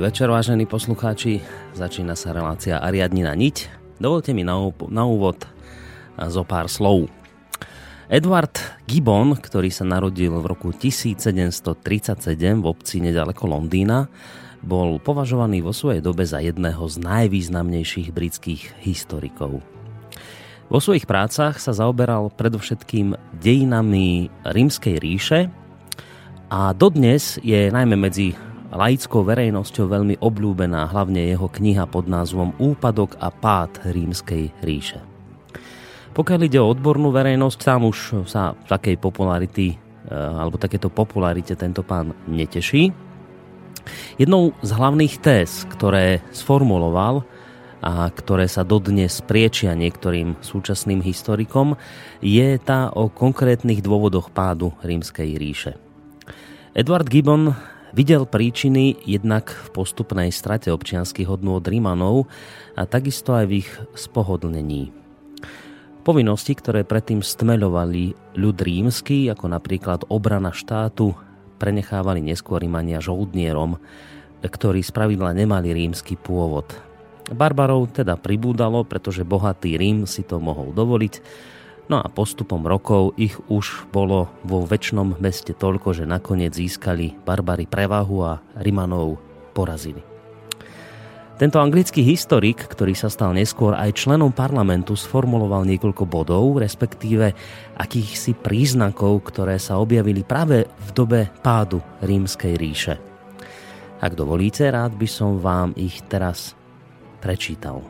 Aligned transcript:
Dobrý 0.00 0.16
večer, 0.16 0.32
vážení 0.32 0.64
poslucháči. 0.64 1.44
Začína 1.76 2.16
sa 2.16 2.32
relácia 2.32 2.80
Ariadnina 2.80 3.36
niť. 3.36 3.68
Dovolte 4.00 4.32
mi 4.32 4.40
na, 4.40 4.56
na 4.88 5.04
úvod 5.04 5.44
zo 6.16 6.40
pár 6.40 6.72
slov. 6.72 7.12
Edward 8.08 8.80
Gibbon, 8.88 9.36
ktorý 9.36 9.68
sa 9.68 9.84
narodil 9.84 10.32
v 10.40 10.56
roku 10.56 10.72
1737 10.72 12.16
v 12.32 12.64
obci 12.64 13.04
nedaleko 13.04 13.44
Londýna, 13.44 14.08
bol 14.64 14.96
považovaný 15.04 15.60
vo 15.60 15.76
svojej 15.76 16.00
dobe 16.00 16.24
za 16.24 16.40
jedného 16.40 16.80
z 16.80 16.96
najvýznamnejších 16.96 18.08
britských 18.08 18.80
historikov. 18.80 19.60
Vo 20.72 20.80
svojich 20.80 21.04
prácach 21.04 21.60
sa 21.60 21.76
zaoberal 21.76 22.32
predovšetkým 22.40 23.36
dejinami 23.36 24.32
rímskej 24.48 24.96
ríše 24.96 25.52
a 26.48 26.72
dodnes 26.72 27.36
je 27.44 27.68
najmä 27.68 28.00
medzi 28.00 28.32
laickou 28.70 29.26
verejnosťou 29.26 29.86
veľmi 29.90 30.16
obľúbená 30.22 30.90
hlavne 30.90 31.26
jeho 31.26 31.50
kniha 31.50 31.90
pod 31.90 32.06
názvom 32.06 32.54
Úpadok 32.56 33.18
a 33.18 33.34
pád 33.34 33.90
rímskej 33.90 34.54
ríše. 34.62 35.02
Pokiaľ 36.10 36.40
ide 36.46 36.58
o 36.58 36.70
odbornú 36.70 37.14
verejnosť, 37.14 37.58
tam 37.62 37.86
už 37.86 38.26
sa 38.26 38.54
takej 38.66 38.98
popularity 38.98 39.74
eh, 39.74 39.78
alebo 40.14 40.58
takéto 40.58 40.90
popularite 40.90 41.54
tento 41.54 41.82
pán 41.86 42.14
neteší. 42.26 42.90
Jednou 44.20 44.52
z 44.60 44.70
hlavných 44.70 45.14
téz, 45.18 45.66
ktoré 45.66 46.20
sformuloval 46.30 47.24
a 47.80 48.12
ktoré 48.12 48.44
sa 48.44 48.60
dodnes 48.60 49.24
priečia 49.24 49.72
niektorým 49.72 50.36
súčasným 50.44 51.00
historikom, 51.00 51.80
je 52.20 52.60
tá 52.60 52.92
o 52.92 53.08
konkrétnych 53.08 53.80
dôvodoch 53.80 54.28
pádu 54.28 54.76
rímskej 54.84 55.30
ríše. 55.40 55.72
Edward 56.76 57.08
Gibbon 57.08 57.56
Videl 57.90 58.22
príčiny 58.22 59.02
jednak 59.02 59.50
v 59.50 59.68
postupnej 59.74 60.30
strate 60.30 60.70
občianských 60.70 61.26
hodnôt 61.26 61.58
Rímanov 61.58 62.30
a 62.78 62.86
takisto 62.86 63.34
aj 63.34 63.44
v 63.50 63.52
ich 63.66 63.70
spohodlnení. 63.98 64.94
Povinnosti, 66.06 66.54
ktoré 66.54 66.86
predtým 66.86 67.20
stmeľovali 67.20 68.34
ľud 68.38 68.56
rímsky, 68.56 69.26
ako 69.28 69.50
napríklad 69.50 70.06
obrana 70.06 70.54
štátu, 70.54 71.12
prenechávali 71.60 72.24
neskôr 72.24 72.62
Rímania 72.62 73.02
žoldnierom, 73.02 73.76
ktorí 74.40 74.80
spravidla 74.80 75.36
nemali 75.36 75.74
rímsky 75.74 76.16
pôvod. 76.16 76.70
Barbarov 77.30 77.92
teda 77.92 78.16
pribúdalo, 78.16 78.86
pretože 78.86 79.26
bohatý 79.26 79.76
Rím 79.76 80.08
si 80.08 80.24
to 80.24 80.40
mohol 80.40 80.72
dovoliť, 80.72 81.14
No 81.90 81.98
a 81.98 82.06
postupom 82.06 82.62
rokov 82.62 83.18
ich 83.18 83.34
už 83.50 83.90
bolo 83.90 84.30
vo 84.46 84.62
väčšnom 84.62 85.18
meste 85.18 85.50
toľko, 85.50 85.90
že 85.90 86.06
nakoniec 86.06 86.54
získali 86.54 87.18
barbary 87.26 87.66
prevahu 87.66 88.22
a 88.22 88.38
Rimanov 88.62 89.18
porazili. 89.50 89.98
Tento 91.34 91.58
anglický 91.58 92.06
historik, 92.06 92.62
ktorý 92.62 92.94
sa 92.94 93.10
stal 93.10 93.34
neskôr 93.34 93.74
aj 93.74 94.06
členom 94.06 94.30
parlamentu, 94.30 94.94
sformuloval 94.94 95.66
niekoľko 95.66 96.06
bodov, 96.06 96.62
respektíve 96.62 97.34
akýchsi 97.74 98.38
príznakov, 98.38 99.26
ktoré 99.26 99.58
sa 99.58 99.82
objavili 99.82 100.22
práve 100.22 100.70
v 100.70 100.88
dobe 100.94 101.26
pádu 101.42 101.82
rímskej 102.06 102.54
ríše. 102.54 102.94
Ak 103.98 104.14
dovolíte, 104.14 104.70
rád 104.70 104.94
by 104.94 105.08
som 105.10 105.42
vám 105.42 105.74
ich 105.74 106.06
teraz 106.06 106.54
prečítal. 107.18 107.82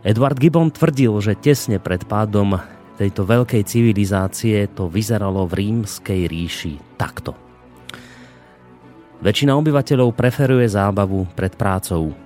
Edward 0.00 0.40
Gibbon 0.40 0.72
tvrdil, 0.72 1.12
že 1.20 1.36
tesne 1.36 1.76
pred 1.76 2.08
pádom 2.08 2.56
tejto 2.96 3.28
veľkej 3.28 3.60
civilizácie 3.68 4.64
to 4.72 4.88
vyzeralo 4.88 5.44
v 5.44 5.60
rímskej 5.60 6.24
ríši 6.24 6.96
takto. 6.96 7.36
Väčšina 9.20 9.52
obyvateľov 9.60 10.16
preferuje 10.16 10.64
zábavu 10.72 11.28
pred 11.36 11.52
prácou. 11.52 12.16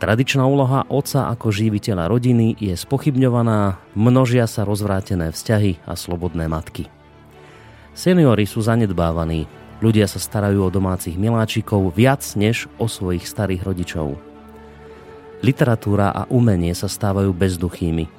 Tradičná 0.00 0.48
úloha 0.48 0.88
otca 0.88 1.28
ako 1.28 1.52
živiteľa 1.52 2.08
rodiny 2.08 2.56
je 2.56 2.72
spochybňovaná, 2.72 3.76
množia 3.92 4.48
sa 4.48 4.64
rozvrátené 4.64 5.28
vzťahy 5.28 5.84
a 5.84 5.92
slobodné 6.00 6.48
matky. 6.48 6.88
Seniory 7.92 8.48
sú 8.48 8.64
zanedbávaní, 8.64 9.44
ľudia 9.84 10.08
sa 10.08 10.16
starajú 10.16 10.64
o 10.64 10.72
domácich 10.72 11.20
miláčikov 11.20 11.92
viac 11.92 12.24
než 12.40 12.72
o 12.80 12.88
svojich 12.88 13.28
starých 13.28 13.68
rodičov– 13.68 14.16
Literatúra 15.38 16.10
a 16.10 16.26
umenie 16.26 16.74
sa 16.74 16.90
stávajú 16.90 17.30
bezduchými. 17.30 18.10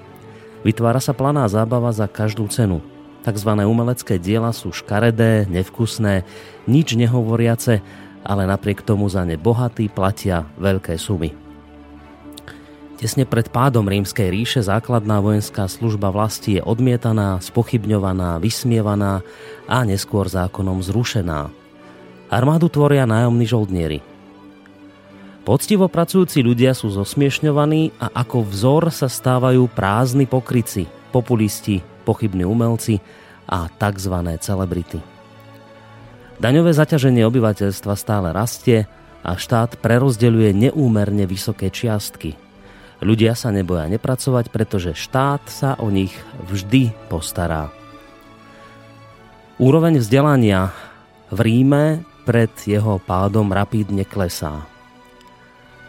Vytvára 0.63 1.03
sa 1.03 1.11
planá 1.11 1.47
zábava 1.51 1.91
za 1.91 2.07
každú 2.07 2.47
cenu. 2.47 2.79
Takzvané 3.23 3.67
umelecké 3.67 4.15
diela 4.15 4.55
sú 4.55 4.71
škaredé, 4.71 5.43
nevkusné, 5.51 6.23
nič 6.67 6.95
nehovoriace, 6.95 7.83
ale 8.23 8.43
napriek 8.47 8.83
tomu 8.83 9.11
za 9.11 9.27
ne 9.27 9.35
bohatí 9.35 9.91
platia 9.91 10.47
veľké 10.59 10.95
sumy. 10.95 11.35
Tesne 12.99 13.23
pred 13.23 13.47
pádom 13.47 13.87
rímskej 13.87 14.27
ríše 14.27 14.59
základná 14.59 15.23
vojenská 15.23 15.71
služba 15.71 16.11
vlasti 16.11 16.59
je 16.59 16.61
odmietaná, 16.63 17.39
spochybňovaná, 17.39 18.43
vysmievaná 18.43 19.23
a 19.71 19.87
neskôr 19.87 20.27
zákonom 20.27 20.83
zrušená. 20.83 21.47
Armádu 22.27 22.67
tvoria 22.67 23.07
nájomní 23.07 23.47
žoldnieri. 23.47 24.08
Poctivo 25.49 25.89
pracujúci 25.89 26.45
ľudia 26.45 26.77
sú 26.77 26.93
zosmiešňovaní 26.93 27.97
a 27.97 28.13
ako 28.21 28.45
vzor 28.45 28.93
sa 28.93 29.09
stávajú 29.09 29.65
prázdni 29.73 30.29
pokryci, 30.29 30.85
populisti, 31.09 31.81
pochybní 32.05 32.45
umelci 32.45 33.01
a 33.49 33.65
tzv. 33.65 34.13
celebrity. 34.37 35.01
Daňové 36.37 36.69
zaťaženie 36.69 37.25
obyvateľstva 37.25 37.93
stále 37.97 38.29
rastie 38.29 38.85
a 39.25 39.33
štát 39.33 39.81
prerozdeľuje 39.81 40.69
neúmerne 40.69 41.25
vysoké 41.25 41.73
čiastky– 41.73 42.37
Ľudia 42.99 43.31
sa 43.31 43.47
neboja 43.55 43.87
nepracovať, 43.87 44.51
pretože 44.51 44.91
štát 44.91 45.47
sa 45.47 45.79
o 45.79 45.87
nich 45.87 46.11
vždy 46.51 46.91
postará. 47.07 47.71
Úroveň 49.55 50.03
vzdelania 50.03 50.75
v 51.31 51.39
Ríme 51.39 52.03
pred 52.27 52.51
jeho 52.67 52.99
pádom 52.99 53.47
rapídne 53.55 54.03
klesá. 54.03 54.67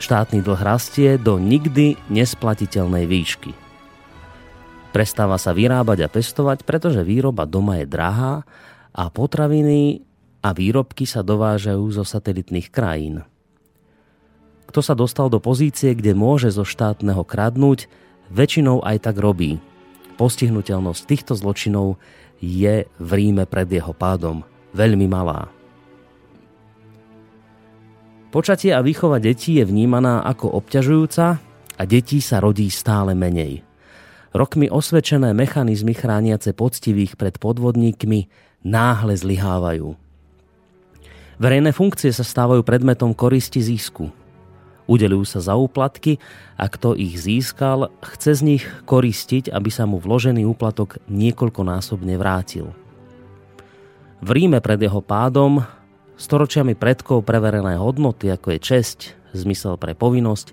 Štátny 0.01 0.41
dlh 0.41 0.61
rastie 0.65 1.21
do 1.21 1.37
nikdy 1.37 2.01
nesplatiteľnej 2.09 3.05
výšky. 3.05 3.53
Prestáva 4.97 5.37
sa 5.37 5.53
vyrábať 5.53 6.03
a 6.03 6.09
pestovať, 6.09 6.65
pretože 6.65 7.05
výroba 7.05 7.45
doma 7.45 7.79
je 7.79 7.87
drahá 7.87 8.43
a 8.97 9.03
potraviny 9.13 10.01
a 10.41 10.57
výrobky 10.57 11.05
sa 11.05 11.21
dovážajú 11.21 11.85
zo 11.93 12.03
satelitných 12.03 12.73
krajín. 12.73 13.29
Kto 14.73 14.81
sa 14.81 14.97
dostal 14.97 15.29
do 15.29 15.37
pozície, 15.37 15.93
kde 15.93 16.17
môže 16.17 16.49
zo 16.49 16.65
štátneho 16.65 17.21
kradnúť, 17.21 17.85
väčšinou 18.33 18.81
aj 18.81 19.05
tak 19.05 19.21
robí. 19.21 19.61
Postihnutelnosť 20.17 21.03
týchto 21.05 21.37
zločinov 21.37 22.01
je 22.41 22.89
v 22.89 23.11
Ríme 23.13 23.45
pred 23.45 23.69
jeho 23.69 23.93
pádom 23.93 24.49
veľmi 24.73 25.05
malá. 25.05 25.60
Počatie 28.31 28.71
a 28.71 28.79
výchova 28.79 29.19
detí 29.19 29.59
je 29.59 29.67
vnímaná 29.67 30.23
ako 30.23 30.55
obťažujúca 30.63 31.27
a 31.75 31.83
detí 31.83 32.23
sa 32.23 32.39
rodí 32.39 32.71
stále 32.71 33.11
menej. 33.11 33.67
Rokmi 34.31 34.71
osvedčené 34.71 35.35
mechanizmy 35.35 35.99
chrániace 35.99 36.55
poctivých 36.55 37.19
pred 37.19 37.43
podvodníkmi 37.43 38.31
náhle 38.63 39.19
zlyhávajú. 39.19 39.99
Verejné 41.43 41.75
funkcie 41.75 42.15
sa 42.15 42.23
stávajú 42.23 42.63
predmetom 42.63 43.19
koristi 43.19 43.59
zisku. 43.59 44.15
Udelujú 44.87 45.27
sa 45.27 45.43
za 45.43 45.59
úplatky 45.59 46.23
a 46.55 46.71
kto 46.71 46.95
ich 46.95 47.19
získal, 47.19 47.91
chce 47.99 48.39
z 48.39 48.43
nich 48.47 48.65
koristiť, 48.87 49.51
aby 49.51 49.75
sa 49.75 49.91
mu 49.91 49.99
vložený 49.99 50.47
úplatok 50.47 51.03
niekoľkonásobne 51.11 52.15
vrátil. 52.15 52.71
V 54.23 54.29
Ríme 54.31 54.63
pred 54.63 54.79
jeho 54.79 55.03
pádom 55.03 55.67
storočiami 56.21 56.77
predkov 56.77 57.25
preverené 57.25 57.81
hodnoty, 57.81 58.29
ako 58.29 58.53
je 58.55 58.61
česť, 58.61 58.99
zmysel 59.33 59.81
pre 59.81 59.97
povinnosť, 59.97 60.53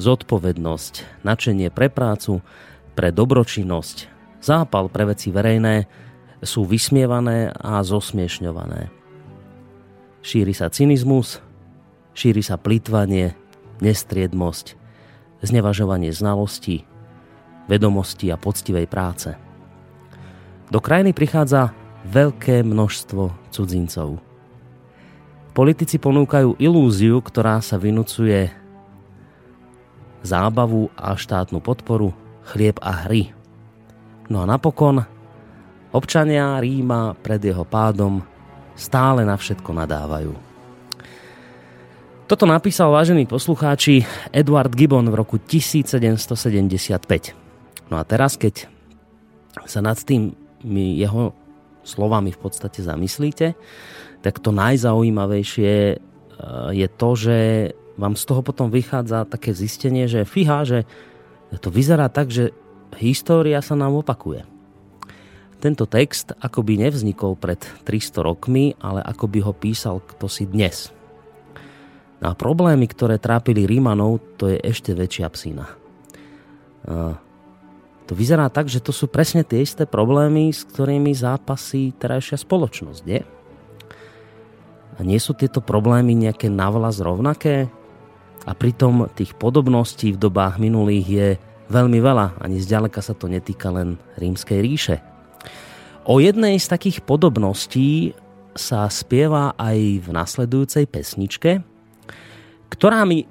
zodpovednosť, 0.00 1.20
načenie 1.20 1.68
pre 1.68 1.92
prácu, 1.92 2.40
pre 2.96 3.12
dobročinnosť, 3.12 4.08
zápal 4.40 4.88
pre 4.88 5.12
veci 5.12 5.28
verejné, 5.28 5.84
sú 6.40 6.64
vysmievané 6.64 7.52
a 7.52 7.84
zosmiešňované. 7.84 8.88
Šíri 10.24 10.56
sa 10.56 10.72
cynizmus, 10.72 11.44
šíri 12.16 12.40
sa 12.40 12.56
plýtvanie, 12.56 13.36
nestriedmosť, 13.84 14.80
znevažovanie 15.44 16.10
znalostí, 16.10 16.88
vedomosti 17.68 18.32
a 18.32 18.40
poctivej 18.40 18.86
práce. 18.88 19.34
Do 20.72 20.80
krajiny 20.80 21.12
prichádza 21.12 21.74
veľké 22.08 22.64
množstvo 22.64 23.52
cudzincov. 23.52 24.31
Politici 25.52 26.00
ponúkajú 26.00 26.56
ilúziu, 26.56 27.20
ktorá 27.20 27.60
sa 27.60 27.76
vynúcuje 27.76 28.48
zábavu 30.24 30.88
a 30.96 31.12
štátnu 31.12 31.60
podporu, 31.60 32.16
chlieb 32.48 32.80
a 32.80 33.04
hry. 33.04 33.36
No 34.32 34.40
a 34.40 34.48
napokon 34.48 35.04
občania 35.92 36.56
Ríma 36.56 37.12
pred 37.20 37.44
jeho 37.44 37.68
pádom 37.68 38.24
stále 38.72 39.28
na 39.28 39.36
všetko 39.36 39.76
nadávajú. 39.76 40.32
Toto 42.24 42.48
napísal, 42.48 42.88
vážení 42.88 43.28
poslucháči, 43.28 44.08
Edward 44.32 44.72
Gibbon 44.72 45.04
v 45.12 45.20
roku 45.20 45.36
1775. 45.36 46.32
No 47.92 48.00
a 48.00 48.08
teraz, 48.08 48.40
keď 48.40 48.72
sa 49.68 49.84
nad 49.84 50.00
tým 50.00 50.32
jeho 50.96 51.36
slovami 51.84 52.32
v 52.32 52.40
podstate 52.40 52.80
zamyslíte, 52.80 53.52
tak 54.22 54.38
to 54.38 54.54
najzaujímavejšie 54.54 55.72
e, 55.92 55.96
je 56.72 56.88
to, 56.88 57.10
že 57.18 57.38
vám 58.00 58.16
z 58.16 58.24
toho 58.24 58.40
potom 58.40 58.72
vychádza 58.72 59.28
také 59.28 59.52
zistenie, 59.52 60.08
že 60.08 60.24
fíha, 60.24 60.64
že 60.64 60.88
to 61.60 61.68
vyzerá 61.68 62.08
tak, 62.08 62.32
že 62.32 62.56
história 62.96 63.60
sa 63.60 63.76
nám 63.76 64.00
opakuje. 64.00 64.48
Tento 65.60 65.86
text 65.86 66.34
akoby 66.38 66.80
nevznikol 66.80 67.38
pred 67.38 67.60
300 67.84 68.24
rokmi, 68.24 68.74
ale 68.80 69.04
ako 69.04 69.24
by 69.30 69.38
ho 69.44 69.52
písal 69.52 70.00
kto 70.00 70.26
si 70.26 70.48
dnes– 70.48 70.88
No 72.22 72.30
a 72.30 72.38
problémy, 72.38 72.86
ktoré 72.86 73.18
trápili 73.18 73.66
Rímanov, 73.66 74.22
to 74.38 74.46
je 74.46 74.62
ešte 74.62 74.94
väčšia 74.94 75.26
psína. 75.26 75.66
A 76.86 77.18
to 78.06 78.14
vyzerá 78.14 78.46
tak, 78.46 78.70
že 78.70 78.78
to 78.78 78.94
sú 78.94 79.10
presne 79.10 79.42
tie 79.42 79.66
isté 79.66 79.90
problémy, 79.90 80.54
s 80.54 80.62
ktorými 80.62 81.10
zápasí 81.18 81.90
terajšia 81.98 82.38
spoločnosť, 82.38 83.00
nie? 83.10 83.26
A 84.96 85.00
nie 85.00 85.16
sú 85.16 85.32
tieto 85.32 85.64
problémy 85.64 86.12
nejaké 86.12 86.52
navlas 86.52 87.00
rovnaké? 87.00 87.68
A 88.42 88.52
pritom 88.52 89.06
tých 89.14 89.38
podobností 89.38 90.12
v 90.12 90.20
dobách 90.20 90.58
minulých 90.58 91.06
je 91.06 91.28
veľmi 91.70 91.98
veľa, 92.02 92.42
ani 92.42 92.58
zďaleka 92.58 93.00
sa 93.00 93.14
to 93.16 93.30
netýka 93.30 93.72
len 93.72 93.96
rímskej 94.18 94.58
ríše. 94.60 94.96
O 96.02 96.18
jednej 96.18 96.58
z 96.58 96.66
takých 96.66 97.00
podobností 97.06 98.12
sa 98.52 98.90
spieva 98.90 99.54
aj 99.56 99.78
v 100.04 100.08
nasledujúcej 100.10 100.84
pesničke, 100.90 101.62
ktorá 102.68 103.06
mi 103.06 103.24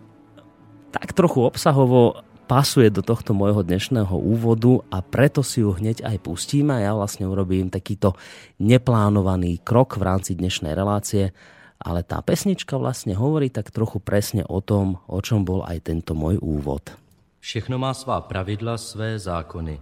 tak 0.90 1.14
trochu 1.14 1.46
obsahovo 1.46 2.24
pasuje 2.52 2.92
do 2.92 3.00
tohto 3.00 3.32
môjho 3.32 3.64
dnešného 3.64 4.12
úvodu 4.12 4.84
a 4.92 5.00
preto 5.00 5.40
si 5.40 5.64
ju 5.64 5.72
hneď 5.72 6.04
aj 6.04 6.20
pustíme 6.20 6.84
ja 6.84 6.92
vlastne 6.92 7.24
urobím 7.24 7.72
takýto 7.72 8.20
neplánovaný 8.60 9.64
krok 9.64 9.96
v 9.96 10.04
rámci 10.04 10.36
dnešnej 10.36 10.76
relácie, 10.76 11.32
ale 11.80 12.04
tá 12.04 12.20
pesnička 12.20 12.76
vlastne 12.76 13.16
hovorí 13.16 13.48
tak 13.48 13.72
trochu 13.72 14.04
presne 14.04 14.44
o 14.52 14.60
tom, 14.60 15.00
o 15.08 15.24
čom 15.24 15.48
bol 15.48 15.64
aj 15.64 15.80
tento 15.88 16.12
môj 16.12 16.44
úvod. 16.44 16.92
Všechno 17.40 17.80
má 17.80 17.96
svá 17.96 18.20
pravidla, 18.20 18.76
své 18.76 19.16
zákony. 19.16 19.80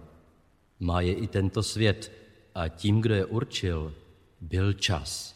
Má 0.78 1.02
je 1.02 1.10
i 1.10 1.26
tento 1.26 1.66
svět 1.66 2.06
a 2.54 2.70
tím, 2.70 3.02
kdo 3.02 3.14
je 3.18 3.24
určil, 3.26 3.78
byl 4.40 4.78
čas. 4.78 5.34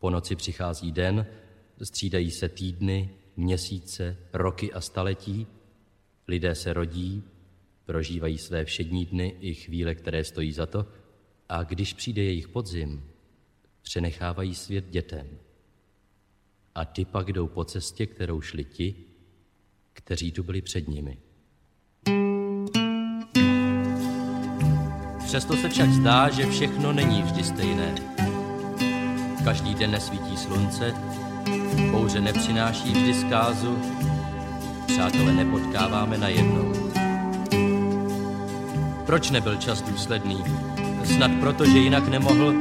Po 0.00 0.08
noci 0.08 0.40
přichází 0.40 0.88
den, 0.88 1.26
střídají 1.76 2.30
se 2.32 2.48
týdny, 2.48 3.12
měsíce, 3.36 4.16
roky 4.32 4.72
a 4.72 4.80
staletí, 4.80 5.46
lidé 6.28 6.54
se 6.54 6.72
rodí, 6.72 7.22
prožívají 7.84 8.38
své 8.38 8.64
všední 8.64 9.06
dny 9.06 9.36
i 9.40 9.54
chvíle, 9.54 9.94
které 9.94 10.24
stojí 10.24 10.52
za 10.52 10.66
to, 10.66 10.86
a 11.48 11.62
když 11.62 11.92
přijde 11.92 12.22
jejich 12.22 12.48
podzim, 12.48 13.04
přenechávají 13.82 14.54
svět 14.54 14.84
dětem. 14.90 15.26
A 16.74 16.84
ty 16.84 17.04
pak 17.04 17.32
jdou 17.32 17.46
po 17.46 17.64
cestě, 17.64 18.06
kterou 18.06 18.40
šli 18.40 18.64
ti, 18.64 18.94
kteří 19.92 20.32
tu 20.32 20.42
byli 20.42 20.62
před 20.62 20.88
nimi. 20.88 21.18
Přesto 25.24 25.56
se 25.56 25.68
však 25.68 25.90
zdá, 25.90 26.30
že 26.30 26.46
všechno 26.46 26.92
není 26.92 27.22
vždy 27.22 27.44
stejné. 27.44 27.94
Každý 29.44 29.74
den 29.74 29.90
nesvítí 29.90 30.36
slunce, 30.36 30.94
Bouře 31.90 32.20
nepřináší 32.20 32.92
vždy 32.92 33.14
zkázu, 33.14 33.78
přátelé 34.86 35.32
nepotkáváme 35.32 36.18
na 36.18 36.28
jednou. 36.28 36.72
Proč 39.06 39.30
nebyl 39.30 39.56
čas 39.56 39.82
důsledný? 39.82 40.44
Snad 41.04 41.30
proto, 41.40 41.64
že 41.64 41.78
jinak 41.78 42.08
nemohl, 42.08 42.54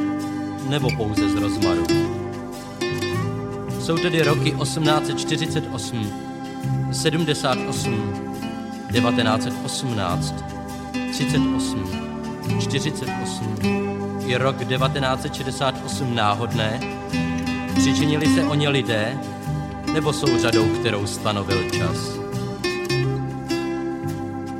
nebo 0.69 0.89
pouze 0.97 1.29
z 1.29 1.35
rozmaru. 1.35 1.85
Jsou 3.79 3.97
tedy 3.97 4.23
roky 4.23 4.51
1848, 4.51 6.11
78, 6.91 8.13
1918, 8.91 10.35
38, 11.11 11.89
48. 12.61 13.55
Je 14.25 14.37
rok 14.37 14.57
1968 14.57 16.15
náhodné? 16.15 16.79
Přičinili 17.75 18.27
se 18.35 18.43
o 18.43 18.55
ně 18.55 18.69
lidé, 18.69 19.17
nebo 19.95 20.13
jsou 20.13 20.37
řadou, 20.37 20.65
kterou 20.79 21.07
stanovil 21.07 21.69
čas? 21.69 22.25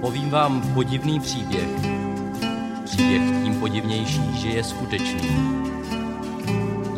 povím 0.05 0.29
vám 0.29 0.61
podivný 0.73 1.19
příběh. 1.19 1.69
Příběh 2.85 3.21
tím 3.43 3.59
podivnější, 3.59 4.37
že 4.37 4.49
je 4.49 4.63
skutečný. 4.63 5.29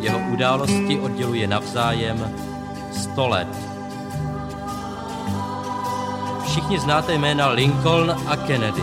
Jeho 0.00 0.18
události 0.18 1.00
odděluje 1.00 1.46
navzájem 1.46 2.34
100 2.92 3.28
let. 3.28 3.48
Všichni 6.44 6.78
znáte 6.78 7.14
jména 7.14 7.48
Lincoln 7.48 8.16
a 8.26 8.36
Kennedy. 8.36 8.82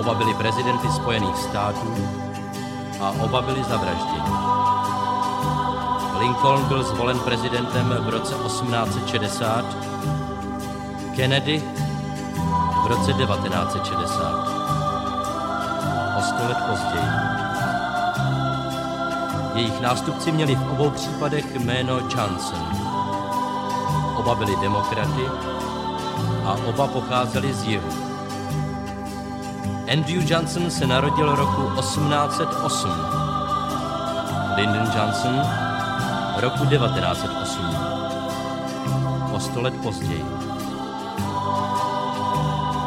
Oba 0.00 0.14
byli 0.14 0.34
prezidenty 0.34 0.88
Spojených 0.88 1.36
států 1.36 1.94
a 3.00 3.10
oba 3.10 3.42
byli 3.42 3.64
zavražděni. 3.64 4.33
Lincoln 6.24 6.64
byl 6.64 6.82
zvolen 6.82 7.18
prezidentem 7.18 7.96
v 8.00 8.08
roce 8.08 8.34
1860, 8.34 9.64
Kennedy 11.16 11.62
v 12.82 12.86
roce 12.86 13.12
1960. 13.12 14.48
O 16.18 16.22
sto 16.22 16.48
let 16.48 16.56
později. 16.70 17.10
Jejich 19.54 19.80
nástupci 19.80 20.32
měli 20.32 20.54
v 20.54 20.72
obou 20.72 20.90
případech 20.90 21.54
jméno 21.54 21.98
Johnson. 21.98 22.68
Oba 24.16 24.34
byli 24.34 24.56
demokraty 24.56 25.26
a 26.44 26.56
oba 26.66 26.86
pocházeli 26.86 27.54
z 27.54 27.64
jihu. 27.64 27.88
Andrew 29.92 30.30
Johnson 30.30 30.70
se 30.70 30.86
narodil 30.86 31.36
roku 31.36 31.80
1808. 31.80 32.90
Lyndon 34.56 34.90
Johnson 34.96 35.64
roku 36.44 36.66
1908. 36.66 37.76
O 39.32 39.40
sto 39.40 39.60
let 39.60 39.74
později. 39.82 40.24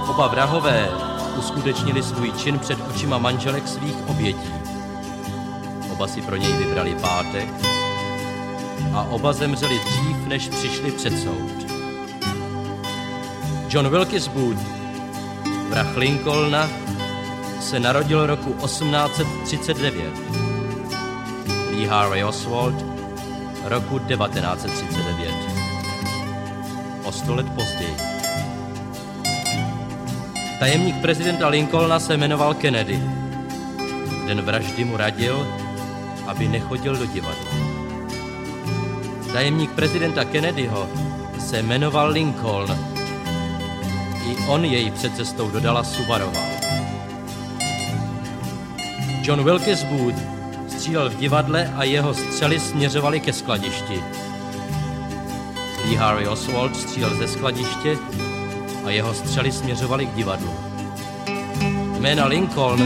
Oba 0.10 0.28
vrahové 0.28 0.90
uskutečnili 1.38 2.04
svůj 2.04 2.32
čin 2.32 2.60
před 2.60 2.78
očima 2.90 3.18
manželek 3.18 3.68
svých 3.68 4.10
obětí. 4.10 4.54
Oba 5.92 6.08
si 6.08 6.22
pro 6.22 6.36
něj 6.36 6.54
vybrali 6.54 6.96
pátek 6.96 7.50
a 8.94 9.02
oba 9.02 9.34
zemřeli 9.34 9.80
dřív, 9.80 10.28
než 10.28 10.48
přišli 10.48 10.92
před 10.92 11.20
soud. 11.24 11.72
John 13.70 13.90
Wilkes 13.90 14.28
Booth, 14.28 14.62
vrah 15.70 15.98
Lincolna, 15.98 16.70
se 17.60 17.80
narodil 17.80 18.28
roku 18.28 18.54
1839. 18.54 20.14
Lee 21.72 21.88
Harvey 21.88 22.24
Oswald 22.24 22.97
roku 23.67 24.00
1939. 24.00 25.33
O 27.03 27.12
sto 27.12 27.36
let 27.36 27.50
později. 27.50 27.95
Tajemník 30.59 31.01
prezidenta 31.01 31.47
Lincolna 31.47 32.00
se 32.00 32.17
jmenoval 32.17 32.53
Kennedy. 32.53 33.00
Den 34.27 34.41
vraždy 34.41 34.86
mu 34.86 34.97
radil, 34.97 35.47
aby 36.27 36.47
nechodil 36.47 36.95
do 36.95 37.05
divadla. 37.05 37.51
Tajemník 39.33 39.71
prezidenta 39.71 40.25
Kennedyho 40.25 40.89
se 41.39 41.62
jmenoval 41.62 42.09
Lincoln. 42.09 42.71
I 44.27 44.38
on 44.47 44.65
jej 44.65 44.91
před 44.91 45.15
cestou 45.15 45.51
do 45.51 45.59
Dallasu 45.59 46.05
varoval. 46.05 46.47
John 49.21 49.43
Wilkes 49.43 49.83
Booth 49.83 50.37
střílel 50.88 51.10
v 51.10 51.15
divadle 51.15 51.74
a 51.75 51.84
jeho 51.84 52.13
střely 52.13 52.60
směřovaly 52.60 53.20
ke 53.20 53.34
skladišti. 53.34 54.03
Lee 55.86 55.96
Harvey 55.96 56.27
Oswald 56.27 56.75
střílel 56.75 57.15
ze 57.15 57.27
skladiště 57.27 57.98
a 58.86 58.89
jeho 58.89 59.13
střely 59.13 59.51
směřovaly 59.51 60.06
k 60.06 60.15
divadlu. 60.15 60.53
Jména 62.00 62.25
Lincoln 62.25 62.82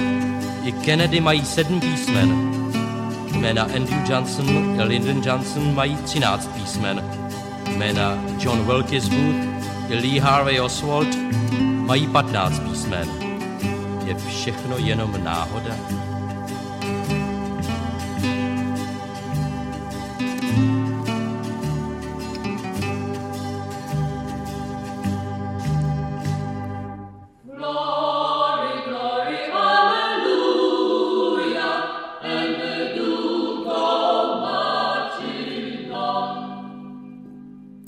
i 0.64 0.72
Kennedy 0.72 1.22
mají 1.22 1.46
sedm 1.46 1.80
písmen. 1.80 2.30
Jména 3.34 3.64
Andrew 3.64 4.10
Johnson 4.10 4.82
a 4.82 4.84
Lyndon 4.84 5.22
Johnson 5.26 5.76
mají 5.76 5.96
třináct 5.96 6.48
písmen. 6.48 7.04
Jména 7.76 8.18
John 8.40 8.66
Wilkes 8.66 9.10
Booth 9.10 9.64
i 9.90 9.96
Lee 9.96 10.20
Harvey 10.20 10.62
Oswald 10.62 11.08
mají 11.62 12.08
patnáct 12.08 12.60
písmen. 12.60 13.08
Je 14.06 14.16
všechno 14.16 14.78
jenom 14.78 15.24
náhoda? 15.24 16.11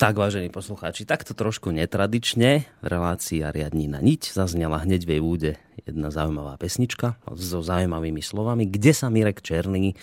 Tak, 0.04 0.20
vážení 0.20 0.52
poslucháči, 0.52 1.08
takto 1.08 1.32
trošku 1.32 1.72
netradične 1.72 2.68
v 2.68 2.86
relácii 2.92 3.40
a 3.40 3.56
riadní 3.56 3.88
na 3.88 4.04
niť 4.04 4.36
zaznela 4.36 4.84
hneď 4.84 5.08
v 5.08 5.12
jej 5.16 5.22
úde 5.24 5.52
jedna 5.80 6.12
zaujímavá 6.12 6.60
pesnička 6.60 7.16
so 7.40 7.64
zaujímavými 7.64 8.20
slovami, 8.20 8.68
kde 8.68 8.92
sa 8.92 9.08
Mirek 9.08 9.40
Černý 9.40 9.96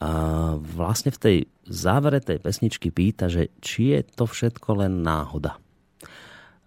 a 0.00 0.56
vlastne 0.56 1.12
v 1.12 1.20
tej 1.20 1.36
závere 1.68 2.24
tej 2.24 2.40
pesničky 2.40 2.88
pýta, 2.88 3.28
že 3.28 3.52
či 3.60 3.92
je 3.92 4.08
to 4.08 4.24
všetko 4.24 4.80
len 4.80 5.04
náhoda. 5.04 5.60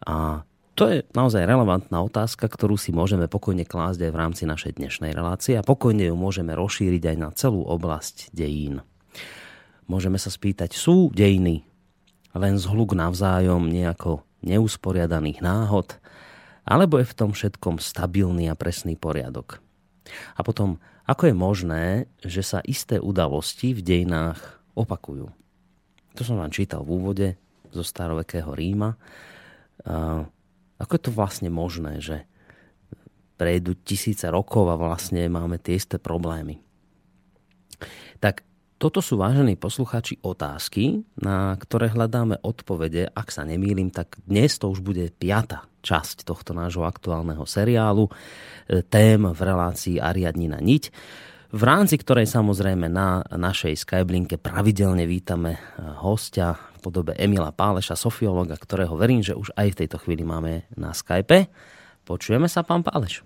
A 0.05 0.45
to 0.77 0.93
je 0.93 0.97
naozaj 1.17 1.49
relevantná 1.49 2.05
otázka, 2.05 2.45
ktorú 2.45 2.77
si 2.77 2.93
môžeme 2.93 3.25
pokojne 3.25 3.65
klásť 3.65 4.05
aj 4.05 4.11
v 4.13 4.19
rámci 4.21 4.43
našej 4.45 4.77
dnešnej 4.77 5.17
relácie 5.17 5.57
a 5.57 5.65
pokojne 5.65 6.05
ju 6.05 6.13
môžeme 6.13 6.53
rozšíriť 6.53 7.01
aj 7.01 7.17
na 7.17 7.33
celú 7.33 7.65
oblasť 7.65 8.29
dejín. 8.29 8.85
Môžeme 9.89 10.21
sa 10.21 10.29
spýtať, 10.29 10.77
sú 10.77 11.09
dejiny 11.17 11.65
len 12.35 12.59
zhluk 12.61 12.93
navzájom 12.93 13.69
nejako 13.69 14.25
neusporiadaných 14.45 15.41
náhod, 15.41 15.97
alebo 16.63 17.01
je 17.01 17.09
v 17.09 17.17
tom 17.17 17.31
všetkom 17.33 17.81
stabilný 17.81 18.47
a 18.47 18.55
presný 18.55 18.93
poriadok. 18.93 19.57
A 20.37 20.45
potom, 20.45 20.77
ako 21.09 21.29
je 21.29 21.35
možné, 21.35 21.85
že 22.21 22.45
sa 22.45 22.61
isté 22.65 23.01
udalosti 23.01 23.73
v 23.73 23.81
dejinách 23.81 24.61
opakujú. 24.77 25.29
To 26.17 26.21
som 26.25 26.37
vám 26.37 26.53
čítal 26.53 26.85
v 26.85 26.93
úvode 26.97 27.27
zo 27.69 27.85
starovekého 27.85 28.53
Ríma. 28.53 28.97
Ako 30.81 30.91
je 30.97 31.01
to 31.01 31.11
vlastne 31.13 31.49
možné, 31.53 32.01
že 32.01 32.25
prejdú 33.37 33.77
tisíce 33.85 34.27
rokov 34.27 34.67
a 34.67 34.75
vlastne 34.75 35.29
máme 35.29 35.61
tie 35.61 35.79
isté 35.79 35.95
problémy. 35.95 36.59
Tak 38.19 38.43
toto 38.79 39.03
sú, 39.03 39.19
vážení 39.19 39.59
poslucháči, 39.59 40.23
otázky, 40.23 41.03
na 41.19 41.53
ktoré 41.59 41.91
hľadáme 41.91 42.39
odpovede. 42.39 43.11
Ak 43.11 43.29
sa 43.29 43.43
nemýlim, 43.43 43.91
tak 43.91 44.17
dnes 44.23 44.55
to 44.55 44.71
už 44.71 44.79
bude 44.79 45.11
piata 45.19 45.67
časť 45.83 46.23
tohto 46.23 46.55
nášho 46.55 46.87
aktuálneho 46.87 47.43
seriálu 47.43 48.07
e, 48.07 48.11
tém 48.87 49.19
v 49.23 49.39
relácii 49.39 49.99
Ariadnina 49.99 50.59
niť 50.59 50.91
v 51.49 51.65
rámci 51.65 51.97
ktorej 51.97 52.29
samozrejme 52.29 52.85
na 52.93 53.25
našej 53.25 53.73
Skyblinke 53.73 54.37
pravidelne 54.37 55.09
vítame 55.09 55.57
e, 55.57 55.59
hostia 55.97 56.53
v 56.53 56.77
podobe 56.77 57.17
Emila 57.17 57.49
Páleša, 57.49 57.97
sofiologa, 57.97 58.53
ktorého 58.53 58.93
verím, 58.93 59.25
že 59.25 59.33
už 59.33 59.57
aj 59.57 59.73
v 59.73 59.79
tejto 59.81 59.97
chvíli 59.97 60.21
máme 60.21 60.69
na 60.77 60.93
Skype. 60.93 61.49
Počujeme 62.05 62.45
sa, 62.45 62.61
pán 62.61 62.85
Páleš? 62.85 63.25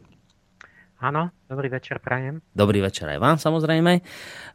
Áno, 1.04 1.36
dobrý 1.52 1.68
večer, 1.68 2.00
prajem. 2.00 2.40
Dobrý 2.56 2.80
večer 2.80 3.12
aj 3.12 3.20
vám 3.20 3.36
samozrejme. 3.36 4.00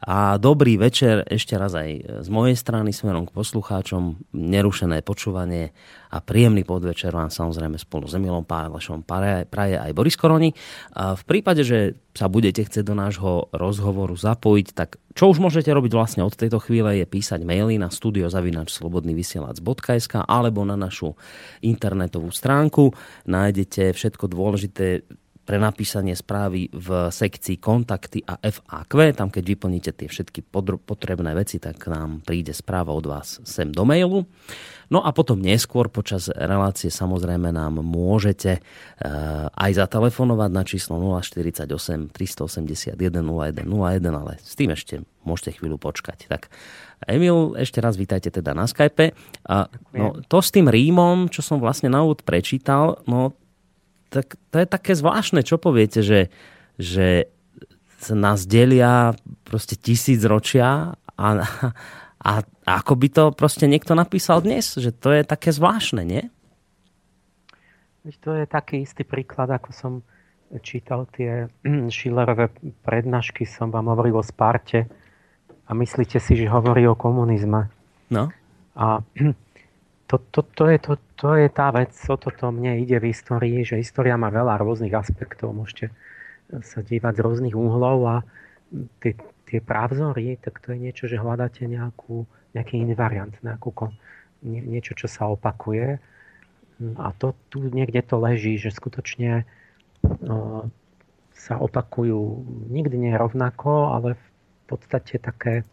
A 0.09 0.41
dobrý 0.41 0.81
večer 0.81 1.21
ešte 1.29 1.61
raz 1.61 1.77
aj 1.77 2.25
z 2.25 2.29
mojej 2.33 2.57
strany 2.57 2.89
smerom 2.89 3.29
k 3.29 3.37
poslucháčom. 3.37 4.33
Nerušené 4.33 5.05
počúvanie 5.05 5.77
a 6.09 6.25
príjemný 6.25 6.65
podvečer 6.65 7.13
vám 7.13 7.29
samozrejme 7.29 7.77
spolu 7.77 8.09
s 8.09 8.17
Emilom 8.17 8.49
Pálešom 8.49 9.05
praje 9.05 9.77
aj 9.77 9.93
Boris 9.93 10.17
Koroni. 10.17 10.57
A 10.97 11.21
v 11.21 11.23
prípade, 11.29 11.69
že 11.69 12.01
sa 12.17 12.33
budete 12.33 12.65
chcieť 12.65 12.81
do 12.81 12.97
nášho 12.97 13.53
rozhovoru 13.53 14.17
zapojiť, 14.17 14.69
tak 14.73 14.97
čo 15.13 15.29
už 15.29 15.45
môžete 15.45 15.69
robiť 15.69 15.93
vlastne 15.93 16.25
od 16.25 16.33
tejto 16.33 16.65
chvíle 16.65 16.97
je 16.97 17.05
písať 17.05 17.45
maily 17.45 17.77
na 17.77 17.93
studiozavinačslobodnyvysielac.sk 17.93 20.25
alebo 20.25 20.65
na 20.65 20.81
našu 20.81 21.13
internetovú 21.61 22.33
stránku. 22.33 22.97
Nájdete 23.29 23.93
všetko 23.93 24.33
dôležité 24.33 25.05
pre 25.49 25.57
napísanie 25.57 26.13
správy 26.13 26.69
v 26.69 27.09
sekcii 27.09 27.57
kontakty 27.57 28.21
a 28.21 28.37
FAQ. 28.37 29.17
Tam, 29.17 29.33
keď 29.33 29.45
vyplníte 29.57 29.97
tie 29.97 30.05
všetky 30.05 30.45
potrebné 30.85 31.33
veci, 31.33 31.57
tak 31.57 31.81
nám 31.89 32.21
príde 32.21 32.53
správa 32.53 32.93
od 32.93 33.09
vás 33.09 33.41
sem 33.49 33.73
do 33.73 33.89
mailu. 33.89 34.29
No 34.93 35.01
a 35.01 35.09
potom 35.17 35.41
neskôr 35.41 35.89
počas 35.89 36.29
relácie 36.29 36.93
samozrejme 36.93 37.49
nám 37.49 37.81
môžete 37.81 38.61
uh, 38.61 39.49
aj 39.57 39.89
zatelefonovať 39.89 40.51
na 40.53 40.63
číslo 40.69 41.01
048 41.01 41.65
381 42.13 42.93
0101, 42.93 44.05
ale 44.05 44.37
s 44.37 44.53
tým 44.53 44.77
ešte 44.77 45.01
môžete 45.25 45.61
chvíľu 45.61 45.81
počkať. 45.81 46.29
Tak 46.29 46.53
Emil, 47.09 47.57
ešte 47.57 47.81
raz 47.81 47.97
vítajte 47.97 48.29
teda 48.29 48.53
na 48.53 48.69
Skype. 48.69 49.17
A, 49.49 49.69
no, 49.97 50.21
to 50.29 50.45
s 50.45 50.53
tým 50.53 50.69
Rímom, 50.69 51.33
čo 51.33 51.41
som 51.41 51.57
vlastne 51.57 51.89
na 51.89 52.05
úvod 52.05 52.21
prečítal, 52.21 53.01
no 53.09 53.33
tak 54.09 54.41
to 54.51 54.57
je 54.61 54.67
také 54.67 54.93
zvláštne, 54.97 55.45
čo 55.45 55.61
poviete, 55.61 56.01
že, 56.01 56.33
že 56.81 57.29
sa 58.01 58.15
nás 58.15 58.47
delia 58.49 59.13
proste 59.45 59.75
tisíc 59.75 60.23
ročia 60.25 60.95
a, 61.19 61.29
a, 61.43 61.63
a 62.23 62.33
ako 62.65 62.93
by 62.95 63.09
to 63.11 63.25
proste 63.35 63.67
niekto 63.67 63.93
napísal 63.93 64.41
dnes, 64.41 64.79
že 64.79 64.95
to 64.95 65.13
je 65.13 65.23
také 65.27 65.51
zvláštne, 65.51 66.03
nie? 66.07 66.23
To 68.25 68.33
je 68.33 68.49
taký 68.49 68.89
istý 68.89 69.05
príklad, 69.05 69.53
ako 69.53 69.71
som 69.75 69.93
čítal 70.65 71.05
tie 71.13 71.53
Schillerové 71.95 72.49
prednášky, 72.85 73.45
som 73.45 73.69
vám 73.69 73.93
hovoril 73.93 74.17
o 74.17 74.25
Sparte 74.25 74.89
a 75.69 75.71
myslíte 75.77 76.17
si, 76.17 76.33
že 76.39 76.49
hovorí 76.49 76.89
o 76.89 76.97
komunizme. 76.97 77.69
No. 78.09 78.33
A 78.73 79.05
to, 80.09 80.17
to, 80.33 80.41
to, 80.43 80.65
je, 80.73 80.79
to, 80.81 80.93
to 81.21 81.29
je 81.37 81.49
tá 81.53 81.69
vec, 81.69 81.93
o 82.09 82.17
toto 82.17 82.49
mne 82.49 82.81
ide 82.81 82.97
v 82.97 83.13
histórii, 83.13 83.61
že 83.61 83.77
história 83.77 84.17
má 84.17 84.33
veľa 84.33 84.57
rôznych 84.57 84.97
aspektov. 84.97 85.53
Môžete 85.53 85.93
sa 86.65 86.81
dívať 86.81 87.21
z 87.21 87.25
rôznych 87.25 87.53
úhlov 87.53 87.99
a 88.09 88.17
tie, 89.05 89.13
tie 89.45 89.61
právzory, 89.61 90.41
tak 90.41 90.65
to 90.65 90.73
je 90.73 90.79
niečo, 90.81 91.05
že 91.05 91.21
hľadáte 91.21 91.69
nejakú, 91.69 92.25
nejaký 92.57 92.81
invariant, 92.81 93.37
nejakú, 93.45 93.69
nie, 94.41 94.65
niečo, 94.65 94.97
čo 94.97 95.13
sa 95.13 95.29
opakuje. 95.29 96.01
A 96.97 97.07
to 97.21 97.37
tu 97.53 97.69
niekde 97.69 98.01
to 98.01 98.17
leží, 98.17 98.57
že 98.57 98.73
skutočne 98.73 99.45
no, 100.25 100.73
sa 101.37 101.61
opakujú 101.61 102.49
nikdy 102.73 102.97
nie 102.97 103.13
rovnako, 103.13 103.93
ale 103.93 104.09
v 104.17 104.29
podstate 104.73 105.21
také 105.21 105.69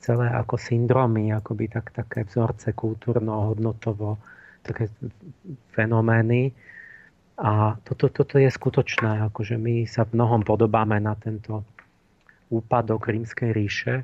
celé 0.00 0.32
ako 0.32 0.56
syndromy, 0.56 1.30
akoby 1.30 1.68
tak, 1.68 1.92
také 1.92 2.24
vzorce 2.24 2.72
kultúrno, 2.72 3.52
hodnotovo, 3.52 4.16
také 4.64 4.88
fenomény. 5.76 6.56
A 7.40 7.76
toto, 7.84 8.12
toto 8.12 8.36
je 8.36 8.48
skutočné, 8.48 9.24
akože 9.32 9.56
my 9.56 9.88
sa 9.88 10.04
v 10.04 10.16
mnohom 10.16 10.44
podobáme 10.44 11.00
na 11.00 11.16
tento 11.16 11.64
úpadok 12.52 13.08
rímskej 13.08 13.50
ríše 13.52 13.94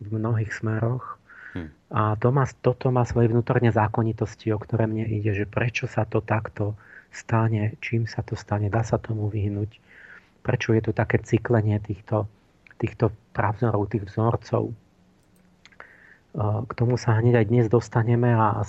v 0.00 0.08
mnohých 0.08 0.52
smeroch. 0.52 1.20
Hm. 1.52 1.68
A 1.92 2.00
to 2.16 2.32
má, 2.32 2.48
toto 2.64 2.88
má 2.88 3.04
svoje 3.04 3.28
vnútorné 3.28 3.68
zákonitosti, 3.74 4.54
o 4.54 4.58
ktoré 4.60 4.88
mne 4.88 5.04
ide, 5.04 5.36
že 5.36 5.44
prečo 5.44 5.84
sa 5.84 6.08
to 6.08 6.24
takto 6.24 6.78
stane, 7.10 7.76
čím 7.82 8.06
sa 8.06 8.22
to 8.22 8.38
stane, 8.38 8.70
dá 8.70 8.86
sa 8.86 8.96
tomu 8.96 9.26
vyhnúť, 9.28 9.76
prečo 10.40 10.72
je 10.72 10.80
tu 10.80 10.92
také 10.94 11.20
cyklenie 11.20 11.76
týchto, 11.82 12.30
týchto 12.78 13.12
pravzorov, 13.34 13.90
tých 13.90 14.06
vzorcov. 14.08 14.72
K 16.38 16.72
tomu 16.78 16.94
sa 16.94 17.18
hneď 17.18 17.42
aj 17.42 17.46
dnes 17.50 17.66
dostaneme 17.66 18.30
a 18.30 18.62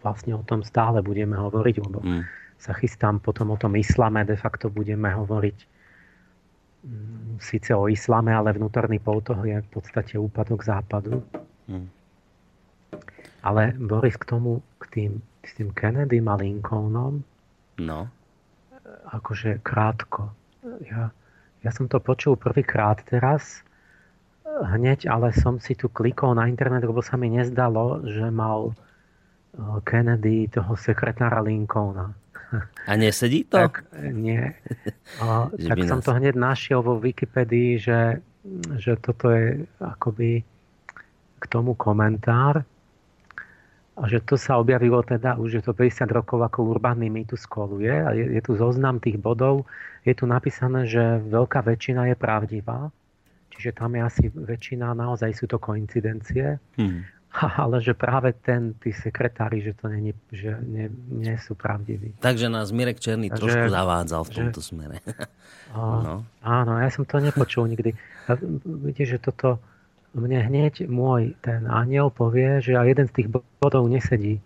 vlastne 0.00 0.32
o 0.38 0.42
tom 0.46 0.62
stále 0.62 1.02
budeme 1.02 1.34
hovoriť, 1.34 1.76
lebo 1.82 1.98
mm. 2.00 2.22
sa 2.62 2.72
chystám 2.78 3.18
potom 3.18 3.52
o 3.52 3.58
tom 3.58 3.74
islame, 3.76 4.22
de 4.24 4.38
facto 4.38 4.70
budeme 4.70 5.10
hovoriť 5.12 5.58
mm, 6.86 7.42
síce 7.42 7.74
o 7.74 7.90
islame, 7.90 8.32
ale 8.32 8.54
vnútorný 8.54 9.02
pol 9.02 9.20
toho 9.20 9.42
je 9.44 9.58
v 9.60 9.68
podstate 9.68 10.14
úpadok 10.16 10.62
západu. 10.62 11.20
Mm. 11.68 11.88
Ale 13.40 13.72
Boris 13.76 14.16
k 14.20 14.24
tomu, 14.28 14.62
k 14.78 14.84
tým, 14.92 15.12
k 15.40 15.48
tým 15.56 15.68
Kennedym 15.72 16.28
a 16.28 16.36
Lincolnom, 16.36 17.24
no. 17.80 18.00
akože 19.10 19.64
krátko. 19.64 20.28
Ja, 20.84 21.08
ja 21.64 21.70
som 21.72 21.88
to 21.88 21.98
počul 21.98 22.36
prvýkrát 22.36 23.00
teraz, 23.08 23.64
hneď, 24.58 25.06
ale 25.06 25.32
som 25.32 25.62
si 25.62 25.78
tu 25.78 25.88
klikol 25.88 26.34
na 26.34 26.46
internet, 26.50 26.84
lebo 26.84 27.00
sa 27.00 27.16
mi 27.16 27.30
nezdalo, 27.30 28.02
že 28.04 28.28
mal 28.28 28.70
e, 28.70 28.74
Kennedy 29.86 30.50
toho 30.50 30.76
sekretára 30.76 31.40
Lincolna. 31.40 32.12
A 32.86 32.98
nesedí 32.98 33.46
to? 33.46 33.62
tak 33.62 33.86
nie. 34.10 34.42
A, 35.22 35.46
tak 35.70 35.78
som 35.86 36.02
to 36.02 36.10
hneď 36.10 36.34
našiel 36.34 36.82
vo 36.82 36.98
Wikipedii, 36.98 37.78
že, 37.78 38.18
že 38.76 38.98
toto 38.98 39.30
je 39.30 39.62
akoby 39.78 40.42
k 41.40 41.44
tomu 41.46 41.78
komentár. 41.78 42.66
A 44.00 44.08
že 44.08 44.24
to 44.24 44.40
sa 44.40 44.56
objavilo 44.56 45.04
teda 45.04 45.36
už 45.36 45.60
je 45.60 45.62
to 45.62 45.76
50 45.76 46.08
rokov 46.08 46.40
ako 46.40 46.72
urbanný 46.72 47.12
mýtus 47.12 47.44
koluje. 47.44 47.92
A 47.92 48.16
je, 48.16 48.38
je 48.38 48.40
tu 48.42 48.56
zoznam 48.56 48.96
tých 48.96 49.20
bodov. 49.20 49.68
Je 50.08 50.16
tu 50.16 50.24
napísané, 50.24 50.88
že 50.88 51.20
veľká 51.20 51.60
väčšina 51.60 52.08
je 52.08 52.16
pravdivá 52.16 52.88
Čiže 53.60 53.76
tam 53.76 53.92
je 53.92 54.00
asi 54.00 54.24
väčšina, 54.32 54.96
naozaj 54.96 55.36
sú 55.36 55.44
to 55.44 55.60
koincidencie. 55.60 56.56
Hmm. 56.80 57.04
Ale 57.60 57.76
že 57.84 57.92
práve 57.92 58.32
ten, 58.40 58.72
tí 58.80 58.90
sekretári, 58.90 59.60
že 59.60 59.76
to 59.76 59.92
nie, 59.92 60.16
že 60.32 60.56
nie, 60.64 60.88
nie 61.12 61.36
sú 61.36 61.54
pravdiví. 61.54 62.16
Takže 62.24 62.48
nás 62.48 62.72
Mirek 62.72 62.98
Černý 62.98 63.28
Takže, 63.28 63.36
trošku 63.36 63.66
zavádzal 63.68 64.22
v 64.24 64.30
tomto 64.32 64.60
že, 64.64 64.66
smere. 64.66 64.96
A, 65.76 65.80
no. 66.02 66.14
Áno, 66.40 66.72
ja 66.80 66.88
som 66.88 67.04
to 67.04 67.20
nepočul 67.20 67.68
nikdy. 67.68 67.92
A 68.26 68.34
vidíte, 68.64 69.14
že 69.14 69.18
toto 69.20 69.60
mne 70.16 70.42
hneď 70.42 70.90
môj 70.90 71.36
ten 71.44 71.68
aniel 71.68 72.10
povie, 72.10 72.64
že 72.64 72.80
aj 72.80 72.96
jeden 72.96 73.06
z 73.06 73.12
tých 73.12 73.28
bodov 73.60 73.86
nesedí. 73.86 74.40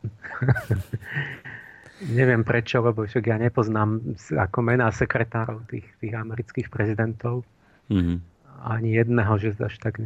Neviem 2.16 2.46
prečo, 2.46 2.80
lebo 2.80 3.04
však 3.04 3.24
ja 3.26 3.36
nepoznám 3.36 4.16
ako 4.32 4.58
mená 4.62 4.88
sekretárov 4.94 5.66
tých, 5.68 5.84
tých 5.98 6.14
amerických 6.16 6.72
prezidentov. 6.72 7.44
Mm-hmm 7.92 8.33
ani 8.64 8.96
jedného, 8.96 9.36
že 9.36 9.52
až 9.60 9.76
tak 9.76 10.00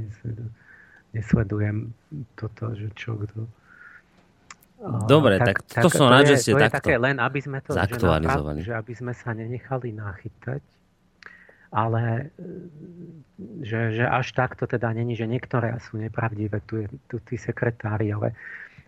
nesledujem 1.14 1.94
toto, 2.34 2.74
že 2.74 2.90
čo 2.98 3.14
kto. 3.14 3.46
Dobre, 5.06 5.42
tak, 5.42 5.66
tak 5.66 5.82
to, 5.82 5.90
som 5.90 6.06
rád, 6.06 6.34
že 6.34 6.38
ste 6.38 6.54
to 6.54 6.62
takto 6.62 6.78
také 6.78 6.94
len, 7.02 7.18
aby 7.18 7.38
sme 7.42 7.58
to 7.58 7.74
zaktualizovali. 7.74 8.62
Že, 8.62 8.66
že 8.66 8.72
aby 8.78 8.92
sme 8.94 9.12
sa 9.14 9.34
nenechali 9.34 9.90
nachytať, 9.90 10.62
ale 11.74 12.30
že, 13.66 13.80
že 13.98 14.04
až 14.06 14.26
takto 14.38 14.70
teda 14.70 14.94
není, 14.94 15.18
že 15.18 15.26
niektoré 15.26 15.74
sú 15.82 15.98
nepravdivé, 15.98 16.62
tu, 16.62 16.86
je, 16.86 16.86
tu 17.10 17.18
tí 17.26 17.34
sekretári, 17.34 18.14
ale, 18.14 18.38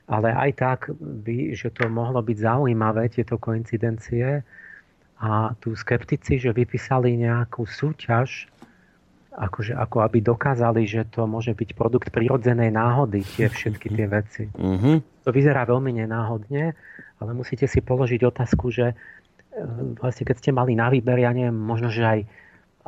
ale 0.06 0.30
aj 0.30 0.50
tak 0.62 0.80
by, 0.98 1.59
že 1.59 1.74
to 1.74 1.90
mohlo 1.90 2.22
byť 2.22 2.38
zaujímavé, 2.38 3.11
tieto 3.11 3.35
koincidencie 3.42 4.46
a 5.18 5.52
tu 5.59 5.74
skeptici, 5.74 6.38
že 6.38 6.54
vypísali 6.54 7.18
nejakú 7.18 7.66
súťaž 7.66 8.46
akože, 9.31 9.79
ako 9.79 10.03
aby 10.03 10.19
dokázali, 10.21 10.83
že 10.90 11.07
to 11.07 11.23
môže 11.25 11.55
byť 11.55 11.71
produkt 11.79 12.09
prirodzenej 12.11 12.75
náhody, 12.75 13.23
tie 13.23 13.47
všetky 13.55 13.88
tie 13.95 14.07
veci. 14.11 14.45
Mm-hmm. 14.51 15.25
To 15.27 15.31
vyzerá 15.31 15.62
veľmi 15.66 15.95
nenáhodne, 16.03 16.75
ale 17.23 17.31
musíte 17.37 17.71
si 17.71 17.79
položiť 17.85 18.21
otázku, 18.27 18.73
že 18.75 18.93
e, 18.93 18.95
vlastne 20.01 20.27
keď 20.27 20.37
ste 20.40 20.51
mali 20.51 20.75
na 20.75 20.90
výber, 20.90 21.21
ja 21.23 21.31
neviem, 21.31 21.55
možno, 21.55 21.93
že 21.93 22.03
aj, 22.03 22.21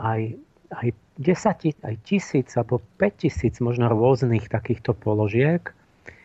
aj, 0.00 0.20
aj 0.74 0.88
10, 1.20 1.86
aj 1.86 1.94
tisíc 2.02 2.48
alebo 2.58 2.82
5 2.98 3.22
tisíc 3.22 3.60
možno 3.62 3.86
rôznych 3.92 4.48
takýchto 4.50 4.96
položiek 4.96 5.62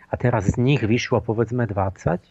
a 0.08 0.14
teraz 0.16 0.48
z 0.48 0.58
nich 0.58 0.82
vyšlo 0.82 1.20
povedzme 1.20 1.68
20, 1.68 2.24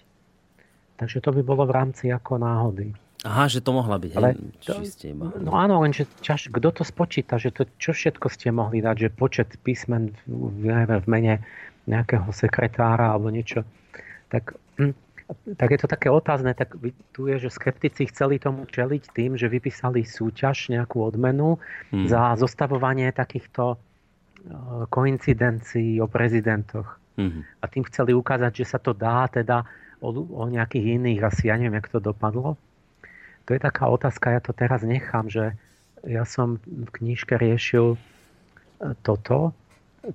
takže 0.96 1.18
to 1.20 1.30
by 1.36 1.42
bolo 1.44 1.68
v 1.68 1.76
rámci 1.76 2.08
ako 2.08 2.40
náhody. 2.40 2.96
Aha, 3.26 3.50
že 3.50 3.58
to 3.58 3.74
mohla 3.74 3.98
byť. 3.98 4.12
Ale 4.14 4.38
to, 4.62 4.78
čiste 4.78 5.10
iba. 5.10 5.34
No 5.42 5.58
áno, 5.58 5.82
lenže 5.82 6.06
čaž, 6.22 6.46
kto 6.46 6.70
to 6.70 6.82
spočíta, 6.86 7.42
že 7.42 7.50
to, 7.50 7.66
čo 7.82 7.90
všetko 7.90 8.30
ste 8.30 8.54
mohli 8.54 8.78
dať, 8.78 8.96
že 9.02 9.08
počet 9.10 9.50
písmen 9.66 10.14
v, 10.30 10.70
v 10.86 11.06
mene 11.10 11.42
nejakého 11.90 12.30
sekretára 12.30 13.10
alebo 13.10 13.34
niečo, 13.34 13.66
tak, 14.30 14.54
hm, 14.78 14.94
tak 15.58 15.68
je 15.74 15.78
to 15.82 15.88
také 15.90 16.06
otázne, 16.06 16.54
tak 16.54 16.78
tu 17.10 17.26
je, 17.26 17.42
že 17.42 17.50
skeptici 17.50 18.06
chceli 18.06 18.38
tomu 18.38 18.62
čeliť 18.70 19.10
tým, 19.10 19.34
že 19.34 19.50
vypísali 19.50 20.06
súťaž, 20.06 20.70
nejakú 20.70 21.02
odmenu 21.02 21.58
hmm. 21.90 22.06
za 22.06 22.38
zostavovanie 22.38 23.10
takýchto 23.10 23.74
e, 23.74 23.76
koincidencií 24.86 25.98
o 25.98 26.06
prezidentoch. 26.06 26.98
Hmm. 27.18 27.42
A 27.58 27.64
tým 27.66 27.82
chceli 27.90 28.14
ukázať, 28.14 28.62
že 28.62 28.66
sa 28.70 28.78
to 28.78 28.94
dá 28.94 29.26
teda 29.26 29.66
o, 29.98 30.14
o 30.14 30.46
nejakých 30.46 31.02
iných, 31.02 31.20
asi 31.26 31.50
ja 31.50 31.58
neviem, 31.58 31.82
jak 31.82 31.90
to 31.90 31.98
dopadlo 31.98 32.54
to 33.46 33.54
je 33.54 33.60
taká 33.62 33.86
otázka, 33.86 34.34
ja 34.34 34.42
to 34.42 34.50
teraz 34.50 34.82
nechám, 34.82 35.30
že 35.30 35.54
ja 36.02 36.26
som 36.26 36.58
v 36.62 36.90
knižke 36.90 37.38
riešil 37.38 37.94
e, 37.94 37.98
toto. 39.06 39.54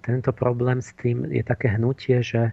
Tento 0.04 0.32
problém 0.36 0.84
s 0.84 0.92
tým 1.00 1.28
je 1.28 1.44
také 1.44 1.72
hnutie, 1.76 2.24
že, 2.24 2.52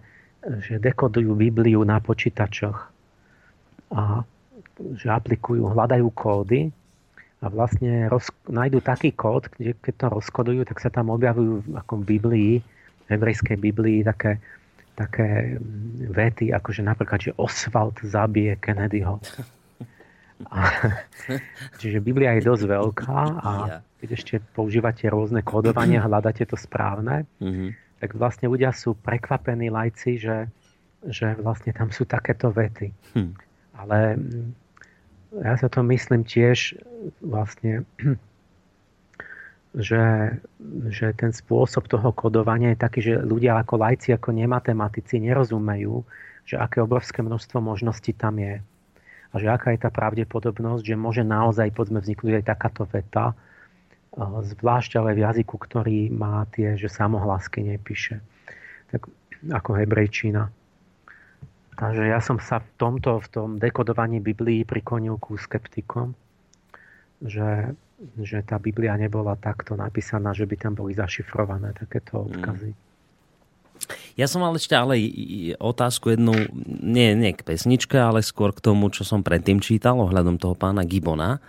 že 0.63 0.79
dekodujú 0.79 1.35
Bibliu 1.35 1.83
na 1.83 1.99
počítačoch 1.99 2.91
a 3.91 4.23
že 4.95 5.07
aplikujú, 5.11 5.67
hľadajú 5.71 6.07
kódy 6.15 6.71
a 7.39 7.45
vlastne 7.47 8.07
roz, 8.07 8.31
nájdú 8.47 8.83
taký 8.83 9.15
kód, 9.15 9.51
kde 9.55 9.75
keď 9.79 9.93
to 9.95 10.07
rozkodujú, 10.19 10.61
tak 10.67 10.79
sa 10.83 10.91
tam 10.91 11.11
objavujú 11.11 11.75
ako 11.75 12.03
v 12.03 12.07
Biblii, 12.07 12.53
v 12.59 13.07
hebrejskej 13.07 13.55
Biblii 13.59 14.03
také, 14.03 14.39
také 14.95 15.59
vety, 16.11 16.51
ako 16.51 16.75
že 16.75 16.83
napríklad, 16.83 17.19
že 17.19 17.31
Oswald 17.39 17.99
zabije 18.03 18.59
Kennedyho. 18.59 19.19
A, 20.47 20.71
čiže 21.83 21.99
Biblia 21.99 22.39
je 22.39 22.47
dosť 22.47 22.63
veľká 22.63 23.19
a 23.43 23.51
keď 23.99 24.09
ešte 24.15 24.35
používate 24.55 25.03
rôzne 25.11 25.43
kódovanie, 25.43 25.99
hľadáte 26.03 26.47
to 26.47 26.55
správne, 26.55 27.27
mm-hmm. 27.43 27.99
tak 27.99 28.15
vlastne 28.15 28.47
ľudia 28.47 28.71
sú 28.71 28.95
prekvapení 28.95 29.67
lajci, 29.67 30.15
že, 30.15 30.47
že 31.03 31.35
vlastne 31.43 31.75
tam 31.75 31.91
sú 31.91 32.07
takéto 32.07 32.55
vety. 32.55 32.95
Hm. 33.19 33.31
Ale 33.79 33.97
ja 35.43 35.53
sa 35.59 35.67
to 35.67 35.83
myslím 35.91 36.23
tiež 36.23 36.79
vlastne, 37.19 37.83
že, 39.75 40.03
že 40.89 41.07
ten 41.19 41.35
spôsob 41.35 41.91
toho 41.91 42.09
kodovania 42.15 42.71
je 42.71 42.79
taký, 42.79 42.99
že 43.03 43.13
ľudia 43.19 43.59
ako 43.59 43.75
lajci, 43.75 44.15
ako 44.15 44.31
nematematici 44.31 45.19
nerozumejú, 45.19 46.07
že 46.47 46.55
aké 46.57 46.81
obrovské 46.81 47.21
množstvo 47.21 47.61
možností 47.61 48.15
tam 48.15 48.39
je. 48.39 48.63
A 49.29 49.35
že 49.37 49.47
aká 49.47 49.77
je 49.77 49.85
tá 49.85 49.93
pravdepodobnosť, 49.93 50.83
že 50.83 50.95
môže 50.97 51.21
naozaj, 51.21 51.69
poďme, 51.73 52.01
vzniknúť 52.01 52.41
aj 52.41 52.45
takáto 52.49 52.83
veta, 52.89 53.37
zvlášť 54.41 54.97
ale 54.97 55.13
v 55.13 55.21
jazyku, 55.21 55.55
ktorý 55.55 56.09
má 56.09 56.49
tie, 56.49 56.73
že 56.73 56.89
samohlasky 56.89 57.61
nepíše. 57.61 58.19
Tak 58.89 59.05
ako 59.53 59.71
hebrejčina. 59.77 60.49
Takže 61.79 62.11
ja 62.11 62.19
som 62.19 62.41
sa 62.43 62.59
v 62.59 62.69
tomto, 62.75 63.23
v 63.23 63.27
tom 63.31 63.49
dekodovaní 63.55 64.19
Biblii 64.19 64.67
prikonil 64.67 65.15
ku 65.15 65.39
skeptikom, 65.39 66.11
že, 67.23 67.71
že 68.19 68.43
tá 68.43 68.59
Biblia 68.59 68.99
nebola 68.99 69.39
takto 69.39 69.79
napísaná, 69.79 70.35
že 70.35 70.43
by 70.43 70.55
tam 70.59 70.73
boli 70.75 70.91
zašifrované 70.91 71.71
takéto 71.71 72.27
mm. 72.27 72.88
Ja 74.19 74.27
som 74.27 74.43
mal 74.43 74.51
ešte 74.51 74.75
ale 74.75 74.99
otázku 75.55 76.11
jednu, 76.11 76.35
nie, 76.67 77.15
nie 77.15 77.31
k 77.31 77.47
pesničke, 77.47 77.95
ale 77.95 78.19
skôr 78.19 78.51
k 78.51 78.59
tomu, 78.59 78.91
čo 78.91 79.07
som 79.07 79.23
predtým 79.23 79.63
čítal 79.63 79.95
ohľadom 79.95 80.35
toho 80.35 80.59
pána 80.59 80.83
Gibona 80.83 81.39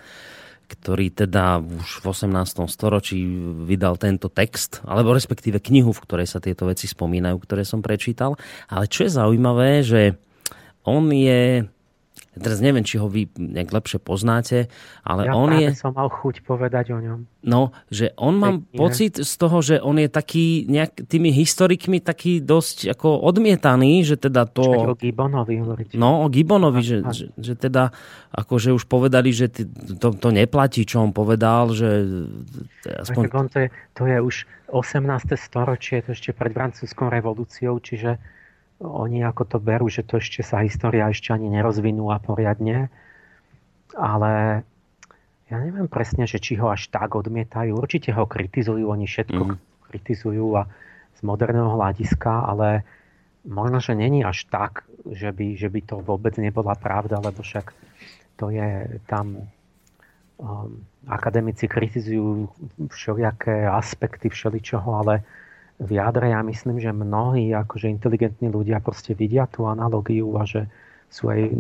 ktorý 0.70 1.10
teda 1.10 1.58
už 1.58 1.98
v 1.98 2.06
18. 2.14 2.70
storočí 2.70 3.18
vydal 3.66 3.98
tento 3.98 4.30
text, 4.30 4.78
alebo 4.86 5.10
respektíve 5.10 5.58
knihu, 5.58 5.90
v 5.90 6.02
ktorej 6.06 6.30
sa 6.30 6.38
tieto 6.38 6.70
veci 6.70 6.86
spomínajú, 6.86 7.42
ktoré 7.42 7.66
som 7.66 7.82
prečítal. 7.82 8.38
Ale 8.70 8.86
čo 8.86 9.02
je 9.02 9.10
zaujímavé, 9.18 9.82
že 9.82 10.14
on 10.86 11.10
je 11.10 11.66
teraz 12.38 12.62
neviem, 12.62 12.86
či 12.86 12.94
ho 13.02 13.10
vy 13.10 13.26
nejak 13.34 13.74
lepšie 13.74 13.98
poznáte, 13.98 14.70
ale 15.02 15.26
ja 15.26 15.34
on 15.34 15.50
je... 15.50 15.74
som 15.74 15.90
mal 15.90 16.06
chuť 16.06 16.46
povedať 16.46 16.94
o 16.94 17.02
ňom. 17.02 17.26
No, 17.42 17.74
že 17.90 18.14
on 18.14 18.38
mám 18.38 18.62
Pekne. 18.62 18.78
pocit 18.78 19.14
z 19.18 19.32
toho, 19.34 19.58
že 19.64 19.82
on 19.82 19.98
je 19.98 20.06
taký 20.06 20.68
nejak 20.70 21.10
tými 21.10 21.34
historikmi 21.34 21.98
taký 21.98 22.38
dosť 22.38 22.94
ako 22.94 23.18
odmietaný, 23.26 24.06
že 24.06 24.14
teda 24.14 24.46
to... 24.46 24.62
Čiže 24.62 24.90
o 24.92 24.96
Gibonovi 24.96 25.54
hovoríte. 25.58 25.94
No, 25.98 26.22
o 26.22 26.30
Gibonovi, 26.30 26.82
že, 26.86 26.98
že, 27.10 27.26
že 27.34 27.58
teda 27.58 27.90
akože 28.30 28.70
už 28.78 28.86
povedali, 28.86 29.34
že 29.34 29.50
to, 29.98 30.14
to 30.14 30.28
neplatí, 30.30 30.86
čo 30.86 31.02
on 31.02 31.10
povedal, 31.10 31.74
že... 31.74 32.06
Aspoň... 32.86 33.22
on 33.34 33.48
to, 33.50 33.58
je, 33.66 33.68
to 33.98 34.02
je 34.06 34.18
už 34.22 34.36
18. 34.70 35.02
storočie, 35.34 36.06
to 36.06 36.14
ešte 36.14 36.30
pred 36.30 36.54
francúzskou 36.54 37.10
revolúciou, 37.10 37.82
čiže 37.82 38.22
oni 38.80 39.20
ako 39.20 39.44
to 39.44 39.58
berú, 39.60 39.92
že 39.92 40.02
to 40.02 40.16
ešte 40.16 40.40
sa 40.40 40.64
história 40.64 41.12
ešte 41.12 41.36
ani 41.36 41.52
nerozvinula 41.52 42.16
poriadne, 42.24 42.88
ale 43.92 44.64
ja 45.52 45.56
neviem 45.60 45.90
presne, 45.90 46.24
že 46.24 46.40
či 46.40 46.56
ho 46.56 46.72
až 46.72 46.88
tak 46.88 47.12
odmietajú. 47.12 47.76
Určite 47.76 48.14
ho 48.16 48.24
kritizujú, 48.24 48.88
oni 48.88 49.04
všetko 49.04 49.42
mm. 49.52 49.56
kritizujú 49.90 50.46
a 50.56 50.70
z 51.18 51.20
moderného 51.26 51.76
hľadiska, 51.76 52.48
ale 52.48 52.86
možno, 53.44 53.82
že 53.82 53.92
není 53.92 54.24
až 54.24 54.48
tak, 54.48 54.88
že 55.04 55.34
by, 55.34 55.58
že 55.58 55.68
by 55.68 55.80
to 55.84 55.96
vôbec 56.00 56.32
nebola 56.40 56.72
pravda, 56.78 57.20
lebo 57.20 57.44
však 57.44 57.76
to 58.40 58.48
je 58.48 59.00
tam 59.04 59.44
um, 60.40 60.86
akademici 61.04 61.68
kritizujú 61.68 62.48
všelijaké 62.88 63.68
aspekty 63.68 64.32
všeličoho, 64.32 65.04
ale 65.04 65.14
v 65.80 65.90
jadre 65.96 66.36
ja 66.36 66.44
myslím, 66.44 66.76
že 66.76 66.92
mnohí 66.92 67.56
akože 67.56 67.88
inteligentní 67.88 68.52
ľudia 68.52 68.84
proste 68.84 69.16
vidia 69.16 69.48
tú 69.48 69.64
analogiu 69.64 70.28
a 70.36 70.44
že 70.44 70.68
sú 71.10 71.32
aj 71.32 71.50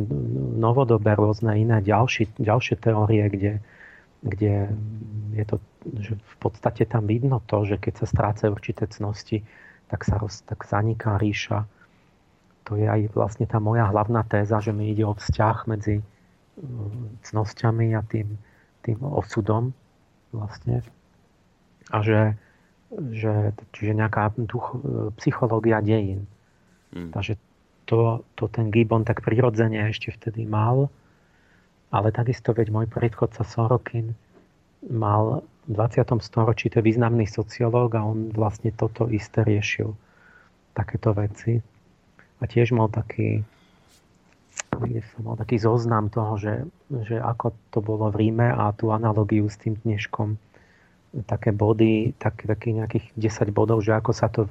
novodobé 0.60 1.16
rôzne 1.16 1.56
iné 1.56 1.80
ďalšie, 1.80 2.38
ďalšie 2.38 2.76
teórie, 2.78 3.24
kde, 3.26 3.52
kde 4.22 4.70
je 5.34 5.44
to, 5.48 5.56
že 5.98 6.12
v 6.14 6.36
podstate 6.38 6.84
tam 6.86 7.08
vidno 7.08 7.40
to, 7.48 7.64
že 7.64 7.80
keď 7.80 8.04
sa 8.04 8.06
strácajú 8.06 8.52
určité 8.52 8.86
cnosti, 8.86 9.42
tak, 9.90 10.06
sa 10.06 10.20
roz, 10.20 10.46
tak 10.46 10.62
zaniká 10.68 11.18
ríša. 11.18 11.66
To 12.70 12.78
je 12.78 12.86
aj 12.86 13.10
vlastne 13.10 13.48
tá 13.48 13.58
moja 13.58 13.90
hlavná 13.90 14.22
téza, 14.22 14.62
že 14.62 14.70
mi 14.70 14.94
ide 14.94 15.02
o 15.02 15.18
vzťah 15.18 15.56
medzi 15.66 15.98
cnosťami 17.26 17.96
a 17.98 18.04
tým, 18.06 18.38
tým 18.86 18.98
osudom 19.02 19.74
vlastne. 20.30 20.84
A 21.90 22.04
že, 22.06 22.38
že, 22.90 23.54
čiže 23.70 23.92
nejaká 23.94 24.34
duch, 24.34 24.74
psychológia 25.22 25.78
dejín. 25.78 26.26
Mm. 26.90 27.14
Takže 27.14 27.38
to, 27.86 28.26
to 28.34 28.50
ten 28.50 28.70
Gibbon 28.70 29.06
tak 29.06 29.22
prirodzene 29.22 29.78
ešte 29.90 30.10
vtedy 30.10 30.46
mal, 30.46 30.90
ale 31.90 32.14
takisto 32.14 32.54
veď 32.54 32.70
môj 32.70 32.86
predchodca 32.90 33.42
Sorokin 33.46 34.14
mal 34.86 35.42
v 35.66 35.72
20. 35.74 36.02
storočí, 36.22 36.70
to 36.70 36.82
je 36.82 36.88
významný 36.90 37.30
sociológ 37.30 37.94
a 37.94 38.02
on 38.02 38.34
vlastne 38.34 38.74
toto 38.74 39.06
isté 39.06 39.46
riešil. 39.46 39.94
Takéto 40.74 41.14
veci. 41.14 41.62
A 42.40 42.42
tiež 42.46 42.72
mal 42.72 42.88
taký, 42.88 43.44
som 45.14 45.22
mal 45.22 45.36
taký 45.36 45.60
zoznam 45.60 46.08
toho, 46.08 46.40
že, 46.40 46.54
že 47.04 47.20
ako 47.20 47.52
to 47.70 47.78
bolo 47.84 48.08
v 48.10 48.26
Ríme 48.26 48.48
a 48.50 48.72
tú 48.72 48.90
analogiu 48.90 49.46
s 49.46 49.60
tým 49.60 49.76
dneškom 49.82 50.49
také 51.26 51.50
body, 51.50 52.14
tak, 52.18 52.46
takých 52.46 52.74
nejakých 52.84 53.06
10 53.18 53.50
bodov, 53.50 53.82
že 53.82 53.94
ako 53.94 54.12
sa 54.14 54.30
to, 54.30 54.46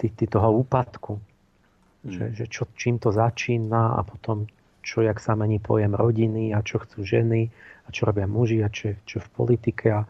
ty, 0.00 0.08
ty 0.08 0.24
toho 0.24 0.52
úpadku, 0.64 1.18
mm. 1.18 2.10
že, 2.10 2.24
že 2.32 2.44
čo, 2.48 2.68
čím 2.76 2.96
to 2.96 3.12
začína 3.12 3.96
a 3.96 4.00
potom 4.02 4.48
čo, 4.82 5.04
jak 5.04 5.20
sa 5.22 5.38
mení 5.38 5.62
pojem 5.62 5.94
rodiny 5.94 6.50
a 6.56 6.64
čo 6.64 6.82
chcú 6.82 7.06
ženy 7.06 7.52
a 7.86 7.88
čo 7.94 8.08
robia 8.08 8.26
muži 8.26 8.64
a 8.64 8.68
čo, 8.72 8.98
čo 9.06 9.22
v 9.22 9.28
politike 9.30 9.94
a, 9.94 10.02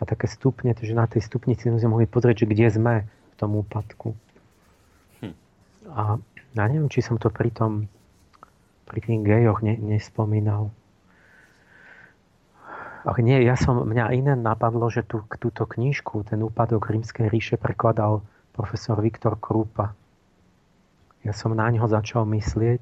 a 0.00 0.02
také 0.06 0.30
stupne, 0.30 0.72
takže 0.72 0.96
na 0.96 1.04
tej 1.04 1.26
stupnici 1.26 1.68
sme 1.68 1.90
mohli 1.90 2.08
pozrieť, 2.08 2.46
že 2.46 2.50
kde 2.50 2.66
sme 2.72 2.94
v 3.04 3.34
tom 3.36 3.58
úpadku. 3.58 4.16
Hm. 5.20 5.34
A 5.92 6.02
ja 6.54 6.64
neviem, 6.70 6.88
či 6.88 7.02
som 7.02 7.18
to 7.18 7.28
pri 7.28 7.50
tom 7.50 7.90
pri 8.84 9.00
tých 9.00 9.20
gejoch 9.24 9.64
ne, 9.64 9.74
nespomínal. 9.80 10.70
Ach 13.04 13.20
nie, 13.20 13.36
ja 13.44 13.52
som, 13.52 13.84
mňa 13.84 14.16
iné 14.16 14.32
napadlo, 14.32 14.88
že 14.88 15.04
tú, 15.04 15.28
túto 15.36 15.68
knižku, 15.68 16.24
ten 16.24 16.40
úpadok 16.40 16.88
rímskej 16.88 17.28
ríše, 17.28 17.60
prekladal 17.60 18.24
profesor 18.56 18.96
Viktor 19.04 19.36
Krúpa. 19.36 19.92
Ja 21.20 21.36
som 21.36 21.52
na 21.52 21.68
ňo 21.68 21.84
začal 21.84 22.24
myslieť, 22.24 22.80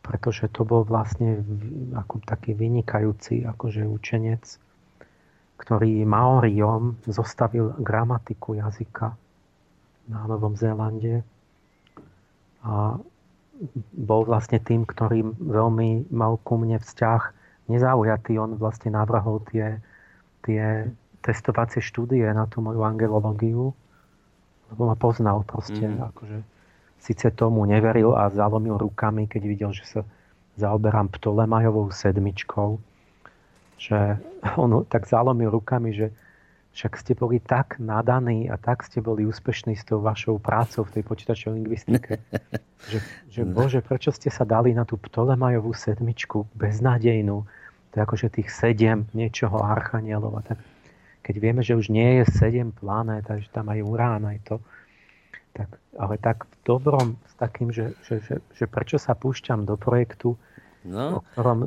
pretože 0.00 0.48
to 0.48 0.64
bol 0.64 0.88
vlastne 0.88 1.44
ako 1.92 2.24
taký 2.24 2.56
vynikajúci 2.56 3.44
akože 3.44 3.84
učenec, 3.84 4.56
ktorý 5.60 6.08
Maoriom 6.08 6.96
zostavil 7.04 7.76
gramatiku 7.76 8.56
jazyka 8.56 9.12
na 10.08 10.24
Novom 10.24 10.56
Zélande 10.56 11.20
a 12.64 12.96
bol 13.92 14.22
vlastne 14.24 14.56
tým, 14.64 14.88
ktorý 14.88 15.28
veľmi 15.36 16.08
mal 16.08 16.40
ku 16.40 16.56
mne 16.56 16.80
vzťah 16.80 17.36
nezaujatý. 17.68 18.40
On 18.40 18.56
vlastne 18.56 18.92
navrhol 18.92 19.44
tie, 19.48 19.80
tie 20.44 20.88
testovacie 21.22 21.84
štúdie 21.84 22.24
na 22.32 22.48
tú 22.48 22.64
moju 22.64 22.82
angelológiu, 22.82 23.76
lebo 24.72 24.82
ma 24.88 24.96
poznal 24.96 25.44
proste. 25.44 25.84
Mm. 25.84 26.08
Akože, 26.12 26.38
síce 26.98 27.30
tomu 27.32 27.64
neveril 27.64 28.16
a 28.16 28.28
zalomil 28.32 28.76
rukami, 28.76 29.30
keď 29.30 29.42
videl, 29.44 29.70
že 29.72 29.84
sa 29.86 30.00
zaoberám 30.58 31.12
Ptolemajovou 31.14 31.94
sedmičkou, 31.94 32.82
že 33.78 34.18
on 34.58 34.82
tak 34.90 35.06
zalomil 35.06 35.54
rukami, 35.54 35.94
že 35.94 36.10
však 36.74 36.92
ste 36.94 37.12
boli 37.18 37.42
tak 37.42 37.82
nadaní 37.82 38.46
a 38.46 38.54
tak 38.54 38.86
ste 38.86 39.02
boli 39.02 39.26
úspešní 39.26 39.74
s 39.74 39.82
tou 39.82 39.98
vašou 39.98 40.38
prácou 40.38 40.86
v 40.86 40.98
tej 40.98 41.02
počítačovej 41.06 41.54
lingvistike. 41.58 42.22
že, 42.90 42.98
že 43.30 43.42
bože, 43.42 43.82
prečo 43.82 44.14
ste 44.14 44.30
sa 44.30 44.46
dali 44.46 44.74
na 44.76 44.86
tú 44.86 44.94
Ptolemajovú 44.94 45.74
sedmičku 45.74 46.46
beznádejnú? 46.54 47.46
To 47.98 48.06
je 48.06 48.06
akože 48.14 48.28
tých 48.30 48.54
sedem 48.54 49.10
niečoho 49.10 49.58
archanielov. 49.58 50.38
A 50.38 50.54
tak, 50.54 50.62
keď 51.26 51.34
vieme, 51.42 51.66
že 51.66 51.74
už 51.74 51.90
nie 51.90 52.22
je 52.22 52.30
sedem 52.30 52.70
planét, 52.70 53.26
takže 53.26 53.50
tam 53.50 53.74
aj 53.74 53.82
Urán, 53.82 54.22
aj 54.22 54.38
to. 54.46 54.62
Tak, 55.50 55.66
ale 55.98 56.14
tak 56.22 56.46
v 56.46 56.54
dobrom 56.62 57.18
s 57.26 57.34
takým, 57.34 57.74
že, 57.74 57.98
že, 58.06 58.22
že, 58.22 58.38
že 58.54 58.64
prečo 58.70 59.02
sa 59.02 59.18
púšťam 59.18 59.66
do 59.66 59.74
projektu, 59.74 60.38
no. 60.86 61.18
o 61.18 61.20
ktorom 61.34 61.58
e, 61.58 61.66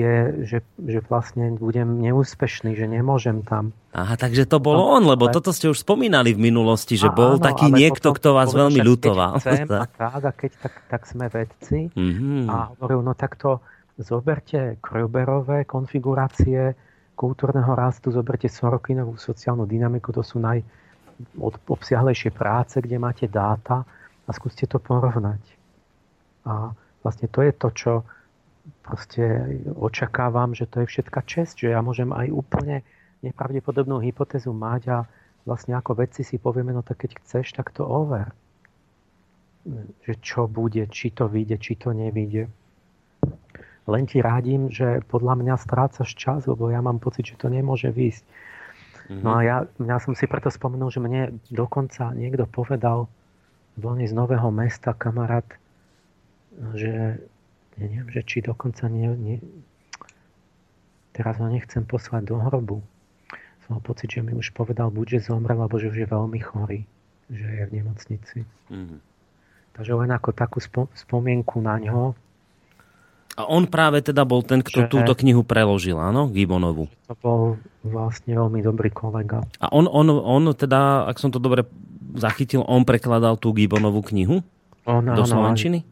je, 0.00 0.16
že, 0.48 0.58
že 0.80 1.04
vlastne 1.04 1.60
budem 1.60 2.00
neúspešný, 2.00 2.72
že 2.72 2.88
nemôžem 2.88 3.44
tam. 3.44 3.76
Aha, 3.92 4.16
takže 4.16 4.48
to 4.48 4.56
bolo 4.56 4.80
no, 4.80 4.96
on, 4.96 5.04
lebo 5.04 5.28
ale... 5.28 5.36
toto 5.36 5.52
ste 5.52 5.68
už 5.68 5.84
spomínali 5.84 6.32
v 6.32 6.40
minulosti, 6.40 6.96
že 6.96 7.12
a, 7.12 7.12
bol 7.12 7.36
áno, 7.36 7.44
taký 7.44 7.68
niekto, 7.68 8.16
kto 8.16 8.32
vás 8.32 8.56
veľmi 8.56 8.80
ľutoval. 8.80 9.44
Keď 9.44 9.44
chcem, 9.44 9.68
a, 9.76 9.84
tak, 9.84 9.92
a 10.00 10.30
keď 10.32 10.52
tak, 10.56 10.74
tak 10.88 11.02
sme 11.04 11.28
vedci 11.28 11.92
mm-hmm. 11.92 12.48
a 12.48 12.72
hovoril, 12.72 13.04
no 13.04 13.12
tak 13.12 13.36
to 13.36 13.60
Zoberte 13.96 14.76
Kroberové 14.80 15.64
konfigurácie 15.64 16.76
kultúrneho 17.16 17.72
rastu, 17.72 18.12
zoberte 18.12 18.44
Sorokinovú 18.44 19.16
sociálnu 19.16 19.64
dynamiku, 19.64 20.12
to 20.12 20.20
sú 20.20 20.36
najobsiahlejšie 20.36 22.28
práce, 22.28 22.76
kde 22.76 23.00
máte 23.00 23.24
dáta 23.24 23.88
a 24.28 24.30
skúste 24.36 24.68
to 24.68 24.76
porovnať. 24.76 25.40
A 26.44 26.76
vlastne 27.00 27.26
to 27.32 27.40
je 27.40 27.52
to, 27.56 27.68
čo 27.72 27.92
proste 28.84 29.24
očakávam, 29.72 30.52
že 30.52 30.68
to 30.68 30.84
je 30.84 30.90
všetka 30.92 31.24
čest, 31.24 31.56
že 31.56 31.72
ja 31.72 31.80
môžem 31.80 32.12
aj 32.12 32.28
úplne 32.28 32.84
nepravdepodobnú 33.24 33.96
hypotézu 34.04 34.52
mať 34.52 34.82
a 34.92 34.98
vlastne 35.48 35.72
ako 35.72 36.04
vedci 36.04 36.20
si 36.20 36.36
povieme, 36.36 36.74
no 36.76 36.84
tak 36.84 37.06
keď 37.06 37.16
chceš, 37.22 37.56
tak 37.56 37.72
to 37.72 37.86
over. 37.86 38.28
Že 40.04 40.14
čo 40.20 40.40
bude, 40.50 40.84
či 40.92 41.16
to 41.16 41.32
vyjde, 41.32 41.56
či 41.58 41.80
to 41.80 41.96
nevyjde. 41.96 42.65
Len 43.86 44.04
ti 44.10 44.18
rádim, 44.18 44.66
že 44.68 45.02
podľa 45.06 45.38
mňa 45.38 45.54
strácaš 45.62 46.10
čas, 46.18 46.50
lebo 46.50 46.70
ja 46.74 46.82
mám 46.82 46.98
pocit, 46.98 47.30
že 47.30 47.38
to 47.38 47.46
nemôže 47.46 47.94
výjsť. 47.94 48.24
Mm-hmm. 49.06 49.22
No 49.22 49.30
a 49.38 49.40
ja, 49.46 49.56
ja 49.78 49.96
som 50.02 50.18
si 50.18 50.26
preto 50.26 50.50
spomenul, 50.50 50.90
že 50.90 50.98
mne 50.98 51.38
dokonca 51.54 52.10
niekto 52.10 52.50
povedal, 52.50 53.06
bol 53.78 53.94
z 53.94 54.10
Nového 54.10 54.50
mesta 54.50 54.90
kamarát, 54.90 55.46
že 56.74 57.22
neviem, 57.78 58.08
že 58.10 58.24
či 58.26 58.42
dokonca 58.42 58.88
nie, 58.90 59.06
nie, 59.14 59.36
teraz 61.12 61.38
ho 61.38 61.46
nechcem 61.46 61.84
poslať 61.86 62.32
do 62.32 62.36
hrobu. 62.42 62.82
Som 63.64 63.78
mal 63.78 63.82
pocit, 63.84 64.10
že 64.10 64.24
mi 64.24 64.34
už 64.34 64.50
povedal 64.56 64.90
buď, 64.90 65.20
že 65.20 65.30
zomrel, 65.30 65.60
alebo 65.60 65.78
že 65.78 65.92
už 65.92 66.02
je 66.02 66.08
veľmi 66.08 66.40
chorý, 66.42 66.80
že 67.30 67.46
je 67.46 67.64
v 67.68 67.74
nemocnici. 67.78 68.38
Mm-hmm. 68.72 69.00
Takže 69.76 69.92
len 69.92 70.10
ako 70.10 70.30
takú 70.32 70.58
spo, 70.58 70.88
spomienku 70.96 71.60
na 71.60 71.76
ňo. 71.76 72.16
A 73.36 73.44
on 73.44 73.68
práve 73.68 74.00
teda 74.00 74.24
bol 74.24 74.40
ten, 74.40 74.64
kto 74.64 74.84
že, 74.84 74.90
túto 74.90 75.12
knihu 75.12 75.44
preložil, 75.44 76.00
áno? 76.00 76.32
Gibonovu. 76.32 76.88
To 77.08 77.14
bol 77.20 77.40
vlastne 77.84 78.32
veľmi 78.32 78.64
dobrý 78.64 78.88
kolega. 78.88 79.44
A 79.60 79.68
on, 79.76 79.84
on, 79.84 80.08
on 80.08 80.42
teda, 80.56 81.04
ak 81.04 81.20
som 81.20 81.28
to 81.28 81.36
dobre 81.36 81.68
zachytil, 82.16 82.64
on 82.64 82.88
prekladal 82.88 83.36
tú 83.36 83.52
Gibonovú 83.52 84.00
knihu? 84.08 84.40
On, 84.88 85.04
do 85.04 85.20
áno, 85.20 85.28
Slovenčiny? 85.28 85.84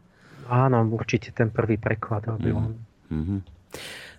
Áno, 0.49 0.89
určite 0.89 1.29
ten 1.29 1.53
prvý 1.53 1.77
preklad 1.77 2.25
robil 2.25 2.57
mm. 2.57 2.73
Mm-hmm. 3.05 3.39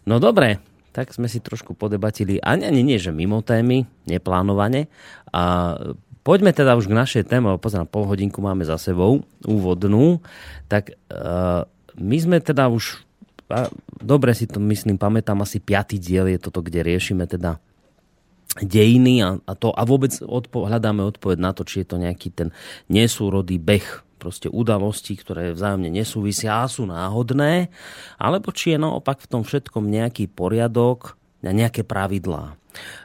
No 0.06 0.22
dobre, 0.22 0.62
tak 0.94 1.10
sme 1.10 1.26
si 1.26 1.42
trošku 1.42 1.74
podebatili, 1.74 2.38
ani, 2.40 2.64
ani 2.70 2.86
nie, 2.86 2.96
že 2.96 3.10
mimo 3.10 3.42
témy, 3.42 3.84
neplánovane. 4.06 4.86
A 5.34 5.74
poďme 6.22 6.54
teda 6.54 6.78
už 6.78 6.86
k 6.86 6.98
našej 6.98 7.22
téme, 7.26 7.52
pozrám, 7.58 7.90
pol 7.90 8.06
hodinku 8.06 8.38
máme 8.38 8.62
za 8.62 8.78
sebou, 8.78 9.26
úvodnú. 9.42 10.22
Tak 10.70 10.94
uh, 11.10 11.66
my 11.98 12.16
sme 12.16 12.36
teda 12.38 12.70
už, 12.70 13.05
dobre 14.02 14.34
si 14.34 14.50
to 14.50 14.58
myslím, 14.58 14.98
pamätám, 14.98 15.38
asi 15.42 15.62
piatý 15.62 16.02
diel 16.02 16.26
je 16.30 16.38
toto, 16.42 16.62
kde 16.62 16.82
riešime 16.82 17.30
teda 17.30 17.62
dejiny 18.58 19.20
a, 19.22 19.36
a, 19.36 19.52
to, 19.52 19.70
a 19.70 19.82
vôbec 19.84 20.16
odpo- 20.24 20.64
hľadáme 20.64 21.04
odpoveď 21.04 21.38
na 21.38 21.52
to, 21.52 21.62
či 21.66 21.84
je 21.84 21.86
to 21.86 21.96
nejaký 22.00 22.28
ten 22.32 22.48
nesúrodý 22.88 23.60
beh 23.60 24.06
proste 24.16 24.48
udalosti, 24.48 25.12
ktoré 25.14 25.52
vzájomne 25.52 25.92
nesúvisia 25.92 26.64
a 26.64 26.70
sú 26.70 26.88
náhodné, 26.88 27.68
alebo 28.16 28.48
či 28.50 28.74
je 28.74 28.78
naopak 28.80 29.20
v 29.20 29.28
tom 29.28 29.42
všetkom 29.44 29.86
nejaký 29.86 30.32
poriadok 30.32 31.20
a 31.44 31.52
nejaké 31.52 31.84
pravidlá. 31.84 32.56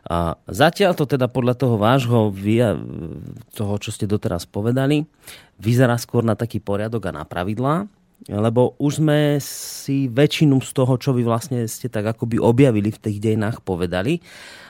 A 0.08 0.36
zatiaľ 0.52 0.96
to 0.96 1.08
teda 1.08 1.32
podľa 1.32 1.56
toho 1.56 1.76
vášho, 1.80 2.32
toho, 3.56 3.74
čo 3.80 3.92
ste 3.92 4.08
doteraz 4.08 4.48
povedali, 4.48 5.04
vyzerá 5.60 5.96
skôr 6.00 6.24
na 6.24 6.36
taký 6.36 6.60
poriadok 6.60 7.12
a 7.12 7.16
na 7.22 7.24
pravidlá, 7.24 7.88
lebo 8.30 8.78
už 8.78 9.02
sme 9.02 9.42
si 9.42 10.06
väčšinu 10.06 10.62
z 10.62 10.72
toho, 10.78 10.94
čo 11.02 11.10
vy 11.18 11.26
vlastne 11.26 11.66
ste 11.66 11.90
tak 11.90 12.06
akoby 12.06 12.38
objavili 12.38 12.94
v 12.94 13.02
tých 13.02 13.18
dejinách, 13.18 13.66
povedali. 13.66 14.22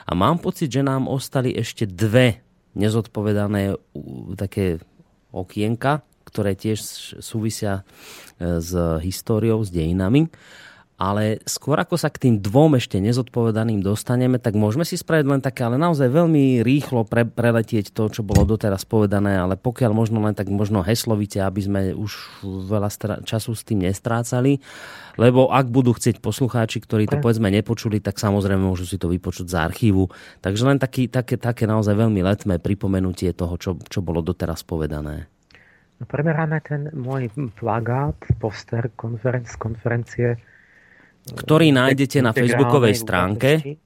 A 0.08 0.16
mám 0.16 0.40
pocit, 0.40 0.72
že 0.72 0.80
nám 0.80 1.04
ostali 1.04 1.52
ešte 1.52 1.84
dve 1.84 2.40
nezodpovedané 2.72 3.76
také 4.40 4.80
okienka, 5.28 6.00
ktoré 6.24 6.56
tiež 6.56 6.80
súvisia 7.20 7.84
e, 8.40 8.60
s 8.60 8.72
históriou, 9.04 9.60
s 9.60 9.68
dejinami. 9.68 10.32
Ale 11.02 11.42
skôr 11.42 11.82
ako 11.82 11.98
sa 11.98 12.14
k 12.14 12.30
tým 12.30 12.38
dvom 12.38 12.78
ešte 12.78 13.02
nezodpovedaným 13.02 13.82
dostaneme, 13.82 14.38
tak 14.38 14.54
môžeme 14.54 14.86
si 14.86 14.94
spraviť 14.94 15.26
len 15.26 15.42
také, 15.42 15.66
ale 15.66 15.74
naozaj 15.74 16.06
veľmi 16.06 16.62
rýchlo 16.62 17.02
pre, 17.02 17.26
preletieť 17.26 17.90
to, 17.90 18.06
čo 18.06 18.22
bolo 18.22 18.46
doteraz 18.46 18.86
povedané, 18.86 19.34
ale 19.34 19.58
pokiaľ 19.58 19.90
možno 19.98 20.22
len 20.22 20.38
tak 20.38 20.46
možno 20.46 20.78
heslovite, 20.86 21.42
aby 21.42 21.58
sme 21.58 21.80
už 21.98 22.38
veľa 22.46 23.18
času 23.26 23.50
s 23.50 23.66
tým 23.66 23.82
nestrácali. 23.82 24.62
Lebo 25.18 25.50
ak 25.50 25.74
budú 25.74 25.90
chcieť 25.90 26.22
poslucháči, 26.22 26.78
ktorí 26.78 27.10
to 27.10 27.18
povedzme 27.18 27.50
nepočuli, 27.50 27.98
tak 27.98 28.22
samozrejme 28.22 28.62
môžu 28.62 28.86
si 28.86 28.94
to 28.94 29.10
vypočuť 29.10 29.50
z 29.50 29.58
archívu. 29.58 30.06
Takže 30.38 30.62
len 30.70 30.78
taký, 30.78 31.10
také, 31.10 31.34
také 31.34 31.66
naozaj 31.66 31.98
veľmi 31.98 32.22
letmé 32.22 32.62
pripomenutie 32.62 33.34
toho, 33.34 33.58
čo, 33.58 33.74
čo 33.90 34.06
bolo 34.06 34.22
doteraz 34.22 34.62
povedané. 34.62 35.26
No, 35.98 36.06
preberáme 36.06 36.62
ten 36.62 36.94
môj 36.94 37.26
plagát, 37.58 38.14
poster 38.38 38.86
konferen- 38.94 39.50
z 39.50 39.58
konferencie. 39.58 40.28
Ktorý 41.22 41.70
nájdete 41.70 42.18
na 42.18 42.34
facebookovej 42.34 42.98
stránke. 42.98 43.78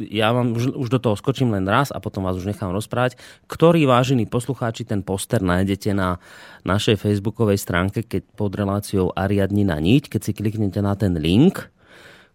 Ja 0.00 0.30
vám 0.30 0.54
už, 0.54 0.74
už 0.74 0.88
do 0.90 1.02
toho 1.02 1.18
skočím 1.18 1.50
len 1.50 1.66
raz 1.66 1.90
a 1.90 1.98
potom 1.98 2.22
vás 2.22 2.38
už 2.38 2.46
nechám 2.46 2.70
rozprávať. 2.70 3.18
Ktorý, 3.50 3.86
vážení 3.90 4.26
poslucháči, 4.26 4.86
ten 4.86 5.02
poster 5.02 5.42
nájdete 5.42 5.90
na 5.94 6.22
našej 6.62 6.98
facebookovej 6.98 7.58
stránke, 7.58 8.06
keď 8.06 8.22
pod 8.34 8.54
reláciou 8.54 9.10
Ariadni 9.14 9.66
na 9.66 9.82
niť. 9.82 10.10
Keď 10.10 10.20
si 10.22 10.32
kliknete 10.34 10.78
na 10.82 10.94
ten 10.94 11.18
link, 11.18 11.62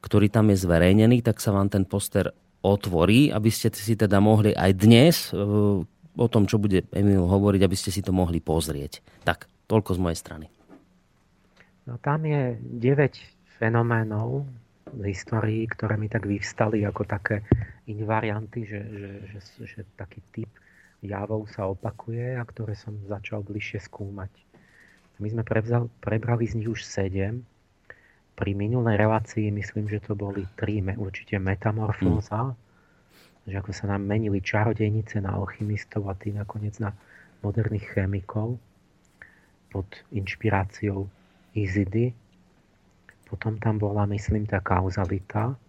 ktorý 0.04 0.28
tam 0.28 0.52
je 0.52 0.58
zverejnený, 0.60 1.24
tak 1.24 1.40
sa 1.40 1.56
vám 1.56 1.72
ten 1.72 1.88
poster 1.88 2.32
otvorí, 2.64 3.32
aby 3.32 3.50
ste 3.54 3.72
si 3.72 3.96
teda 3.96 4.20
mohli 4.20 4.52
aj 4.52 4.72
dnes 4.76 5.16
o 6.16 6.28
tom, 6.32 6.48
čo 6.48 6.60
bude 6.60 6.88
Emil 6.96 7.28
hovoriť, 7.28 7.62
aby 7.64 7.78
ste 7.78 7.92
si 7.92 8.00
to 8.04 8.16
mohli 8.16 8.40
pozrieť. 8.40 9.04
Tak, 9.28 9.52
toľko 9.68 9.96
z 9.96 10.00
mojej 10.00 10.20
strany. 10.20 10.46
No, 11.86 12.02
tam 12.02 12.26
je 12.26 12.58
9 12.58 13.35
fenoménov 13.58 14.48
v 14.96 15.04
histórii, 15.12 15.66
ktoré 15.66 15.98
mi 15.98 16.08
tak 16.08 16.30
vyvstali 16.30 16.86
ako 16.86 17.04
také 17.04 17.42
invarianty, 17.90 18.64
že, 18.64 18.80
že, 18.82 19.12
že, 19.32 19.40
že 19.66 19.80
taký 19.98 20.22
typ 20.32 20.52
javov 21.04 21.50
sa 21.52 21.70
opakuje 21.70 22.38
a 22.38 22.44
ktoré 22.46 22.74
som 22.74 22.96
začal 23.06 23.46
bližšie 23.46 23.84
skúmať. 23.86 24.32
My 25.20 25.32
sme 25.32 25.44
prevzal, 25.48 25.88
prebrali 26.04 26.44
z 26.48 26.60
nich 26.60 26.70
už 26.70 26.84
7. 26.84 27.40
Pri 28.36 28.52
minulej 28.52 29.00
relácii 29.00 29.48
myslím, 29.52 29.88
že 29.88 30.04
to 30.04 30.12
boli 30.12 30.44
3, 30.60 31.00
určite 31.00 31.40
metamorfóza, 31.40 32.52
mm 32.52 32.66
že 33.46 33.62
ako 33.62 33.72
sa 33.78 33.86
nám 33.94 34.10
menili 34.10 34.42
čarodejnice 34.42 35.22
na 35.22 35.38
alchymistov 35.38 36.10
a 36.10 36.18
tí 36.18 36.34
nakoniec 36.34 36.82
na 36.82 36.90
moderných 37.46 37.94
chemikov 37.94 38.58
pod 39.70 39.86
inšpiráciou 40.10 41.06
Izidy. 41.54 42.10
Potom 43.36 43.60
tam 43.60 43.76
bola, 43.76 44.08
myslím, 44.08 44.48
tá 44.48 44.64
kauzalita, 44.64 45.60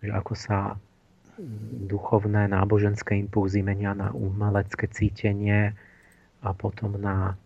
že 0.00 0.08
ako 0.08 0.32
sa 0.32 0.80
duchovné 1.84 2.48
náboženské 2.48 3.20
impulzy 3.20 3.60
menia 3.60 3.92
na 3.92 4.08
umelecké 4.16 4.88
cítenie 4.88 5.76
a 6.40 6.48
potom 6.56 6.96
na, 6.96 7.36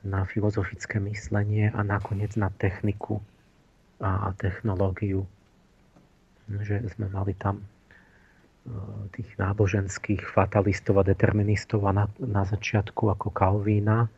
na 0.00 0.24
filozofické 0.24 0.96
myslenie 1.04 1.68
a 1.76 1.84
nakoniec 1.84 2.40
na 2.40 2.48
techniku 2.56 3.20
a, 4.00 4.32
technológiu. 4.40 5.28
Že 6.48 6.88
sme 6.96 7.12
mali 7.12 7.36
tam 7.36 7.60
tých 9.12 9.28
náboženských 9.36 10.24
fatalistov 10.24 10.96
a 10.96 11.04
deterministov 11.04 11.84
a 11.84 11.92
na, 11.92 12.04
na 12.16 12.48
začiatku 12.48 13.12
ako 13.12 13.28
Kalvína 13.28 14.08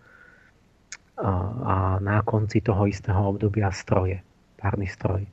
a, 1.18 1.32
a 1.66 1.76
na 1.98 2.22
konci 2.22 2.62
toho 2.62 2.87
istého 2.87 3.18
obdobia 3.26 3.74
stroje, 3.74 4.22
párny 4.59 4.88
stroj. 4.88 5.29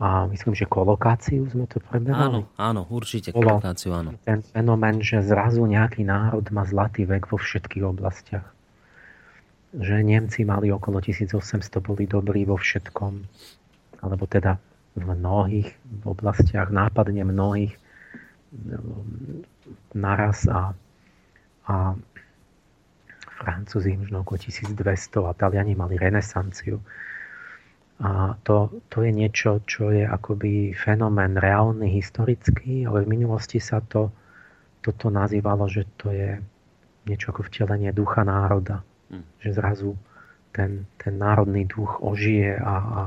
A 0.00 0.24
myslím, 0.32 0.56
že 0.56 0.64
kolokáciu 0.64 1.44
sme 1.52 1.68
to 1.68 1.76
preberali. 1.76 2.40
Áno, 2.40 2.40
áno, 2.56 2.88
určite 2.88 3.36
kolokáciu, 3.36 3.92
áno. 3.92 4.16
Ten 4.24 4.40
fenomén, 4.40 5.04
že 5.04 5.20
zrazu 5.20 5.60
nejaký 5.68 6.08
národ 6.08 6.48
má 6.56 6.64
zlatý 6.64 7.04
vek 7.04 7.28
vo 7.28 7.36
všetkých 7.36 7.84
oblastiach. 7.84 8.48
Že 9.76 10.00
Nemci 10.00 10.48
mali 10.48 10.72
okolo 10.72 11.04
1800, 11.04 11.36
boli 11.84 12.08
dobrí 12.08 12.48
vo 12.48 12.56
všetkom. 12.56 13.12
Alebo 14.00 14.24
teda 14.24 14.56
v 14.96 15.04
mnohých 15.04 15.68
oblastiach, 16.08 16.72
nápadne 16.72 17.20
mnohých 17.20 17.76
naraz 19.94 20.48
a, 20.48 20.74
a 21.68 21.94
Francúzi 23.40 23.96
možno 23.96 24.20
okolo 24.24 24.36
1200 24.36 25.28
a 25.28 25.32
Taliani 25.36 25.76
mali 25.76 25.96
renesanciu. 25.96 26.80
A 28.00 28.32
to, 28.48 28.80
to 28.88 29.04
je 29.04 29.12
niečo, 29.12 29.60
čo 29.68 29.92
je 29.92 30.08
akoby 30.08 30.72
fenomén 30.72 31.36
reálny, 31.36 31.92
historický, 31.92 32.88
ale 32.88 33.04
v 33.04 33.12
minulosti 33.12 33.60
sa 33.60 33.84
to, 33.84 34.08
toto 34.80 35.12
nazývalo, 35.12 35.68
že 35.68 35.84
to 36.00 36.08
je 36.08 36.40
niečo 37.04 37.36
ako 37.36 37.44
vtelenie 37.52 37.92
ducha 37.92 38.24
národa. 38.24 38.80
Hmm. 39.12 39.28
Že 39.44 39.50
zrazu 39.52 39.90
ten, 40.56 40.88
ten 40.96 41.20
národný 41.20 41.68
duch 41.68 42.00
ožije 42.00 42.56
a, 42.56 42.74
a 42.80 43.02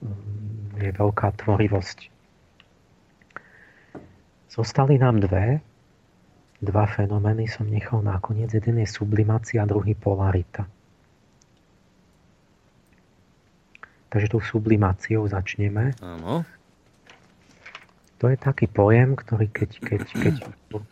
mm, 0.00 0.80
je 0.80 0.90
veľká 0.96 1.28
tvorivosť. 1.36 1.98
Zostali 4.50 4.96
nám 4.96 5.20
dve. 5.20 5.60
Dva 6.60 6.84
fenomény 6.88 7.48
som 7.52 7.68
nechal 7.68 8.00
nakoniec. 8.00 8.48
Jeden 8.52 8.80
je 8.80 8.88
sublimácia, 8.88 9.62
druhý 9.68 9.92
polarita. 9.92 10.64
Takže 14.10 14.26
tou 14.30 14.42
sublimáciou 14.42 15.30
začneme. 15.30 15.94
Áno. 16.02 16.42
To 18.20 18.28
je 18.28 18.36
taký 18.36 18.68
pojem, 18.68 19.16
ktorý 19.16 19.48
keď, 19.48 19.70
keď, 19.80 20.02
keď, 20.12 20.34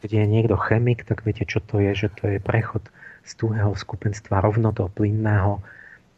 keď 0.00 0.10
je 0.10 0.24
niekto 0.24 0.56
chemik, 0.56 1.04
tak 1.04 1.28
viete, 1.28 1.44
čo 1.44 1.60
to 1.60 1.76
je, 1.76 1.92
že 1.92 2.08
to 2.16 2.24
je 2.24 2.38
prechod 2.40 2.88
z 3.28 3.36
tuhého 3.36 3.76
skupenstva 3.76 4.40
rovno 4.40 4.72
do 4.72 4.88
plynného 4.88 5.60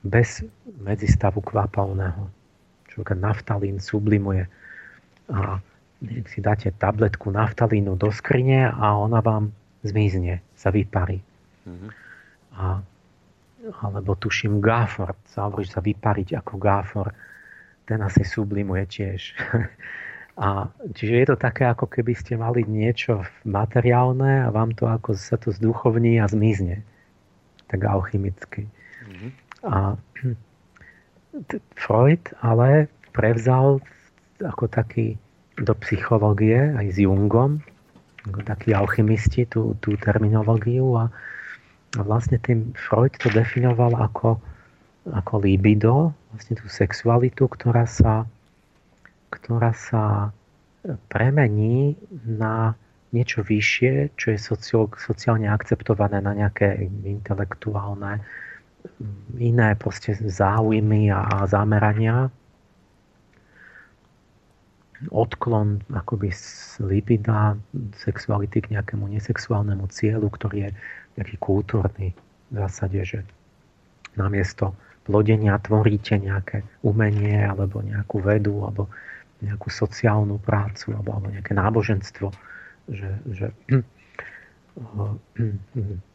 bez 0.06 0.46
medzistavu 0.78 1.42
kvapalného. 1.42 2.30
Človek 2.94 3.18
naftalín 3.18 3.82
sublimuje 3.82 4.46
a 5.26 5.58
si 6.30 6.38
dáte 6.40 6.72
tabletku 6.72 7.28
naftalínu 7.28 7.98
do 7.98 8.08
skrine 8.08 8.70
a 8.70 8.96
ona 8.96 9.20
vám 9.20 9.52
zmizne, 9.84 10.40
sa 10.56 10.72
vyparí. 10.72 11.20
Mm-hmm. 11.68 11.90
A, 12.56 12.80
alebo 13.61 14.16
tuším 14.16 14.61
gáfor, 14.61 15.12
že 15.29 15.68
sa 15.68 15.81
vypariť 15.85 16.40
ako 16.40 16.55
gáfor, 16.57 17.12
ten 17.85 18.01
asi 18.01 18.25
sublimuje 18.25 18.85
tiež. 18.88 19.20
A, 20.40 20.73
čiže 20.96 21.14
je 21.20 21.27
to 21.29 21.37
také, 21.37 21.68
ako 21.68 21.85
keby 21.85 22.16
ste 22.16 22.33
mali 22.40 22.64
niečo 22.64 23.29
materiálne 23.44 24.40
a 24.40 24.49
vám 24.49 24.73
to 24.73 24.88
ako 24.88 25.12
sa 25.12 25.37
to 25.37 25.53
zduchovní 25.53 26.16
a 26.16 26.25
zmizne. 26.33 26.81
Tak 27.68 27.85
alchymicky. 27.85 28.64
Mm-hmm. 29.05 29.31
A 29.68 30.01
Freud 31.77 32.25
ale 32.40 32.88
prevzal 33.12 33.85
ako 34.40 34.64
taký 34.73 35.20
do 35.61 35.77
psychológie 35.85 36.73
aj 36.73 36.87
s 36.88 36.96
Jungom, 37.05 37.61
ako 38.25 38.40
takí 38.40 38.73
alchymisti, 38.73 39.44
tú, 39.44 39.77
tú 39.85 39.92
terminológiu 40.01 40.88
a, 40.96 41.12
a 41.98 42.00
vlastne 42.07 42.38
tým 42.38 42.70
Freud 42.79 43.14
to 43.18 43.33
definoval 43.35 43.96
ako, 43.98 44.38
ako 45.11 45.35
libido, 45.42 46.14
vlastne 46.31 46.55
tú 46.55 46.70
sexualitu, 46.70 47.50
ktorá 47.50 47.88
sa 47.88 48.31
ktorá 49.31 49.70
sa 49.74 50.35
premení 51.11 51.94
na 52.26 52.74
niečo 53.11 53.42
vyššie, 53.42 54.14
čo 54.14 54.35
je 54.35 54.38
sociálne 54.98 55.50
akceptované 55.50 56.22
na 56.22 56.35
nejaké 56.35 56.79
intelektuálne 57.03 58.22
iné 59.37 59.68
proste 59.76 60.14
záujmy 60.14 61.11
a, 61.11 61.44
zamerania. 61.50 62.31
Odklon 65.11 65.81
akoby 65.90 66.31
z 66.31 66.76
libida, 66.85 67.57
sexuality 67.98 68.62
k 68.62 68.79
nejakému 68.79 69.11
nesexuálnemu 69.11 69.88
cieľu, 69.90 70.29
ktorý 70.31 70.68
je 70.68 70.70
nejaký 71.20 71.37
kultúrny 71.37 72.16
v 72.48 72.54
zásade, 72.56 73.04
že 73.04 73.20
namiesto 74.16 74.72
plodenia 75.04 75.61
tvoríte 75.61 76.16
nejaké 76.16 76.64
umenie 76.80 77.44
alebo 77.44 77.85
nejakú 77.85 78.24
vedu 78.24 78.64
alebo 78.64 78.88
nejakú 79.44 79.68
sociálnu 79.68 80.40
prácu 80.40 80.96
alebo, 80.96 81.12
alebo 81.12 81.28
nejaké 81.28 81.52
náboženstvo, 81.52 82.33
že, 82.88 83.11
že 83.37 83.46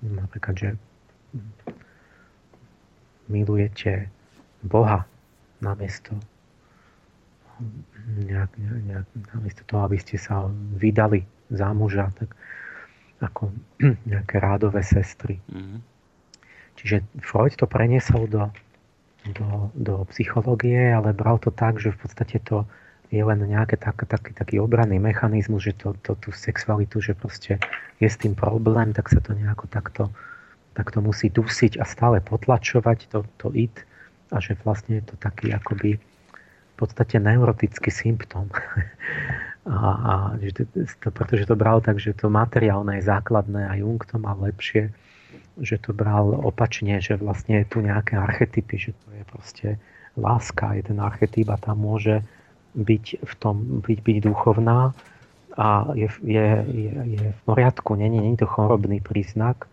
napríklad, 0.02 0.56
že 0.58 0.70
milujete 3.30 4.10
Boha 4.65 5.06
namiesto 5.62 6.18
nejak, 8.26 8.52
nejak, 8.60 9.08
namiesto 9.34 9.62
toho, 9.70 9.88
aby 9.88 9.98
ste 10.02 10.18
sa 10.20 10.50
vydali 10.78 11.26
za 11.50 11.72
muža, 11.72 12.12
tak 12.18 12.34
ako 13.21 13.51
nejaké 14.12 14.39
rádové 14.39 14.84
sestry. 14.84 15.39
Mm-hmm. 15.51 15.80
Čiže 16.75 16.95
Freud 17.23 17.56
to 17.56 17.67
preniesol 17.69 18.28
do 18.28 18.51
do, 19.34 19.71
do 19.73 20.06
psychológie, 20.13 20.93
ale 20.93 21.13
bral 21.13 21.41
to 21.41 21.49
tak, 21.49 21.82
že 21.82 21.89
v 21.89 21.97
podstate 21.97 22.38
to 22.45 22.65
je 23.10 23.21
len 23.21 23.41
nejaký 23.41 23.78
tak, 23.78 24.06
taký, 24.06 24.32
taký 24.34 24.56
obranný 24.62 25.01
mechanizmus, 25.01 25.65
že 25.65 25.73
to, 25.78 25.97
to, 26.06 26.17
tú 26.19 26.30
sexualitu, 26.34 27.01
že 27.01 27.17
proste 27.17 27.58
je 28.01 28.10
s 28.10 28.17
tým 28.17 28.36
problém, 28.38 28.93
tak 28.93 29.10
sa 29.10 29.21
to 29.21 29.34
nejako 29.34 29.65
takto, 29.69 30.04
takto 30.78 31.01
musí 31.01 31.30
dusiť 31.30 31.80
a 31.82 31.86
stále 31.86 32.21
potlačovať 32.21 33.10
to, 33.10 33.25
to 33.39 33.47
it 33.56 33.73
a 34.34 34.41
že 34.41 34.58
vlastne 34.65 34.99
je 35.01 35.06
to 35.06 35.15
taký 35.21 35.54
akoby 35.54 35.97
v 35.97 36.75
podstate 36.75 37.21
neurotický 37.21 37.89
symptóm. 37.93 38.51
a, 39.65 39.89
a 39.89 40.13
že 40.38 40.62
to, 41.01 41.10
pretože 41.10 41.49
to 41.49 41.58
bral 41.58 41.82
tak, 41.82 41.97
že 41.97 42.13
to 42.13 42.30
materiálne 42.30 43.01
je 43.01 43.10
základné 43.10 43.65
a 43.65 43.73
Jung 43.82 43.97
to 43.97 44.21
mal 44.21 44.38
lepšie, 44.38 44.93
že 45.58 45.82
to 45.82 45.89
bral 45.89 46.38
opačne, 46.38 47.01
že 47.01 47.17
vlastne 47.17 47.65
je 47.65 47.65
tu 47.65 47.82
nejaké 47.82 48.13
archetypy, 48.13 48.78
že 48.78 48.91
to 48.93 49.08
je 49.10 49.23
proste 49.25 49.67
láska, 50.13 50.78
je 50.78 50.93
ten 50.93 50.99
archetyp 51.01 51.49
a 51.49 51.58
tam 51.58 51.82
môže 51.82 52.21
byť 52.78 53.25
v 53.25 53.34
tom, 53.41 53.82
byť, 53.82 53.99
byť 54.06 54.17
duchovná 54.21 54.93
a 55.58 55.67
je, 55.95 56.08
je, 56.21 56.47
je, 56.67 56.91
je 57.17 57.25
v 57.32 57.41
poriadku, 57.47 57.95
nie, 57.95 58.12
nie 58.12 58.36
je 58.36 58.43
to 58.43 58.47
chorobný 58.51 58.99
príznak, 58.99 59.65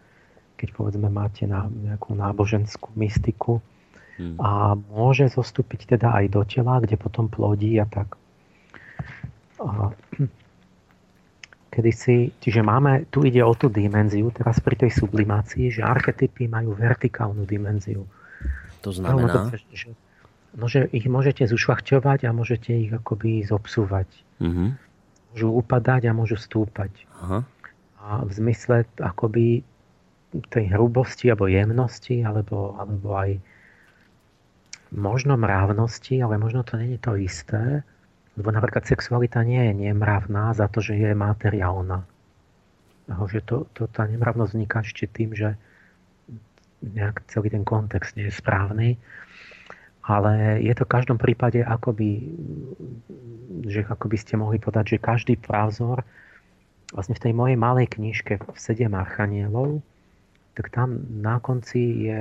keď 0.57 0.69
povedzme 0.73 1.11
máte 1.11 1.45
na 1.45 1.67
nejakú 1.67 2.15
náboženskú 2.15 2.95
mystiku 2.95 3.59
hmm. 4.17 4.39
a 4.39 4.79
môže 4.79 5.29
zostúpiť 5.35 5.99
teda 5.99 6.15
aj 6.17 6.25
do 6.31 6.43
tela, 6.47 6.79
kde 6.79 6.95
potom 6.95 7.27
plodí 7.27 7.75
a 7.83 7.85
tak. 7.85 8.22
Kedysi, 11.73 12.37
čiže 12.37 12.61
máme, 12.61 13.09
tu 13.09 13.25
ide 13.25 13.41
o 13.41 13.57
tú 13.57 13.73
dimenziu, 13.73 14.29
teraz 14.29 14.61
pri 14.61 14.77
tej 14.77 14.93
sublimácii, 14.93 15.73
že 15.73 15.81
archetypy 15.81 16.45
majú 16.45 16.77
vertikálnu 16.77 17.49
dimenziu. 17.49 18.05
To 18.85 18.93
znamená? 18.93 19.49
To, 19.49 19.57
že, 19.73 19.97
no, 20.53 20.69
že 20.69 20.93
ich 20.93 21.09
môžete 21.09 21.49
zušľachťovať 21.49 22.29
a 22.29 22.37
môžete 22.37 22.77
ich 22.77 22.93
akoby 22.93 23.41
zobsúvať. 23.49 24.05
Mm-hmm. 24.45 24.69
Môžu 25.33 25.49
upadať 25.49 26.03
a 26.11 26.13
môžu 26.13 26.37
stúpať. 26.37 26.93
Aha. 27.25 27.41
A 28.05 28.21
v 28.27 28.31
zmysle 28.37 28.85
akoby 29.01 29.65
tej 30.53 30.65
hrubosti 30.77 31.33
alebo 31.33 31.49
jemnosti, 31.49 32.21
alebo, 32.21 32.77
alebo 32.77 33.09
aj 33.17 33.41
možno 34.93 35.41
mravnosti, 35.41 36.21
ale 36.21 36.37
možno 36.37 36.69
to 36.69 36.77
je 36.77 37.01
to 37.01 37.17
isté, 37.17 37.81
lebo 38.39 38.49
napríklad 38.49 38.89
sexualita 38.89 39.45
nie 39.45 39.61
je 39.71 39.93
nemravná 39.93 40.57
za 40.57 40.69
to, 40.69 40.81
že 40.81 40.97
je 40.97 41.13
materiálna. 41.13 42.05
Že 43.09 43.41
to, 43.45 43.57
to, 43.77 43.83
tá 43.93 44.09
nemravnosť 44.09 44.51
vzniká 44.57 44.81
ešte 44.81 45.05
tým, 45.11 45.37
že 45.37 45.59
nejak 46.81 47.29
celý 47.29 47.53
ten 47.53 47.63
kontext 47.63 48.17
nie 48.17 48.27
je 48.27 48.35
správny 48.35 48.97
ale 50.03 50.59
je 50.59 50.75
to 50.75 50.83
v 50.83 50.95
každom 50.99 51.19
prípade 51.19 51.63
akoby, 51.63 52.35
že 53.71 53.87
akoby 53.87 54.17
ste 54.19 54.35
mohli 54.35 54.59
povedať, 54.59 54.99
že 54.99 55.07
každý 55.07 55.39
prázor 55.39 56.03
vlastne 56.91 57.15
v 57.15 57.23
tej 57.23 57.33
mojej 57.33 57.55
malej 57.55 57.87
knižke 57.95 58.43
v 58.43 58.59
sedem 58.59 58.93
archanielov, 58.99 59.79
tak 60.59 60.75
tam 60.75 61.07
na 61.23 61.39
konci 61.39 62.11
je 62.11 62.21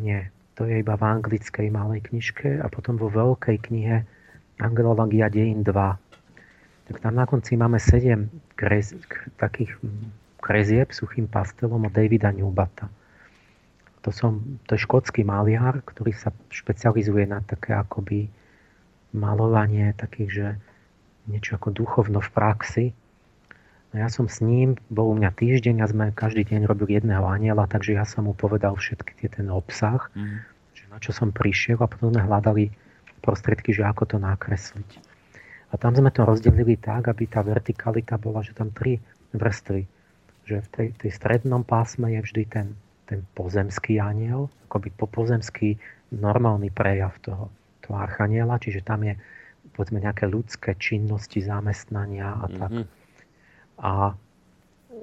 nie, 0.00 0.20
to 0.60 0.68
je 0.68 0.84
iba 0.84 0.92
v 0.92 1.08
anglickej 1.08 1.72
malej 1.72 2.04
knižke 2.12 2.60
a 2.60 2.68
potom 2.68 3.00
vo 3.00 3.08
veľkej 3.08 3.64
knihe 3.64 4.04
Angelologia 4.60 5.32
dejín 5.32 5.64
2. 5.64 5.72
Tak 5.72 6.96
tam 7.00 7.16
na 7.16 7.24
konci 7.24 7.56
máme 7.56 7.80
sedem 7.80 8.28
krez, 8.60 8.92
takých 9.40 9.72
krezieb 10.36 10.92
suchým 10.92 11.32
pastelom 11.32 11.88
od 11.88 11.96
Davida 11.96 12.28
Newbata. 12.28 12.92
To, 14.04 14.12
som, 14.12 14.60
to 14.68 14.76
je 14.76 14.84
škótsky 14.84 15.24
maliar, 15.24 15.80
ktorý 15.80 16.12
sa 16.12 16.28
špecializuje 16.52 17.24
na 17.24 17.40
také 17.40 17.72
akoby 17.72 18.28
malovanie 19.16 19.96
takých, 19.96 20.28
že 20.28 20.46
niečo 21.24 21.56
ako 21.56 21.72
duchovno 21.72 22.20
v 22.20 22.30
praxi. 22.36 22.86
No 23.90 24.04
ja 24.04 24.12
som 24.12 24.28
s 24.28 24.44
ním, 24.44 24.76
bol 24.92 25.08
u 25.08 25.16
mňa 25.16 25.34
týždeň 25.34 25.76
a 25.82 25.86
sme 25.88 26.04
každý 26.12 26.46
deň 26.46 26.68
robili 26.68 27.00
jedného 27.00 27.26
aniela, 27.26 27.64
takže 27.64 27.96
ja 27.96 28.04
som 28.04 28.28
mu 28.28 28.36
povedal 28.38 28.78
všetky 28.78 29.18
tie 29.18 29.28
ten 29.40 29.50
obsah, 29.50 30.06
mm. 30.14 30.49
Na 30.90 30.98
čo 30.98 31.14
som 31.14 31.30
prišiel 31.30 31.78
a 31.80 31.88
potom 31.88 32.10
sme 32.10 32.26
hľadali 32.26 32.68
prostriedky, 33.22 33.70
že 33.70 33.86
ako 33.86 34.04
to 34.10 34.16
nakresliť. 34.18 34.90
A 35.70 35.78
tam 35.78 35.94
sme 35.94 36.10
to 36.10 36.26
rozdelili 36.26 36.74
tak, 36.74 37.06
aby 37.06 37.30
tá 37.30 37.46
vertikalita 37.46 38.18
bola, 38.18 38.42
že 38.42 38.52
tam 38.52 38.74
tri 38.74 38.98
vrstvy. 39.32 39.86
Že 40.50 40.56
v 40.66 40.68
tej, 40.74 40.88
tej 40.98 41.10
strednom 41.14 41.62
pásme 41.62 42.10
je 42.18 42.20
vždy 42.26 42.42
ten 42.50 42.66
ten 43.10 43.26
pozemský 43.34 43.98
aniel, 43.98 44.46
akoby 44.70 44.94
pozemský 44.94 45.74
normálny 46.14 46.70
prejav 46.70 47.18
toho, 47.18 47.50
toho 47.82 47.96
archaniela, 47.98 48.62
čiže 48.62 48.86
tam 48.86 49.02
je 49.02 49.18
povedzme 49.74 49.98
nejaké 49.98 50.30
ľudské 50.30 50.78
činnosti, 50.78 51.42
zamestnania 51.42 52.38
a 52.38 52.46
tak. 52.46 52.70
Mm-hmm. 52.70 52.86
A 53.82 53.92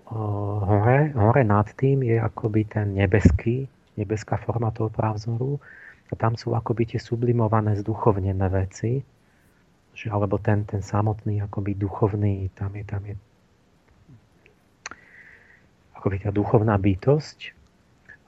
o, 0.07 0.19
hore, 0.63 1.11
hore 1.19 1.43
nad 1.43 1.67
tým 1.75 2.07
je 2.07 2.15
akoby 2.15 2.63
ten 2.63 2.95
nebeský, 2.95 3.67
nebeská 3.97 4.37
forma 4.37 4.71
toho 4.71 4.93
právzoru 4.93 5.59
a 6.07 6.13
tam 6.15 6.37
sú 6.37 6.55
akoby 6.55 6.95
tie 6.95 6.99
sublimované, 7.01 7.75
zduchovnené 7.75 8.47
veci, 8.47 9.03
že, 9.97 10.07
alebo 10.13 10.37
ten, 10.37 10.63
ten 10.63 10.85
samotný 10.85 11.41
akoby 11.41 11.73
duchovný, 11.73 12.53
tam 12.53 12.77
je, 12.77 12.83
tam 12.85 13.01
je 13.03 13.15
akoby 15.97 16.21
tá 16.21 16.29
duchovná 16.29 16.77
bytosť 16.77 17.57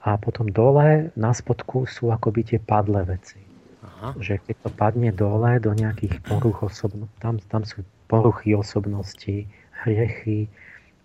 a 0.02 0.18
potom 0.18 0.50
dole 0.50 1.14
na 1.14 1.30
spodku 1.30 1.86
sú 1.86 2.10
akoby 2.10 2.52
tie 2.52 2.58
padlé 2.58 3.06
veci. 3.06 3.38
Aha. 3.80 4.18
Že 4.18 4.42
keď 4.44 4.56
to 4.66 4.70
padne 4.74 5.10
dole 5.14 5.62
do 5.62 5.70
nejakých 5.70 6.20
poruch 6.26 6.66
osobnosti, 6.66 7.14
tam, 7.22 7.38
tam 7.48 7.62
sú 7.62 7.86
poruchy 8.10 8.58
osobnosti, 8.58 9.46
hriechy, 9.86 10.50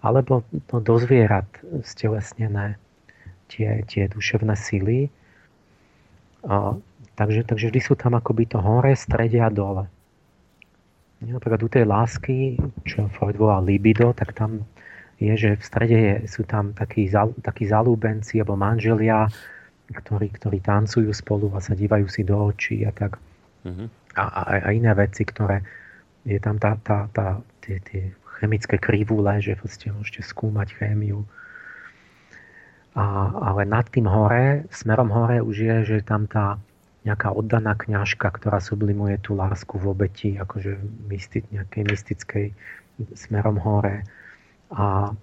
alebo 0.01 0.41
to 0.67 0.81
do 0.81 0.95
zvierat 0.97 1.47
stelesnené 1.85 2.81
tie, 3.49 3.83
tie 3.85 4.09
duševné 4.09 4.55
sily. 4.57 5.09
A, 6.45 6.77
takže, 7.17 7.45
takže 7.45 7.69
vždy 7.73 7.81
sú 7.81 7.93
tam 7.97 8.17
akoby 8.17 8.49
to 8.49 8.59
hore, 8.61 8.93
strede 8.93 9.41
a 9.41 9.49
dole. 9.49 9.89
Napríklad 11.25 11.61
u 11.63 11.69
tej 11.71 11.85
lásky, 11.87 12.59
čo 12.85 13.09
Freud 13.09 13.39
volal 13.39 13.65
libido, 13.65 14.13
tak 14.13 14.35
tam 14.35 14.67
je, 15.17 15.33
že 15.33 15.49
v 15.55 15.63
strede 15.63 15.97
je, 15.97 16.15
sú 16.27 16.43
tam 16.43 16.75
takí, 16.75 17.07
takí 17.39 17.65
zalúbenci 17.65 18.43
alebo 18.43 18.59
manželia, 18.59 19.31
ktorí, 19.89 20.27
ktorí 20.35 20.59
tancujú 20.59 21.09
spolu 21.15 21.49
a 21.55 21.63
sa 21.63 21.71
dívajú 21.71 22.05
si 22.11 22.21
do 22.27 22.35
očí 22.35 22.83
a 22.83 22.91
tak. 22.91 23.15
Uh-huh. 23.63 23.87
A, 24.19 24.23
a, 24.23 24.41
a 24.59 24.69
iné 24.75 24.91
veci, 24.93 25.23
ktoré 25.23 25.63
je 26.27 26.37
tam 26.41 26.59
tá, 26.59 26.75
tá, 26.83 27.07
tá, 27.15 27.39
tie, 27.63 27.79
tie 27.85 28.11
chemické 28.41 28.75
krivule, 28.75 29.39
že 29.39 29.55
vlastne 29.55 29.95
môžete 29.95 30.25
skúmať 30.25 30.75
chémiu. 30.75 31.23
A, 32.95 33.05
ale 33.51 33.67
nad 33.67 33.83
tým 33.91 34.07
hore, 34.07 34.63
smerom 34.71 35.11
hore 35.11 35.43
už 35.43 35.55
je, 35.55 35.75
že 35.83 35.97
tam 36.07 36.31
tá 36.31 36.59
nejaká 37.05 37.29
oddaná 37.35 37.77
kňažka, 37.77 38.33
ktorá 38.33 38.57
sublimuje 38.57 39.21
tú 39.21 39.37
lásku 39.37 39.77
v 39.77 39.85
obeti, 39.93 40.29
akože 40.39 40.79
mysti, 41.05 41.45
nejakej 41.53 41.83
mystickej 41.85 42.45
smerom 43.13 43.61
hore. 43.61 44.07
A 44.73 45.13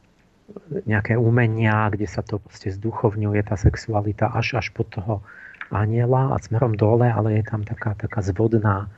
nejaké 0.86 1.16
umenia, 1.18 1.88
kde 1.90 2.06
sa 2.06 2.22
to 2.22 2.38
proste 2.38 2.70
zduchovňuje, 2.70 3.40
tá 3.42 3.56
sexualita 3.58 4.30
až 4.30 4.62
až 4.62 4.70
po 4.70 4.84
toho 4.86 5.24
aniela 5.72 6.36
a 6.36 6.36
smerom 6.38 6.76
dole, 6.76 7.08
ale 7.08 7.40
je 7.40 7.44
tam 7.48 7.64
taká, 7.64 7.96
taká 7.96 8.20
zvodná, 8.20 8.92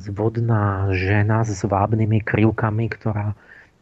zvodná 0.00 0.88
žena 0.96 1.44
s 1.44 1.60
vábnymi 1.62 2.24
krivkami, 2.24 2.88
ktorá 2.88 3.36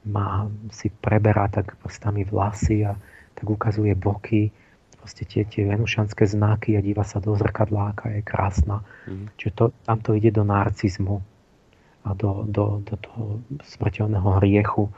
má, 0.07 0.51
si 0.75 0.91
preberá 0.91 1.47
tak 1.47 1.79
prostami 1.81 2.27
vlasy 2.27 2.87
a 2.87 2.99
tak 3.37 3.47
ukazuje 3.47 3.93
boky, 3.93 4.51
proste 4.97 5.23
tie, 5.29 5.47
tie 5.47 5.69
venušanské 5.69 6.27
znaky 6.27 6.75
a 6.75 6.83
díva 6.83 7.07
sa 7.07 7.23
do 7.23 7.37
zrkadla, 7.37 7.95
aká 7.95 8.11
je 8.17 8.27
krásna. 8.27 8.83
Mm. 9.07 9.31
Čiže 9.39 9.53
to, 9.55 9.65
tam 9.87 9.99
to 10.03 10.11
ide 10.17 10.35
do 10.35 10.43
narcizmu 10.43 11.23
a 12.03 12.11
do, 12.17 12.43
do, 12.49 12.83
do 12.83 12.95
toho 12.99 13.23
smrteľného 13.63 14.43
hriechu 14.43 14.91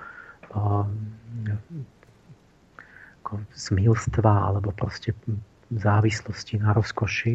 smilstva 3.52 4.48
alebo 4.48 4.72
proste 4.72 5.12
závislosti 5.68 6.56
na 6.56 6.72
rozkoši. 6.72 7.34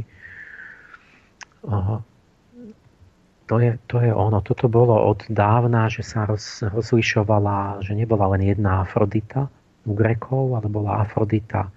To 3.46 3.56
je, 3.60 3.72
to 3.86 3.98
je 4.02 4.12
ono. 4.14 4.42
Toto 4.42 4.66
bolo 4.66 4.98
od 4.98 5.30
dávna, 5.30 5.94
že 5.94 6.02
sa 6.02 6.26
roz, 6.26 6.66
rozlišovala, 6.66 7.86
že 7.86 7.94
nebola 7.94 8.34
len 8.34 8.50
jedna 8.50 8.82
Afrodita 8.82 9.54
u 9.84 9.92
Grekov, 9.94 10.56
ale 10.56 10.68
bola 10.72 11.04
Afrodita, 11.04 11.68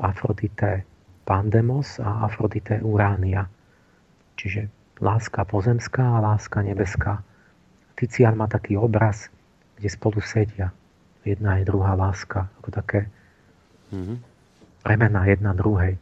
Afrodite 0.00 0.84
Pandemos 1.24 2.02
a 2.02 2.26
Afrodite 2.26 2.82
Uránia. 2.82 3.46
Čiže 4.34 4.66
láska 4.98 5.46
pozemská 5.46 6.18
a 6.18 6.22
láska 6.22 6.62
nebeská. 6.64 7.22
Tician 7.94 8.34
má 8.34 8.48
taký 8.48 8.76
obraz, 8.80 9.28
kde 9.76 9.88
spolu 9.88 10.18
sedia. 10.24 10.72
Jedna 11.22 11.60
je 11.60 11.68
druhá 11.68 11.92
láska, 11.92 12.48
ako 12.64 12.68
také 12.72 13.00
mm-hmm. 13.92 14.16
premena 14.80 15.28
jedna 15.28 15.52
druhej. 15.52 16.00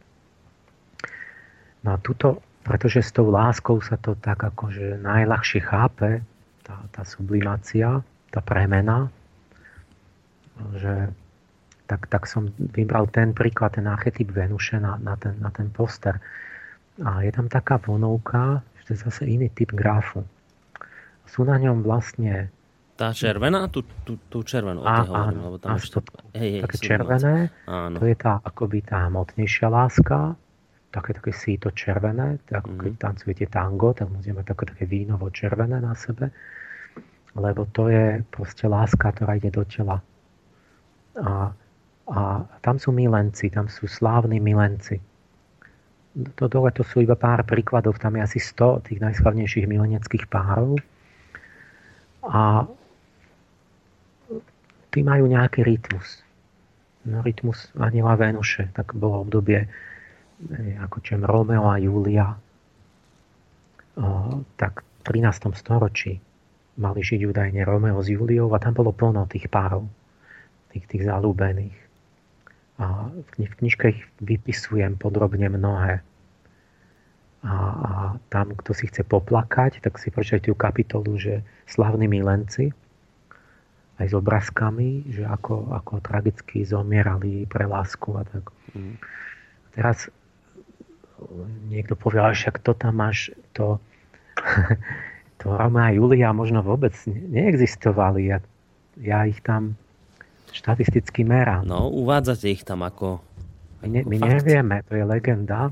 No 1.83 1.95
a 1.95 1.97
tuto, 1.99 2.39
pretože 2.63 3.03
s 3.03 3.11
tou 3.11 3.27
láskou 3.31 3.79
sa 3.83 3.99
to 3.99 4.15
tak 4.19 4.39
akože 4.39 4.99
najľahšie 4.99 5.61
chápe, 5.63 6.23
tá, 6.63 6.75
tá 6.91 7.03
sublimácia, 7.03 8.03
tá 8.31 8.39
premena, 8.43 9.11
že 10.77 11.09
tak, 11.89 12.05
tak 12.05 12.29
som 12.29 12.53
vybral 12.77 13.09
ten 13.09 13.33
príklad, 13.33 13.73
ten 13.73 13.89
archetyp 13.89 14.29
Venuše 14.29 14.77
na, 14.77 15.01
na, 15.01 15.17
ten, 15.17 15.33
na 15.41 15.49
ten 15.49 15.73
poster. 15.73 16.21
A 17.01 17.25
je 17.25 17.31
tam 17.33 17.49
taká 17.49 17.81
vonovka, 17.81 18.61
že 18.81 18.83
to 18.85 18.89
je 18.93 18.99
zase 19.09 19.21
iný 19.25 19.49
typ 19.49 19.73
grafu. 19.73 20.21
Sú 21.25 21.47
na 21.47 21.57
ňom 21.57 21.81
vlastne 21.81 22.53
tá 22.99 23.15
červená? 23.15 23.71
Tú, 23.71 23.87
tú, 24.03 24.19
tú 24.27 24.43
červenú. 24.43 24.83
Á, 24.83 25.07
hovorím, 25.07 25.39
lebo 25.39 25.55
tam 25.55 25.79
to, 25.79 26.03
hej, 26.35 26.59
hej, 26.59 26.61
také 26.67 26.77
červené, 26.83 27.47
áno. 27.63 27.95
to 27.95 28.03
je 28.03 28.15
tá 28.19 28.43
akoby 28.43 28.83
tá 28.83 29.07
hmotnejšia 29.07 29.71
láska, 29.71 30.35
také, 30.91 31.15
také 31.15 31.31
síto 31.31 31.71
červené, 31.71 32.43
tak 32.43 32.67
ako 32.67 32.75
mm. 32.75 32.79
keď 32.83 32.93
tancujete 32.99 33.45
tango, 33.47 33.95
tak 33.95 34.11
musíme 34.11 34.43
také, 34.43 34.67
také 34.67 34.83
vínovo 34.83 35.31
červené 35.31 35.79
na 35.79 35.95
sebe, 35.95 36.27
lebo 37.39 37.71
to 37.71 37.87
je 37.87 38.19
proste 38.27 38.67
láska, 38.67 39.15
ktorá 39.15 39.39
ide 39.39 39.47
do 39.47 39.63
tela. 39.63 40.03
A, 41.17 41.53
a 42.09 42.21
tam 42.61 42.77
sú 42.77 42.93
milenci, 42.93 43.49
tam 43.49 43.65
sú 43.65 43.89
slávni 43.89 44.37
milenci. 44.37 45.01
To 46.37 46.45
dole 46.49 46.73
to 46.73 46.83
sú 46.85 47.05
iba 47.05 47.15
pár 47.17 47.45
príkladov, 47.45 48.01
tam 48.01 48.17
je 48.17 48.25
asi 48.25 48.39
100 48.41 48.91
tých 48.91 48.99
najslavnejších 49.01 49.65
mileneckých 49.69 50.25
párov. 50.29 50.77
A 52.25 52.67
tí 54.89 54.99
majú 55.05 55.29
nejaký 55.29 55.63
rytmus. 55.63 56.25
No, 57.07 57.23
rytmus 57.23 57.71
Aniela 57.79 58.19
Venuše, 58.19 58.75
tak 58.75 58.91
bolo 58.97 59.23
obdobie 59.23 59.65
eh, 59.65 60.75
ako 60.83 60.97
čem 60.99 61.23
Romeo 61.23 61.71
a 61.71 61.79
Julia. 61.79 62.35
O, 63.99 64.43
tak 64.59 64.83
v 64.83 65.01
13. 65.03 65.55
storočí 65.55 66.19
mali 66.79 66.99
žiť 67.03 67.27
údajne 67.27 67.61
Romeo 67.67 67.99
s 67.99 68.07
Juliou 68.07 68.51
a 68.55 68.59
tam 68.59 68.71
bolo 68.71 68.95
plno 68.95 69.27
tých 69.27 69.51
párov, 69.51 69.83
tých, 70.73 70.85
tých 70.89 71.03
zalúbených. 71.05 71.77
A 72.79 73.11
v 73.11 73.53
knižke 73.59 73.91
ich 73.91 74.01
vypisujem 74.23 74.95
podrobne 74.95 75.51
mnohé. 75.51 75.99
A, 77.43 77.55
a 77.55 77.91
tam, 78.31 78.55
kto 78.55 78.71
si 78.75 78.87
chce 78.87 79.03
poplakať, 79.03 79.83
tak 79.83 79.99
si 79.99 80.11
prečítajte 80.11 80.51
tú 80.51 80.55
kapitolu, 80.55 81.15
že 81.19 81.43
slavní 81.67 82.07
milenci, 82.07 82.71
aj 83.99 84.07
s 84.07 84.13
obrázkami, 84.15 85.11
že 85.11 85.27
ako, 85.27 85.75
ako 85.75 85.99
tragicky 85.99 86.63
zomierali 86.63 87.43
pre 87.51 87.67
lásku 87.67 88.15
a 88.15 88.23
tak. 88.23 88.47
Mm. 88.71 88.95
Teraz 89.75 90.07
niekto 91.67 91.99
povie, 91.99 92.23
ale 92.23 92.35
však 92.35 92.63
to 92.63 92.71
tam 92.71 93.03
máš, 93.03 93.31
to, 93.51 93.75
to 95.43 95.51
Roma 95.51 95.91
a 95.91 95.95
Julia 95.95 96.31
možno 96.31 96.63
vôbec 96.63 96.95
neexistovali. 97.07 98.31
Ja, 98.31 98.39
ja 98.99 99.27
ich 99.27 99.43
tam 99.43 99.75
štatisticky 100.51 101.25
merám. 101.25 101.65
No, 101.65 101.89
uvádzate 101.89 102.49
ich 102.49 102.65
tam 102.65 102.85
ako, 102.85 103.21
ako 103.21 103.83
My, 103.83 103.87
ne, 103.87 104.01
my 104.03 104.17
nevieme, 104.19 104.83
to 104.87 104.99
je 104.99 105.03
legenda, 105.07 105.71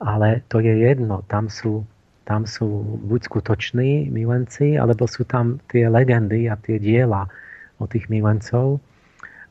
ale 0.00 0.40
to 0.48 0.64
je 0.64 0.72
jedno. 0.80 1.20
Tam 1.28 1.52
sú 1.52 1.84
tam 2.30 2.46
sú 2.46 2.86
buď 3.10 3.26
skutoční 3.26 4.06
milenci, 4.06 4.78
alebo 4.78 5.10
sú 5.10 5.26
tam 5.26 5.58
tie 5.66 5.90
legendy 5.90 6.46
a 6.46 6.54
tie 6.62 6.78
diela 6.78 7.26
o 7.82 7.90
tých 7.90 8.06
milencov, 8.06 8.78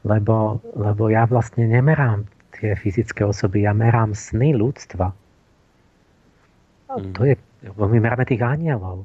lebo, 0.08 0.64
lebo 0.80 1.12
ja 1.12 1.28
vlastne 1.28 1.68
nemerám 1.68 2.24
tie 2.56 2.80
fyzické 2.80 3.28
osoby, 3.28 3.68
ja 3.68 3.76
merám 3.76 4.16
sny 4.16 4.56
ľudstva. 4.56 5.12
Mm. 6.88 7.12
To 7.20 7.22
je, 7.28 7.36
my 7.68 8.00
meráme 8.00 8.24
tých 8.24 8.40
anielov. 8.40 9.04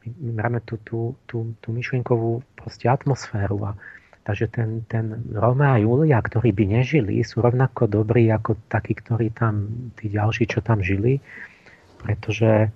My, 0.00 0.32
meráme 0.32 0.64
tú, 0.64 0.80
tú, 0.82 1.14
tú, 1.28 1.52
tú 1.60 1.68
myšlienkovú 1.72 2.40
proste 2.56 2.88
atmosféru. 2.88 3.68
A, 3.68 3.76
takže 4.24 4.48
ten, 4.48 4.84
ten 4.88 5.12
Rome 5.32 5.66
a 5.68 5.76
Julia, 5.76 6.20
ktorí 6.20 6.56
by 6.56 6.80
nežili, 6.80 7.20
sú 7.20 7.44
rovnako 7.44 7.88
dobrí 7.88 8.32
ako 8.32 8.56
takí, 8.72 8.96
ktorí 8.96 9.32
tam, 9.36 9.68
tí 10.00 10.08
ďalší, 10.08 10.48
čo 10.48 10.64
tam 10.64 10.80
žili 10.80 11.20
pretože, 12.00 12.72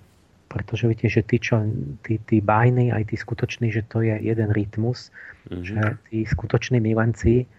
pretože 0.47 0.83
viete, 0.85 1.07
že 1.09 1.25
tí, 1.25 1.41
čo, 1.41 1.65
tí, 2.05 2.21
tí 2.21 2.37
bajní, 2.39 2.93
aj 2.93 3.09
tí 3.09 3.15
skutoční, 3.17 3.73
že 3.73 3.81
to 3.89 4.05
je 4.05 4.13
jeden 4.21 4.53
rytmus, 4.53 5.09
mm-hmm. 5.49 5.65
že 5.65 5.81
tí 6.09 6.17
skutoční 6.29 6.77
milenci 6.79 7.49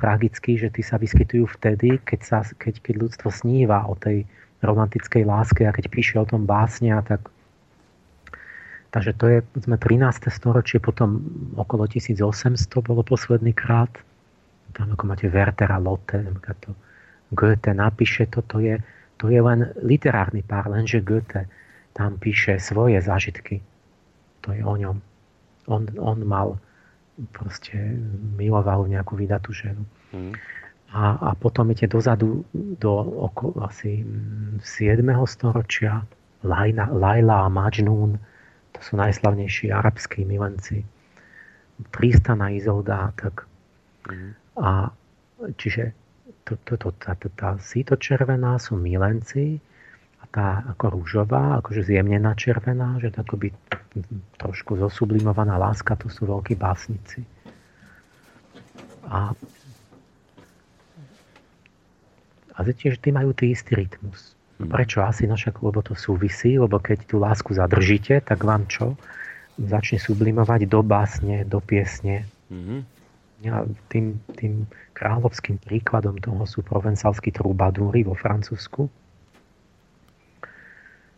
tragickí, 0.00 0.56
že 0.56 0.70
tí 0.72 0.80
sa 0.80 0.96
vyskytujú 0.96 1.50
vtedy, 1.60 2.00
keď, 2.06 2.20
sa, 2.22 2.38
keď, 2.56 2.80
keď 2.80 2.94
ľudstvo 3.04 3.28
sníva 3.28 3.84
o 3.84 3.98
tej 3.98 4.24
romantickej 4.64 5.28
láske 5.28 5.68
a 5.68 5.74
keď 5.74 5.84
píše 5.92 6.16
o 6.16 6.24
tom 6.24 6.48
básne 6.48 6.94
a 6.94 7.02
tak 7.04 7.26
Takže 8.94 9.12
to 9.18 9.24
je 9.26 9.38
sme 9.58 9.74
13. 9.74 10.30
storočie, 10.30 10.78
potom 10.78 11.18
okolo 11.58 11.90
1800 11.90 12.54
bolo 12.78 13.02
posledný 13.02 13.50
krát. 13.50 13.90
Tam 14.70 14.94
ako 14.94 15.02
máte 15.10 15.26
Wertera 15.26 15.82
Lotte, 15.82 16.22
to 16.62 16.78
Goethe 17.34 17.74
napíše, 17.74 18.30
toto 18.30 18.62
je 18.62 18.78
to 19.18 19.30
je 19.30 19.40
len 19.40 19.70
literárny 19.82 20.42
pár, 20.42 20.68
lenže 20.70 21.00
Goethe 21.00 21.46
tam 21.94 22.18
píše 22.18 22.58
svoje 22.58 22.98
zážitky. 22.98 23.62
To 24.42 24.50
je 24.50 24.60
o 24.60 24.74
ňom. 24.74 24.98
On, 25.70 25.82
on 25.96 26.18
mal 26.26 26.58
proste 27.30 27.78
miloval 28.34 28.90
nejakú 28.90 29.14
vydatú 29.14 29.54
ženu. 29.54 29.86
Mm. 30.10 30.34
A 30.94 31.16
a, 31.18 31.28
potom 31.38 31.70
idete 31.70 31.94
dozadu 31.94 32.42
do 32.52 32.92
okolo 33.30 33.64
asi 33.64 34.02
7. 34.60 35.00
storočia 35.26 36.02
Laila, 36.42 36.90
Laila 36.90 37.46
a 37.46 37.48
Majnún, 37.48 38.18
to 38.74 38.80
sú 38.82 38.98
najslavnejší 38.98 39.70
arabskí 39.70 40.26
milenci. 40.26 40.82
Tristana 41.90 42.54
Izolda, 42.54 43.10
tak 43.18 43.46
mm. 44.06 44.30
a 44.62 44.94
čiže 45.58 45.90
to, 46.46 46.54
to, 46.62 46.76
to, 46.76 46.88
tá, 47.00 47.16
tá, 47.18 47.28
tá 47.34 47.50
síto 47.58 47.96
červená 47.98 48.60
sú 48.60 48.78
milenci 48.78 49.58
a 50.22 50.24
tá 50.30 50.62
ako 50.76 51.00
rúžová, 51.00 51.58
akože 51.58 51.88
zjemnená 51.88 52.36
červená, 52.38 53.00
že 53.02 53.10
to 53.10 53.26
akoby 53.26 53.50
trošku 54.38 54.78
zosublimovaná 54.78 55.58
láska, 55.58 55.98
to 55.98 56.10
sú 56.10 56.26
veľkí 56.26 56.54
básnici. 56.58 57.22
A 59.08 59.34
a 62.54 62.62
tiež 62.62 63.02
tí 63.02 63.10
majú 63.10 63.34
tý 63.34 63.50
istý 63.50 63.74
rytmus. 63.74 64.38
No 64.58 64.70
prečo? 64.70 65.02
Asi 65.02 65.26
no 65.26 65.34
však, 65.34 65.58
lebo 65.62 65.82
to 65.82 65.98
súvisí, 65.98 66.54
lebo 66.54 66.78
keď 66.78 67.10
tú 67.10 67.18
lásku 67.18 67.50
zadržíte, 67.54 68.22
tak 68.22 68.46
vám 68.46 68.70
čo? 68.70 68.94
Začne 69.58 69.98
sublimovať 69.98 70.66
do 70.70 70.82
básne, 70.82 71.42
do 71.46 71.58
piesne. 71.58 72.26
Mm-hmm. 72.50 72.80
Ja, 73.44 73.66
tým, 73.90 74.22
tým 74.38 74.64
kráľovským 74.94 75.58
príkladom 75.60 76.16
toho 76.22 76.46
sú 76.46 76.62
provencálsky 76.64 77.34
trubadúry 77.34 78.06
vo 78.06 78.14
Francúzsku. 78.14 78.86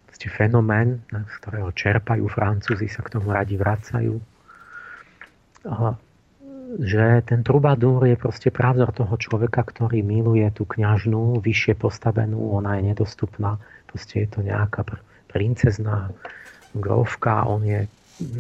Proste 0.09 0.28
fenomén, 0.32 1.05
z 1.12 1.34
ktorého 1.45 1.70
čerpajú 1.76 2.24
Francúzi, 2.32 2.89
sa 2.89 3.05
k 3.05 3.12
tomu 3.14 3.37
radi 3.37 3.61
vracajú. 3.61 4.16
A 5.68 5.95
že 6.77 7.24
ten 7.24 7.41
trubadúr 7.41 8.05
je 8.05 8.16
proste 8.20 8.53
pravdor 8.53 8.93
toho 8.93 9.16
človeka, 9.16 9.64
ktorý 9.64 10.05
miluje 10.05 10.45
tú 10.53 10.68
kňažnú, 10.68 11.41
vyššie 11.41 11.81
postavenú, 11.81 12.53
ona 12.53 12.77
je 12.77 12.93
nedostupná. 12.93 13.57
Proste 13.89 14.24
je 14.24 14.29
to 14.29 14.41
nejaká 14.45 14.85
princezná 15.33 16.12
grovka, 16.77 17.49
on 17.49 17.64
je 17.64 17.81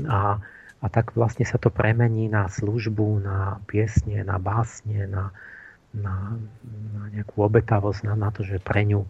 a, 0.08 0.40
a 0.80 0.86
tak 0.88 1.16
vlastne 1.16 1.44
sa 1.48 1.56
to 1.56 1.72
premení 1.72 2.28
na 2.28 2.48
službu, 2.48 3.24
na 3.24 3.60
piesne, 3.64 4.20
na 4.24 4.36
básne, 4.36 5.08
na, 5.08 5.32
na, 5.96 6.36
na 6.92 7.02
nejakú 7.12 7.40
obetavosť, 7.40 8.04
na, 8.08 8.14
na 8.16 8.28
to, 8.32 8.44
že 8.44 8.60
pre 8.60 8.84
ňu 8.84 9.04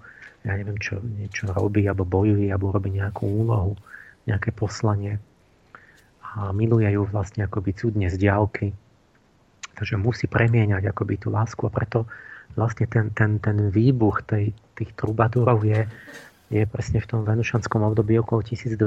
ja 0.47 0.55
neviem, 0.55 0.79
čo 0.79 1.03
niečo 1.03 1.51
robí, 1.51 1.91
alebo 1.91 2.07
bojuje, 2.07 2.55
alebo 2.55 2.71
robí 2.71 2.95
nejakú 2.95 3.27
úlohu, 3.27 3.75
nejaké 4.31 4.55
poslanie. 4.55 5.19
A 6.23 6.55
miluje 6.55 6.87
ju 6.95 7.03
vlastne 7.03 7.43
akoby 7.43 7.75
cudne 7.75 8.07
z 8.07 8.15
diálky 8.15 8.71
Takže 9.77 10.01
musí 10.01 10.25
premieňať 10.27 10.89
akoby 10.89 11.21
tú 11.21 11.29
lásku 11.29 11.63
a 11.69 11.73
preto 11.73 12.09
vlastne 12.57 12.89
ten, 12.89 13.13
ten, 13.13 13.37
ten 13.39 13.69
výbuch 13.69 14.25
tej, 14.25 14.57
tých 14.75 14.91
trubadúrov 14.97 15.61
je, 15.63 15.85
je 16.49 16.65
presne 16.65 17.05
v 17.05 17.09
tom 17.09 17.21
venušanskom 17.29 17.85
období 17.85 18.17
okolo 18.17 18.41
1200, 18.41 18.81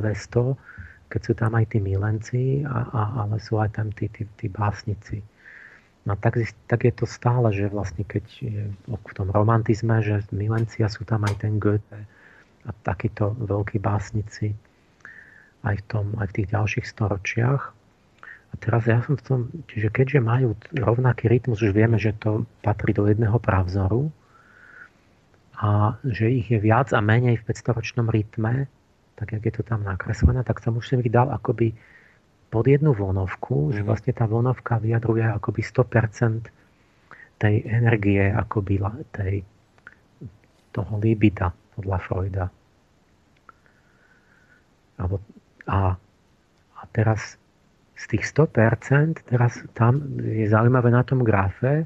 keď 1.10 1.22
sú 1.22 1.34
tam 1.38 1.54
aj 1.58 1.66
tí 1.74 1.78
milenci, 1.82 2.66
a, 2.66 2.80
a, 2.90 3.02
ale 3.26 3.38
sú 3.42 3.62
aj 3.62 3.78
tam 3.78 3.94
tí, 3.94 4.10
tí, 4.10 4.26
tí 4.38 4.50
básnici. 4.50 5.22
No 6.10 6.18
tak, 6.18 6.42
tak 6.66 6.90
je 6.90 6.94
to 6.96 7.06
stále, 7.06 7.54
že 7.54 7.70
vlastne 7.70 8.02
keď 8.02 8.26
je 8.42 8.62
v 8.90 9.14
tom 9.14 9.30
romantizme, 9.30 10.02
že 10.02 10.26
milenci 10.34 10.82
a 10.82 10.90
sú 10.90 11.06
tam 11.06 11.22
aj 11.28 11.46
ten 11.46 11.62
Goethe 11.62 12.02
a 12.66 12.70
takíto 12.86 13.38
veľkí 13.38 13.78
básnici 13.78 14.58
aj 15.62 15.76
v, 15.76 15.84
tom, 15.86 16.06
aj 16.18 16.32
v 16.32 16.36
tých 16.40 16.48
ďalších 16.56 16.86
storočiach. 16.88 17.62
A 18.50 18.54
teraz 18.58 18.90
ja 18.90 19.00
som 19.06 19.14
v 19.16 19.24
tom, 19.24 19.40
čiže 19.70 19.94
keďže 19.94 20.20
majú 20.26 20.58
rovnaký 20.74 21.30
rytmus, 21.30 21.62
už 21.62 21.72
vieme, 21.72 22.02
že 22.02 22.18
to 22.18 22.50
patrí 22.66 22.98
do 22.98 23.06
jedného 23.06 23.38
pravzoru 23.38 24.10
a 25.60 26.00
že 26.08 26.32
ich 26.32 26.50
je 26.50 26.58
viac 26.58 26.90
a 26.96 27.04
menej 27.04 27.44
v 27.44 27.46
500-ročnom 27.52 28.08
rytme, 28.10 28.66
tak 29.20 29.36
jak 29.36 29.44
je 29.44 29.54
to 29.60 29.64
tam 29.68 29.84
nakreslené, 29.84 30.42
tak 30.48 30.64
som 30.64 30.80
už 30.80 30.88
som 30.88 31.04
ich 31.04 31.12
dal 31.12 31.28
akoby 31.30 31.76
pod 32.50 32.66
jednu 32.66 32.98
vonovku, 32.98 33.70
mm. 33.70 33.72
že 33.78 33.82
mhm. 33.84 33.88
vlastne 33.88 34.12
tá 34.16 34.26
vonovka 34.26 34.82
vyjadruje 34.82 35.24
akoby 35.30 35.62
100% 35.62 36.50
tej 37.40 37.56
energie, 37.64 38.28
akoby 38.28 38.84
tej, 39.16 39.48
toho 40.76 40.94
libida 41.00 41.56
podľa 41.80 41.98
Freuda. 42.04 42.46
a, 45.64 45.80
a 46.76 46.82
teraz 46.92 47.39
z 48.00 48.04
tých 48.16 48.24
100%, 48.32 49.28
teraz 49.28 49.60
tam 49.76 50.00
je 50.24 50.48
zaujímavé 50.48 50.88
na 50.88 51.04
tom 51.04 51.20
grafe, 51.20 51.84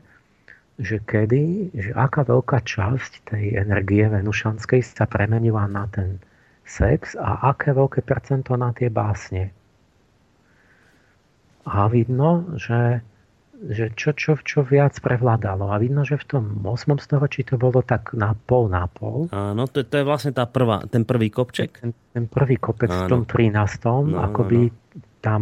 že 0.78 1.02
kedy, 1.02 1.74
že 1.74 1.92
aká 1.94 2.22
veľká 2.26 2.62
časť 2.62 3.34
tej 3.34 3.58
energie 3.58 4.06
venušanskej 4.06 4.82
sa 4.86 5.10
premenila 5.10 5.66
na 5.66 5.90
ten 5.90 6.22
sex 6.66 7.18
a 7.18 7.50
aké 7.54 7.74
veľké 7.74 8.06
percento 8.06 8.54
na 8.54 8.74
tie 8.74 8.94
básne. 8.94 9.54
A 11.64 11.88
vidno, 11.88 12.58
že, 12.60 13.00
že 13.70 13.94
čo, 13.96 14.12
čo, 14.14 14.36
čo 14.42 14.66
viac 14.66 14.98
prevládalo. 15.00 15.72
A 15.72 15.80
vidno, 15.80 16.04
že 16.04 16.20
v 16.20 16.26
tom 16.28 16.44
8. 16.62 17.00
storočí 17.00 17.48
to 17.48 17.56
bolo 17.56 17.80
tak 17.82 18.12
na 18.18 18.36
pol 18.36 18.68
na 18.68 18.90
pol. 18.90 19.32
Áno, 19.32 19.66
to, 19.70 19.86
to 19.86 19.96
je 20.02 20.06
vlastne 20.06 20.36
tá 20.36 20.44
prvá, 20.44 20.84
ten 20.92 21.08
prvý 21.08 21.32
kopček. 21.32 21.80
Ten, 21.80 21.94
ten 22.12 22.26
prvý 22.28 22.60
kopec 22.60 22.92
Áno. 22.92 23.02
v 23.02 23.04
tom 23.08 23.22
13. 23.26 24.12
No, 24.12 24.20
akoby 24.20 24.68
no. 24.68 24.76
tam 25.24 25.42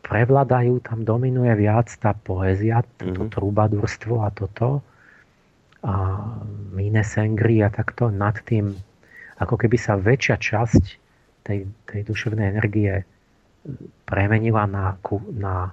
prevladajú, 0.00 0.80
tam 0.82 1.04
dominuje 1.04 1.52
viac 1.60 1.92
tá 2.00 2.16
poézia, 2.16 2.82
toto 2.98 3.26
mm-hmm. 3.28 3.32
a 4.20 4.28
toto 4.32 4.68
a 5.80 5.94
Mine 6.76 7.00
Sengri 7.00 7.64
a 7.64 7.72
takto 7.72 8.12
nad 8.12 8.36
tým, 8.44 8.76
ako 9.40 9.56
keby 9.56 9.76
sa 9.80 9.96
väčšia 9.96 10.36
časť 10.36 10.84
tej, 11.44 11.64
tej 11.88 12.00
duševnej 12.04 12.46
energie 12.52 13.04
premenila 14.04 14.68
na, 14.68 14.96
na 15.36 15.72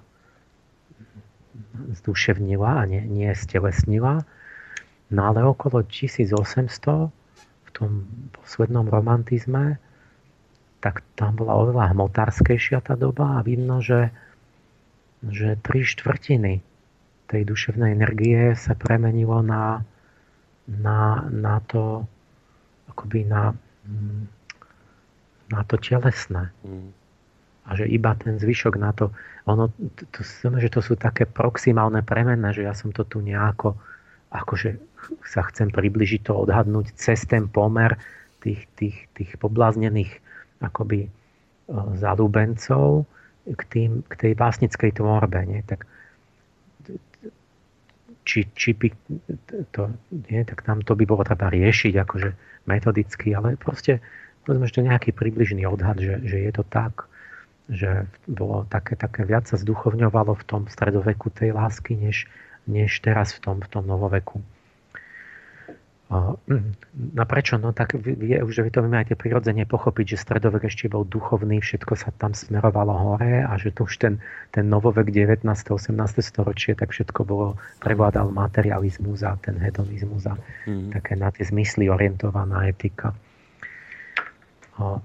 zduševnila 2.03 2.83
a 2.83 2.87
nie, 2.87 3.03
nie 3.03 3.31
stelesnila. 3.35 4.23
No 5.07 5.21
ale 5.31 5.43
okolo 5.43 5.83
1800 5.83 7.11
v 7.67 7.69
tom 7.71 8.07
poslednom 8.35 8.87
romantizme 8.91 9.79
tak 10.87 11.03
tam 11.19 11.35
bola 11.35 11.51
oveľa 11.59 11.91
hmotárskejšia 11.91 12.79
tá 12.79 12.95
doba 12.95 13.35
a 13.35 13.43
vidno, 13.43 13.83
že 13.83 14.15
že 15.25 15.57
tri 15.65 15.81
štvrtiny 15.81 16.61
tej 17.27 17.41
duševnej 17.43 17.91
energie 17.91 18.53
sa 18.53 18.77
premenilo 18.77 19.41
na, 19.41 19.81
na, 20.69 21.25
na 21.27 21.59
to 21.65 22.05
akoby 22.87 23.27
na, 23.27 23.51
na 25.51 25.61
to 25.67 25.75
telesné. 25.81 26.53
Mm. 26.63 26.93
A 27.67 27.69
že 27.75 27.83
iba 27.83 28.15
ten 28.15 28.39
zvyšok 28.39 28.79
na 28.79 28.95
to, 28.95 29.11
ono, 29.43 29.67
to, 29.99 30.03
to, 30.15 30.21
že 30.55 30.71
to 30.71 30.79
sú 30.79 30.95
také 30.95 31.27
proximálne 31.27 31.99
premenné, 31.99 32.55
že 32.55 32.63
ja 32.63 32.71
som 32.71 32.95
to 32.95 33.03
tu 33.03 33.19
nejako, 33.19 33.75
akože 34.31 34.79
sa 35.27 35.43
chcem 35.51 35.67
približiť 35.67 36.31
to 36.31 36.33
odhadnúť 36.47 36.95
cez 36.95 37.27
ten 37.27 37.51
pomer 37.51 37.99
tých, 38.39 38.63
tých, 38.79 39.11
tých 39.11 39.35
pobláznených 39.35 40.23
akoby 40.61 41.07
e, 41.07 41.09
zalúbencov, 41.99 43.05
k, 43.47 43.61
tým, 43.71 43.91
k 44.03 44.13
tej 44.15 44.33
básnickej 44.35 44.91
tvorbe. 44.99 45.39
Nie? 45.47 45.63
Tak, 45.63 45.87
či, 48.27 48.43
či 48.51 48.75
by 48.75 48.87
to, 49.71 49.87
nie, 50.11 50.43
tak 50.43 50.67
tam 50.67 50.83
to 50.83 50.99
by 50.99 51.07
bolo 51.07 51.23
treba 51.23 51.47
riešiť 51.47 51.93
akože 51.95 52.29
metodicky, 52.67 53.31
ale 53.31 53.55
proste 53.55 54.03
povedzme, 54.43 54.67
že 54.67 54.75
to 54.75 54.87
nejaký 54.87 55.15
približný 55.15 55.63
odhad, 55.63 55.95
že, 56.03 56.19
že 56.27 56.37
je 56.43 56.51
to 56.51 56.67
tak, 56.67 57.07
že 57.71 58.07
bolo 58.27 58.67
také, 58.67 58.99
také 58.99 59.23
viac 59.23 59.47
sa 59.47 59.55
zduchovňovalo 59.55 60.35
v 60.35 60.43
tom 60.43 60.61
stredoveku 60.67 61.31
tej 61.31 61.55
lásky, 61.55 61.95
než, 61.95 62.27
než 62.67 62.99
teraz 62.99 63.31
v 63.35 63.39
tom, 63.43 63.57
v 63.63 63.67
tom 63.71 63.83
novoveku. 63.87 64.43
No 66.07 67.23
prečo? 67.27 67.59
No 67.59 67.75
tak 67.75 67.99
je, 67.99 68.39
už 68.39 68.63
vy 68.63 68.71
to 68.71 68.79
aj 68.79 69.11
tie 69.11 69.17
prirodzene 69.19 69.67
pochopiť, 69.67 70.15
že 70.15 70.23
stredovek 70.23 70.71
ešte 70.71 70.87
bol 70.87 71.03
duchovný, 71.03 71.59
všetko 71.59 71.99
sa 71.99 72.15
tam 72.15 72.31
smerovalo 72.31 72.95
hore 72.95 73.43
a 73.43 73.51
že 73.59 73.75
tu 73.75 73.83
už 73.83 73.99
ten, 73.99 74.13
ten 74.55 74.71
novovek 74.71 75.11
19. 75.11 75.43
18. 75.43 75.91
storočie, 76.23 76.79
tak 76.79 76.95
všetko 76.95 77.27
bolo, 77.27 77.59
prevládal 77.83 78.31
materializmus 78.31 79.19
a 79.27 79.35
ten 79.43 79.59
hedonizmus 79.59 80.31
a 80.31 80.39
mm. 80.63 80.95
také 80.95 81.19
na 81.19 81.27
tie 81.27 81.43
zmysly 81.43 81.91
orientovaná 81.91 82.71
etika. 82.71 83.11
O, 84.79 85.03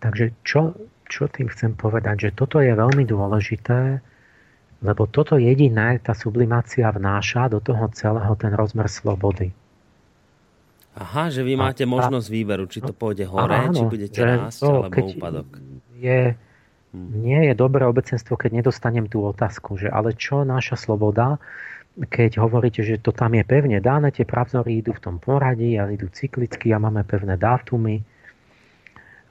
takže 0.00 0.32
čo, 0.48 0.72
čo 1.12 1.28
tým 1.28 1.52
chcem 1.52 1.76
povedať? 1.76 2.32
Že 2.32 2.40
toto 2.40 2.56
je 2.64 2.72
veľmi 2.72 3.04
dôležité, 3.04 4.00
lebo 4.82 5.06
toto 5.06 5.38
jediné 5.38 6.02
tá 6.02 6.12
sublimácia 6.12 6.90
vnáša 6.90 7.48
do 7.48 7.62
toho 7.62 7.86
celého 7.94 8.34
ten 8.34 8.50
rozmer 8.52 8.90
slobody. 8.90 9.54
Aha, 10.92 11.32
že 11.32 11.40
vy 11.40 11.56
máte 11.56 11.86
a, 11.86 11.88
možnosť 11.88 12.28
výberu, 12.28 12.68
či 12.68 12.84
to 12.84 12.92
pôjde 12.92 13.24
hore, 13.24 13.48
áno, 13.48 13.72
či 13.72 13.84
budete 13.88 14.20
rásť, 14.20 14.60
alebo 14.68 14.92
úpadok. 15.08 15.48
Je, 15.96 16.36
hm. 16.92 17.08
nie 17.16 17.40
je 17.48 17.54
dobré 17.56 17.88
obecenstvo, 17.88 18.36
keď 18.36 18.60
nedostanem 18.60 19.08
tú 19.08 19.24
otázku, 19.24 19.80
že 19.80 19.88
ale 19.88 20.12
čo 20.12 20.44
naša 20.44 20.76
sloboda, 20.76 21.40
keď 21.96 22.40
hovoríte, 22.40 22.84
že 22.84 23.00
to 23.00 23.12
tam 23.12 23.36
je 23.36 23.44
pevne 23.44 23.80
dané, 23.80 24.12
tie 24.12 24.24
pravzory 24.24 24.80
idú 24.80 24.96
v 24.96 25.00
tom 25.00 25.16
poradí 25.20 25.76
a 25.76 25.88
idú 25.88 26.08
cyklicky 26.08 26.72
a 26.72 26.80
máme 26.80 27.04
pevné 27.04 27.36
dátumy. 27.36 28.00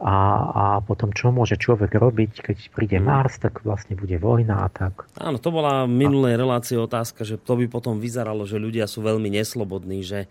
A, 0.02 0.18
a 0.50 0.64
potom 0.82 1.14
čo 1.14 1.30
môže 1.30 1.62
človek 1.62 1.94
robiť, 1.94 2.32
keď 2.42 2.58
príde 2.74 2.98
mhm. 2.98 3.06
Mars, 3.06 3.38
tak 3.38 3.62
vlastne 3.62 3.94
bude 3.94 4.18
vojna 4.18 4.66
a 4.66 4.70
tak. 4.74 5.06
Áno, 5.22 5.38
to 5.38 5.54
bola 5.54 5.86
minulej 5.86 6.42
relácie 6.42 6.74
otázka, 6.74 7.22
že 7.22 7.38
to 7.38 7.54
by 7.54 7.70
potom 7.70 8.02
vyzeralo, 8.02 8.50
že 8.50 8.58
ľudia 8.58 8.90
sú 8.90 9.06
veľmi 9.06 9.30
neslobodní, 9.30 10.02
že 10.02 10.26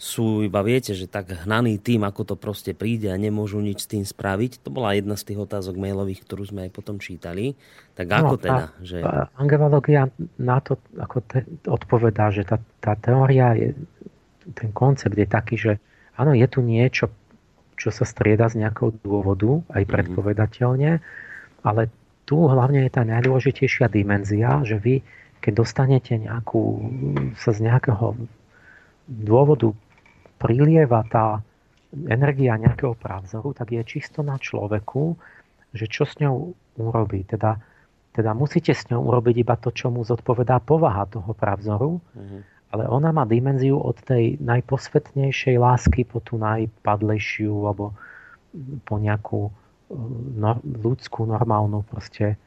sú 0.00 0.40
iba, 0.40 0.64
viete, 0.64 0.96
že 0.96 1.04
tak 1.04 1.44
hnaný 1.44 1.76
tým, 1.76 2.08
ako 2.08 2.32
to 2.32 2.34
proste 2.40 2.72
príde 2.72 3.12
a 3.12 3.20
nemôžu 3.20 3.60
nič 3.60 3.84
s 3.84 3.90
tým 3.92 4.00
spraviť. 4.00 4.64
To 4.64 4.72
bola 4.72 4.96
jedna 4.96 5.12
z 5.12 5.28
tých 5.28 5.44
otázok 5.44 5.76
mailových, 5.76 6.24
ktorú 6.24 6.48
sme 6.48 6.64
aj 6.64 6.70
potom 6.72 6.96
čítali. 6.96 7.52
Tak 8.00 8.08
no, 8.08 8.16
ako 8.16 8.34
no, 8.34 8.40
teda? 8.40 8.64
Tá, 8.64 8.80
že... 8.80 8.96
Angelológia 9.36 10.08
na 10.40 10.64
to 10.64 10.80
ako 10.96 11.20
te, 11.28 11.44
odpovedá, 11.68 12.32
že 12.32 12.48
tá, 12.48 12.56
tá 12.80 12.96
teória, 12.96 13.52
je, 13.52 13.76
ten 14.56 14.72
koncept 14.72 15.12
je 15.12 15.28
taký, 15.28 15.60
že 15.60 15.72
áno, 16.16 16.32
je 16.32 16.48
tu 16.48 16.64
niečo, 16.64 17.12
čo 17.80 17.88
sa 17.88 18.04
strieda 18.04 18.52
z 18.52 18.60
nejakého 18.60 18.92
dôvodu, 19.00 19.64
aj 19.72 19.88
mhm. 19.88 19.90
predpovedateľne, 19.90 20.92
ale 21.64 21.82
tu 22.28 22.36
hlavne 22.46 22.84
je 22.86 22.92
tá 22.92 23.02
najdôležitejšia 23.02 23.88
dimenzia, 23.88 24.60
že 24.62 24.76
vy, 24.76 25.02
keď 25.40 25.52
dostanete 25.64 26.14
nejakú, 26.20 26.62
sa 27.40 27.50
z 27.56 27.66
nejakého 27.66 28.14
dôvodu 29.08 29.72
prilieva 30.38 31.02
tá 31.10 31.42
energia 31.90 32.54
nejakého 32.54 32.94
právzoru, 32.94 33.50
tak 33.50 33.74
je 33.74 33.82
čisto 33.82 34.22
na 34.22 34.38
človeku, 34.38 35.18
že 35.74 35.90
čo 35.90 36.06
s 36.06 36.22
ňou 36.22 36.54
urobí. 36.78 37.26
Teda, 37.26 37.58
teda 38.14 38.30
musíte 38.30 38.70
s 38.70 38.86
ňou 38.94 39.10
urobiť 39.10 39.42
iba 39.42 39.58
to, 39.58 39.74
čo 39.74 39.90
mu 39.90 40.06
zodpovedá 40.06 40.62
povaha 40.62 41.10
toho 41.10 41.34
právzoru, 41.34 41.98
mm-hmm. 41.98 42.40
Ale 42.70 42.86
ona 42.86 43.10
má 43.10 43.26
dimenziu 43.26 43.78
od 43.78 43.98
tej 43.98 44.38
najposvetnejšej 44.38 45.56
lásky 45.58 46.06
po 46.06 46.22
tú 46.22 46.38
najpadlejšiu 46.38 47.54
alebo 47.66 47.94
po 48.86 48.94
nejakú 48.98 49.50
no, 50.38 50.50
ľudskú, 50.62 51.26
normálnu 51.26 51.82
proste 51.82 52.38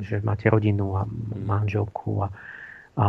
že 0.00 0.22
máte 0.22 0.46
rodinu 0.46 0.94
a 0.94 1.02
manželku 1.34 2.22
a, 2.22 2.28
a, 2.94 3.06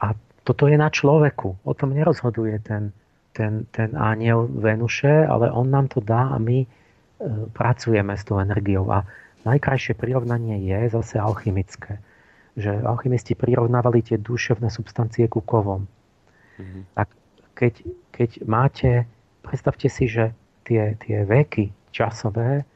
a 0.00 0.06
toto 0.42 0.66
je 0.66 0.74
na 0.74 0.90
človeku. 0.90 1.62
O 1.62 1.72
tom 1.76 1.94
nerozhoduje 1.94 2.58
ten, 2.66 2.90
ten, 3.30 3.68
ten 3.70 3.94
aniel 3.94 4.50
Venuše, 4.50 5.28
ale 5.28 5.52
on 5.54 5.70
nám 5.70 5.86
to 5.92 6.02
dá 6.02 6.34
a 6.34 6.36
my 6.42 6.64
e, 6.64 6.68
pracujeme 7.54 8.16
s 8.16 8.26
tou 8.26 8.42
energiou. 8.42 8.90
A 8.90 9.06
najkrajšie 9.46 9.94
prirovnanie 9.94 10.66
je 10.66 10.90
zase 10.90 11.20
alchymické. 11.20 12.02
Že 12.60 12.84
alchymisti 12.84 13.32
prirovnávali 13.32 14.04
tie 14.04 14.20
duševné 14.20 14.68
substancie 14.68 15.24
ku 15.32 15.40
kovom. 15.40 15.88
Mm-hmm. 16.60 16.82
Tak 16.92 17.08
keď, 17.56 17.74
keď 18.12 18.30
máte, 18.44 18.90
predstavte 19.40 19.88
si, 19.88 20.04
že 20.04 20.36
tie, 20.68 21.00
tie 21.00 21.24
veky 21.24 21.72
časové, 21.90 22.68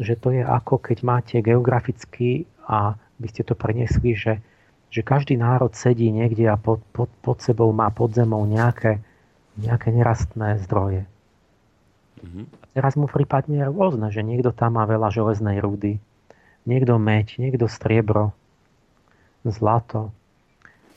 že 0.00 0.16
to 0.16 0.32
je 0.32 0.40
ako 0.40 0.80
keď 0.80 0.98
máte 1.04 1.36
geograficky 1.44 2.48
a 2.64 2.96
by 2.96 3.26
ste 3.28 3.44
to 3.44 3.52
preniesli, 3.52 4.16
že 4.16 4.40
že 4.88 5.04
každý 5.04 5.36
národ 5.36 5.76
sedí 5.76 6.08
niekde 6.08 6.48
a 6.48 6.56
pod, 6.56 6.80
pod, 6.96 7.12
pod 7.20 7.38
sebou 7.44 7.68
má 7.76 7.92
pod 7.92 8.16
zemou 8.16 8.48
nejaké, 8.48 9.04
nejaké 9.60 9.92
nerastné 9.92 10.56
zdroje. 10.64 11.04
Mm-hmm. 12.18 12.44
A 12.50 12.64
teraz 12.72 12.92
mu 12.96 13.06
prípadne 13.06 13.68
rôzne, 13.68 14.08
že 14.10 14.24
niekto 14.24 14.50
tam 14.50 14.80
má 14.80 14.88
veľa 14.88 15.12
železnej 15.12 15.60
rudy, 15.60 16.00
niekto 16.64 16.96
meď, 16.96 17.36
niekto 17.38 17.68
striebro, 17.68 18.32
zlato. 19.46 20.10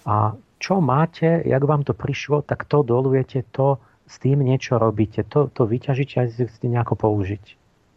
A 0.06 0.34
čo 0.62 0.78
máte, 0.82 1.42
jak 1.46 1.64
vám 1.66 1.82
to 1.82 1.98
prišlo, 1.98 2.46
tak 2.46 2.70
to 2.70 2.86
dolujete, 2.86 3.46
to 3.50 3.82
s 4.06 4.22
tým 4.22 4.46
niečo 4.46 4.78
robíte, 4.78 5.26
to, 5.26 5.50
to 5.50 5.66
vyťažíte 5.66 6.16
a 6.22 6.26
ste 6.30 6.68
nejako 6.68 7.00
použiť. 7.00 7.44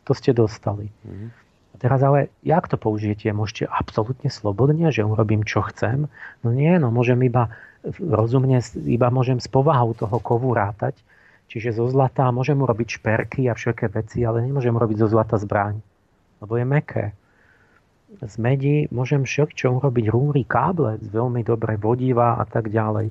To 0.05 0.13
ste 0.13 0.37
dostali. 0.37 0.89
Mm-hmm. 1.05 1.29
A 1.75 1.75
teraz 1.83 2.01
ale, 2.07 2.31
jak 2.47 2.71
to 2.71 2.79
použijete? 2.79 3.35
Môžete 3.35 3.67
absolútne 3.67 4.31
slobodne, 4.31 4.95
že 4.95 5.03
urobím, 5.03 5.43
čo 5.43 5.65
chcem? 5.67 6.07
No 6.47 6.55
nie, 6.55 6.71
no 6.79 6.95
môžem 6.95 7.19
iba 7.27 7.51
rozumne, 7.99 8.63
iba 8.87 9.09
môžem 9.11 9.43
s 9.43 9.51
povahou 9.51 9.93
toho 9.93 10.17
kovu 10.23 10.55
rátať, 10.55 10.97
čiže 11.51 11.77
zo 11.77 11.91
zlata 11.91 12.31
môžem 12.31 12.57
urobiť 12.57 13.03
šperky 13.03 13.51
a 13.51 13.59
všetké 13.59 13.91
veci, 13.93 14.23
ale 14.23 14.41
nemôžem 14.41 14.73
robiť 14.73 15.05
zo 15.05 15.09
zlata 15.11 15.37
zbraň, 15.37 15.83
lebo 16.41 16.53
je 16.57 16.65
meké. 16.65 17.05
Z 18.23 18.35
medí 18.39 18.87
môžem 18.95 19.27
všetko 19.27 19.83
urobiť 19.83 20.07
rúry, 20.11 20.43
káble, 20.47 21.03
veľmi 21.03 21.43
dobre 21.43 21.75
vodiva 21.75 22.39
a 22.39 22.45
tak 22.47 22.71
ďalej. 22.71 23.11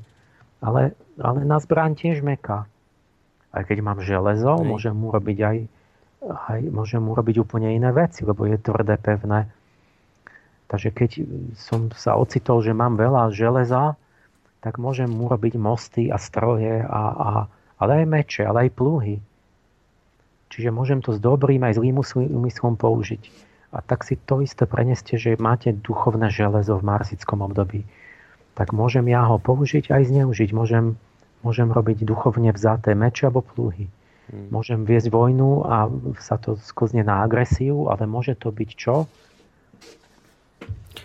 Ale, 0.63 0.95
ale 1.19 1.39
na 1.43 1.59
zbraň 1.59 1.99
tiež 1.99 2.23
meká. 2.23 2.63
Aj 3.51 3.63
keď 3.67 3.83
mám 3.83 3.99
železo, 3.99 4.63
Hej. 4.63 4.65
môžem 4.65 4.95
urobiť 4.95 5.39
aj 5.43 5.57
aj 6.23 6.71
môžem 6.71 7.03
urobiť 7.03 7.43
úplne 7.43 7.75
iné 7.75 7.91
veci, 7.91 8.23
lebo 8.23 8.47
je 8.47 8.55
tvrdé, 8.55 8.95
pevné. 8.95 9.51
Takže 10.71 10.89
keď 10.95 11.11
som 11.59 11.91
sa 11.93 12.15
ocitol, 12.15 12.63
že 12.63 12.71
mám 12.71 12.95
veľa 12.95 13.29
železa, 13.35 13.99
tak 14.63 14.79
môžem 14.79 15.11
urobiť 15.11 15.59
mosty 15.59 16.07
a 16.07 16.15
stroje, 16.15 16.79
a, 16.81 17.03
a, 17.11 17.29
ale 17.77 17.91
aj 18.03 18.05
meče, 18.07 18.41
ale 18.47 18.67
aj 18.67 18.75
plúhy. 18.79 19.15
Čiže 20.49 20.71
môžem 20.71 21.03
to 21.03 21.11
s 21.11 21.19
dobrým 21.19 21.61
aj 21.67 21.77
zlým 21.81 21.99
úmyslom 22.15 22.79
použiť. 22.79 23.51
A 23.73 23.81
tak 23.81 24.05
si 24.05 24.21
to 24.21 24.45
isté 24.45 24.69
preneste, 24.69 25.17
že 25.17 25.33
máte 25.41 25.73
duchovné 25.73 26.29
železo 26.29 26.77
v 26.77 26.85
marsickom 26.85 27.41
období. 27.41 27.89
Tak 28.53 28.69
môžem 28.69 29.09
ja 29.09 29.25
ho 29.25 29.41
použiť 29.41 29.89
aj 29.89 30.13
zneužiť. 30.13 30.53
Môžem, 30.53 30.93
môžem 31.41 31.73
robiť 31.73 32.05
duchovne 32.05 32.53
vzaté 32.53 32.93
meče 32.93 33.33
alebo 33.33 33.41
plúhy. 33.41 33.89
Hmm. 34.29 34.53
Môžem 34.53 34.85
viesť 34.85 35.09
vojnu 35.09 35.65
a 35.65 35.89
sa 36.21 36.37
to 36.37 36.53
sklzne 36.61 37.01
na 37.01 37.25
agresiu, 37.25 37.89
ale 37.89 38.05
môže 38.05 38.37
to 38.37 38.53
byť 38.53 38.69
čo? 38.77 39.09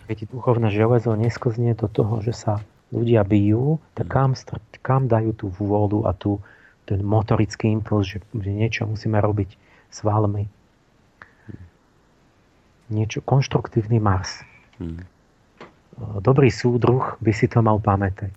Keď 0.05 0.29
duchovné 0.29 0.69
železo 0.69 1.17
nesklzne 1.17 1.73
do 1.73 1.89
toho, 1.89 2.21
že 2.21 2.37
sa 2.37 2.61
ľudia 2.93 3.25
bijú, 3.25 3.81
tak 3.97 4.13
hmm. 4.13 4.15
kam, 4.15 4.31
kam 4.85 5.03
dajú 5.09 5.33
tú 5.33 5.47
vôľu 5.49 6.05
a 6.05 6.13
tú, 6.13 6.45
ten 6.85 7.01
motorický 7.01 7.73
impuls, 7.73 8.13
že, 8.13 8.21
že 8.29 8.51
niečo 8.53 8.85
musíme 8.85 9.17
robiť 9.17 9.57
s 9.89 9.99
valmi. 10.05 10.53
Hmm. 12.89 12.97
Niečo, 12.97 13.21
konštruktívny 13.21 14.01
Mars. 14.01 14.41
Hmm. 14.81 15.05
Dobrý 16.25 16.49
súdruh 16.49 17.21
by 17.21 17.33
si 17.35 17.51
to 17.51 17.61
mal 17.61 17.83
pamätať. 17.83 18.33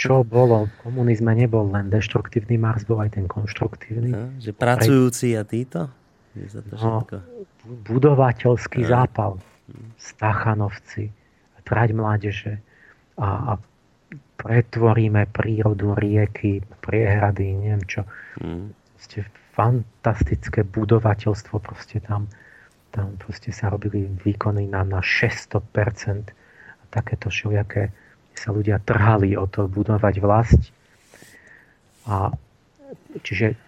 čo 0.00 0.24
bolo, 0.24 0.66
v 0.66 0.74
komunizme 0.80 1.36
nebol 1.36 1.68
len 1.68 1.92
deštruktívny 1.92 2.56
Mars, 2.56 2.88
bol 2.88 3.04
aj 3.04 3.20
ten 3.20 3.28
konštruktívny. 3.28 4.10
No, 4.10 4.32
že 4.40 4.56
pracujúci 4.56 5.36
a 5.36 5.44
títo? 5.44 5.92
Je 6.32 6.48
to 6.48 6.60
no, 6.72 7.04
budovateľský 7.84 8.86
no. 8.86 8.88
zápal. 8.88 9.32
Stachanovci, 10.00 11.12
trať 11.68 11.92
mládeže 11.92 12.54
a, 13.20 13.52
a 13.52 13.52
pretvoríme 14.40 15.28
prírodu, 15.28 15.92
rieky, 15.98 16.64
priehrady, 16.80 17.52
neviem 17.52 17.84
čo. 17.84 18.08
Mm. 18.40 18.72
Proste 18.96 19.28
fantastické 19.52 20.64
budovateľstvo, 20.64 21.60
proste 21.60 22.00
tam, 22.00 22.30
tam 22.88 23.20
proste 23.20 23.52
sa 23.52 23.68
robili 23.68 24.08
výkony 24.08 24.64
na, 24.68 24.84
na 24.84 25.00
600%. 25.04 26.32
A 26.78 26.82
takéto 26.88 27.28
všelijaké 27.28 27.92
sa 28.32 28.54
ľudia 28.54 28.80
trhali 28.80 29.34
o 29.36 29.44
to 29.50 29.68
budovať 29.68 30.14
vlast. 30.22 30.62
A 32.08 32.32
čiže 33.20 33.58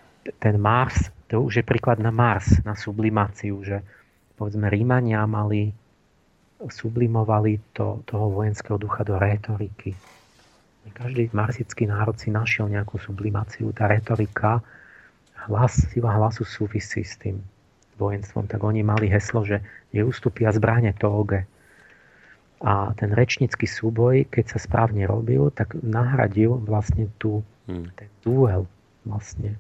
ten 0.40 0.56
Mars, 0.56 1.12
to 1.28 1.44
už 1.44 1.60
je 1.60 1.64
príklad 1.66 2.00
na 2.00 2.14
Mars, 2.14 2.62
na 2.64 2.72
sublimáciu, 2.78 3.60
že 3.60 3.84
povedzme 4.40 4.72
Rímania 4.72 5.26
mali, 5.28 5.74
sublimovali 6.64 7.76
to, 7.76 8.00
toho 8.08 8.32
vojenského 8.32 8.80
ducha 8.80 9.04
do 9.04 9.20
retoriky. 9.20 9.92
Každý 10.90 11.28
marsický 11.36 11.84
národ 11.84 12.16
si 12.16 12.32
našiel 12.32 12.72
nejakú 12.72 12.96
sublimáciu. 12.96 13.68
Tá 13.76 13.84
retorika, 13.84 14.64
hlas, 15.44 15.86
sila 15.92 16.16
hlasu 16.16 16.42
súvisí 16.48 17.04
s 17.04 17.20
tým 17.20 17.36
vojenstvom. 18.00 18.48
Tak 18.48 18.64
oni 18.64 18.80
mali 18.80 19.12
heslo, 19.12 19.44
že 19.44 19.60
neustúpia 19.92 20.48
zbranie 20.48 20.96
to 20.96 21.12
oge 21.12 21.44
a 22.60 22.92
ten 22.92 23.16
rečnický 23.16 23.64
súboj, 23.64 24.28
keď 24.28 24.56
sa 24.56 24.58
správne 24.60 25.08
robil, 25.08 25.48
tak 25.48 25.72
nahradil 25.80 26.60
vlastne 26.60 27.08
tú, 27.16 27.40
hmm. 27.64 27.88
ten 27.96 28.08
duel 28.20 28.68
vlastne. 29.08 29.56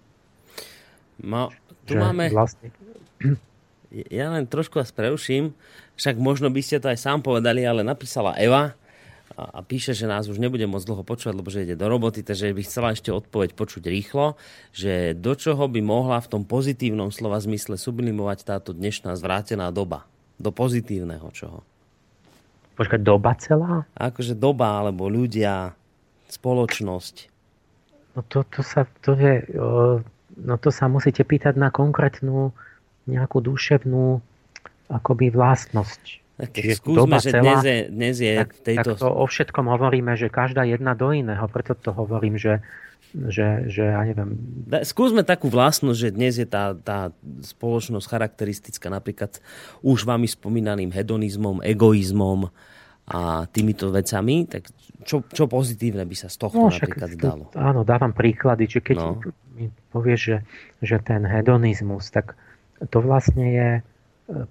No, 1.16 1.48
tu 1.88 1.96
že 1.96 2.00
máme... 2.00 2.28
Vlastne... 2.28 2.68
Ja 3.90 4.30
len 4.30 4.46
trošku 4.46 4.78
vás 4.78 4.94
preuším, 4.94 5.50
však 5.98 6.14
možno 6.20 6.46
by 6.52 6.62
ste 6.62 6.78
to 6.78 6.92
aj 6.92 7.00
sám 7.00 7.26
povedali, 7.26 7.66
ale 7.66 7.82
napísala 7.82 8.38
Eva 8.38 8.76
a, 9.40 9.48
a 9.56 9.60
píše, 9.64 9.96
že 9.96 10.04
nás 10.04 10.28
už 10.28 10.36
nebude 10.36 10.68
môcť 10.68 10.84
dlho 10.84 11.00
počúvať, 11.00 11.32
lebo 11.32 11.48
že 11.48 11.64
ide 11.64 11.80
do 11.80 11.88
roboty, 11.88 12.20
takže 12.20 12.52
by 12.52 12.62
chcela 12.68 12.92
ešte 12.92 13.08
odpoveď 13.08 13.56
počuť 13.56 13.88
rýchlo, 13.88 14.36
že 14.76 15.16
do 15.16 15.32
čoho 15.32 15.64
by 15.64 15.80
mohla 15.80 16.20
v 16.20 16.28
tom 16.28 16.42
pozitívnom 16.44 17.08
slova 17.08 17.40
zmysle 17.40 17.80
sublimovať 17.80 18.44
táto 18.44 18.76
dnešná 18.76 19.16
zvrátená 19.16 19.72
doba? 19.72 20.04
Do 20.36 20.52
pozitívneho 20.52 21.32
čoho? 21.32 21.64
Počkať, 22.76 23.00
doba 23.00 23.32
celá? 23.40 23.88
Akože 23.96 24.36
doba, 24.36 24.84
alebo 24.84 25.08
ľudia, 25.08 25.72
spoločnosť. 26.28 27.32
No 28.16 28.20
to, 28.28 28.44
to 28.44 28.60
sa, 28.60 28.84
to 29.00 29.16
je, 29.16 29.48
no 30.36 30.54
to 30.60 30.68
sa 30.68 30.88
musíte 30.88 31.24
pýtať 31.24 31.56
na 31.56 31.72
konkrétnu 31.72 32.52
nejakú 33.08 33.40
duševnú 33.40 34.20
akoby 34.90 35.32
vlastnosť. 35.32 36.19
Čiže 36.48 36.80
skúsme, 36.80 37.20
že 37.20 37.30
dnes 37.36 37.60
je, 37.60 37.78
dnes 37.92 38.16
je 38.16 38.34
tak, 38.40 38.50
tejto... 38.64 38.90
Tak 38.96 39.02
to 39.04 39.08
o 39.12 39.24
všetkom 39.28 39.66
hovoríme, 39.68 40.16
že 40.16 40.32
každá 40.32 40.64
jedna 40.64 40.96
do 40.96 41.12
iného, 41.12 41.44
preto 41.52 41.76
to 41.76 41.92
hovorím, 41.92 42.40
že, 42.40 42.64
že, 43.12 43.68
že 43.68 43.84
ja 43.92 44.00
neviem... 44.08 44.40
Skúsme 44.86 45.20
takú 45.20 45.52
vlastnosť, 45.52 45.98
že 45.98 46.10
dnes 46.14 46.34
je 46.40 46.48
tá, 46.48 46.72
tá 46.72 47.12
spoločnosť 47.44 48.06
charakteristická 48.08 48.88
napríklad 48.88 49.42
už 49.84 50.08
vami 50.08 50.30
spomínaným 50.30 50.88
hedonizmom, 50.88 51.60
egoizmom 51.60 52.48
a 53.10 53.44
týmito 53.50 53.90
vecami, 53.90 54.46
tak 54.46 54.70
čo, 55.02 55.26
čo 55.26 55.50
pozitívne 55.50 56.06
by 56.06 56.16
sa 56.16 56.28
z 56.30 56.36
tohto 56.38 56.62
no, 56.62 56.70
napríklad 56.70 57.10
to, 57.10 57.18
dalo? 57.18 57.44
Áno, 57.58 57.82
dávam 57.82 58.14
príklady, 58.14 58.70
že 58.70 58.80
keď 58.84 58.96
no. 59.02 59.18
mi 59.58 59.66
povieš, 59.90 60.20
že, 60.20 60.38
že 60.78 60.96
ten 61.02 61.26
hedonizmus, 61.26 62.14
tak 62.14 62.38
to 62.88 63.02
vlastne 63.02 63.46
je 63.50 63.68
e, 63.76 63.82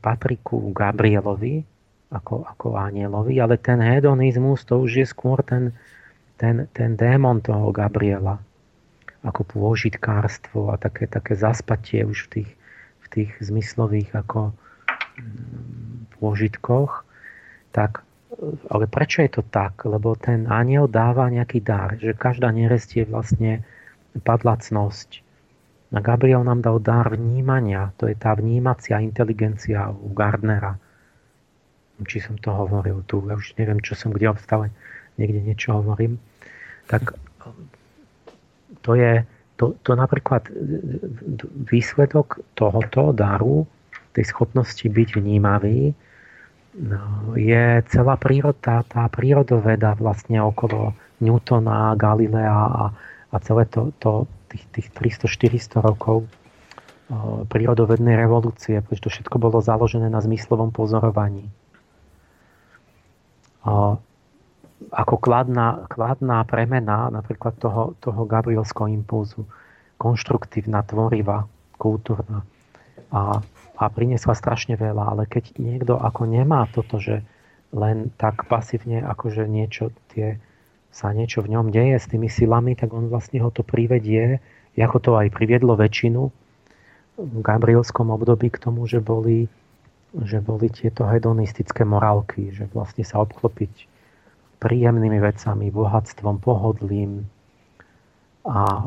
patrí 0.04 0.38
ku 0.44 0.76
Gabrielovi, 0.76 1.64
ako, 2.10 2.42
ako 2.42 2.68
anielovi, 2.74 3.38
ale 3.38 3.62
ten 3.62 3.78
hedonizmus 3.78 4.66
to 4.66 4.82
už 4.82 5.06
je 5.06 5.06
skôr 5.06 5.46
ten, 5.46 5.78
ten, 6.42 6.66
ten 6.74 6.98
démon 6.98 7.42
toho 7.42 7.70
Gabriela. 7.70 8.42
Ako 9.22 9.46
pôžitkárstvo 9.46 10.74
a 10.74 10.80
také, 10.80 11.06
také 11.06 11.38
zaspatie 11.38 12.02
už 12.08 12.26
v 12.26 12.42
tých, 12.42 12.52
v 13.04 13.08
tých 13.14 13.32
zmyslových 13.44 14.10
ako 14.16 14.56
mm, 15.20 16.18
pôžitkoch. 16.18 17.06
Tak, 17.70 18.02
ale 18.74 18.86
prečo 18.90 19.22
je 19.22 19.30
to 19.30 19.44
tak? 19.46 19.86
Lebo 19.86 20.18
ten 20.18 20.50
aniel 20.50 20.90
dáva 20.90 21.30
nejaký 21.30 21.62
dar, 21.62 22.00
že 22.02 22.18
každá 22.18 22.50
neresť 22.50 22.90
je 22.96 23.06
vlastne 23.06 23.52
padlacnosť. 24.18 25.22
A 25.94 26.00
Gabriel 26.02 26.42
nám 26.42 26.66
dal 26.66 26.78
dar 26.82 27.14
vnímania, 27.14 27.94
to 27.98 28.06
je 28.10 28.14
tá 28.18 28.34
vnímacia 28.38 29.02
inteligencia 29.02 29.90
u 29.90 30.10
Gardnera 30.14 30.78
či 32.08 32.24
som 32.24 32.36
to 32.40 32.52
hovoril 32.52 33.04
tu, 33.08 33.20
ja 33.28 33.36
už 33.36 33.56
neviem, 33.60 33.80
čo 33.84 33.96
som 33.96 34.14
kde 34.14 34.32
stále 34.40 34.72
niekde 35.20 35.44
niečo 35.44 35.80
hovorím, 35.80 36.20
tak 36.88 37.16
to 38.82 38.92
je 38.96 39.28
to, 39.60 39.76
to 39.84 39.92
napríklad 39.92 40.48
výsledok 41.68 42.40
tohoto 42.56 43.12
daru, 43.12 43.68
tej 44.16 44.26
schopnosti 44.32 44.88
byť 44.88 45.10
vnímavý, 45.20 45.92
no, 46.80 47.36
je 47.36 47.84
celá 47.92 48.16
príroda, 48.16 48.88
tá 48.88 49.04
prírodoveda 49.12 50.00
vlastne 50.00 50.40
okolo 50.40 50.96
Newtona, 51.20 51.94
Galilea 52.00 52.48
a, 52.56 52.86
a 53.30 53.36
celé 53.44 53.68
to, 53.68 53.92
to 54.00 54.24
tých, 54.48 54.64
tých 54.72 54.88
300-400 55.28 55.84
rokov 55.84 56.24
prírodovednej 57.50 58.14
revolúcie, 58.14 58.78
pretože 58.86 59.02
to 59.02 59.10
všetko 59.10 59.42
bolo 59.42 59.60
založené 59.66 60.14
na 60.14 60.22
zmyslovom 60.22 60.70
pozorovaní 60.70 61.50
ako 64.90 65.16
kladná, 65.20 65.86
kladná 65.92 66.44
premena 66.48 67.12
napríklad 67.12 67.60
toho, 67.60 67.94
toho 68.00 68.22
Gabrielského 68.24 68.88
impulzu. 68.88 69.44
Konštruktívna, 70.00 70.80
tvorivá, 70.88 71.44
kultúrna. 71.76 72.48
A, 73.12 73.44
a 73.76 73.84
priniesla 73.92 74.32
strašne 74.32 74.80
veľa. 74.80 75.16
Ale 75.16 75.24
keď 75.28 75.60
niekto 75.60 76.00
ako 76.00 76.24
nemá 76.24 76.72
toto, 76.72 77.04
že 77.04 77.28
len 77.76 78.10
tak 78.16 78.48
pasívne, 78.48 79.04
akože 79.04 79.44
niečo 79.46 79.92
tie, 80.16 80.40
sa 80.90 81.12
niečo 81.12 81.44
v 81.44 81.54
ňom 81.54 81.70
deje 81.70 82.00
s 82.00 82.08
tými 82.08 82.32
silami, 82.32 82.74
tak 82.74 82.96
on 82.96 83.12
vlastne 83.12 83.44
ho 83.44 83.52
to 83.52 83.62
privedie, 83.62 84.40
ako 84.80 84.98
to 85.04 85.12
aj 85.20 85.28
priviedlo 85.36 85.76
väčšinu 85.76 86.32
v 87.20 87.36
Gabrielskom 87.44 88.16
období 88.16 88.48
k 88.48 88.62
tomu, 88.64 88.88
že 88.88 89.04
boli 89.04 89.52
že 90.18 90.42
boli 90.42 90.74
tieto 90.74 91.06
hedonistické 91.06 91.86
morálky, 91.86 92.50
že 92.50 92.66
vlastne 92.74 93.06
sa 93.06 93.22
obklopiť 93.22 93.86
príjemnými 94.60 95.20
vecami, 95.22 95.72
bohatstvom, 95.72 96.42
pohodlím 96.42 97.30
a, 98.44 98.84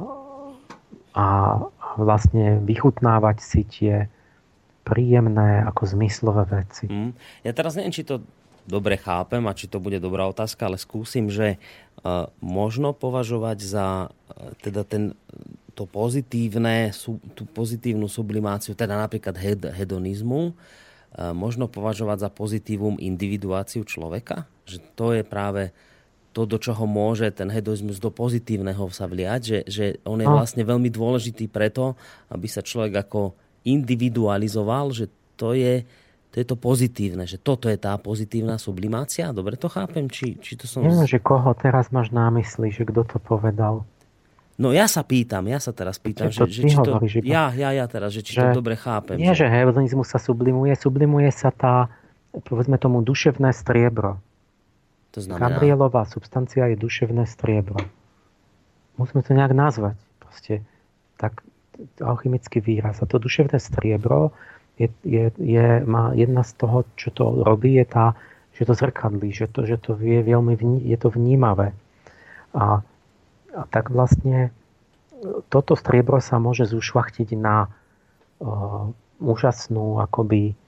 a 1.14 1.26
vlastne 1.96 2.60
vychutnávať 2.66 3.36
si 3.40 3.62
tie 3.64 3.94
príjemné 4.82 5.62
ako 5.62 5.94
zmyslové 5.94 6.44
veci. 6.50 6.90
Mm. 6.90 7.14
Ja 7.46 7.52
teraz 7.54 7.78
neviem, 7.78 7.94
či 7.94 8.02
to 8.02 8.20
dobre 8.66 8.98
chápem 8.98 9.42
a 9.46 9.56
či 9.56 9.70
to 9.70 9.78
bude 9.78 10.02
dobrá 10.02 10.26
otázka, 10.26 10.66
ale 10.66 10.78
skúsim, 10.78 11.30
že 11.30 11.58
uh, 12.02 12.30
možno 12.42 12.90
považovať 12.90 13.58
za 13.62 13.86
uh, 14.10 14.54
teda 14.62 14.82
ten, 14.82 15.14
to 15.78 15.86
pozitívne, 15.86 16.90
tú 17.34 17.46
pozitívnu 17.46 18.06
sublimáciu, 18.10 18.74
teda 18.74 18.98
napríklad 18.98 19.34
hed, 19.38 19.62
hedonizmu, 19.72 20.54
možno 21.36 21.68
považovať 21.68 22.28
za 22.28 22.30
pozitívum 22.32 22.96
individuáciu 22.96 23.84
človeka? 23.84 24.48
Že 24.64 24.78
to 24.96 25.06
je 25.12 25.22
práve 25.22 25.62
to, 26.32 26.48
do 26.48 26.56
čoho 26.56 26.88
môže 26.88 27.28
ten 27.36 27.52
hedonizmus 27.52 28.00
do 28.00 28.08
pozitívneho 28.08 28.88
sa 28.88 29.04
vliať, 29.04 29.40
že, 29.44 29.58
že 29.68 29.84
on 30.08 30.16
je 30.16 30.28
vlastne 30.28 30.64
veľmi 30.64 30.88
dôležitý 30.88 31.52
preto, 31.52 31.94
aby 32.32 32.48
sa 32.48 32.64
človek 32.64 33.04
ako 33.04 33.36
individualizoval, 33.68 34.96
že 34.96 35.12
to 35.36 35.52
je, 35.52 35.84
to 36.32 36.40
je 36.40 36.46
to 36.48 36.56
pozitívne, 36.56 37.28
že 37.28 37.36
toto 37.36 37.68
je 37.68 37.76
tá 37.76 37.94
pozitívna 38.00 38.56
sublimácia. 38.56 39.28
Dobre 39.36 39.60
to 39.60 39.68
chápem? 39.68 40.08
Či, 40.08 40.40
či 40.40 40.56
to 40.56 40.64
som... 40.64 40.80
Neviem, 40.80 41.04
že 41.04 41.20
koho 41.20 41.52
teraz 41.52 41.92
máš 41.92 42.08
na 42.10 42.32
mysli, 42.32 42.72
že 42.72 42.88
kto 42.88 43.04
to 43.04 43.18
povedal. 43.20 43.84
No 44.62 44.70
ja 44.70 44.86
sa 44.86 45.02
pýtam, 45.02 45.50
ja 45.50 45.58
sa 45.58 45.74
teraz 45.74 45.98
pýtam, 45.98 46.30
že, 46.30 46.46
že 46.46 46.62
či 46.70 46.78
to... 46.78 46.94
Hovoríš, 46.94 47.26
ja, 47.26 47.50
ja, 47.50 47.74
ja 47.74 47.86
teraz, 47.90 48.14
že 48.14 48.22
či 48.22 48.38
že, 48.38 48.54
to 48.54 48.62
dobre 48.62 48.78
chápem. 48.78 49.18
Nie, 49.18 49.34
že, 49.34 49.50
že 49.50 49.50
hedonizmus 49.50 50.06
sa 50.06 50.22
sublimuje, 50.22 50.78
sublimuje 50.78 51.34
sa 51.34 51.50
tá, 51.50 51.90
povedzme 52.46 52.78
tomu, 52.78 53.02
duševné 53.02 53.50
striebro. 53.50 54.22
To 55.12 55.20
znamená... 55.20 55.58
Gabrielová 55.58 56.06
substancia 56.06 56.70
je 56.70 56.78
duševné 56.78 57.26
striebro. 57.26 57.82
Musíme 58.96 59.26
to 59.26 59.34
nejak 59.34 59.50
nazvať. 59.50 59.98
Proste 60.22 60.62
tak 61.18 61.42
alchymický 61.98 62.62
výraz. 62.62 63.02
A 63.02 63.10
to 63.10 63.18
duševné 63.18 63.58
striebro 63.58 64.30
je, 64.78 64.88
je, 65.04 65.34
je, 65.36 65.66
má 65.84 66.14
jedna 66.14 66.46
z 66.46 66.52
toho, 66.54 66.86
čo 66.96 67.10
to 67.10 67.42
robí, 67.42 67.76
je 67.76 67.86
tá, 67.88 68.06
že 68.56 68.64
to 68.64 68.72
zrkadlí, 68.78 69.32
že 69.32 69.50
to, 69.50 69.66
že 69.66 69.76
to 69.80 69.98
je 69.98 70.22
veľmi 70.22 70.54
vní, 70.56 70.78
je 70.86 70.96
to 70.96 71.12
vnímavé. 71.12 71.72
A 72.56 72.84
tak 73.52 73.92
vlastne 73.92 74.50
toto 75.52 75.78
striebro 75.78 76.18
sa 76.18 76.42
môže 76.42 76.66
zušvachtiť 76.66 77.28
na 77.38 77.68
uh, 77.68 78.90
úžasnú 79.22 80.02
akoby 80.02 80.58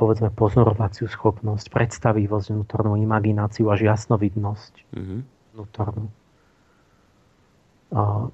povedzme 0.00 0.32
pozorovaciu 0.32 1.12
schopnosť, 1.12 1.68
predstavivosť 1.68 2.56
vnútornú, 2.56 2.96
imagináciu 2.96 3.68
až 3.68 3.84
jasnovidnosť 3.84 4.72
mm-hmm. 4.96 5.20
vnútornú. 5.52 6.08
Uh, 7.92 8.32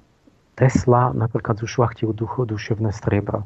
Tesla 0.55 1.11
napríklad 1.11 1.59
zušvachtil 1.59 2.15
duchu 2.15 2.47
duševné 2.47 2.95
striebro. 2.95 3.43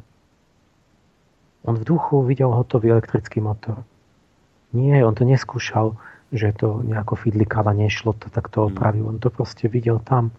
On 1.66 1.74
v 1.74 1.84
duchu 1.84 2.22
videl 2.22 2.54
hotový 2.54 2.94
elektrický 2.94 3.42
motor. 3.42 3.82
Nie, 4.72 5.02
on 5.02 5.18
to 5.18 5.26
neskúšal 5.26 5.98
že 6.32 6.56
to 6.56 6.80
nejako 6.84 7.20
fidlikala 7.20 7.76
nešlo, 7.76 8.16
to 8.16 8.32
tak 8.32 8.48
to 8.48 8.66
hm. 8.66 8.68
opravil. 8.72 9.04
On 9.12 9.20
to 9.20 9.30
proste 9.30 9.68
videl 9.68 10.00
tam. 10.00 10.32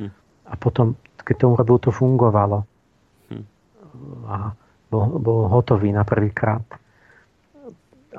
Hm. 0.00 0.10
A 0.48 0.52
potom, 0.56 0.96
keď 1.20 1.36
to 1.44 1.46
urobil, 1.52 1.78
to 1.78 1.90
fungovalo. 1.92 2.64
Hm. 3.28 3.44
A 4.28 4.56
bol, 4.88 5.20
bol 5.20 5.52
hotový 5.52 5.92
na 5.92 6.02
prvýkrát. 6.02 6.64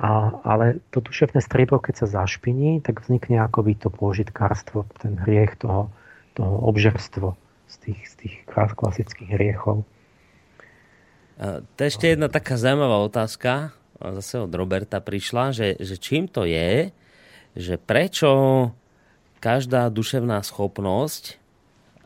A, 0.00 0.32
ale 0.46 0.80
to 0.94 1.02
duševné 1.02 1.42
striebro, 1.42 1.82
keď 1.82 2.06
sa 2.06 2.22
zašpiní, 2.22 2.78
tak 2.80 3.02
vznikne 3.02 3.42
akoby 3.42 3.74
to 3.74 3.90
pôžitkárstvo, 3.90 4.86
ten 5.02 5.18
hriech 5.18 5.58
toho, 5.58 5.90
toho 6.38 6.54
obžerstvo 6.70 7.34
z 7.66 7.74
tých, 7.84 8.00
z 8.06 8.14
tých 8.22 8.34
klasických 8.48 9.30
hriechov. 9.34 9.82
To 11.40 11.78
je 11.80 11.88
ešte 11.88 12.06
jedna 12.06 12.28
taká 12.28 12.60
zaujímavá 12.60 13.00
otázka, 13.00 13.72
zase 14.00 14.44
od 14.44 14.52
Roberta 14.52 15.00
prišla, 15.00 15.52
že, 15.56 15.68
že 15.80 15.96
čím 15.96 16.28
to 16.28 16.44
je, 16.44 16.92
že 17.56 17.80
prečo 17.80 18.70
každá 19.40 19.88
duševná 19.88 20.42
schopnosť 20.44 21.40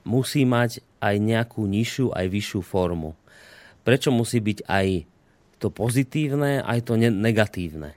musí 0.06 0.44
mať 0.44 0.84
aj 1.00 1.14
nejakú 1.20 1.64
nižšiu, 1.64 2.14
aj 2.14 2.26
vyššiu 2.28 2.60
formu. 2.64 3.12
Prečo 3.84 4.08
musí 4.08 4.40
byť 4.40 4.64
aj 4.64 4.86
to 5.60 5.68
pozitívne, 5.68 6.64
aj 6.64 6.88
to 6.88 6.96
negatívne? 6.96 7.92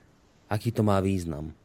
Aký 0.48 0.72
to 0.72 0.84
má 0.84 1.00
význam? 1.00 1.56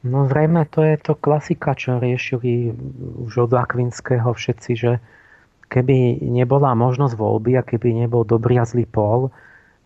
No 0.00 0.24
zrejme 0.24 0.64
to 0.72 0.80
je 0.80 0.96
to 0.96 1.12
klasika, 1.12 1.76
čo 1.76 2.00
riešili 2.00 2.72
už 3.20 3.48
od 3.48 3.52
Akvinského 3.52 4.32
všetci, 4.32 4.72
že 4.72 4.92
keby 5.68 6.24
nebola 6.24 6.72
možnosť 6.72 7.20
voľby 7.20 7.60
a 7.60 7.62
keby 7.64 8.04
nebol 8.04 8.24
dobrý 8.24 8.56
a 8.56 8.64
zlý 8.64 8.88
pol, 8.88 9.28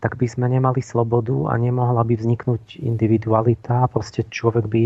tak 0.05 0.21
by 0.21 0.29
sme 0.29 0.45
nemali 0.45 0.85
slobodu 0.85 1.49
a 1.49 1.57
nemohla 1.57 2.05
by 2.05 2.13
vzniknúť 2.13 2.77
individualita. 2.77 3.89
Proste 3.89 4.21
človek 4.29 4.69
by 4.69 4.83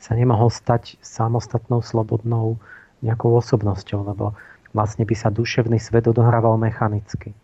sa 0.00 0.16
nemohol 0.16 0.48
stať 0.48 0.96
samostatnou, 1.04 1.84
slobodnou 1.84 2.56
nejakou 3.04 3.36
osobnosťou, 3.36 4.00
lebo 4.08 4.32
vlastne 4.72 5.04
by 5.04 5.12
sa 5.12 5.28
duševný 5.28 5.76
svet 5.76 6.08
odohrával 6.08 6.56
mechanicky. 6.56 7.36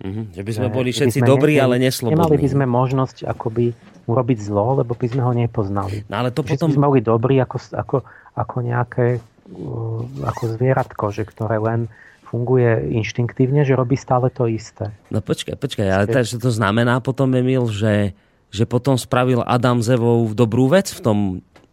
Mm-hmm. 0.00 0.32
Že 0.32 0.42
by 0.48 0.52
sme 0.56 0.68
boli 0.72 0.90
všetci 0.96 1.20
sme 1.20 1.28
dobrí, 1.28 1.60
ne, 1.60 1.62
ale 1.62 1.76
neslobodní. 1.76 2.16
Nemali 2.16 2.36
by 2.40 2.48
sme 2.48 2.64
možnosť 2.64 3.28
akoby 3.28 3.76
urobiť 4.08 4.38
zlo, 4.40 4.80
lebo 4.80 4.96
by 4.96 5.06
sme 5.12 5.22
ho 5.28 5.32
nepoznali. 5.36 6.08
No 6.08 6.24
ale 6.24 6.32
to 6.32 6.40
Všetci 6.40 6.56
potom... 6.56 6.68
by 6.72 6.74
sme 6.80 6.86
boli 6.88 7.02
dobrí 7.04 7.36
ako, 7.36 7.56
ako, 7.76 7.96
ako 8.32 8.56
nejaké 8.64 9.20
uh, 9.20 10.00
ako 10.24 10.42
zvieratko, 10.56 11.04
že 11.12 11.28
ktoré 11.28 11.60
len 11.60 11.92
funguje 12.32 12.96
inštinktívne, 12.96 13.60
že 13.68 13.76
robí 13.76 14.00
stále 14.00 14.32
to 14.32 14.48
isté. 14.48 14.88
No 15.12 15.20
počkaj, 15.20 15.60
počkaj, 15.60 15.84
ale 15.84 16.04
to, 16.08 16.24
to 16.24 16.48
znamená 16.48 17.04
potom, 17.04 17.28
Emil, 17.36 17.68
že, 17.68 18.16
že 18.48 18.64
potom 18.64 18.96
spravil 18.96 19.44
Adam 19.44 19.84
z 19.84 20.00
Evou 20.00 20.24
dobrú 20.32 20.72
vec 20.72 20.88
v 20.88 21.00
tom, 21.04 21.18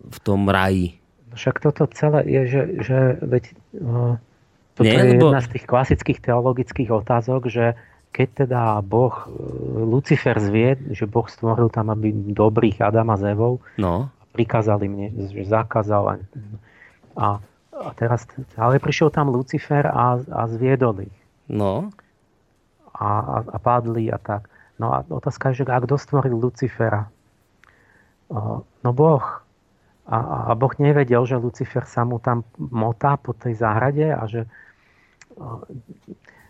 v 0.03 0.17
tom 0.19 0.51
raji. 0.51 0.99
Však 1.31 1.63
toto 1.63 1.87
celé 1.95 2.27
je, 2.27 2.41
že, 2.51 2.61
že 2.83 2.97
veď, 3.23 3.43
uh, 3.79 4.19
toto 4.75 4.83
Nie, 4.83 4.99
je 4.99 5.15
lebo... 5.15 5.31
jedna 5.31 5.39
z 5.39 5.49
tých 5.55 5.65
klasických 5.65 6.19
teologických 6.19 6.89
otázok, 6.91 7.47
že 7.47 7.79
keď 8.09 8.27
teda 8.45 8.61
Boh, 8.81 9.13
e, 9.13 9.25
Lucifer 9.85 10.33
zvie, 10.41 10.75
že 10.91 11.05
Boh 11.05 11.29
stvoril 11.29 11.69
tam, 11.69 11.93
aby 11.93 12.09
dobrých 12.09 12.81
Adama 12.81 13.13
s 13.15 13.23
Evou, 13.23 13.61
no. 13.77 14.09
prikázali 14.33 14.89
mne, 14.89 15.29
že 15.29 15.45
zakázal. 15.45 16.03
A, 16.09 16.13
a 17.13 17.27
teraz, 17.95 18.27
ale 18.59 18.79
prišiel 18.79 19.09
tam 19.11 19.31
Lucifer 19.31 19.87
a, 19.87 20.19
a 20.19 20.41
zviedol 20.51 21.07
ich. 21.07 21.17
No. 21.47 21.89
A, 22.93 23.09
a, 23.19 23.37
a 23.55 23.57
padli 23.57 24.11
a 24.11 24.19
tak. 24.19 24.51
No 24.79 24.95
a 24.95 25.03
otázka 25.07 25.51
je, 25.51 25.63
že 25.63 25.71
a 25.71 25.79
kto 25.83 25.99
stvoril 25.99 26.35
Lucifera? 26.35 27.11
No 28.83 28.89
Boh. 28.91 29.25
A, 30.09 30.17
a 30.49 30.53
Boh 30.57 30.73
nevedel, 30.81 31.21
že 31.27 31.37
Lucifer 31.37 31.85
sa 31.85 32.07
mu 32.07 32.17
tam 32.17 32.47
motá 32.57 33.19
po 33.19 33.35
tej 33.35 33.59
záhrade 33.59 34.09
a 34.09 34.23
že 34.25 34.49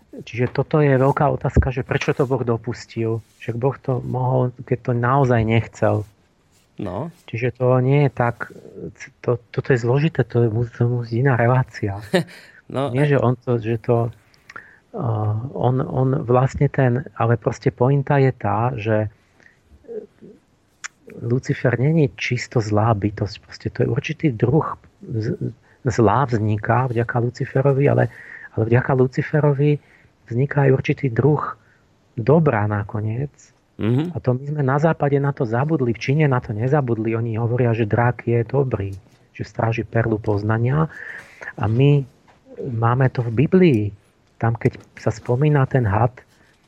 Čiže 0.10 0.50
toto 0.50 0.82
je 0.82 0.98
veľká 0.98 1.30
otázka, 1.30 1.70
že 1.70 1.86
prečo 1.86 2.18
to 2.18 2.26
Boh 2.26 2.42
dopustil. 2.42 3.22
Však 3.40 3.56
Boh 3.56 3.78
to 3.78 4.02
mohol, 4.02 4.50
keď 4.66 4.78
to 4.90 4.92
naozaj 4.98 5.42
nechcel. 5.46 6.02
No. 6.80 7.12
Čiže 7.28 7.60
to 7.60 7.76
nie 7.84 8.08
je 8.08 8.12
tak, 8.16 8.56
to, 9.20 9.36
toto 9.52 9.68
je 9.76 9.80
zložité, 9.84 10.24
to 10.24 10.48
je, 10.48 10.50
to 10.72 10.88
musí 10.88 11.20
iná 11.20 11.36
relácia. 11.36 12.00
no. 12.76 12.96
Nie, 12.96 13.04
že 13.04 13.20
on 13.20 13.36
to, 13.36 13.60
že 13.60 13.84
to, 13.84 14.08
uh, 14.96 15.36
on, 15.52 15.84
on 15.84 16.24
vlastne 16.24 16.72
ten, 16.72 17.04
ale 17.20 17.36
proste 17.36 17.76
pointa 17.76 18.16
je 18.16 18.32
tá, 18.32 18.72
že 18.80 19.12
Lucifer 21.20 21.76
není 21.76 22.16
čisto 22.16 22.64
zlá 22.64 22.96
bytosť, 22.96 23.36
proste 23.44 23.68
to 23.74 23.84
je 23.84 23.88
určitý 23.92 24.28
druh 24.32 24.78
zlá 25.84 26.26
vzniká 26.26 26.88
vďaka 26.88 27.16
Luciferovi, 27.20 27.86
ale, 27.90 28.08
ale 28.56 28.64
vďaka 28.66 28.92
Luciferovi 28.94 29.80
vzniká 30.30 30.70
aj 30.70 30.72
určitý 30.72 31.08
druh 31.10 31.58
dobrá 32.16 32.68
nakoniec. 32.68 33.32
Mm-hmm. 33.80 34.12
A 34.12 34.18
to 34.20 34.36
my 34.36 34.44
sme 34.44 34.62
na 34.62 34.76
západe 34.76 35.16
na 35.24 35.32
to 35.32 35.48
zabudli, 35.48 35.96
v 35.96 36.04
Číne 36.04 36.28
na 36.28 36.44
to 36.44 36.52
nezabudli. 36.52 37.16
Oni 37.16 37.40
hovoria, 37.40 37.72
že 37.72 37.88
drak 37.88 38.28
je 38.28 38.44
dobrý, 38.44 38.92
že 39.32 39.48
stráži 39.48 39.88
perlu 39.88 40.20
poznania. 40.20 40.92
A 41.56 41.66
my 41.72 42.04
máme 42.60 43.08
to 43.08 43.24
v 43.24 43.48
Biblii. 43.48 43.82
Tam, 44.36 44.60
keď 44.60 44.76
sa 45.00 45.16
spomína 45.16 45.64
ten 45.72 45.88
had 45.88 46.12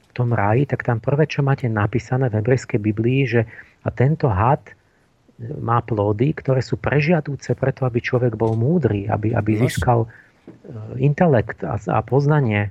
v 0.08 0.12
tom 0.16 0.32
raji, 0.32 0.64
tak 0.64 0.88
tam 0.88 1.04
prvé, 1.04 1.28
čo 1.28 1.44
máte 1.44 1.68
napísané 1.68 2.32
v 2.32 2.40
hebrejskej 2.40 2.80
Biblii, 2.80 3.22
že 3.28 3.42
a 3.84 3.92
tento 3.92 4.32
had 4.32 4.64
má 5.42 5.82
plody, 5.82 6.38
ktoré 6.38 6.62
sú 6.62 6.78
prežiadúce 6.78 7.58
preto, 7.58 7.84
aby 7.84 7.98
človek 7.98 8.38
bol 8.38 8.54
múdry, 8.54 9.10
aby, 9.10 9.34
aby 9.34 9.58
získal 9.58 10.06
e, 10.06 10.08
intelekt 11.02 11.66
a, 11.66 11.82
a 11.82 12.00
poznanie. 12.06 12.70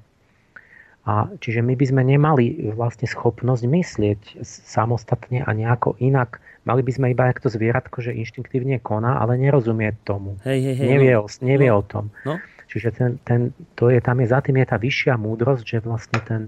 A 1.09 1.33
čiže 1.41 1.65
my 1.65 1.75
by 1.81 1.87
sme 1.89 2.03
nemali 2.05 2.71
vlastne 2.77 3.09
schopnosť 3.09 3.65
myslieť 3.65 4.21
samostatne 4.45 5.41
a 5.41 5.51
nejako 5.57 5.97
inak. 5.97 6.45
Mali 6.69 6.85
by 6.85 6.93
sme 6.93 7.07
iba 7.17 7.33
jak 7.33 7.41
to 7.41 7.49
zvieratko, 7.49 8.05
že 8.05 8.13
inštinktívne 8.13 8.77
koná, 8.85 9.17
ale 9.17 9.41
nerozumie 9.41 9.97
tomu. 10.05 10.37
Hej, 10.45 10.61
hej, 10.61 10.77
hej, 10.77 10.89
nevie, 10.93 11.13
no. 11.17 11.25
o, 11.25 11.27
nevie 11.41 11.71
no. 11.73 11.81
o 11.81 11.83
tom. 11.83 12.05
No. 12.29 12.37
Čiže 12.69 12.89
ten, 12.95 13.11
ten, 13.25 13.41
to 13.75 13.89
je, 13.89 13.99
tam 13.99 14.21
je 14.21 14.29
za 14.29 14.45
tým 14.45 14.61
je 14.61 14.67
tá 14.69 14.77
vyššia 14.77 15.17
múdrosť, 15.17 15.65
že 15.65 15.79
vlastne 15.83 16.21
ten, 16.23 16.43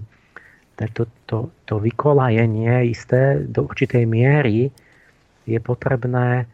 ten, 0.77 0.87
to, 0.93 1.09
to, 1.25 1.49
to 1.65 1.81
vykolajenie 1.81 2.93
isté 2.93 3.41
do 3.43 3.65
určitej 3.67 4.05
miery 4.05 4.69
je 5.43 5.59
potrebné 5.59 6.47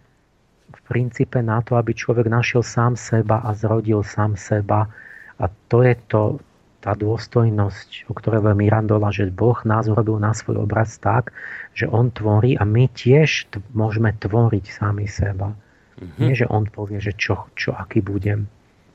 v 0.70 0.80
princípe 0.88 1.38
na 1.42 1.62
to, 1.62 1.78
aby 1.78 1.94
človek 1.94 2.26
našiel 2.30 2.66
sám 2.66 2.98
seba 2.98 3.42
a 3.46 3.54
zrodil 3.54 4.02
sám 4.02 4.38
seba. 4.38 4.90
A 5.38 5.46
to 5.70 5.86
je 5.86 5.94
to, 6.10 6.42
tá 6.80 6.96
dôstojnosť, 6.96 8.08
o 8.08 8.14
ktorej 8.16 8.40
veľmi 8.40 8.68
Mirandola, 8.68 9.12
že 9.12 9.28
Boh 9.28 9.60
nás 9.68 9.92
urobil 9.92 10.16
na 10.16 10.32
svoj 10.32 10.64
obraz 10.64 10.96
tak, 10.96 11.36
že 11.76 11.92
On 11.92 12.08
tvorí 12.08 12.56
a 12.56 12.64
my 12.64 12.88
tiež 12.88 13.52
t- 13.52 13.60
môžeme 13.76 14.16
tvoriť 14.16 14.66
sami 14.72 15.04
seba. 15.04 15.52
Mm-hmm. 16.00 16.20
Nie, 16.24 16.34
že 16.40 16.48
On 16.48 16.64
povie, 16.64 17.04
že 17.04 17.12
čo, 17.12 17.52
čo, 17.60 17.76
aký 17.76 18.00
budem. 18.00 18.48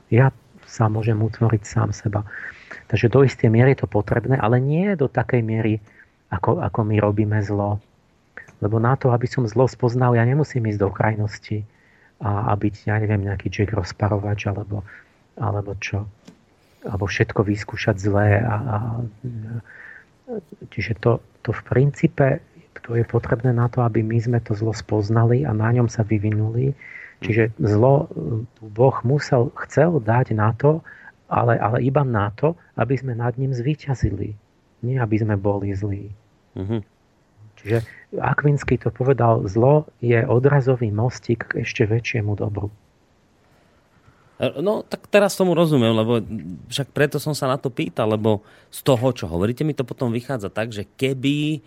Ja 0.09 0.33
sa 0.65 0.89
môžem 0.89 1.21
utvoriť 1.21 1.63
sám 1.69 1.93
seba. 1.93 2.25
Takže 2.89 3.13
do 3.13 3.21
istej 3.21 3.53
miery 3.53 3.77
je 3.77 3.85
to 3.85 3.89
potrebné, 3.93 4.41
ale 4.41 4.57
nie 4.65 4.97
do 4.97 5.05
takej 5.05 5.45
miery, 5.45 5.85
ako, 6.33 6.65
ako 6.65 6.89
my 6.89 6.97
robíme 7.05 7.37
zlo. 7.45 7.85
Lebo 8.65 8.81
na 8.81 8.97
to, 8.97 9.13
aby 9.13 9.29
som 9.29 9.45
zlo 9.45 9.69
spoznal, 9.69 10.17
ja 10.17 10.25
nemusím 10.25 10.65
ísť 10.73 10.81
do 10.81 10.89
krajnosti 10.89 11.69
a, 12.25 12.49
a 12.49 12.53
byť, 12.57 12.89
ja 12.89 12.97
neviem, 12.97 13.29
nejaký 13.29 13.53
Jack 13.53 13.77
rozparovač 13.77 14.49
alebo, 14.49 14.81
alebo 15.37 15.77
čo 15.77 16.09
alebo 16.85 17.09
všetko 17.09 17.41
vyskúšať 17.45 17.97
zlé. 17.97 18.41
A, 18.45 18.55
a, 18.55 18.77
čiže 20.73 21.01
to, 21.01 21.21
to 21.45 21.51
v 21.53 21.63
princípe 21.65 22.45
to 22.85 23.01
je 23.01 23.05
potrebné 23.09 23.57
na 23.57 23.73
to, 23.73 23.81
aby 23.81 24.05
my 24.05 24.21
sme 24.21 24.39
to 24.45 24.53
zlo 24.53 24.77
spoznali 24.77 25.49
a 25.49 25.57
na 25.57 25.73
ňom 25.73 25.89
sa 25.89 26.05
vyvinuli. 26.05 26.77
Čiže 27.25 27.57
zlo 27.57 28.13
Boh 28.61 28.97
musel, 29.09 29.49
chcel 29.65 29.97
dať 30.05 30.37
na 30.37 30.53
to, 30.53 30.85
ale, 31.33 31.57
ale 31.57 31.81
iba 31.81 32.05
na 32.05 32.29
to, 32.37 32.53
aby 32.77 33.01
sme 33.01 33.17
nad 33.17 33.33
ním 33.41 33.57
zvíťazili. 33.57 34.37
Nie, 34.85 35.01
aby 35.01 35.17
sme 35.17 35.41
boli 35.41 35.73
zlí. 35.73 36.13
Mm-hmm. 36.53 36.81
Čiže 37.65 37.79
Akvinsky 38.21 38.77
to 38.77 38.93
povedal, 38.93 39.49
zlo 39.49 39.89
je 40.05 40.21
odrazový 40.21 40.93
mostík 40.93 41.49
k 41.49 41.65
ešte 41.65 41.89
väčšiemu 41.89 42.37
dobru. 42.37 42.69
No, 44.35 44.83
tak 44.83 45.07
teraz 45.07 45.39
tomu 45.39 45.55
rozumiem, 45.55 45.95
lebo 45.95 46.19
však 46.67 46.91
preto 46.91 47.23
som 47.23 47.39
sa 47.39 47.47
na 47.47 47.55
to 47.55 47.71
pýtal, 47.71 48.11
lebo 48.11 48.43
z 48.67 48.83
toho, 48.83 49.15
čo 49.15 49.31
hovoríte, 49.31 49.63
mi 49.63 49.79
to 49.79 49.87
potom 49.87 50.11
vychádza 50.11 50.51
tak, 50.51 50.75
že 50.75 50.91
keby 50.99 51.63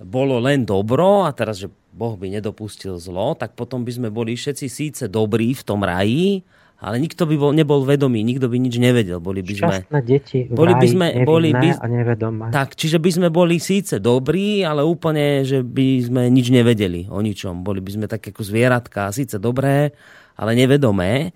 bolo 0.00 0.40
len 0.40 0.64
dobro 0.64 1.28
a 1.28 1.30
teraz, 1.36 1.60
že 1.60 1.68
Boh 1.92 2.16
by 2.16 2.32
nedopustil 2.32 2.96
zlo, 2.96 3.36
tak 3.36 3.52
potom 3.52 3.84
by 3.84 3.92
sme 3.92 4.08
boli 4.08 4.38
všetci 4.38 4.66
síce 4.70 5.04
dobrí 5.10 5.52
v 5.52 5.62
tom 5.66 5.84
raji, 5.84 6.40
ale 6.78 7.02
nikto 7.02 7.26
by 7.26 7.34
bol, 7.34 7.50
nebol 7.50 7.82
vedomý, 7.82 8.22
nikto 8.22 8.46
by 8.46 8.54
nič 8.54 8.78
nevedel. 8.78 9.18
Boli 9.18 9.42
by 9.42 9.54
sme, 9.58 9.74
Šťastné 9.82 10.00
deti, 10.06 10.40
boli 10.46 10.78
by 10.78 10.86
sme, 10.86 11.06
boli 11.26 11.50
by, 11.50 11.68
a 11.74 11.86
nevedomé. 11.90 12.54
Tak, 12.54 12.78
čiže 12.78 13.02
by 13.02 13.10
sme 13.10 13.28
boli 13.34 13.58
síce 13.58 13.98
dobrí, 13.98 14.62
ale 14.62 14.86
úplne, 14.86 15.42
že 15.42 15.66
by 15.66 16.06
sme 16.06 16.22
nič 16.30 16.54
nevedeli 16.54 17.10
o 17.10 17.18
ničom. 17.18 17.66
Boli 17.66 17.82
by 17.82 17.90
sme 17.98 18.06
tak 18.06 18.30
ako 18.30 18.46
zvieratka, 18.46 19.10
síce 19.10 19.42
dobré, 19.42 19.90
ale 20.38 20.54
nevedomé. 20.54 21.34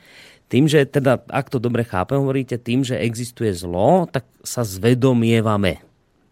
Tým, 0.52 0.68
že 0.68 0.84
teda, 0.84 1.24
ak 1.32 1.48
to 1.48 1.56
dobre 1.56 1.80
chápem, 1.80 2.20
hovoríte, 2.20 2.60
tým, 2.60 2.84
že 2.84 3.00
existuje 3.00 3.56
zlo, 3.56 4.04
tak 4.04 4.28
sa 4.44 4.68
zvedomievame. 4.68 5.80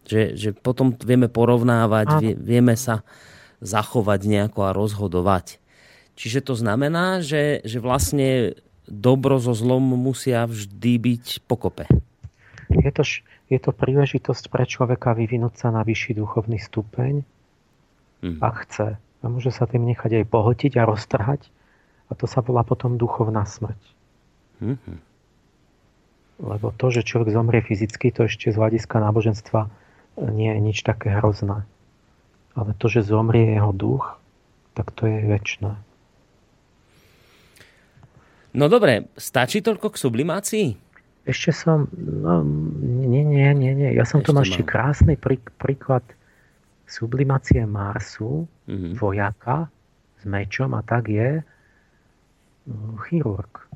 Že, 0.04 0.22
že 0.36 0.48
potom 0.52 0.92
vieme 0.92 1.32
porovnávať, 1.32 2.20
vie, 2.20 2.36
vieme 2.36 2.76
sa 2.76 3.00
zachovať 3.64 4.20
nejako 4.28 4.60
a 4.68 4.76
rozhodovať. 4.76 5.56
Čiže 6.20 6.44
to 6.44 6.52
znamená, 6.52 7.24
že, 7.24 7.64
že 7.64 7.80
vlastne 7.80 8.60
dobro 8.84 9.40
so 9.40 9.56
zlom 9.56 9.96
musia 9.96 10.44
vždy 10.44 10.92
byť 11.00 11.26
pokope. 11.48 11.88
Je 12.68 12.92
to, 12.92 13.00
je 13.48 13.56
to 13.56 13.72
príležitosť 13.72 14.52
pre 14.52 14.68
človeka 14.68 15.16
vyvinúť 15.16 15.64
sa 15.64 15.68
na 15.72 15.80
vyšší 15.80 16.20
duchovný 16.20 16.60
stupeň, 16.60 17.24
hmm. 18.20 18.36
ak 18.36 18.68
chce. 18.68 19.00
A 19.00 19.24
môže 19.32 19.48
sa 19.48 19.64
tým 19.64 19.88
nechať 19.88 20.20
aj 20.20 20.24
pohotiť 20.28 20.76
a 20.76 20.84
roztrhať. 20.84 21.48
A 22.10 22.12
to 22.12 22.28
sa 22.28 22.44
volá 22.44 22.68
potom 22.68 23.00
duchovná 23.00 23.48
smrť. 23.48 23.99
Mm-hmm. 24.60 24.96
Lebo 26.40 26.72
to, 26.72 26.88
že 26.88 27.04
človek 27.04 27.36
zomrie 27.36 27.60
fyzicky, 27.60 28.12
to 28.12 28.24
ešte 28.24 28.48
z 28.48 28.56
hľadiska 28.56 28.96
náboženstva 28.96 29.68
nie 30.32 30.48
je 30.52 30.60
nič 30.60 30.78
také 30.84 31.12
hrozné. 31.20 31.68
Ale 32.56 32.72
to, 32.76 32.88
že 32.88 33.04
zomrie 33.04 33.56
jeho 33.56 33.72
duch, 33.76 34.16
tak 34.72 34.92
to 34.96 35.04
je 35.04 35.18
väčšie. 35.28 35.72
No 38.50 38.66
dobre, 38.66 39.06
stačí 39.14 39.62
toľko 39.62 39.94
k 39.94 40.00
sublimácii? 40.00 40.66
Ešte 41.22 41.54
som, 41.54 41.86
no, 41.94 42.42
nie, 42.82 43.22
nie, 43.22 43.46
nie, 43.54 43.72
nie. 43.76 43.90
Ja 43.94 44.02
som 44.02 44.24
ešte 44.24 44.26
tu 44.26 44.30
mal 44.34 44.42
ešte 44.42 44.64
krásny 44.66 45.14
prí, 45.14 45.38
príklad 45.60 46.02
sublimácie 46.90 47.62
Marsu, 47.68 48.50
mm-hmm. 48.66 48.98
vojaka 48.98 49.70
s 50.18 50.26
mečom 50.26 50.74
a 50.74 50.82
tak 50.82 51.06
je 51.06 51.38
uh, 51.38 52.94
chirurg. 53.06 53.69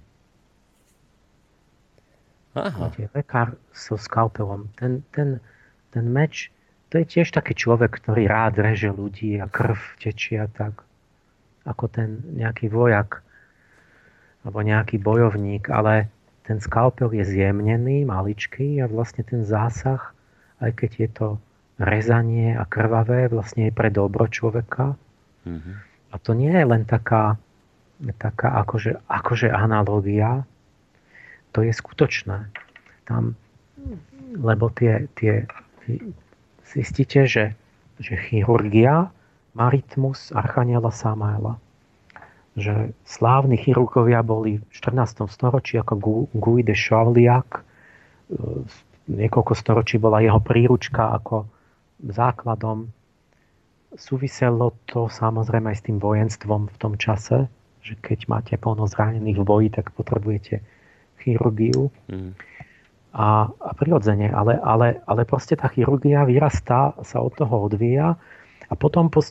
Aha. 2.54 2.90
Lekár 3.14 3.58
so 3.74 3.98
skalpelom. 3.98 4.70
Ten, 4.78 5.02
ten, 5.10 5.42
ten 5.90 6.06
meč, 6.06 6.54
to 6.94 7.02
je 7.02 7.06
tiež 7.06 7.34
taký 7.34 7.58
človek, 7.58 7.90
ktorý 7.98 8.30
rád 8.30 8.62
reže 8.62 8.94
ľudí 8.94 9.42
a 9.42 9.50
krv 9.50 9.78
tečia 9.98 10.46
tak, 10.46 10.86
ako 11.66 11.90
ten 11.90 12.22
nejaký 12.38 12.70
vojak 12.70 13.26
alebo 14.44 14.60
nejaký 14.60 15.00
bojovník, 15.00 15.72
ale 15.72 16.12
ten 16.44 16.60
skalpel 16.60 17.08
je 17.16 17.24
zjemnený, 17.24 18.04
maličký 18.04 18.78
a 18.78 18.86
vlastne 18.86 19.24
ten 19.24 19.42
zásah, 19.42 20.12
aj 20.60 20.70
keď 20.76 20.90
je 21.00 21.08
to 21.10 21.28
rezanie 21.80 22.52
a 22.54 22.62
krvavé, 22.68 23.32
vlastne 23.32 23.66
je 23.66 23.72
pre 23.74 23.88
dobro 23.88 24.28
človeka. 24.28 24.94
Mm-hmm. 25.48 25.74
A 26.12 26.14
to 26.20 26.36
nie 26.36 26.52
je 26.52 26.64
len 26.68 26.84
taká, 26.86 27.40
taká 28.20 28.62
akože, 28.62 29.02
akože 29.08 29.48
analogia, 29.50 30.46
to 31.54 31.62
je 31.62 31.72
skutočné. 31.72 32.50
Tam, 33.06 33.38
lebo 34.34 34.68
tie, 34.74 35.06
tie 35.14 35.46
zistíte, 36.66 37.30
že, 37.30 37.54
že 38.02 38.18
chirurgia 38.18 39.14
má 39.54 39.70
rytmus 39.70 40.34
Archaniela 40.34 40.90
Samaela 40.90 41.62
že 42.54 42.94
slávni 43.02 43.58
chirurgovia 43.58 44.22
boli 44.22 44.62
v 44.62 44.70
14. 44.70 45.26
storočí 45.26 45.74
ako 45.78 46.30
Guy 46.30 46.62
de 46.62 46.74
Chauliac. 46.74 47.50
E, 47.50 47.62
niekoľko 49.10 49.52
storočí 49.58 49.98
bola 49.98 50.22
jeho 50.22 50.38
príručka 50.38 51.18
ako 51.18 51.50
základom. 51.98 52.94
Súviselo 53.94 54.74
to 54.86 55.10
samozrejme 55.10 55.70
aj 55.74 55.78
s 55.82 55.86
tým 55.86 55.98
vojenstvom 55.98 56.70
v 56.70 56.76
tom 56.78 56.94
čase, 56.94 57.50
že 57.82 57.98
keď 57.98 58.30
máte 58.30 58.54
plno 58.54 58.86
zranených 58.86 59.38
v 59.38 59.44
boji, 59.46 59.68
tak 59.74 59.90
potrebujete 59.94 60.62
chirurgiu. 61.24 61.88
Mm. 62.06 62.36
A, 63.14 63.46
a 63.46 63.70
prirodzene, 63.78 64.26
ale, 64.28 64.58
ale, 64.58 64.98
ale 65.06 65.22
proste 65.22 65.54
tá 65.54 65.70
chirurgia 65.70 66.26
vyrastá, 66.26 66.98
sa 67.06 67.22
od 67.22 67.32
toho 67.38 67.70
odvíja. 67.70 68.18
A 68.66 68.74
potom 68.74 69.06
po, 69.06 69.22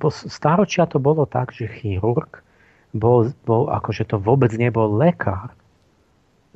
po 0.00 0.08
staročia 0.08 0.88
to 0.88 0.96
bolo 0.96 1.28
tak, 1.28 1.52
že 1.52 1.68
chirurg 1.68 2.40
bol, 2.96 3.28
bol 3.44 3.68
akože 3.68 4.08
to 4.08 4.16
vôbec 4.16 4.48
nebol 4.56 4.88
lekár. 4.96 5.52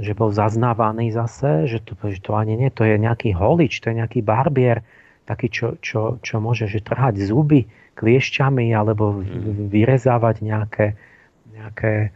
Že 0.00 0.12
bol 0.16 0.30
zaznávaný 0.32 1.12
zase, 1.12 1.68
že 1.68 1.84
to, 1.84 1.92
že 2.08 2.24
to 2.24 2.32
ani 2.32 2.56
nie, 2.56 2.72
to 2.72 2.88
je 2.88 2.96
nejaký 2.96 3.36
holič, 3.36 3.84
to 3.84 3.92
je 3.92 4.00
nejaký 4.00 4.24
barbier, 4.24 4.80
taký, 5.28 5.52
čo, 5.52 5.66
čo, 5.78 6.18
čo 6.24 6.42
môže 6.42 6.66
že 6.66 6.82
trhať 6.82 7.20
zuby 7.22 7.68
kliešťami 7.94 8.72
alebo 8.72 9.20
mhm. 9.20 9.68
vyrezávať 9.68 10.36
nejaké, 10.40 10.86
nejaké 11.52 12.10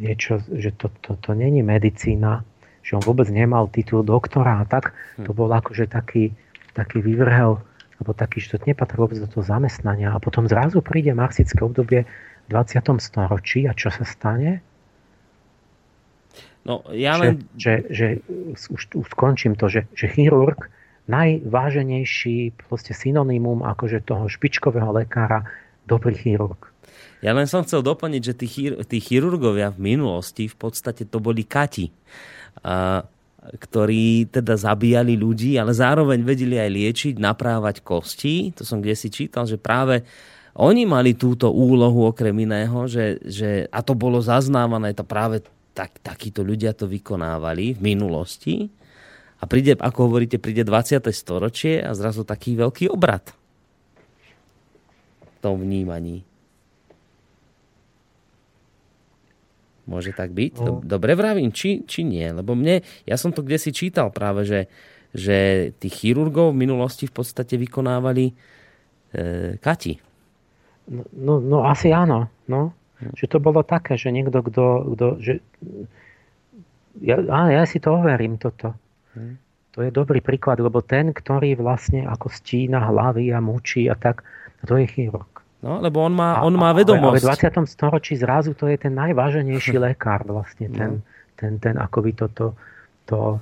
niečo, 0.00 0.40
že 0.48 0.72
to, 0.72 0.88
to, 1.04 1.20
to 1.20 1.30
není 1.36 1.60
medicína, 1.60 2.44
že 2.80 2.96
on 2.96 3.02
vôbec 3.04 3.28
nemal 3.28 3.68
titul 3.68 4.00
doktora 4.06 4.62
a 4.62 4.64
tak, 4.64 4.96
to 5.20 5.30
hm. 5.32 5.36
bol 5.36 5.50
akože 5.52 5.90
taký, 5.90 6.32
taký 6.72 7.04
vyvrhel 7.04 7.60
alebo 7.96 8.12
taký, 8.12 8.44
že 8.44 8.56
to 8.56 8.68
nepatrí 8.68 8.96
vôbec 9.00 9.16
do 9.16 9.28
toho 9.28 9.44
zamestnania. 9.44 10.12
A 10.12 10.20
potom 10.20 10.44
zrazu 10.44 10.84
príde 10.84 11.16
marxické 11.16 11.64
obdobie, 11.64 12.04
20. 12.52 12.78
storočí 13.02 13.66
a 13.66 13.72
čo 13.74 13.90
sa 13.90 14.04
stane? 14.06 14.60
No, 16.62 16.84
ja 16.92 17.16
len... 17.18 17.46
Že, 17.56 17.74
že, 17.90 18.06
že 18.20 18.66
už, 18.70 18.80
už 19.00 19.06
skončím 19.10 19.56
to, 19.56 19.66
že, 19.66 19.88
že 19.96 20.12
chirurg 20.12 20.68
najváženejší 21.06 22.66
proste 22.66 22.90
synonymum 22.90 23.62
akože 23.62 24.02
toho 24.02 24.26
špičkového 24.26 24.90
lekára, 24.90 25.46
dobrý 25.86 26.18
chirurg. 26.18 26.58
Ja 27.24 27.32
len 27.32 27.48
som 27.48 27.64
chcel 27.64 27.80
doplniť, 27.80 28.22
že 28.22 28.34
tí, 28.36 28.48
tí 28.72 28.98
chirurgovia 29.00 29.72
v 29.72 29.96
minulosti 29.96 30.52
v 30.52 30.56
podstate 30.56 31.08
to 31.08 31.16
boli 31.16 31.48
kati, 31.48 31.88
a, 32.60 33.04
ktorí 33.46 34.28
teda 34.28 34.58
zabíjali 34.58 35.14
ľudí, 35.14 35.56
ale 35.56 35.72
zároveň 35.72 36.20
vedeli 36.26 36.58
aj 36.58 36.70
liečiť, 36.70 37.14
naprávať 37.16 37.80
kosti. 37.80 38.52
To 38.58 38.66
som 38.66 38.82
kde 38.82 38.94
si 38.98 39.08
čítal, 39.08 39.46
že 39.46 39.56
práve 39.56 40.02
oni 40.56 40.88
mali 40.88 41.12
túto 41.14 41.52
úlohu 41.52 42.08
okrem 42.08 42.32
iného, 42.32 42.88
že, 42.88 43.20
že 43.22 43.68
a 43.68 43.84
to 43.84 43.92
bolo 43.92 44.18
zaznávané, 44.18 44.96
to 44.96 45.04
práve 45.04 45.44
tak, 45.76 46.00
takíto 46.00 46.40
ľudia 46.40 46.72
to 46.72 46.88
vykonávali 46.88 47.76
v 47.76 47.80
minulosti. 47.80 48.72
A 49.36 49.44
príde, 49.44 49.76
ako 49.76 50.08
hovoríte, 50.08 50.40
príde 50.40 50.64
20. 50.64 51.04
storočie 51.12 51.84
a 51.84 51.92
zrazu 51.92 52.24
taký 52.24 52.56
veľký 52.56 52.88
obrad 52.88 53.36
v 55.20 55.36
tom 55.44 55.60
vnímaní. 55.60 56.24
Môže 59.86 60.10
tak 60.10 60.34
byť? 60.34 60.54
No. 60.66 60.82
Dobre 60.82 61.14
vravím, 61.14 61.54
či, 61.54 61.86
či 61.86 62.02
nie? 62.02 62.26
Lebo 62.26 62.58
mne, 62.58 62.82
ja 63.06 63.14
som 63.14 63.30
to 63.30 63.46
kde 63.46 63.58
si 63.62 63.70
čítal 63.70 64.10
práve, 64.10 64.42
že, 64.42 64.60
že 65.14 65.70
tých 65.78 66.02
chirurgov 66.02 66.50
v 66.50 66.66
minulosti 66.66 67.06
v 67.06 67.14
podstate 67.14 67.54
vykonávali 67.54 68.30
e, 68.30 68.34
kati. 69.62 69.94
No, 70.90 71.02
no, 71.14 71.34
no 71.38 71.58
asi 71.62 71.94
áno. 71.94 72.26
No. 72.50 72.74
Že 73.14 73.26
to 73.30 73.38
bolo 73.38 73.62
také, 73.62 73.94
že 73.94 74.10
niekto, 74.10 74.42
kto... 74.42 74.64
kto 74.94 75.06
že, 75.22 75.34
ja, 76.98 77.20
áno, 77.22 77.48
ja 77.52 77.62
si 77.68 77.78
to 77.78 77.94
overím, 77.94 78.40
toto. 78.40 78.74
Hmm. 79.14 79.38
To 79.76 79.84
je 79.84 79.92
dobrý 79.92 80.24
príklad, 80.24 80.56
lebo 80.58 80.80
ten, 80.80 81.12
ktorý 81.12 81.60
vlastne 81.60 82.08
ako 82.08 82.32
stína 82.32 82.80
hlavy 82.88 83.28
a 83.36 83.44
mučí 83.44 83.84
a 83.92 83.94
tak, 83.94 84.24
to 84.64 84.80
je 84.80 84.88
chirurg. 84.88 85.35
No, 85.64 85.80
lebo 85.80 86.04
on 86.04 86.12
má, 86.12 86.44
on 86.44 86.52
má 86.52 86.70
vedomosť. 86.76 87.24
Ale, 87.24 87.32
ale 87.32 87.38
v 87.38 87.64
20. 87.64 87.74
storočí 87.74 88.14
zrazu 88.20 88.52
to 88.52 88.68
je 88.68 88.76
ten 88.76 88.92
najváženejší 88.92 89.80
lekár 89.92 90.28
vlastne. 90.28 90.68
Ten, 90.68 91.00
no. 91.00 91.34
ten, 91.34 91.52
ten 91.56 91.74
akoby 91.80 92.12
toto, 92.12 92.54
to, 93.08 93.40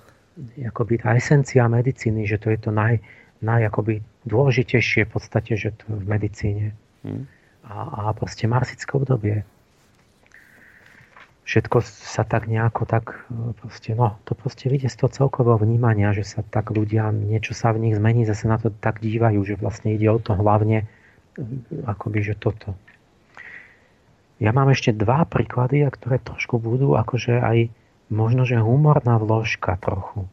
akoby 0.63 1.03
tá 1.03 1.19
esencia 1.19 1.67
medicíny, 1.67 2.25
že 2.25 2.39
to 2.39 2.55
je 2.55 2.59
to 2.59 2.71
naj, 2.71 3.03
naj 3.43 3.67
akoby 3.67 4.01
dôležitejšie 4.25 5.05
v 5.07 5.11
podstate, 5.11 5.59
že 5.59 5.75
to 5.75 5.91
v 5.91 6.05
medicíne. 6.07 6.67
Hmm 7.03 7.27
a, 7.69 8.09
a 8.09 8.13
proste 8.13 8.45
marsické 8.45 8.93
obdobie. 8.93 9.45
Všetko 11.45 11.85
sa 11.85 12.25
tak 12.25 12.49
nejako 12.49 12.89
tak 12.89 13.29
proste, 13.61 13.93
no, 13.93 14.17
to 14.25 14.33
proste 14.33 14.73
vidie 14.73 14.89
z 14.89 14.97
toho 14.97 15.13
celkového 15.13 15.61
vnímania, 15.61 16.17
že 16.17 16.25
sa 16.25 16.41
tak 16.41 16.73
ľudia, 16.73 17.13
niečo 17.13 17.53
sa 17.53 17.77
v 17.77 17.85
nich 17.85 17.95
zmení, 18.01 18.25
zase 18.25 18.49
na 18.49 18.57
to 18.57 18.73
tak 18.73 19.05
dívajú, 19.05 19.45
že 19.45 19.61
vlastne 19.61 19.93
ide 19.93 20.09
o 20.09 20.17
to 20.17 20.33
hlavne, 20.33 20.89
akoby, 21.87 22.21
že 22.23 22.35
toto. 22.39 22.75
Ja 24.43 24.51
mám 24.51 24.71
ešte 24.71 24.91
dva 24.91 25.23
príklady, 25.27 25.87
ktoré 25.87 26.19
trošku 26.19 26.59
budú 26.59 26.99
akože 26.99 27.39
aj 27.39 27.59
možno, 28.11 28.43
že 28.43 28.59
humorná 28.59 29.17
vložka 29.19 29.79
trochu 29.79 30.27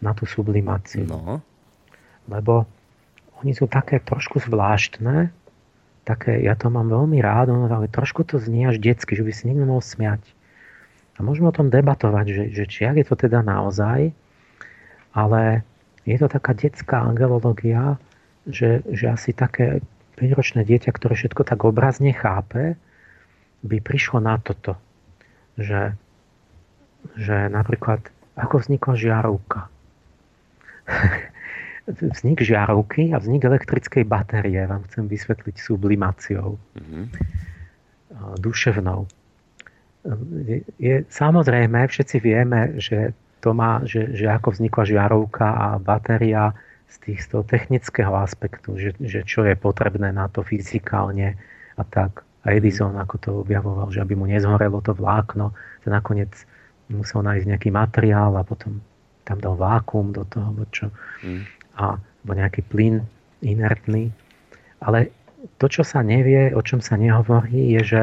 na 0.00 0.12
tú 0.16 0.28
sublimáciu. 0.28 1.08
No. 1.08 1.40
Lebo 2.26 2.68
oni 3.40 3.52
sú 3.52 3.68
také 3.68 4.00
trošku 4.00 4.40
zvláštne, 4.40 5.28
také, 6.08 6.40
ja 6.40 6.56
to 6.56 6.72
mám 6.72 6.88
veľmi 6.88 7.20
rád, 7.20 7.52
ale 7.52 7.90
trošku 7.90 8.24
to 8.24 8.40
znie 8.40 8.68
až 8.68 8.80
detsky, 8.80 9.18
že 9.18 9.24
by 9.26 9.32
si 9.32 9.42
niekto 9.50 9.66
mohol 9.68 9.84
smiať. 9.84 10.22
A 11.16 11.24
môžeme 11.24 11.48
o 11.48 11.56
tom 11.56 11.72
debatovať, 11.72 12.26
že, 12.28 12.44
že 12.52 12.64
či 12.68 12.84
je 12.84 13.04
to 13.04 13.16
teda 13.16 13.40
naozaj, 13.40 14.12
ale 15.16 15.64
je 16.04 16.16
to 16.20 16.28
taká 16.28 16.52
detská 16.52 17.02
angelológia, 17.02 17.96
že, 18.46 18.82
že 18.86 19.06
asi 19.10 19.34
také 19.34 19.82
5-ročné 20.16 20.64
dieťa, 20.64 20.90
ktoré 20.94 21.14
všetko 21.18 21.42
tak 21.44 21.66
obrazne 21.66 22.14
chápe, 22.14 22.78
by 23.66 23.78
prišlo 23.82 24.22
na 24.22 24.38
toto, 24.38 24.78
že, 25.58 25.92
že 27.18 27.50
napríklad 27.50 28.00
ako 28.38 28.62
vznikla 28.62 28.94
žiarovka. 28.94 29.60
vznik 31.86 32.42
žiarovky 32.42 33.14
a 33.14 33.22
vznik 33.22 33.46
elektrickej 33.46 34.04
batérie 34.06 34.58
vám 34.66 34.82
chcem 34.90 35.06
vysvetliť 35.06 35.56
sublimáciou. 35.58 36.58
Mm-hmm. 36.58 37.04
Duševnou. 38.42 39.06
Je, 40.46 40.62
je, 40.78 40.96
samozrejme, 41.10 41.86
všetci 41.86 42.16
vieme, 42.22 42.78
že 42.78 43.14
to 43.42 43.54
má, 43.54 43.82
že, 43.86 44.14
že 44.14 44.26
ako 44.30 44.54
vznikla 44.54 44.82
žiarovka 44.86 45.46
a 45.46 45.66
batéria 45.78 46.54
z, 46.86 46.96
tých, 47.02 47.20
z 47.24 47.26
toho 47.34 47.42
technického 47.42 48.12
aspektu, 48.14 48.78
že, 48.78 48.90
že 49.02 49.26
čo 49.26 49.42
je 49.44 49.58
potrebné 49.58 50.14
na 50.14 50.30
to 50.30 50.46
fyzikálne 50.46 51.34
a 51.76 51.82
tak. 51.86 52.22
A 52.46 52.54
Edison 52.54 52.94
ako 52.94 53.16
to 53.18 53.30
objavoval, 53.42 53.90
že 53.90 53.98
aby 53.98 54.14
mu 54.14 54.30
nezhorelo 54.30 54.78
to 54.78 54.94
vlákno, 54.94 55.50
to 55.82 55.88
nakoniec 55.90 56.30
musel 56.86 57.26
nájsť 57.26 57.46
nejaký 57.50 57.70
materiál 57.74 58.38
a 58.38 58.46
potom 58.46 58.78
tam 59.26 59.42
dal 59.42 59.58
vákum 59.58 60.14
do 60.14 60.22
toho, 60.30 60.54
čo. 60.70 60.86
Mm 61.26 61.56
a, 61.76 62.00
alebo 62.00 62.32
nejaký 62.32 62.62
plyn 62.66 63.04
inertný. 63.44 64.10
Ale 64.82 65.12
to, 65.60 65.70
čo 65.70 65.86
sa 65.86 66.02
nevie, 66.02 66.50
o 66.56 66.60
čom 66.64 66.82
sa 66.82 66.98
nehovorí, 66.98 67.76
je, 67.78 67.82
že 67.84 68.02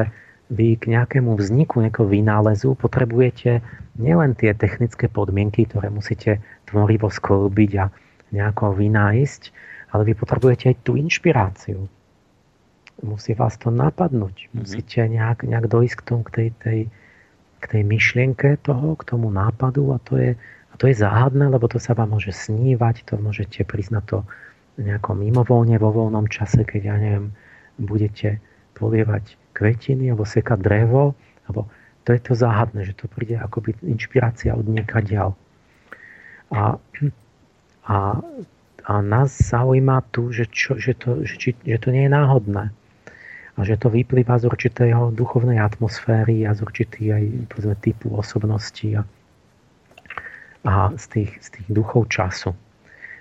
vy 0.52 0.76
k 0.78 0.92
nejakému 0.92 1.34
vzniku 1.36 1.82
nejakého 1.82 2.08
vynálezu 2.08 2.76
potrebujete 2.76 3.64
nielen 3.98 4.36
tie 4.36 4.52
technické 4.52 5.08
podmienky, 5.08 5.66
ktoré 5.68 5.88
musíte 5.88 6.40
tvorivo 6.68 7.08
sklbiť 7.08 7.72
a 7.80 7.84
nejako 8.34 8.74
vynájsť, 8.74 9.42
ale 9.94 10.02
vy 10.10 10.12
potrebujete 10.18 10.74
aj 10.74 10.76
tú 10.82 10.98
inšpiráciu. 10.98 11.86
Musí 13.06 13.38
vás 13.38 13.54
to 13.58 13.70
napadnúť. 13.70 14.50
Mm-hmm. 14.50 14.58
Musíte 14.58 15.00
nejak, 15.06 15.46
nejak 15.46 15.66
dojsť 15.70 15.94
k 15.98 16.02
tomu, 16.02 16.22
k 16.26 16.30
tej, 16.30 16.48
tej, 16.58 16.80
k 17.62 17.64
tej 17.70 17.82
myšlienke 17.86 18.58
toho, 18.66 18.98
k 18.98 19.02
tomu 19.06 19.30
nápadu 19.30 19.94
a 19.94 20.02
to 20.02 20.18
je, 20.18 20.30
a 20.34 20.74
to 20.74 20.90
je 20.90 20.94
záhadné, 20.98 21.46
lebo 21.46 21.70
to 21.70 21.78
sa 21.78 21.94
vám 21.94 22.10
môže 22.10 22.34
snívať, 22.34 23.06
to 23.06 23.14
môžete 23.22 23.62
priznať 23.62 24.04
to 24.10 24.18
nejako 24.74 25.14
mimovolne 25.14 25.78
vo 25.78 25.94
voľnom 25.94 26.26
čase, 26.26 26.66
keď 26.66 26.82
ja 26.82 26.96
neviem, 26.98 27.30
budete 27.78 28.42
polievať 28.74 29.38
kvetiny 29.54 30.10
alebo 30.10 30.26
sekať 30.26 30.58
drevo, 30.58 31.14
alebo 31.46 31.70
to 32.02 32.12
je 32.12 32.20
to 32.20 32.34
záhadné, 32.34 32.84
že 32.84 32.98
to 32.98 33.06
príde 33.06 33.38
akoby 33.38 33.78
inšpirácia 33.86 34.52
od 34.52 34.66
ďal. 35.06 35.32
A, 36.52 36.76
a, 37.84 38.20
a 38.84 38.92
nás 39.00 39.32
zaujíma 39.32 40.00
tu, 40.12 40.32
že, 40.32 40.48
čo, 40.48 40.76
že, 40.80 40.96
to, 40.96 41.24
že, 41.24 41.34
či, 41.36 41.50
že 41.64 41.78
to 41.80 41.88
nie 41.92 42.08
je 42.08 42.12
náhodné. 42.12 42.64
A 43.54 43.58
že 43.62 43.78
to 43.78 43.86
vyplýva 43.86 44.34
z 44.42 44.50
určitého 44.50 45.14
duchovnej 45.14 45.62
atmosféry 45.62 46.42
a 46.42 46.56
z 46.58 46.66
určitých 46.66 47.08
aj 47.14 47.24
povedzme, 47.54 47.74
typu 47.78 48.10
osobnosti 48.10 48.88
a, 48.98 49.02
a 50.66 50.72
z, 50.98 51.04
tých, 51.06 51.30
z 51.38 51.48
tých 51.60 51.68
duchov 51.70 52.10
času. 52.10 52.50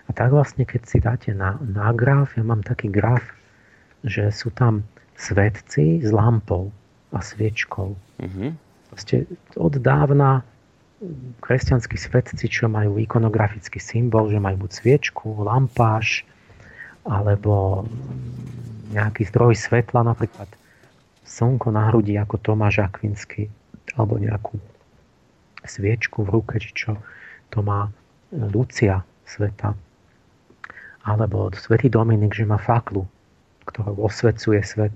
A 0.08 0.10
tak 0.12 0.34
vlastne, 0.34 0.66
keď 0.66 0.82
si 0.90 0.98
dáte 1.00 1.32
na, 1.38 1.62
na 1.62 1.94
graf, 1.94 2.34
ja 2.36 2.44
mám 2.44 2.66
taký 2.66 2.90
graf, 2.90 3.24
že 4.04 4.34
sú 4.34 4.52
tam 4.52 4.84
svetci 5.16 6.02
s 6.04 6.10
lampou 6.12 6.74
a 7.14 7.22
sviečkou. 7.22 7.96
Mm-hmm. 8.20 8.50
Proste 8.90 9.30
od 9.56 9.74
dávna 9.80 10.44
kresťanskí 11.44 11.96
svetci, 12.00 12.46
čo 12.48 12.72
majú 12.72 13.00
ikonografický 13.00 13.80
symbol, 13.80 14.32
že 14.32 14.40
majú 14.40 14.68
buď 14.68 14.72
sviečku, 14.72 15.44
lampáš, 15.44 16.24
alebo 17.04 17.84
nejaký 18.96 19.28
zdroj 19.28 19.58
svetla, 19.60 20.08
napríklad 20.08 20.48
slnko 21.28 21.74
na 21.74 21.90
hrudi 21.92 22.16
ako 22.16 22.40
Tomáš 22.40 22.84
Akvinsky, 22.84 23.50
alebo 23.96 24.20
nejakú 24.20 24.56
sviečku 25.64 26.24
v 26.24 26.30
ruke, 26.40 26.56
či 26.60 26.72
čo 26.72 26.92
to 27.52 27.64
má 27.64 27.88
Lucia 28.32 29.04
sveta. 29.28 29.76
Alebo 31.04 31.52
svätý 31.52 31.92
Dominik, 31.92 32.32
že 32.32 32.48
má 32.48 32.56
faklu, 32.56 33.04
ktorou 33.68 34.08
osvecuje 34.08 34.64
svet. 34.64 34.96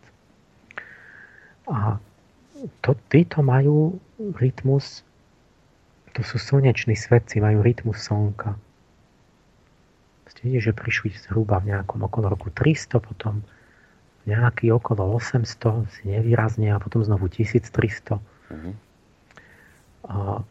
A 1.68 2.00
to, 2.80 2.96
títo 3.12 3.44
majú 3.44 4.00
rytmus, 4.40 5.04
to 6.18 6.26
sú 6.26 6.42
slneční 6.42 6.98
svetci, 6.98 7.38
majú 7.38 7.62
rytmus 7.62 8.02
slnka. 8.02 8.58
Vidíte, 10.42 10.70
že 10.70 10.74
prišli 10.74 11.18
zhruba 11.18 11.58
v 11.62 11.74
nejakom 11.74 12.02
okolo 12.02 12.30
roku 12.30 12.54
300, 12.54 13.02
potom 13.02 13.42
nejaký 14.30 14.70
okolo 14.70 15.18
800, 15.18 15.90
si 15.98 16.02
nevýrazne, 16.10 16.74
a 16.74 16.78
potom 16.78 17.02
znovu 17.02 17.26
1300. 17.30 18.22
Mm-hmm. 18.50 18.74
A 20.08 20.42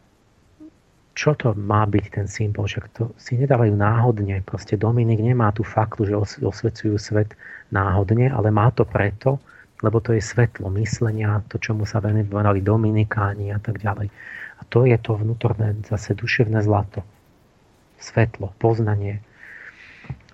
čo 1.17 1.33
to 1.33 1.55
má 1.55 1.87
byť 1.87 2.05
ten 2.13 2.27
symbol? 2.27 2.67
Však 2.67 2.85
to 2.93 3.15
si 3.15 3.39
nedávajú 3.39 3.73
náhodne. 3.73 4.43
Proste 4.43 4.75
Dominik 4.75 5.23
nemá 5.23 5.55
tú 5.55 5.63
faktu, 5.63 6.03
že 6.05 6.15
osvecujú 6.43 6.99
svet 6.99 7.33
náhodne, 7.73 8.29
ale 8.29 8.53
má 8.53 8.69
to 8.75 8.85
preto, 8.85 9.39
lebo 9.81 9.97
to 10.03 10.13
je 10.13 10.21
svetlo 10.21 10.69
myslenia, 10.77 11.41
to, 11.49 11.57
čomu 11.57 11.87
sa 11.87 12.03
venovali 12.03 12.61
Dominikáni 12.61 13.55
a 13.55 13.59
tak 13.61 13.81
ďalej. 13.81 14.11
To 14.75 14.83
je 14.83 14.97
to 14.99 15.15
vnútorné, 15.15 15.79
zase 15.87 16.13
duševné 16.13 16.59
zlato. 16.63 17.03
Svetlo, 17.97 18.51
poznanie. 18.59 19.23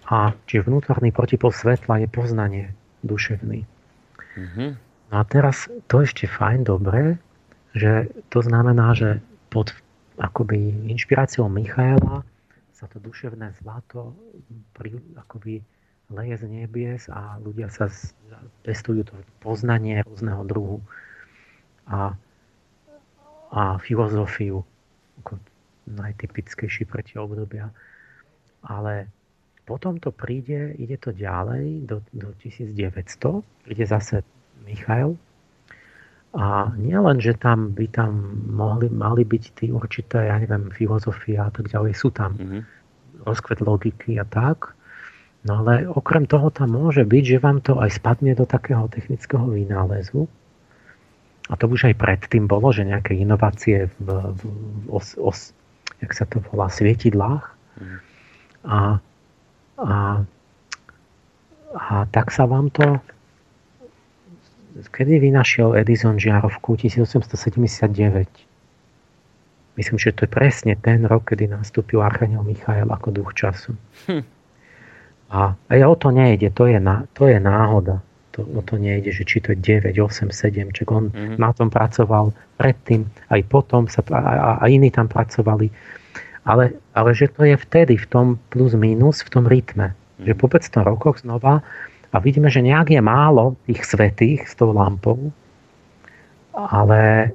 A 0.09 0.35
čiže 0.49 0.67
vnútorný 0.67 1.15
protipol 1.15 1.53
svetla 1.53 2.03
je 2.03 2.07
poznanie 2.11 2.65
duševný. 3.05 3.63
Mm-hmm. 4.33 4.69
No 5.13 5.15
a 5.15 5.23
teraz 5.29 5.69
to 5.85 6.01
ešte 6.01 6.25
fajn, 6.25 6.65
dobre, 6.65 7.21
že 7.77 8.09
to 8.33 8.41
znamená, 8.41 8.97
že 8.97 9.21
pod 9.53 9.71
akoby 10.17 10.89
inšpiráciou 10.89 11.49
Michaela 11.49 12.25
sa 12.73 12.85
to 12.89 12.97
duševné 12.97 13.53
zlato 13.61 14.17
pri, 14.73 14.97
akoby 15.17 15.61
leje 16.13 16.35
z 16.41 16.45
nebies 16.49 17.09
a 17.09 17.37
ľudia 17.41 17.71
sa 17.73 17.89
testujú 18.65 19.07
to 19.07 19.15
poznanie 19.41 20.03
rôzneho 20.05 20.43
druhu 20.45 20.77
a, 21.89 22.13
a 23.53 23.77
filozofiu 23.77 24.65
ako 25.21 25.37
najtypickejší 25.93 26.89
pre 26.89 27.05
tie 27.05 27.21
obdobia. 27.21 27.69
Ale 28.65 29.07
potom 29.69 30.01
to 30.01 30.09
príde, 30.09 30.73
ide 30.75 30.97
to 30.97 31.13
ďalej 31.13 31.85
do, 31.85 32.01
do 32.11 32.33
1900, 32.41 33.45
príde 33.63 33.85
zase 33.85 34.25
Michail 34.65 35.15
a 36.33 36.73
nie 36.81 36.97
len, 36.97 37.21
že 37.21 37.37
tam 37.37 37.77
by 37.77 37.85
tam 37.93 38.41
mohli, 38.49 38.89
mali 38.89 39.21
byť 39.21 39.43
tí 39.53 39.69
určité, 39.69 40.33
ja 40.33 40.41
neviem, 40.41 40.73
filozofia 40.73 41.47
a 41.47 41.51
tak 41.53 41.69
ďalej, 41.69 41.93
sú 41.93 42.09
tam 42.09 42.33
mm-hmm. 42.33 42.61
rozkvet 43.29 43.61
logiky 43.61 44.17
a 44.17 44.25
tak, 44.25 44.73
No 45.43 45.59
ale 45.59 45.83
okrem 45.91 46.23
toho 46.23 46.47
tam 46.55 46.71
môže 46.71 47.03
byť, 47.03 47.23
že 47.35 47.43
vám 47.43 47.59
to 47.59 47.75
aj 47.75 47.99
spadne 47.99 48.31
do 48.31 48.47
takého 48.47 48.87
technického 48.87 49.43
vynálezu. 49.51 50.31
A 51.53 51.57
to 51.57 51.69
už 51.69 51.93
aj 51.93 52.01
predtým 52.01 52.49
bolo, 52.49 52.73
že 52.73 52.81
nejaké 52.81 53.13
inovácie 53.13 53.93
v, 54.01 54.07
v 54.33 54.41
os, 54.89 55.13
os, 55.21 55.53
jak 56.01 56.17
sa 56.17 56.25
to 56.25 56.41
volá, 56.49 56.73
svietidlách. 56.73 57.45
Mm. 57.77 57.97
A, 58.65 58.79
a, 59.77 59.95
a 61.77 61.95
tak 62.09 62.33
sa 62.33 62.49
vám 62.49 62.73
to 62.73 62.97
kedy 64.89 65.19
vynašiel 65.21 65.77
Edison 65.77 66.17
žiarovku? 66.17 66.73
1879. 66.77 68.25
Myslím, 69.73 69.97
že 69.97 70.13
to 70.13 70.25
je 70.25 70.29
presne 70.29 70.73
ten 70.77 71.05
rok, 71.05 71.33
kedy 71.33 71.49
nastúpil 71.49 72.01
Archaniel 72.01 72.45
Michael 72.45 72.89
ako 72.89 73.09
duch 73.13 73.33
času. 73.33 73.73
Hm. 74.09 74.25
A 75.33 75.57
aj 75.57 75.79
o 75.81 75.95
to 75.97 76.13
nejde, 76.13 76.53
to 76.53 76.69
je, 76.69 76.77
na, 76.77 77.09
to 77.17 77.25
je 77.25 77.41
náhoda. 77.41 78.05
To, 78.33 78.41
o 78.41 78.61
to 78.65 78.81
nejde, 78.81 79.13
že 79.13 79.29
či 79.29 79.37
to 79.45 79.53
je 79.53 79.61
9, 79.61 79.93
8, 79.93 80.33
7, 80.33 80.73
či 80.73 80.81
on 80.89 81.13
mm-hmm. 81.13 81.37
na 81.37 81.53
tom 81.53 81.69
pracoval 81.69 82.33
predtým, 82.57 83.05
aj 83.29 83.41
potom 83.45 83.85
sa, 83.85 84.01
a, 84.09 84.57
a 84.57 84.63
iní 84.65 84.89
tam 84.89 85.05
pracovali. 85.05 85.69
Ale, 86.49 86.73
ale 86.97 87.09
že 87.13 87.29
to 87.29 87.45
je 87.45 87.53
vtedy, 87.53 87.93
v 87.95 88.07
tom 88.09 88.27
plus 88.49 88.73
minus, 88.73 89.21
v 89.21 89.29
tom 89.29 89.45
rytme. 89.45 89.93
Mm-hmm. 89.93 90.25
Že 90.25 90.33
po 90.33 90.47
500 90.49 90.89
rokoch 90.89 91.21
znova 91.21 91.61
a 92.09 92.15
vidíme, 92.17 92.49
že 92.49 92.65
nejak 92.65 92.93
je 92.93 93.01
málo 93.01 93.53
tých 93.69 93.85
svetých 93.85 94.49
s 94.49 94.57
tou 94.57 94.73
lampou, 94.73 95.29
ale 96.53 97.33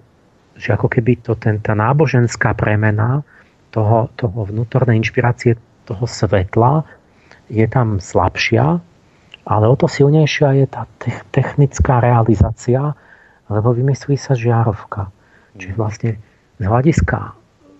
že 0.58 0.74
ako 0.74 0.90
keby 0.90 1.22
to 1.22 1.38
ten, 1.38 1.62
tá 1.62 1.78
náboženská 1.78 2.54
premena 2.58 3.22
toho, 3.70 4.10
toho 4.18 4.50
vnútornej 4.50 4.98
inšpirácie 4.98 5.54
toho 5.86 6.04
svetla 6.04 6.82
je 7.48 7.64
tam 7.70 8.02
slabšia, 8.02 8.82
ale 9.48 9.64
o 9.64 9.74
to 9.80 9.88
silnejšia 9.88 10.60
je 10.60 10.66
tá 10.68 10.84
technická 11.32 12.04
realizácia, 12.04 12.92
lebo 13.48 13.72
vymyslí 13.72 14.20
sa 14.20 14.36
žiarovka. 14.36 15.08
Čiže 15.56 15.74
vlastne 15.74 16.10
z 16.60 16.64
hľadiska 16.68 17.32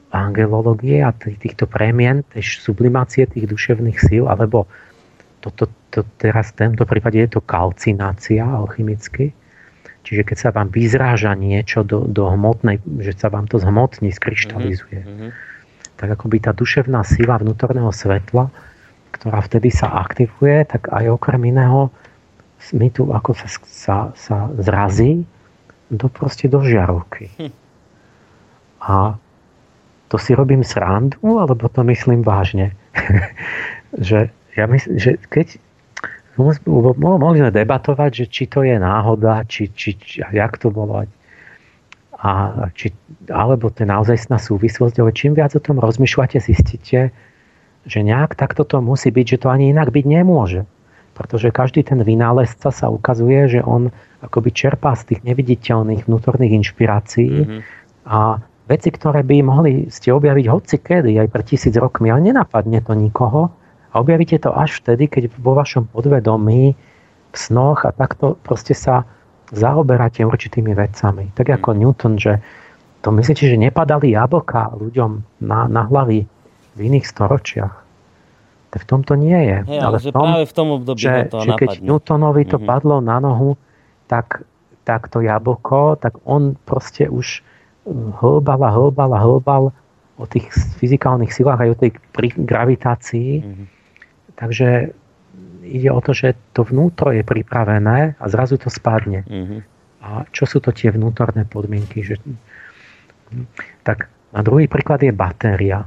angelológie 0.08 1.04
a 1.04 1.12
týchto 1.12 1.68
premien, 1.68 2.24
tej 2.32 2.64
sublimácie 2.64 3.28
tých 3.28 3.44
duševných 3.44 4.00
síl, 4.00 4.24
alebo 4.24 4.64
toto, 5.44 5.68
to, 5.92 6.08
teraz 6.16 6.56
v 6.56 6.72
tomto 6.72 6.88
prípade 6.88 7.20
je 7.20 7.36
to 7.36 7.44
kalcinácia 7.44 8.40
alchymicky, 8.40 9.36
čiže 10.02 10.24
keď 10.24 10.36
sa 10.40 10.50
vám 10.56 10.72
vyzráža 10.72 11.36
niečo 11.36 11.84
do, 11.84 12.08
do 12.08 12.32
hmotnej, 12.32 12.80
že 13.04 13.12
sa 13.12 13.28
vám 13.28 13.44
to 13.44 13.60
zhmotní, 13.60 14.08
skryštalizuje, 14.08 15.00
mm-hmm. 15.04 15.30
tak 16.00 16.08
akoby 16.16 16.40
tá 16.40 16.56
duševná 16.56 17.04
sila 17.04 17.36
vnútorného 17.36 17.92
svetla 17.92 18.48
ktorá 19.18 19.42
vtedy 19.42 19.74
sa 19.74 19.90
aktivuje, 19.98 20.62
tak 20.66 20.90
aj 20.94 21.10
okrem 21.10 21.42
iného 21.50 21.90
my 22.74 22.90
tu 22.90 23.06
ako 23.14 23.38
sa, 23.38 23.48
sa, 23.66 23.96
sa 24.18 24.36
zrazí 24.58 25.22
do 25.88 26.10
proste 26.10 26.50
do 26.50 26.60
žiarovky. 26.60 27.30
Hm. 27.38 27.52
A 28.82 28.94
to 30.08 30.16
si 30.16 30.34
robím 30.34 30.64
srandu, 30.64 31.18
alebo 31.38 31.68
to 31.68 31.84
myslím 31.86 32.22
vážne. 32.22 32.74
že 34.08 34.30
ja 34.56 34.64
myslím, 34.66 34.96
že 34.98 35.10
keď 35.30 35.60
mohli 36.38 37.42
sme 37.42 37.50
debatovať, 37.50 38.10
že 38.14 38.24
či 38.30 38.44
to 38.46 38.62
je 38.62 38.78
náhoda, 38.78 39.42
či, 39.50 39.70
či, 39.74 39.98
či 39.98 40.22
jak 40.22 40.54
to 40.58 40.70
bolo. 40.70 41.02
A, 42.18 42.30
či, 42.74 42.90
alebo 43.30 43.70
to 43.70 43.86
je 43.86 43.88
naozaj 43.90 44.16
súvislosť, 44.26 44.98
ale 44.98 45.14
čím 45.14 45.38
viac 45.38 45.54
o 45.54 45.62
tom 45.62 45.78
rozmýšľate, 45.78 46.42
zistíte, 46.42 47.14
že 47.84 48.02
nejak 48.02 48.34
takto 48.34 48.64
to 48.64 48.80
musí 48.80 49.12
byť, 49.12 49.26
že 49.36 49.40
to 49.44 49.48
ani 49.52 49.70
inak 49.70 49.92
byť 49.92 50.04
nemôže. 50.08 50.66
Pretože 51.14 51.50
každý 51.50 51.82
ten 51.82 51.98
vynálezca 52.02 52.70
sa 52.70 52.86
ukazuje, 52.90 53.58
že 53.58 53.60
on 53.62 53.90
akoby 54.22 54.54
čerpá 54.54 54.94
z 54.94 55.14
tých 55.14 55.20
neviditeľných 55.26 56.06
vnútorných 56.06 56.62
inšpirácií 56.62 57.34
mm-hmm. 57.42 57.60
a 58.06 58.38
veci, 58.70 58.88
ktoré 58.90 59.26
by 59.26 59.36
mohli 59.42 59.72
ste 59.90 60.14
objaviť 60.14 60.46
hoci 60.46 60.76
kedy, 60.78 61.18
aj 61.18 61.28
pre 61.30 61.42
tisíc 61.42 61.74
rokmi, 61.74 62.10
ale 62.10 62.30
nenapadne 62.30 62.82
to 62.82 62.94
nikoho, 62.94 63.50
A 63.92 64.04
objavíte 64.04 64.36
to 64.38 64.52
až 64.52 64.84
vtedy, 64.84 65.08
keď 65.08 65.32
vo 65.40 65.56
vašom 65.56 65.88
podvedomí, 65.88 66.76
v 67.28 67.36
snoch 67.36 67.84
a 67.84 67.92
takto 67.92 68.36
proste 68.40 68.72
sa 68.72 69.04
zaoberáte 69.52 70.24
určitými 70.24 70.72
vecami. 70.76 71.32
Tak 71.36 71.60
ako 71.60 71.72
mm. 71.72 71.78
Newton, 71.80 72.14
že 72.20 72.40
to 73.00 73.08
myslíte, 73.12 73.48
že 73.48 73.56
nepadali 73.56 74.12
jablka 74.12 74.76
ľuďom 74.76 75.40
na, 75.44 75.68
na 75.68 75.82
hlavy 75.88 76.24
v 76.78 76.80
iných 76.94 77.06
storočiach? 77.10 77.74
To 78.68 78.76
v 78.76 78.86
tomto 78.86 79.16
nie 79.18 79.34
je. 79.34 79.58
Hey, 79.64 79.80
ale, 79.80 79.96
ale 79.96 79.98
v 79.98 80.12
tom, 80.12 80.22
práve 80.28 80.44
v 80.46 80.54
tom 80.54 80.68
období 80.76 81.00
že, 81.00 81.14
to 81.32 81.40
že 81.42 81.52
keď 81.56 81.70
Newtonovi 81.82 82.44
to 82.46 82.60
mm-hmm. 82.60 82.68
padlo 82.68 82.96
na 83.00 83.18
nohu, 83.18 83.56
tak, 84.06 84.44
tak 84.84 85.10
to 85.10 85.24
jablko, 85.24 85.96
tak 85.98 86.20
on 86.28 86.54
proste 86.68 87.08
už 87.08 87.42
hlbal 88.20 88.60
a 88.60 88.70
hlbal 88.70 89.10
a 89.16 89.20
hlbal 89.24 89.62
o 90.20 90.24
tých 90.28 90.52
fyzikálnych 90.76 91.32
silách 91.32 91.64
aj 91.64 91.70
o 91.72 91.80
tej 91.80 91.90
gravitácii. 92.36 93.30
Mm-hmm. 93.40 93.66
Takže 94.36 94.68
ide 95.64 95.90
o 95.92 96.00
to, 96.04 96.12
že 96.12 96.36
to 96.52 96.64
vnútro 96.64 97.12
je 97.12 97.24
pripravené 97.24 98.20
a 98.20 98.24
zrazu 98.28 98.60
to 98.60 98.68
spadne. 98.68 99.24
Mm-hmm. 99.24 99.60
A 100.04 100.28
čo 100.30 100.44
sú 100.44 100.60
to 100.60 100.70
tie 100.70 100.92
vnútorné 100.92 101.48
podmienky? 101.48 102.04
Že... 102.04 102.20
Tak 103.82 104.08
na 104.32 104.40
druhý 104.44 104.68
príklad 104.68 105.00
je 105.02 105.12
batéria. 105.12 105.84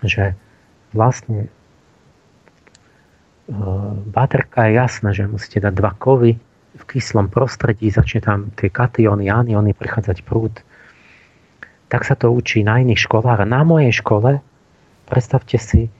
Že 0.00 0.32
vlastne 0.96 1.46
e, 1.46 1.48
baterka 4.08 4.68
je 4.68 4.72
jasné, 4.78 5.10
že 5.12 5.28
musíte 5.28 5.60
dať 5.60 5.74
dva 5.76 5.92
kovy 5.94 6.40
v 6.76 6.82
kyslom 6.86 7.28
prostredí, 7.28 7.90
začne 7.92 8.20
tam 8.24 8.38
tie 8.56 8.72
kationy, 8.72 9.28
aniony 9.28 9.76
prechádzať 9.76 10.24
prúd 10.24 10.62
tak 11.90 12.06
sa 12.06 12.14
to 12.14 12.30
učí 12.30 12.62
na 12.62 12.78
iných 12.78 13.02
školách. 13.02 13.42
A 13.42 13.50
na 13.50 13.66
mojej 13.66 13.90
škole, 13.90 14.38
predstavte 15.10 15.58
si, 15.58 15.90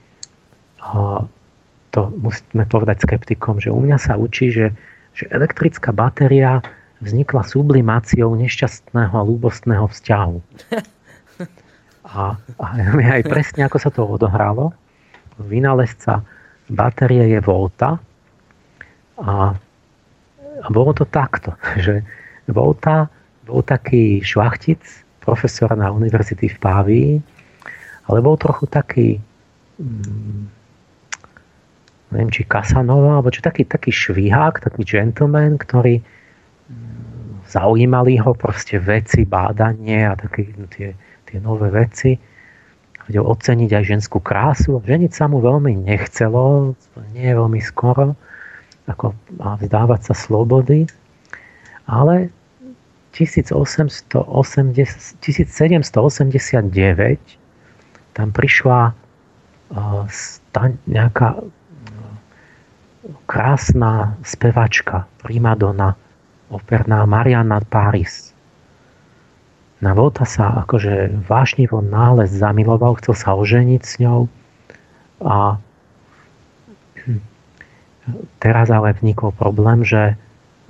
to 1.91 1.99
musíme 2.15 2.63
povedať 2.71 3.03
skeptikom, 3.03 3.59
že 3.59 3.69
u 3.69 3.83
mňa 3.83 3.99
sa 3.99 4.15
učí, 4.15 4.55
že, 4.55 4.71
že 5.11 5.27
elektrická 5.27 5.91
batéria 5.91 6.63
vznikla 7.03 7.43
sublimáciou 7.43 8.31
nešťastného 8.39 9.11
a 9.11 9.27
ľúbostného 9.27 9.85
vzťahu. 9.91 10.37
A, 12.11 12.35
a 12.59 12.65
aj 13.19 13.23
presne 13.23 13.63
ako 13.63 13.77
sa 13.79 13.89
to 13.89 14.03
odohralo. 14.03 14.75
Vynálezca 15.39 16.21
batérie 16.67 17.31
je 17.31 17.39
Volta 17.39 17.97
a, 19.19 19.55
a 20.61 20.67
bolo 20.69 20.91
to 20.91 21.07
takto, 21.07 21.55
že 21.85 22.03
Volta 22.51 23.07
bol 23.47 23.63
taký 23.63 24.21
šlachtic, 24.21 24.79
profesor 25.21 25.71
na 25.77 25.93
univerzity 25.93 26.49
v 26.49 26.57
Pávii, 26.57 27.11
ale 28.09 28.17
bol 28.19 28.35
trochu 28.35 28.65
taký 28.67 29.21
mm, 29.77 30.61
neviem, 32.11 32.29
či 32.29 32.43
Casanova, 32.43 33.19
alebo 33.19 33.31
čo 33.31 33.39
taký, 33.39 33.63
taký 33.63 33.89
švihák, 33.89 34.59
taký 34.59 34.83
gentleman, 34.83 35.55
ktorý 35.55 36.03
mm, 36.03 37.47
zaujímali 37.47 38.19
ho 38.19 38.35
proste 38.35 38.77
veci, 38.77 39.23
bádanie 39.23 40.11
a 40.11 40.13
také 40.19 40.51
no, 40.59 40.67
tie, 40.67 40.91
tie 41.31 41.39
nové 41.39 41.71
veci. 41.71 42.19
Vedel 43.07 43.25
oceniť 43.25 43.71
aj 43.71 43.83
ženskú 43.87 44.19
krásu. 44.21 44.77
Ženiť 44.83 45.11
sa 45.15 45.25
mu 45.31 45.39
veľmi 45.41 45.73
nechcelo, 45.87 46.75
nie 47.15 47.31
veľmi 47.31 47.57
skoro, 47.63 48.13
ako 48.85 49.15
a 49.41 49.57
vzdávať 49.57 50.11
sa 50.11 50.13
slobody. 50.13 50.85
Ale 51.87 52.29
1789 53.15 54.15
tam 58.11 58.27
prišla 58.31 58.79
nejaká 60.87 61.29
krásna 63.27 64.15
spevačka, 64.23 65.07
primadona, 65.23 65.95
operná 66.51 67.07
Mariana 67.07 67.63
Paris. 67.63 68.30
Na 69.81 69.97
Volta 69.97 70.29
sa 70.29 70.61
akože 70.61 71.25
vášnivo 71.25 71.81
nález 71.81 72.29
zamiloval, 72.29 73.01
chcel 73.01 73.17
sa 73.17 73.33
oženiť 73.33 73.81
s 73.81 73.93
ňou 73.97 74.29
a 75.25 75.57
teraz 78.37 78.69
ale 78.69 78.93
vnikol 78.93 79.33
problém, 79.33 79.81
že 79.81 80.17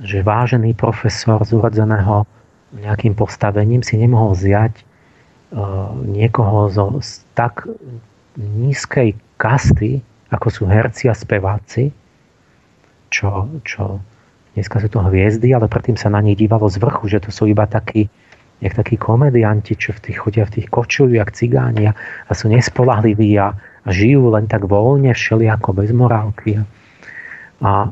že 0.02 0.26
vážený 0.26 0.74
profesor 0.74 1.46
z 1.46 1.54
urodzeného 1.54 2.26
nejakým 2.74 3.14
postavením 3.14 3.86
si 3.86 4.02
nemohol 4.02 4.34
zjať 4.34 4.74
uh, 4.82 5.94
niekoho 6.10 6.74
zo, 6.74 6.86
z 7.06 7.22
tak 7.38 7.70
nízkej 8.36 9.14
kasty, 9.38 10.02
ako 10.34 10.48
sú 10.50 10.64
herci 10.66 11.06
a 11.06 11.14
speváci, 11.14 11.94
čo, 13.14 13.46
čo 13.62 14.02
dneska 14.58 14.82
sú 14.82 14.90
to 14.90 15.04
hviezdy, 15.06 15.54
ale 15.54 15.70
predtým 15.70 16.00
sa 16.00 16.10
na 16.10 16.24
nich 16.24 16.40
dívalo 16.40 16.66
z 16.66 16.82
vrchu, 16.82 17.12
že 17.12 17.22
to 17.22 17.30
sú 17.30 17.46
iba 17.46 17.68
takí, 17.70 18.10
jak 18.62 18.74
takí 18.78 18.96
komedianti, 18.98 19.74
čo 19.74 19.92
v 19.98 20.10
tých 20.10 20.18
chodia 20.22 20.46
v 20.46 20.62
tých 20.62 20.68
kočujú, 20.70 21.18
jak 21.18 21.34
cigáni 21.34 21.90
a, 21.90 21.94
a 21.98 22.32
sú 22.38 22.48
nespolahliví 22.48 23.34
a, 23.42 23.58
a 23.58 23.90
žijú 23.90 24.30
len 24.32 24.46
tak 24.46 24.70
voľne, 24.70 25.12
všelijako 25.18 25.82
bez 25.82 25.90
morálky. 25.92 26.62
A, 27.62 27.90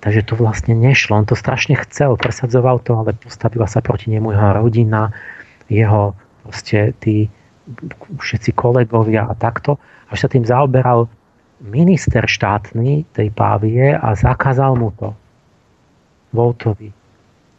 Takže 0.00 0.24
to 0.24 0.40
vlastne 0.40 0.72
nešlo. 0.72 1.20
On 1.20 1.28
to 1.28 1.36
strašne 1.36 1.76
chcel, 1.84 2.16
presadzoval 2.16 2.80
to, 2.80 2.96
ale 2.96 3.12
postavila 3.12 3.68
sa 3.68 3.84
proti 3.84 4.08
nemu 4.08 4.32
jeho 4.32 4.50
rodina, 4.56 5.12
jeho 5.68 6.16
proste 6.42 6.96
tí 6.96 7.28
všetci 8.16 8.56
kolegovia 8.56 9.28
a 9.28 9.36
takto. 9.36 9.76
Až 10.08 10.24
sa 10.24 10.28
tým 10.32 10.48
zaoberal 10.48 11.12
minister 11.60 12.24
štátny 12.24 13.04
tej 13.12 13.28
Pávie 13.36 13.92
a 13.92 14.16
zakázal 14.16 14.80
mu 14.80 14.90
to. 14.96 15.12
Voltovi. 16.32 16.88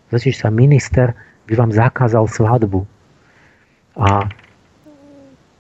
Začíš 0.10 0.42
sa 0.42 0.50
minister 0.50 1.14
by 1.48 1.54
vám 1.56 1.72
zakázal 1.72 2.28
svadbu. 2.28 2.88
A 4.00 4.28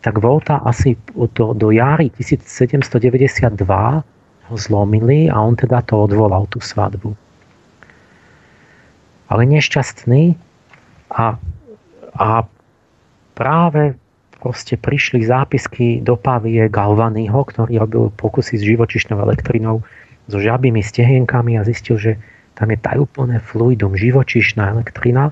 tak 0.03 0.19
Volta 0.19 0.59
asi 0.63 0.99
do, 1.15 1.53
do 1.53 1.71
jary 1.71 2.11
1792 2.19 4.03
ho 4.43 4.55
zlomili 4.59 5.31
a 5.31 5.39
on 5.39 5.55
teda 5.55 5.79
to 5.87 5.95
odvolal, 6.03 6.43
tú 6.51 6.59
svadbu. 6.59 7.15
Ale 9.31 9.41
nešťastný 9.47 10.35
a, 11.15 11.39
a 12.19 12.29
práve 13.33 13.95
proste 14.43 14.75
prišli 14.75 15.23
zápisky 15.23 16.03
do 16.03 16.19
Pavie 16.19 16.67
Galvanyho, 16.67 17.47
ktorý 17.47 17.79
robil 17.79 18.03
pokusy 18.19 18.59
s 18.59 18.67
živočišnou 18.67 19.23
elektrinou 19.23 19.87
so 20.27 20.35
žabými 20.35 20.83
stehienkami 20.83 21.55
a 21.55 21.63
zistil, 21.63 21.95
že 21.95 22.11
tam 22.59 22.69
je 22.75 22.77
tajúplné 22.83 23.39
fluidum, 23.39 23.95
živočišná 23.95 24.75
elektrina, 24.75 25.31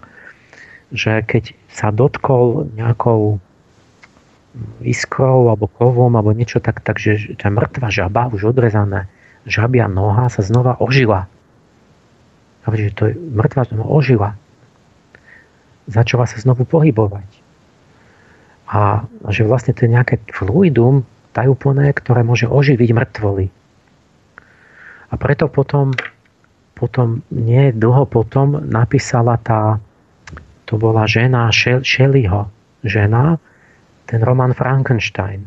že 0.92 1.24
keď 1.24 1.56
sa 1.72 1.90
dotkol 1.92 2.68
nejakou 2.76 3.40
iskrou 4.84 5.48
alebo 5.48 5.72
kovom 5.72 6.12
alebo 6.20 6.36
niečo 6.36 6.60
tak, 6.60 6.84
takže 6.84 7.40
tá 7.40 7.48
mŕtva 7.48 7.88
žaba, 7.88 8.28
už 8.32 8.52
odrezané 8.52 9.08
žabia 9.48 9.88
noha 9.88 10.28
sa 10.28 10.44
znova 10.44 10.78
ožila. 10.78 11.26
A 12.62 12.66
že 12.78 12.94
to 12.94 13.10
je 13.10 13.14
mŕtva 13.18 13.66
znova 13.66 13.88
ožila. 13.90 14.30
Začala 15.90 16.30
sa 16.30 16.38
znovu 16.38 16.68
pohybovať. 16.68 17.26
A 18.70 19.04
že 19.28 19.44
vlastne 19.44 19.74
to 19.74 19.84
je 19.88 19.96
nejaké 19.96 20.22
fluidum 20.30 21.04
tajúplné, 21.34 21.92
ktoré 21.96 22.22
môže 22.22 22.48
oživiť 22.48 22.90
mŕtvoly. 22.94 23.50
A 25.12 25.14
preto 25.20 25.52
potom, 25.52 25.92
potom 26.78 27.26
nie 27.34 27.76
dlho 27.76 28.08
potom 28.08 28.64
napísala 28.64 29.36
tá, 29.42 29.82
to 30.72 30.80
bola 30.80 31.04
žena 31.04 31.52
Shelleyho, 31.84 32.48
žena, 32.88 33.36
ten 34.08 34.24
román 34.24 34.56
Frankenstein. 34.56 35.44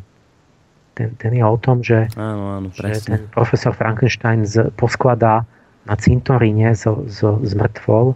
Ten, 0.92 1.16
ten 1.16 1.32
je 1.32 1.40
o 1.40 1.56
tom, 1.56 1.80
že, 1.80 2.12
áno, 2.12 2.60
áno, 2.60 2.68
že 2.68 3.01
ten 3.01 3.24
profesor 3.32 3.72
Frankenstein 3.72 4.44
z, 4.44 4.68
poskladá 4.76 5.48
na 5.88 5.96
cintoríne 5.96 6.76
zo, 6.76 7.09
zo, 7.09 7.40
z 7.40 7.56
mŕtvol 7.56 8.12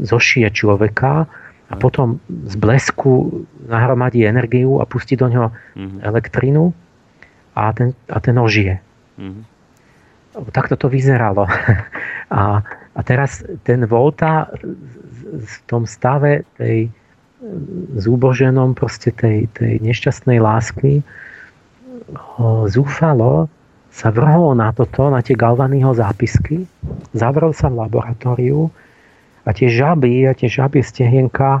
zošije 0.00 0.48
človeka 0.56 1.28
a 1.68 1.74
potom 1.76 2.16
z 2.48 2.54
blesku 2.56 3.44
nahromadí 3.68 4.24
energiu 4.24 4.80
a 4.80 4.88
pustí 4.88 5.20
do 5.20 5.28
neho 5.28 5.52
mm-hmm. 5.76 6.00
elektrinu 6.00 6.72
a 7.52 7.76
ten, 7.76 7.92
a 8.08 8.16
ten 8.24 8.38
ožije. 8.40 8.80
Mm-hmm. 9.20 9.42
Takto 10.48 10.80
to 10.80 10.88
vyzeralo. 10.88 11.44
a, 12.32 12.64
a 12.92 13.00
teraz 13.00 13.40
ten 13.64 13.88
Volta 13.88 14.52
v 15.32 15.54
tom 15.64 15.88
stave 15.88 16.44
tej, 16.60 16.92
zúboženom 17.98 18.76
proste 18.76 19.10
tej, 19.10 19.50
tej 19.56 19.82
nešťastnej 19.82 20.38
lásky 20.38 21.02
ho 22.14 22.68
zúfalo 22.70 23.48
sa 23.92 24.08
vrhol 24.08 24.56
na 24.56 24.72
toto, 24.72 25.12
na 25.12 25.20
tie 25.20 25.36
Galvanyho 25.36 25.92
zápisky, 25.92 26.64
zavrel 27.12 27.52
sa 27.52 27.68
v 27.68 27.84
laboratóriu 27.84 28.72
a 29.44 29.52
tie 29.52 29.68
žaby 29.68 30.24
a 30.24 30.32
tie 30.32 30.48
žabie 30.48 30.80
stehienka 30.80 31.60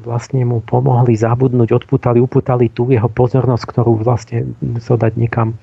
vlastne 0.00 0.48
mu 0.48 0.64
pomohli 0.64 1.12
zabudnúť, 1.12 1.84
odputali, 1.84 2.24
uputali 2.24 2.72
tú 2.72 2.88
jeho 2.88 3.10
pozornosť, 3.10 3.64
ktorú 3.68 4.00
vlastne 4.00 4.48
musel 4.64 4.96
dať 4.96 5.12
niekam 5.20 5.58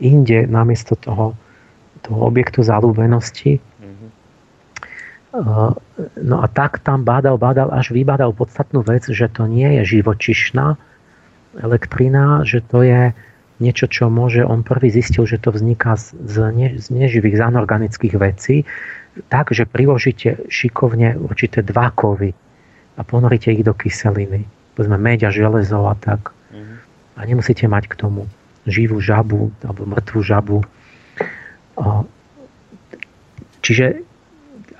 inde 0.00 0.48
namiesto 0.48 0.96
toho, 0.96 1.36
toho 2.00 2.20
objektu 2.24 2.64
zalúbenosti. 2.64 3.60
No 5.30 6.36
a 6.42 6.46
tak 6.50 6.82
tam 6.82 7.06
bádal, 7.06 7.38
bádal, 7.38 7.70
až 7.70 7.94
vybádal 7.94 8.34
podstatnú 8.34 8.82
vec, 8.82 9.06
že 9.06 9.30
to 9.30 9.46
nie 9.46 9.78
je 9.78 9.98
živočišná 9.98 10.74
elektrina, 11.62 12.42
že 12.42 12.62
to 12.66 12.82
je 12.82 13.14
niečo, 13.62 13.86
čo 13.86 14.10
môže, 14.10 14.42
on 14.42 14.66
prvý 14.66 14.90
zistil, 14.90 15.28
že 15.28 15.38
to 15.38 15.54
vzniká 15.54 15.94
z, 15.94 16.16
z, 16.26 16.36
ne, 16.50 16.68
z 16.80 16.86
neživých, 16.90 17.36
z 17.38 17.42
anorganických 17.46 18.14
vecí, 18.16 18.56
tak, 19.28 19.52
že 19.52 19.68
priložíte 19.68 20.48
šikovne 20.48 21.20
určité 21.20 21.60
dva 21.60 21.92
kovy 21.92 22.32
a 22.96 23.00
ponoríte 23.04 23.52
ich 23.52 23.62
do 23.62 23.76
kyseliny. 23.76 24.48
Povedzme 24.74 24.96
meď 24.96 25.28
a 25.28 25.30
železo 25.30 25.84
a 25.86 25.94
tak. 25.94 26.32
Mm-hmm. 26.50 26.76
A 27.16 27.20
nemusíte 27.28 27.68
mať 27.68 27.84
k 27.92 27.94
tomu 28.00 28.26
živú 28.64 28.98
žabu 28.98 29.52
alebo 29.60 29.82
mŕtvú 29.84 30.20
žabu. 30.24 30.58
Čiže 33.60 34.09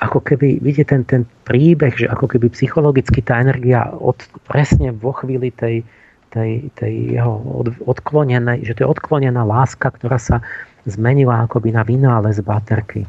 ako 0.01 0.25
keby, 0.25 0.65
vidíte 0.65 0.97
ten, 0.97 1.03
ten 1.05 1.23
príbeh, 1.45 1.93
že 1.93 2.09
ako 2.09 2.33
keby 2.33 2.49
psychologicky 2.57 3.21
tá 3.21 3.37
energia 3.37 3.85
od, 3.93 4.17
presne 4.49 4.97
vo 4.97 5.13
chvíli 5.13 5.53
tej, 5.53 5.85
tej, 6.33 6.73
tej 6.73 7.21
jeho 7.21 7.37
od, 7.37 7.77
odklonenej, 7.85 8.65
že 8.65 8.81
to 8.81 8.89
je 8.89 8.93
odklonená 8.97 9.45
láska, 9.45 9.93
ktorá 9.93 10.17
sa 10.17 10.41
zmenila 10.89 11.45
akoby 11.45 11.77
na 11.77 11.85
vynález 11.85 12.41
baterky. 12.41 13.05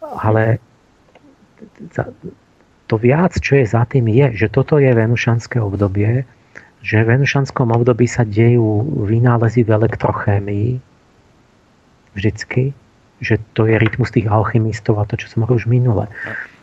Ale 0.00 0.56
to 2.88 2.96
viac, 2.96 3.36
čo 3.36 3.60
je 3.60 3.68
za 3.68 3.84
tým, 3.84 4.08
je, 4.08 4.32
že 4.32 4.48
toto 4.48 4.80
je 4.80 4.88
venušanské 4.88 5.60
obdobie, 5.60 6.24
že 6.80 7.04
v 7.04 7.20
venušanskom 7.20 7.68
období 7.68 8.08
sa 8.08 8.24
dejú 8.24 9.04
vynálezy 9.04 9.60
v 9.60 9.76
elektrochémii 9.76 10.80
vždycky, 12.16 12.72
že 13.18 13.42
to 13.54 13.66
je 13.66 13.76
rytmus 13.78 14.14
tých 14.14 14.30
alchymistov 14.30 14.98
a 15.02 15.08
to, 15.08 15.18
čo 15.18 15.30
som 15.30 15.42
hovoril 15.42 15.60
už 15.62 15.66
minule. 15.66 16.06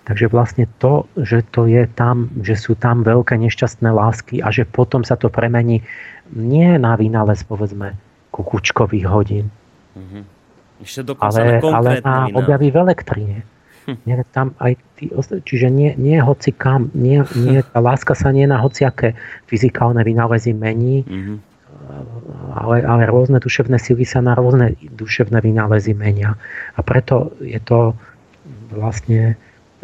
Takže 0.06 0.30
vlastne 0.30 0.70
to, 0.78 1.10
že 1.18 1.42
to 1.50 1.66
je 1.66 1.90
tam, 1.98 2.30
že 2.46 2.54
sú 2.54 2.78
tam 2.78 3.02
veľké 3.02 3.42
nešťastné 3.42 3.90
lásky 3.90 4.38
a 4.38 4.54
že 4.54 4.64
potom 4.64 5.02
sa 5.02 5.18
to 5.18 5.34
premení 5.34 5.82
nie 6.30 6.78
na 6.78 6.94
vynález, 6.94 7.42
povedzme, 7.42 7.98
kukučkových 8.30 9.06
hodín, 9.10 9.50
mm-hmm. 9.98 10.36
Ešte 10.84 11.08
ale, 11.24 11.64
na 11.64 11.72
ale 11.72 11.92
na 12.04 12.18
objavy 12.36 12.68
v 12.68 12.78
elektrine. 12.84 13.38
Nie, 13.86 14.26
tam 14.34 14.58
aj 14.58 14.82
tí, 14.98 15.14
čiže 15.46 15.70
nie, 15.70 15.94
nie 15.94 16.18
hoci 16.18 16.50
kam, 16.52 16.90
nie, 16.98 17.22
nie, 17.38 17.62
tá 17.72 17.80
láska 17.80 18.18
sa 18.18 18.34
nie 18.34 18.50
na 18.50 18.58
hociaké 18.58 19.14
fyzikálne 19.46 20.02
vynálezy 20.02 20.58
mení, 20.58 21.06
mm-hmm. 21.06 21.38
Ale, 22.56 22.82
ale 22.82 23.04
rôzne 23.06 23.38
duševné 23.40 23.78
sily 23.78 24.08
sa 24.08 24.24
na 24.24 24.34
rôzne 24.34 24.76
duševné 24.80 25.42
vynálezy 25.44 25.94
menia. 25.94 26.40
A 26.76 26.80
preto 26.82 27.36
je 27.44 27.60
to 27.62 27.94
vlastne 28.72 29.36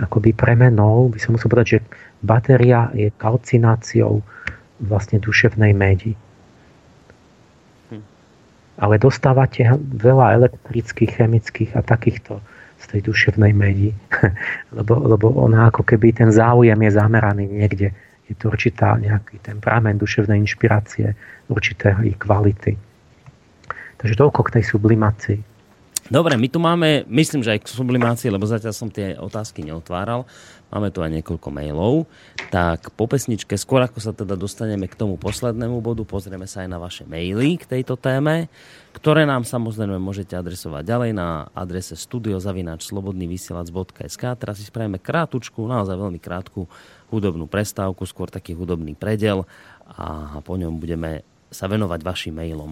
akoby 0.02 0.34
premenou, 0.34 1.12
by 1.14 1.20
som 1.22 1.38
musel 1.38 1.52
povedať, 1.52 1.70
že 1.78 1.80
batéria 2.26 2.90
je 2.98 3.14
kalcináciou 3.22 4.26
vlastne 4.82 5.22
duševnej 5.22 5.78
médi. 5.78 6.18
Hm. 7.94 8.02
Ale 8.82 8.98
dostávate 8.98 9.62
veľa 9.78 10.42
elektrických, 10.42 11.22
chemických 11.22 11.72
a 11.78 11.86
takýchto 11.86 12.42
z 12.82 12.86
tej 12.98 13.02
duševnej 13.14 13.54
medi. 13.54 13.94
lebo, 14.78 14.98
lebo 15.06 15.30
ona 15.38 15.70
ako 15.70 15.86
keby 15.86 16.18
ten 16.18 16.34
záujem 16.34 16.78
je 16.82 16.92
zameraný 16.92 17.46
niekde. 17.46 17.94
Je 18.32 18.40
to 18.40 18.48
určitá 18.48 18.96
nejaký 18.96 19.44
temperament 19.44 20.00
duševnej 20.00 20.40
inšpirácie, 20.40 21.12
určité 21.52 21.92
kvality. 22.16 22.80
Takže 24.00 24.16
toľko 24.16 24.48
k 24.48 24.54
tej 24.56 24.64
sublimácii. 24.72 25.52
Dobre, 26.12 26.36
my 26.36 26.52
tu 26.52 26.60
máme, 26.60 27.08
myslím, 27.08 27.40
že 27.40 27.56
aj 27.56 27.64
k 27.64 27.72
sublimácii, 27.72 28.36
lebo 28.36 28.44
zatiaľ 28.44 28.76
som 28.76 28.92
tie 28.92 29.16
otázky 29.16 29.64
neotváral. 29.64 30.28
Máme 30.68 30.92
tu 30.92 31.00
aj 31.00 31.08
niekoľko 31.08 31.48
mailov. 31.56 32.04
Tak 32.52 32.92
po 33.00 33.08
pesničke, 33.08 33.56
skôr 33.56 33.80
ako 33.84 34.00
sa 34.04 34.12
teda 34.12 34.36
dostaneme 34.36 34.92
k 34.92 35.00
tomu 35.00 35.16
poslednému 35.16 35.80
bodu, 35.80 36.04
pozrieme 36.04 36.52
sa 36.52 36.68
aj 36.68 36.70
na 36.72 36.84
vaše 36.84 37.08
maily 37.08 37.56
k 37.56 37.64
tejto 37.64 37.96
téme, 37.96 38.52
ktoré 38.92 39.24
nám 39.24 39.48
samozrejme 39.48 39.96
môžete 40.04 40.36
adresovať 40.36 40.84
ďalej 40.84 41.16
na 41.16 41.48
adrese 41.56 41.96
studiozavináčslobodnyvysielac.sk. 41.96 44.24
Teraz 44.36 44.60
si 44.60 44.68
spravíme 44.68 45.00
krátučku, 45.00 45.64
naozaj 45.64 45.96
veľmi 45.96 46.20
krátku 46.20 46.68
hudobnú 47.12 47.46
prestávku, 47.46 48.08
skôr 48.08 48.32
taký 48.32 48.56
hudobný 48.56 48.96
predel 48.96 49.44
a 49.92 50.40
po 50.40 50.56
ňom 50.56 50.80
budeme 50.80 51.28
sa 51.52 51.68
venovať 51.68 52.00
vašim 52.00 52.34
mailom. 52.34 52.72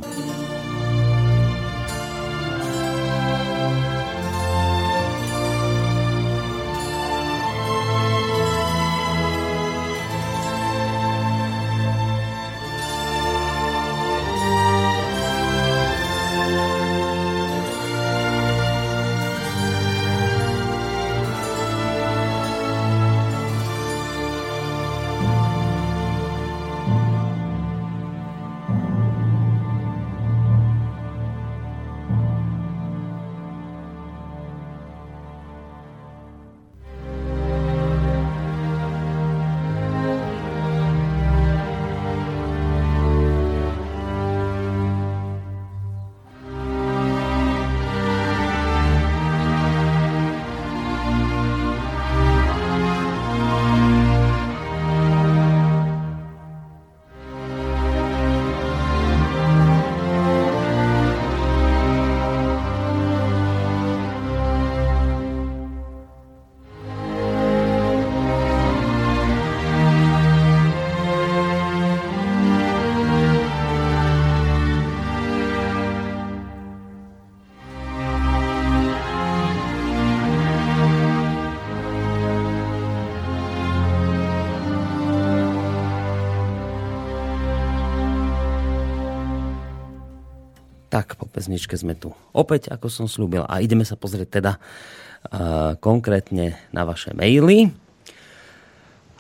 Pesničke 91.39 91.79
sme 91.79 91.95
tu 91.95 92.11
opäť, 92.35 92.67
ako 92.67 92.91
som 92.91 93.07
slúbil. 93.07 93.47
A 93.47 93.63
ideme 93.63 93.87
sa 93.87 93.95
pozrieť 93.95 94.43
teda 94.43 94.59
uh, 94.59 95.79
konkrétne 95.79 96.59
na 96.75 96.83
vaše 96.83 97.15
maily. 97.15 97.71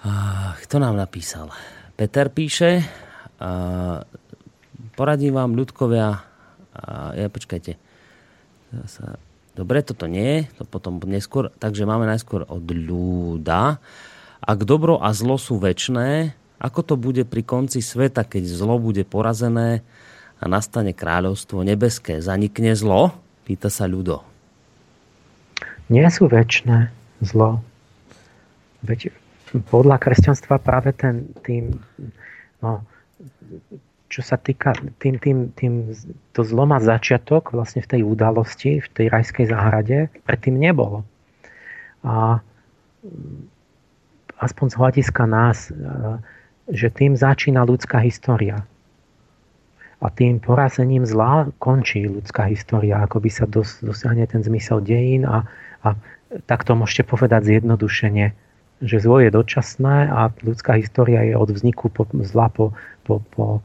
Uh, 0.03 0.51
kto 0.59 0.83
nám 0.83 0.99
napísal? 0.99 1.47
Peter 1.95 2.27
píše, 2.27 2.83
uh, 3.39 4.03
poradím 4.99 5.39
vám, 5.39 5.55
ľudkovia, 5.55 6.19
uh, 6.19 7.15
ja 7.15 7.31
počkajte, 7.31 7.79
sa, 8.83 9.15
dobre, 9.55 9.79
toto 9.79 10.03
nie, 10.11 10.43
to 10.59 10.67
potom 10.67 10.99
neskôr, 11.07 11.55
takže 11.55 11.87
máme 11.87 12.03
najskôr 12.03 12.43
od 12.51 12.67
ľuda. 12.67 13.79
Ak 14.43 14.59
dobro 14.67 14.99
a 14.99 15.15
zlo 15.15 15.39
sú 15.39 15.55
väčné, 15.55 16.35
ako 16.59 16.79
to 16.83 16.95
bude 16.99 17.23
pri 17.23 17.47
konci 17.47 17.79
sveta, 17.79 18.27
keď 18.27 18.43
zlo 18.43 18.75
bude 18.75 19.07
porazené, 19.07 19.87
a 20.39 20.45
nastane 20.47 20.95
kráľovstvo 20.95 21.61
nebeské. 21.67 22.23
Zanikne 22.23 22.71
zlo? 22.73 23.11
Pýta 23.43 23.67
sa 23.67 23.85
ľudo. 23.85 24.23
Nie 25.91 26.07
sú 26.07 26.31
väčšie 26.31 26.87
zlo. 27.25 27.59
Veď 28.85 29.11
podľa 29.67 29.99
kresťanstva 29.99 30.61
práve 30.61 30.95
ten, 30.95 31.27
tým, 31.43 31.81
no, 32.63 32.85
čo 34.07 34.21
sa 34.21 34.37
týka, 34.39 34.71
tým, 35.01 35.19
tým, 35.19 35.37
tým, 35.57 35.73
to 36.31 36.41
zlo 36.45 36.63
má 36.69 36.79
začiatok 36.79 37.51
vlastne 37.51 37.83
v 37.83 37.89
tej 37.97 38.01
udalosti, 38.05 38.79
v 38.79 38.89
tej 38.93 39.05
rajskej 39.11 39.49
záhrade, 39.49 39.97
predtým 40.23 40.55
nebolo. 40.55 41.03
A, 42.05 42.39
aspoň 44.39 44.65
z 44.71 44.75
hľadiska 44.79 45.23
nás, 45.27 45.73
že 46.69 46.87
tým 46.93 47.17
začína 47.17 47.65
ľudská 47.65 47.99
história. 48.05 48.63
A 49.99 50.07
tým 50.07 50.39
porazením 50.39 51.03
zla 51.03 51.51
končí 51.59 52.07
ľudská 52.07 52.47
história, 52.47 53.03
ako 53.03 53.19
by 53.19 53.29
sa 53.29 53.43
dos, 53.43 53.83
dosiahne 53.83 54.23
ten 54.23 54.39
zmysel 54.39 54.79
dejín 54.79 55.27
a, 55.27 55.43
a 55.83 55.99
tak 56.47 56.63
to 56.63 56.71
môžete 56.77 57.03
povedať 57.09 57.43
zjednodušene, 57.51 58.31
že 58.79 58.97
zlo 59.03 59.19
je 59.19 59.27
dočasné 59.27 60.07
a 60.07 60.31
ľudská 60.39 60.79
história 60.79 61.27
je 61.27 61.35
od 61.35 61.51
vzniku 61.51 61.91
po, 61.91 62.07
zla 62.23 62.47
po, 62.47 62.71
po, 63.03 63.19
po, 63.35 63.59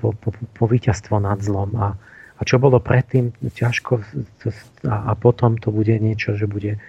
po, 0.00 0.08
po, 0.16 0.30
po 0.32 0.64
víťazstvo 0.64 1.20
nad 1.20 1.36
zlom. 1.44 1.76
A, 1.76 1.92
a 2.38 2.40
čo 2.48 2.56
bolo 2.56 2.80
predtým, 2.80 3.36
ťažko 3.44 4.00
a, 4.88 4.94
a 5.10 5.12
potom 5.20 5.60
to 5.60 5.68
bude 5.68 5.92
niečo, 6.00 6.32
že 6.32 6.48
bude 6.48 6.80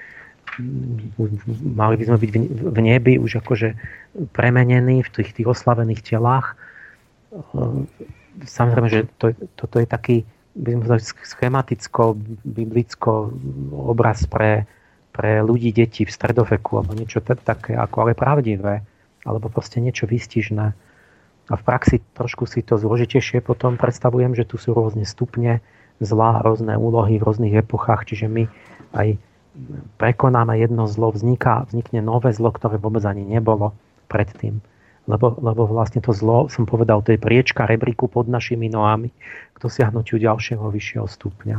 mali 1.77 1.95
by 1.95 2.03
sme 2.10 2.18
byť 2.18 2.31
v 2.73 2.80
nebi 2.81 3.14
už 3.22 3.39
akože 3.45 3.77
premenení 4.34 5.06
v 5.06 5.10
tých, 5.10 5.31
tých 5.38 5.47
oslavených 5.47 6.01
telách. 6.01 6.57
Samozrejme, 8.44 8.88
že 8.88 9.07
to, 9.20 9.36
toto 9.56 9.80
je 9.80 9.88
taký 9.88 10.18
by 10.60 10.70
sme 10.76 10.82
povedali, 10.84 11.03
schematicko, 11.06 12.02
biblicko 12.44 13.11
obraz 13.72 14.26
pre, 14.26 14.68
pre 15.16 15.40
ľudí, 15.40 15.72
deti 15.72 16.03
v 16.03 16.11
stredoveku, 16.11 16.82
alebo 16.82 16.98
niečo 16.98 17.24
také, 17.24 17.78
ako 17.78 18.10
ale 18.10 18.14
pravdivé, 18.18 18.84
alebo 19.24 19.48
proste 19.48 19.80
niečo 19.80 20.10
výstižné. 20.10 20.68
A 21.49 21.53
v 21.57 21.64
praxi 21.66 22.03
trošku 22.14 22.45
si 22.45 22.61
to 22.61 22.78
zložitejšie 22.78 23.41
potom 23.41 23.80
predstavujem, 23.80 24.38
že 24.38 24.45
tu 24.45 24.61
sú 24.61 24.76
rôzne 24.76 25.07
stupne 25.07 25.64
zlá, 25.98 26.45
rôzne 26.45 26.78
úlohy 26.78 27.18
v 27.18 27.26
rôznych 27.26 27.56
epochách, 27.66 28.14
čiže 28.14 28.30
my 28.30 28.45
aj 28.94 29.18
prekonáme 29.98 30.56
jedno 30.61 30.86
zlo, 30.86 31.10
vzniká, 31.11 31.68
vznikne 31.68 32.06
nové 32.06 32.32
zlo, 32.32 32.53
ktoré 32.53 32.78
vôbec 32.78 33.02
ani 33.03 33.26
nebolo 33.26 33.74
predtým. 34.07 34.61
Lebo, 35.10 35.34
lebo 35.41 35.65
vlastne 35.65 36.06
to 36.06 36.14
zlo, 36.14 36.53
som 36.53 36.69
povedal, 36.69 37.02
to 37.02 37.18
je 37.18 37.19
priečka 37.19 37.65
rebríku 37.65 38.06
pod 38.06 38.30
našimi 38.30 38.69
nohami 38.69 39.10
k 39.53 39.57
dosiahnutiu 39.57 40.22
ďalšieho 40.22 40.61
vyššieho 40.69 41.07
stupňa. 41.10 41.57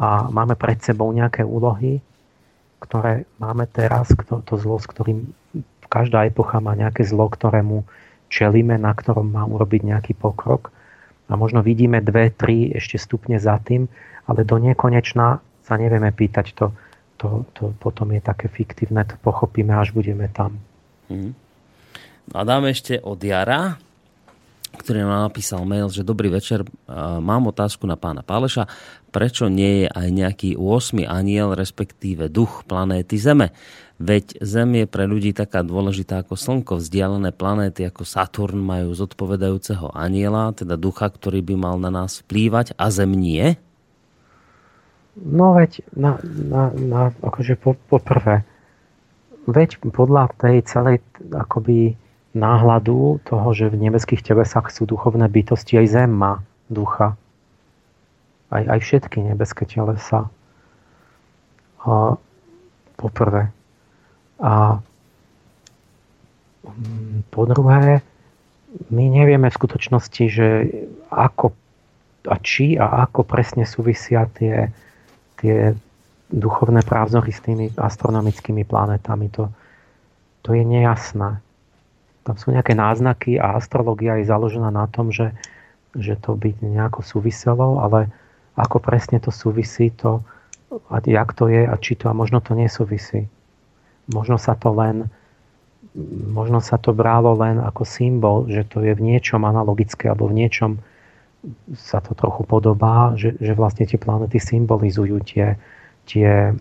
A 0.00 0.08
máme 0.32 0.56
pred 0.56 0.80
sebou 0.80 1.12
nejaké 1.12 1.44
úlohy, 1.44 2.00
ktoré 2.80 3.28
máme 3.36 3.68
teraz, 3.68 4.08
to, 4.24 4.40
to 4.40 4.56
zlo, 4.56 4.80
s 4.80 4.88
ktorým 4.88 5.36
každá 5.92 6.24
epocha 6.24 6.64
má 6.64 6.72
nejaké 6.72 7.04
zlo, 7.04 7.28
ktorému 7.28 7.84
čelíme, 8.32 8.80
na 8.80 8.96
ktorom 8.96 9.28
má 9.28 9.44
urobiť 9.44 9.92
nejaký 9.92 10.12
pokrok. 10.16 10.72
A 11.28 11.36
možno 11.36 11.60
vidíme 11.60 12.00
dve, 12.00 12.32
tri 12.32 12.72
ešte 12.72 12.96
stupne 12.96 13.36
za 13.36 13.60
tým, 13.60 13.90
ale 14.24 14.48
do 14.48 14.56
nekonečna 14.56 15.44
sa 15.66 15.74
nevieme 15.76 16.08
pýtať. 16.14 16.56
To, 16.56 16.72
to, 17.20 17.44
to 17.52 17.76
potom 17.82 18.16
je 18.16 18.22
také 18.24 18.48
fiktívne, 18.48 19.04
to 19.04 19.18
pochopíme, 19.20 19.76
až 19.76 19.92
budeme 19.92 20.30
tam. 20.32 20.56
Hmm. 21.10 21.36
A 22.30 22.46
dáme 22.46 22.70
ešte 22.70 23.00
od 23.02 23.18
Jara, 23.18 23.80
ktorý 24.70 25.02
nám 25.02 25.28
napísal 25.28 25.66
mail, 25.66 25.90
že 25.90 26.06
dobrý 26.06 26.30
večer, 26.30 26.62
mám 27.20 27.50
otázku 27.50 27.84
na 27.84 27.98
pána 27.98 28.22
Páleša. 28.22 28.70
Prečo 29.10 29.50
nie 29.50 29.84
je 29.84 29.86
aj 29.90 30.08
nejaký 30.08 30.50
8. 30.54 31.04
aniel, 31.04 31.58
respektíve 31.58 32.30
duch 32.30 32.62
planéty 32.64 33.18
Zeme? 33.18 33.50
Veď 34.00 34.40
Zem 34.40 34.80
je 34.80 34.86
pre 34.88 35.04
ľudí 35.04 35.36
taká 35.36 35.60
dôležitá 35.60 36.24
ako 36.24 36.38
Slnko. 36.38 36.80
Vzdialené 36.80 37.36
planéty 37.36 37.84
ako 37.84 38.08
Saturn 38.08 38.56
majú 38.56 38.96
zodpovedajúceho 38.96 39.92
aniela, 39.92 40.56
teda 40.56 40.80
ducha, 40.80 41.10
ktorý 41.12 41.44
by 41.44 41.54
mal 41.58 41.76
na 41.76 41.92
nás 41.92 42.24
vplývať 42.24 42.72
a 42.80 42.88
Zem 42.88 43.12
nie? 43.12 43.60
No 45.20 45.52
veď, 45.52 45.84
na, 45.92 46.16
na, 46.24 46.72
na, 46.72 47.02
akože 47.20 47.60
po, 47.60 47.76
po 47.76 48.00
veď 49.44 49.82
podľa 49.92 50.32
tej 50.38 50.64
celej 50.64 51.04
akoby 51.28 51.98
náhľadu 52.34 53.26
toho, 53.26 53.48
že 53.50 53.72
v 53.72 53.90
nebeských 53.90 54.22
telesách 54.22 54.70
sú 54.70 54.86
duchovné 54.86 55.26
bytosti, 55.26 55.78
aj 55.82 55.86
zem 55.90 56.10
má 56.10 56.42
ducha. 56.70 57.18
Aj, 58.50 58.62
aj 58.66 58.78
všetky 58.82 59.22
nebeské 59.22 59.66
telesa. 59.66 60.30
A, 61.82 62.14
poprvé. 62.94 63.50
A 64.38 64.78
mm, 66.66 67.30
po 67.34 67.42
druhé, 67.50 68.02
my 68.94 69.04
nevieme 69.10 69.50
v 69.50 69.58
skutočnosti, 69.58 70.24
že 70.30 70.48
ako 71.10 71.50
a 72.28 72.36
či 72.36 72.76
a 72.76 73.08
ako 73.08 73.24
presne 73.24 73.64
súvisia 73.64 74.28
tie, 74.36 74.68
tie 75.40 75.72
duchovné 76.28 76.84
právzory 76.84 77.32
s 77.32 77.40
tými 77.40 77.72
astronomickými 77.72 78.68
planetami. 78.68 79.32
To, 79.40 79.48
to 80.44 80.52
je 80.52 80.60
nejasné 80.60 81.40
tam 82.24 82.36
sú 82.36 82.52
nejaké 82.52 82.76
náznaky 82.76 83.40
a 83.40 83.56
astrologia 83.56 84.20
je 84.20 84.28
založená 84.28 84.68
na 84.68 84.86
tom, 84.86 85.08
že, 85.08 85.32
že 85.96 86.16
to 86.20 86.36
by 86.36 86.52
nejako 86.60 87.00
súviselo, 87.00 87.80
ale 87.80 88.12
ako 88.54 88.82
presne 88.82 89.18
to 89.22 89.32
súvisí, 89.32 89.88
to, 89.94 90.20
a 90.92 91.00
jak 91.02 91.32
to 91.32 91.48
je 91.48 91.64
a 91.64 91.74
či 91.80 91.96
to, 91.96 92.12
a 92.12 92.14
možno 92.14 92.44
to 92.44 92.52
nesúvisí. 92.52 93.26
Možno 94.10 94.36
sa 94.36 94.54
to 94.54 94.74
len 94.74 95.08
možno 96.30 96.62
sa 96.62 96.78
to 96.78 96.94
bralo 96.94 97.34
len 97.34 97.58
ako 97.58 97.82
symbol, 97.82 98.46
že 98.46 98.62
to 98.68 98.84
je 98.84 98.94
v 98.94 99.02
niečom 99.02 99.42
analogické 99.42 100.06
alebo 100.06 100.30
v 100.30 100.46
niečom 100.46 100.78
sa 101.72 102.04
to 102.04 102.12
trochu 102.12 102.44
podobá, 102.44 103.16
že, 103.16 103.34
že 103.40 103.56
vlastne 103.56 103.88
tie 103.88 103.96
planety 103.96 104.36
symbolizujú 104.36 105.24
tie, 105.24 105.56
tie 106.04 106.52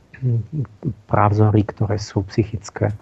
právzory, 1.05 1.67
ktoré 1.67 1.99
sú 1.99 2.23
psychické. 2.31 2.95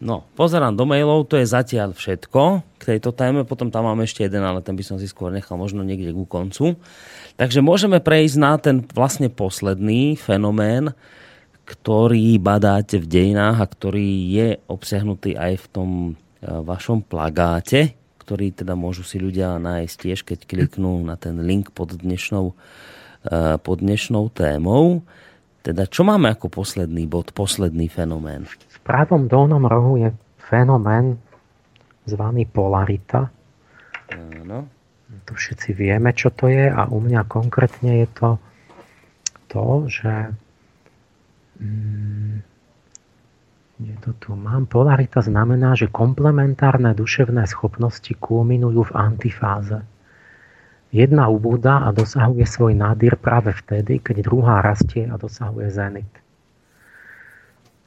No, 0.00 0.24
pozerám 0.32 0.72
do 0.72 0.88
mailov, 0.88 1.28
to 1.28 1.36
je 1.36 1.44
zatiaľ 1.44 1.92
všetko 1.92 2.64
k 2.80 2.82
tejto 2.96 3.12
téme, 3.12 3.44
potom 3.44 3.68
tam 3.68 3.84
mám 3.84 4.00
ešte 4.00 4.24
jeden, 4.24 4.40
ale 4.40 4.64
ten 4.64 4.72
by 4.72 4.80
som 4.80 4.96
si 4.96 5.04
skôr 5.04 5.28
nechal 5.28 5.60
možno 5.60 5.84
niekde 5.84 6.16
ku 6.16 6.24
koncu. 6.24 6.80
Takže 7.36 7.60
môžeme 7.60 8.00
prejsť 8.00 8.36
na 8.40 8.56
ten 8.56 8.80
vlastne 8.96 9.28
posledný 9.28 10.16
fenomén, 10.16 10.96
ktorý 11.68 12.40
badáte 12.40 12.96
v 12.96 13.06
dejinách 13.06 13.60
a 13.60 13.68
ktorý 13.68 14.08
je 14.32 14.48
obsiahnutý 14.72 15.36
aj 15.36 15.52
v 15.62 15.66
tom 15.68 15.90
e, 15.92 16.12
vašom 16.48 17.04
plagáte, 17.04 17.92
ktorý 18.24 18.56
teda 18.56 18.72
môžu 18.74 19.04
si 19.04 19.20
ľudia 19.20 19.60
nájsť 19.60 19.94
tiež, 20.00 20.20
keď 20.24 20.48
kliknú 20.48 21.04
na 21.04 21.20
ten 21.20 21.36
link 21.44 21.76
pod 21.76 21.92
dnešnou, 21.92 22.56
e, 23.28 23.34
pod 23.60 23.84
dnešnou 23.84 24.32
témou. 24.32 25.04
Teda 25.60 25.84
čo 25.84 26.08
máme 26.08 26.32
ako 26.32 26.48
posledný 26.48 27.04
bod, 27.04 27.36
posledný 27.36 27.92
fenomén? 27.92 28.48
Pravom 28.82 29.30
dolnom 29.30 29.64
rohu 29.66 30.00
je 30.00 30.10
fenomén 30.40 31.18
zvaný 32.08 32.48
polarita. 32.48 33.30
Áno. 34.10 34.66
To 35.26 35.32
všetci 35.34 35.74
vieme, 35.74 36.14
čo 36.14 36.30
to 36.30 36.50
je 36.50 36.70
a 36.70 36.86
u 36.90 36.98
mňa 37.02 37.26
konkrétne 37.26 38.02
je 38.02 38.08
to 38.14 38.30
to, 39.50 39.90
že 39.90 40.14
mm, 41.58 42.38
je 43.82 43.96
to 44.06 44.10
tu 44.22 44.30
mám. 44.38 44.70
Polarita 44.70 45.18
znamená, 45.18 45.74
že 45.74 45.90
komplementárne 45.90 46.94
duševné 46.94 47.48
schopnosti 47.50 48.14
kulminujú 48.14 48.86
v 48.86 48.94
antifáze. 48.94 49.82
Jedna 50.90 51.30
ubúda 51.30 51.86
a 51.86 51.94
dosahuje 51.94 52.46
svoj 52.46 52.74
nádýr 52.74 53.14
práve 53.14 53.54
vtedy, 53.54 54.02
keď 54.02 54.26
druhá 54.26 54.58
rastie 54.58 55.06
a 55.06 55.14
dosahuje 55.14 55.70
zenit. 55.70 56.10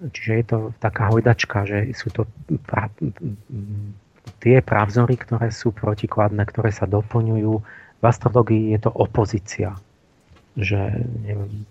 Čiže 0.04 0.32
je 0.36 0.46
to 0.46 0.58
taká 0.84 1.08
hojdačka, 1.14 1.64
že 1.64 1.88
sú 1.96 2.12
to 2.12 2.28
pra, 2.68 2.92
tie 4.44 4.60
právzory, 4.60 5.16
ktoré 5.16 5.48
sú 5.52 5.72
protikladné, 5.72 6.44
ktoré 6.44 6.76
sa 6.76 6.84
doplňujú. 6.84 7.54
V 8.00 8.04
astrologii 8.04 8.76
je 8.76 8.80
to 8.84 8.92
opozícia. 8.92 9.80
Že 10.60 11.08
neviem, 11.24 11.64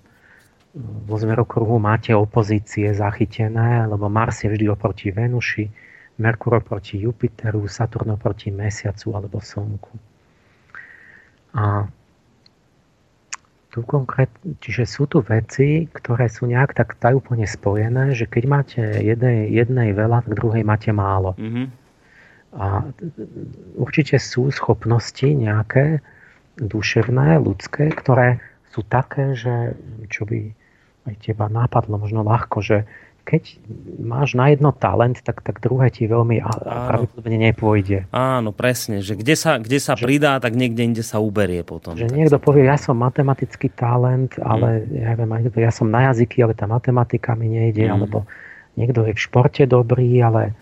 vo 1.05 1.17
zmerokruhu 1.21 1.77
máte 1.77 2.17
opozície 2.17 2.97
zachytené, 2.97 3.85
lebo 3.85 4.09
Mars 4.09 4.41
je 4.41 4.49
vždy 4.49 4.73
oproti 4.73 5.13
Venuši, 5.13 5.69
Merkur 6.17 6.57
oproti 6.57 7.01
Jupiteru, 7.05 7.69
Saturn 7.69 8.17
oproti 8.17 8.49
Mesiacu 8.49 9.13
alebo 9.13 9.41
Slnku. 9.41 9.93
A 11.53 11.85
tu 13.73 13.81
konkrét, 13.89 14.29
čiže 14.61 14.85
sú 14.85 15.09
tu 15.09 15.25
veci, 15.25 15.89
ktoré 15.89 16.29
sú 16.29 16.45
nejak 16.45 16.77
tak 16.77 16.93
úplne 17.17 17.49
spojené, 17.49 18.13
že 18.13 18.29
keď 18.29 18.45
máte 18.45 18.83
jednej, 19.01 19.49
jednej 19.49 19.97
veľa, 19.97 20.29
tak 20.29 20.37
druhej 20.37 20.61
máte 20.61 20.93
málo. 20.93 21.33
Mm-hmm. 21.41 21.67
A 22.53 22.85
určite 23.81 24.21
sú 24.21 24.53
schopnosti 24.53 25.25
nejaké 25.25 26.05
duševné, 26.61 27.41
ľudské, 27.41 27.89
ktoré 27.97 28.45
sú 28.69 28.85
také, 28.85 29.33
že 29.33 29.73
čo 30.13 30.29
by 30.29 30.53
aj 31.09 31.15
teba 31.25 31.49
nápadlo 31.49 31.97
možno 31.97 32.21
ľahko, 32.21 32.61
že 32.61 32.85
keď 33.23 33.63
máš 34.03 34.35
na 34.35 34.51
jedno 34.51 34.75
talent, 34.75 35.23
tak, 35.23 35.47
tak 35.47 35.63
druhé 35.63 35.95
ti 35.95 36.11
veľmi 36.11 36.43
pravdepodobne 36.67 37.39
nepôjde. 37.39 38.11
Áno, 38.11 38.51
presne, 38.51 38.99
že 38.99 39.15
kde 39.15 39.39
sa, 39.39 39.63
kde 39.63 39.79
sa 39.79 39.95
že, 39.95 40.03
pridá, 40.03 40.43
tak 40.43 40.59
niekde 40.59 40.83
inde 40.83 41.05
sa 41.07 41.23
uberie 41.23 41.63
potom. 41.63 41.95
Že 41.95 42.11
niekto 42.11 42.39
sa... 42.39 42.43
povie, 42.43 42.67
ja 42.67 42.75
som 42.75 42.99
matematický 42.99 43.71
talent, 43.73 44.35
ale 44.43 44.83
hmm. 44.85 45.07
ja, 45.07 45.13
viem, 45.15 45.33
ja 45.55 45.73
som 45.73 45.87
na 45.87 46.11
jazyky, 46.13 46.43
ale 46.43 46.59
tá 46.59 46.67
matematika 46.67 47.39
mi 47.39 47.47
nejde, 47.47 47.87
hmm. 47.87 47.95
alebo 47.95 48.27
niekto 48.75 49.07
je 49.07 49.15
v 49.15 49.21
športe 49.23 49.63
dobrý, 49.71 50.19
ale 50.19 50.53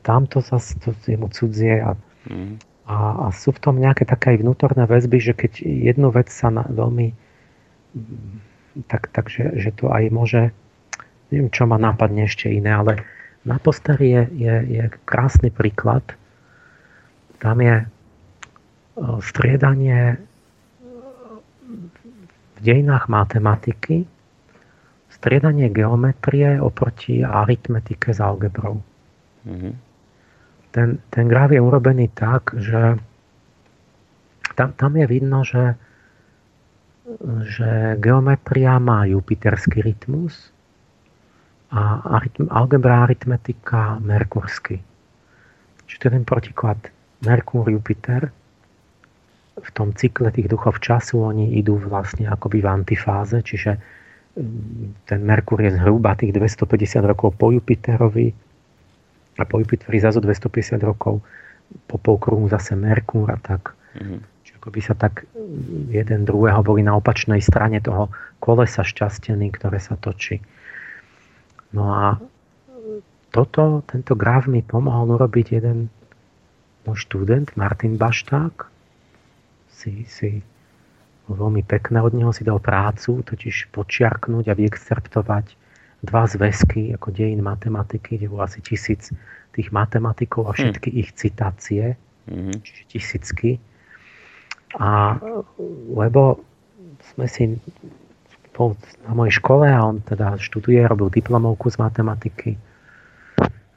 tamto 0.00 0.40
sa 0.40 0.56
to 0.80 0.92
je 1.04 1.16
mu 1.16 1.28
cudzie 1.28 1.80
a, 1.84 1.92
hmm. 2.28 2.56
a, 2.88 2.96
a 3.24 3.36
sú 3.36 3.52
v 3.52 3.60
tom 3.60 3.76
nejaké 3.76 4.08
také 4.08 4.36
vnútorné 4.40 4.88
väzby, 4.88 5.20
že 5.20 5.32
keď 5.36 5.60
jednu 5.64 6.08
vec 6.08 6.32
sa 6.32 6.48
na, 6.48 6.64
veľmi 6.64 7.28
tak, 8.86 9.10
takže 9.10 9.58
že 9.58 9.70
to 9.74 9.90
aj 9.90 10.04
môže 10.12 10.42
neviem, 11.30 11.50
čo 11.52 11.68
ma 11.68 11.76
nápadne 11.76 12.24
ešte 12.24 12.48
iné, 12.48 12.72
ale 12.72 13.04
na 13.44 13.56
posteri 13.60 14.12
je, 14.12 14.22
je, 14.34 14.54
je 14.80 14.84
krásny 15.08 15.48
príklad. 15.48 16.04
Tam 17.38 17.60
je 17.62 17.84
e, 17.84 17.86
striedanie 19.22 20.18
v 22.58 22.58
dejinách 22.60 23.06
matematiky, 23.06 24.02
striedanie 25.14 25.70
geometrie 25.70 26.58
oproti 26.58 27.22
aritmetike 27.22 28.10
s 28.10 28.18
algebrou. 28.18 28.82
Mm-hmm. 29.46 29.74
Ten, 30.74 30.88
ten 31.08 31.24
graf 31.30 31.54
je 31.54 31.60
urobený 31.62 32.10
tak, 32.12 32.52
že 32.58 32.98
tam, 34.58 34.74
tam 34.74 34.92
je 34.98 35.06
vidno, 35.06 35.46
že, 35.46 35.78
že 37.46 37.94
geometria 38.02 38.76
má 38.82 39.06
jupiterský 39.06 39.80
rytmus, 39.86 40.50
a 41.68 42.00
aritm, 42.16 42.48
algebra 42.48 43.04
aritmetika 43.04 44.00
merkursky. 44.00 44.80
Čiže 45.88 45.98
to 46.00 46.06
je 46.08 46.14
ten 46.20 46.24
protiklad 46.24 46.78
Merkur, 47.24 47.66
Jupiter. 47.68 48.30
V 49.58 49.70
tom 49.74 49.90
cykle 49.90 50.30
tých 50.30 50.46
duchov 50.46 50.78
času 50.78 51.18
oni 51.18 51.58
idú 51.58 51.82
vlastne 51.82 52.30
akoby 52.30 52.62
v 52.62 52.68
antifáze, 52.70 53.42
čiže 53.42 53.74
mm, 54.38 55.08
ten 55.08 55.20
Merkur 55.26 55.58
je 55.58 55.74
zhruba 55.74 56.14
tých 56.14 56.30
250 56.30 57.02
rokov 57.02 57.34
po 57.34 57.50
Jupiterovi 57.50 58.30
a 59.38 59.42
po 59.42 59.58
Jupiteri 59.58 59.98
zase 59.98 60.22
250 60.22 60.78
rokov 60.84 61.20
po 61.90 61.96
polkruhu 61.98 62.46
zase 62.48 62.78
Merkur 62.78 63.28
a 63.34 63.38
tak. 63.42 63.74
Mm-hmm. 63.98 64.20
Čiže 64.46 64.54
akoby 64.62 64.80
sa 64.80 64.94
tak 64.94 65.26
jeden 65.90 66.22
druhého 66.22 66.62
boli 66.62 66.86
na 66.86 66.94
opačnej 66.94 67.42
strane 67.42 67.82
toho 67.82 68.08
kolesa 68.38 68.86
šťastený, 68.86 69.58
ktoré 69.58 69.82
sa 69.82 69.98
točí. 69.98 70.38
No 71.72 71.84
a 71.92 72.04
toto, 73.28 73.84
tento 73.84 74.16
graf 74.16 74.48
mi 74.48 74.64
pomohol 74.64 75.20
urobiť 75.20 75.46
jeden 75.60 75.92
môj 76.88 76.96
študent, 77.04 77.52
Martin 77.60 78.00
Bašták. 78.00 78.64
Si, 79.68 80.08
si 80.08 80.40
veľmi 81.28 81.60
pekné 81.62 82.00
od 82.00 82.16
neho 82.16 82.32
si 82.32 82.42
dal 82.42 82.58
prácu, 82.58 83.20
totiž 83.20 83.68
počiarknúť 83.70 84.48
a 84.48 84.56
vyexcerptovať 84.56 85.46
dva 86.02 86.24
zväzky 86.24 86.94
ako 86.94 87.12
dejin 87.12 87.44
matematiky, 87.44 88.16
kde 88.16 88.30
bolo 88.32 88.46
asi 88.46 88.64
tisíc 88.64 89.12
tých 89.52 89.68
matematikov 89.74 90.48
a 90.48 90.56
všetky 90.56 90.88
mm. 90.94 90.98
ich 90.98 91.10
citácie, 91.18 91.84
mm-hmm. 92.30 92.56
čiže 92.62 92.82
tisícky. 92.86 93.50
A 94.78 95.18
lebo 95.90 96.42
sme 97.14 97.26
si 97.26 97.56
bol 98.58 98.74
na 99.06 99.14
mojej 99.14 99.38
škole 99.38 99.70
a 99.70 99.78
on 99.86 100.02
teda 100.02 100.34
študuje, 100.34 100.82
robil 100.90 101.14
diplomovku 101.14 101.70
z 101.70 101.78
matematiky, 101.78 102.50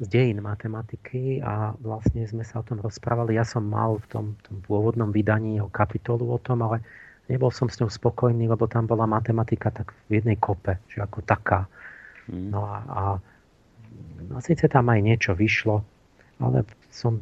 z 0.01 0.05
dejín 0.09 0.41
matematiky 0.41 1.37
a 1.45 1.77
vlastne 1.77 2.25
sme 2.25 2.41
sa 2.41 2.65
o 2.65 2.65
tom 2.65 2.81
rozprávali. 2.81 3.37
Ja 3.37 3.45
som 3.45 3.69
mal 3.69 4.01
v 4.01 4.05
tom, 4.09 4.25
tom 4.41 4.57
pôvodnom 4.65 5.13
vydaní 5.13 5.61
o 5.61 5.69
kapitolu 5.69 6.33
o 6.33 6.41
tom, 6.41 6.65
ale 6.65 6.81
nebol 7.29 7.53
som 7.53 7.69
s 7.69 7.77
ňou 7.77 7.93
spokojný, 7.93 8.49
lebo 8.49 8.65
tam 8.65 8.89
bola 8.89 9.05
matematika 9.05 9.69
tak 9.69 9.93
v 10.09 10.17
jednej 10.17 10.41
kope, 10.41 10.81
že 10.89 11.05
ako 11.05 11.21
taká. 11.21 11.69
Mm. 12.25 12.49
No 12.49 12.65
a, 12.65 12.77
a 12.89 13.01
no 14.25 14.41
síce 14.41 14.65
tam 14.65 14.89
aj 14.89 15.05
niečo 15.05 15.37
vyšlo, 15.37 15.85
ale 16.41 16.65
som 16.89 17.21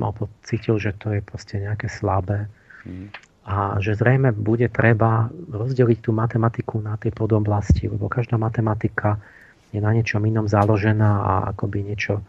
mal 0.00 0.16
pocítil, 0.16 0.80
že 0.80 0.96
to 0.96 1.12
je 1.12 1.20
proste 1.20 1.60
nejaké 1.60 1.92
slabé. 1.92 2.48
Mm 2.88 3.12
a 3.44 3.80
že 3.80 3.96
zrejme 3.96 4.36
bude 4.36 4.68
treba 4.68 5.32
rozdeliť 5.32 5.98
tú 6.04 6.12
matematiku 6.12 6.76
na 6.76 7.00
tie 7.00 7.08
podoblasti, 7.08 7.88
lebo 7.88 8.12
každá 8.12 8.36
matematika 8.36 9.16
je 9.72 9.80
na 9.80 9.96
niečom 9.96 10.20
inom 10.26 10.44
založená 10.44 11.10
a 11.24 11.32
akoby 11.56 11.88
niečo, 11.88 12.20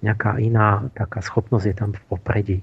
nejaká 0.00 0.38
iná 0.38 0.86
taká 0.94 1.20
schopnosť 1.20 1.66
je 1.66 1.74
tam 1.74 1.90
v 1.92 2.02
popredí. 2.06 2.58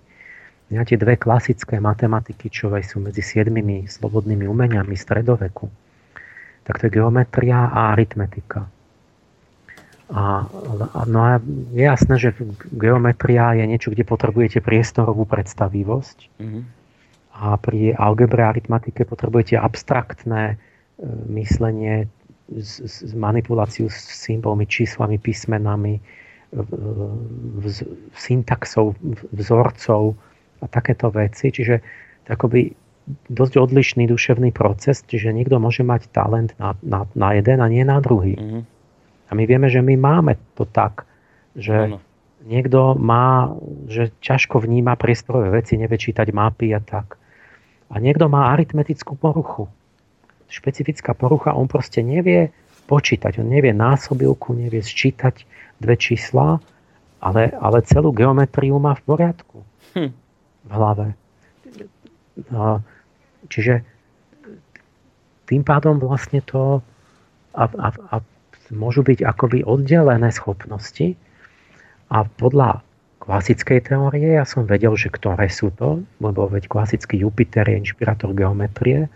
Ja 0.68 0.84
tie 0.84 1.00
dve 1.00 1.16
klasické 1.16 1.80
matematiky, 1.80 2.52
čo 2.52 2.72
aj 2.72 2.96
sú 2.96 3.04
medzi 3.04 3.24
siedmimi 3.24 3.88
slobodnými 3.88 4.48
umeniami 4.48 4.96
stredoveku, 4.96 5.68
tak 6.68 6.80
to 6.80 6.88
je 6.88 6.96
geometria 7.00 7.72
a 7.72 7.96
aritmetika. 7.96 8.68
A, 10.08 10.48
no 11.08 11.20
a 11.20 11.44
je 11.76 11.84
jasné, 11.84 12.16
že 12.16 12.32
geometria 12.72 13.52
je 13.60 13.68
niečo, 13.68 13.92
kde 13.92 14.08
potrebujete 14.08 14.64
priestorovú 14.64 15.28
predstavivosť. 15.28 16.18
Mm-hmm 16.40 16.77
a 17.38 17.54
pri 17.62 17.94
algebre 17.94 18.42
a 18.42 18.50
aritmatike 18.50 19.06
potrebujete 19.06 19.62
abstraktné 19.62 20.54
e, 20.54 20.56
myslenie, 21.38 22.10
z, 22.50 23.14
manipuláciu 23.14 23.92
s 23.92 24.00
symbolmi, 24.24 24.66
číslami, 24.66 25.20
písmenami, 25.20 26.00
vz, 27.60 27.84
syntaxou, 28.16 28.96
vzorcov 29.36 30.16
a 30.64 30.66
takéto 30.72 31.12
veci. 31.12 31.52
Čiže 31.52 31.76
to 32.24 32.30
akoby 32.32 32.72
dosť 33.32 33.54
odlišný 33.56 34.08
duševný 34.08 34.52
proces, 34.52 35.04
čiže 35.08 35.32
niekto 35.32 35.60
môže 35.60 35.84
mať 35.84 36.12
talent 36.12 36.52
na, 36.60 36.76
na, 36.84 37.08
na 37.16 37.36
jeden 37.36 37.64
a 37.64 37.68
nie 37.72 37.84
na 37.88 38.04
druhý. 38.04 38.36
Mm-hmm. 38.36 38.64
A 39.28 39.32
my 39.36 39.44
vieme, 39.44 39.68
že 39.68 39.84
my 39.84 39.96
máme 39.96 40.40
to 40.56 40.64
tak, 40.68 41.04
že 41.56 41.92
ano. 41.92 42.00
niekto 42.48 42.96
má, 42.96 43.52
že 43.88 44.12
ťažko 44.24 44.64
vníma 44.64 44.96
priestorové 45.00 45.52
veci, 45.52 45.80
nevie 45.80 46.00
čítať 46.00 46.32
mapy 46.32 46.72
a 46.76 46.80
tak. 46.84 47.20
A 47.88 47.96
niekto 48.04 48.28
má 48.28 48.52
aritmetickú 48.52 49.16
poruchu. 49.16 49.72
Špecifická 50.48 51.12
porucha, 51.16 51.56
on 51.56 51.68
proste 51.68 52.04
nevie 52.04 52.52
počítať, 52.88 53.44
on 53.44 53.52
nevie 53.52 53.76
násobilku, 53.76 54.56
nevie 54.56 54.80
sčítať 54.80 55.44
dve 55.84 55.96
čísla, 56.00 56.64
ale, 57.20 57.52
ale 57.52 57.84
celú 57.84 58.16
geometriu 58.16 58.80
má 58.80 58.96
v 58.96 59.04
poriadku 59.04 59.58
hm. 59.98 60.12
v 60.64 60.72
hlave. 60.72 61.08
No, 62.54 62.80
čiže 63.52 63.84
tým 65.48 65.64
pádom 65.64 66.00
vlastne 66.00 66.40
to 66.44 66.80
a, 67.56 67.64
a, 67.66 67.88
a 67.92 68.16
môžu 68.72 69.02
byť 69.04 69.24
akoby 69.24 69.64
oddelené 69.64 70.30
schopnosti 70.32 71.16
a 72.12 72.24
podľa 72.28 72.87
klasickej 73.28 73.92
teórie. 73.92 74.40
Ja 74.40 74.48
som 74.48 74.64
vedel, 74.64 74.96
že 74.96 75.12
ktoré 75.12 75.52
sú 75.52 75.76
to, 75.76 76.00
lebo 76.24 76.48
veď 76.48 76.72
klasický 76.72 77.20
Jupiter 77.20 77.68
je 77.68 77.84
inšpirátor 77.84 78.32
geometrie 78.32 79.12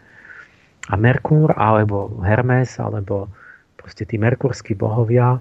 a 0.91 0.93
Merkúr 0.99 1.55
alebo 1.55 2.19
Hermes 2.19 2.75
alebo 2.75 3.31
proste 3.79 4.03
tí 4.03 4.19
merkurskí 4.19 4.75
bohovia 4.75 5.39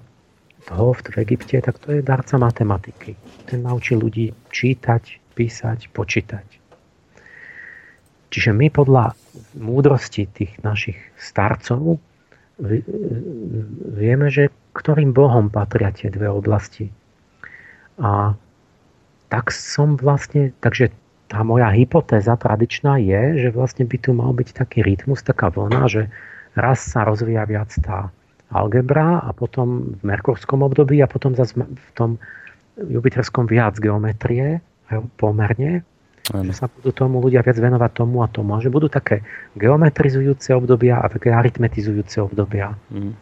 Hoft 0.71 1.11
v 1.11 1.25
Egypte, 1.25 1.59
tak 1.59 1.83
to 1.83 1.99
je 1.99 2.05
darca 2.05 2.37
matematiky. 2.39 3.17
Ten 3.49 3.65
naučí 3.65 3.97
ľudí 3.97 4.31
čítať, 4.53 5.35
písať, 5.35 5.89
počítať. 5.91 6.47
Čiže 8.31 8.55
my 8.55 8.71
podľa 8.71 9.11
múdrosti 9.59 10.29
tých 10.29 10.53
našich 10.63 10.95
starcov 11.19 11.99
vieme, 13.99 14.27
že 14.31 14.53
ktorým 14.71 15.11
bohom 15.11 15.49
patria 15.51 15.91
tie 15.91 16.13
dve 16.13 16.29
oblasti. 16.29 16.87
A 17.99 18.37
tak 19.31 19.55
som 19.55 19.95
vlastne, 19.95 20.51
takže 20.59 20.91
tá 21.31 21.47
moja 21.47 21.71
hypotéza 21.71 22.35
tradičná 22.35 22.99
je, 22.99 23.47
že 23.47 23.49
vlastne 23.55 23.87
by 23.87 23.97
tu 24.03 24.11
mal 24.11 24.35
byť 24.35 24.51
taký 24.51 24.83
rytmus, 24.83 25.23
taká 25.23 25.47
vlna, 25.47 25.87
že 25.87 26.11
raz 26.59 26.83
sa 26.83 27.07
rozvíja 27.07 27.47
viac 27.47 27.71
tá 27.79 28.11
algebra 28.51 29.23
a 29.23 29.31
potom 29.31 29.95
v 29.95 30.01
merkurskom 30.03 30.59
období 30.67 30.99
a 30.99 31.07
potom 31.07 31.31
zase 31.31 31.55
v 31.63 31.91
tom 31.95 32.19
jupiterskom 32.75 33.47
viac 33.47 33.79
geometrie, 33.79 34.59
pomerne, 35.15 35.87
ano. 36.35 36.51
že 36.51 36.59
sa 36.59 36.67
budú 36.67 36.91
tomu 36.91 37.23
ľudia 37.23 37.39
viac 37.39 37.55
venovať 37.55 37.91
tomu 37.95 38.19
a 38.19 38.27
tomu. 38.27 38.59
A 38.59 38.59
že 38.59 38.67
budú 38.67 38.91
také 38.91 39.23
geometrizujúce 39.55 40.51
obdobia 40.51 40.99
a 40.99 41.07
také 41.07 41.31
aritmetizujúce 41.31 42.19
obdobia. 42.19 42.75
Mm. 42.91 43.15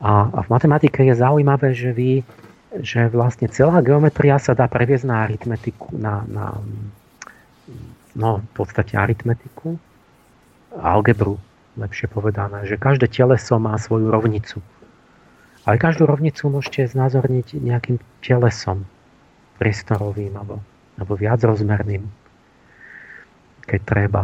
A, 0.00 0.32
a 0.32 0.38
v 0.40 0.48
matematike 0.48 1.04
je 1.04 1.12
zaujímavé, 1.12 1.76
že 1.76 1.92
vy 1.92 2.24
že 2.78 3.10
vlastne 3.10 3.50
celá 3.50 3.82
geometria 3.82 4.38
sa 4.38 4.54
dá 4.54 4.70
previesť 4.70 5.06
na 5.10 5.26
aritmetiku, 5.26 5.90
na, 5.98 6.22
na 6.30 6.54
no, 8.14 8.38
v 8.38 8.50
podstate 8.54 8.94
aritmetiku, 8.94 9.74
algebru, 10.78 11.38
lepšie 11.74 12.06
povedané, 12.06 12.66
že 12.70 12.78
každé 12.78 13.10
teleso 13.10 13.58
má 13.58 13.74
svoju 13.74 14.10
rovnicu. 14.10 14.62
Ale 15.66 15.76
každú 15.76 16.06
rovnicu 16.08 16.48
môžete 16.48 16.94
znázorniť 16.94 17.58
nejakým 17.58 18.00
telesom 18.24 18.86
priestorovým 19.60 20.32
alebo, 20.38 20.62
alebo 20.96 21.12
viacrozmerným, 21.18 22.06
keď 23.68 23.80
treba. 23.84 24.22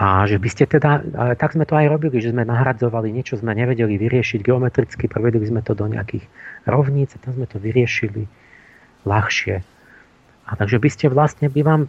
A 0.00 0.24
že 0.24 0.40
by 0.40 0.48
ste 0.48 0.64
teda, 0.64 1.04
tak 1.36 1.52
sme 1.52 1.68
to 1.68 1.76
aj 1.76 1.92
robili, 1.92 2.24
že 2.24 2.32
sme 2.32 2.48
nahradzovali 2.48 3.12
niečo, 3.12 3.36
sme 3.36 3.52
nevedeli 3.52 4.00
vyriešiť 4.00 4.40
geometricky, 4.40 5.04
prevedli 5.12 5.44
sme 5.44 5.60
to 5.60 5.76
do 5.76 5.84
nejakých 5.84 6.24
rovníc 6.64 7.12
a 7.14 7.20
tam 7.20 7.36
sme 7.36 7.44
to 7.44 7.60
vyriešili 7.60 8.24
ľahšie. 9.04 9.60
A 10.48 10.50
takže 10.56 10.80
by 10.80 10.88
ste 10.88 11.12
vlastne, 11.12 11.52
by 11.52 11.60
vám 11.60 11.82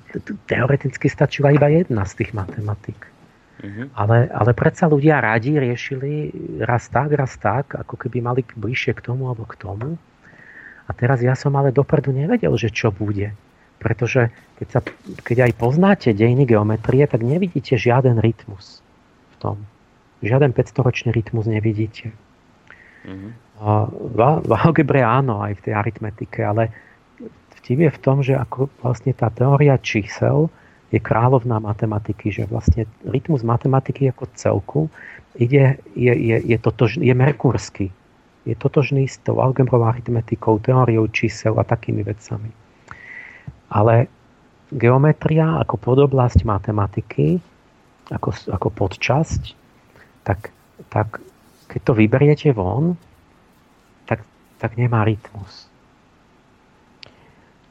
teoreticky 0.51 1.07
stačila 1.07 1.55
iba 1.55 1.71
jedna 1.71 2.03
z 2.03 2.19
tých 2.19 2.35
matematik. 2.35 2.99
Mm-hmm. 3.63 3.95
Ale, 3.95 4.27
ale 4.27 4.51
predsa 4.59 4.91
ľudia 4.91 5.23
radi 5.23 5.55
riešili 5.55 6.35
raz 6.67 6.91
tak, 6.91 7.15
raz 7.15 7.39
tak, 7.39 7.79
ako 7.79 7.95
keby 7.95 8.19
mali 8.19 8.43
bližšie 8.43 8.91
k 8.91 9.07
tomu 9.07 9.31
alebo 9.31 9.47
k 9.47 9.55
tomu. 9.55 9.95
A 10.85 10.91
teraz 10.91 11.23
ja 11.23 11.31
som 11.39 11.55
ale 11.55 11.71
dopredu 11.71 12.11
nevedel, 12.11 12.51
že 12.59 12.67
čo 12.67 12.91
bude. 12.91 13.31
Pretože 13.79 14.35
keď, 14.61 14.69
sa, 14.69 14.79
keď 15.25 15.49
aj 15.49 15.51
poznáte 15.57 16.13
dejiny 16.13 16.45
geometrie, 16.45 17.01
tak 17.09 17.25
nevidíte 17.25 17.81
žiaden 17.81 18.21
rytmus 18.21 18.85
v 19.33 19.35
tom. 19.41 19.57
Žiaden 20.21 20.53
500-ročný 20.53 21.09
rytmus 21.09 21.49
nevidíte. 21.49 22.13
Mm-hmm. 23.01 23.31
V, 24.13 24.19
v 24.45 24.51
algebre 24.53 25.01
áno, 25.01 25.41
aj 25.41 25.57
v 25.57 25.61
tej 25.65 25.73
aritmetike, 25.73 26.45
ale 26.45 26.69
vtip 27.57 27.89
je 27.89 27.89
v 27.89 27.99
tom, 28.05 28.21
že 28.21 28.37
ako 28.37 28.69
vlastne 28.85 29.17
tá 29.17 29.33
teória 29.33 29.81
čísel 29.81 30.53
je 30.93 31.01
kráľovná 31.01 31.57
matematiky, 31.57 32.29
že 32.29 32.45
vlastne 32.45 32.85
rytmus 33.01 33.41
matematiky 33.41 34.13
ako 34.13 34.29
celku 34.37 34.81
ide, 35.41 35.81
je, 35.97 36.13
je, 36.13 36.37
je, 36.37 36.57
totož, 36.61 37.01
je 37.01 37.13
merkurský. 37.17 37.89
Je 38.45 38.53
totožný 38.53 39.09
s 39.09 39.17
tou 39.25 39.41
algebrovou 39.41 39.89
aritmetikou, 39.89 40.61
teóriou 40.61 41.09
čísel 41.09 41.57
a 41.57 41.65
takými 41.65 42.05
vecami. 42.05 42.53
Ale 43.73 44.05
geometria 44.71 45.59
ako 45.59 45.75
podoblasť 45.75 46.47
matematiky, 46.47 47.43
ako, 48.11 48.31
ako 48.51 48.67
podčasť, 48.71 49.43
tak, 50.23 50.51
tak 50.87 51.19
keď 51.67 51.81
to 51.83 51.93
vyberiete 51.95 52.49
von, 52.55 52.95
tak, 54.07 54.23
tak 54.59 54.75
nemá 54.75 55.03
rytmus. 55.03 55.67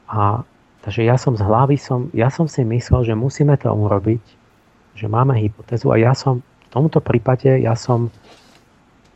A 0.09 0.43
takže 0.81 1.05
ja 1.05 1.15
som 1.15 1.37
z 1.37 1.45
hlavy, 1.45 1.77
som, 1.77 2.09
ja 2.13 2.33
som 2.33 2.45
si 2.45 2.65
myslel, 2.65 3.05
že 3.05 3.13
musíme 3.17 3.53
to 3.57 3.69
urobiť, 3.69 4.23
že 4.97 5.07
máme 5.07 5.37
hypotézu 5.37 5.93
a 5.93 5.97
ja 5.97 6.13
som 6.17 6.41
v 6.41 6.67
tomto 6.69 6.99
prípade, 6.99 7.61
ja 7.61 7.77
som 7.77 8.11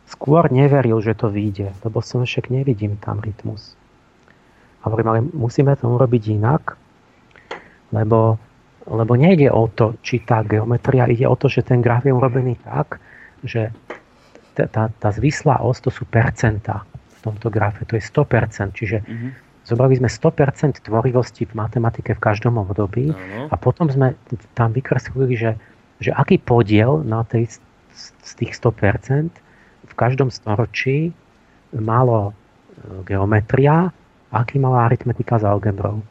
skôr 0.06 0.46
neveril, 0.48 1.02
že 1.02 1.18
to 1.18 1.28
vyjde, 1.28 1.74
lebo 1.82 1.98
som 2.00 2.22
však 2.22 2.48
nevidím 2.48 2.96
tam 2.96 3.18
rytmus. 3.18 3.74
A 4.80 4.88
hovorím, 4.88 5.08
ale 5.10 5.20
musíme 5.34 5.74
to 5.74 5.90
urobiť 5.90 6.38
inak, 6.38 6.78
lebo, 7.92 8.38
lebo 8.86 9.12
nejde 9.14 9.50
o 9.50 9.68
to, 9.70 9.98
či 10.02 10.22
tá 10.22 10.42
geometria, 10.42 11.10
ide 11.10 11.26
o 11.26 11.36
to, 11.38 11.46
že 11.50 11.66
ten 11.66 11.82
graf 11.82 12.06
je 12.06 12.14
urobený 12.14 12.58
tak, 12.62 12.98
že 13.46 13.70
tá, 14.56 14.88
tá, 14.88 15.08
zvislá 15.12 15.60
os 15.60 15.78
to 15.84 15.92
sú 15.92 16.08
percenta 16.08 16.86
v 16.88 17.18
tomto 17.20 17.52
grafe, 17.52 17.84
to 17.84 17.98
je 17.98 18.02
100%, 18.02 18.72
čiže 18.72 18.98
mm-hmm 19.02 19.32
Zobrali 19.66 19.98
sme 19.98 20.06
100% 20.06 20.86
tvorivosti 20.86 21.42
v 21.42 21.58
matematike 21.58 22.14
v 22.14 22.22
každom 22.22 22.62
období 22.62 23.10
ano. 23.10 23.50
a 23.50 23.54
potom 23.58 23.90
sme 23.90 24.14
tam 24.54 24.70
vykreslili, 24.70 25.34
že, 25.34 25.58
že 25.98 26.14
aký 26.14 26.38
podiel 26.38 27.02
na 27.02 27.26
tej, 27.26 27.50
z 28.22 28.32
tých 28.38 28.54
100% 28.54 29.26
v 29.90 29.94
každom 29.98 30.30
storočí 30.30 31.10
malo 31.74 32.30
e, 32.30 32.32
geometria 33.10 33.90
aký 34.30 34.58
mala 34.58 34.86
aritmetika 34.86 35.38
za 35.38 35.50
algebrou. 35.50 36.02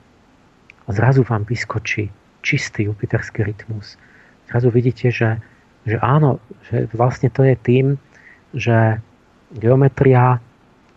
A 0.86 0.90
zrazu 0.94 1.26
vám 1.26 1.44
vyskočí 1.44 2.14
čistý 2.46 2.86
jupiterský 2.90 3.42
rytmus. 3.42 3.98
Zrazu 4.50 4.70
vidíte, 4.70 5.10
že, 5.10 5.42
že 5.90 5.98
áno, 5.98 6.38
že 6.70 6.86
vlastne 6.94 7.34
to 7.34 7.42
je 7.42 7.56
tým, 7.58 7.86
že 8.54 9.02
geometria 9.58 10.38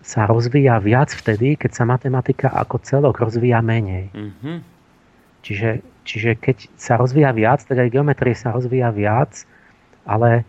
sa 0.04 0.28
rozvíja 0.28 0.80
viac 0.80 1.12
vtedy, 1.12 1.56
keď 1.56 1.70
sa 1.72 1.84
matematika 1.88 2.48
ako 2.52 2.80
celok 2.84 3.16
rozvíja 3.20 3.64
menej. 3.64 4.12
Mm-hmm. 4.12 4.56
Čiže, 5.42 5.70
čiže 6.04 6.30
keď 6.36 6.56
sa 6.76 7.00
rozvíja 7.00 7.32
viac, 7.32 7.64
tak 7.64 7.80
aj 7.80 7.92
geometrie 7.92 8.36
sa 8.36 8.52
rozvíja 8.52 8.92
viac, 8.92 9.44
ale 10.04 10.44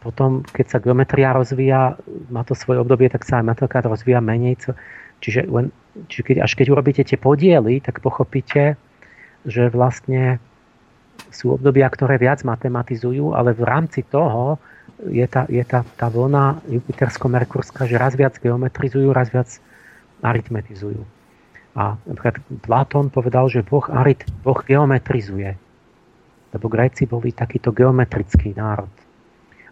potom, 0.00 0.40
keď 0.56 0.66
sa 0.68 0.78
geometria 0.80 1.36
rozvíja, 1.36 2.00
má 2.32 2.40
to 2.44 2.56
svoje 2.56 2.80
obdobie, 2.80 3.12
tak 3.12 3.24
sa 3.28 3.40
aj 3.40 3.52
matematika 3.52 3.84
rozvíja 3.84 4.24
menej. 4.24 4.56
Čiže, 5.20 5.44
len, 5.52 5.68
čiže 6.08 6.22
keď, 6.22 6.36
až 6.44 6.52
keď 6.54 6.66
urobíte 6.70 7.02
tie 7.02 7.18
podiely, 7.18 7.82
tak 7.82 8.02
pochopíte, 8.04 8.78
že 9.44 9.72
vlastne 9.72 10.38
sú 11.28 11.52
obdobia, 11.54 11.86
ktoré 11.92 12.16
viac 12.16 12.42
matematizujú, 12.42 13.36
ale 13.36 13.52
v 13.52 13.62
rámci 13.64 14.02
toho 14.08 14.56
je 15.08 15.24
tá, 15.24 15.48
je 15.48 15.62
tá, 15.64 15.84
tá 15.96 16.12
vlna 16.12 16.60
jupitersko-merkurská, 16.68 17.88
že 17.88 17.96
raz 17.96 18.16
viac 18.16 18.36
geometrizujú, 18.36 19.12
raz 19.12 19.32
viac 19.32 19.48
aritmetizujú. 20.20 21.00
A 21.78 21.96
napríklad 22.04 22.42
Platón 22.66 23.08
povedal, 23.08 23.46
že 23.48 23.64
Boh, 23.64 23.84
arit, 23.94 24.26
boh 24.42 24.58
geometrizuje. 24.60 25.54
Lebo 26.50 26.66
Gréci 26.66 27.06
boli 27.06 27.30
takýto 27.30 27.70
geometrický 27.70 28.58
národ. 28.58 28.90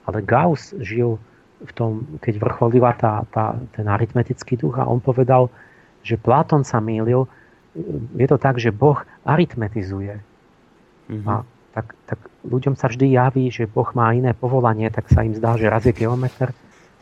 Ale 0.06 0.22
Gauss 0.22 0.72
žil 0.78 1.18
v 1.58 1.72
tom, 1.74 2.06
keď 2.22 2.38
vrcholila 2.38 2.94
tá, 2.94 3.26
tá, 3.34 3.58
ten 3.74 3.90
aritmetický 3.90 4.54
duch 4.54 4.78
a 4.78 4.86
on 4.86 5.02
povedal, 5.02 5.50
že 6.08 6.16
Platón 6.16 6.64
sa 6.64 6.80
mýlil, 6.80 7.28
je 8.16 8.26
to 8.26 8.40
tak, 8.40 8.56
že 8.56 8.72
Boh 8.72 9.04
aritmetizuje. 9.28 10.18
Mm-hmm. 11.12 11.28
A 11.28 11.44
tak, 11.76 11.94
tak 12.08 12.18
ľuďom 12.48 12.74
sa 12.74 12.88
vždy 12.88 13.12
javí, 13.12 13.52
že 13.52 13.68
Boh 13.68 13.86
má 13.92 14.10
iné 14.16 14.32
povolanie, 14.32 14.88
tak 14.88 15.12
sa 15.12 15.22
im 15.22 15.36
zdá, 15.36 15.54
že 15.60 15.68
raz 15.68 15.84
je 15.84 15.94
geometer, 15.94 16.50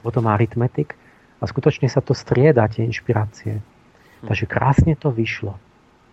potom 0.03 0.27
aritmetik 0.27 0.99
a 1.41 1.45
skutočne 1.47 1.87
sa 1.87 2.03
to 2.03 2.12
strieda, 2.12 2.66
tie 2.69 2.85
inšpirácie. 2.85 3.62
Hm. 3.62 4.27
Takže 4.28 4.45
krásne 4.51 4.93
to 4.99 5.15
vyšlo. 5.15 5.57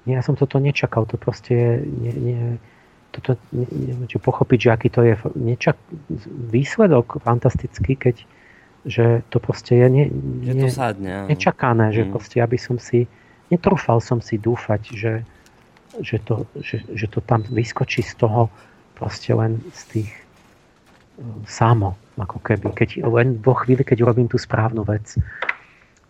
Nie, 0.04 0.20
ja 0.20 0.24
som 0.24 0.36
toto 0.36 0.60
nečakal, 0.60 1.08
to 1.08 1.16
proste 1.16 1.54
je, 1.56 1.72
nie, 1.88 2.14
nie, 2.14 2.42
toto, 3.16 3.40
nie, 3.56 3.96
pochopiť, 4.20 4.60
že 4.60 4.70
aký 4.74 4.88
to 4.92 5.02
je 5.06 5.14
nečak, 5.40 5.80
výsledok 6.52 7.24
fantastický, 7.24 7.96
keď 7.96 8.16
že 8.84 9.24
to 9.32 9.40
proste 9.40 9.80
je 9.80 9.88
nie, 9.88 10.06
nie, 10.44 10.68
to 10.68 10.76
sadne, 10.76 11.32
nečakané, 11.32 11.96
že 11.96 12.04
mm. 12.04 12.10
proste 12.12 12.38
aby 12.44 12.60
som 12.60 12.76
si, 12.76 13.08
netrúfal 13.48 14.04
som 14.04 14.20
si 14.20 14.36
dúfať, 14.36 14.82
že, 14.92 15.14
že 16.04 16.20
to, 16.20 16.44
že, 16.60 16.84
že 16.92 17.08
to 17.08 17.24
tam 17.24 17.48
vyskočí 17.48 18.04
z 18.04 18.20
toho 18.20 18.52
proste 19.00 19.32
len 19.32 19.64
z 19.72 19.82
tých 19.88 20.12
e, 20.12 20.22
samo, 21.48 21.96
ako 22.20 22.44
keby, 22.44 22.76
keď, 22.76 22.90
len 23.08 23.40
vo 23.40 23.56
chvíli, 23.56 23.88
keď 23.88 24.04
urobím 24.04 24.28
tú 24.28 24.36
správnu 24.36 24.84
vec. 24.84 25.16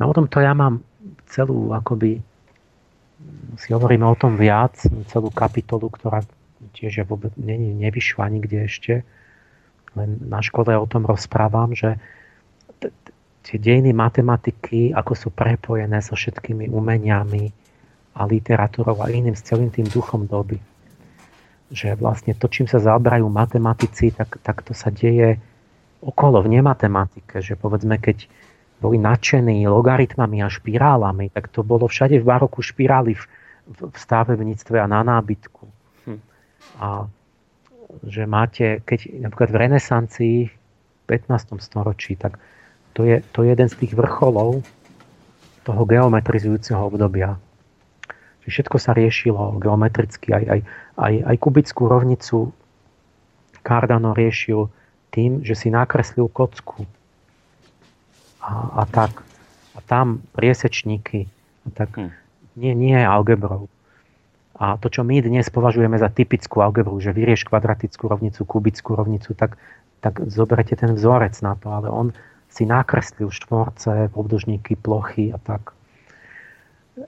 No 0.02 0.10
o 0.10 0.14
tomto 0.14 0.42
ja 0.42 0.58
mám 0.58 0.82
celú, 1.30 1.72
akoby, 1.78 2.18
si 3.62 3.70
hovoríme 3.70 4.04
o 4.04 4.18
tom 4.18 4.34
viac, 4.34 4.82
celú 5.14 5.30
kapitolu, 5.30 5.94
ktorá 5.94 6.26
tiež 6.74 7.06
vôbec 7.06 7.32
ne, 7.38 7.54
nevyšla 7.56 8.26
nikde 8.34 8.66
ešte, 8.66 8.94
len 9.94 10.18
na 10.26 10.42
škole 10.42 10.74
o 10.74 10.90
tom 10.90 11.06
rozprávam, 11.06 11.78
že 11.78 12.02
tie 13.44 13.58
dejiny 13.60 13.92
matematiky, 13.92 14.96
ako 14.96 15.14
sú 15.14 15.30
prepojené 15.36 16.00
so 16.00 16.16
všetkými 16.16 16.72
umeniami, 16.72 17.52
a 18.14 18.30
literatúrou 18.30 19.02
a 19.02 19.10
iným, 19.10 19.34
s 19.34 19.46
celým 19.46 19.74
tým 19.74 19.90
duchom 19.90 20.30
doby. 20.30 20.62
Že 21.74 21.98
vlastne 21.98 22.38
to, 22.38 22.46
čím 22.46 22.70
sa 22.70 22.78
zaoberajú 22.78 23.26
matematici, 23.26 24.14
tak, 24.14 24.38
tak 24.46 24.62
to 24.62 24.78
sa 24.78 24.94
deje 24.94 25.42
okolo 26.06 26.46
v 26.46 26.62
nematematike. 26.62 27.42
Že 27.42 27.58
povedzme, 27.58 27.98
keď 27.98 28.30
boli 28.78 29.02
nadšení 29.02 29.66
logaritmami 29.66 30.46
a 30.46 30.52
špirálami, 30.52 31.34
tak 31.34 31.50
to 31.50 31.66
bolo 31.66 31.90
všade 31.90 32.22
v 32.22 32.28
baroku 32.28 32.62
špirály 32.62 33.18
v, 33.18 33.24
v, 33.74 33.78
v 33.90 33.96
stavebníctve 33.98 34.78
a 34.78 34.86
na 34.86 35.02
nábytku. 35.02 35.66
Hm. 36.06 36.22
A 36.78 37.10
že 38.06 38.30
máte, 38.30 38.86
keď 38.86 39.10
napríklad 39.26 39.50
v 39.50 39.58
renesancii 39.58 40.38
v 40.50 41.04
15. 41.10 41.58
storočí, 41.58 42.14
tak 42.14 42.38
to 42.94 43.06
je, 43.06 43.26
to 43.34 43.44
je 43.44 43.54
jeden 43.54 43.70
z 43.70 43.76
tých 43.78 43.94
vrcholov 43.98 44.62
toho 45.64 45.82
geometrizujúceho 45.88 46.82
obdobia 46.90 47.38
Všetko 48.44 48.76
sa 48.76 48.92
riešilo 48.92 49.56
geometricky, 49.56 50.36
aj, 50.36 50.44
aj, 50.44 50.60
aj, 51.00 51.14
aj 51.32 51.36
kubickú 51.40 51.88
rovnicu 51.88 52.52
Cardano 53.64 54.12
riešil 54.12 54.68
tým, 55.16 55.40
že 55.48 55.56
si 55.56 55.72
nakreslil 55.72 56.28
kocku. 56.28 56.84
A, 58.44 58.84
a 58.84 58.84
tak. 58.84 59.24
A 59.72 59.80
tam 59.80 60.20
priesečníky. 60.36 61.32
A 61.64 61.68
tak. 61.72 61.96
Hm. 61.96 62.12
Nie, 62.60 62.76
nie 62.76 63.00
algebrou. 63.00 63.72
A 64.60 64.76
to, 64.76 64.92
čo 64.92 65.08
my 65.08 65.24
dnes 65.24 65.48
považujeme 65.48 65.96
za 65.96 66.12
typickú 66.12 66.60
algebru, 66.60 67.00
že 67.00 67.16
vyrieš 67.16 67.48
kvadratickú 67.48 68.12
rovnicu, 68.12 68.44
kubickú 68.44 69.00
rovnicu, 69.00 69.32
tak, 69.34 69.56
tak 70.04 70.28
zoberete 70.28 70.76
ten 70.76 70.92
vzorec 70.92 71.40
na 71.40 71.56
to. 71.56 71.72
Ale 71.72 71.88
on 71.88 72.12
si 72.54 72.70
nakreslil 72.70 73.34
štvorce, 73.34 74.14
obdĺžníky, 74.14 74.78
plochy 74.78 75.34
a 75.34 75.42
tak. 75.42 75.74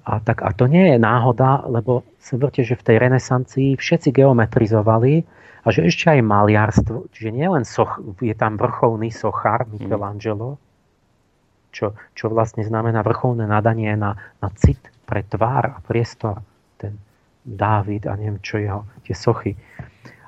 A, 0.02 0.18
tak. 0.18 0.42
a 0.42 0.50
to 0.50 0.66
nie 0.66 0.94
je 0.94 0.98
náhoda, 0.98 1.62
lebo 1.70 2.02
si 2.18 2.34
verte, 2.42 2.66
že 2.66 2.74
v 2.74 2.86
tej 2.90 2.98
renesancii 2.98 3.78
všetci 3.78 4.10
geometrizovali 4.10 5.22
a 5.62 5.68
že 5.70 5.86
ešte 5.86 6.18
aj 6.18 6.26
maliarstvo, 6.26 7.14
čiže 7.14 7.30
nie 7.30 7.46
len 7.46 7.62
soch, 7.62 8.02
je 8.18 8.34
tam 8.34 8.58
vrcholný 8.58 9.14
sochár 9.14 9.70
Michelangelo, 9.70 10.58
čo, 11.70 11.94
čo 12.18 12.26
vlastne 12.34 12.66
znamená 12.66 13.06
vrcholné 13.06 13.46
nadanie 13.46 13.94
na, 13.94 14.18
na 14.42 14.50
cit 14.58 14.82
pre 15.06 15.22
tvár 15.22 15.78
a 15.78 15.78
priestor, 15.86 16.42
ten 16.82 16.98
Dávid 17.46 18.10
a 18.10 18.18
neviem 18.18 18.42
čo 18.42 18.58
jeho, 18.58 18.90
tie 19.06 19.14
sochy. 19.14 19.54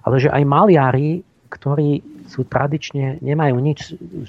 Ale 0.06 0.22
že 0.22 0.30
aj 0.30 0.44
maliari, 0.45 1.26
ktorí 1.48 2.03
sú 2.28 2.44
tradične, 2.44 3.24
nemajú 3.24 3.56
nič, 3.57 3.80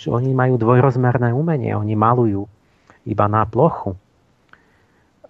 oni 0.07 0.31
majú 0.33 0.55
dvojrozmerné 0.57 1.35
umenie, 1.35 1.75
oni 1.75 1.99
malujú 1.99 2.47
iba 3.05 3.27
na 3.27 3.43
plochu 3.45 3.99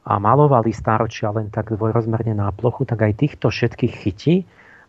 a 0.09 0.17
malovali 0.17 0.73
stáročia 0.73 1.29
len 1.33 1.53
tak 1.53 1.73
dvojrozmerne 1.77 2.33
na 2.37 2.49
plochu, 2.53 2.89
tak 2.89 3.05
aj 3.05 3.13
týchto 3.21 3.53
všetkých 3.53 3.95
chytí, 3.95 4.35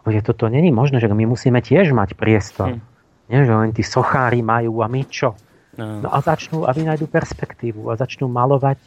že 0.07 0.19
toto 0.23 0.47
není 0.47 0.71
možné, 0.71 1.03
že 1.03 1.11
my 1.11 1.27
musíme 1.27 1.59
tiež 1.59 1.91
mať 1.91 2.15
priestor. 2.15 2.75
Hm. 2.75 2.81
Nie, 3.29 3.45
že 3.45 3.53
len 3.53 3.69
tí 3.75 3.85
sochári 3.85 4.41
majú 4.41 4.81
a 4.81 4.89
my 4.89 5.03
čo? 5.05 5.37
No. 5.77 6.01
no 6.01 6.09
a 6.09 6.17
začnú, 6.19 6.65
a 6.65 6.73
vynajdu 6.73 7.05
perspektívu 7.05 7.93
a 7.93 7.99
začnú 7.99 8.25
malovať, 8.25 8.81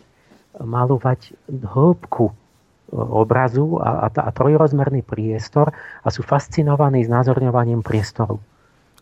malovať 0.59 1.37
hĺbku 1.49 2.42
obrazu 2.93 3.81
a, 3.81 4.07
a, 4.07 4.09
a 4.13 4.31
trojrozmerný 4.31 5.01
priestor 5.01 5.73
a 6.05 6.09
sú 6.13 6.21
fascinovaní 6.21 7.09
znázorňovaním 7.09 7.81
priestoru. 7.81 8.37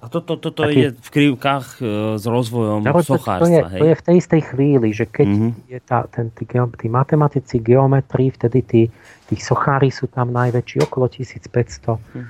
A 0.00 0.08
toto, 0.08 0.40
toto 0.40 0.64
Taký, 0.64 0.80
je 0.80 0.88
v 0.96 1.10
krivkách 1.12 1.66
e, 1.76 2.16
s 2.16 2.24
rozvojom 2.24 2.80
to 2.88 3.04
sochárstva. 3.04 3.44
To 3.44 3.52
je, 3.52 3.60
hej? 3.60 3.80
to 3.80 3.84
je 3.84 3.94
v 4.00 4.02
tej 4.08 4.16
istej 4.16 4.42
chvíli, 4.48 4.88
že 4.96 5.04
keď 5.04 5.28
mm-hmm. 5.28 5.52
je 5.68 5.80
tá, 5.84 5.98
ten, 6.08 6.32
tí, 6.32 6.48
tí 6.48 6.86
matematici 6.88 7.60
geometrii, 7.60 8.32
vtedy 8.32 8.58
tí, 8.64 8.82
tí 9.28 9.36
sochári 9.36 9.92
sú 9.92 10.08
tam 10.08 10.32
najväčší, 10.32 10.88
okolo 10.88 11.04
1500. 11.04 12.00
Mm. 12.00 12.24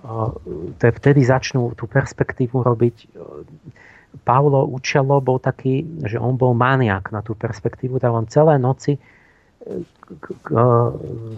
Uh, 0.00 0.32
vtedy 0.80 1.20
začnú 1.20 1.76
tú 1.76 1.84
perspektívu 1.84 2.56
robiť. 2.64 3.12
Paulo 4.24 4.64
Učelo 4.72 5.20
bol 5.20 5.36
taký, 5.36 5.84
že 6.08 6.16
on 6.16 6.40
bol 6.40 6.56
maniak 6.56 7.12
na 7.12 7.20
tú 7.20 7.36
perspektívu, 7.36 8.00
tak 8.00 8.16
on 8.16 8.24
celé 8.32 8.56
noci 8.56 8.96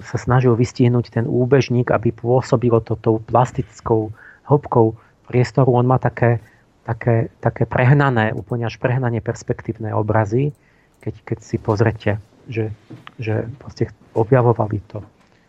sa 0.07 0.17
snažil 0.17 0.55
vystihnúť 0.55 1.11
ten 1.11 1.27
úbežník, 1.27 1.91
aby 1.91 2.15
pôsobilo 2.15 2.79
to 2.79 2.95
tou 2.95 3.19
plastickou 3.19 4.15
hĺbkou 4.47 4.95
priestoru 5.27 5.71
on 5.75 5.87
má 5.87 5.99
také, 5.99 6.39
také, 6.87 7.33
také 7.43 7.67
prehnané, 7.67 8.31
úplne 8.35 8.67
až 8.69 8.79
prehnanie 8.79 9.19
perspektívne 9.19 9.91
obrazy, 9.95 10.55
keď, 11.03 11.15
keď 11.27 11.39
si 11.43 11.57
pozrete, 11.59 12.11
že, 12.47 12.71
že 13.19 13.51
proste 13.59 13.91
objavovali 14.15 14.79
to. 14.87 15.03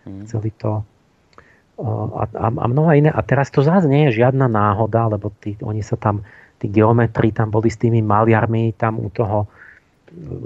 Mm. 0.09 0.25
Chceli 0.25 0.49
to. 0.57 0.81
A, 1.77 2.25
a, 2.25 2.47
a 2.53 2.65
mnoha 2.69 2.97
iné. 2.97 3.09
A 3.09 3.21
teraz 3.25 3.49
to 3.49 3.65
zase 3.65 3.89
nie 3.89 4.09
je 4.09 4.21
žiadna 4.23 4.45
náhoda, 4.45 5.09
lebo 5.09 5.33
tí, 5.41 5.57
oni 5.61 5.81
sa 5.81 5.97
tam, 5.97 6.21
tí 6.61 6.69
geometri 6.69 7.33
tam 7.33 7.49
boli 7.49 7.69
s 7.69 7.81
tými 7.81 8.01
maliarmi, 8.01 8.77
tam 8.77 9.01
u 9.01 9.09
toho 9.09 9.49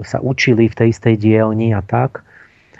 sa 0.04 0.18
učili 0.22 0.68
v 0.68 0.78
tej 0.78 0.88
istej 0.96 1.14
dielni 1.20 1.76
a 1.76 1.84
tak. 1.84 2.24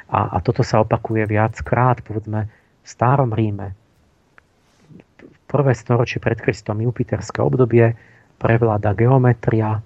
A, 0.09 0.37
a 0.37 0.39
toto 0.41 0.65
sa 0.65 0.81
opakuje 0.81 1.29
viackrát, 1.29 2.01
povedzme, 2.01 2.49
v 2.81 2.89
starom 2.89 3.33
Ríme 3.33 3.77
prvé 5.49 5.73
storočie 5.73 6.21
pred 6.21 6.37
Kristom 6.37 6.85
Jupiterské 6.85 7.41
obdobie 7.41 7.97
prevláda 8.37 8.93
geometria. 8.93 9.81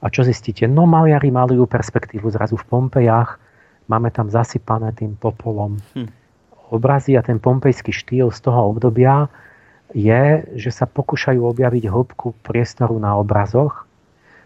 A 0.00 0.06
čo 0.12 0.22
zistíte? 0.22 0.68
No 0.68 0.84
maliari 0.84 1.32
malujú 1.32 1.64
perspektívu 1.64 2.28
zrazu 2.28 2.60
v 2.60 2.68
Pompejach. 2.68 3.40
Máme 3.88 4.12
tam 4.12 4.28
zasypané 4.28 4.92
tým 4.94 5.16
popolom 5.16 5.80
hm. 5.96 6.06
obrazy 6.70 7.16
a 7.16 7.24
ten 7.24 7.40
pompejský 7.40 7.90
štýl 7.90 8.28
z 8.30 8.38
toho 8.44 8.76
obdobia 8.76 9.26
je, 9.90 10.46
že 10.54 10.70
sa 10.70 10.86
pokúšajú 10.86 11.42
objaviť 11.42 11.90
hĺbku 11.90 12.38
priestoru 12.46 12.94
na 13.02 13.18
obrazoch. 13.18 13.89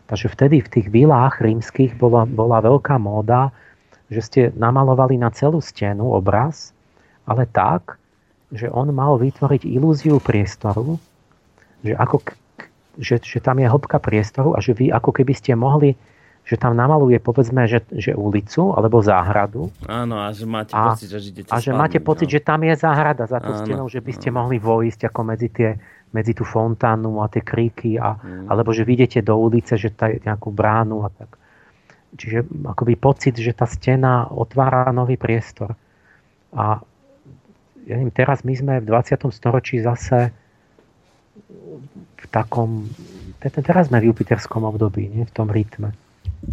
Takže 0.04 0.28
vtedy 0.28 0.60
v 0.60 0.68
tých 0.68 0.86
vilách 0.92 1.40
rímskych 1.40 1.96
bola, 1.96 2.28
bola 2.28 2.60
veľká 2.60 3.00
móda, 3.00 3.48
že 4.12 4.20
ste 4.20 4.40
namalovali 4.52 5.16
na 5.16 5.32
celú 5.32 5.64
stenu 5.64 6.12
obraz, 6.12 6.76
ale 7.24 7.48
tak, 7.48 7.96
že 8.52 8.68
on 8.68 8.92
mal 8.92 9.16
vytvoriť 9.16 9.64
ilúziu 9.64 10.20
priestoru, 10.20 11.00
že, 11.80 11.96
ako, 11.96 12.20
že, 13.00 13.16
že 13.18 13.38
tam 13.40 13.58
je 13.58 13.66
hĺbka 13.66 13.96
priestoru 13.98 14.52
a 14.52 14.60
že 14.60 14.76
vy 14.76 14.92
ako 14.92 15.10
keby 15.10 15.32
ste 15.32 15.56
mohli 15.56 15.96
že 16.44 16.60
tam 16.60 16.76
namaluje 16.76 17.16
povedzme, 17.24 17.64
že, 17.64 17.80
že 17.88 18.12
ulicu 18.12 18.76
alebo 18.76 19.00
záhradu. 19.00 19.72
Áno, 19.88 20.20
a 20.20 20.28
že 20.28 20.44
máte 20.44 20.76
a, 20.76 20.92
pocit, 20.92 21.08
že 21.08 21.18
idete 21.32 21.48
A 21.48 21.56
že 21.56 21.72
máte 21.72 21.98
pocit, 22.04 22.28
no. 22.28 22.32
že 22.36 22.40
tam 22.44 22.60
je 22.68 22.74
záhrada 22.76 23.24
za 23.24 23.40
tú 23.40 23.56
stenou, 23.64 23.88
že 23.88 24.04
by 24.04 24.12
ste 24.12 24.28
áno. 24.28 24.44
mohli 24.44 24.60
vojsť 24.60 25.08
ako 25.08 25.20
medzi, 25.24 25.48
tie, 25.48 25.80
medzi 26.14 26.32
tú 26.32 26.46
fontánu 26.46 27.18
a 27.18 27.26
tie 27.26 27.42
kríky, 27.42 27.98
a, 27.98 28.14
mm. 28.14 28.46
alebo 28.46 28.70
že 28.70 28.86
vidíte 28.86 29.18
do 29.20 29.34
ulice, 29.34 29.74
že 29.74 29.90
tá 29.90 30.06
je 30.06 30.22
nejakú 30.22 30.54
bránu 30.54 31.02
a 31.02 31.10
tak. 31.10 31.34
Čiže 32.14 32.46
akoby 32.62 32.94
pocit, 32.94 33.34
že 33.34 33.50
tá 33.50 33.66
stena 33.66 34.30
otvára 34.30 34.94
nový 34.94 35.18
priestor. 35.18 35.74
A 36.54 36.78
ja 37.84 37.94
neviem, 37.98 38.14
teraz 38.14 38.46
my 38.46 38.54
sme 38.54 38.74
v 38.78 38.86
20. 38.86 39.26
storočí 39.34 39.82
zase 39.82 40.30
v 42.16 42.26
takom, 42.30 42.86
teraz 43.42 43.90
sme 43.90 43.98
v 43.98 44.14
jupiterskom 44.14 44.62
období, 44.62 45.10
nie? 45.10 45.26
v 45.26 45.32
tom 45.34 45.50
rytme. 45.50 45.92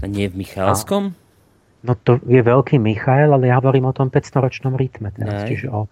A 0.01 0.05
nie 0.09 0.25
v 0.25 0.41
Michalskom? 0.41 1.13
A, 1.13 1.85
no 1.85 1.93
to 1.93 2.17
je 2.25 2.41
veľký 2.41 2.81
Michael, 2.81 3.37
ale 3.37 3.53
ja 3.53 3.61
hovorím 3.61 3.87
o 3.87 3.95
tom 3.95 4.09
500-ročnom 4.09 4.73
rytme 4.73 5.13
teraz, 5.13 5.45
Aj. 5.45 5.47
čiže 5.47 5.69
o, 5.69 5.85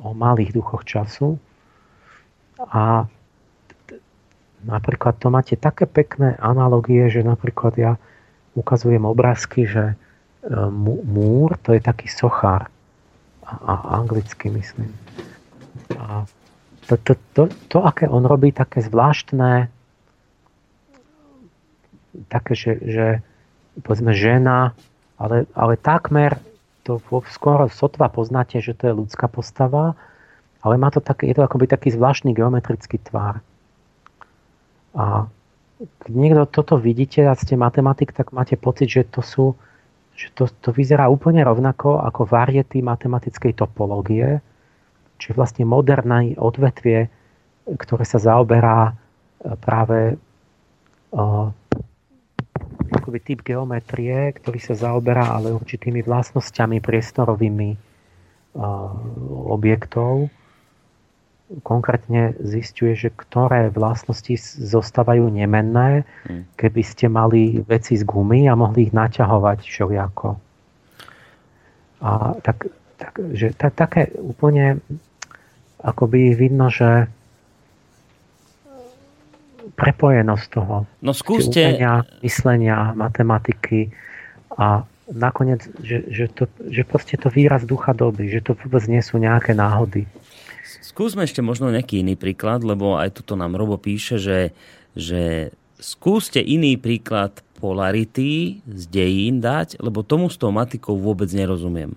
o 0.00 0.08
malých 0.16 0.56
duchoch 0.56 0.88
času. 0.88 1.36
A 2.70 3.10
napríklad 4.62 5.18
to 5.18 5.30
máte 5.30 5.58
také 5.58 5.90
pekné 5.90 6.38
analogie, 6.38 7.10
že 7.10 7.26
napríklad 7.26 7.74
ja 7.74 7.92
ukazujem 8.54 9.02
obrázky, 9.02 9.66
že 9.66 9.84
e, 9.92 9.94
múr 11.08 11.58
to 11.64 11.74
je 11.74 11.80
taký 11.82 12.06
sochár 12.06 12.70
a 13.42 14.00
anglicky 14.00 14.48
myslím. 14.48 14.92
A 15.98 16.24
to, 16.86 16.96
to, 16.96 17.12
to, 17.34 17.42
to, 17.68 17.78
aké 17.84 18.08
on 18.08 18.24
robí, 18.24 18.52
také 18.54 18.80
zvláštne, 18.80 19.68
také, 22.28 22.52
že, 22.54 22.72
že 22.82 23.06
povedzme 23.82 24.12
žena, 24.12 24.76
ale, 25.16 25.46
ale 25.54 25.74
takmer 25.78 26.38
to 26.82 26.98
skoro 27.30 27.70
sotva 27.70 28.10
poznáte, 28.10 28.58
že 28.58 28.74
to 28.74 28.90
je 28.90 28.98
ľudská 28.98 29.30
postava, 29.30 29.94
ale 30.62 30.74
má 30.78 30.88
to 30.94 31.02
také, 31.02 31.30
je 31.30 31.36
to 31.36 31.42
akoby 31.42 31.66
taký 31.66 31.90
zvláštny 31.90 32.32
geometrický 32.32 33.02
tvár. 33.02 33.42
A 34.94 35.26
keď 35.82 36.12
niekto 36.14 36.42
toto 36.46 36.78
vidíte 36.78 37.26
a 37.26 37.34
ste 37.34 37.58
matematik, 37.58 38.14
tak 38.14 38.30
máte 38.30 38.54
pocit, 38.54 38.86
že 38.86 39.02
to 39.02 39.20
sú 39.20 39.46
že 40.12 40.28
to, 40.36 40.44
to 40.60 40.70
vyzerá 40.76 41.08
úplne 41.08 41.40
rovnako 41.40 42.04
ako 42.04 42.28
variety 42.28 42.84
matematickej 42.84 43.56
topológie, 43.56 44.44
čiže 45.16 45.32
vlastne 45.32 45.64
moderné 45.64 46.36
odvetvie, 46.36 47.08
ktoré 47.64 48.04
sa 48.04 48.20
zaoberá 48.20 48.92
e, 48.92 49.56
práve 49.56 50.20
uh, 51.16 51.48
typ 53.22 53.40
geometrie, 53.40 54.36
ktorý 54.36 54.60
sa 54.60 54.76
zaoberá 54.76 55.32
ale 55.32 55.56
určitými 55.56 56.04
vlastnosťami 56.04 56.84
priestorovými 56.84 57.70
uh, 57.72 58.92
objektov 59.48 60.28
konkrétne 61.60 62.32
zistuje, 62.40 62.96
že 62.96 63.12
ktoré 63.12 63.68
vlastnosti 63.68 64.32
zostávajú 64.56 65.28
nemenné, 65.28 66.08
hm. 66.24 66.56
keby 66.56 66.82
ste 66.82 67.12
mali 67.12 67.60
veci 67.68 68.00
z 68.00 68.08
gumy 68.08 68.48
a 68.48 68.56
mohli 68.56 68.88
ich 68.88 68.96
naťahovať 68.96 69.58
všelijako. 69.60 70.40
A 72.02 72.34
tak, 72.40 72.72
tak, 72.96 73.12
že, 73.36 73.52
tak, 73.54 73.76
také 73.76 74.10
úplne 74.16 74.80
akoby 75.84 76.34
vidno, 76.34 76.72
že 76.72 77.06
prepojenosť 79.76 80.46
toho. 80.50 80.76
No 81.02 81.12
skúste... 81.14 81.62
Umenia, 81.62 82.06
myslenia, 82.22 82.94
matematiky 82.94 83.90
a 84.54 84.84
nakoniec, 85.10 85.66
že, 85.82 86.06
že, 86.08 86.26
to, 86.30 86.46
že 86.70 86.82
proste 86.86 87.18
to 87.18 87.28
výraz 87.28 87.66
ducha 87.66 87.92
doby, 87.92 88.30
že 88.30 88.40
to 88.44 88.54
vôbec 88.54 88.84
nie 88.86 89.02
sú 89.02 89.18
nejaké 89.18 89.52
náhody. 89.52 90.06
Skúsme 90.80 91.28
ešte 91.28 91.44
možno 91.44 91.68
nejaký 91.68 92.00
iný 92.00 92.16
príklad, 92.16 92.64
lebo 92.64 92.96
aj 92.96 93.20
tuto 93.20 93.36
nám 93.36 93.58
Robo 93.58 93.76
píše, 93.76 94.16
že, 94.16 94.56
že 94.96 95.52
skúste 95.82 96.40
iný 96.40 96.80
príklad 96.80 97.44
polarity 97.58 98.62
z 98.64 98.82
dejín 98.88 99.42
dať, 99.42 99.82
lebo 99.82 100.06
tomu 100.06 100.32
s 100.32 100.40
tou 100.40 100.54
matikou 100.54 100.96
vôbec 100.96 101.28
nerozumiem. 101.30 101.94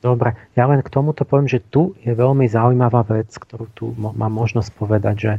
Dobre, 0.00 0.32
ja 0.56 0.64
len 0.64 0.80
k 0.80 0.88
tomuto 0.88 1.28
poviem, 1.28 1.48
že 1.48 1.60
tu 1.60 1.92
je 2.00 2.16
veľmi 2.16 2.48
zaujímavá 2.48 3.04
vec, 3.04 3.28
ktorú 3.36 3.66
tu 3.76 3.92
mám 3.96 4.32
možnosť 4.32 4.70
povedať, 4.72 5.16
že, 5.20 5.34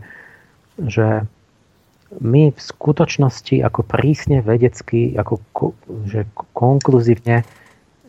že 0.78 1.08
my 2.22 2.54
v 2.54 2.60
skutočnosti 2.60 3.58
ako 3.64 3.82
prísne 3.88 4.44
vedecky, 4.46 5.18
ako 5.18 5.42
že 6.06 6.30
konkluzívne 6.54 7.42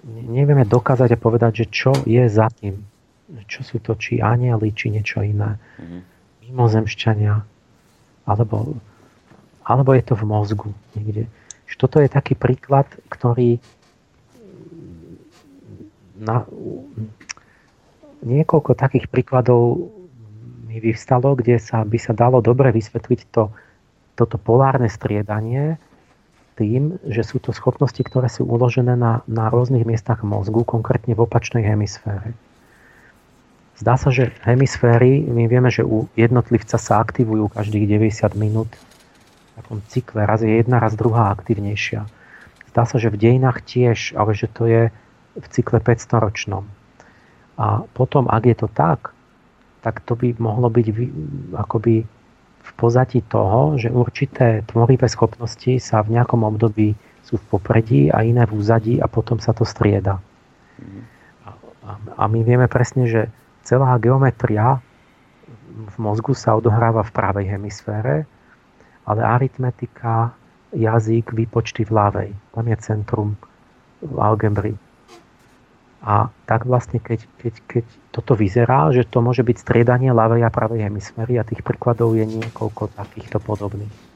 nevieme 0.05 0.67
dokázať 0.67 1.15
a 1.15 1.23
povedať, 1.23 1.65
že 1.65 1.67
čo 1.71 1.93
je 2.05 2.27
za 2.27 2.51
tým. 2.59 2.83
Čo 3.49 3.61
sú 3.65 3.77
to, 3.81 3.97
či 3.97 4.21
anieli, 4.21 4.73
či 4.77 4.93
niečo 4.93 5.25
iné. 5.25 5.57
Mm-hmm. 5.81 6.01
Mimozemšťania. 6.49 7.35
Alebo, 8.29 8.77
alebo 9.65 9.91
je 9.97 10.05
to 10.05 10.15
v 10.15 10.25
mozgu 10.29 10.71
niekde. 10.95 11.27
Toto 11.73 11.99
je 11.99 12.07
taký 12.07 12.39
príklad, 12.39 12.87
ktorý 13.11 13.59
na, 16.23 16.47
niekoľko 18.23 18.79
takých 18.79 19.11
príkladov 19.11 19.91
mi 20.71 20.79
vyvstalo, 20.79 21.35
kde 21.35 21.59
sa, 21.59 21.83
by 21.83 21.99
sa 21.99 22.15
dalo 22.15 22.39
dobre 22.39 22.71
vysvetliť 22.71 23.21
to, 23.35 23.51
toto 24.15 24.37
polárne 24.39 24.87
striedanie 24.87 25.77
tým, 26.55 27.03
že 27.09 27.27
sú 27.27 27.43
to 27.43 27.51
schopnosti, 27.51 27.99
ktoré 27.99 28.31
sú 28.31 28.47
uložené 28.47 28.95
na, 28.95 29.27
na 29.27 29.51
rôznych 29.51 29.83
miestach 29.83 30.23
mozgu, 30.23 30.63
konkrétne 30.63 31.17
v 31.17 31.25
opačnej 31.27 31.67
hemisfére. 31.67 32.37
Zdá 33.83 33.99
sa, 33.99 34.15
že 34.15 34.31
hemisféry, 34.47 35.27
my 35.27 35.51
vieme, 35.51 35.67
že 35.67 35.83
u 35.83 36.07
jednotlivca 36.15 36.79
sa 36.79 37.03
aktivujú 37.03 37.51
každých 37.51 37.99
90 37.99 38.39
minút 38.39 38.71
v 38.79 39.51
takom 39.59 39.83
cykle, 39.91 40.23
raz 40.23 40.39
je 40.47 40.55
jedna, 40.55 40.79
raz 40.79 40.95
druhá 40.95 41.35
aktivnejšia. 41.35 42.07
Zdá 42.71 42.87
sa, 42.87 43.03
že 43.03 43.11
v 43.11 43.19
dejinách 43.19 43.59
tiež, 43.67 44.15
ale 44.15 44.39
že 44.39 44.47
to 44.47 44.71
je 44.71 44.83
v 45.35 45.47
cykle 45.51 45.83
500 45.83 46.15
ročnom. 46.15 46.63
A 47.59 47.83
potom, 47.91 48.31
ak 48.31 48.47
je 48.47 48.57
to 48.63 48.71
tak, 48.71 49.11
tak 49.83 49.99
to 50.07 50.15
by 50.15 50.31
mohlo 50.39 50.71
byť 50.71 50.87
akoby 51.59 52.07
v 52.63 52.71
pozadí 52.79 53.19
toho, 53.27 53.83
že 53.83 53.91
určité 53.91 54.63
tvorivé 54.71 55.11
schopnosti 55.11 55.83
sa 55.83 56.07
v 56.07 56.23
nejakom 56.23 56.47
období 56.47 56.95
sú 57.27 57.35
v 57.35 57.45
popredí 57.51 58.15
a 58.15 58.23
iné 58.23 58.47
v 58.47 58.63
úzadí 58.63 59.03
a 59.03 59.11
potom 59.11 59.43
sa 59.43 59.51
to 59.51 59.67
strieda. 59.67 60.23
A, 61.83 61.99
a 61.99 62.23
my 62.31 62.47
vieme 62.47 62.71
presne, 62.71 63.11
že 63.11 63.27
celá 63.63 63.97
geometria 63.99 64.83
v 65.73 65.97
mozgu 65.97 66.37
sa 66.37 66.57
odohráva 66.57 67.03
v 67.03 67.15
pravej 67.15 67.47
hemisfére, 67.57 68.29
ale 69.09 69.21
aritmetika, 69.25 70.33
jazyk, 70.73 71.33
výpočty 71.33 71.85
v 71.85 71.91
ľavej. 71.91 72.31
Tam 72.55 72.65
je 72.69 72.77
centrum 72.81 73.29
v 74.03 74.17
algebry. 74.19 74.75
A 76.03 76.35
tak 76.51 76.67
vlastne, 76.67 76.99
keď, 76.99 77.23
keď, 77.39 77.55
keď 77.71 77.85
toto 78.11 78.35
vyzerá, 78.35 78.91
že 78.91 79.07
to 79.07 79.23
môže 79.23 79.47
byť 79.47 79.57
striedanie 79.63 80.11
ľavej 80.11 80.43
a 80.43 80.51
pravej 80.51 80.91
hemisféry 80.91 81.39
a 81.39 81.47
tých 81.47 81.63
príkladov 81.63 82.19
je 82.19 82.27
niekoľko 82.27 82.91
takýchto 82.99 83.39
podobných. 83.39 84.12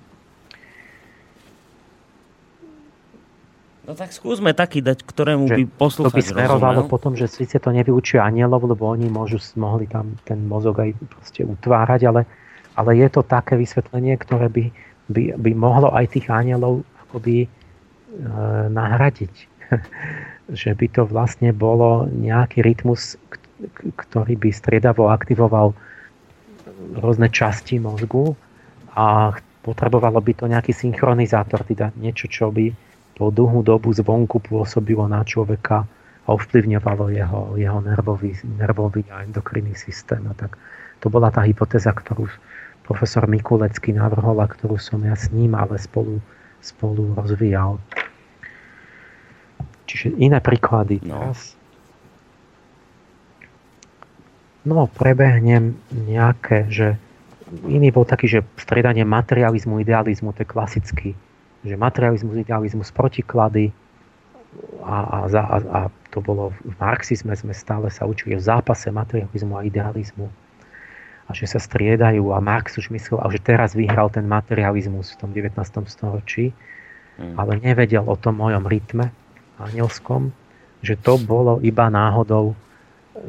No 3.86 3.94
tak 3.94 4.10
skúsme 4.10 4.50
taký 4.50 4.82
dať, 4.82 5.06
ktorému 5.06 5.46
že 5.46 5.62
by 5.62 5.64
posluchač 5.78 6.10
To 6.10 6.18
by 6.18 6.22
smerovalo 6.26 6.82
rozumel. 6.82 6.90
potom, 6.90 7.12
že 7.14 7.30
síce 7.30 7.62
to 7.62 7.70
nevyučuje 7.70 8.18
anielov, 8.18 8.66
lebo 8.66 8.90
oni 8.90 9.06
môžu, 9.06 9.38
mohli 9.54 9.86
tam 9.86 10.18
ten 10.26 10.42
mozog 10.42 10.82
aj 10.82 10.90
proste 11.06 11.46
utvárať, 11.46 12.10
ale, 12.10 12.26
ale 12.74 12.98
je 12.98 13.08
to 13.14 13.22
také 13.22 13.54
vysvetlenie, 13.54 14.18
ktoré 14.18 14.50
by, 14.50 14.64
by, 15.06 15.22
by 15.38 15.50
mohlo 15.54 15.94
aj 15.94 16.18
tých 16.18 16.26
anielov 16.26 16.82
akoby 17.06 17.46
e, 17.46 17.48
nahradiť. 18.74 19.34
že 20.46 20.78
by 20.78 20.86
to 20.94 21.02
vlastne 21.06 21.50
bolo 21.50 22.06
nejaký 22.06 22.62
rytmus, 22.62 23.18
ktorý 23.98 24.38
by 24.38 24.50
striedavo 24.54 25.10
aktivoval 25.10 25.74
rôzne 27.02 27.26
časti 27.32 27.82
mozgu 27.82 28.38
a 28.94 29.34
potrebovalo 29.66 30.22
by 30.22 30.32
to 30.38 30.44
nejaký 30.46 30.70
synchronizátor, 30.70 31.66
teda 31.66 31.90
niečo, 31.98 32.30
čo 32.30 32.54
by 32.54 32.70
po 33.16 33.32
dlhú 33.32 33.64
dobu 33.64 33.96
zvonku 33.96 34.44
pôsobilo 34.44 35.08
na 35.08 35.24
človeka 35.24 35.88
a 36.28 36.28
ovplyvňovalo 36.36 37.08
jeho, 37.16 37.40
jeho 37.56 37.80
nervový, 37.80 38.36
nervový 38.44 39.08
a 39.08 39.24
endokrinný 39.24 39.72
systém. 39.72 40.20
A 40.28 40.36
tak 40.36 40.60
to 41.00 41.08
bola 41.08 41.32
tá 41.32 41.40
hypotéza, 41.48 41.96
ktorú 41.96 42.28
profesor 42.84 43.24
Mikulecký 43.24 43.96
navrhol 43.96 44.36
a 44.38 44.46
ktorú 44.46 44.76
som 44.76 45.00
ja 45.00 45.16
s 45.16 45.32
ním 45.32 45.56
ale 45.56 45.80
spolu, 45.80 46.20
spolu 46.60 47.16
rozvíjal. 47.16 47.80
Čiže 49.88 50.12
iné 50.20 50.38
príklady. 50.44 51.00
No. 51.06 51.32
no, 54.66 54.90
prebehnem 54.92 55.78
nejaké, 55.90 56.66
že 56.68 56.98
iný 57.64 57.94
bol 57.94 58.04
taký, 58.04 58.26
že 58.28 58.40
stredanie 58.58 59.06
materializmu, 59.06 59.78
idealizmu, 59.78 60.34
to 60.34 60.42
je 60.42 60.50
klasický, 60.50 61.10
že 61.66 61.74
materializmus, 61.74 62.38
idealizmus, 62.38 62.94
protiklady 62.94 63.74
a, 64.86 64.96
a, 65.02 65.18
a, 65.26 65.56
a 65.60 65.80
to 66.14 66.22
bolo 66.22 66.54
v 66.64 66.74
marxizme, 66.78 67.34
sme 67.34 67.52
stále 67.52 67.90
sa 67.90 68.06
učili 68.06 68.38
o 68.38 68.40
zápase 68.40 68.88
materializmu 68.88 69.52
a 69.58 69.66
idealizmu 69.66 70.30
a 71.26 71.30
že 71.34 71.50
sa 71.50 71.58
striedajú 71.58 72.30
a 72.30 72.38
Marx 72.38 72.78
už 72.78 72.94
myslel, 72.94 73.18
a 73.18 73.26
že 73.34 73.42
teraz 73.42 73.74
vyhral 73.74 74.06
ten 74.14 74.30
materializmus 74.30 75.14
v 75.14 75.26
tom 75.26 75.30
19. 75.34 75.58
storočí, 75.90 76.54
mm. 77.18 77.34
ale 77.34 77.58
nevedel 77.58 78.06
o 78.06 78.14
tom 78.14 78.38
mojom 78.38 78.62
rytme, 78.62 79.10
anielskom, 79.58 80.30
že 80.86 80.94
to 80.94 81.18
bolo 81.18 81.58
iba 81.66 81.90
náhodou, 81.90 82.54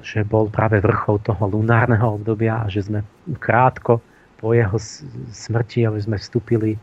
že 0.04 0.22
bol 0.22 0.52
práve 0.52 0.78
vrchol 0.84 1.24
toho 1.24 1.44
lunárneho 1.48 2.22
obdobia 2.22 2.62
a 2.62 2.70
že 2.70 2.86
sme 2.86 3.02
krátko 3.40 4.04
po 4.38 4.54
jeho 4.54 4.78
smrti, 5.34 5.88
ale 5.88 5.98
sme 5.98 6.22
vstúpili 6.22 6.78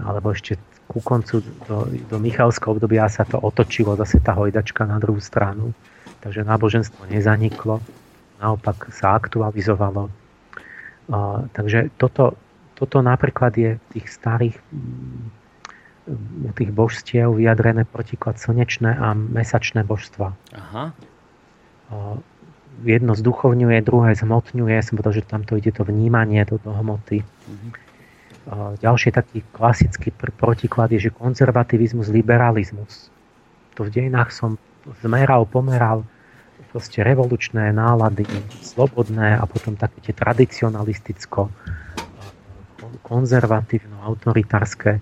alebo 0.00 0.32
ešte 0.32 0.56
ku 0.88 1.04
koncu 1.04 1.44
do, 1.68 1.84
do 2.08 2.16
Michalského 2.16 2.72
obdobia 2.72 3.04
sa 3.12 3.28
to 3.28 3.36
otočilo, 3.36 3.92
zase 4.00 4.24
tá 4.24 4.32
hojdačka 4.32 4.88
na 4.88 4.96
druhú 4.96 5.20
stranu. 5.20 5.76
Takže 6.24 6.42
náboženstvo 6.42 7.06
nezaniklo, 7.06 7.78
naopak 8.40 8.88
sa 8.90 9.14
aktualizovalo. 9.20 10.08
Uh, 11.08 11.44
takže 11.52 11.92
toto, 12.00 12.36
toto 12.74 13.04
napríklad 13.04 13.52
je 13.54 13.70
v 13.76 13.84
tých 13.92 14.06
starých 14.08 14.56
u 16.44 16.50
tých 16.56 16.72
božstiev 16.72 17.36
vyjadrené 17.36 17.84
protiklad 17.84 18.40
slnečné 18.40 18.96
a 18.96 19.12
mesačné 19.12 19.84
božstva. 19.84 20.32
Aha. 20.56 20.96
Jedno 22.84 23.12
zduchovňuje, 23.12 23.84
druhé 23.84 24.16
zhmotňuje. 24.16 24.76
Som 24.80 24.96
povedal, 24.96 25.20
že 25.20 25.28
tamto 25.28 25.58
ide 25.58 25.74
to 25.74 25.84
vnímanie 25.84 26.40
do, 26.46 26.56
do 26.62 26.72
hmoty. 26.72 27.20
Uh-huh. 27.20 27.70
Ďalší 28.80 29.12
taký 29.12 29.44
klasický 29.52 30.08
pr- 30.16 30.32
protiklad 30.32 30.88
je, 30.96 31.08
že 31.08 31.10
konzervativizmus, 31.12 32.08
liberalizmus. 32.08 33.12
To 33.76 33.84
v 33.84 33.92
dejinách 33.92 34.32
som 34.32 34.56
zmeral, 35.04 35.44
pomeral 35.44 36.08
proste 36.72 37.04
revolučné 37.04 37.76
nálady, 37.76 38.24
slobodné 38.64 39.36
a 39.36 39.44
potom 39.44 39.76
také 39.76 40.00
tie 40.00 40.14
tradicionalisticko 40.16 41.52
konzervatívno, 43.04 44.00
autoritárske 44.00 45.00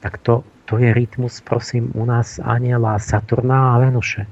tak 0.00 0.18
to, 0.22 0.46
to 0.64 0.78
je 0.78 0.94
rytmus, 0.94 1.40
prosím, 1.40 1.90
u 1.94 2.04
nás 2.04 2.38
Aniela, 2.38 2.98
Saturna 2.98 3.74
a 3.74 3.78
Venuše. 3.78 4.26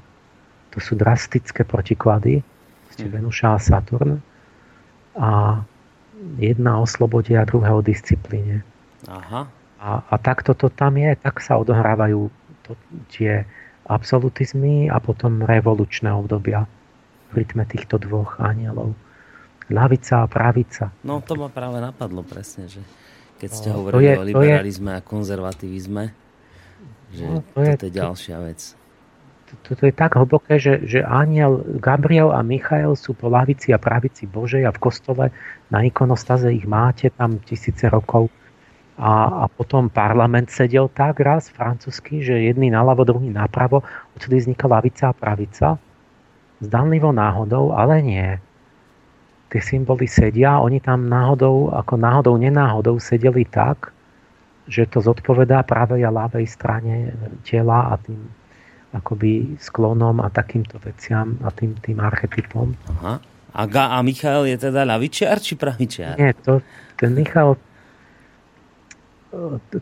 To 0.71 0.79
sú 0.79 0.95
drastické 0.95 1.67
protiklady, 1.67 2.39
mm. 2.39 3.11
Venuša 3.11 3.55
a 3.55 3.59
Saturn. 3.59 4.23
A 5.19 5.59
jedna 6.37 6.81
o 6.81 6.85
slobode 6.85 7.33
a 7.37 7.45
druhá 7.45 7.77
o 7.77 7.81
disciplíne. 7.81 8.65
Aha. 9.05 9.49
A, 9.77 9.89
a 10.01 10.15
takto 10.17 10.57
to 10.57 10.73
tam 10.73 10.97
je, 10.97 11.13
tak 11.21 11.37
sa 11.37 11.61
odohrávajú 11.61 12.33
to, 12.65 12.73
tie 13.13 13.45
absolutizmy 13.87 14.89
a 14.89 14.97
potom 14.99 15.45
revolučné 15.45 16.11
obdobia 16.11 16.65
v 17.31 17.43
rytme 17.43 17.63
týchto 17.69 18.01
dvoch 18.01 18.41
anielov. 18.41 18.97
Lavica 19.67 20.23
a 20.23 20.27
pravica. 20.31 20.95
No 21.03 21.19
to 21.19 21.35
ma 21.35 21.51
práve 21.51 21.83
napadlo 21.83 22.23
presne, 22.23 22.71
že 22.71 22.79
keď 23.37 23.49
ste 23.51 23.69
no, 23.69 23.83
hovorili 23.83 24.03
je, 24.07 24.13
o 24.15 24.23
liberalizme 24.23 24.91
je, 24.95 24.97
a 24.97 25.01
konzervativizme, 25.03 26.03
že 27.13 27.23
no, 27.27 27.43
to 27.51 27.59
je, 27.61 27.73
je 27.75 27.91
ďalšia 27.91 28.37
vec. 28.47 28.59
Toto 29.63 29.87
je 29.87 29.95
tak 29.95 30.19
hlboké, 30.19 30.59
že, 30.59 30.83
že 30.83 30.99
aniel 31.03 31.63
Gabriel 31.79 32.35
a 32.35 32.43
Michael 32.43 32.99
sú 32.99 33.15
po 33.15 33.31
lavici 33.31 33.71
a 33.71 33.79
pravici 33.79 34.27
Božej 34.27 34.67
a 34.67 34.75
v 34.75 34.79
kostole 34.79 35.31
na 35.67 35.83
ikonostaze 35.83 36.53
ich 36.53 36.67
máte 36.67 37.11
tam 37.11 37.39
tisíce 37.43 37.89
rokov. 37.89 38.31
A, 38.97 39.45
a 39.45 39.51
potom 39.51 39.93
parlament 39.93 40.49
sedel 40.49 40.89
tak 40.89 41.21
raz 41.21 41.53
francúzsky, 41.53 42.25
že 42.25 42.49
jedný 42.49 42.73
naľavo, 42.73 43.05
druhý 43.05 43.29
napravo, 43.29 43.85
odtedy 44.17 44.41
vzniká 44.41 44.65
lavica 44.65 45.13
a 45.13 45.17
pravica. 45.17 45.77
Zdanlivo 46.57 47.13
náhodou, 47.13 47.77
ale 47.77 48.01
nie 48.01 48.27
tie 49.47 49.61
symboly 49.63 50.07
sedia, 50.11 50.59
oni 50.59 50.83
tam 50.83 51.07
náhodou, 51.07 51.71
ako 51.71 51.95
náhodou, 51.95 52.35
nenáhodou 52.35 52.99
sedeli 52.99 53.47
tak, 53.47 53.95
že 54.67 54.83
to 54.91 54.99
zodpovedá 54.99 55.63
pravej 55.63 56.03
a 56.03 56.11
ľavej 56.11 56.43
strane 56.43 57.15
tela 57.47 57.95
a 57.95 58.01
tým 58.01 58.19
akoby 58.91 59.55
sklonom 59.59 60.19
a 60.19 60.27
takýmto 60.27 60.79
veciam 60.83 61.39
a 61.43 61.51
tým, 61.51 61.75
tým 61.79 61.99
archetypom. 62.03 62.75
Aha. 62.99 63.19
A, 63.57 63.65
Ga, 63.65 63.97
a 63.97 64.05
Michal 64.05 64.45
je 64.45 64.69
teda 64.69 64.85
ľavičiar 64.85 65.41
či 65.41 65.57
pravičiar? 65.57 66.13
Nie, 66.21 66.37
to, 66.45 66.61
ten 66.93 67.17
Michal 67.17 67.57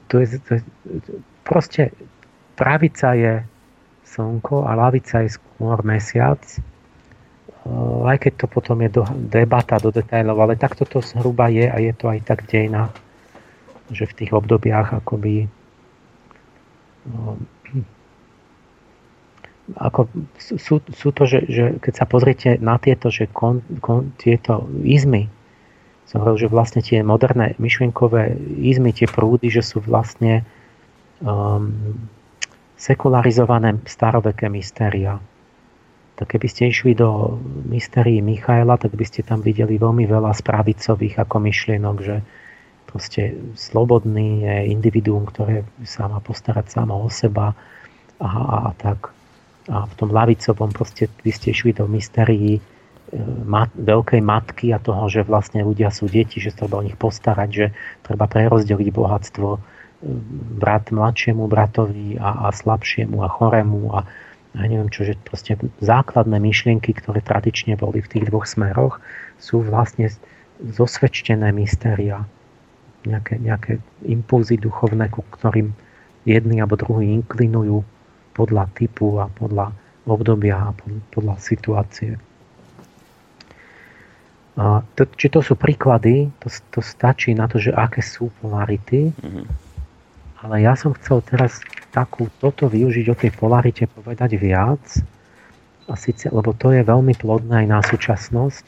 to 0.07 0.15
je, 0.19 0.39
to 0.39 0.51
je, 0.55 0.61
proste 1.43 1.91
pravica 2.55 3.13
je 3.13 3.43
slnko 4.05 4.65
a 4.65 4.71
lavica 4.75 5.21
je 5.21 5.35
skôr 5.35 5.77
mesiac, 5.85 6.41
aj 8.05 8.17
keď 8.21 8.33
to 8.45 8.47
potom 8.47 8.77
je 8.85 8.89
do, 9.01 9.03
debata 9.29 9.81
do 9.81 9.89
detailov, 9.89 10.37
ale 10.37 10.59
takto 10.59 10.85
to 10.85 11.01
zhruba 11.01 11.49
je 11.49 11.65
a 11.65 11.77
je 11.81 11.93
to 11.97 12.09
aj 12.09 12.19
tak 12.25 12.45
v 12.45 12.49
dejinách, 12.51 12.93
že 13.89 14.05
v 14.05 14.15
tých 14.23 14.31
obdobiach 14.33 14.93
akoby 15.01 15.49
ako 19.73 20.05
sú, 20.37 20.77
sú 20.85 21.09
to, 21.09 21.25
že, 21.25 21.39
že 21.49 21.63
keď 21.81 21.93
sa 21.97 22.05
pozriete 22.05 22.49
na 22.61 22.77
tieto, 22.77 23.09
že 23.09 23.25
kon, 23.25 23.65
kon, 23.81 24.13
tieto 24.21 24.69
izmy, 24.85 25.25
som 26.05 26.21
hovoril, 26.21 26.45
že 26.45 26.53
vlastne 26.53 26.81
tie 26.85 27.01
moderné 27.01 27.57
myšlienkové 27.57 28.37
izmy, 28.61 28.93
tie 28.93 29.09
prúdy, 29.09 29.49
že 29.49 29.65
sú 29.65 29.81
vlastne 29.81 30.45
um, 31.25 31.97
sekularizované 32.77 33.81
staroveké 33.89 34.45
mystéria. 34.53 35.17
Tak 36.15 36.37
keby 36.37 36.47
ste 36.47 36.69
išli 36.69 36.93
do 36.93 37.41
mystérií 37.67 38.21
Michaela, 38.21 38.77
tak 38.77 38.93
by 38.93 39.03
ste 39.03 39.25
tam 39.25 39.41
videli 39.41 39.81
veľmi 39.81 40.05
veľa 40.05 40.31
správicových 40.31 41.25
ako 41.25 41.37
myšlienok, 41.41 41.97
že 41.99 42.21
proste 42.85 43.35
slobodný 43.57 44.45
je 44.45 44.55
individuum, 44.71 45.27
ktoré 45.27 45.67
sa 45.83 46.07
má 46.07 46.21
postarať 46.21 46.69
samo 46.69 47.03
o 47.03 47.09
seba 47.11 47.57
a, 48.21 48.29
a, 48.29 48.57
a 48.69 48.73
tak. 48.77 49.11
A 49.65 49.89
v 49.89 49.93
tom 49.97 50.13
lavicovom 50.13 50.69
proste 50.69 51.09
vy 51.25 51.31
ste 51.33 51.49
išli 51.49 51.73
do 51.73 51.89
mystérií 51.89 52.61
mat, 53.45 53.71
veľkej 53.77 54.21
matky 54.21 54.73
a 54.73 54.81
toho, 54.81 55.07
že 55.07 55.25
vlastne 55.25 55.61
ľudia 55.61 55.93
sú 55.93 56.09
deti, 56.09 56.41
že 56.41 56.55
treba 56.55 56.81
o 56.81 56.85
nich 56.85 56.97
postarať, 56.97 57.49
že 57.49 57.65
treba 58.01 58.25
prerozdeliť 58.25 58.89
bohatstvo 58.91 59.47
e, 59.55 59.59
brat 60.59 60.89
mladšiemu 60.89 61.45
bratovi 61.45 62.17
a, 62.17 62.49
a 62.49 62.53
slabšiemu 62.53 63.17
a 63.21 63.27
chorému 63.29 63.81
a, 63.93 63.99
a 64.55 64.59
neviem 64.65 64.89
čo, 64.89 65.05
že 65.05 65.19
proste 65.21 65.59
základné 65.83 66.37
myšlienky, 66.41 66.95
ktoré 66.97 67.21
tradične 67.21 67.77
boli 67.77 68.01
v 68.01 68.09
tých 68.09 68.25
dvoch 68.29 68.49
smeroch, 68.49 68.97
sú 69.37 69.61
vlastne 69.61 70.09
zosvedčené 70.63 71.51
mystéria. 71.53 72.23
Nejaké, 73.05 73.37
nejaké 73.37 73.77
impulzy 74.01 74.57
duchovné, 74.57 75.13
ku 75.13 75.21
ktorým 75.29 75.77
jedni 76.25 76.57
alebo 76.57 76.73
druhí 76.73 77.13
inklinujú 77.21 77.85
podľa 78.35 78.67
typu 78.75 79.17
a 79.23 79.31
podľa 79.31 79.71
obdobia 80.05 80.69
a 80.69 80.75
podľa 81.15 81.35
situácie. 81.39 82.19
A 84.55 84.79
to, 84.95 85.03
či 85.19 85.27
to 85.27 85.43
sú 85.43 85.59
príklady, 85.59 86.31
to, 86.39 86.47
to 86.71 86.79
stačí 86.79 87.35
na 87.35 87.47
to, 87.47 87.59
že 87.59 87.75
aké 87.75 87.99
sú 87.99 88.31
polarity. 88.39 89.11
Mm-hmm. 89.11 89.45
Ale 90.47 90.63
ja 90.63 90.77
som 90.77 90.95
chcel 90.95 91.19
teraz 91.25 91.59
takú, 91.91 92.31
toto 92.39 92.71
využiť 92.71 93.05
o 93.11 93.15
tej 93.17 93.31
polarite 93.35 93.89
povedať 93.91 94.39
viac. 94.39 94.83
A 95.91 95.93
síce, 95.99 96.31
lebo 96.31 96.55
to 96.55 96.71
je 96.71 96.87
veľmi 96.87 97.13
plodné 97.19 97.65
aj 97.65 97.67
na 97.67 97.79
súčasnosť. 97.83 98.65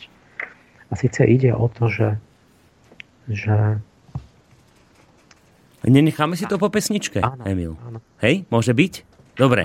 A 0.91 0.93
síce 0.99 1.23
ide 1.23 1.55
o 1.55 1.71
to, 1.71 1.87
že, 1.87 2.09
že 3.31 3.79
Nenecháme 5.87 6.35
si 6.35 6.43
to 6.43 6.59
po 6.59 6.67
pesničke, 6.67 7.23
áno, 7.23 7.47
Emil. 7.47 7.79
Áno. 7.87 8.03
Hej, 8.19 8.43
môže 8.51 8.75
byť? 8.75 9.06
Dobre. 9.37 9.61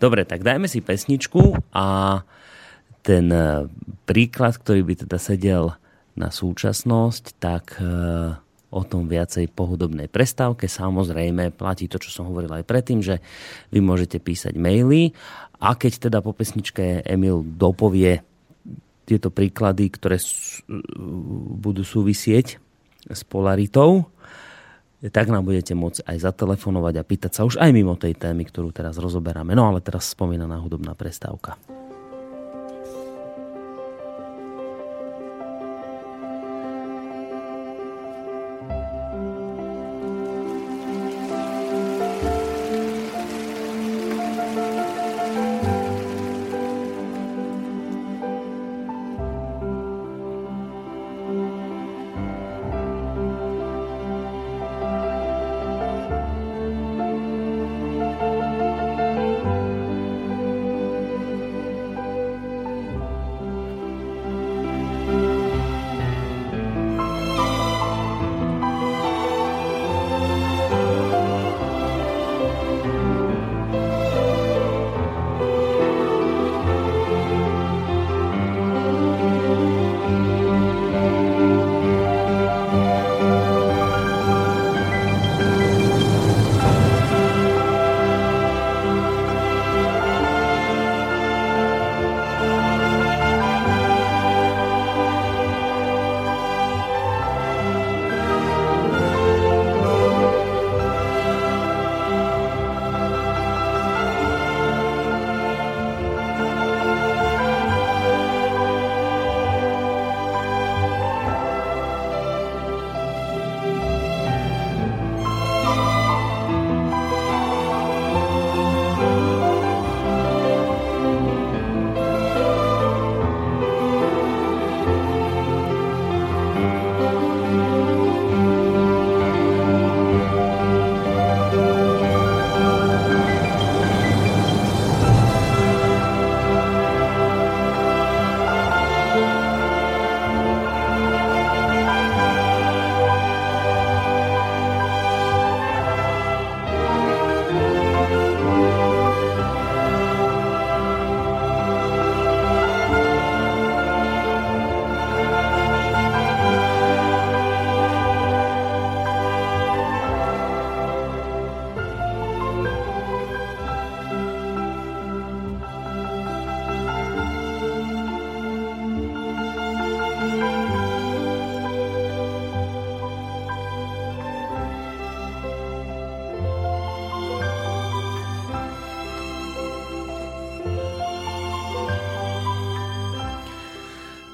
Dobre, 0.00 0.24
tak 0.24 0.40
dajme 0.40 0.64
si 0.64 0.80
pesničku 0.80 1.72
a 1.76 2.20
ten 3.04 3.28
e, 3.28 3.68
príklad, 4.08 4.56
ktorý 4.56 4.80
by 4.84 4.94
teda 5.04 5.16
sedel 5.20 5.76
na 6.16 6.32
súčasnosť, 6.32 7.24
tak 7.36 7.76
e, 7.76 7.84
o 8.70 8.82
tom 8.86 9.10
viacej 9.10 9.50
po 9.52 9.68
hudobnej 9.68 10.06
prestávke. 10.06 10.70
Samozrejme, 10.70 11.52
platí 11.52 11.90
to, 11.90 12.00
čo 12.00 12.08
som 12.08 12.32
hovoril 12.32 12.50
aj 12.54 12.64
predtým, 12.64 13.04
že 13.04 13.18
vy 13.74 13.82
môžete 13.82 14.22
písať 14.22 14.56
maily 14.56 15.12
a 15.60 15.76
keď 15.76 16.08
teda 16.08 16.18
po 16.24 16.32
pesničke 16.32 17.04
Emil 17.04 17.44
dopovie 17.44 18.24
tieto 19.04 19.28
príklady, 19.34 19.90
ktoré 19.90 20.22
budú 21.60 21.82
súvisieť 21.82 22.62
s 23.10 23.20
polaritou, 23.26 24.06
tak 25.08 25.32
nám 25.32 25.48
budete 25.48 25.72
môcť 25.72 26.04
aj 26.04 26.16
zatelefonovať 26.28 26.94
a 27.00 27.06
pýtať 27.08 27.32
sa 27.32 27.48
už 27.48 27.56
aj 27.56 27.72
mimo 27.72 27.96
tej 27.96 28.12
témy, 28.20 28.44
ktorú 28.44 28.68
teraz 28.68 29.00
rozoberáme. 29.00 29.56
No 29.56 29.64
ale 29.64 29.80
teraz 29.80 30.12
spomínaná 30.12 30.60
hudobná 30.60 30.92
prestávka. 30.92 31.56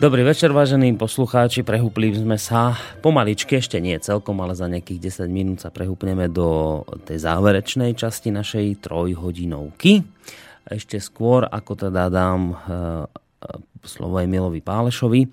Dobrý 0.06 0.22
večer, 0.22 0.54
vážení 0.54 0.94
poslucháči. 0.94 1.66
Prehúpli 1.66 2.14
sme 2.14 2.38
sa 2.38 2.78
pomaličky, 3.02 3.58
ešte 3.58 3.82
nie 3.82 3.98
celkom, 3.98 4.38
ale 4.38 4.54
za 4.54 4.70
nejakých 4.70 5.26
10 5.26 5.26
minút 5.26 5.66
sa 5.66 5.74
prehúpneme 5.74 6.30
do 6.30 6.78
tej 7.02 7.26
záverečnej 7.26 7.90
časti 7.98 8.30
našej 8.30 8.86
trojhodinovky. 8.86 10.06
Ešte 10.62 11.02
skôr, 11.02 11.50
ako 11.50 11.90
teda 11.90 12.06
dám 12.06 12.54
eh, 12.54 12.56
slovo 13.88 14.20
Emilovi 14.20 14.60
Pálešovi. 14.60 15.20
E, 15.24 15.28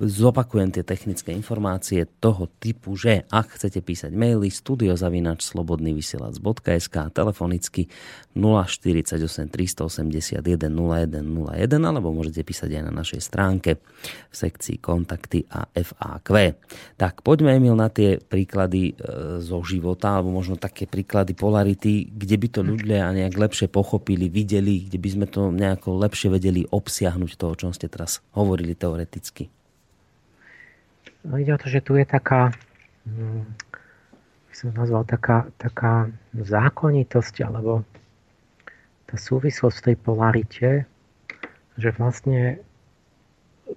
zopakujem 0.00 0.72
tie 0.74 0.84
technické 0.86 1.34
informácie 1.34 2.06
toho 2.18 2.48
typu, 2.58 2.94
že 2.94 3.26
ak 3.28 3.60
chcete 3.60 3.82
písať 3.84 4.14
maily 4.14 4.48
studiozavinač 4.48 5.44
slobodnyvysielac.sk 5.44 6.96
telefonicky 7.12 7.90
048 8.38 9.50
381 9.50 10.40
0101 10.42 11.88
alebo 11.88 12.14
môžete 12.14 12.46
písať 12.46 12.70
aj 12.78 12.82
na 12.86 12.92
našej 12.94 13.20
stránke 13.20 13.82
v 14.30 14.34
sekcii 14.34 14.78
kontakty 14.78 15.42
a 15.50 15.66
FAQ. 15.74 16.54
Tak 16.94 17.26
poďme 17.26 17.58
Emil 17.58 17.74
na 17.74 17.90
tie 17.90 18.22
príklady 18.22 18.94
e, 18.94 19.42
zo 19.42 19.64
života 19.66 20.18
alebo 20.18 20.30
možno 20.30 20.54
také 20.54 20.86
príklady 20.86 21.34
polarity, 21.34 22.06
kde 22.08 22.36
by 22.38 22.48
to 22.52 22.60
ľudia 22.62 23.10
nejak 23.10 23.34
lepšie 23.34 23.66
pochopili, 23.66 24.30
videli, 24.30 24.86
kde 24.86 24.98
by 25.00 25.08
sme 25.08 25.26
to 25.26 25.50
nejako 25.50 25.98
lepšie 25.98 26.28
vedeli 26.30 26.62
obsiahnuť 26.68 27.30
to 27.34 27.47
o 27.48 27.58
čom 27.58 27.72
ste 27.72 27.88
teraz 27.88 28.20
hovorili 28.36 28.76
teoreticky? 28.76 29.48
No 31.24 31.40
ide 31.40 31.56
o 31.56 31.60
to, 31.60 31.66
že 31.66 31.82
tu 31.82 31.96
je 31.98 32.06
taká, 32.06 32.54
hm, 33.08 33.44
by 34.48 34.54
som 34.54 34.68
nazval, 34.76 35.02
taká, 35.08 35.50
taká 35.58 36.12
zákonitosť, 36.36 37.42
alebo 37.44 37.82
tá 39.08 39.16
súvislosť 39.16 39.76
v 39.80 39.86
tej 39.88 39.96
polarite, 39.96 40.68
že 41.80 41.88
vlastne 41.96 42.60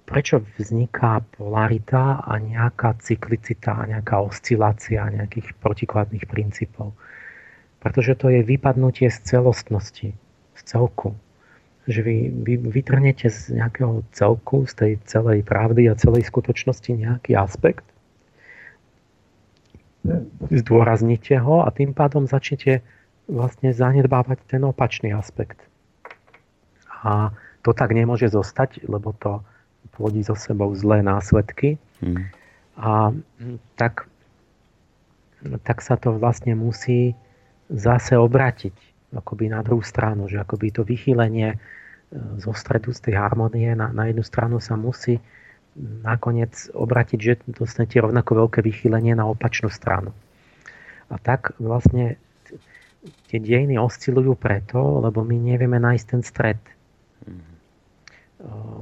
prečo 0.08 0.40
vzniká 0.56 1.20
polarita 1.36 2.24
a 2.24 2.40
nejaká 2.40 2.96
cyklicita, 3.00 3.88
nejaká 3.88 4.24
oscilácia 4.24 5.12
nejakých 5.12 5.52
protikladných 5.60 6.24
princípov. 6.24 6.96
Pretože 7.80 8.16
to 8.16 8.32
je 8.32 8.40
vypadnutie 8.46 9.12
z 9.12 9.18
celostnosti, 9.24 10.08
z 10.56 10.60
celku 10.64 11.12
že 11.90 12.02
vy, 12.02 12.30
vy 12.30 12.54
vytrhnete 12.62 13.26
z 13.26 13.58
nejakého 13.58 14.06
celku, 14.14 14.66
z 14.70 14.74
tej 14.74 14.92
celej 15.06 15.42
pravdy 15.42 15.90
a 15.90 15.98
celej 15.98 16.30
skutočnosti 16.30 16.90
nejaký 16.94 17.34
aspekt, 17.34 17.86
zdôraznite 20.50 21.38
ho 21.42 21.62
a 21.62 21.70
tým 21.70 21.94
pádom 21.94 22.26
začnete 22.26 22.82
vlastne 23.30 23.70
zanedbávať 23.70 24.38
ten 24.50 24.62
opačný 24.66 25.14
aspekt. 25.14 25.58
A 27.02 27.34
to 27.62 27.70
tak 27.70 27.94
nemôže 27.94 28.30
zostať, 28.30 28.82
lebo 28.86 29.14
to 29.14 29.42
plodí 29.94 30.22
so 30.26 30.34
sebou 30.34 30.74
zlé 30.74 31.02
následky. 31.02 31.78
Hmm. 32.02 32.30
A 32.78 33.14
tak, 33.78 34.10
tak 35.62 35.78
sa 35.82 35.94
to 35.94 36.14
vlastne 36.18 36.54
musí 36.58 37.14
zase 37.70 38.18
obrátiť 38.18 38.91
akoby 39.12 39.52
na 39.52 39.60
druhú 39.60 39.84
stranu, 39.84 40.26
že 40.26 40.40
akoby 40.40 40.72
to 40.72 40.82
vychýlenie 40.82 41.54
e, 41.54 41.58
zo 42.40 42.56
stredu 42.56 42.96
z 42.96 43.10
tej 43.10 43.14
harmonie 43.20 43.76
na, 43.76 43.92
na 43.92 44.08
jednu 44.08 44.24
stranu 44.24 44.56
sa 44.58 44.74
musí 44.74 45.20
nakoniec 45.76 46.68
obratiť, 46.72 47.18
že 47.20 47.32
dostanete 47.48 48.00
rovnako 48.00 48.44
veľké 48.44 48.60
vychýlenie 48.60 49.16
na 49.16 49.24
opačnú 49.24 49.72
stranu. 49.72 50.12
A 51.08 51.16
tak 51.16 51.56
vlastne 51.56 52.20
tie 53.28 53.38
dejiny 53.40 53.80
oscilujú 53.80 54.36
preto, 54.36 55.00
lebo 55.00 55.24
my 55.24 55.36
nevieme 55.36 55.80
nájsť 55.80 56.06
ten 56.08 56.22
stred. 56.24 56.60
Mhm. 57.24 57.52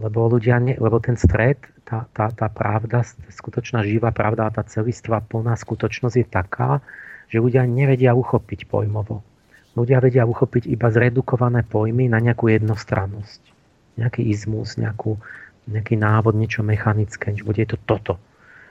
Lebo, 0.00 0.32
ľudia 0.32 0.56
ne, 0.56 0.72
lebo 0.80 0.96
ten 1.04 1.20
stred, 1.20 1.60
tá, 1.84 2.08
tá, 2.16 2.32
tá 2.32 2.48
pravda, 2.48 3.04
skutočná 3.28 3.84
živá 3.84 4.08
pravda 4.08 4.48
tá 4.48 4.64
celistvá 4.64 5.20
plná 5.20 5.52
skutočnosť 5.52 6.16
je 6.16 6.26
taká, 6.26 6.80
že 7.28 7.44
ľudia 7.44 7.68
nevedia 7.68 8.16
uchopiť 8.16 8.64
pojmovo 8.66 9.20
ľudia 9.78 10.02
vedia 10.02 10.26
uchopiť 10.26 10.66
iba 10.66 10.90
zredukované 10.90 11.62
pojmy 11.62 12.10
na 12.10 12.18
nejakú 12.18 12.50
jednostrannosť. 12.50 13.40
Nejaký 13.98 14.22
izmus, 14.26 14.80
nejakú, 14.80 15.18
nejaký 15.70 15.94
návod, 15.98 16.34
niečo 16.34 16.64
mechanické, 16.64 17.36
že 17.36 17.46
bude 17.46 17.62
to 17.66 17.76
toto. 17.86 18.18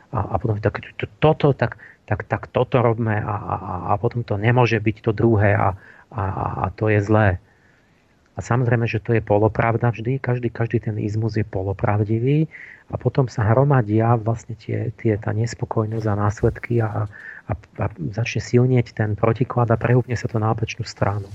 A, 0.10 0.34
a 0.34 0.42
potom 0.42 0.58
tak, 0.58 0.82
to, 0.98 1.06
toto, 1.22 1.54
tak, 1.54 1.78
tak, 2.10 2.26
tak 2.26 2.50
toto 2.50 2.82
robme 2.82 3.14
a, 3.14 3.36
a, 3.36 3.56
a 3.90 3.98
potom 4.02 4.26
to 4.26 4.36
nemôže 4.42 4.82
byť 4.82 4.98
to 5.06 5.12
druhé 5.14 5.54
a, 5.54 5.78
a, 6.10 6.24
a 6.64 6.74
to 6.74 6.90
je 6.90 7.00
zlé. 7.06 7.38
A 8.40 8.42
samozrejme, 8.42 8.88
že 8.88 9.04
to 9.04 9.12
je 9.12 9.20
polopravda 9.20 9.92
vždy, 9.92 10.24
každý, 10.24 10.48
každý 10.48 10.80
ten 10.80 10.96
izmus 10.96 11.36
je 11.36 11.44
polopravdivý 11.44 12.48
a 12.88 12.96
potom 12.96 13.28
sa 13.28 13.44
hromadia 13.52 14.16
vlastne 14.16 14.56
tie, 14.56 14.96
tie, 14.96 15.20
tá 15.20 15.36
nespokojnosť 15.36 16.08
a 16.08 16.16
následky 16.16 16.80
a, 16.80 17.04
a, 17.04 17.52
a 17.52 17.86
začne 18.16 18.40
silnieť 18.40 18.96
ten 18.96 19.20
protiklad 19.20 19.68
a 19.68 19.76
prehúpne 19.76 20.16
sa 20.16 20.32
to 20.32 20.40
na 20.40 20.56
opačnú 20.56 20.88
stranu. 20.88 21.28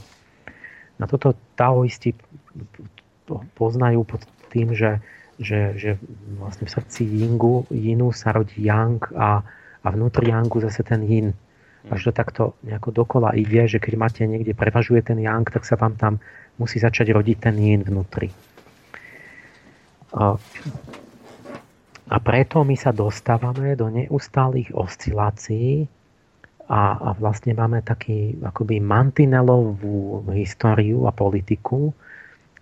Na 0.97 1.05
toto 1.05 1.37
taoisti 1.61 2.17
poznajú 3.53 4.01
pod 4.09 4.25
tým, 4.49 4.73
že, 4.73 5.05
že, 5.37 5.77
že 5.77 5.91
vlastne 6.41 6.65
v 6.65 6.73
srdci 6.73 7.05
Yingu, 7.05 7.69
Yinu 7.69 8.17
sa 8.17 8.33
rodí 8.33 8.65
Yang 8.65 9.13
a, 9.13 9.45
a 9.85 9.87
vnútri 9.93 10.33
Yangu 10.33 10.57
zase 10.65 10.81
ten 10.81 11.05
Yin. 11.05 11.37
Až 11.93 12.09
to 12.09 12.13
takto 12.17 12.57
nejako 12.65 13.05
dokola 13.05 13.37
ide, 13.37 13.69
že 13.69 13.77
keď 13.77 13.93
máte 14.01 14.25
niekde 14.25 14.57
prevažuje 14.57 15.05
ten 15.05 15.21
Yang, 15.21 15.61
tak 15.61 15.69
sa 15.69 15.77
vám 15.77 16.01
tam 16.01 16.17
musí 16.59 16.79
začať 16.79 17.11
rodiť 17.15 17.37
ten 17.39 17.57
Yin 17.59 17.83
vnútri. 17.83 18.31
A, 20.15 20.39
preto 22.23 22.63
my 22.63 22.77
sa 22.79 22.95
dostávame 22.95 23.75
do 23.75 23.91
neustálých 23.91 24.71
oscilácií 24.71 25.91
a, 26.71 26.97
a 26.97 27.09
vlastne 27.19 27.53
máme 27.59 27.83
taký 27.83 28.39
akoby 28.41 28.79
mantinelovú 28.79 30.23
históriu 30.31 31.11
a 31.11 31.13
politiku, 31.13 31.91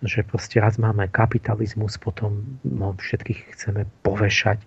že 0.03 0.25
proste 0.25 0.59
raz 0.59 0.75
máme 0.75 1.07
kapitalizmus, 1.07 1.95
potom 1.95 2.43
no, 2.67 2.97
všetkých 2.99 3.55
chceme 3.55 3.87
povešať, 4.03 4.59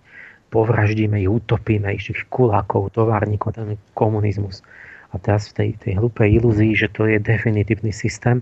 povraždíme 0.49 1.21
utopíme 1.27 1.93
ich, 1.93 2.09
kulákov, 2.31 2.95
továrnikov, 2.97 3.53
ten 3.53 3.77
komunizmus. 3.93 4.65
A 5.13 5.21
teraz 5.21 5.51
v 5.51 5.53
tej, 5.53 5.69
tej 5.79 5.93
hlúpej 6.01 6.41
ilúzii, 6.41 6.73
že 6.73 6.89
to 6.91 7.05
je 7.07 7.21
definitívny 7.21 7.93
systém 7.93 8.41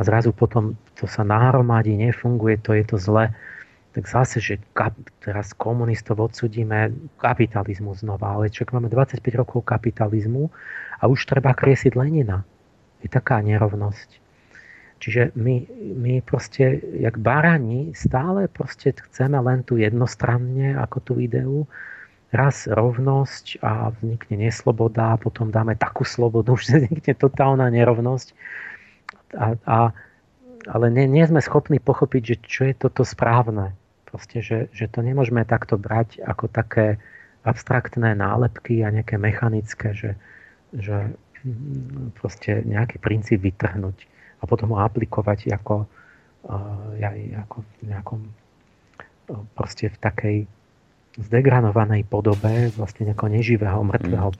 a 0.00 0.04
zrazu 0.04 0.32
potom 0.32 0.80
to 0.96 1.04
sa 1.04 1.20
nahromadí, 1.20 1.92
nefunguje, 1.92 2.56
to 2.64 2.72
je 2.72 2.84
to 2.88 2.96
zle 2.96 3.28
tak 3.90 4.06
zase, 4.06 4.38
že 4.38 4.54
kap, 4.70 4.94
teraz 5.18 5.50
komunistov 5.50 6.22
odsudíme 6.22 6.94
kapitalizmu 7.18 7.90
znova, 7.98 8.38
ale 8.38 8.46
čo 8.46 8.62
máme 8.70 8.86
25 8.86 9.18
rokov 9.34 9.66
kapitalizmu 9.66 10.46
a 11.02 11.10
už 11.10 11.26
treba 11.26 11.50
kriesiť 11.50 11.98
Lenina. 11.98 12.46
Je 13.02 13.10
taká 13.10 13.42
nerovnosť. 13.42 14.22
Čiže 15.00 15.32
my, 15.34 15.56
my 15.96 16.14
proste, 16.22 16.78
jak 17.00 17.16
barani, 17.18 17.90
stále 17.96 18.46
proste 18.46 18.92
chceme 18.92 19.40
len 19.40 19.64
tu 19.64 19.80
jednostranne, 19.80 20.76
ako 20.76 20.98
tú 21.00 21.12
ideu, 21.18 21.64
raz 22.30 22.70
rovnosť 22.70 23.58
a 23.64 23.90
vznikne 23.90 24.46
nesloboda, 24.46 25.18
potom 25.18 25.50
dáme 25.50 25.74
takú 25.74 26.06
slobodu, 26.06 26.54
že 26.62 26.86
vznikne 26.86 27.16
totálna 27.18 27.66
nerovnosť. 27.74 28.36
A, 29.36 29.54
a, 29.66 29.78
ale 30.66 30.86
nie, 30.90 31.06
nie 31.06 31.24
sme 31.26 31.40
schopní 31.42 31.78
pochopiť, 31.78 32.22
že 32.22 32.36
čo 32.42 32.62
je 32.66 32.74
toto 32.74 33.06
správne. 33.06 33.74
Proste, 34.06 34.42
že, 34.42 34.66
že 34.74 34.90
to 34.90 35.06
nemôžeme 35.06 35.46
takto 35.46 35.78
brať 35.78 36.18
ako 36.22 36.50
také 36.50 36.98
abstraktné 37.46 38.18
nálepky 38.18 38.82
a 38.82 38.92
nejaké 38.92 39.16
mechanické, 39.16 39.94
že, 39.94 40.18
že 40.74 41.14
mm, 41.46 42.18
proste 42.18 42.66
nejaký 42.66 42.98
princíp 42.98 43.40
vytrhnúť 43.46 44.04
a 44.40 44.48
potom 44.50 44.74
ho 44.74 44.82
aplikovať 44.82 45.54
ako, 45.56 45.86
ako 46.50 47.56
v 47.62 47.82
nejakom 47.86 48.20
proste 49.54 49.88
v 49.88 49.98
takej 50.00 50.36
zdegranovanej 51.20 52.06
podobe 52.06 52.70
vlastne 52.74 53.10
nejakého 53.10 53.30
neživého, 53.30 53.78
mŕtvého 53.82 54.30
mm. 54.30 54.38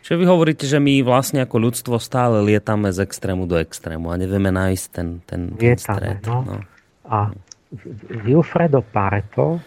Čiže 0.00 0.16
vy 0.20 0.24
hovoríte, 0.28 0.64
že 0.68 0.78
my 0.82 1.00
vlastne 1.04 1.44
ako 1.44 1.56
ľudstvo 1.70 1.96
stále 1.96 2.42
lietame 2.44 2.92
z 2.92 3.04
extrému 3.04 3.48
do 3.48 3.56
extrému 3.56 4.12
a 4.12 4.20
nevieme 4.20 4.52
nájsť 4.52 4.84
ten, 4.92 5.08
ten, 5.24 5.54
ten 5.54 5.60
lietame, 5.60 6.20
stred. 6.20 6.24
No. 6.26 6.38
No. 6.44 6.56
A 7.10 7.34
Wilfredo 8.26 8.82
Pareto 8.82 9.62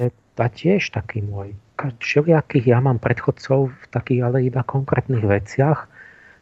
je 0.00 0.08
ta 0.32 0.48
tiež 0.48 0.96
taký 0.96 1.20
môj. 1.20 1.52
Všelijakých 1.80 2.76
ja 2.76 2.78
mám 2.80 3.00
predchodcov 3.00 3.72
v 3.72 3.84
takých 3.88 4.20
ale 4.28 4.44
iba 4.44 4.64
konkrétnych 4.64 5.24
veciach. 5.24 5.88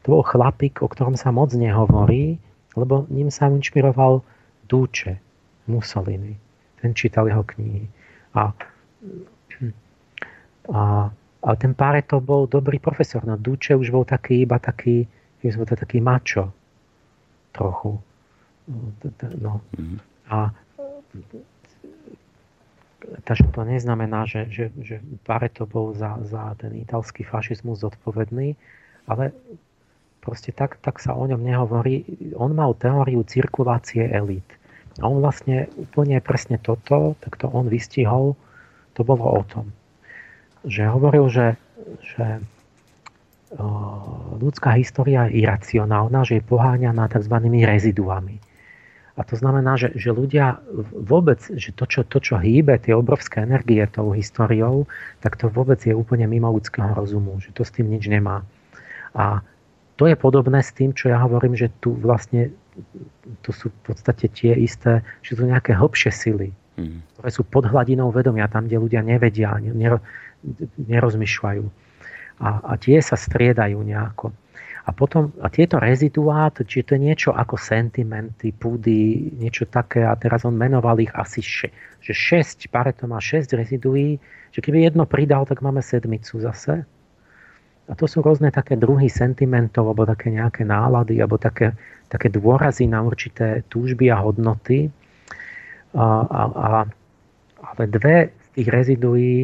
To 0.06 0.18
bol 0.18 0.22
chlapík, 0.22 0.82
o 0.82 0.90
ktorom 0.90 1.14
sa 1.18 1.34
moc 1.34 1.54
nehovorí, 1.54 2.38
lebo 2.78 3.06
ním 3.10 3.30
sa 3.30 3.50
inšpiroval 3.50 4.22
Duce 4.70 5.18
Mussolini. 5.66 6.38
Ten 6.78 6.94
čítal 6.94 7.26
jeho 7.26 7.42
knihy. 7.42 7.90
A, 8.38 8.54
a, 10.70 10.82
ale 11.42 11.56
ten 11.56 11.72
Pareto 11.74 12.18
bol 12.18 12.50
dobrý 12.50 12.82
profesor. 12.82 13.22
No 13.22 13.38
Duce 13.38 13.74
už 13.74 13.94
bol 13.94 14.02
taký 14.02 14.42
iba 14.42 14.58
taký, 14.58 15.06
taký 15.42 15.98
mačo 16.02 16.50
trochu. 17.54 17.98
No. 19.38 19.62
Mm-hmm. 19.74 19.98
A 20.28 20.52
takže 23.24 23.44
to 23.54 23.64
neznamená, 23.64 24.26
že, 24.26 24.50
že, 24.50 24.74
že 24.82 25.00
Pareto 25.24 25.64
bol 25.64 25.94
za, 25.94 26.18
za 26.26 26.52
ten 26.58 26.74
italský 26.76 27.24
fašizmus 27.24 27.80
zodpovedný, 27.80 28.58
ale 29.08 29.32
proste 30.20 30.52
tak, 30.52 30.76
tak 30.82 31.00
sa 31.00 31.16
o 31.16 31.24
ňom 31.24 31.40
nehovorí. 31.40 32.04
On 32.36 32.52
mal 32.52 32.76
teóriu 32.76 33.24
cirkulácie 33.24 34.04
elít. 34.10 34.46
A 34.98 35.06
on 35.06 35.22
vlastne 35.22 35.70
úplne 35.78 36.18
presne 36.18 36.58
toto, 36.58 37.14
tak 37.22 37.38
to 37.38 37.46
on 37.48 37.70
vystihol, 37.70 38.34
to 38.98 39.06
bolo 39.06 39.24
o 39.24 39.42
tom. 39.46 39.70
Že 40.68 40.82
hovoril, 40.92 41.26
že, 41.32 41.56
že 42.04 42.44
ľudská 44.36 44.76
história 44.76 45.24
je 45.26 45.40
iracionálna, 45.40 46.20
že 46.28 46.40
je 46.40 46.42
poháňaná 46.44 47.08
tzv. 47.08 47.34
reziduami. 47.64 48.36
A 49.18 49.26
to 49.26 49.34
znamená, 49.34 49.74
že, 49.74 49.90
že 49.98 50.14
ľudia 50.14 50.62
vôbec, 50.94 51.42
že 51.42 51.74
to 51.74 51.90
čo, 51.90 52.06
to, 52.06 52.22
čo 52.22 52.38
hýbe, 52.38 52.78
tie 52.78 52.94
obrovské 52.94 53.42
energie 53.42 53.82
tou 53.90 54.14
históriou, 54.14 54.86
tak 55.18 55.34
to 55.34 55.50
vôbec 55.50 55.82
je 55.82 55.90
úplne 55.90 56.30
mimo 56.30 56.54
ľudského 56.54 56.94
rozumu, 56.94 57.42
že 57.42 57.50
to 57.50 57.66
s 57.66 57.74
tým 57.74 57.90
nič 57.90 58.06
nemá. 58.06 58.46
A 59.18 59.42
to 59.98 60.06
je 60.06 60.14
podobné 60.14 60.62
s 60.62 60.70
tým, 60.70 60.94
čo 60.94 61.10
ja 61.10 61.18
hovorím, 61.18 61.58
že 61.58 61.66
tu 61.82 61.98
vlastne 61.98 62.54
to 63.42 63.50
sú 63.50 63.74
v 63.74 63.80
podstate 63.90 64.30
tie 64.30 64.54
isté, 64.54 65.02
že 65.26 65.34
sú 65.34 65.42
nejaké 65.50 65.74
hlbšie 65.74 66.14
sily, 66.14 66.54
ktoré 67.18 67.30
sú 67.34 67.42
pod 67.42 67.66
hladinou 67.66 68.14
vedomia, 68.14 68.46
tam, 68.46 68.70
kde 68.70 68.78
ľudia 68.78 69.02
nevedia, 69.02 69.58
nerozmýšľajú. 70.78 71.64
A, 72.38 72.48
a 72.70 72.72
tie 72.78 73.02
sa 73.02 73.18
striedajú 73.18 73.82
nejako. 73.82 74.30
A 74.88 74.90
potom, 74.96 75.36
a 75.44 75.52
tieto 75.52 75.76
reziduá, 75.76 76.48
čiže 76.48 76.86
to 76.88 76.92
je 76.96 77.04
niečo 77.12 77.30
ako 77.36 77.60
sentimenty, 77.60 78.56
púdy, 78.56 79.28
niečo 79.36 79.68
také, 79.68 80.00
a 80.00 80.16
teraz 80.16 80.48
on 80.48 80.56
menoval 80.56 80.96
ich 80.96 81.12
asi 81.12 81.44
še, 81.44 81.68
že 82.00 82.16
6, 82.16 82.72
Pareto 82.72 83.04
má 83.04 83.20
6 83.20 83.52
reziduí, 83.52 84.16
že 84.48 84.64
keby 84.64 84.88
jedno 84.88 85.04
pridal, 85.04 85.44
tak 85.44 85.60
máme 85.60 85.84
sedmicu 85.84 86.40
zase. 86.40 86.88
A 87.88 87.92
to 87.92 88.08
sú 88.08 88.24
rôzne 88.24 88.48
také 88.48 88.80
druhy 88.80 89.12
sentimentov, 89.12 89.92
alebo 89.92 90.08
také 90.08 90.32
nejaké 90.32 90.64
nálady, 90.64 91.20
alebo 91.20 91.36
také, 91.36 91.76
také 92.08 92.32
dôrazy 92.32 92.88
na 92.88 93.04
určité 93.04 93.68
túžby 93.68 94.08
a 94.08 94.24
hodnoty. 94.24 94.88
A, 95.96 96.04
a, 96.26 96.42
a, 96.52 96.68
ale 97.64 97.82
dve 97.88 98.28
z 98.28 98.48
tých 98.60 98.68
reziduí 98.68 99.34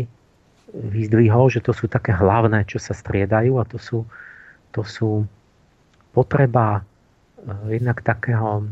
vyzdvihol, 0.74 1.48
že 1.48 1.62
to 1.62 1.70
sú 1.70 1.86
také 1.86 2.10
hlavné, 2.10 2.66
čo 2.66 2.82
sa 2.82 2.92
striedajú 2.92 3.62
a 3.62 3.64
to 3.64 3.78
sú 3.78 4.02
to 4.74 4.82
sú 4.82 5.22
potreba 6.10 6.82
eh, 6.82 7.78
jednak 7.78 8.02
takého 8.02 8.66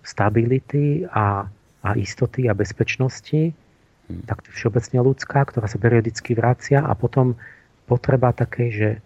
stability 0.00 1.04
a, 1.12 1.44
a 1.84 1.88
istoty 2.00 2.48
a 2.48 2.56
bezpečnosti, 2.56 3.52
hmm. 3.52 4.24
tak 4.24 4.40
všeobecne 4.48 5.04
ľudská, 5.04 5.44
ktorá 5.44 5.68
sa 5.68 5.76
periodicky 5.76 6.32
vracia 6.32 6.80
a 6.80 6.96
potom 6.96 7.36
potreba 7.84 8.32
takej, 8.32 8.68
že 8.72 8.90
eh, 8.96 9.00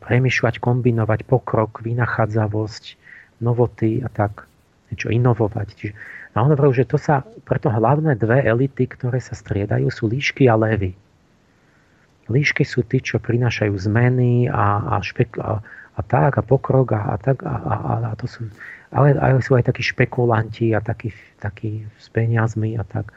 premyšľať, 0.00 0.64
kombinovať 0.64 1.28
pokrok, 1.28 1.84
vynachádzavosť, 1.84 2.96
novoty 3.44 4.00
a 4.00 4.08
tak, 4.08 4.48
niečo 4.90 5.08
inovovať. 5.08 5.68
Čiže, 5.78 5.94
a 6.34 6.46
on 6.46 6.54
hovoril, 6.54 6.82
že 6.82 6.86
to 6.86 6.98
sa, 6.98 7.26
preto 7.46 7.70
hlavné 7.70 8.14
dve 8.14 8.42
elity, 8.46 8.86
ktoré 8.86 9.18
sa 9.18 9.34
striedajú, 9.34 9.90
sú 9.90 10.06
líšky 10.06 10.46
a 10.46 10.54
lévy. 10.54 10.94
Líšky 12.30 12.62
sú 12.62 12.86
tí, 12.86 13.02
čo 13.02 13.18
prinášajú 13.18 13.74
zmeny 13.74 14.46
a, 14.46 14.94
a, 14.94 15.02
špek, 15.02 15.34
a, 15.42 15.58
a 15.98 16.00
tak 16.06 16.38
a 16.38 16.42
pokrok 16.46 16.94
a, 16.94 17.14
a 17.14 17.16
tak 17.18 17.42
a, 17.42 17.54
a, 17.54 17.74
a 18.10 18.14
to 18.14 18.30
sú, 18.30 18.46
ale, 18.94 19.18
ale 19.18 19.42
sú 19.42 19.58
aj 19.58 19.66
takí 19.66 19.82
špekulanti 19.82 20.70
a 20.70 20.78
takí, 20.78 21.10
takí 21.42 21.82
s 21.98 22.06
peniazmi 22.14 22.78
a 22.78 22.86
tak. 22.86 23.10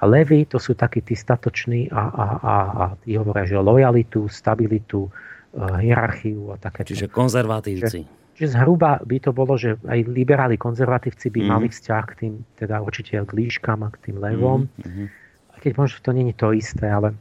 A 0.00 0.08
levy 0.08 0.48
to 0.48 0.56
sú 0.56 0.76
takí 0.76 1.04
tí 1.04 1.12
statoční 1.12 1.92
a, 1.92 2.02
a, 2.08 2.26
a, 2.40 2.54
a 2.72 2.84
tí 3.04 3.16
hovoria, 3.20 3.44
že 3.44 3.60
lojalitu, 3.60 4.28
stabilitu, 4.32 5.08
uh, 5.08 5.76
hierarchiu 5.76 6.52
a 6.52 6.56
také. 6.56 6.88
Čiže 6.88 7.12
konzervatívci. 7.12 8.08
Čiže, 8.08 8.19
čiže 8.40 8.56
zhruba 8.56 9.04
by 9.04 9.20
to 9.20 9.36
bolo, 9.36 9.60
že 9.60 9.76
aj 9.84 10.08
liberáli, 10.08 10.56
konzervatívci 10.56 11.28
by 11.28 11.40
mm. 11.44 11.48
mali 11.52 11.66
vzťah 11.68 12.04
k 12.08 12.12
tým, 12.16 12.34
teda 12.56 12.80
určite 12.80 13.20
k 13.20 13.30
líškam 13.36 13.84
a 13.84 13.92
k 13.92 14.08
tým 14.08 14.16
levom. 14.16 14.64
Mm. 14.80 15.12
Aj 15.52 15.58
keď 15.60 15.76
možno 15.76 16.00
to 16.00 16.10
není 16.16 16.32
to 16.32 16.56
isté, 16.56 16.88
ale 16.88 17.12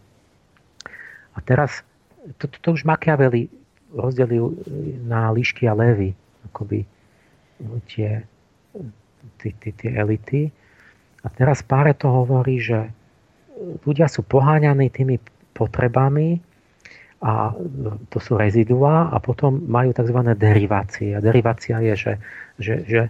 a 1.35 1.43
teraz, 1.43 1.83
to, 2.39 2.47
to, 2.47 2.57
to 2.63 2.69
už 2.79 2.87
Machiavelli 2.87 3.51
rozdelil 3.91 4.55
na 5.03 5.27
líšky 5.35 5.67
a 5.67 5.75
levy, 5.75 6.15
akoby 6.47 6.87
tie, 7.91 8.23
tie, 9.43 9.51
tie, 9.59 9.71
tie 9.75 9.91
elity. 9.99 10.47
A 11.23 11.27
teraz 11.27 11.59
páre 11.59 11.91
to 11.91 12.07
hovorí, 12.07 12.63
že 12.63 12.87
ľudia 13.83 14.07
sú 14.07 14.23
poháňaní 14.23 14.87
tými 14.87 15.19
potrebami 15.51 16.39
a 17.19 17.51
to 18.07 18.17
sú 18.23 18.39
rezidua 18.39 19.11
a 19.11 19.19
potom 19.19 19.59
majú 19.67 19.91
tzv. 19.91 20.19
derivácie. 20.39 21.11
A 21.15 21.19
derivácia 21.19 21.83
je, 21.83 21.93
že, 21.95 22.13
že, 22.55 22.75
že, 22.87 23.01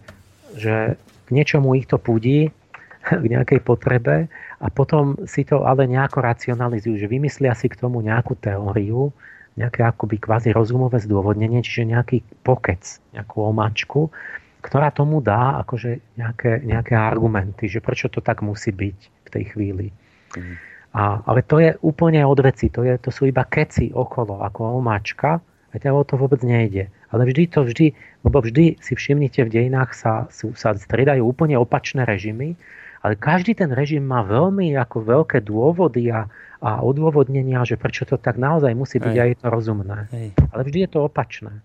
že 0.57 0.75
k 0.97 1.29
niečomu 1.29 1.77
ich 1.77 1.85
to 1.85 2.01
púdi, 2.01 2.49
k 3.21 3.25
nejakej 3.25 3.61
potrebe 3.61 4.27
a 4.59 4.67
potom 4.67 5.15
si 5.29 5.45
to 5.45 5.63
ale 5.63 5.85
nejako 5.85 6.25
racionalizujú, 6.25 6.99
že 6.99 7.07
vymyslia 7.07 7.53
si 7.55 7.69
k 7.69 7.79
tomu 7.79 8.01
nejakú 8.01 8.35
teóriu, 8.35 9.13
nejaké 9.55 9.83
akoby 9.83 10.19
kvázi 10.19 10.49
rozumové 10.55 10.99
zdôvodnenie, 11.03 11.63
čiže 11.63 11.89
nejaký 11.89 12.23
pokec, 12.43 12.81
nejakú 13.15 13.37
omačku, 13.43 14.11
ktorá 14.59 14.91
tomu 14.91 15.23
dá 15.23 15.63
akože 15.63 16.19
nejaké, 16.19 16.63
nejaké 16.63 16.95
argumenty, 16.95 17.71
že 17.71 17.79
prečo 17.79 18.11
to 18.11 18.19
tak 18.19 18.43
musí 18.43 18.75
byť 18.75 18.97
v 18.99 19.29
tej 19.31 19.43
chvíli. 19.55 19.87
Mm. 20.35 20.55
A, 20.89 21.21
ale 21.21 21.45
to 21.45 21.61
je 21.61 21.77
úplne 21.85 22.25
od 22.25 22.39
veci, 22.41 22.73
to, 22.73 22.81
je, 22.81 22.97
to 22.97 23.13
sú 23.13 23.29
iba 23.29 23.45
keci 23.45 23.93
okolo, 23.93 24.41
ako 24.41 24.81
omáčka, 24.81 25.37
a 25.69 25.77
o 25.93 26.01
to 26.01 26.17
vôbec 26.17 26.41
nejde. 26.41 26.89
Ale 27.13 27.29
vždy 27.29 27.43
to 27.53 27.61
vždy, 27.61 27.93
lebo 28.25 28.41
vždy 28.41 28.81
si 28.81 28.97
všimnite 28.97 29.45
v 29.45 29.53
dejinách 29.53 29.93
sa, 29.93 30.13
sú, 30.33 30.57
sa 30.57 30.73
striedajú 30.73 31.21
úplne 31.21 31.61
opačné 31.61 32.09
režimy 32.09 32.57
ale 32.99 33.15
každý 33.15 33.55
ten 33.55 33.71
režim 33.71 34.03
má 34.03 34.27
veľmi 34.27 34.75
ako 34.75 34.97
veľké 35.07 35.47
dôvody 35.47 36.11
a, 36.11 36.27
a 36.59 36.83
odôvodnenia, 36.83 37.63
že 37.63 37.79
prečo 37.79 38.03
to 38.03 38.19
tak 38.19 38.35
naozaj 38.35 38.75
musí 38.75 38.99
byť 38.99 39.15
Hej. 39.15 39.21
a 39.23 39.29
je 39.31 39.37
to 39.39 39.47
rozumné. 39.47 39.99
Hej. 40.11 40.27
Ale 40.51 40.61
vždy 40.67 40.77
je 40.83 40.89
to 40.91 40.99
opačné. 41.07 41.63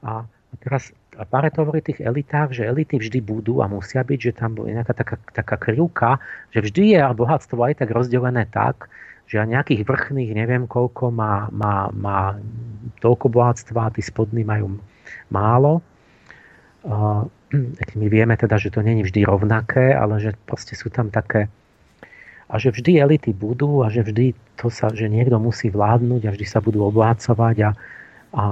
A 0.00 0.24
teraz 0.64 0.92
a 1.18 1.22
Pareto 1.24 1.62
hovorí 1.62 1.80
tých 1.80 2.02
elitách, 2.02 2.54
že 2.56 2.66
elity 2.66 2.98
vždy 2.98 3.18
budú 3.22 3.62
a 3.62 3.70
musia 3.70 4.02
byť, 4.02 4.18
že 4.18 4.32
tam 4.34 4.58
je 4.58 4.74
nejaká 4.74 4.94
taká, 4.94 5.16
taká 5.30 5.56
krivka, 5.56 6.18
že 6.50 6.60
vždy 6.62 6.82
je 6.94 7.00
bohatstvo 7.00 7.58
aj 7.62 7.82
tak 7.82 7.90
rozdelené 7.94 8.50
tak, 8.50 8.90
že 9.30 9.40
nejakých 9.40 9.88
vrchných 9.88 10.36
neviem 10.36 10.68
koľko 10.68 11.08
má, 11.08 11.48
má, 11.48 11.88
má 11.94 12.36
toľko 13.00 13.32
bohatstva 13.32 13.88
a 13.88 13.92
tí 13.94 14.04
spodní 14.04 14.44
majú 14.44 14.76
málo. 15.32 15.80
my 18.00 18.06
vieme 18.12 18.36
teda, 18.36 18.60
že 18.60 18.74
to 18.74 18.84
není 18.84 19.02
vždy 19.02 19.24
rovnaké, 19.24 19.96
ale 19.96 20.20
že 20.20 20.36
proste 20.44 20.76
sú 20.76 20.92
tam 20.92 21.08
také 21.08 21.48
a 22.44 22.60
že 22.60 22.70
vždy 22.70 23.00
elity 23.00 23.32
budú 23.32 23.80
a 23.80 23.88
že 23.88 24.04
vždy 24.04 24.36
to 24.60 24.68
sa, 24.68 24.92
že 24.92 25.08
niekto 25.08 25.40
musí 25.40 25.72
vládnuť 25.72 26.28
a 26.28 26.32
vždy 26.36 26.46
sa 26.46 26.60
budú 26.60 26.84
oblácovať 26.84 27.56
a, 27.64 27.70
a, 28.36 28.42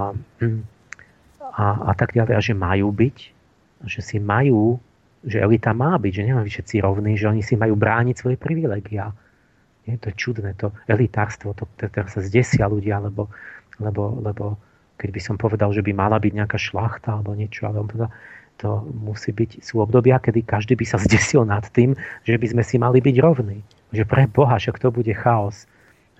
a, 1.53 1.65
a 1.89 1.93
tak 1.93 2.17
ďalej 2.17 2.33
a 2.33 2.41
že 2.41 2.53
majú 2.57 2.89
byť, 2.89 3.17
že 3.85 3.99
si 4.01 4.17
majú, 4.17 4.81
že 5.21 5.37
elita 5.39 5.71
má 5.71 5.95
byť, 6.01 6.11
že 6.11 6.25
nemajú 6.25 6.47
všetci 6.49 6.75
rovní, 6.81 7.13
že 7.13 7.29
oni 7.29 7.45
si 7.45 7.53
majú 7.53 7.77
brániť 7.77 8.15
svoje 8.17 8.37
privilegia. 8.41 9.13
Nie, 9.83 9.99
to 9.99 10.09
je 10.09 10.15
čudné, 10.15 10.55
to 10.55 10.71
elitárstvo, 10.87 11.51
to, 11.53 11.67
to 11.75 11.85
sa 12.07 12.21
zdesia 12.23 12.65
ľudia, 12.71 13.03
lebo, 13.03 13.27
lebo, 13.83 14.17
lebo 14.23 14.55
keď 14.95 15.09
by 15.11 15.21
som 15.21 15.35
povedal, 15.35 15.75
že 15.75 15.83
by 15.83 15.91
mala 15.91 16.17
byť 16.17 16.33
nejaká 16.33 16.55
šlachta 16.55 17.19
alebo 17.19 17.35
niečo, 17.35 17.67
ale 17.67 17.83
on 17.83 17.87
povedal, 17.91 18.11
to 18.61 18.85
musí 18.95 19.35
byť, 19.35 19.59
sú 19.59 19.81
obdobia, 19.83 20.21
kedy 20.21 20.45
každý 20.45 20.79
by 20.79 20.85
sa 20.87 20.97
zdesil 21.01 21.43
nad 21.43 21.65
tým, 21.73 21.97
že 22.23 22.39
by 22.39 22.47
sme 22.55 22.63
si 22.63 22.79
mali 22.79 23.03
byť 23.03 23.15
rovní. 23.19 23.59
Že 23.91 24.03
pre 24.07 24.23
Boha, 24.29 24.55
však 24.55 24.79
to 24.79 24.93
bude 24.93 25.11
chaos. 25.11 25.67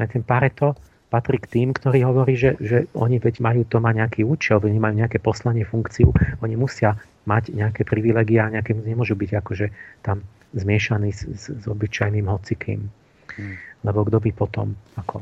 A 0.02 0.10
ten 0.10 0.26
Pareto 0.26 0.76
patrí 1.14 1.38
k 1.38 1.46
tým, 1.46 1.78
ktorí 1.78 2.02
hovorí, 2.02 2.34
že, 2.34 2.58
že 2.58 2.90
oni 2.98 3.22
veď 3.22 3.38
majú 3.38 3.62
to 3.70 3.78
má 3.78 3.94
nejaký 3.94 4.26
účel, 4.26 4.58
oni 4.58 4.82
majú 4.82 4.98
nejaké 4.98 5.22
poslanie, 5.22 5.62
funkciu, 5.62 6.10
oni 6.42 6.58
musia 6.58 6.98
mať 7.30 7.54
nejaké 7.54 7.86
privilegia, 7.86 8.50
nejaké, 8.50 8.74
nemôžu 8.74 9.14
byť 9.14 9.30
akože 9.46 9.70
tam 10.02 10.26
zmiešaní 10.58 11.14
s, 11.14 11.22
s, 11.30 11.44
s 11.54 11.66
obyčajným 11.70 12.26
hocikým. 12.26 12.90
Hmm. 13.38 13.56
Lebo 13.86 14.02
kto 14.10 14.18
by 14.18 14.32
potom 14.34 14.74
ako 14.98 15.22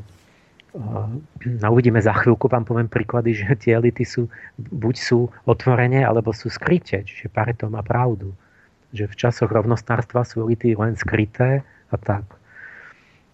no 1.60 1.68
uvidíme 1.68 2.00
za 2.00 2.16
chvíľku, 2.16 2.48
vám 2.48 2.64
poviem 2.64 2.88
príklady, 2.88 3.36
že 3.36 3.52
tie 3.60 3.76
elity 3.76 4.08
sú, 4.08 4.32
buď 4.56 4.94
sú 4.96 5.28
otvorené, 5.44 6.00
alebo 6.00 6.32
sú 6.32 6.48
skryté. 6.48 7.04
Čiže 7.04 7.28
Pareto 7.28 7.68
má 7.68 7.84
pravdu. 7.84 8.32
Že 8.96 9.12
v 9.12 9.18
časoch 9.20 9.50
rovnostárstva 9.52 10.24
sú 10.24 10.48
elity 10.48 10.72
len 10.72 10.96
skryté 10.96 11.60
a 11.92 11.96
tak. 12.00 12.24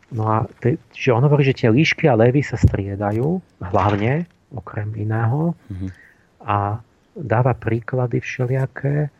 No 0.09 0.25
a 0.25 0.37
te, 0.65 0.81
čiže 0.97 1.13
on 1.13 1.25
hovorí, 1.29 1.45
že 1.45 1.59
tie 1.65 1.69
líšky 1.69 2.09
a 2.09 2.17
levy 2.17 2.41
sa 2.41 2.57
striedajú, 2.57 3.41
hlavne, 3.61 4.25
okrem 4.57 4.89
iného. 4.97 5.53
Mm-hmm. 5.69 5.91
A 6.49 6.81
dáva 7.13 7.53
príklady 7.53 8.25
všelijaké, 8.25 9.13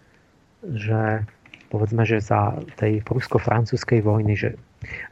že 0.65 1.29
povedzme, 1.69 2.09
že 2.09 2.25
za 2.25 2.57
tej 2.81 3.05
prusko-francúzskej 3.05 4.01
vojny, 4.01 4.35
že 4.35 4.51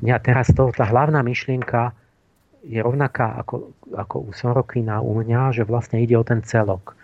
Ja 0.00 0.16
teraz 0.22 0.48
to, 0.54 0.70
tá 0.70 0.86
hlavná 0.86 1.20
myšlienka 1.26 1.92
je 2.66 2.78
rovnaká 2.82 3.38
ako, 3.42 3.74
ako 3.94 4.16
u 4.26 4.30
Sorokina, 4.34 5.02
u 5.02 5.14
mňa, 5.18 5.54
že 5.54 5.62
vlastne 5.66 6.02
ide 6.02 6.18
o 6.18 6.26
ten 6.26 6.42
celok. 6.42 6.94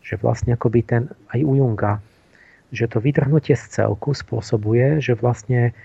Že 0.00 0.20
vlastne 0.24 0.56
akoby 0.56 0.80
ten, 0.84 1.02
aj 1.32 1.40
u 1.44 1.52
Junga, 1.60 2.00
že 2.72 2.88
to 2.88 3.02
vytrhnutie 3.02 3.52
z 3.52 3.64
celku 3.68 4.16
spôsobuje, 4.16 5.02
že 5.04 5.12
vlastne 5.18 5.76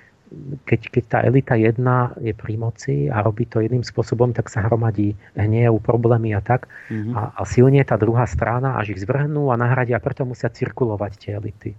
keď, 0.65 0.81
keď 0.89 1.03
tá 1.06 1.19
elita 1.22 1.56
jedna 1.56 2.11
je 2.18 2.34
pri 2.34 2.57
moci 2.57 2.95
a 3.07 3.22
robí 3.22 3.45
to 3.45 3.61
jedným 3.61 3.85
spôsobom, 3.85 4.34
tak 4.34 4.49
sa 4.49 4.65
hromadí 4.65 5.14
hniev, 5.38 5.77
problémy 5.85 6.34
a 6.34 6.41
tak. 6.41 6.68
Mm-hmm. 6.89 7.14
A, 7.14 7.22
a 7.38 7.41
silne 7.45 7.81
tá 7.85 7.95
druhá 7.95 8.26
strana, 8.26 8.76
až 8.76 8.97
ich 8.97 9.02
zvrhnú 9.06 9.53
a 9.53 9.60
nahradia, 9.60 10.02
preto 10.02 10.26
musia 10.26 10.49
cirkulovať 10.49 11.11
tie 11.22 11.31
elity. 11.38 11.72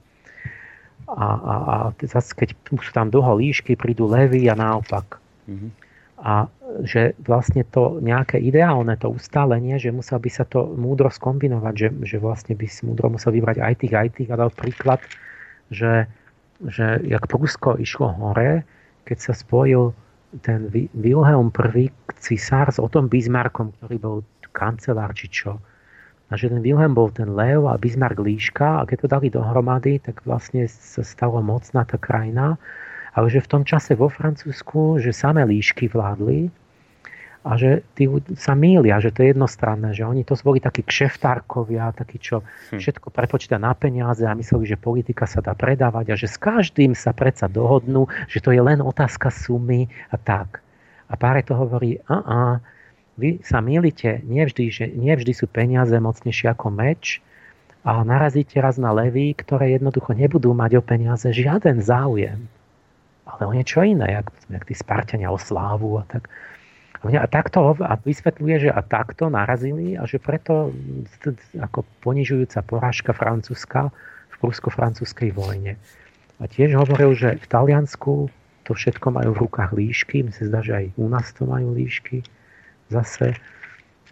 A, 1.07 1.27
a, 1.27 1.55
a 1.55 1.77
zase, 2.03 2.35
keď 2.35 2.55
sú 2.71 2.91
tam 2.95 3.11
dlho 3.11 3.39
líšky, 3.39 3.79
prídu 3.79 4.07
levy 4.11 4.47
a 4.51 4.55
naopak. 4.55 5.19
Mm-hmm. 5.47 5.71
A 6.17 6.49
že 6.83 7.13
vlastne 7.21 7.63
to 7.69 8.01
nejaké 8.01 8.41
ideálne, 8.41 8.97
to 8.97 9.13
ustálenie, 9.13 9.77
že 9.77 9.93
musel 9.93 10.17
by 10.17 10.31
sa 10.33 10.49
to 10.49 10.65
múdro 10.75 11.13
skombinovať, 11.13 11.75
že, 11.77 11.89
že 12.03 12.17
vlastne 12.17 12.57
by 12.57 12.67
si 12.67 12.89
múdro 12.89 13.13
musel 13.13 13.37
vybrať 13.37 13.61
aj 13.61 13.75
tých, 13.85 13.95
aj 13.95 14.09
tých 14.17 14.31
a 14.33 14.41
dal 14.41 14.49
príklad, 14.49 14.99
že 15.69 16.09
že 16.65 17.01
jak 17.05 17.29
Prusko 17.29 17.77
išlo 17.77 18.13
hore, 18.17 18.65
keď 19.05 19.19
sa 19.21 19.33
spojil 19.37 19.93
ten 20.43 20.69
Wilhelm 20.97 21.53
I 21.53 21.89
cisár 22.21 22.69
s 22.73 22.81
Otom 22.81 23.09
Bismarckom, 23.09 23.73
ktorý 23.79 23.97
bol 24.01 24.17
kancelár 24.57 25.13
či 25.13 25.29
čo. 25.29 25.61
A 26.27 26.35
že 26.35 26.51
ten 26.51 26.65
Wilhelm 26.65 26.97
bol 26.97 27.13
ten 27.15 27.37
lev 27.37 27.69
a 27.71 27.79
Bismarck 27.79 28.19
líška 28.19 28.83
a 28.83 28.87
keď 28.89 29.07
to 29.07 29.09
dali 29.13 29.29
dohromady, 29.31 30.03
tak 30.03 30.25
vlastne 30.27 30.67
sa 30.67 31.07
stalo 31.07 31.39
mocná 31.39 31.87
tá 31.87 32.01
krajina. 32.01 32.59
Ale 33.15 33.31
že 33.31 33.41
v 33.41 33.49
tom 33.49 33.63
čase 33.63 33.95
vo 33.95 34.11
Francúzsku, 34.11 35.01
že 35.01 35.15
samé 35.15 35.47
líšky 35.47 35.89
vládli, 35.89 36.51
a 37.47 37.55
že 37.55 37.87
tí 37.95 38.11
sa 38.35 38.59
mýlia, 38.59 38.99
že 38.99 39.15
to 39.15 39.23
je 39.23 39.31
jednostranné, 39.31 39.95
že 39.95 40.03
oni 40.03 40.27
to 40.27 40.35
boli 40.43 40.59
takí 40.59 40.83
kšeftárkovia, 40.83 41.95
takí, 41.95 42.19
čo 42.19 42.43
hm. 42.43 42.83
všetko 42.83 43.15
prepočíta 43.15 43.55
na 43.55 43.71
peniaze 43.71 44.27
a 44.27 44.35
mysleli, 44.35 44.67
že 44.67 44.75
politika 44.75 45.31
sa 45.31 45.39
dá 45.39 45.55
predávať 45.55 46.11
a 46.11 46.19
že 46.19 46.27
s 46.27 46.43
každým 46.43 46.99
sa 46.99 47.15
predsa 47.15 47.47
dohodnú, 47.47 48.11
že 48.27 48.43
to 48.43 48.51
je 48.51 48.59
len 48.59 48.83
otázka 48.83 49.31
sumy 49.31 49.87
a 50.11 50.19
tak. 50.19 50.59
A 51.07 51.15
páre 51.15 51.47
to 51.47 51.55
hovorí, 51.55 52.03
a, 52.11 52.17
a 52.19 52.39
vy 53.15 53.39
sa 53.47 53.63
mýlite, 53.63 54.27
nevždy, 54.27 54.65
že 54.69 54.85
nevždy 54.91 55.31
sú 55.31 55.47
peniaze 55.47 55.95
mocnejšie 55.95 56.51
ako 56.51 56.75
meč 56.75 57.23
a 57.87 58.03
narazíte 58.03 58.59
raz 58.59 58.75
na 58.75 58.91
levy, 58.91 59.31
ktoré 59.39 59.79
jednoducho 59.79 60.19
nebudú 60.19 60.51
mať 60.51 60.77
o 60.77 60.83
peniaze 60.83 61.31
žiaden 61.31 61.79
záujem. 61.79 62.51
Ale 63.23 63.43
o 63.47 63.55
niečo 63.55 63.87
iné, 63.87 64.19
jak, 64.19 64.27
jak 64.51 64.65
tí 64.67 64.75
Spartania 64.75 65.31
o 65.31 65.39
slávu 65.39 66.03
a 66.03 66.05
tak. 66.11 66.27
A 67.05 67.29
takto 67.29 67.77
a 67.77 67.93
vysvetľuje, 68.01 68.69
že 68.69 68.71
a 68.73 68.81
takto 68.81 69.29
narazili 69.29 70.01
a 70.01 70.09
že 70.09 70.17
preto 70.17 70.73
ako 71.61 71.85
ponižujúca 72.01 72.65
porážka 72.65 73.13
francúzska 73.13 73.93
v 74.33 74.35
prusko-francúzskej 74.41 75.37
vojne. 75.37 75.77
A 76.41 76.45
tiež 76.49 76.77
hovoril, 76.77 77.13
že 77.13 77.37
v 77.37 77.47
Taliansku 77.49 78.33
to 78.67 78.73
všetko 78.75 79.13
majú 79.13 79.31
v 79.37 79.43
rukách 79.47 79.73
líšky, 79.77 80.27
mi 80.27 80.33
sa 80.33 80.49
zdá, 80.49 80.61
že 80.65 80.73
aj 80.75 80.87
u 80.99 81.07
nás 81.07 81.31
to 81.37 81.47
majú 81.47 81.77
líšky 81.77 82.25
zase. 82.91 83.39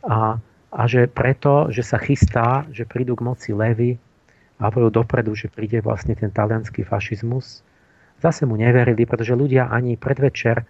A, 0.04 0.38
a 0.70 0.82
že 0.86 1.10
preto, 1.10 1.72
že 1.74 1.82
sa 1.82 1.98
chystá, 1.98 2.68
že 2.70 2.86
prídu 2.86 3.16
k 3.18 3.24
moci 3.26 3.50
levy 3.50 3.98
a 4.60 4.70
hovoril 4.70 4.94
dopredu, 4.94 5.34
že 5.34 5.50
príde 5.50 5.82
vlastne 5.82 6.14
ten 6.14 6.30
talianský 6.30 6.86
fašizmus. 6.86 7.66
Zase 8.22 8.46
mu 8.46 8.54
neverili, 8.54 9.04
pretože 9.04 9.34
ľudia 9.34 9.68
ani 9.68 9.98
predvečer 9.98 10.62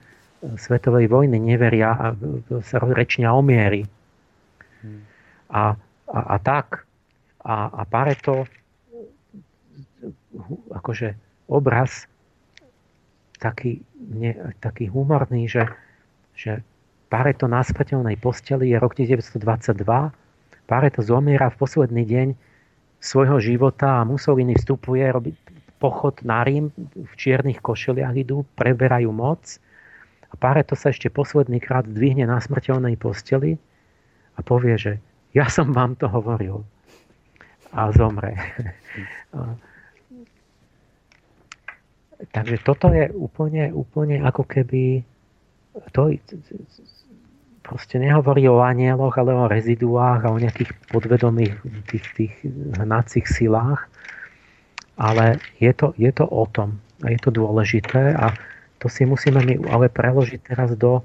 svetovej 0.61 1.09
vojny 1.09 1.41
neveria 1.41 2.15
sa 2.65 2.77
rečnia 2.85 3.33
o 3.33 3.41
miery. 3.41 3.89
A, 5.49 5.77
a, 6.11 6.21
a 6.35 6.37
tak. 6.41 6.85
A, 7.45 7.69
a 7.69 7.83
Pareto 7.85 8.49
akože 10.73 11.17
obraz 11.49 12.09
taký, 13.37 13.85
ne, 14.01 14.33
taký 14.61 14.89
humorný, 14.89 15.49
že, 15.49 15.69
že 16.33 16.65
Pareto 17.13 17.47
na 17.47 17.61
smrteľnej 17.61 18.17
posteli 18.17 18.73
je 18.73 18.77
rok 18.81 18.97
1922. 18.97 19.85
Pareto 20.65 21.01
zomiera 21.05 21.53
v 21.53 21.57
posledný 21.61 22.05
deň 22.09 22.29
svojho 23.05 23.37
života 23.45 24.01
a 24.01 24.09
Mussolini 24.09 24.57
vstupuje, 24.57 25.05
robí 25.13 25.37
pochod 25.77 26.17
na 26.25 26.41
Rím, 26.41 26.73
v 26.97 27.13
čiernych 27.21 27.61
košeliach 27.61 28.17
idú, 28.17 28.49
preberajú 28.57 29.13
moc 29.13 29.61
a 30.35 30.39
Pareto 30.43 30.75
sa 30.75 30.91
ešte 30.91 31.15
posledný 31.15 31.63
krát 31.63 31.87
zdvihne 31.87 32.27
na 32.27 32.43
smrteľnej 32.43 32.99
posteli 32.99 33.55
a 34.35 34.43
povie, 34.43 34.75
že 34.75 34.99
ja 35.31 35.47
som 35.47 35.71
vám 35.71 35.95
to 35.95 36.11
hovoril. 36.11 36.67
A 37.71 37.95
zomre. 37.95 38.35
Takže 42.35 42.59
toto 42.67 42.91
je 42.91 43.15
úplne, 43.15 43.71
úplne 43.71 44.27
ako 44.27 44.43
keby 44.43 45.07
to 45.95 46.19
proste 47.63 48.03
nehovorí 48.03 48.51
o 48.51 48.59
anieloch, 48.59 49.15
ale 49.15 49.35
o 49.35 49.47
reziduách 49.47 50.21
a 50.27 50.35
o 50.35 50.39
nejakých 50.43 50.75
podvedomých 50.91 51.55
tých, 51.87 52.07
tých 52.19 52.35
hnacích 52.79 53.27
silách. 53.31 53.87
Ale 54.99 55.39
je 55.63 55.71
to, 55.75 55.95
je 55.95 56.11
to 56.11 56.27
o 56.27 56.47
tom. 56.51 56.83
A 57.07 57.11
je 57.15 57.19
to 57.23 57.31
dôležité. 57.31 58.15
A 58.19 58.35
to 58.85 58.93
si 58.93 59.09
musíme 59.09 59.41
my 59.41 59.65
ale 59.73 59.89
preložiť 59.89 60.45
teraz 60.45 60.77
do, 60.77 61.01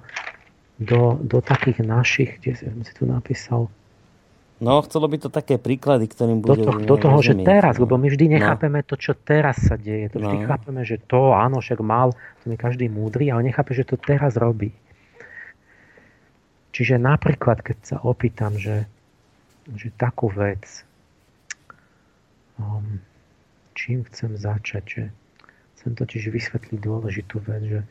do, 0.76 1.16
do 1.24 1.40
takých 1.40 1.80
našich, 1.80 2.44
kde 2.44 2.60
som 2.60 2.84
si 2.84 2.92
tu 2.92 3.08
napísal, 3.08 3.72
No, 4.60 4.84
chcelo 4.84 5.08
by 5.08 5.24
to 5.24 5.32
také 5.32 5.56
príklady, 5.56 6.12
ktorým 6.12 6.44
bude... 6.44 6.68
Do, 6.68 6.76
to, 6.76 6.84
do 6.84 6.98
toho, 7.00 7.24
že 7.24 7.32
teraz, 7.48 7.80
no. 7.80 7.88
lebo 7.88 7.96
my 7.96 8.12
vždy 8.12 8.28
no. 8.28 8.32
nechápeme 8.36 8.84
no. 8.84 8.88
to, 8.92 9.00
čo 9.00 9.16
teraz 9.16 9.56
sa 9.72 9.80
deje. 9.80 10.12
To 10.12 10.20
vždy 10.20 10.44
no. 10.44 10.48
chápeme, 10.52 10.84
že 10.84 11.00
to, 11.00 11.32
áno, 11.32 11.64
však 11.64 11.80
mal, 11.80 12.12
to 12.44 12.52
je 12.52 12.60
každý 12.60 12.92
múdry, 12.92 13.32
ale 13.32 13.48
nechápe, 13.48 13.72
že 13.72 13.88
to 13.88 13.96
teraz 13.96 14.36
robí. 14.36 14.76
Čiže 16.76 17.00
napríklad, 17.00 17.64
keď 17.64 17.78
sa 17.88 17.98
opýtam, 18.04 18.60
že, 18.60 18.84
že 19.80 19.96
takú 19.96 20.28
vec, 20.28 20.84
um, 22.60 23.00
čím 23.80 24.04
chcem 24.12 24.36
začať, 24.36 24.84
že 24.84 25.04
Chcem 25.80 25.96
totiž 25.96 26.28
vysvetliť 26.28 26.80
dôležitú 26.84 27.40
vec, 27.40 27.64
že, 27.64 27.82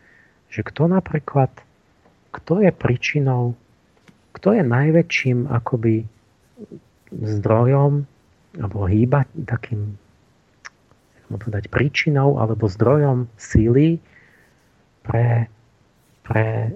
že 0.53 0.61
kto 0.61 0.93
napríklad, 0.93 1.49
kto 2.37 2.61
je 2.61 2.69
príčinou, 2.69 3.57
kto 4.37 4.53
je 4.53 4.63
najväčším 4.63 5.49
akoby 5.49 6.05
zdrojom 7.09 8.05
alebo 8.61 8.85
hýba 8.85 9.25
takým 9.49 9.97
povedať, 11.29 11.69
príčinou 11.73 12.37
alebo 12.37 12.69
zdrojom 12.69 13.29
síly 13.41 14.01
pre, 15.05 15.49
pre 16.25 16.73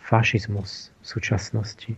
fašizmus 0.00 0.92
v 1.00 1.04
súčasnosti. 1.04 1.92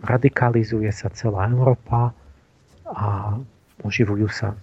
Radikalizuje 0.00 0.88
sa 0.92 1.12
celá 1.12 1.48
Európa 1.52 2.16
a 2.88 3.36
oživujú 3.84 4.28
sa 4.32 4.56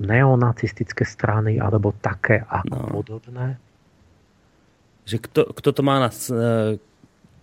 neonacistické 0.00 1.04
strany 1.04 1.60
alebo 1.60 1.92
také 1.92 2.40
ako 2.48 2.76
no. 2.76 2.88
podobné? 2.88 3.46
Že 5.04 5.16
kto, 5.28 5.40
kto 5.52 5.68
to 5.76 5.82
má 5.84 6.00
na... 6.00 6.10
E, 6.10 6.80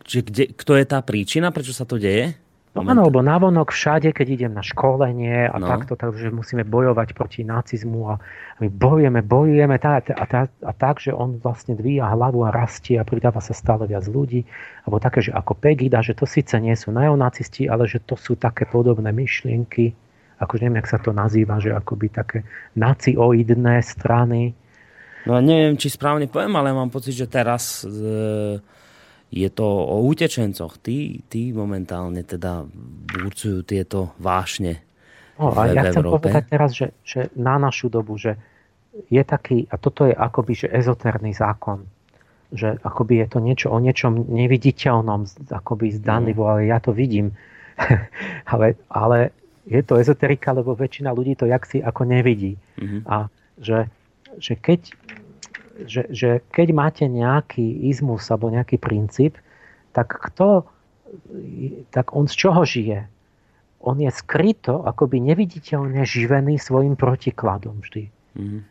že 0.08 0.24
kde, 0.24 0.56
kto 0.56 0.72
je 0.80 0.86
tá 0.88 1.00
príčina, 1.04 1.52
prečo 1.52 1.76
sa 1.76 1.84
to 1.84 2.00
deje? 2.00 2.34
No 2.78 2.86
áno, 2.86 3.10
lebo 3.10 3.26
navonok 3.26 3.74
všade, 3.74 4.14
keď 4.14 4.28
idem 4.30 4.54
na 4.54 4.62
školenie 4.62 5.50
a 5.50 5.58
no. 5.58 5.66
takto, 5.66 5.98
takže 5.98 6.30
musíme 6.30 6.62
bojovať 6.62 7.18
proti 7.18 7.42
nacizmu 7.42 8.14
a 8.14 8.22
my 8.62 8.70
bojujeme, 8.70 9.26
bojujeme 9.26 9.82
tá, 9.82 9.98
a, 9.98 10.26
tá, 10.30 10.46
a 10.46 10.72
tak, 10.78 11.02
že 11.02 11.10
on 11.10 11.42
vlastne 11.42 11.74
dvíja 11.74 12.06
hlavu 12.14 12.46
a 12.46 12.54
rastie 12.54 13.02
a 13.02 13.08
pridáva 13.08 13.42
sa 13.42 13.58
stále 13.58 13.90
viac 13.90 14.06
ľudí. 14.06 14.46
Alebo 14.86 15.02
také, 15.02 15.26
že 15.26 15.34
ako 15.34 15.58
Pegida, 15.58 16.06
že 16.06 16.14
to 16.14 16.30
síce 16.30 16.54
nie 16.62 16.78
sú 16.78 16.94
neonacisti, 16.94 17.66
ale 17.66 17.90
že 17.90 17.98
to 18.06 18.14
sú 18.14 18.38
také 18.38 18.70
podobné 18.70 19.10
myšlienky 19.10 19.98
akože 20.38 20.62
neviem, 20.66 20.80
jak 20.82 20.92
sa 20.94 21.00
to 21.02 21.12
nazýva, 21.14 21.58
že 21.58 21.74
akoby 21.74 22.08
také 22.14 22.46
nacioidné 22.78 23.82
strany. 23.82 24.54
No 25.26 25.42
neviem, 25.42 25.76
či 25.76 25.90
správne 25.90 26.30
poviem, 26.30 26.54
ale 26.56 26.72
mám 26.72 26.94
pocit, 26.94 27.18
že 27.18 27.28
teraz 27.28 27.84
e, 27.84 28.62
je 29.34 29.50
to 29.52 29.66
o 29.66 30.06
utečencoch. 30.08 30.80
Tí, 30.80 31.26
tí 31.28 31.52
momentálne 31.52 32.24
teda 32.24 32.64
burcujú 33.18 33.66
tieto 33.66 34.16
vášne 34.22 34.80
no, 35.42 35.52
a 35.52 35.68
v, 35.68 35.76
ja 35.76 35.84
chcem 35.90 36.06
Európe. 36.06 36.30
povedať 36.30 36.44
teraz, 36.48 36.70
že, 36.72 36.88
že 37.02 37.34
na 37.36 37.58
našu 37.60 37.90
dobu, 37.92 38.16
že 38.16 38.38
je 39.10 39.22
taký, 39.22 39.66
a 39.70 39.76
toto 39.78 40.06
je 40.10 40.14
akoby 40.14 40.54
že 40.54 40.68
ezoterný 40.74 41.34
zákon, 41.34 41.86
že 42.50 42.80
akoby 42.80 43.26
je 43.26 43.28
to 43.28 43.40
niečo 43.44 43.68
o 43.70 43.78
niečom 43.78 44.32
neviditeľnom, 44.32 45.28
akoby 45.52 45.92
zdanivo, 45.98 46.48
mm. 46.48 46.50
ale 46.50 46.62
ja 46.72 46.78
to 46.80 46.96
vidím. 46.96 47.36
ale, 48.54 48.80
ale 48.90 49.36
je 49.68 49.82
to 49.84 50.00
ezoterika, 50.00 50.56
lebo 50.56 50.74
väčšina 50.74 51.12
ľudí 51.12 51.36
to 51.36 51.46
jaksi 51.46 51.84
ako 51.84 52.08
nevidí. 52.08 52.56
Mm-hmm. 52.80 53.02
A 53.06 53.28
že, 53.60 53.92
že 54.40 54.56
keď 54.56 54.96
že, 55.86 56.10
že 56.10 56.42
keď 56.50 56.68
máte 56.74 57.06
nejaký 57.06 57.86
izmus 57.94 58.26
alebo 58.34 58.50
nejaký 58.50 58.82
princíp, 58.82 59.38
tak 59.94 60.10
kto, 60.10 60.66
tak 61.94 62.18
on 62.18 62.26
z 62.26 62.34
čoho 62.34 62.66
žije? 62.66 63.06
On 63.86 63.94
je 64.02 64.10
skryto, 64.10 64.82
akoby 64.90 65.22
neviditeľne 65.22 66.02
živený 66.02 66.58
svojim 66.58 66.98
protikladom 66.98 67.86
vždy. 67.86 68.10
Mm. 68.34 68.66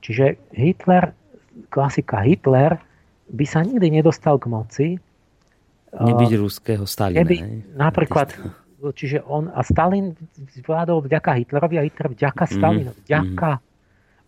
Čiže 0.00 0.40
Hitler, 0.56 1.12
klasika 1.68 2.24
Hitler, 2.24 2.80
by 3.28 3.44
sa 3.44 3.60
nikdy 3.60 4.00
nedostal 4.00 4.40
k 4.40 4.46
moci. 4.48 4.86
Nebyť 5.92 6.32
ruského 6.40 6.88
Stalina. 6.88 7.20
Neby, 7.20 7.36
napríklad, 7.76 8.32
čiže 8.90 9.22
on 9.22 9.46
a 9.54 9.62
Stalin 9.62 10.18
vládol 10.66 11.06
vďaka 11.06 11.38
Hitlerovi 11.38 11.76
a 11.78 11.86
Hitler 11.86 12.10
vďaka 12.10 12.44
mhm. 12.48 12.50
Stalinovi. 12.50 12.98
Mm. 12.98 13.06
Vďaka. 13.06 13.50
Mm. 13.54 13.62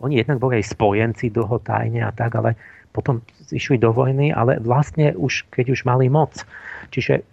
Oni 0.04 0.14
jednak 0.20 0.38
boli 0.38 0.62
aj 0.62 0.66
spojenci 0.70 1.26
dlho 1.34 1.58
tajne 1.64 2.06
a 2.06 2.12
tak, 2.14 2.38
ale 2.38 2.54
potom 2.94 3.18
išli 3.50 3.74
do 3.82 3.90
vojny, 3.90 4.30
ale 4.30 4.62
vlastne 4.62 5.18
už, 5.18 5.50
keď 5.50 5.74
už 5.74 5.82
mali 5.82 6.06
moc. 6.06 6.46
Čiže 6.94 7.26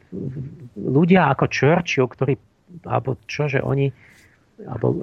ľudia 0.74 1.30
ako 1.30 1.46
Churchill, 1.54 2.10
ktorí, 2.10 2.34
alebo 2.90 3.14
čo, 3.30 3.46
že 3.46 3.62
oni, 3.62 3.94
alebo, 4.66 4.98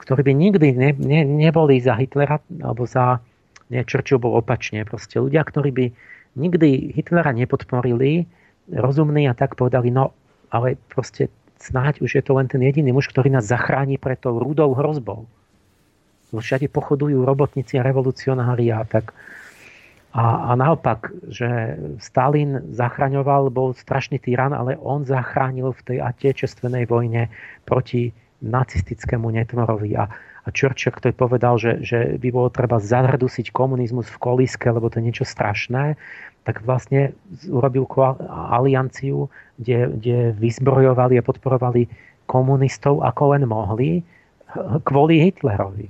ktorí 0.00 0.20
by 0.24 0.32
nikdy 0.32 0.68
ne, 0.72 0.90
ne, 0.96 1.20
neboli 1.28 1.84
za 1.84 2.00
Hitlera, 2.00 2.40
alebo 2.64 2.88
za, 2.88 3.20
nie, 3.68 3.84
Churchill 3.84 4.16
bol 4.16 4.40
opačne, 4.40 4.88
proste 4.88 5.20
ľudia, 5.20 5.44
ktorí 5.44 5.68
by 5.68 5.86
nikdy 6.40 6.96
Hitlera 6.96 7.36
nepodporili, 7.36 8.24
rozumní 8.72 9.28
a 9.28 9.36
tak 9.36 9.60
povedali, 9.60 9.92
no, 9.92 10.16
ale 10.54 10.78
proste 10.86 11.26
snáď 11.58 11.98
už 11.98 12.14
je 12.14 12.22
to 12.22 12.38
len 12.38 12.46
ten 12.46 12.62
jediný 12.62 12.94
muž, 12.94 13.10
ktorý 13.10 13.34
nás 13.34 13.50
zachráni 13.50 13.98
pred 13.98 14.22
tou 14.22 14.38
rudou 14.38 14.70
hrozbou. 14.78 15.26
Všade 16.34 16.66
pochodujú 16.66 17.22
robotníci 17.22 17.78
a 17.78 17.86
revolucionári 17.86 18.70
a 18.70 18.82
tak 18.86 19.14
a, 20.14 20.54
a 20.54 20.54
naopak, 20.54 21.10
že 21.26 21.74
Stalin 21.98 22.70
zachraňoval, 22.70 23.50
bol 23.50 23.74
strašný 23.74 24.22
tyran, 24.22 24.54
ale 24.54 24.78
on 24.78 25.02
zachránil 25.02 25.74
v 25.74 25.82
tej 25.82 25.98
atečestvenej 26.06 26.86
vojne 26.86 27.34
proti 27.66 28.14
nacistickému 28.38 29.26
netvorovi. 29.34 29.98
A, 29.98 30.06
a 30.46 30.48
Churchill, 30.54 30.94
ktorý 30.94 31.18
povedal, 31.18 31.58
že, 31.58 31.82
že 31.82 32.14
by 32.14 32.28
bolo 32.30 32.46
treba 32.46 32.78
zahrdusiť 32.78 33.50
komunizmus 33.50 34.06
v 34.06 34.20
koliske, 34.22 34.70
lebo 34.70 34.86
to 34.86 35.02
je 35.02 35.06
niečo 35.10 35.26
strašné, 35.26 35.98
tak 36.44 36.60
vlastne 36.62 37.16
urobil 37.48 37.88
alianciu, 38.28 39.32
kde, 39.56 39.88
kde 39.96 40.18
vyzbrojovali 40.36 41.16
a 41.16 41.24
podporovali 41.24 41.88
komunistov 42.28 43.00
ako 43.00 43.36
len 43.36 43.48
mohli 43.48 44.04
kvôli 44.84 45.24
Hitlerovi. 45.24 45.88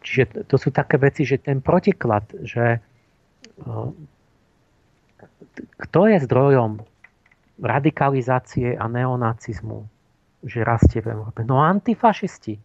Čiže 0.00 0.48
to 0.48 0.56
sú 0.56 0.72
také 0.72 0.96
veci, 0.96 1.28
že 1.28 1.44
ten 1.44 1.60
protiklad, 1.60 2.24
že 2.40 2.80
kto 5.60 6.00
je 6.08 6.16
zdrojom 6.24 6.80
radikalizácie 7.60 8.72
a 8.80 8.88
neonacizmu, 8.88 9.84
že 10.40 10.64
rastie 10.64 11.04
v 11.04 11.12
Európe? 11.12 11.44
No 11.44 11.60
antifašisti 11.60 12.56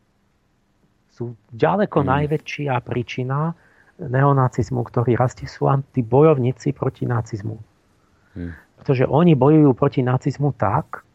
sú 1.12 1.36
ďaleko 1.52 2.04
mm. 2.04 2.08
najväčšia 2.08 2.76
príčina 2.84 3.52
neonacizmu, 4.00 4.84
ktorý 4.84 5.16
rastie, 5.16 5.48
sú 5.48 5.72
antibojovníci 5.72 6.76
proti 6.76 7.08
nacizmu. 7.08 7.58
Mm. 8.36 8.52
Pretože 8.82 9.08
oni 9.08 9.34
bojujú 9.34 9.72
proti 9.72 10.04
nacizmu 10.04 10.52
tak, 10.56 11.08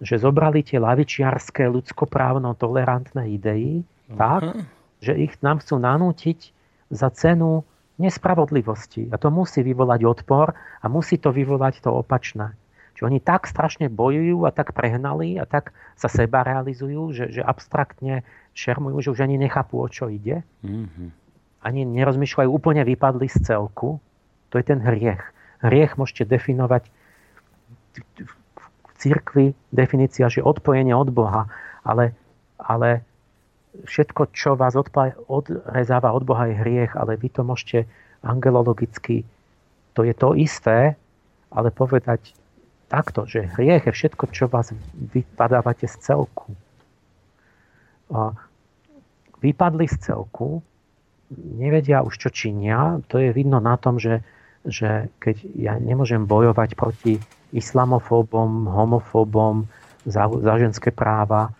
že 0.00 0.16
zobrali 0.16 0.64
tie 0.64 0.80
lavičiarské 0.80 1.68
ľudskoprávno-tolerantné 1.68 3.36
idei 3.36 3.84
tak, 4.16 4.64
že 5.04 5.12
ich 5.12 5.36
nám 5.44 5.60
chcú 5.60 5.76
nanútiť 5.76 6.56
za 6.88 7.12
cenu 7.12 7.62
nespravodlivosti. 8.00 9.12
A 9.12 9.20
to 9.20 9.28
musí 9.28 9.60
vyvolať 9.60 10.00
odpor 10.08 10.56
a 10.56 10.86
musí 10.88 11.20
to 11.20 11.30
vyvolať 11.30 11.84
to 11.84 11.92
opačné. 11.92 12.56
Čiže 12.96 13.06
oni 13.06 13.20
tak 13.20 13.44
strašne 13.44 13.92
bojujú 13.92 14.48
a 14.48 14.50
tak 14.50 14.72
prehnali 14.72 15.36
a 15.36 15.44
tak 15.44 15.76
sa 16.00 16.08
seba 16.08 16.44
realizujú, 16.44 17.12
že, 17.12 17.28
že 17.28 17.42
abstraktne 17.44 18.24
šermujú, 18.56 19.04
že 19.04 19.12
už 19.12 19.20
ani 19.20 19.36
nechápu, 19.36 19.80
o 19.80 19.88
čo 19.88 20.08
ide. 20.08 20.40
Mm-hmm. 20.64 21.08
Ani 21.60 21.84
nerozmýšľajú, 21.84 22.48
úplne 22.48 22.82
vypadli 22.88 23.28
z 23.28 23.52
celku. 23.52 24.00
To 24.50 24.54
je 24.56 24.64
ten 24.64 24.80
hriech. 24.80 25.20
Hriech 25.60 26.00
môžete 26.00 26.24
definovať 26.24 26.88
v 28.24 28.92
cirkvi 28.96 29.52
definícia, 29.72 30.32
že 30.32 30.44
odpojenie 30.44 30.96
od 30.96 31.12
Boha, 31.12 31.52
ale, 31.84 32.16
ale 32.56 33.04
všetko, 33.84 34.32
čo 34.32 34.56
vás 34.56 34.72
odrezáva 35.28 36.16
od 36.16 36.24
Boha, 36.24 36.48
je 36.48 36.56
hriech, 36.56 36.96
ale 36.96 37.20
vy 37.20 37.28
to 37.28 37.44
môžete 37.44 37.84
angelologicky, 38.24 39.24
to 39.92 40.04
je 40.04 40.14
to 40.16 40.36
isté, 40.36 40.96
ale 41.50 41.68
povedať 41.72 42.32
takto, 42.88 43.26
že 43.26 43.52
hriech 43.58 43.88
je 43.88 43.92
všetko, 43.92 44.24
čo 44.32 44.48
vás 44.48 44.72
vypadávate 44.94 45.86
z 45.88 45.96
celku. 46.00 46.52
Vypadli 49.40 49.86
z 49.88 49.96
celku, 50.10 50.62
nevedia 51.34 52.02
už, 52.02 52.18
čo 52.18 52.28
činia, 52.28 52.98
to 53.06 53.22
je 53.22 53.30
vidno 53.30 53.62
na 53.62 53.78
tom, 53.78 54.02
že, 54.02 54.22
že 54.66 55.08
keď 55.22 55.36
ja 55.54 55.74
nemôžem 55.78 56.26
bojovať 56.26 56.74
proti 56.74 57.22
islamofóbom, 57.54 58.66
homofóbom, 58.66 59.66
za, 60.06 60.26
za 60.28 60.54
ženské 60.56 60.90
práva, 60.90 61.52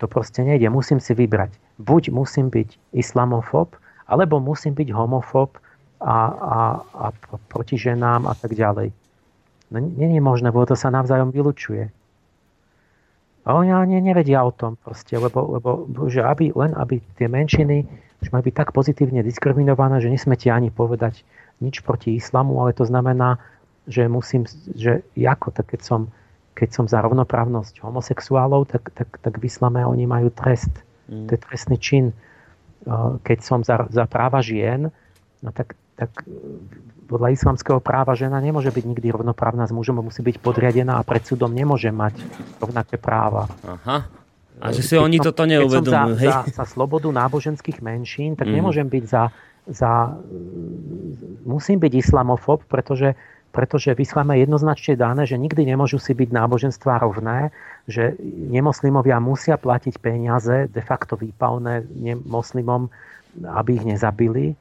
to 0.00 0.08
proste 0.08 0.40
nejde. 0.40 0.66
Musím 0.72 0.98
si 0.98 1.12
vybrať. 1.12 1.52
Buď 1.78 2.10
musím 2.14 2.48
byť 2.48 2.96
islamofób, 2.96 3.76
alebo 4.08 4.40
musím 4.40 4.74
byť 4.76 4.88
homofób 4.92 5.58
a, 6.00 6.16
a, 6.28 6.58
a 6.80 7.06
proti 7.48 7.76
ženám 7.80 8.28
a 8.28 8.34
tak 8.36 8.52
ďalej. 8.56 8.92
No 9.72 9.76
nie 9.80 10.12
je 10.12 10.22
možné, 10.22 10.52
lebo 10.52 10.68
to 10.68 10.76
sa 10.76 10.92
navzájom 10.92 11.32
vylučuje. 11.32 11.88
A 13.44 13.48
oni 13.52 13.76
ani 13.76 14.00
nevedia 14.00 14.40
o 14.40 14.52
tom 14.52 14.80
proste, 14.80 15.20
lebo, 15.20 15.60
lebo 15.60 15.84
že 16.08 16.24
aby, 16.24 16.52
len 16.56 16.72
aby 16.76 17.00
tie 17.20 17.28
menšiny 17.28 17.84
už 18.24 18.32
majú 18.32 18.48
byť 18.48 18.56
tak 18.56 18.72
pozitívne 18.72 19.20
diskriminované, 19.20 20.00
že 20.00 20.08
nesmete 20.08 20.48
ani 20.48 20.72
povedať 20.72 21.22
nič 21.60 21.84
proti 21.84 22.16
islamu, 22.16 22.56
ale 22.64 22.72
to 22.72 22.88
znamená, 22.88 23.38
že 23.84 24.08
musím, 24.08 24.48
že 24.72 25.04
ako, 25.14 25.52
tak 25.52 25.76
keď 25.76 25.80
som 25.84 26.00
keď 26.54 26.70
som 26.70 26.86
za 26.86 27.02
rovnoprávnosť 27.02 27.82
homosexuálov, 27.82 28.70
tak, 28.70 28.94
tak, 28.94 29.10
tak 29.18 29.42
v 29.42 29.50
islame 29.50 29.82
oni 29.82 30.06
majú 30.06 30.30
trest. 30.30 30.70
Mm. 31.10 31.26
To 31.26 31.30
je 31.34 31.40
trestný 31.42 31.76
čin. 31.82 32.14
Keď 33.26 33.38
som 33.42 33.66
za, 33.66 33.90
za 33.90 34.06
práva 34.06 34.38
žien, 34.38 34.88
no 35.42 35.50
tak, 35.50 35.74
tak 35.98 36.14
podľa 37.10 37.34
islamského 37.34 37.82
práva 37.82 38.14
žena 38.14 38.38
nemôže 38.38 38.70
byť 38.70 38.84
nikdy 38.86 39.10
rovnoprávna 39.10 39.66
s 39.66 39.74
mužom, 39.74 39.98
musí 39.98 40.22
byť 40.22 40.38
podriadená 40.40 41.02
a 41.02 41.06
pred 41.06 41.26
súdom 41.26 41.50
nemôže 41.50 41.90
mať 41.90 42.22
rovnaké 42.62 42.96
práva. 43.02 43.50
Aha. 43.66 44.06
A 44.62 44.70
že 44.70 44.86
si 44.86 44.94
keď 44.94 45.02
oni 45.02 45.18
som, 45.18 45.26
toto 45.32 45.42
neuvedomujú. 45.46 46.14
Za, 46.20 46.46
za, 46.50 46.62
za 46.62 46.64
slobodu 46.68 47.10
náboženských 47.10 47.82
menšín, 47.82 48.38
tak 48.38 48.46
mm. 48.46 48.54
nemôžem 48.54 48.86
byť 48.86 49.04
za, 49.06 49.34
za... 49.66 50.14
Musím 51.42 51.82
byť 51.82 51.92
islamofób, 51.98 52.66
pretože 52.70 53.18
pretože 53.54 53.94
v 53.94 54.02
islame 54.02 54.34
je 54.34 54.50
jednoznačne 54.50 54.98
dané, 54.98 55.30
že 55.30 55.38
nikdy 55.38 55.62
nemôžu 55.62 56.02
si 56.02 56.10
byť 56.10 56.26
náboženstva 56.26 56.98
rovné, 56.98 57.54
že 57.86 58.18
nemoslimovia 58.50 59.22
musia 59.22 59.54
platiť 59.54 60.02
peniaze 60.02 60.66
de 60.66 60.82
facto 60.82 61.14
výpalné 61.14 61.86
moslimom, 62.26 62.90
aby 63.46 63.78
ich 63.78 63.86
nezabili. 63.86 64.58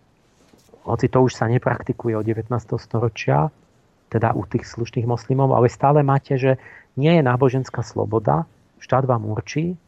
Hoci 0.86 1.10
to 1.10 1.26
už 1.26 1.34
sa 1.34 1.50
nepraktikuje 1.50 2.14
od 2.14 2.22
19. 2.22 2.54
storočia, 2.78 3.50
teda 4.14 4.38
u 4.38 4.46
tých 4.46 4.70
slušných 4.70 5.10
moslimov, 5.10 5.58
ale 5.58 5.74
stále 5.74 6.06
máte, 6.06 6.38
že 6.38 6.62
nie 6.94 7.18
je 7.18 7.26
náboženská 7.26 7.82
sloboda, 7.82 8.46
štát 8.84 9.08
vám 9.08 9.24
určí, 9.24 9.80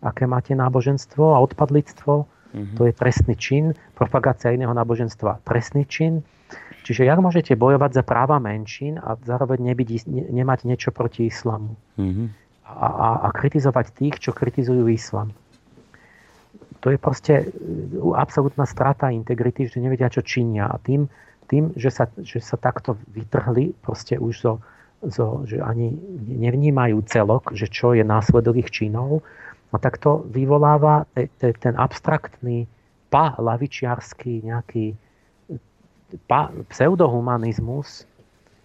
aké 0.00 0.24
máte 0.24 0.56
náboženstvo 0.56 1.36
a 1.36 1.42
odpadlictvo, 1.44 2.24
mm-hmm. 2.24 2.76
to 2.80 2.82
je 2.88 2.92
trestný 2.96 3.34
čin, 3.36 3.64
propagácia 3.92 4.56
iného 4.56 4.72
náboženstva 4.72 5.44
trestný 5.44 5.84
čin, 5.84 6.24
Čiže 6.88 7.04
jak 7.04 7.20
môžete 7.20 7.52
bojovať 7.52 8.00
za 8.00 8.02
práva 8.06 8.40
menšín 8.40 8.96
a 8.96 9.12
zároveň 9.20 9.60
nebyť, 9.72 10.08
ne, 10.08 10.24
nemať 10.40 10.64
niečo 10.64 10.88
proti 10.88 11.28
islamu? 11.28 11.76
Mm-hmm. 12.00 12.26
A, 12.64 12.88
a, 12.88 13.08
a 13.24 13.28
kritizovať 13.28 13.92
tých, 13.92 14.16
čo 14.20 14.32
kritizujú 14.32 14.88
islam. 14.88 15.36
To 16.80 16.88
je 16.88 16.96
proste 16.96 17.34
e, 17.42 17.46
absolútna 18.16 18.64
strata 18.64 19.12
integrity, 19.12 19.68
že 19.68 19.84
nevedia, 19.84 20.08
čo 20.08 20.24
činia. 20.24 20.72
A 20.72 20.80
tým, 20.80 21.12
tým 21.44 21.76
že, 21.76 21.92
sa, 21.92 22.08
že 22.24 22.40
sa 22.40 22.56
takto 22.56 22.96
vytrhli 23.12 23.76
proste 23.84 24.16
už 24.16 24.34
zo, 24.40 24.52
zo, 25.04 25.46
že 25.46 25.62
ani 25.62 25.94
nevnímajú 26.26 27.06
celok, 27.06 27.54
že 27.54 27.70
čo 27.70 27.94
je 27.94 28.02
následok 28.02 28.58
ich 28.58 28.70
činov, 28.74 29.22
no 29.70 29.76
tak 29.78 30.02
to 30.02 30.26
vyvoláva 30.26 31.06
te, 31.14 31.30
te, 31.38 31.54
ten 31.54 31.78
abstraktný 31.78 32.66
pa 33.08 33.38
lavičiarský 33.38 34.44
nejaký 34.44 34.96
pseudohumanizmus, 36.72 38.08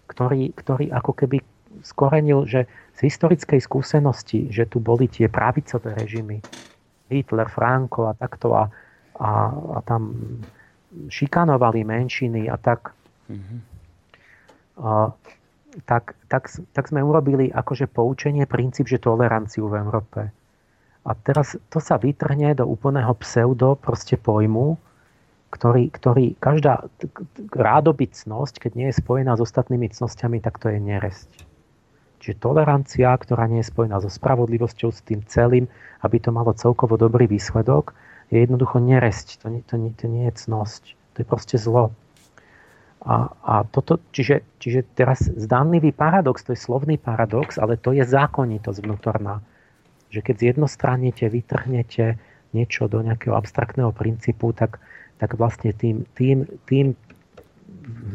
ktorý, 0.08 0.52
ktorý 0.56 0.90
ako 0.92 1.12
keby 1.12 1.38
skorenil, 1.84 2.48
že 2.48 2.64
z 2.96 3.00
historickej 3.10 3.60
skúsenosti, 3.60 4.48
že 4.48 4.64
tu 4.64 4.80
boli 4.80 5.10
tie 5.10 5.28
pravicové 5.28 5.96
režimy, 5.96 6.40
Hitler, 7.12 7.48
Franco 7.52 8.08
a 8.08 8.16
takto 8.16 8.56
a 8.56 8.70
a, 9.18 9.30
a 9.50 9.78
tam 9.86 10.14
šikanovali 11.10 11.84
menšiny 11.84 12.50
a 12.50 12.56
tak, 12.58 12.94
mm-hmm. 13.30 13.58
a, 14.82 15.10
tak, 15.82 16.14
tak, 16.30 16.46
tak 16.70 16.84
sme 16.86 17.02
urobili 17.02 17.50
akože 17.50 17.90
poučenie 17.90 18.46
princíp, 18.46 18.86
že 18.86 19.02
toleranciu 19.02 19.66
v 19.66 19.82
Európe. 19.82 20.20
A 21.04 21.10
teraz 21.12 21.58
to 21.68 21.82
sa 21.82 22.00
vytrhne 22.00 22.56
do 22.56 22.64
úplného 22.64 23.12
pseudo 23.20 23.76
proste 23.76 24.16
pojmu, 24.16 24.78
ktorý, 25.52 25.92
ktorý 25.92 26.34
každá 26.40 26.88
rádobytnosť, 27.54 28.54
keď 28.58 28.72
nie 28.74 28.88
je 28.90 28.98
spojená 28.98 29.38
s 29.38 29.44
ostatnými 29.44 29.92
cnosťami, 29.92 30.42
tak 30.42 30.58
to 30.58 30.72
je 30.72 30.78
neresť. 30.82 31.30
Čiže 32.24 32.40
tolerancia, 32.40 33.12
ktorá 33.12 33.44
nie 33.44 33.60
je 33.60 33.68
spojená 33.68 34.00
so 34.00 34.08
spravodlivosťou, 34.08 34.90
s 34.90 35.04
tým 35.04 35.20
celým, 35.28 35.68
aby 36.00 36.16
to 36.18 36.32
malo 36.32 36.56
celkovo 36.56 36.96
dobrý 36.96 37.28
výsledok, 37.28 37.92
je 38.32 38.40
jednoducho 38.40 38.80
neresť. 38.80 39.44
To 39.44 39.52
nie, 39.52 39.60
to 39.62 39.76
nie, 39.76 39.92
to 39.92 40.08
nie 40.08 40.24
je 40.32 40.34
cnosť. 40.48 40.82
To 41.14 41.16
je 41.20 41.26
proste 41.28 41.56
zlo. 41.60 41.92
A, 43.04 43.28
a 43.44 43.54
toto, 43.68 44.00
čiže, 44.16 44.40
čiže 44.56 44.80
teraz 44.96 45.28
zdánlivý 45.28 45.92
paradox, 45.92 46.40
to 46.40 46.56
je 46.56 46.60
slovný 46.60 46.96
paradox, 46.96 47.60
ale 47.60 47.76
to 47.76 47.92
je 47.92 48.00
zákonitosť 48.00 48.80
vnútorná. 48.80 49.44
Že 50.08 50.20
keď 50.24 50.34
zjednostrannete, 50.40 51.28
vytrhnete 51.28 52.16
niečo 52.56 52.88
do 52.88 53.04
nejakého 53.04 53.36
abstraktného 53.36 53.92
princípu, 53.92 54.56
tak, 54.56 54.80
tak 55.20 55.36
vlastne 55.36 55.76
tým, 55.76 56.08
tým, 56.16 56.48
tým 56.64 56.96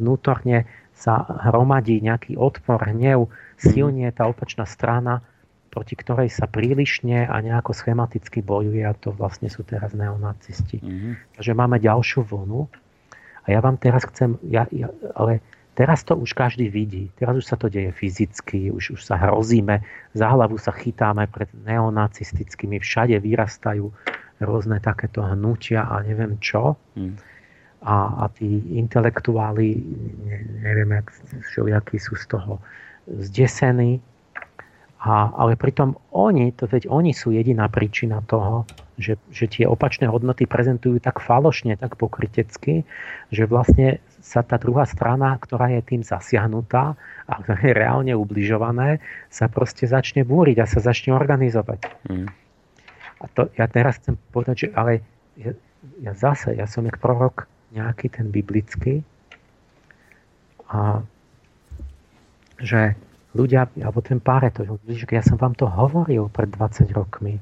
vnútorne 0.02 0.66
sa 0.98 1.22
hromadí 1.48 2.02
nejaký 2.02 2.34
odpor, 2.36 2.82
hnev, 2.90 3.30
silne 3.62 4.10
tá 4.10 4.26
opačná 4.26 4.66
strana, 4.66 5.22
proti 5.70 5.94
ktorej 5.94 6.34
sa 6.34 6.50
prílišne 6.50 7.30
a 7.30 7.36
nejako 7.46 7.78
schematicky 7.78 8.42
bojuje 8.42 8.82
a 8.82 8.98
to 8.98 9.14
vlastne 9.14 9.54
sú 9.54 9.62
teraz 9.62 9.94
neonacisti. 9.94 10.82
Mm-hmm. 10.82 11.14
Takže 11.38 11.52
máme 11.54 11.78
ďalšiu 11.78 12.26
vlnu 12.26 12.66
a 13.50 13.58
ja 13.58 13.66
vám 13.66 13.82
teraz 13.82 14.06
chcem, 14.06 14.38
ja, 14.46 14.70
ja, 14.70 14.94
ale 15.18 15.42
teraz 15.74 16.06
to 16.06 16.14
už 16.14 16.38
každý 16.38 16.70
vidí, 16.70 17.10
teraz 17.18 17.34
už 17.42 17.46
sa 17.50 17.58
to 17.58 17.66
deje 17.66 17.90
fyzicky, 17.90 18.70
už, 18.70 18.94
už 18.94 19.02
sa 19.02 19.18
hrozíme, 19.18 19.82
za 20.14 20.30
hlavu 20.30 20.62
sa 20.62 20.70
chytáme 20.70 21.26
pred 21.26 21.50
neonacistickými, 21.66 22.78
všade 22.78 23.18
vyrastajú 23.18 23.90
rôzne 24.38 24.78
takéto 24.78 25.26
hnutia 25.26 25.90
a 25.90 26.06
neviem 26.06 26.38
čo. 26.38 26.78
Mm. 26.94 27.18
A, 27.82 27.96
a 28.22 28.24
tí 28.38 28.78
intelektuáli, 28.78 29.82
ne, 30.30 30.38
neviem, 30.62 31.02
jak, 31.02 31.10
akí 31.74 31.98
sú 31.98 32.14
z 32.22 32.30
toho 32.30 32.62
zdesení, 33.10 33.98
a, 35.00 35.32
ale 35.32 35.56
pritom 35.56 35.96
oni, 36.12 36.52
to 36.52 36.68
veď 36.68 36.92
oni 36.92 37.16
sú 37.16 37.32
jediná 37.32 37.72
príčina 37.72 38.20
toho, 38.28 38.68
že, 39.00 39.16
že 39.32 39.48
tie 39.48 39.64
opačné 39.64 40.12
hodnoty 40.12 40.44
prezentujú 40.44 41.00
tak 41.00 41.24
falošne, 41.24 41.80
tak 41.80 41.96
pokrytecky, 41.96 42.84
že 43.32 43.48
vlastne 43.48 44.04
sa 44.20 44.44
tá 44.44 44.60
druhá 44.60 44.84
strana, 44.84 45.40
ktorá 45.40 45.72
je 45.72 45.82
tým 45.88 46.04
zasiahnutá 46.04 47.00
a 47.32 47.34
je 47.64 47.72
reálne 47.80 48.12
ubližované, 48.12 49.00
sa 49.32 49.48
proste 49.48 49.88
začne 49.88 50.28
búriť 50.28 50.60
a 50.60 50.68
sa 50.68 50.84
začne 50.84 51.16
organizovať. 51.16 51.80
Mm. 52.12 52.28
A 53.20 53.26
to 53.32 53.48
ja 53.56 53.72
teraz 53.72 54.04
chcem 54.04 54.20
povedať, 54.36 54.68
že 54.68 54.70
ale 54.76 55.00
ja, 55.40 55.56
ja 56.04 56.12
zase, 56.12 56.60
ja 56.60 56.68
som 56.68 56.84
jak 56.84 57.00
prorok 57.00 57.48
nejaký 57.72 58.12
ten 58.12 58.28
biblický 58.28 59.00
a 60.68 61.00
že 62.60 63.00
ľudia, 63.38 63.70
alebo 63.78 64.02
ten 64.02 64.18
Pareto, 64.18 64.66
ja 64.66 65.24
som 65.24 65.38
vám 65.38 65.54
to 65.54 65.70
hovoril 65.70 66.30
pred 66.34 66.50
20 66.50 66.90
rokmi. 66.98 67.38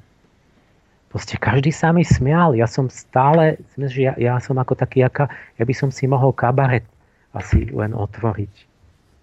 Proste 1.08 1.40
každý 1.40 1.72
sa 1.72 1.96
mi 1.96 2.04
smial. 2.04 2.52
Ja 2.60 2.68
som 2.68 2.92
stále, 2.92 3.64
že 3.80 4.12
ja, 4.12 4.14
ja 4.20 4.36
som 4.44 4.60
ako 4.60 4.76
taký, 4.76 5.08
aká, 5.08 5.32
ja 5.56 5.64
by 5.64 5.72
som 5.72 5.88
si 5.88 6.04
mohol 6.04 6.36
kabaret 6.36 6.84
asi 7.32 7.72
len 7.72 7.96
otvoriť. 7.96 8.54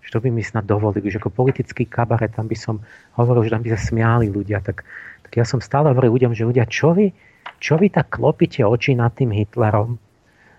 Že 0.05 0.09
to 0.09 0.19
by 0.25 0.29
mi 0.33 0.41
snad 0.41 0.65
dovolili, 0.65 1.13
že 1.13 1.21
ako 1.21 1.33
politický 1.33 1.85
kabaret, 1.85 2.33
tam 2.33 2.49
by 2.49 2.57
som 2.57 2.81
hovoril, 3.21 3.45
že 3.45 3.53
tam 3.53 3.63
by 3.65 3.71
sa 3.77 3.81
smiali 3.81 4.33
ľudia. 4.33 4.65
Tak, 4.65 4.81
tak 5.29 5.33
ja 5.37 5.45
som 5.45 5.61
stále 5.61 5.93
hovoril 5.93 6.17
ľuďom, 6.17 6.33
že 6.33 6.49
ľudia, 6.49 6.65
čo 6.65 6.97
vy, 6.97 7.13
čo 7.61 7.77
vy 7.77 7.93
tak 7.93 8.17
klopíte 8.17 8.65
oči 8.65 8.97
nad 8.97 9.13
tým 9.13 9.33
Hitlerom? 9.33 10.01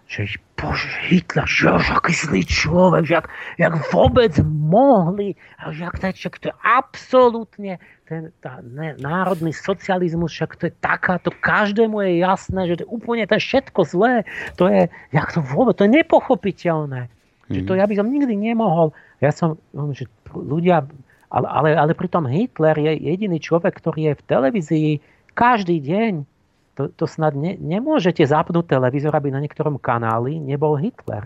Že 0.05 0.37
bože, 0.53 0.85
Hitler, 1.09 1.49
že 1.49 1.65
aký 1.73 2.13
zlý 2.13 2.41
človek, 2.45 3.03
že 3.09 3.13
jak, 3.17 3.27
jak 3.57 3.73
vôbec 3.89 4.37
mohli, 4.45 5.33
že 5.73 5.81
jak 5.81 5.97
to, 5.97 6.13
však 6.13 6.35
to 6.39 6.45
je 6.53 6.55
absolútne 6.61 7.73
ten 8.05 8.29
tá, 8.37 8.61
ne, 8.61 8.93
národný 9.01 9.49
socializmus, 9.49 10.29
však 10.29 10.61
to 10.61 10.63
je 10.69 10.73
takáto, 10.77 11.33
každému 11.33 12.05
je 12.05 12.21
jasné, 12.21 12.61
že 12.69 12.77
to 12.77 12.83
je 12.85 12.89
úplne 12.93 13.25
to 13.25 13.33
je 13.33 13.43
všetko 13.43 13.81
zlé, 13.81 14.13
to 14.61 14.69
je, 14.69 14.85
jak 15.09 15.29
to 15.33 15.41
vôbec, 15.41 15.73
to 15.73 15.89
je 15.89 15.97
nepochopiteľné. 15.97 17.09
Mm. 17.49 17.53
Že 17.53 17.61
to 17.65 17.73
mhm. 17.73 17.79
ja 17.81 17.85
by 17.89 17.95
som 17.97 18.07
nikdy 18.09 18.33
nemohol. 18.37 18.87
Ja 19.25 19.33
som, 19.33 19.57
že 19.97 20.05
ľudia, 20.33 20.85
ale, 21.33 21.47
ale, 21.49 21.69
ale 21.73 21.91
pritom 21.97 22.29
Hitler 22.29 22.77
je 22.77 22.93
jediný 23.09 23.41
človek, 23.41 23.73
ktorý 23.81 24.13
je 24.13 24.17
v 24.21 24.25
televízii 24.29 24.91
každý 25.33 25.81
deň 25.81 26.34
to, 26.75 26.91
to 26.91 27.05
snad 27.07 27.33
ne, 27.33 27.55
nemôžete 27.55 28.21
zapnúť 28.27 28.75
televízor, 28.75 29.15
aby 29.15 29.31
na 29.31 29.39
niektorom 29.39 29.79
kanáli 29.79 30.37
nebol 30.37 30.75
Hitler. 30.75 31.25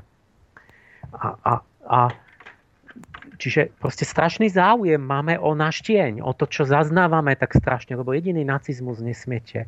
A, 1.10 1.34
a, 1.42 1.54
a 1.90 2.00
čiže 3.42 3.74
proste 3.82 4.06
strašný 4.06 4.54
záujem 4.54 5.02
máme 5.02 5.42
o 5.42 5.58
náš 5.58 5.82
tieň, 5.82 6.22
o 6.22 6.32
to, 6.38 6.46
čo 6.46 6.70
zaznávame 6.70 7.34
tak 7.34 7.58
strašne, 7.58 7.98
lebo 7.98 8.14
jediný 8.14 8.46
nacizmus 8.46 9.02
nesmiete. 9.02 9.66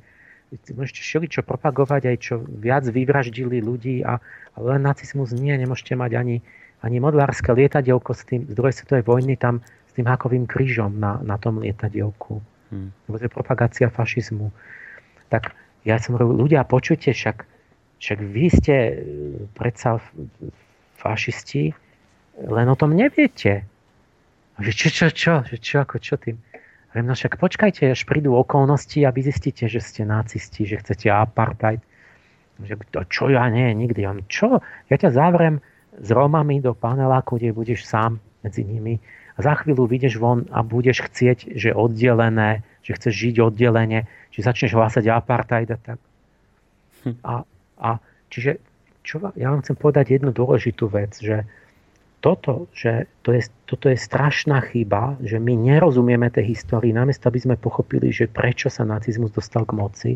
Môžete 0.75 1.01
čo 1.31 1.41
propagovať, 1.41 2.11
aj 2.11 2.17
čo 2.19 2.35
viac 2.43 2.83
vyvraždili 2.85 3.63
ľudí, 3.63 4.05
a, 4.05 4.21
ale 4.53 4.65
len 4.77 4.83
nacizmus 4.85 5.33
nie, 5.33 5.55
nemôžete 5.55 5.97
mať 5.97 6.11
ani, 6.13 6.37
ani 6.83 6.97
modlárske 7.01 7.49
lietadielko 7.55 8.11
s 8.13 8.21
tým, 8.27 8.45
z 8.45 8.53
druhej 8.53 8.75
svetovej 8.75 9.07
vojny 9.07 9.39
tam 9.39 9.63
s 9.89 9.95
tým 9.95 10.05
hakovým 10.05 10.45
krížom 10.45 10.99
na, 10.99 11.23
na 11.23 11.39
tom 11.39 11.63
lietadielku. 11.63 12.43
Hmm. 12.71 12.91
To 13.07 13.19
je 13.19 13.31
propagácia 13.31 13.91
fašizmu. 13.91 14.51
Tak 15.31 15.55
ja 15.85 15.97
som 15.97 16.17
hovoril, 16.17 16.45
ľudia, 16.47 16.67
počujte, 16.67 17.13
však, 17.13 17.45
však 17.97 18.19
vy 18.21 18.45
ste 18.53 18.75
e, 18.75 18.93
predsa 19.57 19.97
fašisti, 21.01 21.73
len 22.37 22.67
o 22.69 22.75
tom 22.77 22.93
neviete. 22.93 23.65
Že 24.61 24.71
čo, 24.77 24.87
čo, 24.93 25.05
čo, 25.09 25.33
čo, 25.45 25.55
čo, 25.57 25.75
ako, 25.81 25.95
čo 25.97 26.15
tým? 26.21 26.37
Hovorím, 26.91 27.07
no 27.09 27.15
však 27.17 27.39
počkajte, 27.39 27.95
až 27.95 28.03
prídu 28.05 28.35
okolnosti 28.35 28.99
a 29.01 29.09
vy 29.09 29.21
zistíte, 29.25 29.65
že 29.65 29.81
ste 29.81 30.05
nacisti, 30.05 30.67
že 30.67 30.81
chcete 30.83 31.07
apartheid. 31.09 31.81
Že, 32.61 32.77
čo 33.09 33.31
ja 33.33 33.49
nie, 33.49 33.73
nikdy. 33.73 34.05
On, 34.05 34.19
čo? 34.29 34.61
Ja 34.91 34.95
ťa 34.99 35.09
zavrem 35.15 35.63
s 35.97 36.09
Romami 36.13 36.61
do 36.61 36.77
paneláku, 36.77 37.41
kde 37.41 37.57
budeš 37.57 37.89
sám 37.89 38.21
medzi 38.45 38.61
nimi 38.61 39.01
a 39.37 39.39
za 39.39 39.53
chvíľu 39.63 39.87
vyjdeš 39.87 40.19
von 40.19 40.47
a 40.51 40.63
budeš 40.63 41.07
chcieť, 41.07 41.55
že 41.55 41.71
oddelené, 41.71 42.63
že 42.81 42.97
chceš 42.97 43.13
žiť 43.13 43.35
oddelenie, 43.41 44.09
že 44.33 44.45
začneš 44.45 44.73
hlásať 44.73 45.09
apartheid 45.09 45.69
a 45.69 45.77
tak. 45.77 45.99
Hm. 47.05 47.17
A, 47.25 47.33
a 47.81 47.89
čiže 48.29 48.61
čo, 49.01 49.21
ja 49.33 49.49
vám 49.49 49.65
chcem 49.65 49.77
povedať 49.77 50.21
jednu 50.21 50.29
dôležitú 50.29 50.85
vec, 50.89 51.17
že 51.17 51.45
toto, 52.21 52.69
že 52.77 53.09
to 53.25 53.33
je, 53.33 53.49
toto 53.65 53.89
je 53.89 53.97
strašná 53.97 54.61
chyba, 54.69 55.17
že 55.25 55.41
my 55.41 55.57
nerozumieme 55.57 56.29
tej 56.29 56.53
histórii, 56.53 56.93
namiesto 56.93 57.25
aby 57.25 57.41
sme 57.41 57.55
pochopili, 57.57 58.13
že 58.13 58.29
prečo 58.29 58.69
sa 58.69 58.85
nacizmus 58.85 59.33
dostal 59.33 59.65
k 59.65 59.73
moci, 59.73 60.11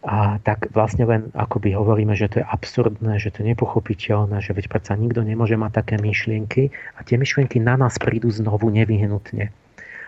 a 0.00 0.40
tak 0.40 0.72
vlastne 0.72 1.04
len 1.04 1.28
akoby 1.36 1.76
hovoríme, 1.76 2.16
že 2.16 2.32
to 2.32 2.36
je 2.40 2.46
absurdné, 2.48 3.20
že 3.20 3.36
to 3.36 3.44
je 3.44 3.52
nepochopiteľné, 3.52 4.40
že 4.40 4.56
veď 4.56 4.72
predsa 4.72 4.96
nikto 4.96 5.20
nemôže 5.20 5.60
mať 5.60 5.84
také 5.84 5.94
myšlienky 6.00 6.72
a 6.96 7.04
tie 7.04 7.20
myšlienky 7.20 7.60
na 7.60 7.76
nás 7.76 8.00
prídu 8.00 8.32
znovu 8.32 8.72
nevyhnutne. 8.72 9.52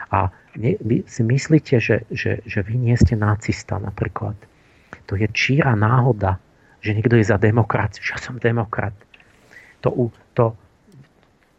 A 0.08 0.32
ne, 0.56 0.76
vy 0.80 1.04
si 1.06 1.22
myslíte, 1.22 1.80
že, 1.80 2.08
že, 2.12 2.42
že 2.44 2.60
vy 2.64 2.76
nie 2.76 2.96
ste 2.98 3.16
nacista 3.16 3.78
napríklad. 3.78 4.36
To 5.10 5.18
je 5.18 5.28
číra 5.32 5.76
náhoda, 5.76 6.38
že 6.82 6.96
niekto 6.96 7.16
je 7.16 7.26
za 7.26 7.38
demokraciu, 7.38 8.02
že 8.02 8.18
som 8.18 8.36
demokrat. 8.40 8.94
To, 9.82 10.10
to, 10.34 10.54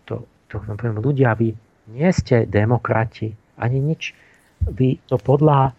to, 0.05 0.15
to, 0.49 0.55
to 0.59 0.75
poviem, 0.77 0.99
ľudia, 1.03 1.35
vy 1.35 1.55
nie 1.91 2.09
ste 2.15 2.47
demokrati, 2.47 3.35
ani 3.59 3.79
nič. 3.83 4.15
Vy 4.63 5.03
to 5.11 5.19
podľa, 5.19 5.75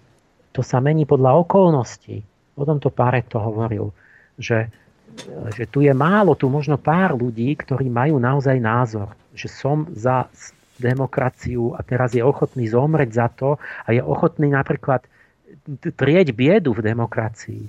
to 0.53 0.61
sa 0.61 0.79
mení 0.81 1.09
podľa 1.09 1.41
okolností 1.41 2.21
O 2.55 2.63
tomto 2.63 2.95
to 3.27 3.39
hovoril, 3.43 3.91
že, 4.39 4.71
že 5.59 5.67
tu 5.67 5.83
je 5.83 5.91
málo, 5.91 6.39
tu 6.39 6.47
možno 6.47 6.79
pár 6.79 7.19
ľudí, 7.19 7.51
ktorí 7.59 7.91
majú 7.91 8.23
naozaj 8.23 8.63
názor, 8.63 9.11
že 9.35 9.51
som 9.51 9.91
za 9.91 10.31
demokraciu 10.79 11.75
a 11.75 11.81
teraz 11.83 12.15
je 12.15 12.23
ochotný 12.23 12.67
zomreť 12.67 13.11
za 13.11 13.27
to 13.31 13.51
a 13.59 13.89
je 13.95 14.03
ochotný 14.03 14.51
napríklad 14.51 15.07
trieť 15.95 16.35
biedu 16.35 16.75
v 16.75 16.85
demokracii. 16.85 17.65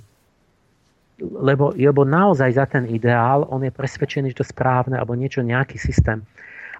Lebo, 1.16 1.72
lebo 1.72 2.04
naozaj 2.04 2.50
za 2.52 2.66
ten 2.68 2.84
ideál 2.92 3.48
on 3.48 3.64
je 3.64 3.72
presvedčený, 3.72 4.36
že 4.36 4.44
to 4.44 4.46
správne 4.46 5.00
alebo 5.00 5.16
niečo, 5.16 5.40
nejaký 5.40 5.80
systém. 5.80 6.20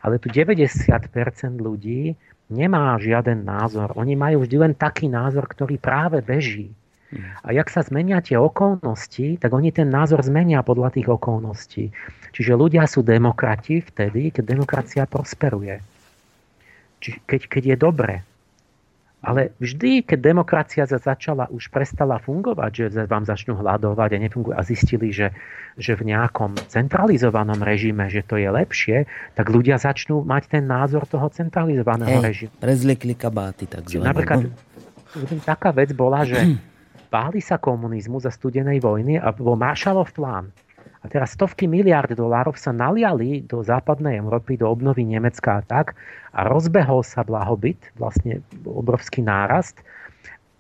Ale 0.04 0.20
tu 0.20 0.28
90% 0.28 0.92
ľudí 1.56 2.12
nemá 2.52 3.00
žiaden 3.00 3.42
názor. 3.42 3.96
Oni 3.96 4.12
majú 4.12 4.44
vždy 4.44 4.56
len 4.60 4.72
taký 4.76 5.08
názor, 5.08 5.48
ktorý 5.48 5.80
práve 5.80 6.20
beží 6.20 6.68
A 7.46 7.54
jak 7.54 7.70
sa 7.70 7.86
zmenia 7.86 8.18
tie 8.18 8.34
okolnosti, 8.34 9.38
tak 9.38 9.50
oni 9.54 9.70
ten 9.70 9.86
názor 9.86 10.26
zmenia 10.26 10.66
podľa 10.66 10.98
tých 10.98 11.06
okolností. 11.06 11.94
Čiže 12.34 12.52
ľudia 12.58 12.84
sú 12.90 13.06
demokrati 13.06 13.80
vtedy, 13.80 14.34
keď 14.34 14.44
demokracia 14.44 15.04
prosperuje. 15.06 15.78
Čiže 17.00 17.18
keď, 17.28 17.40
keď 17.48 17.62
je 17.74 17.76
dobre. 17.76 18.14
Ale 19.26 19.50
vždy, 19.58 20.06
keď 20.06 20.18
demokracia 20.22 20.84
začala, 20.86 21.50
už 21.50 21.72
prestala 21.74 22.22
fungovať, 22.22 22.70
že 22.70 22.84
vám 23.10 23.26
začnú 23.26 23.58
hľadovať 23.58 24.10
a 24.14 24.18
nefunguje 24.22 24.54
a 24.54 24.62
zistili, 24.62 25.10
že, 25.10 25.34
že 25.74 25.98
v 25.98 26.14
nejakom 26.14 26.54
centralizovanom 26.70 27.58
režime, 27.58 28.06
že 28.06 28.22
to 28.22 28.38
je 28.38 28.46
lepšie, 28.46 29.08
tak 29.34 29.50
ľudia 29.50 29.82
začnú 29.82 30.22
mať 30.22 30.42
ten 30.54 30.64
názor 30.68 31.10
toho 31.10 31.26
centralizovaného 31.26 32.22
hey, 32.22 32.26
režimu. 32.28 32.54
Prezliekli 32.62 33.18
kabáty, 33.18 33.66
takzvané. 33.66 34.14
Napríklad 34.14 34.46
taká 35.42 35.74
vec 35.74 35.90
bola, 35.90 36.22
že 36.22 36.38
báli 37.14 37.42
sa 37.42 37.58
komunizmu 37.58 38.22
za 38.22 38.30
studenej 38.30 38.78
vojny 38.78 39.18
a 39.18 39.34
bol 39.34 39.58
Marshallov 39.58 40.14
plán. 40.14 40.54
A 41.02 41.12
teraz 41.12 41.36
stovky 41.36 41.68
miliard 41.68 42.08
dolárov 42.08 42.56
sa 42.56 42.72
naliali 42.72 43.44
do 43.44 43.60
západnej 43.60 44.16
Európy, 44.20 44.56
do 44.56 44.70
obnovy 44.70 45.04
Nemecka 45.04 45.60
a 45.60 45.62
tak 45.62 45.98
a 46.32 46.48
rozbehol 46.48 47.04
sa 47.04 47.20
blahobyt, 47.22 47.78
vlastne 48.00 48.40
obrovský 48.64 49.20
nárast. 49.20 49.76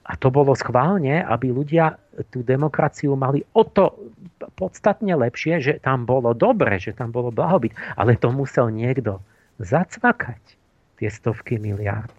A 0.06 0.14
to 0.14 0.30
bolo 0.30 0.54
schválne, 0.54 1.24
aby 1.26 1.50
ľudia 1.50 1.98
tú 2.30 2.46
demokraciu 2.46 3.18
mali 3.18 3.42
o 3.58 3.66
to 3.66 3.90
podstatne 4.54 5.10
lepšie, 5.18 5.58
že 5.58 5.72
tam 5.82 6.06
bolo 6.06 6.30
dobre, 6.30 6.78
že 6.78 6.94
tam 6.94 7.10
bolo 7.10 7.34
blahobyt. 7.34 7.74
Ale 7.98 8.14
to 8.14 8.30
musel 8.30 8.70
niekto 8.70 9.18
zacvakať, 9.58 10.38
tie 11.02 11.10
stovky 11.10 11.58
miliard. 11.58 12.12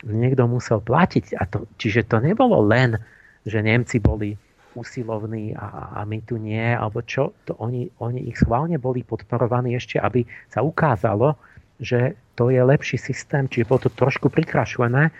Niekto 0.00 0.48
musel 0.48 0.80
platiť. 0.80 1.36
A 1.36 1.44
to, 1.44 1.68
čiže 1.76 2.08
to 2.08 2.24
nebolo 2.24 2.64
len, 2.64 2.96
že 3.44 3.60
Nemci 3.60 4.00
boli 4.00 4.36
usilovní 4.74 5.54
a, 5.54 5.98
a 5.98 6.00
my 6.04 6.18
tu 6.26 6.36
nie, 6.36 6.74
alebo 6.74 7.02
čo, 7.02 7.34
to 7.46 7.54
oni, 7.58 7.90
oni 8.02 8.28
ich 8.30 8.38
schválne 8.42 8.78
boli 8.78 9.06
podporovaní 9.06 9.74
ešte, 9.78 10.02
aby 10.02 10.26
sa 10.50 10.62
ukázalo, 10.62 11.38
že 11.78 12.14
to 12.34 12.50
je 12.50 12.58
lepší 12.58 12.98
systém, 12.98 13.46
čiže 13.46 13.66
bolo 13.70 13.86
to 13.86 13.90
trošku 13.90 14.30
prikrašlené 14.30 15.14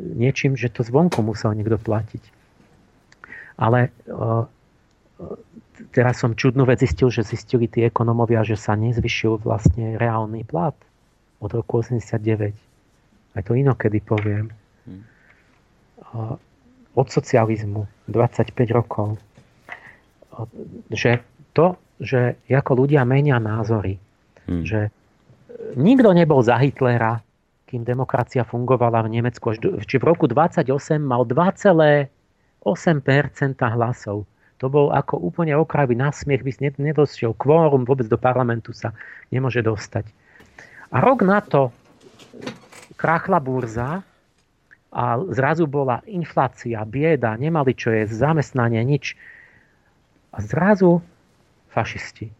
niečím, 0.00 0.56
že 0.56 0.72
to 0.72 0.86
zvonku 0.86 1.20
musel 1.20 1.52
niekto 1.52 1.76
platiť. 1.76 2.22
Ale 3.60 3.92
uh, 4.08 4.48
teraz 5.92 6.24
som 6.24 6.32
čudnú 6.32 6.64
vec 6.64 6.80
zistil, 6.80 7.12
že 7.12 7.26
zistili 7.26 7.68
tí 7.68 7.84
ekonomovia, 7.84 8.40
že 8.46 8.56
sa 8.56 8.72
nezvyšil 8.78 9.44
vlastne 9.44 10.00
reálny 10.00 10.48
plat 10.48 10.76
od 11.44 11.50
roku 11.52 11.84
89. 11.84 12.56
Aj 13.36 13.42
to 13.44 13.52
inokedy 13.52 14.00
poviem. 14.00 14.48
Uh, 16.10 16.40
od 16.96 17.06
socializmu 17.06 17.86
25 18.10 18.54
rokov. 18.76 19.18
Že 20.90 21.22
to, 21.56 21.74
že 22.00 22.38
ako 22.48 22.86
ľudia 22.86 23.04
menia 23.04 23.36
názory, 23.42 23.98
hmm. 24.48 24.64
že 24.64 24.88
nikto 25.76 26.10
nebol 26.14 26.40
za 26.40 26.56
Hitlera, 26.56 27.20
kým 27.70 27.86
demokracia 27.86 28.42
fungovala 28.42 29.06
v 29.06 29.20
Nemecku. 29.20 29.54
Či 29.86 29.96
v 30.02 30.04
roku 30.04 30.26
28 30.26 30.66
mal 30.98 31.22
2,8% 31.22 32.10
hlasov. 33.56 34.26
To 34.60 34.66
bol 34.68 34.92
ako 34.92 35.16
úplne 35.22 35.56
okrajový 35.56 35.96
násmiech, 35.96 36.44
by 36.44 36.50
si 36.52 36.60
nedošiel 36.76 37.32
kvórum, 37.38 37.88
vôbec 37.88 38.04
do 38.10 38.20
parlamentu 38.20 38.76
sa 38.76 38.92
nemôže 39.32 39.64
dostať. 39.64 40.04
A 40.92 41.00
rok 41.00 41.22
na 41.24 41.40
to 41.40 41.72
krachla 43.00 43.40
burza 43.40 44.04
a 44.90 45.22
zrazu 45.30 45.70
bola 45.70 46.02
inflácia, 46.10 46.82
bieda, 46.82 47.38
nemali 47.38 47.78
čo 47.78 47.94
je, 47.94 48.10
zamestnanie, 48.10 48.82
nič. 48.82 49.14
A 50.34 50.42
zrazu 50.42 50.98
fašisti. 51.70 52.30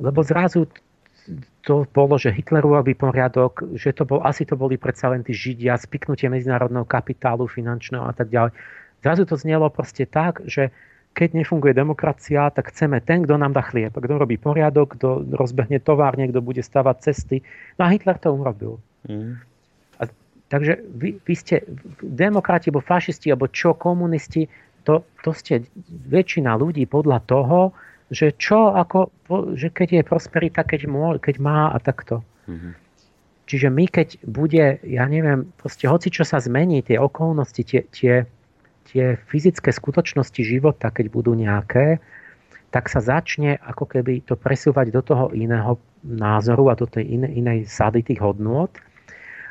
Lebo 0.00 0.20
zrazu 0.20 0.68
to 1.64 1.84
bolo, 1.92 2.16
že 2.16 2.32
Hitlerový 2.32 2.96
poriadok, 2.96 3.76
že 3.76 3.92
to 3.92 4.08
bol, 4.08 4.24
asi 4.24 4.48
to 4.48 4.56
boli 4.56 4.80
predsa 4.80 5.12
len 5.12 5.20
tí 5.20 5.36
Židia, 5.36 5.76
spiknutie 5.76 6.28
medzinárodného 6.32 6.88
kapitálu 6.88 7.44
finančného 7.44 8.04
a 8.08 8.12
tak 8.16 8.32
ďalej. 8.32 8.52
Zrazu 9.00 9.22
to 9.28 9.36
znelo 9.36 9.68
proste 9.72 10.04
tak, 10.08 10.44
že 10.44 10.72
keď 11.12 11.42
nefunguje 11.42 11.74
demokracia, 11.74 12.48
tak 12.54 12.70
chceme 12.70 13.02
ten, 13.02 13.26
kto 13.26 13.34
nám 13.34 13.52
dá 13.52 13.66
chlieb, 13.66 13.90
kto 13.92 14.14
robí 14.14 14.38
poriadok, 14.38 14.94
kto 14.96 15.26
rozbehne 15.34 15.82
továrne, 15.82 16.30
kto 16.30 16.40
bude 16.40 16.62
stavať 16.62 16.96
cesty. 17.02 17.42
No 17.76 17.88
a 17.88 17.92
Hitler 17.92 18.16
to 18.16 18.30
urobil. 18.30 18.78
Mm. 19.10 19.42
Takže 20.50 20.82
vy, 20.98 21.22
vy 21.22 21.34
ste 21.38 21.62
demokrati, 22.02 22.74
alebo 22.74 22.82
fašisti, 22.82 23.30
alebo 23.30 23.46
čo, 23.46 23.70
komunisti, 23.78 24.50
to, 24.82 25.06
to 25.22 25.30
ste 25.30 25.70
väčšina 26.10 26.58
ľudí 26.58 26.90
podľa 26.90 27.22
toho, 27.30 27.70
že 28.10 28.34
čo, 28.34 28.74
ako, 28.74 29.14
že 29.54 29.70
keď 29.70 30.02
je 30.02 30.02
prosperita, 30.02 30.66
keď, 30.66 30.90
mô, 30.90 31.14
keď 31.22 31.38
má 31.38 31.70
a 31.70 31.78
takto. 31.78 32.26
Mm-hmm. 32.50 32.72
Čiže 33.46 33.68
my, 33.70 33.84
keď 33.86 34.08
bude, 34.26 34.82
ja 34.82 35.06
neviem, 35.06 35.54
proste 35.54 35.86
hoci 35.86 36.10
čo 36.10 36.26
sa 36.26 36.42
zmení, 36.42 36.82
tie 36.82 36.98
okolnosti, 36.98 37.62
tie, 37.62 37.86
tie, 37.94 38.26
tie 38.90 39.14
fyzické 39.30 39.70
skutočnosti 39.70 40.42
života, 40.42 40.90
keď 40.90 41.06
budú 41.14 41.38
nejaké, 41.38 42.02
tak 42.74 42.90
sa 42.90 43.02
začne 43.02 43.58
ako 43.62 43.86
keby 43.86 44.26
to 44.26 44.34
presúvať 44.38 44.94
do 44.94 45.02
toho 45.02 45.24
iného 45.34 45.78
názoru 46.02 46.70
a 46.70 46.78
do 46.78 46.86
tej 46.86 47.06
inej, 47.06 47.32
inej 47.38 47.58
sady 47.66 48.02
tých 48.06 48.22
hodnôt 48.22 48.70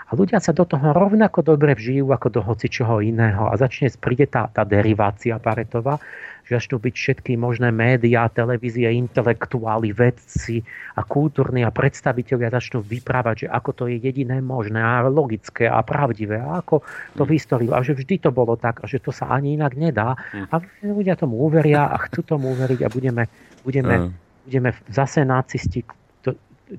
a 0.10 0.18
ľudia 0.18 0.42
sa 0.42 0.58
do 0.58 0.66
toho 0.66 0.90
rovnako 0.90 1.46
dobre 1.46 1.78
vžijú 1.78 2.10
ako 2.10 2.28
do 2.34 2.42
hoci 2.42 2.66
čoho 2.66 2.98
iného. 2.98 3.46
A 3.46 3.54
začne 3.62 3.94
príde 3.94 4.26
tá, 4.26 4.50
tá 4.50 4.66
derivácia 4.66 5.38
paretová, 5.38 6.02
že 6.50 6.58
začnú 6.58 6.82
byť 6.82 6.96
všetky 6.98 7.38
možné 7.38 7.70
médiá, 7.70 8.26
televízie, 8.26 8.90
intelektuáli, 8.90 9.94
vedci 9.94 10.66
a 10.98 11.06
kultúrni 11.06 11.62
a 11.62 11.70
predstaviteľia 11.70 12.50
začnú 12.50 12.82
vyprávať, 12.82 13.46
že 13.46 13.48
ako 13.54 13.70
to 13.78 13.84
je 13.86 14.02
jediné 14.02 14.42
možné 14.42 14.82
a 14.82 15.06
logické 15.06 15.70
a 15.70 15.86
pravdivé 15.86 16.42
a 16.42 16.66
ako 16.66 16.82
to 17.14 17.24
mm. 17.24 17.30
vystorilo 17.30 17.78
a 17.78 17.86
že 17.86 17.94
vždy 17.94 18.18
to 18.18 18.34
bolo 18.34 18.58
tak 18.58 18.82
a 18.82 18.90
že 18.90 18.98
to 18.98 19.14
sa 19.14 19.30
ani 19.30 19.62
inak 19.62 19.78
nedá 19.78 20.18
mm. 20.18 20.50
a 20.50 20.58
ľudia 20.90 21.22
tomu 21.22 21.38
uveria 21.46 21.86
a 21.86 22.02
chcú 22.10 22.26
tomu 22.26 22.58
uveriť 22.58 22.82
a 22.82 22.90
budeme, 22.90 23.30
budeme, 23.62 24.10
budeme 24.50 24.74
zase 24.90 25.22
nacisti. 25.22 25.86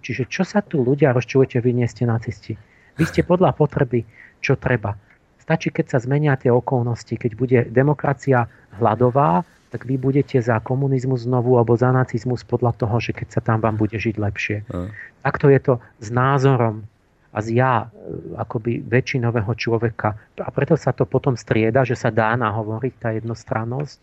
čiže 0.02 0.26
čo 0.26 0.42
sa 0.42 0.66
tu 0.66 0.82
ľudia 0.82 1.14
rozčujete, 1.14 1.62
vy 1.62 1.78
nie 1.78 1.86
ste 1.86 2.10
nacisti? 2.10 2.58
Ste 3.06 3.22
podľa 3.24 3.56
potreby, 3.56 4.04
čo 4.40 4.56
treba. 4.56 4.96
Stačí, 5.40 5.72
keď 5.72 5.96
sa 5.96 5.98
zmenia 5.98 6.38
tie 6.38 6.52
okolnosti, 6.52 7.14
keď 7.16 7.32
bude 7.34 7.58
demokracia 7.72 8.46
hladová, 8.78 9.42
tak 9.70 9.86
vy 9.86 9.98
budete 9.98 10.42
za 10.42 10.58
komunizmus 10.58 11.26
znovu 11.26 11.54
alebo 11.54 11.78
za 11.78 11.94
nacizmus 11.94 12.42
podľa 12.42 12.74
toho, 12.74 12.98
že 12.98 13.14
keď 13.14 13.28
sa 13.30 13.40
tam 13.40 13.62
vám 13.62 13.78
bude 13.78 13.94
žiť 13.94 14.14
lepšie. 14.18 14.56
Uh. 14.66 14.90
Takto 15.22 15.46
je 15.46 15.60
to 15.62 15.74
s 16.02 16.08
názorom 16.10 16.82
a 17.30 17.38
z 17.38 17.62
ja 17.62 17.86
e, 17.86 18.34
akoby 18.34 18.82
väčšinového 18.82 19.54
človeka. 19.54 20.18
A 20.42 20.50
preto 20.50 20.74
sa 20.74 20.90
to 20.90 21.06
potom 21.06 21.38
strieda, 21.38 21.86
že 21.86 21.94
sa 21.94 22.10
dá 22.10 22.34
nahovoriť 22.34 22.94
tá 22.98 23.14
jednostrannosť 23.14 24.00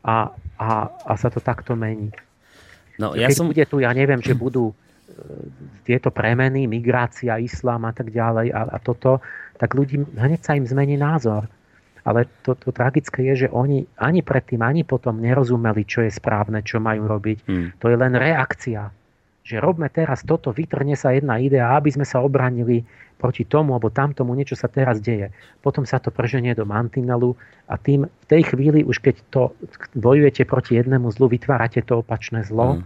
a, 0.00 0.32
a, 0.56 0.68
a 0.88 1.12
sa 1.20 1.28
to 1.28 1.44
takto 1.44 1.76
mení. 1.76 2.08
No, 2.96 3.12
ja 3.12 3.28
Keď 3.28 3.36
som... 3.36 3.48
bude 3.52 3.64
tu, 3.68 3.84
ja 3.84 3.92
neviem, 3.92 4.24
že 4.24 4.32
budú 4.32 4.72
tieto 5.84 6.08
premeny, 6.08 6.64
migrácia, 6.64 7.36
islám 7.36 7.84
a 7.84 7.92
tak 7.92 8.10
ďalej 8.10 8.50
a, 8.50 8.60
a 8.72 8.78
toto, 8.80 9.20
tak 9.60 9.76
ľudí 9.76 10.00
hneď 10.00 10.40
sa 10.40 10.56
im 10.56 10.64
zmení 10.64 10.96
názor. 10.96 11.46
Ale 12.04 12.28
to, 12.44 12.52
to 12.52 12.68
tragické 12.68 13.24
je, 13.32 13.48
že 13.48 13.48
oni 13.48 13.88
ani 13.96 14.20
predtým, 14.20 14.60
ani 14.60 14.84
potom 14.84 15.24
nerozumeli, 15.24 15.88
čo 15.88 16.04
je 16.04 16.12
správne, 16.12 16.60
čo 16.60 16.76
majú 16.76 17.08
robiť. 17.08 17.38
Hmm. 17.48 17.68
To 17.80 17.88
je 17.88 17.96
len 17.96 18.12
reakcia. 18.12 18.92
Že 19.44 19.56
robme 19.60 19.88
teraz 19.88 20.24
toto, 20.24 20.52
vytrne 20.52 20.96
sa 20.96 21.16
jedna 21.16 21.40
idea, 21.40 21.72
aby 21.76 21.92
sme 21.92 22.04
sa 22.04 22.20
obranili 22.20 22.84
proti 23.16 23.48
tomu, 23.48 23.72
alebo 23.72 23.88
tamtomu, 23.88 24.36
niečo 24.36 24.56
sa 24.56 24.68
teraz 24.68 25.00
deje. 25.00 25.32
Potom 25.64 25.88
sa 25.88 25.96
to 25.96 26.12
prženie 26.12 26.52
do 26.52 26.68
mantinelu 26.68 27.32
a 27.68 27.80
tým 27.80 28.04
v 28.04 28.24
tej 28.28 28.52
chvíli, 28.52 28.84
už 28.84 29.00
keď 29.00 29.16
to 29.32 29.42
bojujete 29.96 30.44
proti 30.44 30.76
jednému 30.76 31.08
zlu, 31.12 31.32
vytvárate 31.32 31.80
to 31.84 32.04
opačné 32.04 32.44
zlo. 32.44 32.80
Hmm 32.80 32.84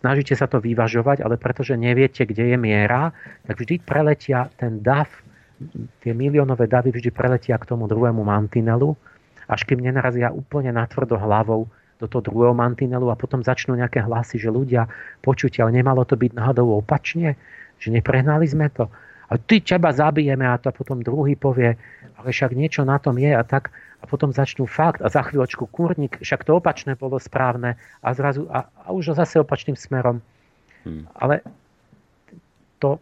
snažíte 0.00 0.36
sa 0.36 0.46
to 0.46 0.60
vyvažovať, 0.60 1.24
ale 1.24 1.40
pretože 1.40 1.76
neviete, 1.76 2.24
kde 2.28 2.54
je 2.54 2.58
miera, 2.60 3.12
tak 3.48 3.60
vždy 3.60 3.80
preletia 3.80 4.52
ten 4.60 4.80
dav, 4.84 5.08
tie 6.00 6.12
miliónové 6.12 6.68
davy 6.68 6.92
vždy 6.92 7.10
preletia 7.12 7.56
k 7.60 7.68
tomu 7.68 7.88
druhému 7.88 8.24
mantinelu, 8.24 8.96
až 9.50 9.60
kým 9.66 9.82
nenarazia 9.82 10.32
úplne 10.32 10.72
natvrdo 10.72 11.18
hlavou 11.18 11.68
do 12.00 12.06
toho 12.08 12.24
druhého 12.24 12.56
mantinelu 12.56 13.12
a 13.12 13.18
potom 13.18 13.44
začnú 13.44 13.76
nejaké 13.76 14.00
hlasy, 14.00 14.40
že 14.40 14.48
ľudia 14.48 14.88
počutia, 15.20 15.68
ale 15.68 15.76
nemalo 15.76 16.08
to 16.08 16.16
byť 16.16 16.32
náhodou 16.32 16.80
opačne, 16.80 17.36
že 17.76 17.92
neprehnali 17.92 18.48
sme 18.48 18.72
to. 18.72 18.88
A 19.30 19.36
ty 19.36 19.60
teba 19.60 19.92
zabijeme 19.92 20.42
a 20.48 20.58
to 20.58 20.72
potom 20.72 21.04
druhý 21.04 21.36
povie, 21.36 21.76
ale 22.16 22.28
však 22.32 22.56
niečo 22.56 22.82
na 22.88 22.96
tom 22.98 23.20
je 23.20 23.30
a 23.30 23.44
tak 23.44 23.70
a 24.00 24.04
potom 24.08 24.32
začnú 24.32 24.64
fakt 24.64 25.04
a 25.04 25.12
za 25.12 25.20
chvíľočku 25.28 25.68
kurník, 25.68 26.18
však 26.24 26.48
to 26.48 26.56
opačné 26.56 26.96
bolo 26.96 27.20
správne 27.20 27.76
a 28.00 28.08
zrazu 28.16 28.48
a, 28.48 28.66
a 28.66 28.88
už 28.96 29.12
zase 29.12 29.40
opačným 29.40 29.76
smerom. 29.76 30.24
Hmm. 30.88 31.04
Ale 31.12 31.44
to, 32.80 32.96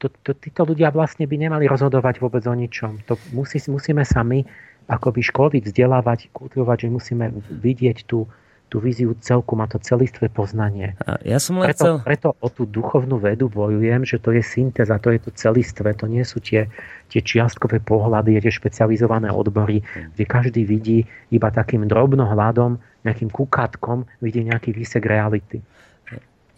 to, 0.00 0.08
to, 0.24 0.32
títo 0.32 0.64
ľudia 0.64 0.88
vlastne 0.88 1.28
by 1.28 1.36
nemali 1.36 1.68
rozhodovať 1.68 2.24
vôbec 2.24 2.40
o 2.48 2.56
ničom. 2.56 3.04
To 3.04 3.20
musí, 3.36 3.60
musíme 3.68 4.00
sa 4.08 4.24
my 4.24 4.40
akoby 4.88 5.20
školiť, 5.22 5.62
vzdelávať, 5.68 6.32
kultivovať, 6.32 6.88
že 6.88 6.88
musíme 6.88 7.26
vidieť 7.52 8.08
tú, 8.08 8.24
tú 8.70 8.78
víziu 8.78 9.18
celku, 9.18 9.58
má 9.58 9.66
to 9.66 9.82
celistvé 9.82 10.30
poznanie. 10.30 10.94
A 11.02 11.18
ja 11.26 11.42
som 11.42 11.58
len 11.58 11.74
preto, 11.74 11.82
chcel... 11.82 11.94
preto 12.06 12.28
o 12.38 12.48
tú 12.48 12.70
duchovnú 12.70 13.18
vedu 13.18 13.50
bojujem, 13.50 14.06
že 14.06 14.22
to 14.22 14.30
je 14.30 14.46
syntéza, 14.46 15.02
to 15.02 15.10
je 15.10 15.18
to 15.18 15.30
celistvé, 15.34 15.90
to 15.98 16.06
nie 16.06 16.22
sú 16.22 16.38
tie, 16.38 16.70
tie 17.10 17.18
čiastkové 17.18 17.82
pohľady, 17.82 18.38
tie 18.38 18.54
špecializované 18.54 19.34
odbory, 19.34 19.82
kde 20.14 20.24
každý 20.24 20.62
vidí 20.62 21.02
iba 21.34 21.50
takým 21.50 21.90
drobnohľadom, 21.90 22.78
nejakým 23.02 23.28
kukátkom, 23.34 24.06
vidí 24.22 24.46
nejaký 24.46 24.70
výsek 24.70 25.02
reality. 25.02 25.58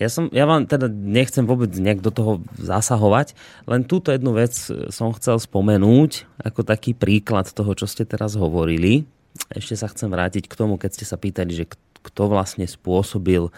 Ja, 0.03 0.11
som, 0.11 0.27
ja 0.35 0.51
vám 0.51 0.67
teda 0.67 0.91
nechcem 0.91 1.47
vôbec 1.47 1.71
nejak 1.79 2.03
do 2.03 2.11
toho 2.11 2.33
zasahovať, 2.59 3.39
len 3.71 3.87
túto 3.87 4.11
jednu 4.11 4.35
vec 4.35 4.51
som 4.91 5.15
chcel 5.15 5.39
spomenúť 5.39 6.27
ako 6.43 6.67
taký 6.67 6.91
príklad 6.91 7.47
toho, 7.55 7.71
čo 7.79 7.87
ste 7.87 8.03
teraz 8.03 8.35
hovorili. 8.35 9.07
Ešte 9.55 9.79
sa 9.79 9.87
chcem 9.87 10.11
vrátiť 10.11 10.51
k 10.51 10.59
tomu, 10.59 10.75
keď 10.75 10.91
ste 10.99 11.05
sa 11.07 11.15
pýtali, 11.15 11.55
že 11.55 11.65
kto 12.03 12.29
vlastne 12.31 12.67
spôsobil 12.67 13.49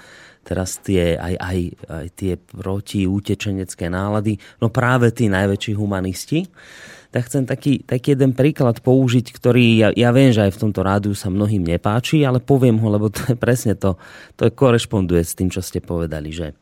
teraz 0.45 0.77
tie, 0.85 1.17
aj, 1.17 1.35
aj, 1.41 1.59
aj 1.89 2.07
tie 2.13 2.37
protiútečenecké 2.37 3.89
nálady, 3.89 4.37
no 4.61 4.69
práve 4.69 5.09
tí 5.11 5.33
najväčší 5.33 5.73
humanisti. 5.73 6.45
Tak 7.09 7.31
chcem 7.31 7.47
taký, 7.47 7.81
taký 7.87 8.19
jeden 8.19 8.35
príklad 8.35 8.83
použiť, 8.83 9.27
ktorý 9.33 9.65
ja, 9.81 9.89
ja 9.95 10.11
viem, 10.11 10.35
že 10.35 10.45
aj 10.45 10.53
v 10.53 10.63
tomto 10.69 10.83
rádiu 10.85 11.15
sa 11.15 11.31
mnohým 11.31 11.63
nepáči, 11.63 12.27
ale 12.27 12.43
poviem 12.43 12.77
ho, 12.83 12.89
lebo 12.91 13.09
to 13.09 13.23
je 13.33 13.37
presne 13.39 13.73
to, 13.79 13.97
to 14.37 14.51
je 14.51 14.53
korešponduje 14.53 15.23
s 15.23 15.33
tým, 15.39 15.49
čo 15.49 15.63
ste 15.63 15.81
povedali, 15.81 16.35
že 16.35 16.53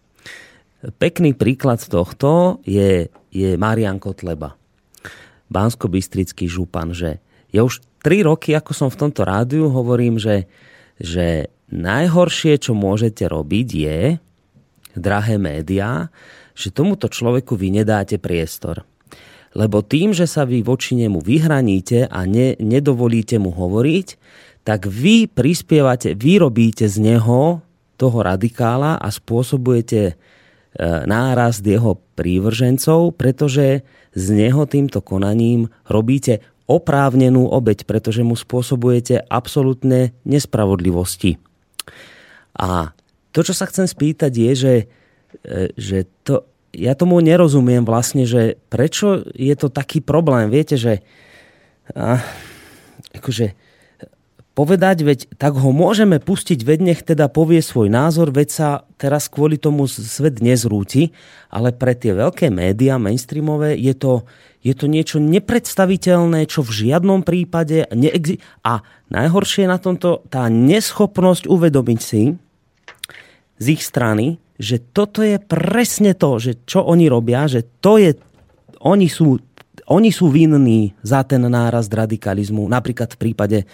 pekný 1.00 1.32
príklad 1.32 1.80
tohto 1.80 2.60
je, 2.68 3.08
je 3.32 3.50
Marian 3.56 3.96
Kotleba, 3.96 4.54
Bansko-Bystrický 5.48 6.44
župan, 6.46 6.92
že 6.92 7.18
ja 7.48 7.64
už 7.64 7.80
tri 8.04 8.20
roky, 8.20 8.52
ako 8.52 8.72
som 8.76 8.88
v 8.92 9.00
tomto 9.08 9.24
rádiu, 9.24 9.72
hovorím, 9.72 10.20
že, 10.20 10.50
že 11.00 11.48
najhoršie, 11.72 12.60
čo 12.60 12.76
môžete 12.76 13.26
robiť 13.26 13.68
je, 13.72 14.00
drahé 14.92 15.40
médiá, 15.40 16.12
že 16.52 16.68
tomuto 16.68 17.08
človeku 17.08 17.56
vy 17.56 17.82
nedáte 17.82 18.20
priestor. 18.20 18.84
Lebo 19.52 19.84
tým, 19.84 20.16
že 20.16 20.24
sa 20.24 20.48
vy 20.48 20.64
voči 20.64 20.96
nemu 20.96 21.20
vyhraníte 21.20 22.08
a 22.08 22.24
ne, 22.24 22.56
nedovolíte 22.56 23.36
mu 23.36 23.52
hovoriť, 23.52 24.08
tak 24.64 24.88
vy 24.88 25.28
prispievate, 25.28 26.14
vy 26.16 26.40
robíte 26.40 26.88
z 26.88 26.96
neho 27.02 27.60
toho 28.00 28.18
radikála 28.24 28.96
a 28.96 29.08
spôsobujete 29.12 30.00
e, 30.08 30.14
nárast 31.04 31.60
jeho 31.60 32.00
prívržencov, 32.16 33.16
pretože 33.18 33.84
z 34.12 34.26
neho 34.32 34.64
týmto 34.64 35.04
konaním 35.04 35.68
robíte 35.84 36.40
oprávnenú 36.70 37.52
obeď, 37.52 37.84
pretože 37.84 38.24
mu 38.24 38.38
spôsobujete 38.38 39.28
absolútne 39.28 40.16
nespravodlivosti. 40.24 41.51
A 42.56 42.92
to, 43.32 43.40
čo 43.40 43.56
sa 43.56 43.64
chcem 43.68 43.88
spýtať, 43.88 44.32
je, 44.32 44.52
že, 44.52 44.74
e, 45.44 45.72
že 45.76 46.04
to, 46.22 46.44
ja 46.72 46.96
tomu 46.96 47.20
nerozumiem 47.20 47.84
vlastne, 47.84 48.24
že 48.24 48.60
prečo 48.72 49.24
je 49.36 49.54
to 49.56 49.68
taký 49.72 50.00
problém. 50.00 50.48
Viete, 50.48 50.76
že 50.76 51.04
a, 51.92 52.20
akože 53.16 53.56
povedať, 54.52 54.96
veď 55.04 55.20
tak 55.40 55.56
ho 55.56 55.72
môžeme 55.72 56.20
pustiť, 56.20 56.60
veď 56.60 56.78
nech 56.84 57.00
teda 57.00 57.32
povie 57.32 57.64
svoj 57.64 57.88
názor, 57.88 58.28
veď 58.28 58.48
sa 58.52 58.68
teraz 59.00 59.32
kvôli 59.32 59.56
tomu 59.56 59.88
svet 59.88 60.44
nezrúti, 60.44 61.16
ale 61.48 61.72
pre 61.72 61.96
tie 61.96 62.12
veľké 62.12 62.52
médiá 62.52 63.00
mainstreamové 63.00 63.80
je 63.80 63.96
to, 63.96 64.28
je 64.60 64.76
to 64.76 64.86
niečo 64.92 65.18
nepredstaviteľné, 65.24 66.44
čo 66.46 66.60
v 66.60 66.88
žiadnom 66.88 67.24
prípade 67.24 67.88
neexi- 67.96 68.44
A 68.60 68.84
najhoršie 69.08 69.64
na 69.64 69.80
tomto 69.80 70.20
tá 70.28 70.52
neschopnosť 70.52 71.48
uvedomiť 71.48 72.00
si 72.00 72.36
z 73.62 73.78
ich 73.78 73.86
strany, 73.86 74.42
že 74.58 74.82
toto 74.82 75.22
je 75.22 75.38
presne 75.38 76.18
to, 76.18 76.42
že 76.42 76.66
čo 76.66 76.82
oni 76.82 77.06
robia, 77.06 77.46
že 77.46 77.62
to 77.78 78.02
je, 78.02 78.18
oni 78.82 79.06
sú, 79.06 79.38
oni 79.86 80.10
sú 80.10 80.34
vinní 80.34 80.98
za 81.06 81.22
ten 81.22 81.46
nárast 81.46 81.94
radikalizmu. 81.94 82.66
Napríklad 82.66 83.14
v 83.14 83.20
prípade 83.22 83.58
e, 83.62 83.66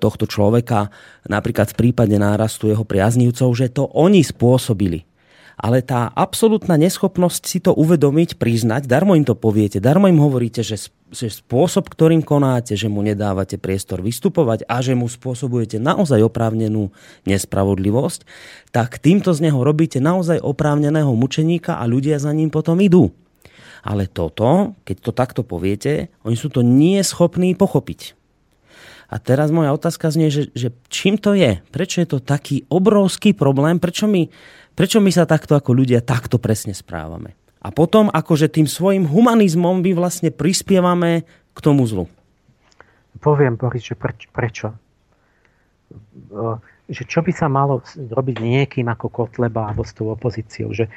tohto 0.00 0.24
človeka, 0.24 0.88
napríklad 1.28 1.76
v 1.76 1.78
prípade 1.88 2.16
nárastu 2.16 2.72
jeho 2.72 2.88
priaznívcov, 2.88 3.48
že 3.52 3.68
to 3.68 3.92
oni 3.92 4.24
spôsobili 4.24 5.09
ale 5.60 5.84
tá 5.84 6.08
absolútna 6.16 6.80
neschopnosť 6.80 7.42
si 7.44 7.60
to 7.60 7.76
uvedomiť, 7.76 8.40
priznať, 8.40 8.88
darmo 8.88 9.12
im 9.12 9.28
to 9.28 9.36
poviete, 9.36 9.76
darmo 9.76 10.08
im 10.08 10.16
hovoríte, 10.16 10.64
že, 10.64 10.88
že 11.12 11.28
spôsob, 11.28 11.92
ktorým 11.92 12.24
konáte, 12.24 12.72
že 12.80 12.88
mu 12.88 13.04
nedávate 13.04 13.60
priestor 13.60 14.00
vystupovať 14.00 14.64
a 14.64 14.80
že 14.80 14.96
mu 14.96 15.04
spôsobujete 15.04 15.76
naozaj 15.76 16.24
oprávnenú 16.24 16.88
nespravodlivosť, 17.28 18.24
tak 18.72 19.04
týmto 19.04 19.36
z 19.36 19.52
neho 19.52 19.60
robíte 19.60 20.00
naozaj 20.00 20.40
oprávneného 20.40 21.12
mučeníka 21.12 21.76
a 21.76 21.84
ľudia 21.84 22.16
za 22.16 22.32
ním 22.32 22.48
potom 22.48 22.80
idú. 22.80 23.12
Ale 23.84 24.08
toto, 24.08 24.76
keď 24.88 24.96
to 25.04 25.12
takto 25.12 25.42
poviete, 25.44 26.08
oni 26.24 26.40
sú 26.40 26.48
to 26.48 26.64
nie 26.64 27.00
schopní 27.04 27.52
pochopiť. 27.52 28.16
A 29.10 29.18
teraz 29.18 29.50
moja 29.50 29.74
otázka 29.74 30.06
znie, 30.14 30.30
že, 30.30 30.54
že 30.54 30.70
čím 30.86 31.18
to 31.18 31.34
je? 31.34 31.58
Prečo 31.74 31.98
je 31.98 32.08
to 32.14 32.18
taký 32.22 32.62
obrovský 32.70 33.34
problém? 33.34 33.82
Prečo 33.82 34.06
my 34.06 34.30
Prečo 34.80 34.96
my 34.96 35.12
sa 35.12 35.28
takto 35.28 35.52
ako 35.52 35.76
ľudia 35.76 36.00
takto 36.00 36.40
presne 36.40 36.72
správame? 36.72 37.36
A 37.60 37.68
potom 37.68 38.08
akože 38.08 38.48
tým 38.48 38.64
svojim 38.64 39.04
humanizmom 39.04 39.84
my 39.84 39.92
vlastne 39.92 40.32
prispievame 40.32 41.28
k 41.52 41.58
tomu 41.60 41.84
zlu. 41.84 42.08
Poviem, 43.20 43.60
Boris, 43.60 43.84
že 43.84 43.92
preč, 43.92 44.24
prečo? 44.32 44.72
Že 46.88 47.02
čo 47.04 47.20
by 47.20 47.28
sa 47.28 47.52
malo 47.52 47.84
robiť 47.92 48.40
niekým 48.40 48.88
ako 48.88 49.12
Kotleba 49.12 49.68
alebo 49.68 49.84
s 49.84 49.92
tou 49.92 50.08
opozíciou? 50.16 50.72
Že 50.72 50.88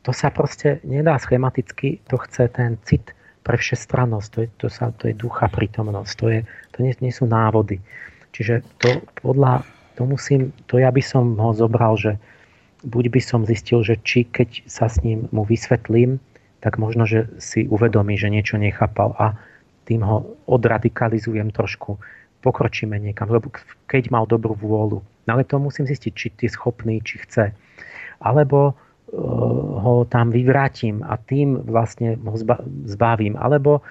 to 0.00 0.16
sa 0.16 0.32
proste 0.32 0.80
nedá 0.88 1.20
schematicky, 1.20 2.00
to 2.08 2.16
chce 2.16 2.48
ten 2.56 2.80
cit 2.88 3.12
pre 3.44 3.60
všestrannosť, 3.60 4.28
to 4.32 4.38
je, 4.40 4.48
to 4.56 4.66
sa, 4.72 4.96
to 4.96 5.12
je 5.12 5.14
ducha 5.14 5.52
prítomnosť, 5.52 6.12
to, 6.16 6.26
je, 6.32 6.40
to 6.72 6.78
nie, 6.80 6.96
nie 7.04 7.12
sú 7.12 7.28
návody. 7.28 7.84
Čiže 8.32 8.64
to 8.80 9.04
podľa, 9.20 9.60
to 10.00 10.08
musím, 10.08 10.56
to 10.72 10.80
ja 10.80 10.88
by 10.88 11.04
som 11.04 11.36
ho 11.36 11.52
zobral, 11.52 12.00
že 12.00 12.16
buď 12.86 13.04
by 13.10 13.20
som 13.20 13.42
zistil, 13.42 13.82
že 13.82 13.98
či 14.06 14.22
keď 14.24 14.62
sa 14.70 14.86
s 14.86 15.02
ním 15.02 15.26
mu 15.34 15.42
vysvetlím, 15.42 16.22
tak 16.62 16.78
možno, 16.78 17.04
že 17.04 17.26
si 17.42 17.66
uvedomí, 17.66 18.14
že 18.16 18.32
niečo 18.32 18.56
nechápal 18.56 19.12
a 19.18 19.36
tým 19.86 20.02
ho 20.02 20.26
odradikalizujem 20.50 21.54
trošku, 21.54 21.98
pokročíme 22.42 22.98
niekam, 22.98 23.30
lebo 23.30 23.50
keď 23.86 24.10
mal 24.10 24.26
dobrú 24.26 24.54
vôľu. 24.54 24.98
No 25.26 25.30
ale 25.30 25.42
to 25.42 25.58
musím 25.58 25.86
zistiť, 25.86 26.12
či 26.14 26.26
je 26.30 26.50
schopný, 26.50 27.02
či 27.02 27.22
chce. 27.22 27.50
Alebo 28.22 28.70
uh, 28.70 28.74
ho 29.82 30.06
tam 30.06 30.30
vyvrátim 30.30 31.02
a 31.02 31.18
tým 31.18 31.58
vlastne 31.66 32.14
ho 32.18 32.36
zbavím. 32.86 33.34
Alebo 33.34 33.82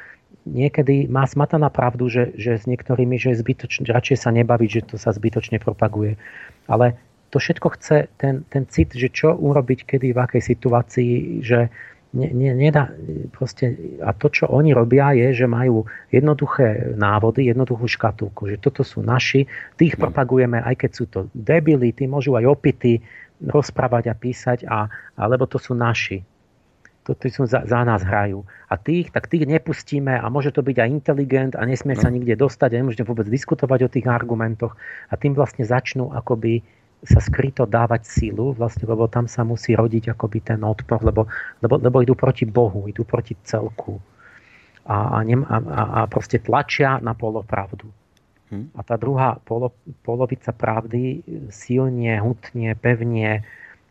niekedy 0.48 1.12
má 1.12 1.28
smata 1.28 1.60
na 1.60 1.68
pravdu, 1.68 2.08
že, 2.08 2.32
že 2.40 2.56
s 2.56 2.66
niektorými, 2.68 3.20
že 3.20 3.36
je 3.36 3.42
zbytočne, 3.44 3.88
radšej 3.92 4.18
sa 4.20 4.32
nebaviť, 4.32 4.70
že 4.72 4.82
to 4.88 4.96
sa 4.96 5.12
zbytočne 5.12 5.60
propaguje. 5.60 6.16
Ale 6.72 6.96
to 7.36 7.44
všetko 7.44 7.68
chce 7.76 8.08
ten, 8.16 8.48
ten 8.48 8.64
cit, 8.72 8.96
že 8.96 9.12
čo 9.12 9.36
urobiť, 9.36 9.84
kedy, 9.84 10.16
v 10.16 10.20
akej 10.24 10.56
situácii, 10.56 11.44
že 11.44 11.68
ne, 12.16 12.32
ne, 12.32 12.56
nedá, 12.56 12.88
proste, 13.36 13.76
a 14.00 14.16
to, 14.16 14.32
čo 14.32 14.48
oni 14.48 14.72
robia, 14.72 15.12
je, 15.12 15.44
že 15.44 15.48
majú 15.52 15.84
jednoduché 16.16 16.96
návody, 16.96 17.52
jednoduchú 17.52 17.92
škatulku, 17.92 18.56
že 18.56 18.64
toto 18.64 18.88
sú 18.88 19.04
naši, 19.04 19.44
tých 19.76 20.00
propagujeme, 20.00 20.64
aj 20.64 20.76
keď 20.80 20.92
sú 20.96 21.06
to 21.12 21.28
debili, 21.36 21.92
tí 21.92 22.08
môžu 22.08 22.40
aj 22.40 22.48
opity 22.48 23.04
rozprávať 23.44 24.08
a 24.08 24.16
písať, 24.16 24.64
a, 24.64 24.88
alebo 25.20 25.44
to 25.44 25.60
sú 25.60 25.76
naši. 25.76 26.24
To, 27.04 27.14
to 27.20 27.28
sú 27.28 27.46
za, 27.46 27.68
za 27.68 27.84
nás 27.84 28.02
hrajú. 28.02 28.48
A 28.72 28.80
tých, 28.80 29.12
tak 29.12 29.28
tých 29.28 29.46
nepustíme 29.46 30.16
a 30.16 30.26
môže 30.32 30.56
to 30.56 30.66
byť 30.66 30.78
aj 30.82 30.90
inteligent 30.90 31.54
a 31.54 31.68
nesmie 31.68 32.00
sa 32.00 32.10
no. 32.10 32.16
nikde 32.18 32.34
dostať 32.40 32.74
a 32.74 32.80
nemôžete 32.82 33.06
vôbec 33.06 33.28
diskutovať 33.30 33.80
o 33.86 33.92
tých 33.92 34.08
argumentoch 34.10 34.74
a 35.12 35.14
tým 35.20 35.38
vlastne 35.38 35.68
začnú 35.68 36.16
akoby 36.16 36.66
sa 37.04 37.20
skryto 37.22 37.68
dávať 37.68 38.08
sílu, 38.08 38.56
vlastne, 38.56 38.88
lebo 38.88 39.06
tam 39.06 39.28
sa 39.28 39.44
musí 39.46 39.76
rodiť 39.76 40.16
akoby 40.16 40.40
ten 40.42 40.62
odpor, 40.64 41.04
lebo, 41.04 41.28
lebo, 41.62 41.76
lebo 41.78 41.98
idú 42.02 42.16
proti 42.18 42.48
Bohu, 42.48 42.88
idú 42.90 43.04
proti 43.04 43.38
celku. 43.46 44.00
A, 44.86 45.18
a, 45.18 45.26
ne, 45.26 45.38
a, 45.46 45.58
a 45.60 46.00
proste 46.06 46.42
tlačia 46.42 47.02
na 47.02 47.18
polopravdu. 47.18 47.90
Hm. 48.54 48.78
A 48.78 48.80
tá 48.86 48.96
druhá 48.98 49.42
polo, 49.42 49.74
polovica 50.06 50.54
pravdy 50.54 51.26
silne, 51.50 52.22
hutne, 52.22 52.78
pevne 52.78 53.42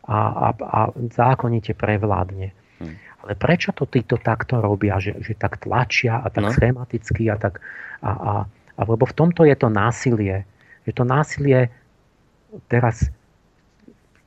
a, 0.07 0.17
a, 0.17 0.47
a 0.55 0.79
zákonite 0.95 1.75
prevládne. 1.75 2.55
Hm. 2.79 2.95
Ale 3.25 3.31
prečo 3.35 3.75
to 3.75 3.89
títo 3.89 4.15
takto 4.21 4.63
robia, 4.63 4.99
že, 5.01 5.19
že 5.19 5.35
tak 5.35 5.63
tlačia 5.63 6.23
a 6.23 6.27
tak 6.31 6.47
no. 6.47 6.51
schematicky 6.51 7.27
a 7.31 7.35
tak... 7.35 7.59
A, 8.03 8.11
a, 8.11 8.33
a 8.75 8.81
lebo 8.87 9.07
v 9.07 9.15
tomto 9.15 9.47
je 9.47 9.55
to 9.55 9.71
násilie. 9.71 10.47
Že 10.83 10.91
to 10.99 11.03
násilie 11.03 11.59
teraz 12.71 13.07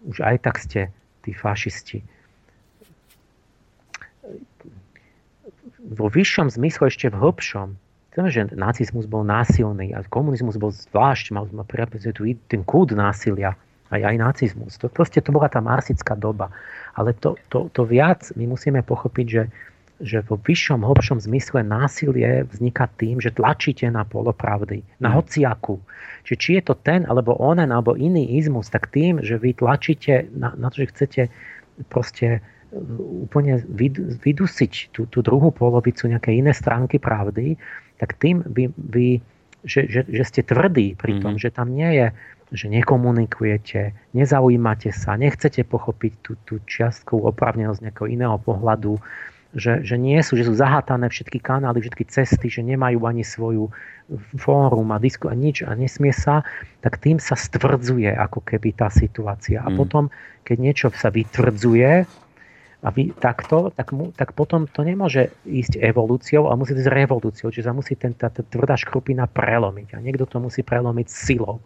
už 0.06 0.22
aj 0.22 0.36
tak 0.44 0.56
ste 0.62 0.80
tí 1.26 1.34
fašisti. 1.34 2.04
vo 5.88 6.06
vyššom 6.10 6.52
zmysle 6.52 6.90
ešte 6.92 7.08
v. 7.08 7.78
Chceme, 8.12 8.28
že 8.28 8.42
nacizmus 8.52 9.06
bol 9.06 9.22
násilný 9.22 9.94
a 9.94 10.02
komunizmus 10.10 10.58
bol 10.58 10.74
zvlášť, 10.74 11.30
mal, 11.30 11.46
mal 11.54 11.64
tu 12.12 12.26
ten 12.50 12.66
kúd 12.66 12.92
násilia, 12.92 13.54
aj, 13.94 14.02
aj 14.02 14.16
nacizmus. 14.18 14.74
To, 14.82 14.90
proste 14.90 15.22
to 15.22 15.30
bola 15.30 15.46
tá 15.46 15.62
marsická 15.62 16.18
doba. 16.18 16.50
Ale 16.98 17.14
to, 17.14 17.38
to, 17.48 17.70
to 17.70 17.86
viac 17.86 18.26
my 18.34 18.50
musíme 18.50 18.82
pochopiť, 18.82 19.26
že, 19.26 19.42
že 19.98 20.22
vo 20.26 20.38
vyššom, 20.38 20.86
hlbšom 20.86 21.18
zmysle 21.18 21.66
násilie 21.66 22.46
vzniká 22.46 22.86
tým, 22.98 23.18
že 23.18 23.34
tlačíte 23.34 23.90
na 23.90 24.06
polopravdy, 24.06 24.86
na 25.02 25.10
mhm. 25.10 25.14
hociaku. 25.18 25.76
Čiže 26.22 26.38
či 26.38 26.50
je 26.60 26.62
to 26.62 26.74
ten, 26.78 27.02
alebo 27.08 27.34
onen, 27.38 27.72
alebo 27.74 27.98
iný 27.98 28.38
izmus, 28.38 28.70
tak 28.70 28.92
tým, 28.94 29.24
že 29.24 29.40
vy 29.40 29.58
tlačíte 29.58 30.30
na, 30.36 30.54
na 30.54 30.70
to, 30.70 30.84
že 30.84 30.90
chcete 30.94 31.22
proste 31.90 32.44
úplne 33.00 33.64
vydusiť 34.20 34.92
tú, 34.92 35.08
tú 35.08 35.24
druhú 35.24 35.48
polovicu, 35.48 36.04
nejaké 36.04 36.36
iné 36.36 36.52
stránky 36.52 37.00
pravdy, 37.00 37.56
tak 37.96 38.20
tým 38.20 38.44
vy, 38.44 38.68
vy 38.76 39.06
že, 39.64 39.90
že, 39.90 40.06
že 40.06 40.22
ste 40.22 40.40
tvrdí 40.46 40.94
pri 40.94 41.18
tom, 41.18 41.34
mm-hmm. 41.34 41.42
že 41.42 41.50
tam 41.50 41.74
nie 41.74 41.90
je, 41.98 42.06
že 42.54 42.66
nekomunikujete, 42.70 43.92
nezaujímate 44.14 44.94
sa, 44.94 45.18
nechcete 45.18 45.66
pochopiť 45.66 46.12
tú, 46.22 46.32
tú 46.46 46.54
čiastkovú 46.64 47.28
opravnenosť 47.28 47.80
nejakého 47.82 48.08
iného 48.08 48.36
pohľadu, 48.38 48.96
že, 49.58 49.82
že 49.84 49.98
nie 49.98 50.18
sú, 50.22 50.38
že 50.38 50.46
sú 50.46 50.54
zahátané 50.54 51.10
všetky 51.10 51.42
kanály, 51.42 51.82
všetky 51.82 52.06
cesty, 52.06 52.46
že 52.48 52.62
nemajú 52.64 53.04
ani 53.04 53.26
svoju 53.26 53.68
fórum 54.40 54.88
a 54.94 55.02
disku 55.02 55.28
a 55.28 55.34
nič 55.36 55.66
a 55.66 55.74
nesmie 55.76 56.14
sa, 56.14 56.46
tak 56.80 56.96
tým 57.02 57.20
sa 57.20 57.36
stvrdzuje 57.36 58.08
ako 58.14 58.40
keby 58.46 58.72
tá 58.72 58.88
situácia. 58.88 59.60
A 59.60 59.68
mm. 59.68 59.76
potom, 59.76 60.08
keď 60.46 60.56
niečo 60.56 60.86
sa 60.94 61.12
vytvrdzuje, 61.12 62.08
a 62.78 62.94
vy, 62.94 63.10
takto, 63.10 63.74
tak, 63.74 63.90
mu, 63.90 64.14
tak 64.14 64.38
potom 64.38 64.70
to 64.70 64.86
nemôže 64.86 65.34
ísť 65.42 65.82
evolúciou, 65.82 66.46
ale 66.46 66.62
musí 66.62 66.78
ísť 66.78 66.94
revolúciou. 66.94 67.50
Čiže 67.50 67.66
sa 67.66 67.74
musí 67.74 67.98
ten, 67.98 68.14
tá, 68.14 68.30
tá 68.30 68.46
tvrdá 68.46 68.78
škrupina 68.78 69.26
prelomiť. 69.26 69.98
A 69.98 70.02
niekto 70.02 70.30
to 70.30 70.38
musí 70.38 70.62
prelomiť 70.62 71.10
silou. 71.10 71.58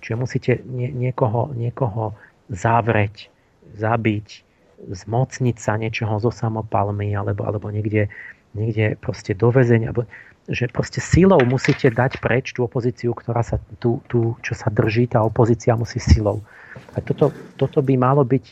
Čiže 0.00 0.16
musíte 0.16 0.52
nie, 0.64 0.88
niekoho, 0.88 1.52
niekoho 1.52 2.16
zavrieť, 2.48 3.28
zabiť, 3.76 4.47
zmocniť 4.86 5.56
sa 5.58 5.74
niečoho 5.74 6.22
zo 6.22 6.30
samopalmy 6.30 7.10
alebo, 7.16 7.42
alebo 7.42 7.66
niekde, 7.74 8.06
niekde 8.54 8.94
proste 9.02 9.34
do 9.34 9.50
väzenia. 9.50 9.90
Že 10.48 10.72
proste 10.72 11.02
silou 11.02 11.42
musíte 11.44 11.90
dať 11.90 12.22
preč 12.22 12.56
tú 12.56 12.64
opozíciu, 12.64 13.12
ktorá 13.12 13.42
sa 13.44 13.60
tu, 13.82 14.00
tu 14.08 14.38
čo 14.40 14.54
sa 14.54 14.70
drží, 14.70 15.10
tá 15.10 15.20
opozícia 15.20 15.76
musí 15.76 16.00
silou. 16.00 16.40
A 16.94 17.02
toto, 17.02 17.34
toto 17.58 17.82
by 17.84 17.94
malo 17.98 18.22
byť 18.24 18.44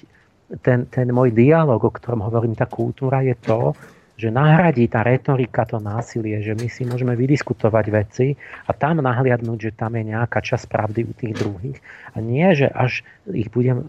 ten, 0.63 0.87
ten 0.91 1.07
môj 1.11 1.33
dialog, 1.33 1.81
o 1.83 1.91
ktorom 1.91 2.23
hovorím, 2.23 2.55
tá 2.55 2.69
kultúra 2.69 3.23
je 3.25 3.35
to, 3.43 3.75
že 4.17 4.33
nahradí 4.33 4.89
tá 4.89 5.05
retorika 5.05 5.69
to 5.69 5.77
násilie, 5.77 6.41
že 6.41 6.57
my 6.57 6.67
si 6.73 6.89
môžeme 6.89 7.13
vydiskutovať 7.13 7.87
veci 7.93 8.33
a 8.65 8.73
tam 8.73 9.05
nahliadnúť, 9.05 9.59
že 9.61 9.73
tam 9.77 9.93
je 9.93 10.17
nejaká 10.17 10.41
časť 10.41 10.73
pravdy 10.73 11.01
u 11.05 11.13
tých 11.13 11.35
druhých. 11.37 11.79
A 12.17 12.25
nie, 12.25 12.49
že 12.57 12.73
až 12.73 13.05
ich 13.29 13.53
budem 13.53 13.85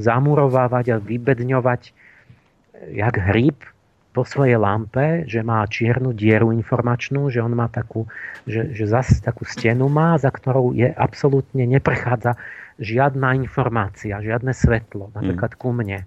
zamurovávať 0.00 0.96
a 0.96 1.02
vybedňovať 1.02 1.92
jak 2.92 3.14
hryb 3.20 3.60
po 4.14 4.22
svojej 4.22 4.56
lampe, 4.56 5.26
že 5.26 5.42
má 5.42 5.66
čiernu 5.66 6.14
dieru 6.14 6.54
informačnú, 6.54 7.28
že 7.34 7.42
on 7.42 7.52
má 7.52 7.66
takú, 7.66 8.06
že, 8.46 8.70
že 8.70 8.86
zase 8.86 9.18
takú 9.18 9.42
stenu 9.42 9.90
má, 9.90 10.14
za 10.16 10.30
ktorou 10.30 10.70
je 10.70 10.86
absolútne 10.86 11.66
neprechádza 11.66 12.38
žiadna 12.78 13.34
informácia, 13.38 14.22
žiadne 14.22 14.54
svetlo, 14.54 15.10
napríklad 15.14 15.54
mm. 15.54 15.58
ku 15.58 15.68
mne. 15.74 16.06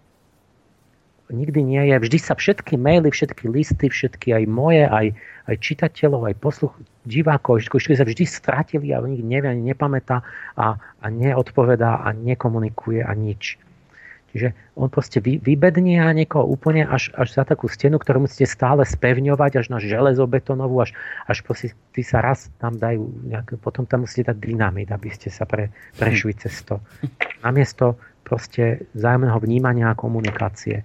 Nikdy 1.27 1.59
nie 1.59 1.83
je, 1.91 1.95
vždy 1.99 2.17
sa 2.23 2.39
všetky 2.39 2.79
maily, 2.79 3.11
všetky 3.11 3.51
listy, 3.51 3.91
všetky 3.91 4.31
aj 4.31 4.43
moje, 4.47 4.87
aj, 4.87 5.11
aj 5.51 5.55
čitateľov, 5.59 6.31
aj 6.31 6.35
posluch, 6.39 6.73
divákov, 7.03 7.67
všetky 7.67 7.99
sa 7.99 8.07
vždy 8.07 8.23
stratili 8.23 8.95
a 8.95 9.03
nikto 9.03 9.27
nevie, 9.27 9.51
ani 9.51 9.63
nepamätá 9.75 10.23
a, 10.55 10.79
a 10.79 11.05
neodpovedá 11.11 11.99
a 11.99 12.15
nekomunikuje 12.15 13.03
a 13.03 13.11
nič. 13.11 13.59
Čiže 14.35 14.53
on 14.75 14.91
proste 14.91 15.23
vy, 15.23 15.39
vybednie 15.39 15.97
niekoho 16.13 16.45
úplne 16.45 16.83
až, 16.83 17.09
až 17.15 17.31
za 17.31 17.43
takú 17.47 17.71
stenu, 17.71 17.95
ktorú 17.97 18.27
musíte 18.27 18.45
stále 18.45 18.83
spevňovať 18.83 19.63
až 19.63 19.73
na 19.73 19.79
železobetónovú, 19.79 20.83
až, 20.83 20.91
až 21.25 21.41
proste, 21.47 21.73
ty 21.95 22.03
sa 22.03 22.19
raz 22.19 22.51
tam 22.59 22.75
dajú, 22.75 23.07
nejak, 23.33 23.57
potom 23.63 23.87
tam 23.87 24.03
musíte 24.03 24.29
dať 24.29 24.37
dynamit, 24.37 24.91
aby 24.91 25.09
ste 25.09 25.31
sa 25.31 25.47
pre, 25.47 25.71
prešli 25.95 26.35
cez 26.37 26.59
to. 26.67 26.77
Namiesto 27.41 27.95
proste 28.27 28.85
vzájomného 28.91 29.39
vnímania 29.39 29.89
a 29.89 29.97
komunikácie. 29.97 30.83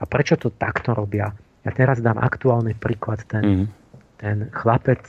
A 0.00 0.04
prečo 0.08 0.40
to 0.40 0.48
takto 0.48 0.96
robia? 0.96 1.28
Ja 1.60 1.70
teraz 1.76 2.00
dám 2.00 2.16
aktuálny 2.16 2.72
príklad. 2.80 3.20
Ten, 3.28 3.44
mm. 3.44 3.66
ten 4.16 4.36
chlapec, 4.48 5.04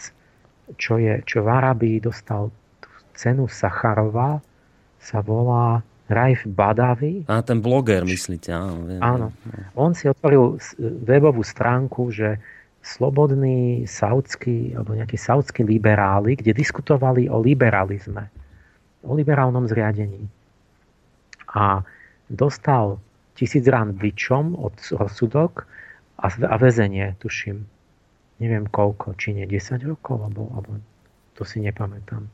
čo, 0.75 0.99
je, 0.99 1.23
čo 1.23 1.47
v 1.47 1.47
Arabii 1.47 2.03
dostal 2.03 2.51
tú 2.83 2.89
cenu 3.15 3.47
Sacharova, 3.47 4.43
sa 4.99 5.23
volá 5.23 5.79
Raif 6.11 6.43
Badavi. 6.43 7.25
A 7.31 7.39
ten 7.39 7.63
bloger, 7.63 8.03
myslíte? 8.03 8.51
Áno, 8.51 8.83
viem. 8.83 8.99
áno. 8.99 9.31
On 9.79 9.95
si 9.95 10.11
otvoril 10.11 10.59
webovú 11.07 11.41
stránku, 11.41 12.11
že 12.11 12.35
slobodní 12.83 13.87
saudskí, 13.87 14.75
alebo 14.75 14.97
nejakí 14.97 15.15
saudskí 15.15 15.63
liberáli, 15.63 16.35
kde 16.35 16.51
diskutovali 16.51 17.31
o 17.31 17.39
liberalizme, 17.39 18.27
o 19.07 19.15
liberálnom 19.15 19.69
zriadení. 19.71 20.27
A 21.55 21.85
dostal 22.27 22.99
tisíc 23.41 23.65
rán 23.65 23.97
bičom 23.97 24.53
od 24.53 24.77
rozsudok 24.93 25.65
a, 26.21 26.29
a 26.29 26.55
väzenie, 26.61 27.17
tuším. 27.17 27.65
Neviem 28.37 28.69
koľko, 28.69 29.17
či 29.17 29.33
nie 29.33 29.49
10 29.49 29.81
rokov, 29.89 30.21
alebo, 30.21 30.53
alebo 30.53 30.77
to 31.33 31.41
si 31.41 31.57
nepamätám. 31.57 32.29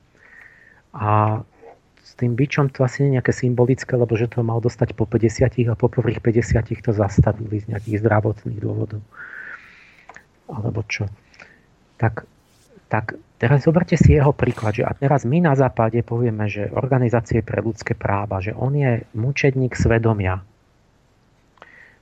A 0.92 1.40
s 2.04 2.12
tým 2.20 2.36
bičom 2.36 2.72
to 2.72 2.84
asi 2.84 3.04
nie 3.04 3.08
je 3.12 3.16
nejaké 3.20 3.32
symbolické, 3.32 3.96
lebo 3.96 4.16
že 4.20 4.32
to 4.32 4.44
mal 4.44 4.60
dostať 4.60 4.96
po 4.96 5.08
50 5.08 5.72
a 5.72 5.76
po 5.80 5.88
prvých 5.88 6.20
50 6.20 6.84
to 6.84 6.92
zastavili 6.92 7.64
z 7.64 7.72
nejakých 7.72 8.04
zdravotných 8.04 8.60
dôvodov. 8.60 9.04
Alebo 10.48 10.84
čo. 10.88 11.08
Tak, 12.00 12.24
tak 12.88 13.20
teraz 13.40 13.68
zoberte 13.68 14.00
si 14.00 14.16
jeho 14.16 14.32
príklad, 14.32 14.80
že 14.80 14.84
a 14.88 14.96
teraz 14.96 15.28
my 15.28 15.44
na 15.44 15.56
západe 15.60 16.00
povieme, 16.04 16.48
že 16.48 16.72
organizácie 16.72 17.44
pre 17.44 17.60
ľudské 17.60 17.96
práva, 17.96 18.40
že 18.40 18.56
on 18.56 18.76
je 18.76 19.04
mučedník 19.12 19.76
svedomia. 19.76 20.40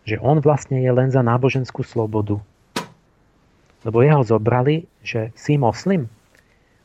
Že 0.05 0.21
on 0.21 0.37
vlastne 0.39 0.77
je 0.79 0.91
len 0.93 1.09
za 1.09 1.25
náboženskú 1.25 1.81
slobodu. 1.81 2.37
Lebo 3.85 4.01
jeho 4.01 4.21
zobrali, 4.25 4.85
že 5.01 5.29
si 5.37 5.57
moslim, 5.57 6.09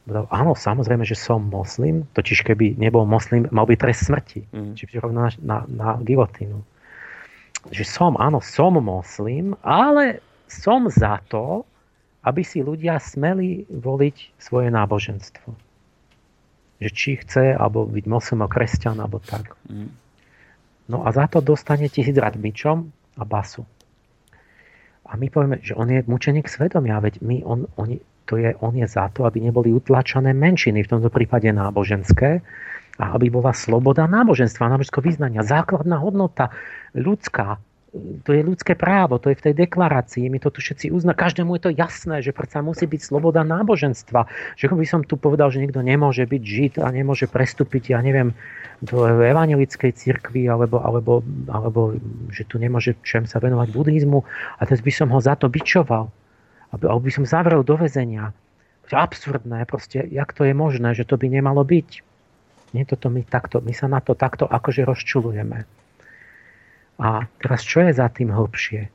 áno, 0.08 0.52
samozrejme, 0.57 1.05
že 1.05 1.15
som 1.15 1.40
moslim, 1.44 2.08
totiž 2.16 2.42
keby 2.42 2.81
nebol 2.81 3.05
moslim, 3.05 3.47
mal 3.52 3.68
by 3.68 3.76
trest 3.76 4.08
smrti. 4.08 4.49
Mm. 4.50 4.73
Čiže 4.74 5.00
rovno 5.05 5.28
na, 5.28 5.31
na, 5.40 5.58
na 5.68 5.89
gilotínu. 6.00 6.60
Že 7.70 7.84
som, 7.84 8.12
áno, 8.16 8.40
som 8.40 8.73
moslim, 8.81 9.52
ale 9.60 10.24
som 10.49 10.89
za 10.89 11.20
to, 11.28 11.68
aby 12.24 12.44
si 12.44 12.60
ľudia 12.60 13.00
smeli 13.00 13.68
voliť 13.68 14.36
svoje 14.36 14.68
náboženstvo. 14.73 15.49
Že 16.81 16.89
či 16.92 17.10
chce, 17.20 17.44
alebo 17.57 17.84
byť 17.84 18.05
moslim 18.08 18.44
kresťan, 18.44 19.00
alebo 19.00 19.20
tak. 19.20 19.57
Mm. 19.68 19.92
No 20.90 21.07
a 21.07 21.15
za 21.15 21.31
to 21.31 21.39
dostane 21.39 21.86
tisíc 21.86 22.16
rad 22.18 22.34
myčom 22.34 22.90
a 23.20 23.24
basu. 23.28 23.68
A 25.10 25.18
my 25.20 25.28
povieme, 25.28 25.58
že 25.60 25.76
on 25.76 25.90
je 25.90 26.00
mučeník 26.07 26.49
svedomia, 26.49 27.02
veď 27.02 27.20
my, 27.20 27.42
on, 27.44 27.68
oni, 27.76 28.00
to 28.24 28.39
je, 28.39 28.55
on 28.62 28.73
je 28.78 28.86
za 28.86 29.10
to, 29.12 29.26
aby 29.26 29.42
neboli 29.42 29.74
utlačené 29.74 30.32
menšiny, 30.32 30.86
v 30.86 30.90
tomto 30.97 31.10
prípade 31.12 31.50
náboženské, 31.50 32.40
a 33.00 33.16
aby 33.16 33.32
bola 33.32 33.57
sloboda 33.57 34.05
náboženstva, 34.05 34.70
náboženského 34.76 35.00
vyznania, 35.02 35.40
základná 35.40 35.97
hodnota 35.97 36.52
ľudská, 36.92 37.57
to 38.23 38.31
je 38.31 38.43
ľudské 38.47 38.78
právo, 38.78 39.19
to 39.19 39.35
je 39.35 39.39
v 39.39 39.44
tej 39.51 39.55
deklarácii, 39.67 40.31
my 40.31 40.39
to 40.39 40.55
tu 40.55 40.62
všetci 40.62 40.94
uzná, 40.94 41.10
každému 41.10 41.59
je 41.59 41.62
to 41.67 41.73
jasné, 41.75 42.23
že 42.23 42.31
predsa 42.31 42.62
musí 42.62 42.86
byť 42.86 43.02
sloboda 43.02 43.43
náboženstva. 43.43 44.31
Že 44.55 44.78
by 44.78 44.86
som 44.86 45.01
tu 45.02 45.19
povedal, 45.19 45.51
že 45.51 45.59
niekto 45.59 45.83
nemôže 45.83 46.23
byť 46.23 46.43
žid 46.43 46.75
a 46.78 46.86
nemôže 46.94 47.27
prestúpiť, 47.27 47.91
ja 47.91 47.99
neviem, 47.99 48.31
do 48.78 49.05
evangelickej 49.05 49.91
cirkvi, 49.91 50.47
alebo, 50.47 50.78
alebo, 50.78 51.27
alebo 51.51 51.99
že 52.31 52.47
tu 52.47 52.62
nemôže 52.62 52.94
čem 53.02 53.27
sa 53.27 53.43
venovať 53.43 53.75
buddhizmu 53.75 54.23
a 54.57 54.60
teraz 54.62 54.81
by 54.81 54.93
som 54.94 55.10
ho 55.10 55.19
za 55.19 55.35
to 55.35 55.51
bičoval 55.51 56.15
alebo 56.70 57.02
by 57.02 57.10
som 57.10 57.27
zavrel 57.27 57.67
do 57.67 57.75
väzenia. 57.75 58.31
Absurdné, 58.91 59.70
proste, 59.70 60.02
jak 60.02 60.35
to 60.35 60.43
je 60.43 60.51
možné, 60.51 60.99
že 60.99 61.07
to 61.07 61.15
by 61.15 61.31
nemalo 61.31 61.62
byť. 61.62 62.02
Nie, 62.75 62.83
toto 62.83 63.07
my, 63.07 63.23
takto, 63.23 63.62
my 63.62 63.70
sa 63.70 63.86
na 63.86 64.02
to 64.02 64.19
takto 64.19 64.51
akože 64.51 64.83
rozčulujeme. 64.83 65.62
A 67.01 67.25
teraz 67.41 67.65
čo 67.65 67.81
je 67.81 67.97
za 67.97 68.12
tým 68.12 68.29
hlbšie? 68.29 68.93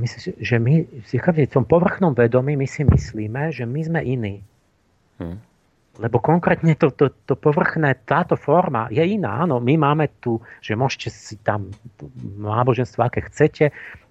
Myslím, 0.00 0.34
že 0.40 0.56
my 0.56 0.74
v 1.04 1.44
tom 1.50 1.68
povrchnom 1.68 2.16
vedomí 2.16 2.56
my 2.56 2.64
si 2.64 2.86
myslíme, 2.86 3.52
že 3.52 3.68
my 3.68 3.80
sme 3.84 4.00
iní. 4.00 4.40
Hmm. 5.20 5.36
Lebo 6.00 6.16
konkrétne 6.22 6.72
to, 6.80 6.88
to, 6.96 7.12
to 7.28 7.36
povrchné, 7.36 7.92
táto 8.08 8.38
forma 8.40 8.88
je 8.88 9.04
iná. 9.04 9.44
Áno, 9.44 9.60
my 9.60 9.76
máme 9.76 10.08
tu, 10.22 10.40
že 10.64 10.72
môžete 10.72 11.12
si 11.12 11.36
tam 11.44 11.68
náboženstvo, 12.40 13.04
aké 13.04 13.20
chcete, 13.28 13.68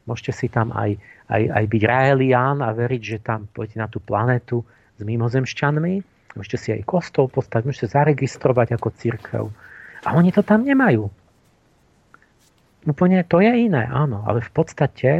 Môžete 0.09 0.33
si 0.33 0.47
tam 0.49 0.73
aj, 0.73 0.97
aj, 1.29 1.43
aj 1.53 1.65
byť 1.69 1.83
raelián 1.85 2.65
a 2.65 2.73
veriť, 2.73 3.01
že 3.05 3.17
tam 3.21 3.45
pôjdete 3.45 3.77
na 3.77 3.85
tú 3.85 4.01
planetu 4.01 4.65
s 4.97 5.05
mimozemšťanmi. 5.05 5.93
Môžete 6.33 6.57
si 6.57 6.69
aj 6.73 6.81
kostol 6.89 7.29
postaviť, 7.29 7.65
môžete 7.69 7.93
zaregistrovať 7.93 8.73
ako 8.73 8.89
církev. 8.97 9.43
A 10.01 10.09
oni 10.17 10.33
to 10.33 10.41
tam 10.41 10.65
nemajú. 10.65 11.13
Úplne 12.87 13.27
to 13.27 13.43
je 13.43 13.51
iné, 13.67 13.83
áno, 13.91 14.23
ale 14.23 14.39
v 14.39 14.51
podstate 14.55 15.11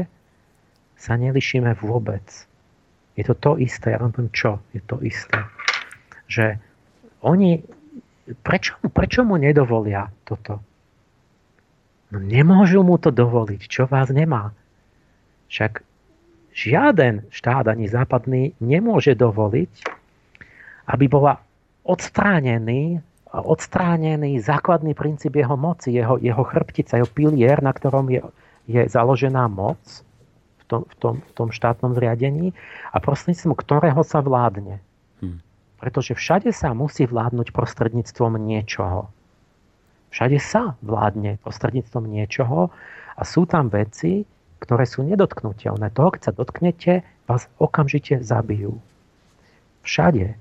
sa 0.95 1.13
nelišíme 1.19 1.75
vôbec. 1.79 2.23
Je 3.19 3.23
to 3.27 3.35
to 3.35 3.59
isté, 3.59 3.95
ja 3.95 3.99
vám 3.99 4.15
poviem 4.15 4.31
čo, 4.31 4.63
je 4.71 4.79
to 4.83 5.03
isté. 5.03 5.43
Že 6.31 6.55
oni, 7.19 7.59
prečo, 8.43 8.79
prečo 8.95 9.27
mu 9.27 9.35
nedovolia 9.35 10.07
toto? 10.23 10.63
No 12.09 12.17
nemôžu 12.23 12.81
mu 12.81 12.95
to 12.95 13.11
dovoliť, 13.11 13.61
čo 13.67 13.85
vás 13.91 14.07
nemá. 14.09 14.55
Však 15.51 15.83
žiaden 16.55 17.27
štát 17.29 17.69
ani 17.69 17.91
západný 17.91 18.55
nemôže 18.63 19.13
dovoliť, 19.13 19.71
aby 20.89 21.05
bola 21.05 21.37
odstránený, 21.85 23.03
odstránený 23.33 24.41
základný 24.41 24.97
princíp 24.97 25.37
jeho 25.37 25.53
moci, 25.53 25.93
jeho, 25.93 26.17
jeho 26.17 26.41
chrbtica, 26.41 26.97
jeho 26.97 27.09
pilier, 27.09 27.61
na 27.61 27.69
ktorom 27.69 28.09
je, 28.09 28.21
je 28.65 28.81
založená 28.89 29.45
moc 29.45 29.77
v 30.61 30.63
tom, 30.65 30.81
v, 30.89 30.95
tom, 30.97 31.15
v 31.21 31.31
tom 31.37 31.49
štátnom 31.53 31.93
zriadení 31.93 32.57
a 32.89 32.97
prostredníctvom 32.97 33.53
ktorého 33.53 34.01
sa 34.01 34.25
vládne. 34.25 34.81
Hmm. 35.21 35.39
Pretože 35.77 36.17
všade 36.17 36.49
sa 36.49 36.73
musí 36.73 37.05
vládnuť 37.05 37.53
prostredníctvom 37.53 38.41
niečoho. 38.41 39.13
Všade 40.09 40.41
sa 40.41 40.73
vládne 40.81 41.37
prostredníctvom 41.45 42.09
niečoho 42.09 42.73
a 43.13 43.21
sú 43.21 43.45
tam 43.45 43.69
veci, 43.69 44.25
ktoré 44.57 44.89
sú 44.89 45.05
nedotknutelné. 45.05 45.93
Toho, 45.93 46.09
keď 46.17 46.21
sa 46.25 46.33
dotknete, 46.33 47.05
vás 47.29 47.45
okamžite 47.61 48.25
zabijú. 48.25 48.81
Všade. 49.85 50.33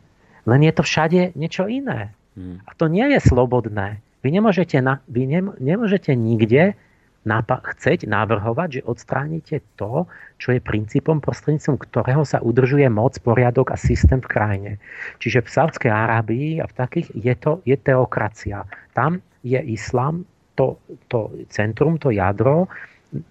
Len 0.48 0.60
je 0.64 0.72
to 0.72 0.82
všade 0.82 1.36
niečo 1.36 1.68
iné. 1.68 2.16
Hmm. 2.38 2.62
A 2.62 2.70
to 2.78 2.86
nie 2.86 3.02
je 3.10 3.18
slobodné. 3.18 3.98
Vy 4.22 4.30
nemôžete, 4.30 4.78
na, 4.78 5.02
vy 5.10 5.26
ne, 5.26 5.42
nemôžete 5.58 6.14
nikde 6.14 6.78
napa- 7.26 7.62
chceť 7.66 8.06
navrhovať, 8.06 8.78
že 8.78 8.86
odstránite 8.86 9.56
to, 9.74 10.06
čo 10.38 10.54
je 10.54 10.62
princípom, 10.62 11.18
prostredníctvom 11.18 11.82
ktorého 11.82 12.22
sa 12.22 12.38
udržuje 12.38 12.86
moc, 12.86 13.18
poriadok 13.18 13.74
a 13.74 13.76
systém 13.76 14.22
v 14.22 14.30
krajine. 14.30 14.72
Čiže 15.18 15.42
v 15.42 15.50
Sávskej 15.50 15.90
Arábii 15.90 16.62
a 16.62 16.70
v 16.70 16.76
takých 16.78 17.10
je 17.10 17.34
to 17.34 17.58
je 17.66 17.74
teokracia. 17.74 18.62
Tam 18.94 19.18
je 19.42 19.58
islám 19.58 20.22
to, 20.54 20.78
to 21.10 21.34
centrum, 21.50 21.98
to 21.98 22.14
jadro, 22.14 22.70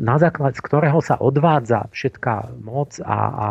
na 0.01 0.17
základ 0.17 0.57
z 0.57 0.61
ktorého 0.63 0.99
sa 1.05 1.21
odvádza 1.21 1.85
všetká 1.93 2.49
moc 2.65 2.97
a, 3.05 3.19
a, 3.29 3.49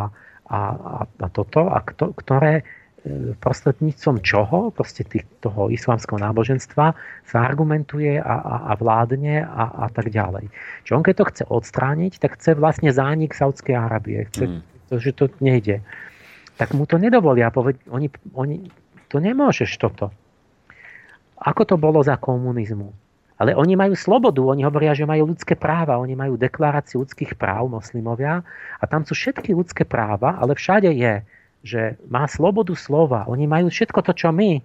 a, 0.50 0.60
a 1.06 1.26
toto, 1.30 1.70
a 1.70 1.78
kto, 1.86 2.10
ktoré 2.18 2.66
prostredníctvom 3.38 4.20
čoho, 4.22 4.74
proste 4.74 5.06
tých, 5.06 5.24
toho 5.40 5.70
islamského 5.70 6.18
náboženstva, 6.18 6.94
sa 7.24 7.38
argumentuje 7.42 8.18
a, 8.18 8.34
a, 8.36 8.54
a 8.70 8.72
vládne 8.74 9.46
a, 9.46 9.64
a 9.84 9.86
tak 9.90 10.10
ďalej. 10.10 10.50
Čiže 10.82 10.96
on 10.96 11.04
keď 11.06 11.14
to 11.14 11.28
chce 11.30 11.42
odstrániť, 11.46 12.12
tak 12.18 12.38
chce 12.38 12.58
vlastne 12.58 12.90
zánik 12.90 13.32
Saudskej 13.32 13.74
Arábie. 13.78 14.26
Chce, 14.30 14.44
mm. 14.46 14.60
to, 14.90 14.94
že 14.98 15.10
to 15.14 15.24
nejde. 15.38 15.82
Tak 16.56 16.72
mu 16.72 16.88
to 16.88 16.96
nedovolia. 16.96 17.52
Poved, 17.52 17.78
oni, 17.92 18.08
oni, 18.32 18.66
to 19.12 19.22
nemôžeš 19.22 19.76
toto. 19.78 20.10
Ako 21.36 21.68
to 21.68 21.76
bolo 21.76 22.00
za 22.00 22.16
komunizmu? 22.16 22.90
Ale 23.36 23.52
oni 23.52 23.76
majú 23.76 23.92
slobodu, 23.92 24.40
oni 24.40 24.64
hovoria, 24.64 24.96
že 24.96 25.04
majú 25.04 25.28
ľudské 25.28 25.52
práva, 25.52 26.00
oni 26.00 26.16
majú 26.16 26.40
deklaráciu 26.40 27.04
ľudských 27.04 27.36
práv, 27.36 27.68
moslimovia, 27.68 28.40
a 28.80 28.84
tam 28.88 29.04
sú 29.04 29.12
všetky 29.12 29.52
ľudské 29.52 29.84
práva, 29.84 30.40
ale 30.40 30.56
všade 30.56 30.88
je, 30.88 31.20
že 31.66 31.98
má 32.06 32.30
slobodu 32.30 32.70
slova. 32.78 33.26
Oni 33.26 33.50
majú 33.50 33.66
všetko 33.66 34.06
to, 34.06 34.12
čo 34.14 34.30
my. 34.30 34.62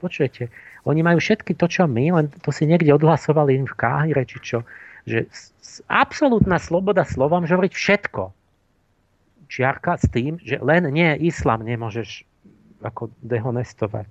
Počujete? 0.00 0.48
Oni 0.88 1.04
majú 1.04 1.20
všetky 1.20 1.52
to, 1.54 1.68
čo 1.68 1.84
my, 1.84 2.16
len 2.16 2.26
to 2.40 2.48
si 2.50 2.64
niekde 2.64 2.90
odhlasovali 2.96 3.60
im 3.60 3.68
v 3.68 3.76
Káhire, 3.76 4.24
či 4.24 4.40
čo. 4.40 4.58
Že 5.04 5.28
absolútna 5.92 6.56
sloboda 6.56 7.04
slova 7.04 7.38
môže 7.38 7.52
hovoriť 7.52 7.74
všetko. 7.76 8.22
Čiarka 9.52 10.00
s 10.00 10.08
tým, 10.08 10.40
že 10.40 10.56
len 10.64 10.88
nie 10.88 11.12
islam 11.28 11.60
nemôžeš 11.60 12.24
ako 12.80 13.12
dehonestovať. 13.20 14.08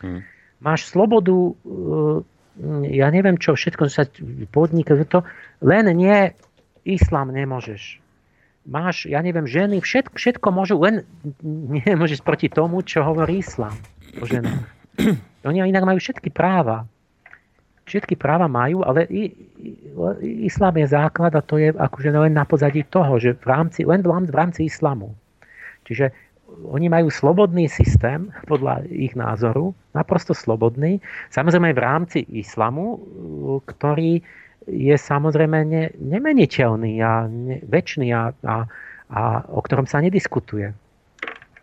Hmm. 0.00 0.24
Máš 0.64 0.88
slobodu 0.88 1.52
ja 2.86 3.10
neviem 3.10 3.34
čo, 3.34 3.58
všetko 3.58 3.90
sa 3.90 4.06
podniká, 4.54 4.94
to 5.10 5.26
len 5.58 5.90
nie 5.90 6.30
islám 6.86 7.34
nemôžeš. 7.34 7.98
Máš, 8.64 9.04
ja 9.04 9.20
neviem, 9.20 9.44
ženy, 9.44 9.84
všetko, 9.84 10.16
všetko 10.16 10.46
môžu, 10.48 10.80
len 10.80 11.04
nemôžeš 11.84 12.24
proti 12.24 12.48
tomu, 12.48 12.80
čo 12.80 13.04
hovorí 13.04 13.44
islám 13.44 13.76
o 14.20 14.24
ženách. 14.24 14.64
Oni 15.48 15.60
inak 15.60 15.84
majú 15.84 16.00
všetky 16.00 16.32
práva. 16.32 16.88
Všetky 17.84 18.16
práva 18.16 18.48
majú, 18.48 18.80
ale 18.80 19.04
i, 19.12 19.28
i, 19.60 19.70
islám 20.48 20.80
je 20.80 20.88
základ 20.88 21.36
a 21.36 21.44
to 21.44 21.60
je 21.60 21.68
akože 21.68 22.08
len 22.16 22.32
na 22.32 22.48
pozadí 22.48 22.80
toho, 22.88 23.20
že 23.20 23.36
v 23.36 23.44
rámci, 23.44 23.84
len 23.84 24.00
v 24.00 24.32
rámci 24.32 24.64
islamu. 24.64 25.12
Čiže 25.84 26.08
oni 26.64 26.88
majú 26.88 27.12
slobodný 27.12 27.68
systém, 27.68 28.32
podľa 28.50 28.88
ich 28.88 29.12
názoru, 29.12 29.76
naprosto 29.92 30.32
slobodný, 30.32 31.04
samozrejme 31.28 31.76
v 31.76 31.80
rámci 31.84 32.18
islamu, 32.32 33.04
ktorý 33.68 34.24
je 34.64 34.96
samozrejme 34.96 35.58
ne, 35.68 35.84
nemeniteľný 36.00 36.92
a 37.04 37.28
ne, 37.28 37.60
väčší 37.64 38.08
a, 38.10 38.32
a, 38.32 38.56
a 39.12 39.20
o 39.52 39.60
ktorom 39.60 39.84
sa 39.84 40.00
nediskutuje. 40.00 40.72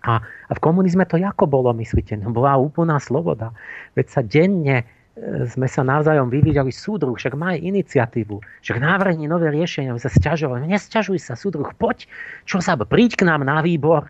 A, 0.01 0.13
a 0.21 0.51
v 0.57 0.59
komunizme 0.61 1.05
to 1.05 1.21
ako 1.21 1.45
bolo, 1.45 1.69
myslíte? 1.77 2.17
No 2.17 2.33
bola 2.33 2.57
úplná 2.57 2.97
sloboda. 2.97 3.53
Veď 3.93 4.07
sa 4.09 4.21
denne 4.25 4.81
e, 4.81 5.45
sme 5.45 5.69
sa 5.69 5.85
navzájom 5.85 6.33
vyvíjali 6.33 6.73
súdruh, 6.73 7.13
však 7.13 7.37
má 7.37 7.53
iniciatívu, 7.53 8.41
však 8.65 8.81
návrhni 8.81 9.29
nové 9.29 9.53
riešenia, 9.53 9.93
sa 10.01 10.09
sťažovali. 10.09 10.65
Nesťažuj 10.65 11.21
sa, 11.21 11.37
súdruh, 11.37 11.69
poď, 11.77 12.09
čo 12.49 12.57
sa, 12.65 12.73
príď 12.77 13.21
k 13.21 13.29
nám 13.29 13.45
na 13.45 13.61
výbor, 13.61 14.09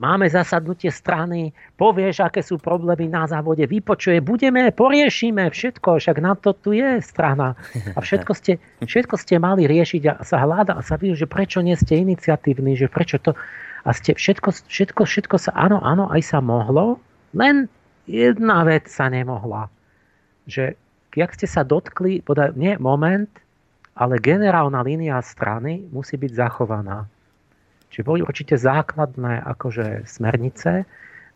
máme 0.00 0.24
zasadnutie 0.32 0.88
strany, 0.88 1.52
povieš, 1.76 2.24
aké 2.24 2.40
sú 2.40 2.56
problémy 2.56 3.12
na 3.12 3.28
závode, 3.28 3.68
vypočuje, 3.68 4.24
budeme, 4.24 4.72
poriešime 4.72 5.52
všetko, 5.52 6.00
však 6.00 6.16
na 6.24 6.32
to 6.32 6.56
tu 6.56 6.72
je 6.72 7.00
strana. 7.04 7.52
A 7.92 8.00
všetko 8.00 8.32
ste, 8.32 8.56
všetko 8.80 9.14
ste 9.20 9.36
mali 9.36 9.68
riešiť 9.68 10.02
a 10.08 10.14
sa 10.24 10.40
hľada 10.40 10.80
a 10.80 10.80
sa 10.80 10.96
vidí, 10.96 11.20
že 11.20 11.28
prečo 11.28 11.60
nie 11.60 11.76
ste 11.76 12.00
iniciatívni, 12.00 12.76
že 12.76 12.88
prečo 12.88 13.20
to... 13.20 13.36
A 13.86 13.94
ste, 13.94 14.18
všetko, 14.18 14.66
všetko, 14.66 15.02
všetko 15.06 15.36
sa, 15.38 15.54
áno, 15.54 15.78
áno, 15.78 16.10
aj 16.10 16.22
sa 16.24 16.38
mohlo, 16.42 16.98
len 17.36 17.70
jedna 18.08 18.66
vec 18.66 18.90
sa 18.90 19.06
nemohla. 19.06 19.70
Že, 20.50 20.74
jak 21.14 21.30
ste 21.36 21.46
sa 21.46 21.62
dotkli, 21.62 22.24
podaj, 22.24 22.56
nie 22.58 22.74
moment, 22.82 23.30
ale 23.94 24.18
generálna 24.18 24.82
línia 24.82 25.22
strany 25.22 25.86
musí 25.92 26.18
byť 26.18 26.32
zachovaná 26.34 27.06
Čiže 27.90 28.06
boli 28.06 28.20
určite 28.22 28.58
základné 28.58 29.40
akože 29.46 30.04
smernice, 30.04 30.84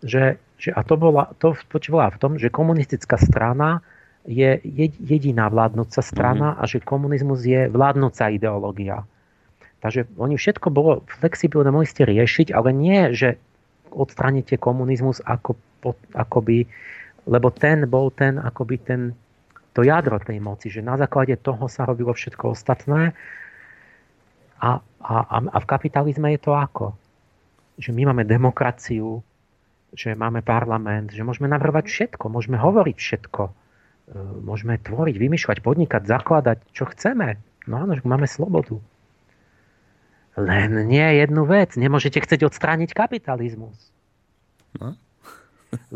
že, 0.03 0.41
že 0.57 0.70
a 0.73 0.81
to, 0.83 0.95
bola, 0.97 1.33
to 1.39 1.55
spočívala 1.55 2.11
v 2.12 2.20
tom, 2.20 2.33
že 2.37 2.53
komunistická 2.53 3.20
strana 3.20 3.85
je 4.29 4.61
jediná 5.01 5.49
vládnúca 5.49 6.01
strana 6.05 6.53
mm-hmm. 6.53 6.61
a 6.61 6.69
že 6.69 6.85
komunizmus 6.85 7.41
je 7.45 7.73
vládnúca 7.73 8.29
ideológia. 8.29 9.09
Takže 9.81 10.12
oni 10.20 10.37
všetko 10.37 10.69
bolo 10.69 11.01
flexibilné, 11.09 11.73
mohli 11.73 11.89
ste 11.89 12.05
riešiť, 12.05 12.53
ale 12.53 12.77
nie, 12.77 13.17
že 13.17 13.41
odstranite 13.89 14.61
komunizmus 14.61 15.25
ako, 15.25 15.57
akoby, 16.12 16.69
lebo 17.25 17.49
ten 17.49 17.89
bol 17.89 18.12
ten, 18.12 18.37
akoby 18.37 18.77
ten, 18.77 19.17
to 19.73 19.81
jadro 19.81 20.20
tej 20.20 20.37
moci, 20.37 20.69
že 20.69 20.85
na 20.85 21.01
základe 21.01 21.41
toho 21.41 21.65
sa 21.65 21.89
robilo 21.89 22.12
všetko 22.12 22.53
ostatné 22.53 23.17
a, 24.61 24.71
a, 25.01 25.15
a 25.41 25.59
v 25.59 25.67
kapitalizme 25.67 26.37
je 26.37 26.41
to 26.41 26.53
ako? 26.53 26.93
Že 27.81 27.97
my 27.97 28.13
máme 28.13 28.29
demokraciu, 28.29 29.25
že 29.97 30.15
máme 30.15 30.45
parlament, 30.45 31.11
že 31.11 31.25
môžeme 31.25 31.49
navrhovať 31.51 31.89
všetko, 31.89 32.31
môžeme 32.31 32.61
hovoriť 32.61 32.97
všetko, 33.01 33.43
e, 33.49 33.53
môžeme 34.45 34.77
tvoriť, 34.79 35.17
vymýšľať, 35.17 35.59
podnikať, 35.65 36.03
zakladať, 36.05 36.59
čo 36.77 36.87
chceme. 36.93 37.41
No 37.67 37.83
áno, 37.83 37.97
že 37.97 38.05
máme 38.05 38.29
slobodu. 38.29 38.79
Len 40.39 40.87
nie 40.87 41.09
jednu 41.19 41.43
vec. 41.43 41.75
Nemôžete 41.75 42.23
chcieť 42.23 42.47
odstrániť 42.47 42.95
kapitalizmus. 42.95 43.77
No. 44.79 44.95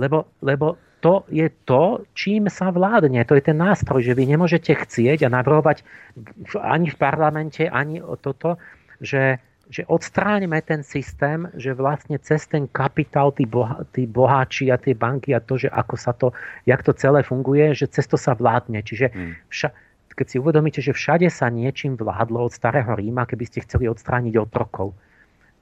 lebo, 0.01 0.27
lebo 0.43 0.75
to 1.05 1.29
je 1.29 1.53
to, 1.69 2.09
čím 2.17 2.49
sa 2.49 2.73
vládne. 2.73 3.21
To 3.29 3.37
je 3.37 3.45
ten 3.45 3.61
nástroj, 3.61 4.01
že 4.01 4.17
vy 4.17 4.25
nemôžete 4.25 4.73
chcieť 4.73 5.29
a 5.29 5.35
navrhovať 5.37 5.85
ani 6.57 6.89
v 6.89 6.97
parlamente, 6.97 7.69
ani 7.69 8.01
toto, 8.25 8.57
že, 9.05 9.37
že 9.69 9.85
odstránime 9.85 10.65
ten 10.65 10.81
systém, 10.81 11.45
že 11.61 11.77
vlastne 11.77 12.17
cez 12.17 12.49
ten 12.49 12.65
kapitál 12.65 13.37
tí, 13.37 13.45
boha, 13.45 13.85
tí 13.93 14.09
boháči 14.09 14.73
a 14.73 14.81
tie 14.81 14.97
banky 14.97 15.37
a 15.37 15.45
to, 15.45 15.61
že 15.61 15.69
ako 15.69 15.95
sa 16.01 16.17
to, 16.17 16.33
jak 16.65 16.81
to 16.81 16.97
celé 16.97 17.21
funguje, 17.21 17.77
že 17.77 17.85
cez 17.93 18.09
to 18.09 18.17
sa 18.17 18.33
vládne. 18.33 18.81
Čiže 18.81 19.13
hmm. 19.13 19.33
vša, 19.53 19.69
keď 20.17 20.27
si 20.33 20.37
uvedomíte, 20.41 20.81
že 20.81 20.97
všade 20.97 21.29
sa 21.29 21.53
niečím 21.53 22.01
vládlo 22.01 22.49
od 22.49 22.57
starého 22.57 22.97
Ríma, 22.97 23.29
keby 23.29 23.45
ste 23.45 23.61
chceli 23.61 23.93
odstrániť 23.93 24.41
otrokov. 24.41 24.97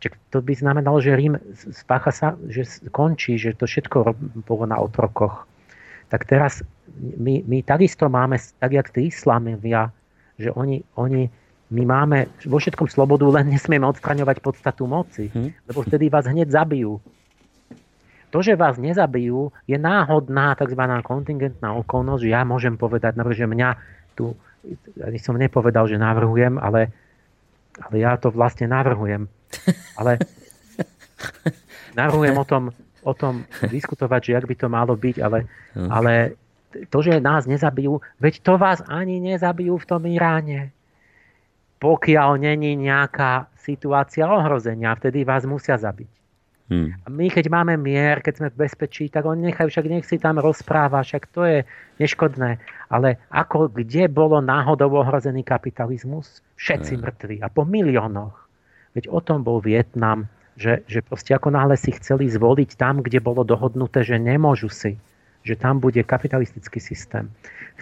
Čiže 0.03 0.19
to 0.35 0.43
by 0.43 0.53
znamenalo, 0.59 0.99
že 0.99 1.15
Rím 1.15 1.39
spácha 1.55 2.11
sa, 2.11 2.29
že 2.51 2.67
končí, 2.91 3.39
že 3.39 3.55
to 3.55 3.71
všetko 3.71 4.19
bolo 4.43 4.67
na 4.67 4.83
otrokoch. 4.83 5.47
Tak 6.11 6.27
teraz 6.27 6.67
my, 6.99 7.47
my 7.47 7.63
takisto 7.63 8.11
máme, 8.11 8.35
tak 8.59 8.75
jak 8.75 8.91
tí 8.91 9.15
islamovia, 9.15 9.95
že 10.43 10.51
oni, 10.51 10.83
oni, 10.99 11.31
my 11.71 11.83
máme 11.87 12.27
vo 12.51 12.59
všetkom 12.59 12.91
slobodu, 12.91 13.31
len 13.31 13.55
nesmieme 13.55 13.87
odstraňovať 13.87 14.43
podstatu 14.43 14.91
moci, 14.91 15.31
hm. 15.31 15.71
lebo 15.71 15.87
vtedy 15.87 16.11
vás 16.11 16.27
hneď 16.27 16.51
zabijú. 16.51 16.99
To, 18.33 18.41
že 18.41 18.57
vás 18.59 18.81
nezabijú, 18.81 19.53
je 19.69 19.77
náhodná 19.77 20.57
tzv. 20.57 20.83
kontingentná 21.05 21.77
okolnosť, 21.85 22.23
že 22.27 22.31
ja 22.33 22.43
môžem 22.49 22.81
povedať, 22.81 23.21
že 23.37 23.45
mňa 23.45 23.71
tu, 24.17 24.35
ja 24.99 25.07
som 25.21 25.37
nepovedal, 25.37 25.85
že 25.85 26.01
navrhujem, 26.01 26.57
ale, 26.57 26.91
ale 27.77 27.95
ja 28.01 28.17
to 28.17 28.33
vlastne 28.33 28.67
navrhujem. 28.73 29.29
Ale 30.01 30.19
navrhujem 31.99 32.37
o 32.39 32.45
tom, 32.45 32.65
o 33.03 33.13
tom 33.15 33.45
diskutovať, 33.67 34.21
že 34.25 34.33
jak 34.39 34.47
by 34.47 34.55
to 34.57 34.69
malo 34.71 34.95
byť, 34.95 35.17
ale, 35.21 35.39
hm. 35.75 35.89
ale 35.91 36.13
to, 36.89 36.99
že 37.05 37.21
nás 37.21 37.45
nezabijú, 37.45 38.01
veď 38.23 38.41
to 38.41 38.57
vás 38.57 38.81
ani 38.89 39.21
nezabijú 39.21 39.77
v 39.77 39.89
tom 39.89 40.03
Iráne. 40.09 40.73
Pokiaľ 41.83 42.39
není 42.39 42.79
nejaká 42.79 43.51
situácia 43.59 44.25
ohrozenia, 44.31 44.95
vtedy 44.95 45.27
vás 45.27 45.43
musia 45.45 45.75
zabiť. 45.75 46.23
Hmm. 46.73 46.95
A 47.05 47.07
my 47.13 47.29
keď 47.29 47.53
máme 47.53 47.77
mier, 47.77 48.25
keď 48.25 48.35
sme 48.39 48.49
v 48.49 48.65
bezpečí, 48.65 49.13
tak 49.13 49.29
oni 49.29 49.53
nechajú, 49.53 49.69
však 49.69 49.87
nech 49.93 50.09
si 50.09 50.17
tam 50.17 50.41
rozpráva, 50.41 51.05
však 51.05 51.29
to 51.35 51.45
je 51.45 51.59
neškodné. 52.01 52.57
Ale 52.89 53.21
ako, 53.29 53.69
kde 53.69 54.09
bolo 54.09 54.41
náhodou 54.41 54.89
ohrozený 54.97 55.45
kapitalizmus? 55.45 56.41
Všetci 56.57 56.97
hmm. 56.97 57.03
mŕtvi 57.03 57.37
a 57.45 57.53
po 57.53 57.67
miliónoch. 57.69 58.42
Veď 58.93 59.09
o 59.09 59.21
tom 59.25 59.41
bol 59.41 59.65
Vietnam, 59.65 60.29
že, 60.57 60.85
že 60.85 61.01
proste 61.01 61.33
ako 61.33 61.53
náhle 61.53 61.81
si 61.81 61.93
chceli 61.97 62.29
zvoliť 62.29 62.77
tam, 62.77 63.01
kde 63.01 63.25
bolo 63.25 63.43
dohodnuté, 63.43 64.05
že 64.05 64.21
nemôžu 64.21 64.69
si 64.69 65.01
že 65.43 65.59
tam 65.59 65.83
bude 65.83 65.99
kapitalistický 66.07 66.79
systém. 66.79 67.27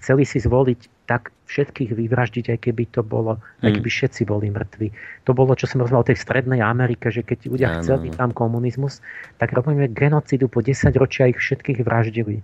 Chceli 0.01 0.25
si 0.25 0.41
zvoliť 0.41 1.05
tak 1.05 1.29
všetkých 1.45 1.93
vyvraždiť, 1.93 2.57
aj 2.57 2.59
keby 2.65 2.89
to 2.89 3.05
bolo, 3.05 3.37
mm. 3.37 3.69
aj 3.69 3.71
keby 3.77 3.91
všetci 3.91 4.23
boli 4.25 4.49
mŕtvi. 4.49 4.89
To 5.29 5.37
bolo, 5.37 5.53
čo 5.53 5.69
som 5.69 5.85
rozprával 5.85 6.09
o 6.09 6.11
tej 6.11 6.19
strednej 6.19 6.61
Amerike, 6.65 7.13
že 7.13 7.21
keď 7.21 7.39
ľudia 7.53 7.69
ano. 7.69 7.79
chceli 7.85 8.09
tam 8.17 8.33
komunizmus, 8.33 9.05
tak 9.37 9.53
robíme 9.53 9.93
genocidu 9.93 10.49
po 10.49 10.65
10 10.65 10.89
ročia 10.97 11.29
ich 11.29 11.37
všetkých 11.37 11.85
vraždili. 11.85 12.41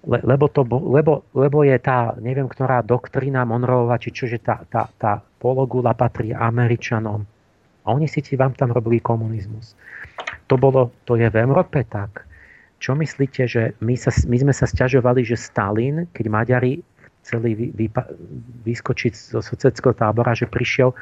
Le, 0.00 0.18
lebo, 0.24 0.48
to, 0.48 0.64
lebo, 0.64 1.28
lebo 1.36 1.60
je 1.60 1.76
tá, 1.76 2.16
neviem, 2.22 2.48
ktorá 2.48 2.80
doktrína 2.80 3.44
Monroeva, 3.44 4.00
či 4.00 4.14
čože 4.14 4.40
tá, 4.40 4.64
tá, 4.64 4.88
tá 4.96 5.20
pologula 5.20 5.92
patrí 5.92 6.32
Američanom. 6.32 7.28
A 7.84 7.96
oni 7.96 8.06
si 8.08 8.20
ti 8.20 8.36
vám 8.36 8.52
tam 8.56 8.72
robili 8.72 9.00
komunizmus. 9.00 9.74
To, 10.46 10.60
bolo, 10.60 10.92
to 11.08 11.16
je 11.16 11.28
v 11.30 11.36
Európe 11.36 11.86
tak 11.88 12.30
čo 12.80 12.96
myslíte, 12.96 13.44
že 13.44 13.62
my, 13.84 13.92
sa, 13.92 14.08
my 14.24 14.36
sme 14.40 14.54
sa 14.56 14.64
stiažovali, 14.64 15.20
že 15.20 15.36
Stalin, 15.36 16.08
keď 16.16 16.26
Maďari 16.32 16.80
chceli 17.20 17.52
vy, 17.52 17.66
vy, 17.76 17.86
vyskočiť 18.64 19.36
zo 19.36 19.44
soceckého 19.44 19.92
tábora, 19.92 20.32
že 20.32 20.48
prišiel 20.48 20.96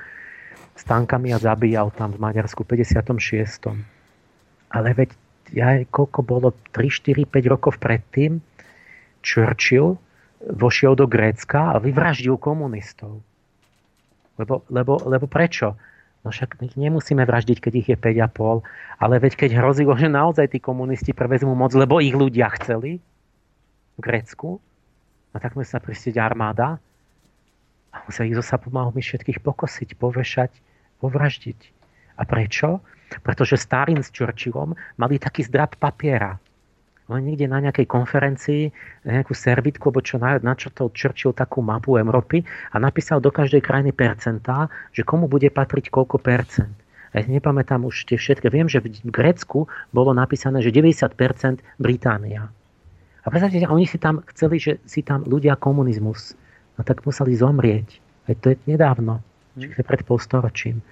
s 0.75 0.83
tankami 0.83 1.31
a 1.31 1.39
zabíjal 1.39 1.95
tam 1.95 2.11
v 2.11 2.19
Maďarsku 2.19 2.67
v 2.67 2.83
56. 2.83 3.71
Ale 4.75 4.89
veď 4.91 5.15
ja, 5.55 5.79
koľko 5.87 6.21
bolo, 6.27 6.49
3, 6.75 6.91
4, 6.91 7.31
5 7.31 7.55
rokov 7.55 7.79
predtým 7.79 8.43
Churchill 9.23 9.95
vošiel 10.43 10.99
do 10.99 11.07
Grécka 11.07 11.79
a 11.79 11.81
vyvraždil 11.81 12.35
komunistov. 12.43 13.23
Lebo, 14.35 14.67
lebo, 14.71 14.99
lebo 15.07 15.27
prečo? 15.31 15.79
No 16.27 16.35
však 16.35 16.59
ich 16.67 16.75
nemusíme 16.75 17.23
vraždiť, 17.23 17.59
keď 17.63 17.73
ich 17.79 17.89
je 17.95 17.97
5,5, 17.97 18.67
ale 18.99 19.15
veď 19.23 19.33
keď 19.39 19.51
hrozilo, 19.63 19.95
že 20.01 20.11
naozaj 20.11 20.51
tí 20.51 20.59
komunisti 20.59 21.15
prevezmú 21.15 21.55
moc, 21.55 21.71
lebo 21.75 22.03
ich 22.03 22.15
ľudia 22.15 22.51
chceli 22.59 22.99
v 23.99 24.01
Grécku, 24.01 24.59
no 25.33 25.37
tak 25.39 25.55
sa 25.63 25.79
pristieť 25.79 26.19
armáda 26.19 26.79
a 27.95 27.97
museli 28.07 28.35
zo 28.35 28.45
sapomahmi 28.45 29.01
všetkých 29.01 29.43
pokosiť, 29.43 29.99
povešať, 29.99 30.53
povraždiť. 31.03 31.61
A 32.19 32.27
prečo? 32.27 32.83
Pretože 33.25 33.57
Stalin 33.57 34.05
s 34.05 34.13
Churchillom 34.13 34.77
mali 35.01 35.17
taký 35.17 35.47
zdrab 35.47 35.79
papiera 35.81 36.37
len 37.09 37.23
niekde 37.25 37.49
na 37.49 37.65
nejakej 37.65 37.89
konferencii 37.89 38.69
nejakú 39.09 39.33
servitku, 39.33 39.89
bo 39.89 40.05
čo 40.05 40.21
načrtol 40.21 40.93
Churchill 40.93 41.33
takú 41.33 41.65
mapu 41.65 41.97
Európy 41.97 42.45
a 42.73 42.77
napísal 42.77 43.25
do 43.25 43.33
každej 43.33 43.65
krajiny 43.65 43.97
percentá, 43.97 44.69
že 44.93 45.09
komu 45.09 45.25
bude 45.25 45.49
patriť 45.49 45.89
koľko 45.89 46.21
percent. 46.21 46.77
Ja 47.17 47.25
nepamätám 47.25 47.89
už 47.89 48.05
tie 48.05 48.21
všetky. 48.21 48.53
Viem, 48.53 48.69
že 48.69 48.85
v 48.85 49.09
Grécku 49.09 49.65
bolo 49.97 50.13
napísané, 50.13 50.61
že 50.61 50.69
90% 50.69 51.17
Británia. 51.81 52.53
A 53.25 53.27
predstavte 53.33 53.65
oni 53.65 53.89
si 53.89 53.97
tam 53.97 54.21
chceli, 54.37 54.61
že 54.61 54.77
si 54.85 55.01
tam 55.01 55.25
ľudia 55.25 55.57
komunizmus. 55.57 56.37
No 56.77 56.85
tak 56.85 57.09
museli 57.09 57.33
zomrieť. 57.33 57.89
Veď 58.29 58.37
to 58.45 58.47
je 58.53 58.57
nedávno. 58.69 59.25
Čiže 59.57 59.83
pred 59.83 60.05
polstoročím 60.05 60.85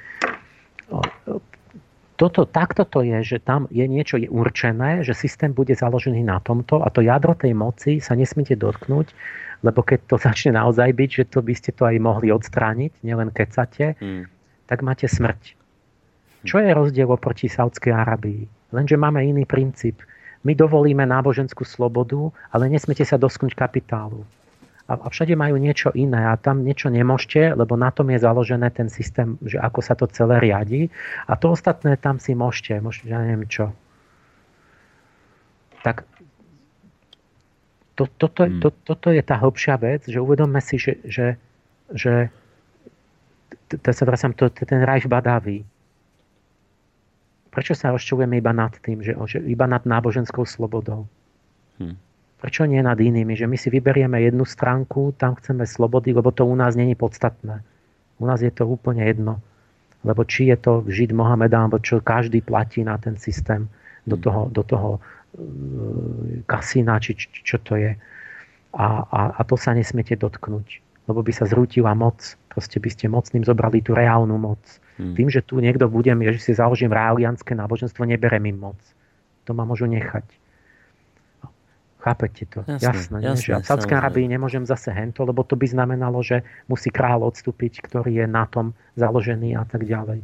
toto, 2.17 2.49
takto 2.49 2.89
to 2.89 3.05
je, 3.05 3.37
že 3.37 3.39
tam 3.45 3.69
je 3.69 3.85
niečo 3.85 4.17
je 4.17 4.27
určené, 4.33 5.05
že 5.05 5.13
systém 5.13 5.53
bude 5.53 5.77
založený 5.77 6.25
na 6.25 6.41
tomto 6.41 6.81
a 6.81 6.89
to 6.89 7.05
jadro 7.05 7.37
tej 7.37 7.53
moci 7.53 8.01
sa 8.01 8.17
nesmiete 8.17 8.57
dotknúť, 8.57 9.13
lebo 9.61 9.85
keď 9.85 10.01
to 10.09 10.17
začne 10.27 10.57
naozaj 10.57 10.91
byť, 10.97 11.11
že 11.13 11.25
to 11.29 11.45
by 11.45 11.53
ste 11.53 11.77
to 11.77 11.85
aj 11.85 11.97
mohli 12.01 12.33
odstrániť, 12.33 13.05
nielen 13.05 13.29
kecate, 13.31 14.01
hmm. 14.01 14.25
tak 14.65 14.81
máte 14.81 15.05
smrť. 15.07 15.55
Čo 16.47 16.63
je 16.63 16.71
rozdiel 16.73 17.09
oproti 17.11 17.53
Saudskej 17.53 17.93
Arabii? 17.93 18.73
Lenže 18.73 18.97
máme 18.97 19.23
iný 19.23 19.45
princíp. 19.45 20.01
My 20.47 20.55
dovolíme 20.55 21.03
náboženskú 21.03 21.67
slobodu, 21.67 22.31
ale 22.55 22.71
nesmiete 22.71 23.03
sa 23.03 23.19
dosknúť 23.19 23.59
kapitálu 23.59 24.23
a 24.87 25.11
všade 25.11 25.35
majú 25.35 25.59
niečo 25.59 25.91
iné 25.99 26.31
a 26.31 26.39
tam 26.39 26.63
niečo 26.63 26.87
nemôžete, 26.95 27.59
lebo 27.59 27.75
na 27.75 27.91
tom 27.91 28.07
je 28.15 28.23
založené 28.23 28.71
ten 28.71 28.87
systém, 28.87 29.35
že 29.43 29.59
ako 29.59 29.83
sa 29.83 29.99
to 29.99 30.07
celé 30.07 30.39
riadi 30.39 30.87
a 31.27 31.35
to 31.35 31.51
ostatné 31.51 31.99
tam 31.99 32.23
si 32.23 32.39
môžete, 32.39 32.79
môžete, 32.79 33.11
ja 33.11 33.19
neviem 33.19 33.51
čo. 33.51 33.75
Tak 35.83 36.07
to, 37.99 38.07
toto, 38.15 38.47
hmm. 38.47 38.63
to, 38.63 38.69
toto 38.87 39.09
je 39.11 39.23
tá 39.27 39.43
hlbšia 39.43 39.75
vec, 39.83 40.07
že 40.07 40.23
uvedomme 40.23 40.63
si, 40.63 40.79
že, 40.79 41.03
že, 41.03 41.27
že 41.91 42.31
to 43.67 43.91
sa 43.91 44.05
vracam, 44.07 44.39
to 44.39 44.47
ten 44.55 44.87
Rajf 44.87 45.11
Badaví. 45.11 45.67
Prečo 47.51 47.75
sa 47.75 47.91
rozčulujeme 47.91 48.39
iba 48.39 48.53
nad 48.55 48.71
tým, 48.85 49.03
že, 49.03 49.19
že 49.27 49.43
iba 49.49 49.67
nad 49.67 49.83
náboženskou 49.83 50.47
slobodou? 50.47 51.09
Hmm. 51.83 51.99
Prečo 52.37 52.69
nie 52.69 52.85
nad 52.85 53.01
inými? 53.01 53.33
Že 53.33 53.47
my 53.49 53.57
si 53.57 53.69
vyberieme 53.73 54.21
jednu 54.21 54.45
stránku, 54.45 55.17
tam 55.17 55.41
chceme 55.41 55.65
slobody, 55.65 56.13
lebo 56.13 56.29
to 56.29 56.45
u 56.45 56.53
nás 56.53 56.77
není 56.77 56.93
podstatné. 56.93 57.65
U 58.21 58.25
nás 58.29 58.45
je 58.45 58.53
to 58.53 58.69
úplne 58.69 59.05
jedno. 59.09 59.41
Lebo 60.05 60.25
či 60.29 60.53
je 60.53 60.57
to 60.61 60.85
Žid 60.85 61.17
Mohameda, 61.17 61.65
alebo 61.65 61.81
čo 61.81 62.05
každý 62.05 62.45
platí 62.45 62.85
na 62.85 63.01
ten 63.01 63.17
systém 63.17 63.69
do 64.05 64.21
hmm. 64.21 64.25
toho, 64.25 64.43
do 64.53 64.63
toho 64.63 64.91
uh, 64.97 65.01
kasína, 66.45 67.01
či 67.01 67.17
či 67.17 67.29
čo 67.43 67.57
to 67.59 67.81
je. 67.81 67.97
A, 68.77 68.87
a, 69.09 69.21
a 69.37 69.41
to 69.49 69.57
sa 69.57 69.73
nesmiete 69.73 70.21
dotknúť. 70.21 70.85
Lebo 71.09 71.25
by 71.25 71.33
sa 71.33 71.49
zrútila 71.49 71.97
moc. 71.97 72.37
Proste 72.53 72.77
by 72.77 72.89
ste 72.93 73.09
mocným 73.09 73.49
zobrali 73.49 73.81
tú 73.81 73.97
reálnu 73.97 74.37
moc. 74.37 74.61
Hmm. 75.01 75.17
Tým, 75.17 75.33
že 75.33 75.41
tu 75.41 75.57
niekto 75.57 75.89
budem, 75.89 76.21
že 76.37 76.41
si 76.41 76.53
založím 76.53 76.93
realianské 76.93 77.57
náboženstvo, 77.57 78.05
neberem 78.05 78.45
im 78.53 78.61
moc. 78.61 78.81
To 79.49 79.57
ma 79.57 79.65
môžu 79.65 79.89
nechať. 79.89 80.25
Chápete 82.07 82.47
to? 82.47 82.63
Jasné, 82.71 82.87
jasné, 82.87 83.19
jasné 83.19 83.43
že 83.43 83.53
v 83.59 83.67
Sádskej 83.67 83.97
Arabii 83.99 84.31
nemôžem 84.31 84.63
zase 84.63 84.95
hento, 84.95 85.27
lebo 85.27 85.43
to 85.43 85.59
by 85.59 85.67
znamenalo, 85.67 86.23
že 86.23 86.47
musí 86.71 86.95
kráľ 86.95 87.35
odstúpiť, 87.35 87.83
ktorý 87.83 88.23
je 88.23 88.27
na 88.31 88.47
tom 88.47 88.79
založený 88.95 89.59
a 89.59 89.67
tak 89.67 89.83
ďalej. 89.83 90.23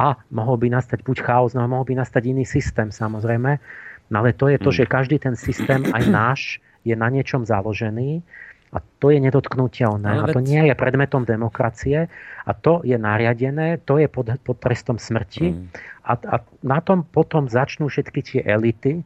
A 0.00 0.16
mohol 0.32 0.56
by 0.56 0.72
nastať 0.72 1.04
buď 1.04 1.20
chaos, 1.20 1.52
no 1.52 1.60
mohol 1.68 1.84
by 1.84 2.00
nastať 2.00 2.24
iný 2.24 2.48
systém 2.48 2.88
samozrejme, 2.88 3.60
no 4.08 4.16
ale 4.16 4.32
to 4.32 4.48
je 4.48 4.56
to, 4.56 4.72
hmm. 4.72 4.78
že 4.80 4.84
každý 4.88 5.20
ten 5.20 5.36
systém, 5.36 5.84
aj 5.92 6.04
náš, 6.08 6.40
je 6.88 6.96
na 6.96 7.12
niečom 7.12 7.44
založený 7.44 8.24
a 8.72 8.80
to 9.02 9.12
je 9.12 9.20
nedotknutelné. 9.20 10.24
A 10.24 10.26
to 10.32 10.40
nie 10.40 10.72
je 10.72 10.74
predmetom 10.78 11.28
demokracie 11.28 12.08
a 12.48 12.50
to 12.56 12.80
je 12.80 12.96
nariadené, 12.96 13.82
to 13.84 14.00
je 14.00 14.08
pod, 14.08 14.40
pod 14.40 14.56
trestom 14.56 14.96
smrti. 14.96 15.52
Mm. 15.52 15.68
A, 16.06 16.12
a 16.16 16.36
na 16.64 16.80
tom 16.80 17.04
potom 17.04 17.44
začnú 17.44 17.92
všetky 17.92 18.20
tie 18.24 18.40
elity, 18.40 19.04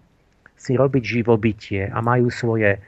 si 0.54 0.78
robiť 0.78 1.02
živobytie 1.02 1.90
a 1.90 1.98
majú 2.00 2.30
svoje 2.30 2.78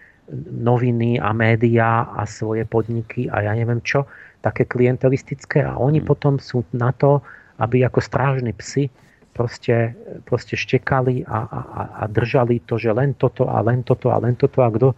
noviny 0.51 1.23
a 1.23 1.31
médiá 1.31 2.11
a 2.15 2.27
svoje 2.27 2.67
podniky 2.67 3.31
a 3.31 3.47
ja 3.47 3.53
neviem 3.55 3.79
čo, 3.83 4.07
také 4.43 4.67
klientelistické 4.67 5.63
a 5.63 5.79
oni 5.79 6.03
hmm. 6.03 6.09
potom 6.09 6.35
sú 6.39 6.67
na 6.75 6.91
to, 6.95 7.23
aby 7.63 7.87
ako 7.87 8.03
strážni 8.03 8.51
psi 8.55 8.91
proste, 9.35 9.95
proste 10.27 10.59
štekali 10.59 11.27
a, 11.27 11.39
a, 11.47 11.61
a 12.01 12.03
držali 12.11 12.63
to, 12.67 12.79
že 12.79 12.91
len 12.91 13.15
toto 13.15 13.47
a 13.47 13.63
len 13.63 13.87
toto 13.87 14.11
a 14.11 14.19
len 14.19 14.35
toto 14.35 14.65
a 14.65 14.69
kto 14.73 14.97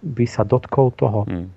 by 0.00 0.24
sa 0.24 0.46
dotkol 0.46 0.94
toho. 0.94 1.26
Hmm. 1.26 1.50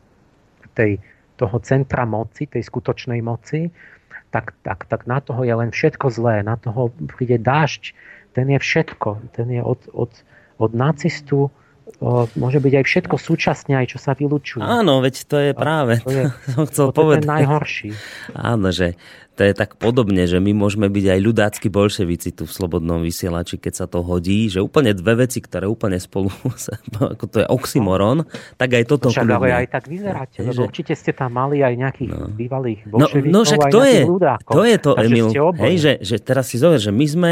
tej, 0.73 0.99
toho 1.35 1.59
centra 1.61 2.07
moci, 2.07 2.47
tej 2.47 2.63
skutočnej 2.63 3.19
moci, 3.19 3.69
tak, 4.31 4.55
tak, 4.63 4.87
tak 4.87 5.07
na 5.07 5.23
toho 5.23 5.47
je 5.47 5.55
len 5.55 5.71
všetko 5.71 6.11
zlé. 6.11 6.43
Na 6.43 6.59
toho 6.59 6.91
príde 7.15 7.39
dážď, 7.39 7.95
ten 8.35 8.51
je 8.51 8.59
všetko. 8.59 9.31
Ten 9.31 9.47
je 9.47 9.61
od, 9.63 9.79
od, 9.95 10.11
od 10.59 10.71
nacistu, 10.75 11.47
o, 11.47 12.27
môže 12.35 12.59
byť 12.59 12.73
aj 12.75 12.85
všetko 12.85 13.15
súčasne, 13.15 13.79
aj 13.79 13.95
čo 13.95 13.97
sa 13.97 14.11
vylučuje. 14.11 14.59
Áno, 14.59 14.99
veď 14.99 15.15
to 15.23 15.37
je 15.39 15.51
práve, 15.55 16.03
to, 16.03 16.11
je, 16.11 16.23
som 16.53 16.67
chcel 16.67 16.91
to 16.91 16.99
povedať. 16.99 17.23
To 17.23 17.31
je 17.31 17.31
najhorší. 17.31 17.89
Áno, 18.35 18.67
že 18.75 18.99
to 19.35 19.43
je 19.43 19.53
tak 19.53 19.75
podobne, 19.75 20.23
že 20.23 20.39
my 20.39 20.55
môžeme 20.55 20.87
byť 20.87 21.05
aj 21.11 21.19
ľudácky 21.19 21.67
bolševici 21.67 22.31
tu 22.31 22.47
v 22.47 22.51
Slobodnom 22.55 23.03
vysielači, 23.03 23.59
keď 23.59 23.73
sa 23.75 23.85
to 23.85 23.99
hodí, 23.99 24.47
že 24.47 24.63
úplne 24.63 24.95
dve 24.95 25.27
veci, 25.27 25.43
ktoré 25.43 25.67
úplne 25.67 25.99
spolu, 25.99 26.31
ako 27.13 27.25
to 27.27 27.37
je 27.43 27.47
oxymoron, 27.51 28.23
tak 28.55 28.79
aj 28.79 28.83
toto 28.87 29.11
Však 29.11 29.27
ale 29.27 29.51
aj 29.51 29.67
tak 29.67 29.91
vyzeráte, 29.91 30.39
že... 30.39 30.61
určite 30.63 30.95
ste 30.95 31.11
tam 31.11 31.35
mali 31.35 31.59
aj 31.59 31.73
nejakých 31.75 32.11
no. 32.15 32.31
bývalých 32.31 32.79
bolševikov, 32.87 33.31
no, 33.35 33.43
no 33.43 33.47
však 33.47 33.59
to 33.67 33.81
je, 33.83 33.99
ľudákov, 34.07 34.53
to 34.55 34.61
je 34.63 34.77
to, 34.79 34.91
Emil, 34.95 35.27
hej, 35.59 35.75
že, 35.77 35.93
že 35.99 36.15
teraz 36.23 36.47
si 36.47 36.55
zover, 36.55 36.79
že 36.79 36.95
my 36.95 37.05
sme 37.05 37.31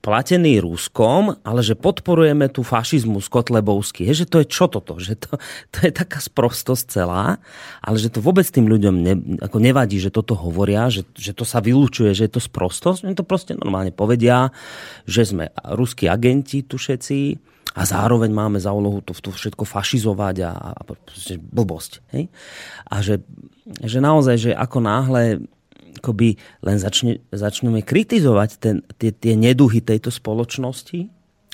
platený 0.00 0.64
Ruskom, 0.64 1.36
ale 1.44 1.60
že 1.60 1.76
podporujeme 1.76 2.48
tú 2.48 2.64
fašizmus 2.64 3.28
kotlebovský. 3.28 4.08
Je, 4.08 4.24
že 4.24 4.26
to 4.26 4.40
je 4.40 4.48
čo 4.48 4.64
toto? 4.64 4.96
Že 4.96 5.14
to, 5.20 5.30
to 5.76 5.78
je 5.84 5.92
taká 5.92 6.18
sprostosť 6.24 6.84
celá, 6.88 7.36
ale 7.84 7.96
že 8.00 8.08
to 8.08 8.24
vôbec 8.24 8.48
tým 8.48 8.64
ľuďom 8.64 8.94
ne, 8.96 9.14
ako 9.44 9.60
nevadí, 9.60 10.00
že 10.00 10.08
toto 10.08 10.32
hovoria, 10.32 10.88
že, 10.88 11.04
že 11.12 11.36
to 11.40 11.48
sa 11.48 11.64
vylúčuje, 11.64 12.12
že 12.12 12.28
je 12.28 12.36
to 12.36 12.42
sprostosť. 12.44 13.08
Oni 13.08 13.16
to 13.16 13.24
proste 13.24 13.56
normálne 13.56 13.96
povedia, 13.96 14.52
že 15.08 15.24
sme 15.24 15.48
ruskí 15.72 16.04
agenti 16.04 16.60
tu 16.68 16.76
všetci 16.76 17.40
a 17.80 17.82
zároveň 17.88 18.28
máme 18.28 18.60
za 18.60 18.76
úlohu 18.76 19.00
to, 19.00 19.16
to 19.16 19.32
všetko 19.32 19.64
fašizovať 19.64 20.36
a, 20.44 20.52
a 20.52 20.80
blbosť. 21.40 21.92
Hej? 22.12 22.28
A 22.92 23.00
že, 23.00 23.24
že 23.80 23.98
naozaj, 24.04 24.36
že 24.36 24.50
ako 24.52 24.78
náhle 24.84 25.40
akoby 26.00 26.38
len 26.64 26.78
začne, 26.80 27.20
začneme 27.32 27.80
kritizovať 27.84 28.50
ten, 28.60 28.76
tie, 28.96 29.10
tie 29.12 29.34
neduhy 29.36 29.84
tejto 29.84 30.08
spoločnosti, 30.08 31.10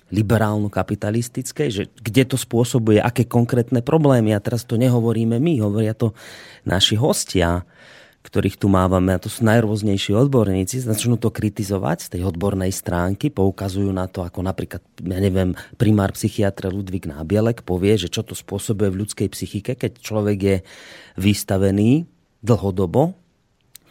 liberálno-kapitalistické, 0.07 1.67
že 1.67 1.91
kde 1.99 2.23
to 2.31 2.37
spôsobuje, 2.39 3.03
aké 3.03 3.27
konkrétne 3.27 3.83
problémy. 3.83 4.31
A 4.31 4.45
teraz 4.45 4.63
to 4.63 4.79
nehovoríme 4.79 5.43
my, 5.43 5.59
hovoria 5.59 5.99
to 5.99 6.15
naši 6.63 6.95
hostia, 6.95 7.67
ktorých 8.27 8.59
tu 8.59 8.67
mávame, 8.67 9.15
a 9.15 9.23
to 9.23 9.31
sú 9.31 9.47
najrôznejší 9.47 10.11
odborníci, 10.11 10.83
začnú 10.83 11.15
to 11.15 11.31
kritizovať 11.31 11.99
z 12.03 12.09
tej 12.19 12.23
odbornej 12.27 12.75
stránky, 12.75 13.31
poukazujú 13.31 13.95
na 13.95 14.11
to, 14.11 14.27
ako 14.27 14.43
napríklad, 14.43 14.83
ja 14.99 15.19
neviem, 15.23 15.55
primár 15.79 16.11
psychiatra 16.11 16.67
Ludvík 16.67 17.07
Nábielek 17.07 17.63
povie, 17.63 17.95
že 17.95 18.11
čo 18.11 18.27
to 18.27 18.35
spôsobuje 18.35 18.91
v 18.91 19.07
ľudskej 19.07 19.29
psychike, 19.31 19.79
keď 19.79 20.03
človek 20.03 20.39
je 20.43 20.57
vystavený 21.15 22.11
dlhodobo 22.43 23.15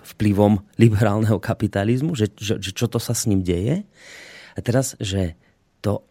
vplyvom 0.06 0.62
liberálneho 0.78 1.40
kapitalizmu, 1.40 2.14
že, 2.14 2.30
že, 2.36 2.60
že 2.60 2.72
čo 2.76 2.92
to 2.92 3.00
sa 3.00 3.16
s 3.16 3.26
ním 3.26 3.42
deje. 3.42 3.88
A 4.54 4.60
teraz, 4.62 4.94
že 5.02 5.34
to, 5.82 6.06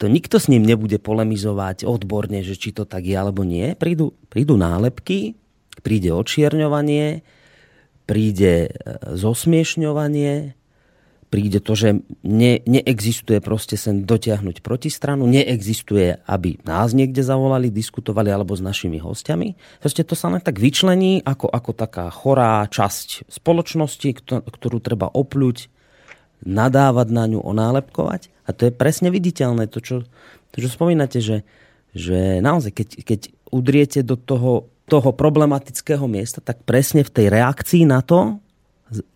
to 0.00 0.10
nikto 0.10 0.40
s 0.40 0.50
ním 0.50 0.66
nebude 0.66 0.98
polemizovať 0.98 1.86
odborne, 1.86 2.42
že 2.42 2.58
či 2.58 2.74
to 2.74 2.88
tak 2.88 3.06
je 3.06 3.14
alebo 3.14 3.46
nie. 3.46 3.78
Prídu, 3.78 4.18
prídu 4.26 4.58
nálepky, 4.58 5.38
príde 5.84 6.10
očierňovanie, 6.10 7.35
príde 8.06 8.54
e, 8.66 8.70
zosmiešňovanie, 9.18 10.54
príde 11.26 11.58
to, 11.58 11.74
že 11.74 11.88
ne, 12.22 12.62
neexistuje 12.62 13.42
proste 13.42 13.74
sem 13.74 14.06
dotiahnuť 14.06 14.62
protistranu, 14.62 15.26
neexistuje, 15.26 16.22
aby 16.24 16.62
nás 16.62 16.94
niekde 16.94 17.20
zavolali, 17.26 17.68
diskutovali 17.68 18.30
alebo 18.30 18.54
s 18.54 18.62
našimi 18.62 19.02
hostiami. 19.02 19.58
Proste 19.82 20.06
to 20.06 20.14
sa 20.14 20.30
len 20.30 20.40
tak 20.40 20.62
vyčlení 20.62 21.26
ako, 21.26 21.50
ako 21.50 21.70
taká 21.74 22.06
chorá 22.14 22.64
časť 22.70 23.26
spoločnosti, 23.26 24.08
ktorú 24.46 24.78
treba 24.78 25.10
opľuť, 25.10 25.68
nadávať 26.46 27.08
na 27.10 27.24
ňu, 27.26 27.42
onálepkovať. 27.42 28.30
A 28.46 28.54
to 28.54 28.70
je 28.70 28.72
presne 28.72 29.10
viditeľné, 29.10 29.66
to, 29.66 29.82
čo, 29.82 29.96
to, 30.54 30.56
čo 30.62 30.68
spomínate, 30.70 31.18
že, 31.18 31.42
že 31.90 32.38
naozaj, 32.38 32.70
keď, 32.70 32.88
keď 33.02 33.20
udriete 33.50 34.00
do 34.06 34.14
toho, 34.14 34.70
toho 34.86 35.10
problematického 35.10 36.06
miesta, 36.06 36.38
tak 36.38 36.62
presne 36.62 37.02
v 37.02 37.10
tej 37.10 37.26
reakcii 37.30 37.84
na 37.86 38.02
to 38.02 38.38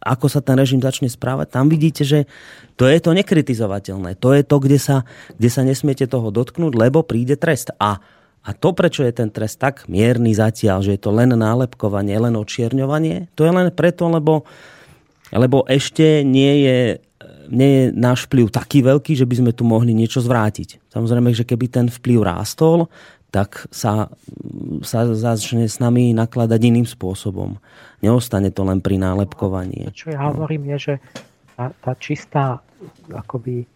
ako 0.02 0.26
sa 0.26 0.40
ten 0.42 0.58
režim 0.58 0.82
začne 0.82 1.06
správať, 1.06 1.54
tam 1.54 1.70
vidíte, 1.70 2.02
že 2.02 2.26
to 2.74 2.90
je 2.90 2.98
to 2.98 3.14
nekritizovateľné. 3.14 4.18
To 4.18 4.34
je 4.34 4.42
to, 4.42 4.56
kde 4.58 4.78
sa, 4.82 5.06
kde 5.38 5.50
sa 5.50 5.62
nesmiete 5.62 6.10
toho 6.10 6.34
dotknúť, 6.34 6.74
lebo 6.74 7.06
príde 7.06 7.38
trest. 7.38 7.70
A, 7.78 8.02
a 8.42 8.50
to, 8.50 8.74
prečo 8.74 9.06
je 9.06 9.14
ten 9.14 9.30
trest 9.30 9.62
tak 9.62 9.86
mierny 9.86 10.34
zatiaľ, 10.34 10.82
že 10.82 10.98
je 10.98 11.00
to 11.00 11.14
len 11.14 11.30
nálepkovanie, 11.30 12.18
len 12.18 12.34
očierňovanie, 12.34 13.30
to 13.38 13.46
je 13.46 13.52
len 13.54 13.70
preto, 13.70 14.10
lebo, 14.10 14.42
lebo 15.30 15.62
ešte 15.70 16.26
nie 16.26 16.66
je, 16.66 16.78
nie 17.46 17.70
je 17.70 17.84
náš 17.94 18.26
vplyv 18.26 18.50
taký 18.50 18.82
veľký, 18.82 19.14
že 19.14 19.28
by 19.28 19.34
sme 19.38 19.52
tu 19.54 19.62
mohli 19.62 19.94
niečo 19.94 20.18
zvrátiť. 20.18 20.90
Samozrejme, 20.90 21.30
že 21.30 21.46
keby 21.46 21.70
ten 21.70 21.86
vplyv 21.86 22.26
rástol, 22.26 22.90
tak 23.30 23.70
sa, 23.70 24.10
sa 24.82 25.06
začne 25.06 25.70
s 25.70 25.78
nami 25.78 26.10
nakladať 26.10 26.60
iným 26.66 26.86
spôsobom. 26.86 27.62
Neostane 28.02 28.50
to 28.50 28.66
len 28.66 28.82
pri 28.82 28.98
nálepkovaní. 28.98 29.90
To, 29.90 29.94
čo 29.94 30.10
ja 30.10 30.26
hovorím, 30.30 30.74
je, 30.74 30.78
že 30.78 30.94
tá, 31.54 31.70
tá 31.78 31.92
čistá 31.94 32.58
akoby 33.14 33.70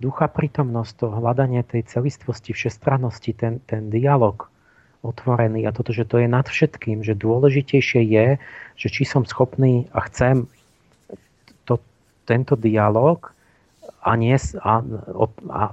ducha 0.00 0.26
prítomnosť, 0.32 0.92
to 0.96 1.06
hľadanie 1.12 1.60
tej 1.60 1.84
celistvosti, 1.84 2.56
všestrannosti, 2.56 3.36
ten, 3.36 3.60
ten 3.68 3.92
dialog 3.92 4.48
otvorený 5.04 5.68
a 5.68 5.72
toto, 5.72 5.92
že 5.92 6.08
to 6.08 6.20
je 6.20 6.28
nad 6.28 6.48
všetkým, 6.48 7.04
že 7.04 7.16
dôležitejšie 7.16 8.00
je, 8.04 8.26
že 8.76 8.88
či 8.88 9.04
som 9.04 9.28
schopný 9.28 9.88
a 9.92 10.04
chcem 10.08 10.48
to, 11.68 11.80
tento 12.24 12.56
dialog 12.56 13.32
a, 14.00 14.16
nie, 14.16 14.36
a, 14.36 14.74
a, 15.48 15.64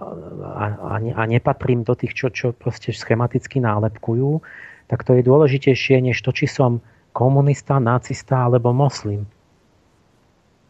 a, 0.59 0.95
a 0.99 1.23
nepatrím 1.23 1.87
do 1.87 1.95
tých, 1.95 2.11
čo, 2.11 2.27
čo 2.27 2.51
proste 2.51 2.91
schematicky 2.91 3.63
nálepkujú, 3.63 4.43
tak 4.91 5.07
to 5.07 5.15
je 5.15 5.23
dôležitejšie, 5.23 6.03
než 6.03 6.19
to, 6.19 6.35
či 6.35 6.47
som 6.47 6.83
komunista, 7.15 7.79
nacista 7.79 8.45
alebo 8.47 8.75
moslim. 8.75 9.23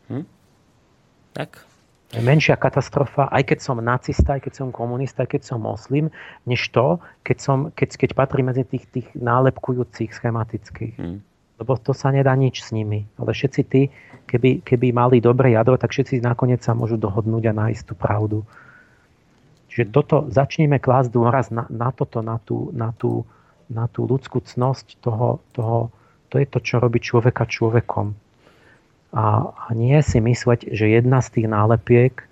Hm? 0.09 0.25
Tak. 1.33 1.65
Menšia 2.07 2.55
katastrofa, 2.55 3.27
aj 3.27 3.51
keď 3.51 3.59
som 3.59 3.83
nacista, 3.83 4.39
aj 4.39 4.47
keď 4.47 4.53
som 4.63 4.67
komunista, 4.71 5.27
aj 5.27 5.35
keď 5.35 5.41
som 5.43 5.59
moslim, 5.59 6.07
než 6.47 6.71
to, 6.71 7.03
keď, 7.27 7.37
som, 7.43 7.57
keď, 7.75 7.89
keď 7.99 8.09
patrí 8.15 8.47
medzi 8.47 8.63
tých, 8.63 8.87
tých 8.87 9.07
nálepkujúcich 9.11 10.15
schematických. 10.15 10.95
Hm. 10.95 11.19
Lebo 11.57 11.73
to 11.81 11.91
sa 11.91 12.13
nedá 12.13 12.31
nič 12.37 12.63
s 12.63 12.71
nimi. 12.71 13.09
Ale 13.19 13.33
všetci 13.33 13.61
tí, 13.67 13.89
keby, 14.27 14.61
keby 14.61 14.91
mali 14.91 15.23
dobré 15.23 15.55
jadro, 15.55 15.79
tak 15.79 15.95
všetci 15.95 16.19
nakoniec 16.19 16.59
sa 16.59 16.75
môžu 16.75 16.99
dohodnúť 16.99 17.49
a 17.49 17.53
nájsť 17.55 17.83
tú 17.87 17.93
pravdu. 17.95 18.39
Čiže 19.71 19.93
toto, 19.93 20.27
začneme 20.27 20.77
klásť 20.83 21.09
dôraz 21.13 21.47
na, 21.49 21.63
na 21.71 21.95
toto, 21.95 22.19
na 22.19 22.37
tú, 22.43 22.69
na, 22.75 22.91
tú, 22.91 23.23
na 23.71 23.87
tú 23.87 24.03
ľudskú 24.09 24.43
cnosť 24.43 24.99
toho, 24.99 25.39
toho, 25.55 25.93
to 26.27 26.41
je 26.41 26.47
to, 26.49 26.59
čo 26.59 26.83
robí 26.83 26.99
človeka 26.99 27.47
človekom. 27.47 28.11
A, 29.15 29.53
a 29.55 29.67
nie 29.71 29.95
si 30.03 30.19
mysleť, 30.19 30.75
že 30.75 30.91
jedna 30.91 31.23
z 31.23 31.39
tých 31.39 31.47
nálepiek 31.47 32.27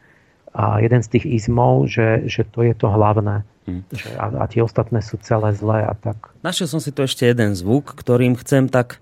a 0.51 0.83
jeden 0.83 0.99
z 0.99 1.07
tých 1.15 1.25
izmov, 1.27 1.87
že, 1.87 2.27
že 2.27 2.43
to 2.43 2.67
je 2.67 2.75
to 2.75 2.91
hlavné. 2.91 3.47
Hmm. 3.65 3.81
A, 4.19 4.25
a 4.41 4.45
tie 4.45 4.61
ostatné 4.61 5.01
sú 5.01 5.17
celé 5.21 5.55
zlé 5.55 5.85
a 5.87 5.93
tak. 5.97 6.33
Našiel 6.45 6.69
som 6.69 6.81
si 6.83 6.93
tu 6.93 7.01
ešte 7.01 7.25
jeden 7.25 7.57
zvuk, 7.57 7.97
ktorým 7.97 8.37
chcem 8.37 8.69
tak 8.69 9.01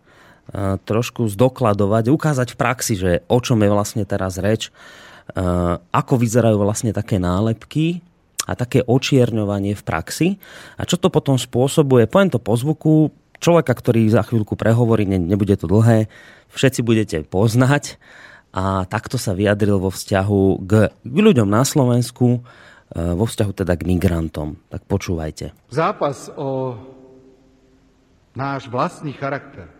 trošku 0.83 1.31
zdokladovať, 1.31 2.11
ukázať 2.11 2.47
v 2.51 2.59
praxi, 2.59 2.93
že 2.99 3.11
o 3.31 3.39
čom 3.39 3.63
je 3.63 3.69
vlastne 3.71 4.03
teraz 4.03 4.35
reč, 4.35 4.75
ako 5.95 6.13
vyzerajú 6.19 6.59
vlastne 6.59 6.91
také 6.91 7.15
nálepky 7.15 8.03
a 8.43 8.59
také 8.59 8.83
očierňovanie 8.83 9.71
v 9.71 9.83
praxi 9.87 10.27
a 10.75 10.83
čo 10.83 10.99
to 10.99 11.07
potom 11.07 11.39
spôsobuje. 11.39 12.11
Poviem 12.11 12.27
to 12.27 12.43
po 12.43 12.59
zvuku, 12.59 13.15
človeka, 13.39 13.71
ktorý 13.71 14.11
za 14.11 14.19
chvíľku 14.27 14.59
prehovorí, 14.59 15.07
ne, 15.07 15.15
nebude 15.15 15.55
to 15.55 15.63
dlhé, 15.63 16.11
všetci 16.51 16.83
budete 16.83 17.17
poznať 17.23 17.95
a 18.51 18.83
takto 18.83 19.15
sa 19.15 19.31
vyjadril 19.31 19.79
vo 19.79 19.95
vzťahu 19.95 20.41
k, 20.67 20.91
ľuďom 21.07 21.47
na 21.47 21.63
Slovensku, 21.63 22.43
vo 22.93 23.25
vzťahu 23.25 23.51
teda 23.63 23.79
k 23.79 23.87
migrantom. 23.89 24.59
Tak 24.67 24.85
počúvajte. 24.91 25.55
Zápas 25.71 26.29
o 26.35 26.77
náš 28.35 28.67
vlastný 28.67 29.15
charakter 29.15 29.71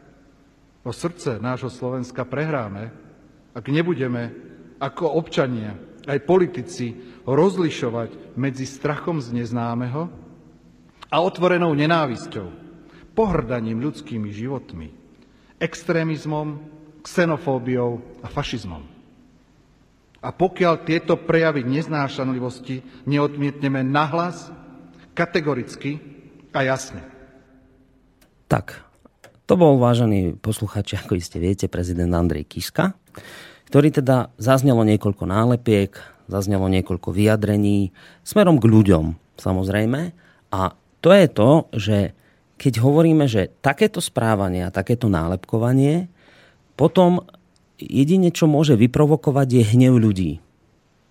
o 0.84 0.92
srdce 0.92 1.40
nášho 1.40 1.72
Slovenska 1.72 2.28
prehráme, 2.28 2.92
ak 3.56 3.66
nebudeme 3.72 4.36
ako 4.84 5.16
občania, 5.16 5.80
aj 6.04 6.28
politici, 6.28 6.92
rozlišovať 7.24 8.36
medzi 8.36 8.68
strachom 8.68 9.24
z 9.24 9.32
neznámeho 9.32 10.12
a 11.08 11.16
otvorenou 11.24 11.72
nenávisťou, 11.72 12.52
pohrdaním 13.16 13.80
ľudskými 13.80 14.28
životmi, 14.28 14.92
extrémizmom, 15.62 16.60
xenofóbiou 17.06 18.04
a 18.20 18.28
fašizmom. 18.28 18.84
A 20.24 20.32
pokiaľ 20.32 20.88
tieto 20.88 21.20
prejavy 21.20 21.68
neznášanlivosti 21.68 23.08
neodmietneme 23.08 23.84
nahlas, 23.84 24.52
kategoricky 25.16 26.00
a 26.56 26.64
jasne. 26.64 27.04
Tak, 28.48 28.80
to 29.44 29.54
bol 29.60 29.76
vážený 29.76 30.40
posluchači, 30.40 30.96
ako 30.96 31.20
iste 31.20 31.38
viete, 31.38 31.68
prezident 31.68 32.12
Andrej 32.16 32.48
Kiska, 32.48 32.96
ktorý 33.68 33.92
teda 33.92 34.32
zaznelo 34.40 34.88
niekoľko 34.88 35.26
nálepiek, 35.28 35.92
zaznelo 36.32 36.72
niekoľko 36.72 37.12
vyjadrení 37.12 37.92
smerom 38.24 38.62
k 38.62 38.70
ľuďom, 38.72 39.06
samozrejme. 39.36 40.16
A 40.54 40.62
to 41.04 41.10
je 41.12 41.28
to, 41.28 41.52
že 41.76 41.98
keď 42.56 42.74
hovoríme, 42.80 43.28
že 43.28 43.52
takéto 43.60 44.00
správanie 44.00 44.64
a 44.64 44.72
takéto 44.72 45.12
nálepkovanie 45.12 46.08
potom 46.80 47.28
jedine, 47.76 48.32
čo 48.32 48.48
môže 48.48 48.80
vyprovokovať, 48.80 49.48
je 49.52 49.64
hnev 49.76 50.00
ľudí. 50.00 50.40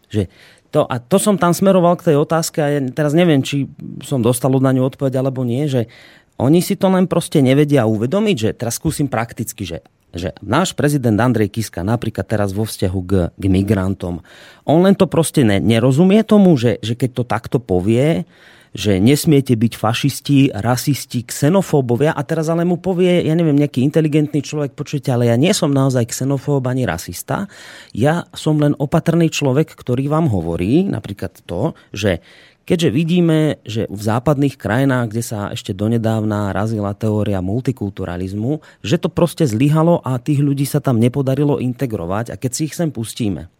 Že 0.09 0.33
to, 0.73 0.89
a 0.89 0.97
to 0.97 1.21
som 1.21 1.37
tam 1.37 1.53
smeroval 1.53 2.01
k 2.01 2.13
tej 2.13 2.17
otázke 2.17 2.65
a 2.65 2.73
ja 2.73 2.81
teraz 2.89 3.13
neviem, 3.13 3.45
či 3.45 3.69
som 4.01 4.25
dostal 4.25 4.57
na 4.57 4.73
ňu 4.73 4.89
odpoveď 4.89 5.21
alebo 5.21 5.45
nie, 5.45 5.69
že 5.69 5.93
oni 6.41 6.61
si 6.65 6.79
to 6.79 6.89
len 6.89 7.11
proste 7.11 7.43
nevedia 7.45 7.85
uvedomiť, 7.85 8.37
že 8.37 8.51
teraz 8.57 8.79
skúsim 8.79 9.11
prakticky, 9.11 9.65
že 9.67 9.81
že 10.13 10.37
náš 10.45 10.77
prezident 10.77 11.17
Andrej 11.17 11.49
Kiska 11.49 11.81
napríklad 11.81 12.29
teraz 12.29 12.53
vo 12.53 12.69
vzťahu 12.69 13.01
k, 13.09 13.13
k 13.33 13.45
migrantom, 13.49 14.21
on 14.69 14.79
len 14.85 14.93
to 14.93 15.09
proste 15.09 15.41
ne, 15.41 15.57
nerozumie 15.57 16.21
tomu, 16.21 16.53
že, 16.61 16.77
že 16.85 16.95
keď 16.95 17.11
to 17.17 17.25
takto 17.25 17.59
povie, 17.59 18.29
že 18.73 18.97
nesmiete 18.97 19.53
byť 19.53 19.73
fašisti, 19.77 20.39
rasisti, 20.57 21.29
xenofóbovia 21.29 22.17
a 22.17 22.23
teraz 22.25 22.49
ale 22.49 22.65
mu 22.65 22.81
povie, 22.81 23.21
ja 23.21 23.37
neviem, 23.37 23.57
nejaký 23.57 23.85
inteligentný 23.85 24.41
človek, 24.41 24.73
počujete, 24.73 25.13
ale 25.13 25.29
ja 25.29 25.37
nie 25.37 25.53
som 25.53 25.69
naozaj 25.69 26.09
xenofób 26.09 26.65
ani 26.65 26.89
rasista, 26.89 27.53
ja 27.93 28.25
som 28.33 28.57
len 28.57 28.73
opatrný 28.81 29.29
človek, 29.29 29.77
ktorý 29.77 30.09
vám 30.09 30.33
hovorí 30.33 30.89
napríklad 30.89 31.45
to, 31.45 31.77
že 31.93 32.25
keďže 32.65 32.89
vidíme, 32.91 33.59
že 33.67 33.91
v 33.91 34.03
západných 34.03 34.57
krajinách, 34.59 35.07
kde 35.13 35.23
sa 35.23 35.41
ešte 35.51 35.75
donedávna 35.75 36.55
razila 36.55 36.95
teória 36.95 37.43
multikulturalizmu, 37.43 38.63
že 38.83 38.99
to 38.99 39.11
proste 39.11 39.47
zlyhalo 39.47 40.01
a 40.03 40.19
tých 40.23 40.41
ľudí 40.41 40.67
sa 40.67 40.79
tam 40.79 41.03
nepodarilo 41.03 41.59
integrovať 41.59 42.33
a 42.33 42.39
keď 42.39 42.51
si 42.51 42.71
ich 42.71 42.75
sem 42.75 42.91
pustíme, 42.91 43.51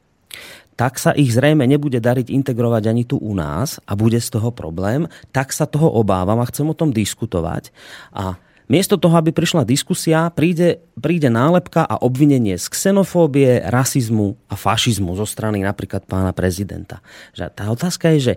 tak 0.75 0.97
sa 0.97 1.13
ich 1.13 1.31
zrejme 1.31 1.69
nebude 1.69 2.01
dariť 2.01 2.33
integrovať 2.33 2.83
ani 2.89 3.05
tu 3.05 3.21
u 3.21 3.37
nás 3.37 3.79
a 3.85 3.93
bude 3.93 4.19
z 4.19 4.29
toho 4.33 4.51
problém, 4.51 5.05
tak 5.31 5.53
sa 5.53 5.69
toho 5.69 5.93
obávam 5.93 6.41
a 6.41 6.49
chcem 6.49 6.65
o 6.65 6.77
tom 6.77 6.91
diskutovať. 6.91 7.71
A 8.17 8.41
Miesto 8.73 8.97
toho, 8.97 9.21
aby 9.21 9.37
prišla 9.37 9.69
diskusia, 9.69 10.33
príde, 10.33 10.81
príde 10.97 11.29
nálepka 11.29 11.85
a 11.85 12.01
obvinenie 12.01 12.57
z 12.57 12.73
xenofóbie, 12.73 13.61
rasizmu 13.69 14.39
a 14.49 14.57
fašizmu 14.57 15.13
zo 15.13 15.29
strany 15.29 15.61
napríklad 15.61 16.09
pána 16.09 16.33
prezidenta. 16.33 17.05
Že 17.37 17.53
tá 17.53 17.69
otázka 17.69 18.17
je, 18.17 18.33
že 18.33 18.35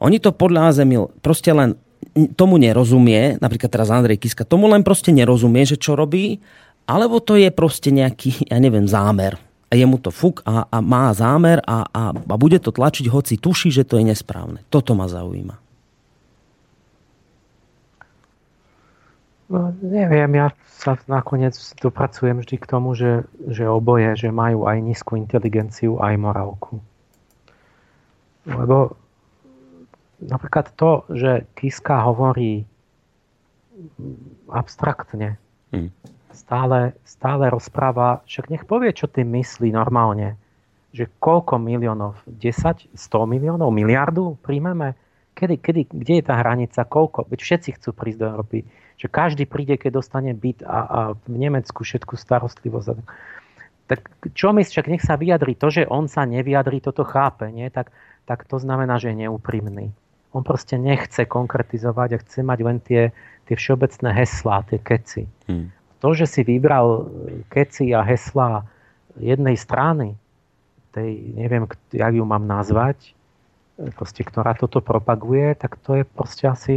oni 0.00 0.16
to 0.20 0.32
podľa 0.32 0.72
Azemil 0.72 1.12
proste 1.20 1.52
len 1.52 1.76
tomu 2.36 2.60
nerozumie, 2.60 3.40
napríklad 3.40 3.70
teraz 3.72 3.88
Andrej 3.88 4.20
Kiska, 4.20 4.44
tomu 4.44 4.68
len 4.68 4.84
proste 4.84 5.14
nerozumie, 5.14 5.64
že 5.64 5.80
čo 5.80 5.96
robí, 5.96 6.42
alebo 6.84 7.22
to 7.22 7.38
je 7.38 7.48
proste 7.48 7.94
nejaký, 7.94 8.50
ja 8.50 8.58
neviem, 8.58 8.84
zámer 8.84 9.38
a 9.70 9.72
je 9.72 9.88
mu 9.88 9.96
to 9.96 10.12
fuk 10.12 10.44
a, 10.44 10.68
a 10.68 10.78
má 10.84 11.08
zámer 11.16 11.64
a, 11.64 11.88
a, 11.88 12.02
a 12.12 12.34
bude 12.36 12.60
to 12.60 12.74
tlačiť, 12.74 13.08
hoci 13.08 13.40
tuší, 13.40 13.72
že 13.72 13.88
to 13.88 13.96
je 13.96 14.04
nesprávne. 14.04 14.60
Toto 14.68 14.92
ma 14.92 15.08
zaujíma. 15.08 15.56
No, 19.52 19.68
neviem, 19.84 20.32
ja 20.36 20.52
sa 20.80 20.96
nakoniec 21.08 21.56
dopracujem 21.80 22.40
vždy 22.40 22.56
k 22.56 22.68
tomu, 22.68 22.96
že, 22.96 23.28
že 23.48 23.68
oboje, 23.68 24.16
že 24.16 24.32
majú 24.32 24.64
aj 24.64 24.80
nízku 24.80 25.16
inteligenciu, 25.16 26.00
aj 26.00 26.16
morálku. 26.20 26.80
Lebo 28.48 28.96
napríklad 30.24 30.70
to, 30.78 31.06
že 31.10 31.46
Kiska 31.58 32.02
hovorí 32.06 32.66
abstraktne, 34.48 35.38
hmm 35.74 35.90
stále, 36.34 36.96
stále 37.04 37.52
rozpráva, 37.52 38.24
však 38.26 38.50
nech 38.50 38.64
povie, 38.64 38.90
čo 38.92 39.06
tým 39.06 39.30
myslí 39.38 39.70
normálne. 39.70 40.36
Že 40.92 41.08
koľko 41.20 41.56
miliónov? 41.56 42.20
10? 42.28 42.92
100 42.92 43.32
miliónov? 43.32 43.72
Miliardu 43.72 44.36
príjmeme? 44.44 44.92
Kedy, 45.32 45.56
kedy, 45.64 45.82
kde 45.88 46.14
je 46.20 46.24
tá 46.24 46.36
hranica? 46.36 46.84
Koľko? 46.84 47.24
Veď 47.32 47.40
všetci 47.40 47.68
chcú 47.80 47.96
prísť 47.96 48.18
do 48.20 48.26
Európy. 48.28 48.58
Že 49.00 49.06
každý 49.08 49.44
príde, 49.48 49.80
keď 49.80 50.04
dostane 50.04 50.36
byt 50.36 50.60
a, 50.68 50.78
a 50.84 51.00
v 51.16 51.36
Nemecku 51.40 51.80
všetku 51.80 52.20
starostlivosť. 52.20 53.00
Tak 53.88 54.00
čo 54.36 54.52
my 54.52 54.60
však 54.60 54.92
nech 54.92 55.04
sa 55.04 55.16
vyjadri? 55.16 55.56
To, 55.56 55.72
že 55.72 55.88
on 55.88 56.12
sa 56.12 56.28
nevyjadri, 56.28 56.84
toto 56.84 57.08
chápe, 57.08 57.48
nie? 57.48 57.72
Tak, 57.72 57.88
tak 58.28 58.44
to 58.44 58.60
znamená, 58.60 59.00
že 59.00 59.16
je 59.16 59.24
neúprimný. 59.24 59.96
On 60.32 60.40
proste 60.40 60.80
nechce 60.80 61.28
konkretizovať 61.28 62.08
a 62.16 62.22
chce 62.24 62.40
mať 62.40 62.58
len 62.64 62.80
tie, 62.80 63.12
tie 63.44 63.54
všeobecné 63.56 64.10
heslá, 64.16 64.64
tie 64.64 64.80
keci. 64.80 65.28
Hmm 65.48 65.68
to, 66.02 66.10
že 66.18 66.26
si 66.26 66.40
vybral 66.42 67.06
keci 67.46 67.94
a 67.94 68.02
hesla 68.02 68.66
jednej 69.22 69.54
strany, 69.54 70.18
tej, 70.90 71.14
neviem, 71.38 71.62
jak 71.94 72.12
ju 72.12 72.26
mám 72.26 72.42
nazvať, 72.42 73.14
proste, 73.94 74.26
ktorá 74.26 74.58
toto 74.58 74.82
propaguje, 74.82 75.54
tak 75.54 75.78
to 75.86 76.02
je 76.02 76.04
proste 76.04 76.44
asi 76.50 76.74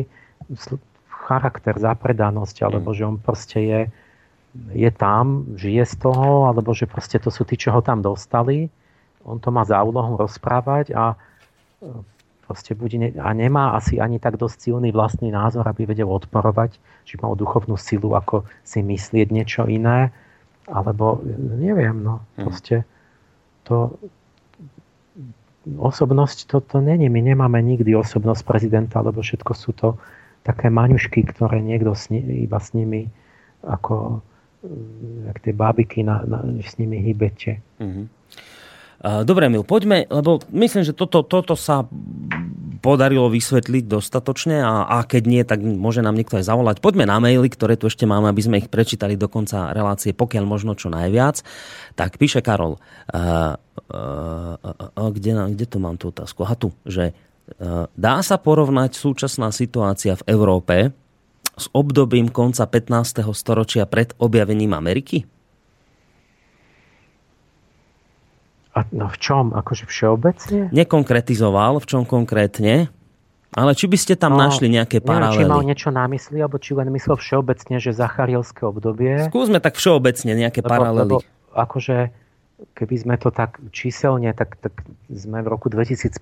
charakter, 1.09 1.74
zapredanosť, 1.74 2.69
alebo 2.69 2.93
mm. 2.93 2.95
že 2.95 3.03
on 3.03 3.17
proste 3.17 3.59
je, 3.66 3.82
je 4.77 4.92
tam, 4.93 5.58
žije 5.58 5.84
z 5.90 5.95
toho, 6.06 6.45
alebo 6.45 6.77
že 6.77 6.85
proste 6.85 7.17
to 7.17 7.34
sú 7.34 7.50
tí, 7.50 7.58
čo 7.58 7.74
ho 7.74 7.82
tam 7.82 8.06
dostali. 8.06 8.69
On 9.25 9.42
to 9.42 9.50
má 9.50 9.66
za 9.66 9.82
úlohu 9.82 10.22
rozprávať 10.22 10.93
a 10.93 11.17
proste 12.45 12.77
bude 12.77 12.95
a 13.17 13.30
nemá 13.33 13.74
asi 13.74 13.98
ani 13.98 14.22
tak 14.22 14.38
dosť 14.38 14.69
silný 14.69 14.93
vlastný 14.93 15.33
názor, 15.33 15.65
aby 15.65 15.90
vedel 15.90 16.07
odporovať, 16.07 16.77
či 17.03 17.17
mal 17.17 17.33
duchovnú 17.33 17.75
silu, 17.75 18.14
ako 18.14 18.45
si 18.61 18.85
myslieť 18.85 19.27
niečo 19.33 19.65
iné, 19.65 20.14
alebo 20.69 21.22
neviem, 21.57 21.98
no, 22.01 22.22
hm. 22.38 22.41
proste 22.45 22.75
to 23.65 23.98
osobnosť 25.65 26.45
to, 26.45 26.61
to 26.61 26.77
není. 26.77 27.09
My 27.09 27.25
nemáme 27.25 27.57
nikdy 27.57 27.98
osobnosť 27.98 28.45
prezidenta, 28.45 29.01
lebo 29.01 29.25
všetko 29.25 29.51
sú 29.57 29.74
to 29.74 29.98
také 30.45 30.69
maňušky, 30.69 31.25
ktoré 31.25 31.57
niekto 31.57 31.98
s 31.98 32.14
ni, 32.14 32.22
iba 32.45 32.61
s 32.61 32.77
nimi 32.77 33.09
ako 33.65 34.22
jak 35.25 35.38
tie 35.41 35.53
bábiky 35.53 36.06
na, 36.06 36.22
na, 36.25 36.41
s 36.61 36.77
nimi 36.77 37.01
hýbete. 37.01 37.61
Mm-hmm. 37.82 38.06
Dobre, 39.03 39.51
Mil, 39.51 39.67
poďme, 39.67 40.07
lebo 40.07 40.40
myslím, 40.56 40.88
že 40.88 40.95
toto, 40.95 41.22
toto 41.22 41.53
sa 41.53 41.83
podarilo 42.85 43.33
vysvetliť 43.33 43.90
dostatočne 43.90 44.61
a, 44.61 44.85
a 44.85 44.98
keď 45.09 45.24
nie, 45.25 45.41
tak 45.41 45.65
môže 45.65 46.06
nám 46.06 46.14
niekto 46.14 46.38
aj 46.38 46.45
zavolať. 46.45 46.77
Poďme 46.85 47.09
na 47.09 47.17
maily, 47.17 47.49
ktoré 47.49 47.82
tu 47.82 47.90
ešte 47.90 48.06
máme, 48.06 48.30
aby 48.30 48.41
sme 48.45 48.61
ich 48.61 48.69
prečítali 48.69 49.17
do 49.17 49.25
konca 49.25 49.74
relácie, 49.74 50.14
pokiaľ 50.14 50.45
možno 50.45 50.77
čo 50.77 50.93
najviac. 50.93 51.41
Tak 51.98 52.22
píše 52.22 52.45
Karol, 52.45 52.77
uh, 52.77 53.57
uh, 53.57 54.56
uh, 54.61 55.09
kde, 55.09 55.33
kde 55.57 55.65
to 55.65 55.82
mám 55.82 55.98
tú 55.98 56.14
otázku? 56.14 56.45
Aha 56.45 56.53
tu, 56.53 56.77
že 56.85 57.17
uh, 57.57 57.90
dá 57.98 58.22
sa 58.22 58.38
porovnať 58.38 58.93
súčasná 58.93 59.49
situácia 59.49 60.14
v 60.22 60.24
Európe 60.30 60.93
s 61.57 61.65
obdobím 61.74 62.30
konca 62.30 62.69
15. 62.69 63.25
storočia 63.33 63.90
pred 63.90 64.14
objavením 64.22 64.77
Ameriky? 64.77 65.25
A 68.76 68.84
no 68.92 69.08
v 69.08 69.18
čom? 69.18 69.56
Akože 69.56 69.88
všeobecne? 69.88 70.68
Nekonkretizoval, 70.76 71.80
v 71.80 71.86
čom 71.88 72.04
konkrétne. 72.04 72.92
Ale 73.56 73.72
či 73.72 73.88
by 73.88 73.95
ste 73.95 74.20
tam 74.20 74.36
no, 74.36 74.44
našli 74.44 74.68
nejaké 74.68 75.00
paralely? 75.00 75.48
Neviem, 75.48 75.48
či 75.48 75.56
mal 75.56 75.64
niečo 75.64 75.90
na 75.95 76.04
mysli, 76.12 76.44
alebo 76.44 76.60
či 76.60 76.76
len 76.76 76.92
myslel 76.92 77.16
všeobecne, 77.16 77.80
že 77.80 77.95
Zacharielské 77.95 78.68
obdobie. 78.68 79.32
Skúsme 79.32 79.64
tak 79.64 79.80
všeobecne 79.80 80.36
nejaké 80.36 80.60
lebo, 80.60 80.68
paralely. 80.68 81.08
Lebo 81.08 81.18
akože, 81.56 82.12
keby 82.76 82.95
sme 83.00 83.16
to 83.16 83.32
tak 83.32 83.64
číselne, 83.72 84.36
tak, 84.36 84.60
tak 84.60 84.84
sme 85.08 85.40
v 85.40 85.48
roku 85.48 85.72
2015, 85.72 86.20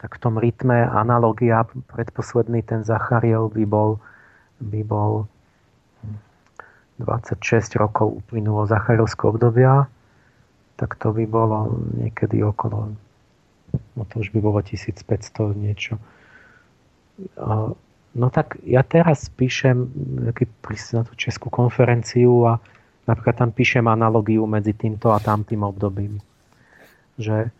tak 0.00 0.10
v 0.16 0.18
tom 0.18 0.40
rytme 0.40 0.80
analogia, 0.88 1.68
predposledný 1.92 2.64
ten 2.64 2.88
Zachariel 2.88 3.52
by 3.52 3.64
bol, 3.68 4.00
by 4.64 4.80
bol 4.80 5.28
26 7.04 7.36
rokov 7.76 8.24
uplynulo 8.24 8.64
Zacharielského 8.64 9.36
obdobia 9.36 9.92
tak 10.82 10.98
to 10.98 11.14
by 11.14 11.30
bolo 11.30 11.78
niekedy 11.94 12.42
okolo, 12.42 12.90
no 13.94 14.02
to 14.10 14.18
už 14.18 14.34
by 14.34 14.42
bolo 14.42 14.58
1500 14.58 15.54
niečo. 15.54 16.02
No 18.12 18.26
tak 18.34 18.58
ja 18.66 18.82
teraz 18.82 19.30
píšem 19.30 19.86
na 20.26 20.34
tú 21.06 21.14
českú 21.14 21.54
konferenciu 21.54 22.50
a 22.50 22.58
napríklad 23.06 23.46
tam 23.46 23.50
píšem 23.54 23.86
analogiu 23.86 24.42
medzi 24.50 24.74
týmto 24.74 25.14
a 25.14 25.22
tamtým 25.22 25.62
obdobím. 25.62 26.18
Že 27.14 27.54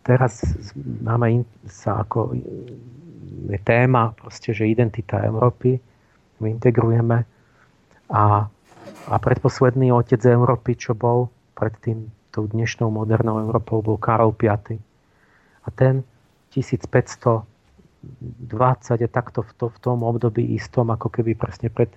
teraz 0.00 0.40
máme 1.04 1.44
sa 1.68 2.00
ako 2.00 2.40
je 3.52 3.60
téma 3.60 4.16
proste, 4.16 4.56
že 4.56 4.64
identita 4.64 5.20
Európy, 5.20 5.76
my 6.40 6.48
integrujeme 6.56 7.28
a, 8.08 8.24
a 9.08 9.14
predposledný 9.20 9.92
otec 9.92 10.24
Európy, 10.24 10.80
čo 10.80 10.96
bol, 10.96 11.33
predtým 11.54 12.10
tou 12.30 12.46
dnešnou 12.46 12.90
modernou 12.90 13.38
Európou 13.38 13.80
bol 13.80 13.96
Karol 13.96 14.34
V. 14.34 14.50
A 15.64 15.68
ten 15.70 16.02
1500 16.52 17.46
20 18.04 19.00
je 19.00 19.08
takto 19.08 19.40
v, 19.42 19.50
to, 19.56 19.66
v 19.72 19.78
tom 19.80 20.04
období 20.04 20.44
istom, 20.54 20.92
ako 20.92 21.08
keby 21.08 21.34
presne 21.34 21.72
pred... 21.72 21.88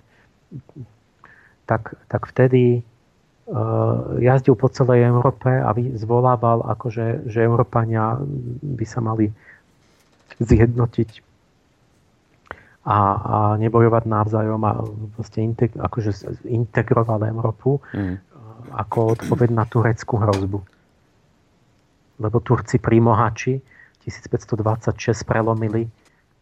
Tak, 1.68 2.00
tak 2.08 2.22
vtedy 2.32 2.80
uh, 2.80 4.16
jazdil 4.16 4.56
po 4.56 4.72
celej 4.72 5.04
Európe 5.04 5.52
a 5.52 5.68
zvolával, 6.00 6.64
akože, 6.64 7.28
že 7.28 7.44
Európania 7.44 8.16
by 8.64 8.86
sa 8.88 9.04
mali 9.04 9.28
zjednotiť 10.40 11.28
a, 12.88 12.96
a 12.96 13.36
nebojovať 13.60 14.04
navzájom 14.08 14.60
a 14.64 14.72
vlastne 15.12 15.52
integ, 15.52 15.76
akože 15.76 16.40
integroval 16.48 17.20
Európu 17.28 17.84
mm. 17.92 18.27
Ako 18.72 19.18
odpoveď 19.18 19.50
na 19.52 19.64
tureckú 19.64 20.20
hrozbu. 20.20 20.58
Lebo 22.18 22.36
Turci 22.42 22.82
pri 22.82 22.98
Mohači 22.98 23.62
1526 24.02 25.28
prelomili 25.28 25.86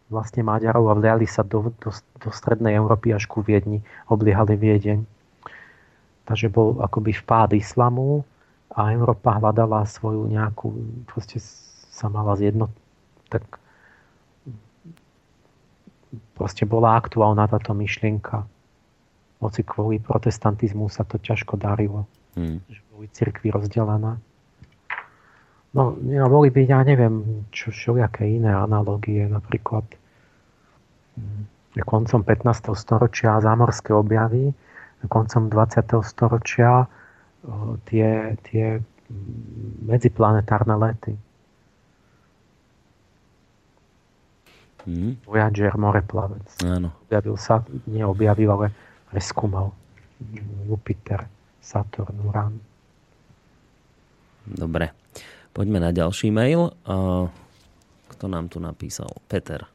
vlastne 0.07 0.41
Maďarov 0.43 0.87
a 0.87 0.97
vliali 0.97 1.27
sa 1.27 1.43
do, 1.43 1.71
do, 1.83 1.91
do 1.91 2.29
strednej 2.31 2.79
Európy 2.79 3.11
až 3.11 3.27
ku 3.27 3.43
Viedni, 3.43 3.83
obliehali 4.07 4.55
Viedeň. 4.55 5.03
Takže 6.27 6.47
bol 6.51 6.79
akoby 6.79 7.15
vpád 7.15 7.55
islamu 7.55 8.23
a 8.71 8.91
Európa 8.91 9.39
hľadala 9.39 9.83
svoju 9.87 10.27
nejakú, 10.27 10.75
proste 11.07 11.39
sa 11.91 12.07
mala 12.07 12.35
zjednot, 12.39 12.71
tak 13.27 13.43
proste 16.35 16.63
bola 16.63 16.95
aktuálna 16.95 17.47
táto 17.51 17.75
myšlienka. 17.75 18.47
Hoci 19.37 19.61
kvôli 19.61 20.01
protestantizmu 20.01 20.89
sa 20.89 21.05
to 21.05 21.21
ťažko 21.21 21.57
darilo. 21.61 22.09
Hmm. 22.33 22.61
Že 22.69 22.81
boli 22.93 23.07
cirkvi 23.13 23.47
rozdelené. 23.53 24.17
No, 25.77 25.93
ja, 26.09 26.25
boli 26.25 26.49
by, 26.49 26.65
ja 26.65 26.81
neviem, 26.81 27.45
čo, 27.53 27.69
všelijaké 27.69 28.25
iné 28.25 28.49
analogie, 28.49 29.29
napríklad 29.29 29.85
hm, 31.19 31.45
koncom 31.85 32.21
15. 32.25 32.73
storočia 32.73 33.37
zámorské 33.37 33.93
objavy, 33.93 34.57
koncom 35.05 35.53
20. 35.53 36.01
storočia 36.01 36.89
tie, 37.85 38.33
tie 38.49 38.81
medziplanetárne 39.85 40.75
lety. 40.81 41.13
Hmm. 44.87 45.19
Voyager, 45.27 45.75
moreplavec. 45.75 46.47
Áno. 46.63 46.95
Objavil 47.05 47.35
sa, 47.35 47.59
neobjavil, 47.85 48.49
ale 48.49 48.67
preskúmal 49.11 49.71
Jupiter, 50.67 51.27
Saturn, 51.61 52.17
Uran. 52.25 52.53
Dobre. 54.47 54.91
Poďme 55.53 55.81
na 55.81 55.91
ďalší 55.91 56.31
mail. 56.31 56.71
Kto 58.07 58.25
nám 58.29 58.47
tu 58.47 58.57
napísal? 58.63 59.09
Peter. 59.27 59.65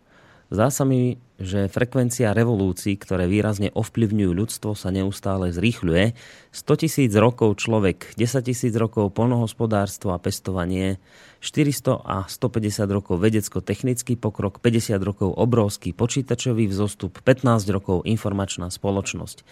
Zdá 0.52 0.68
sa 0.68 0.84
mi, 0.84 1.16
že 1.40 1.72
frekvencia 1.72 2.36
revolúcií, 2.36 3.00
ktoré 3.00 3.24
výrazne 3.24 3.72
ovplyvňujú 3.72 4.32
ľudstvo, 4.36 4.76
sa 4.76 4.92
neustále 4.92 5.48
zrýchľuje. 5.48 6.12
100 6.52 6.82
tisíc 6.84 7.12
rokov 7.16 7.56
človek, 7.56 8.12
10 8.20 8.44
tisíc 8.44 8.76
rokov 8.76 9.16
polnohospodárstvo 9.16 10.12
a 10.12 10.20
pestovanie, 10.20 11.00
400 11.40 12.04
a 12.04 12.28
150 12.28 12.84
rokov 12.84 13.16
vedecko-technický 13.16 14.20
pokrok, 14.20 14.60
50 14.60 15.00
rokov 15.00 15.32
obrovský 15.32 15.96
počítačový 15.96 16.68
vzostup, 16.68 17.24
15 17.24 17.64
rokov 17.72 18.04
informačná 18.04 18.68
spoločnosť. 18.68 19.48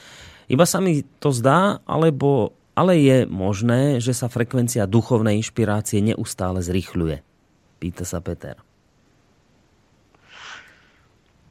Iba 0.52 0.68
sa 0.68 0.84
mi 0.84 1.00
to 1.24 1.32
zdá, 1.32 1.80
alebo 1.88 2.52
ale 2.76 3.00
je 3.00 3.18
možné, 3.24 4.04
že 4.04 4.12
sa 4.12 4.28
frekvencia 4.28 4.84
duchovnej 4.84 5.40
inšpirácie 5.40 6.04
neustále 6.04 6.60
zrychľuje. 6.60 7.24
Pýta 7.80 8.04
sa 8.04 8.20
Peter. 8.20 8.69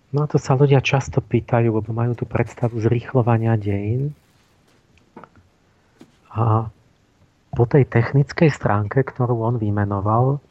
No 0.10 0.26
to 0.26 0.42
sa 0.42 0.58
ľudia 0.58 0.82
často 0.82 1.22
pýtajú, 1.22 1.70
lebo 1.70 1.94
majú 1.94 2.18
tú 2.18 2.26
predstavu 2.26 2.82
zrýchľovania 2.82 3.54
dejín. 3.62 4.18
A 6.34 6.74
po 7.54 7.64
tej 7.70 7.86
technickej 7.86 8.50
stránke, 8.50 9.06
ktorú 9.06 9.38
on 9.46 9.62
vymenoval, 9.62 10.42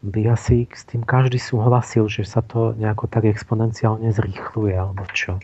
by 0.00 0.32
asi 0.32 0.64
s 0.72 0.88
tým 0.88 1.04
každý 1.04 1.36
súhlasil, 1.36 2.08
že 2.08 2.24
sa 2.24 2.40
to 2.40 2.72
nejako 2.80 3.04
tak 3.12 3.28
exponenciálne 3.28 4.08
zrýchluje, 4.08 4.72
alebo 4.72 5.04
čo. 5.12 5.36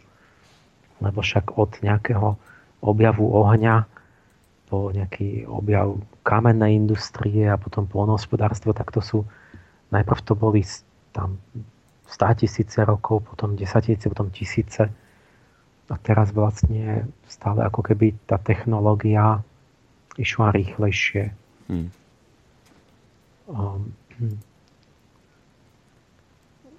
Lebo 1.05 1.21
však 1.21 1.61
od 1.61 1.77
nejakého 1.85 2.41
objavu 2.81 3.29
ohňa 3.29 3.85
po 4.73 4.89
nejaký 4.91 5.45
objav 5.45 6.01
kamennej 6.25 6.75
industrie 6.75 7.45
a 7.45 7.61
potom 7.61 7.85
polnohospodárstvo, 7.85 8.73
tak 8.73 8.89
to 8.91 9.05
sú, 9.05 9.19
najprv 9.93 10.21
to 10.25 10.33
boli 10.33 10.65
tam 11.13 11.37
100 12.07 12.47
tisíce 12.47 12.79
rokov, 12.85 13.27
potom 13.27 13.57
10 13.57 13.67
tisíce, 13.83 14.07
potom 14.09 14.31
tisíce. 14.31 14.91
A 15.87 15.95
teraz 16.03 16.35
vlastne 16.35 17.07
stále 17.31 17.63
ako 17.63 17.83
keby 17.83 18.15
tá 18.27 18.39
technológia 18.43 19.43
išla 20.19 20.51
rýchlejšie. 20.51 21.31
Hmm. 21.71 21.91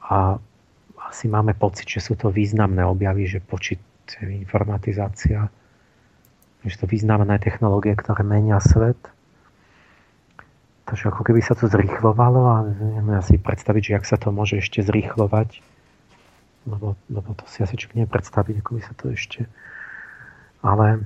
A 0.07 0.39
asi 1.07 1.25
máme 1.31 1.55
pocit, 1.55 1.87
že 1.87 2.03
sú 2.03 2.19
to 2.19 2.31
významné 2.31 2.83
objavy, 2.83 3.27
že 3.27 3.39
počít 3.39 3.79
informatizácia 4.23 5.47
že 6.65 6.77
to 6.83 6.85
významné 6.89 7.39
technológie, 7.39 7.95
ktoré 7.95 8.25
menia 8.25 8.59
svet. 8.59 8.97
Takže 10.87 11.11
ako 11.11 11.21
keby 11.27 11.43
sa 11.43 11.51
to 11.51 11.67
zrýchlovalo 11.67 12.41
a 12.47 12.55
neviem 12.71 13.19
si 13.19 13.35
predstaviť, 13.35 13.83
že 13.83 13.95
ak 13.99 14.05
sa 14.07 14.15
to 14.15 14.31
môže 14.31 14.63
ešte 14.63 14.79
zrýchlovať, 14.79 15.59
lebo, 16.63 16.95
lebo 17.11 17.29
to 17.35 17.43
si 17.51 17.59
asi 17.59 17.75
človek 17.75 18.07
nepredstaviť, 18.07 18.55
ako 18.63 18.71
by 18.71 18.81
sa 18.81 18.93
to 18.95 19.05
ešte... 19.11 19.41
Ale 20.63 21.05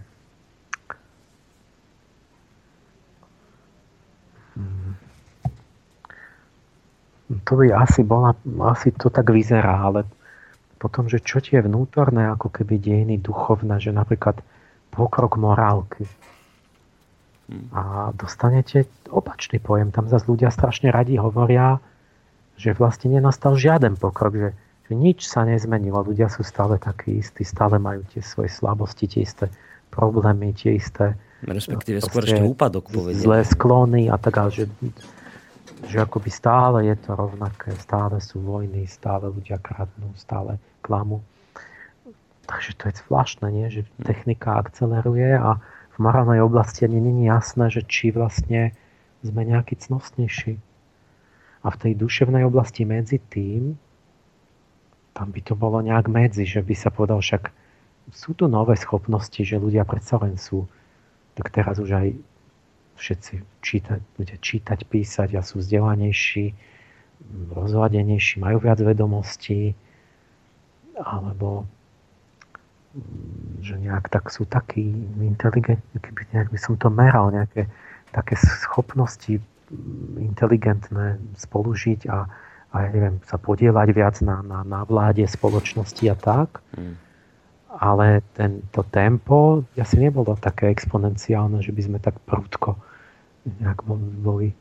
hmm. 4.55 4.93
to 7.43 7.53
by 7.57 7.67
asi 7.73 8.01
bola, 8.05 8.37
asi 8.71 8.95
to 8.95 9.11
tak 9.11 9.27
vyzerá, 9.27 9.81
ale 9.81 10.07
potom, 10.81 11.09
že 11.09 11.21
čo 11.21 11.41
tie 11.41 11.61
vnútorné 11.61 12.29
ako 12.31 12.49
keby 12.49 12.77
dejiny 12.81 13.21
duchovné, 13.21 13.77
že 13.77 13.93
napríklad 13.93 14.41
pokrok 14.89 15.37
morálky. 15.37 16.05
A 17.75 18.11
dostanete 18.15 18.87
opačný 19.11 19.59
pojem. 19.59 19.91
Tam 19.91 20.07
zase 20.07 20.27
ľudia 20.27 20.51
strašne 20.51 20.87
radi 20.87 21.19
hovoria, 21.19 21.83
že 22.55 22.71
vlastne 22.71 23.11
nenastal 23.11 23.59
žiaden 23.59 23.99
pokrok, 23.99 24.33
že, 24.33 24.49
že 24.87 24.93
nič 24.95 25.27
sa 25.27 25.43
nezmenilo. 25.43 26.05
Ľudia 26.05 26.31
sú 26.31 26.47
stále 26.47 26.79
takí 26.79 27.19
istí, 27.19 27.43
stále 27.43 27.75
majú 27.75 28.07
tie 28.11 28.23
svoje 28.23 28.53
slabosti, 28.53 29.07
tie 29.11 29.27
isté 29.27 29.51
problémy, 29.91 30.55
tie 30.55 30.79
isté 30.79 31.19
respektíve 31.45 31.97
skôr 32.05 32.21
ešte 32.25 32.45
úpadok 32.45 32.93
povedia. 32.93 33.17
Zlé 33.17 33.41
sklony 33.41 34.13
a 34.13 34.15
tak, 34.21 34.37
že, 34.53 34.69
že 35.89 35.97
akoby 35.97 36.29
stále 36.29 36.85
je 36.85 36.95
to 37.01 37.17
rovnaké, 37.17 37.73
stále 37.81 38.21
sú 38.21 38.41
vojny, 38.45 38.85
stále 38.85 39.33
ľudia 39.33 39.57
kradnú, 39.57 40.13
stále 40.13 40.61
klamu. 40.85 41.25
Takže 42.45 42.71
to 42.77 42.83
je 42.89 42.93
zvláštne, 43.07 43.47
nie? 43.49 43.67
že 43.71 43.81
technika 44.05 44.59
akceleruje 44.59 45.39
a 45.39 45.57
v 45.91 45.97
morálnej 45.99 46.39
oblasti 46.39 46.87
ani 46.87 46.99
není 47.03 47.27
jasné, 47.27 47.67
že 47.67 47.83
či 47.83 48.15
vlastne 48.15 48.71
sme 49.21 49.45
nejaký 49.45 49.77
cnostnejší. 49.77 50.57
A 51.61 51.67
v 51.69 51.77
tej 51.77 51.93
duševnej 51.99 52.41
oblasti 52.47 52.87
medzi 52.87 53.21
tým, 53.21 53.77
tam 55.13 55.27
by 55.29 55.41
to 55.43 55.53
bolo 55.53 55.83
nejak 55.83 56.09
medzi, 56.09 56.47
že 56.47 56.63
by 56.63 56.73
sa 56.73 56.89
povedal 56.89 57.21
však 57.21 57.53
sú 58.09 58.33
tu 58.33 58.49
nové 58.49 58.73
schopnosti, 58.79 59.37
že 59.45 59.61
ľudia 59.61 59.85
predsa 59.85 60.17
len 60.17 60.35
sú, 60.39 60.65
tak 61.37 61.53
teraz 61.53 61.77
už 61.77 61.91
aj 61.93 62.07
všetci 62.97 63.33
čítať, 63.61 63.99
ľudia 64.17 64.37
čítať, 64.41 64.79
písať 64.89 65.29
a 65.37 65.41
sú 65.45 65.61
vzdelanejší, 65.61 66.53
rozhľadenejší, 67.53 68.41
majú 68.41 68.57
viac 68.57 68.81
vedomostí, 68.81 69.77
alebo 70.97 71.69
že 73.63 73.79
nejak 73.79 74.11
tak 74.11 74.27
sú 74.27 74.43
takí 74.43 74.83
inteligentní, 75.23 75.97
keby 76.01 76.21
nejak 76.35 76.49
by 76.51 76.59
som 76.59 76.75
to 76.75 76.91
meral, 76.91 77.31
nejaké 77.31 77.71
také 78.11 78.35
schopnosti 78.35 79.39
inteligentné 80.19 81.15
spolužiť 81.39 82.11
a, 82.11 82.27
a 82.71 82.75
ja 82.83 82.89
neviem, 82.91 83.23
sa 83.23 83.39
podielať 83.39 83.87
viac 83.95 84.15
na, 84.19 84.43
na, 84.43 84.67
na 84.67 84.83
vláde 84.83 85.23
spoločnosti 85.23 86.03
a 86.11 86.15
tak. 86.19 86.59
Mm. 86.75 86.95
Ale 87.71 88.19
tento 88.35 88.83
tempo 88.91 89.63
asi 89.79 89.95
nebolo 89.95 90.35
také 90.35 90.67
exponenciálne, 90.67 91.63
že 91.63 91.71
by 91.71 91.81
sme 91.87 91.99
tak 92.03 92.19
prudko 92.27 92.75
nejak 93.47 93.79
boli. 94.19 94.51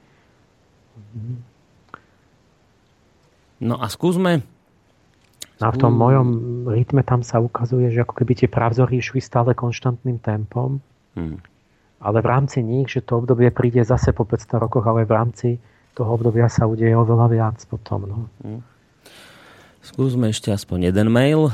No 3.58 3.82
a 3.82 3.90
skúsme 3.90 4.46
No 5.60 5.68
a 5.68 5.74
v 5.76 5.80
tom 5.80 5.92
mojom 5.92 6.28
rytme 6.72 7.04
tam 7.04 7.20
sa 7.20 7.36
ukazuje, 7.36 7.92
že 7.92 8.00
ako 8.00 8.24
keby 8.24 8.32
tie 8.32 8.48
pravzory 8.48 8.96
išli 8.96 9.20
stále 9.20 9.52
konštantným 9.52 10.16
tempom. 10.24 10.80
Hmm. 11.12 11.36
Ale 12.00 12.24
v 12.24 12.30
rámci 12.32 12.64
nich, 12.64 12.88
že 12.88 13.04
to 13.04 13.20
obdobie 13.20 13.52
príde 13.52 13.84
zase 13.84 14.16
po 14.16 14.24
500 14.24 14.56
rokoch, 14.56 14.88
ale 14.88 15.04
v 15.04 15.12
rámci 15.12 15.48
toho 15.92 16.16
obdobia 16.16 16.48
sa 16.48 16.64
udeje 16.64 16.96
oveľa 16.96 17.26
viac 17.28 17.58
potom. 17.68 18.00
No. 18.08 18.18
Hmm. 18.40 18.64
Skúsme 19.80 20.28
ešte 20.28 20.52
aspoň 20.52 20.92
jeden 20.92 21.08
mail. 21.08 21.48
E, 21.48 21.52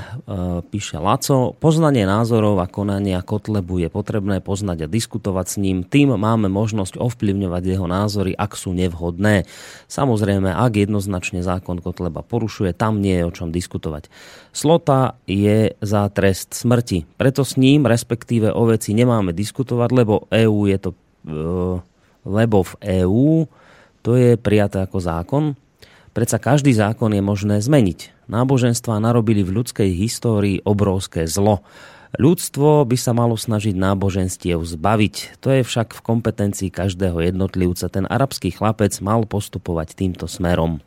píše 0.66 0.98
Laco. 0.98 1.54
Poznanie 1.62 2.02
názorov 2.10 2.58
a 2.58 2.66
konania 2.66 3.22
Kotlebu 3.22 3.78
je 3.78 3.86
potrebné 3.86 4.42
poznať 4.42 4.82
a 4.82 4.90
diskutovať 4.90 5.46
s 5.46 5.56
ním. 5.62 5.86
Tým 5.86 6.18
máme 6.18 6.50
možnosť 6.50 6.98
ovplyvňovať 6.98 7.62
jeho 7.62 7.86
názory, 7.86 8.34
ak 8.34 8.58
sú 8.58 8.74
nevhodné. 8.74 9.46
Samozrejme, 9.86 10.50
ak 10.50 10.74
jednoznačne 10.74 11.38
zákon 11.46 11.78
Kotleba 11.78 12.26
porušuje, 12.26 12.74
tam 12.74 12.98
nie 12.98 13.14
je 13.22 13.24
o 13.30 13.30
čom 13.30 13.54
diskutovať. 13.54 14.10
Slota 14.50 15.14
je 15.30 15.78
za 15.78 16.10
trest 16.10 16.50
smrti. 16.50 17.06
Preto 17.14 17.46
s 17.46 17.54
ním, 17.54 17.86
respektíve 17.86 18.50
o 18.50 18.66
veci, 18.66 18.90
nemáme 18.90 19.30
diskutovať, 19.38 19.88
lebo 19.94 20.26
EU 20.34 20.66
je 20.66 20.78
to... 20.82 20.90
E, 21.30 21.42
lebo 22.26 22.66
v 22.66 22.74
EÚ 23.06 23.46
to 24.02 24.18
je 24.18 24.34
prijaté 24.34 24.82
ako 24.82 24.98
zákon. 24.98 25.44
Predsa 26.10 26.42
každý 26.42 26.74
zákon 26.74 27.14
je 27.14 27.22
možné 27.22 27.62
zmeniť 27.62 28.15
náboženstva 28.26 29.02
narobili 29.02 29.42
v 29.46 29.62
ľudskej 29.62 29.90
histórii 29.94 30.62
obrovské 30.62 31.26
zlo. 31.26 31.62
Ľudstvo 32.16 32.86
by 32.88 32.96
sa 32.96 33.12
malo 33.12 33.36
snažiť 33.36 33.76
náboženstiev 33.76 34.62
zbaviť. 34.62 35.42
To 35.44 35.52
je 35.52 35.60
však 35.66 35.92
v 35.92 36.00
kompetencii 36.00 36.70
každého 36.72 37.20
jednotlivca. 37.20 37.92
Ten 37.92 38.08
arabský 38.08 38.54
chlapec 38.54 38.94
mal 39.04 39.26
postupovať 39.28 39.92
týmto 39.92 40.24
smerom. 40.24 40.80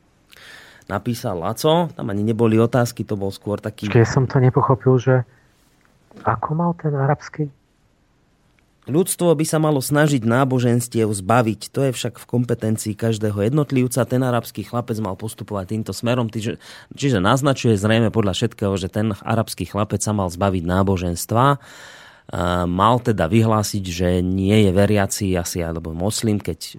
Napísal 0.90 1.38
Laco, 1.38 1.94
tam 1.94 2.06
ani 2.10 2.26
neboli 2.26 2.58
otázky, 2.58 3.06
to 3.06 3.14
bol 3.14 3.30
skôr 3.30 3.62
taký... 3.62 3.94
Ja 3.94 4.10
som 4.10 4.26
to 4.26 4.42
nepochopil, 4.42 4.98
že 4.98 5.16
ako 6.26 6.58
mal 6.58 6.72
ten 6.74 6.98
arabský 6.98 7.54
Ľudstvo 8.90 9.38
by 9.38 9.46
sa 9.46 9.62
malo 9.62 9.80
snažiť 9.80 10.26
náboženstiev 10.26 11.14
zbaviť. 11.14 11.70
To 11.72 11.86
je 11.88 11.92
však 11.94 12.18
v 12.18 12.26
kompetencii 12.26 12.98
každého 12.98 13.38
jednotlivca. 13.38 14.10
Ten 14.10 14.26
arabský 14.26 14.66
chlapec 14.66 14.98
mal 14.98 15.14
postupovať 15.14 15.78
týmto 15.78 15.94
smerom. 15.94 16.28
Čiže, 16.28 16.58
čiže 16.98 17.22
naznačuje 17.22 17.78
zrejme 17.78 18.10
podľa 18.10 18.34
všetkého, 18.34 18.74
že 18.76 18.90
ten 18.90 19.14
arabský 19.14 19.70
chlapec 19.70 20.02
sa 20.02 20.12
mal 20.12 20.28
zbaviť 20.28 20.64
náboženstva. 20.66 21.46
Mal 22.66 22.96
teda 23.02 23.26
vyhlásiť, 23.26 23.84
že 23.86 24.10
nie 24.26 24.66
je 24.66 24.72
veriaci 24.74 25.34
asi 25.34 25.66
alebo 25.66 25.94
moslim, 25.94 26.38
keď 26.42 26.78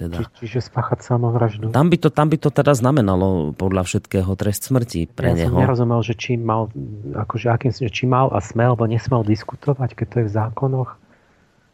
teda. 0.00 0.16
Či, 0.24 0.48
čiže 0.48 0.72
spáchať 0.72 1.04
samovraždu. 1.04 1.68
Tam 1.68 1.92
by, 1.92 1.96
to, 2.00 2.08
tam 2.08 2.32
by 2.32 2.40
to 2.40 2.48
teda 2.48 2.72
znamenalo 2.72 3.52
podľa 3.52 3.84
všetkého 3.84 4.32
trest 4.40 4.72
smrti 4.72 5.12
pre 5.12 5.36
ja 5.36 5.44
neho. 5.44 5.52
Ja 5.52 5.60
som 5.60 5.64
nerozumel, 5.68 6.00
že 6.00 6.14
či 6.16 6.40
mal, 6.40 6.72
akože 7.12 7.52
akým, 7.52 7.72
že 7.76 7.92
či 7.92 8.08
mal 8.08 8.32
a 8.32 8.40
smel, 8.40 8.72
alebo 8.72 8.88
nesmel 8.88 9.20
diskutovať, 9.28 9.92
keď 9.92 10.06
to 10.08 10.16
je 10.24 10.26
v 10.26 10.32
zákonoch. 10.32 10.90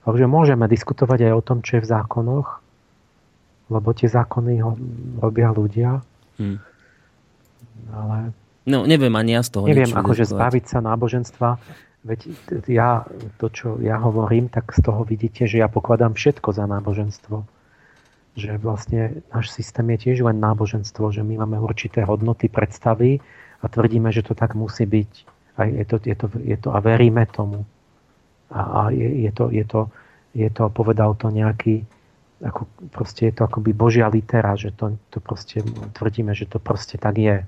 Takže 0.02 0.26
môžeme 0.26 0.66
diskutovať 0.66 1.30
aj 1.30 1.32
o 1.38 1.42
tom, 1.42 1.58
čo 1.62 1.78
je 1.78 1.82
v 1.86 1.88
zákonoch, 1.90 2.48
lebo 3.70 3.88
tie 3.94 4.10
zákony 4.10 4.52
ho 4.62 4.74
robia 5.22 5.54
ľudia. 5.54 6.02
Hmm. 6.38 6.58
Ale... 7.94 8.34
No, 8.66 8.82
neviem 8.82 9.14
ani 9.14 9.38
ja 9.38 9.42
z 9.46 9.50
toho 9.54 9.70
Neviem, 9.70 9.94
akože 9.94 10.26
zbaviť 10.26 10.64
sa 10.66 10.78
náboženstva. 10.82 11.48
Veď 12.06 12.20
ja, 12.70 13.02
to, 13.42 13.50
čo 13.50 13.82
ja 13.82 13.98
hovorím, 13.98 14.46
tak 14.46 14.70
z 14.70 14.78
toho 14.78 15.02
vidíte, 15.02 15.50
že 15.50 15.58
ja 15.58 15.66
pokladám 15.66 16.14
všetko 16.14 16.54
za 16.54 16.66
náboženstvo 16.70 17.55
že 18.36 18.60
vlastne 18.60 19.24
náš 19.32 19.48
systém 19.48 19.88
je 19.96 19.98
tiež 20.08 20.28
len 20.28 20.36
náboženstvo, 20.36 21.08
že 21.08 21.24
my 21.24 21.40
máme 21.40 21.56
určité 21.56 22.04
hodnoty, 22.04 22.52
predstavy 22.52 23.24
a 23.64 23.66
tvrdíme, 23.66 24.12
že 24.12 24.20
to 24.20 24.36
tak 24.36 24.52
musí 24.52 24.84
byť. 24.84 25.12
A, 25.56 25.64
je 25.64 25.84
to, 25.88 25.96
je 26.04 26.14
to, 26.14 26.26
je 26.44 26.56
to, 26.60 26.68
a 26.68 26.78
veríme 26.84 27.24
tomu. 27.32 27.64
A, 28.52 28.60
a 28.60 28.80
je, 28.92 29.08
je, 29.24 29.30
to, 29.32 29.48
je, 29.48 29.64
to, 29.64 29.88
je 30.36 30.48
to, 30.52 30.68
povedal 30.68 31.16
to 31.16 31.32
nejaký, 31.32 31.88
ako, 32.44 32.68
proste 32.92 33.32
je 33.32 33.40
to 33.40 33.48
akoby 33.48 33.72
božia 33.72 34.12
litera, 34.12 34.52
že 34.52 34.68
to, 34.76 35.00
to 35.08 35.18
proste 35.24 35.64
tvrdíme, 35.96 36.36
že 36.36 36.44
to 36.44 36.60
proste 36.60 37.00
tak 37.00 37.16
je. 37.16 37.40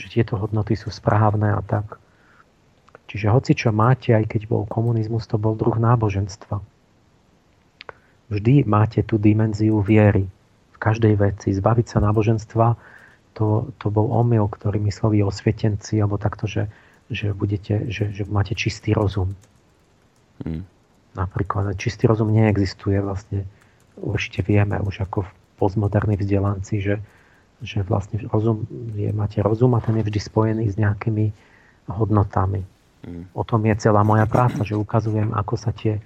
Že 0.00 0.06
tieto 0.16 0.34
hodnoty 0.40 0.80
sú 0.80 0.88
správne 0.88 1.52
a 1.52 1.60
tak. 1.60 2.00
Čiže 3.12 3.28
hoci 3.28 3.52
čo 3.52 3.68
máte, 3.68 4.16
aj 4.16 4.32
keď 4.32 4.48
bol 4.48 4.64
komunizmus, 4.64 5.28
to 5.28 5.36
bol 5.36 5.52
druh 5.52 5.76
náboženstva 5.76 6.79
vždy 8.30 8.64
máte 8.64 9.02
tú 9.02 9.18
dimenziu 9.18 9.82
viery 9.82 10.24
v 10.72 10.78
každej 10.78 11.14
veci. 11.18 11.50
Zbaviť 11.52 11.86
sa 11.90 11.98
náboženstva, 12.00 12.78
to, 13.34 13.70
to 13.76 13.86
bol 13.90 14.10
omyl, 14.14 14.46
ktorý 14.46 14.78
mysleli 14.86 15.22
osvietenci, 15.22 15.98
alebo 15.98 16.16
takto, 16.16 16.46
že, 16.46 16.70
že, 17.10 17.34
budete, 17.34 17.90
že, 17.90 18.14
že 18.14 18.22
máte 18.26 18.54
čistý 18.54 18.94
rozum. 18.94 19.34
Hmm. 20.40 20.64
Napríklad 21.18 21.74
čistý 21.76 22.06
rozum 22.06 22.30
neexistuje 22.30 23.02
vlastne. 23.02 23.44
Určite 24.00 24.46
vieme 24.46 24.80
už 24.80 25.04
ako 25.04 25.26
v 25.26 25.30
postmodernej 25.60 26.16
vzdelanci, 26.16 26.80
že, 26.80 26.96
že 27.60 27.84
vlastne 27.84 28.24
rozum 28.32 28.64
je, 28.96 29.12
máte 29.12 29.44
rozum 29.44 29.76
a 29.76 29.84
ten 29.84 30.00
je 30.00 30.06
vždy 30.08 30.20
spojený 30.22 30.64
s 30.72 30.80
nejakými 30.80 31.34
hodnotami. 31.90 32.64
Hmm. 33.04 33.28
O 33.36 33.44
tom 33.44 33.64
je 33.68 33.74
celá 33.76 34.00
moja 34.00 34.24
práca, 34.24 34.64
že 34.64 34.78
ukazujem, 34.78 35.34
ako 35.36 35.54
sa 35.60 35.74
tie 35.74 36.00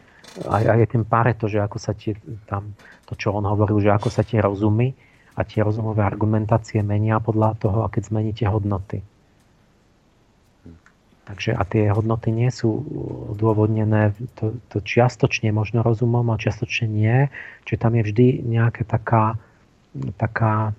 aj, 0.44 0.64
aj 0.66 0.86
ten 0.90 1.02
Pareto, 1.06 1.46
že 1.46 1.62
ako 1.62 1.78
sa 1.78 1.94
tie, 1.94 2.18
tam, 2.50 2.74
to 3.06 3.14
čo 3.14 3.34
on 3.34 3.46
hovoril, 3.46 3.78
že 3.78 3.90
ako 3.94 4.10
sa 4.10 4.26
tie 4.26 4.42
rozumy 4.42 4.92
a 5.34 5.42
tie 5.42 5.62
rozumové 5.62 6.02
argumentácie 6.06 6.82
menia 6.82 7.18
podľa 7.18 7.58
toho, 7.58 7.78
keď 7.90 8.02
zmeníte 8.10 8.44
hodnoty. 8.46 9.02
Takže 11.24 11.56
a 11.56 11.62
tie 11.64 11.88
hodnoty 11.88 12.28
nie 12.36 12.52
sú 12.52 12.68
odôvodnené 13.32 14.12
to, 14.36 14.60
to 14.68 14.84
čiastočne 14.84 15.48
možno 15.56 15.80
rozumom 15.80 16.28
a 16.28 16.36
čiastočne 16.36 16.84
nie. 16.84 17.32
Čiže 17.64 17.80
tam 17.80 17.96
je 17.96 18.02
vždy 18.04 18.26
nejaká 18.44 18.84
taká, 18.84 19.40
taká 20.20 20.76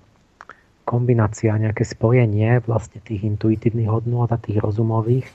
kombinácia, 0.86 1.50
nejaké 1.58 1.82
spojenie 1.82 2.62
vlastne 2.62 3.02
tých 3.02 3.26
intuitívnych 3.26 3.90
hodnot 3.90 4.30
a 4.30 4.38
tých 4.38 4.62
rozumových 4.62 5.26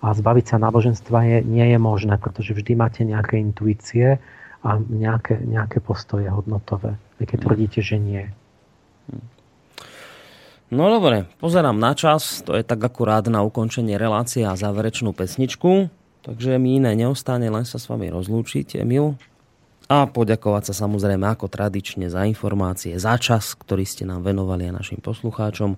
a 0.00 0.16
zbaviť 0.16 0.44
sa 0.48 0.56
náboženstva 0.56 1.18
je, 1.28 1.38
nie 1.44 1.66
je 1.68 1.78
možné, 1.78 2.16
pretože 2.16 2.56
vždy 2.56 2.72
máte 2.72 3.04
nejaké 3.04 3.36
intuície 3.36 4.16
a 4.64 4.70
nejaké, 4.80 5.40
nejaké 5.44 5.80
postoje 5.84 6.28
hodnotové. 6.28 6.96
Vy 7.20 7.28
keď 7.28 7.38
tvrdíte, 7.44 7.80
že 7.84 8.00
nie. 8.00 8.24
No 10.70 10.88
dobre, 10.88 11.28
pozerám 11.42 11.76
na 11.76 11.92
čas, 11.92 12.46
to 12.46 12.56
je 12.56 12.64
tak 12.64 12.80
akurát 12.80 13.26
na 13.28 13.44
ukončenie 13.44 13.98
relácie 14.00 14.46
a 14.46 14.56
záverečnú 14.56 15.12
pesničku, 15.12 15.90
takže 16.24 16.56
mi 16.56 16.78
iné 16.78 16.96
neostane 16.96 17.50
len 17.50 17.66
sa 17.66 17.76
s 17.76 17.90
vami 17.90 18.08
rozlúčiť, 18.08 18.80
Emil. 18.80 19.18
A 19.90 20.06
poďakovať 20.06 20.70
sa 20.70 20.86
samozrejme 20.86 21.26
ako 21.26 21.50
tradične 21.50 22.06
za 22.06 22.22
informácie, 22.22 22.94
za 23.02 23.18
čas, 23.18 23.58
ktorý 23.58 23.82
ste 23.82 24.06
nám 24.06 24.22
venovali 24.22 24.70
a 24.70 24.76
našim 24.78 25.02
poslucháčom. 25.02 25.74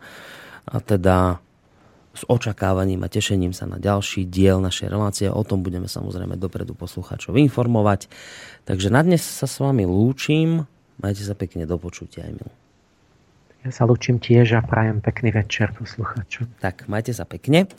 A 0.68 0.76
teda 0.84 1.40
s 2.12 2.22
očakávaním 2.28 3.00
a 3.04 3.08
tešením 3.08 3.56
sa 3.56 3.64
na 3.64 3.80
ďalší 3.80 4.28
diel 4.28 4.60
našej 4.60 4.88
relácie. 4.92 5.26
O 5.32 5.42
tom 5.44 5.64
budeme 5.64 5.88
samozrejme 5.88 6.36
dopredu 6.36 6.76
poslucháčov 6.76 7.40
informovať. 7.40 8.12
Takže 8.68 8.92
na 8.92 9.00
dnes 9.00 9.24
sa 9.24 9.48
s 9.48 9.56
vami 9.58 9.88
lúčim. 9.88 10.68
Majte 11.00 11.24
sa 11.24 11.32
pekne 11.32 11.64
do 11.64 11.80
počutia, 11.80 12.28
Emil. 12.28 12.52
Ja 13.62 13.70
sa 13.70 13.86
lúčim 13.86 14.18
tiež 14.18 14.58
a 14.58 14.60
prajem 14.60 14.98
pekný 14.98 15.30
večer 15.30 15.70
poslucháčom. 15.70 16.58
Tak, 16.58 16.90
majte 16.90 17.14
sa 17.14 17.22
pekne. 17.22 17.70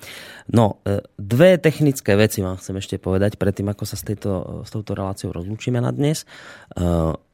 No, 0.48 0.80
e, 0.88 1.03
dve 1.20 1.60
technické 1.60 2.16
veci 2.16 2.40
vám 2.40 2.56
chcem 2.56 2.80
ešte 2.80 2.95
povedať, 2.95 3.36
predtým 3.36 3.68
ako 3.68 3.84
sa 3.84 4.00
s, 4.00 4.08
tejto, 4.08 4.64
s 4.64 4.72
touto 4.72 4.95
reláciou 4.95 5.36
rozlúčime 5.36 5.84
na 5.84 5.92
dnes. 5.92 6.24
E, 6.24 6.26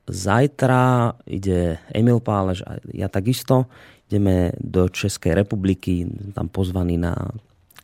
zajtra 0.10 1.14
ide 1.30 1.78
Emil 1.94 2.18
Pálež 2.26 2.66
a 2.66 2.82
ja 2.90 3.06
takisto 3.06 3.70
ideme 4.10 4.52
do 4.58 4.90
Českej 4.90 5.38
republiky, 5.38 6.10
tam 6.34 6.50
pozvaní 6.50 6.98
na 6.98 7.14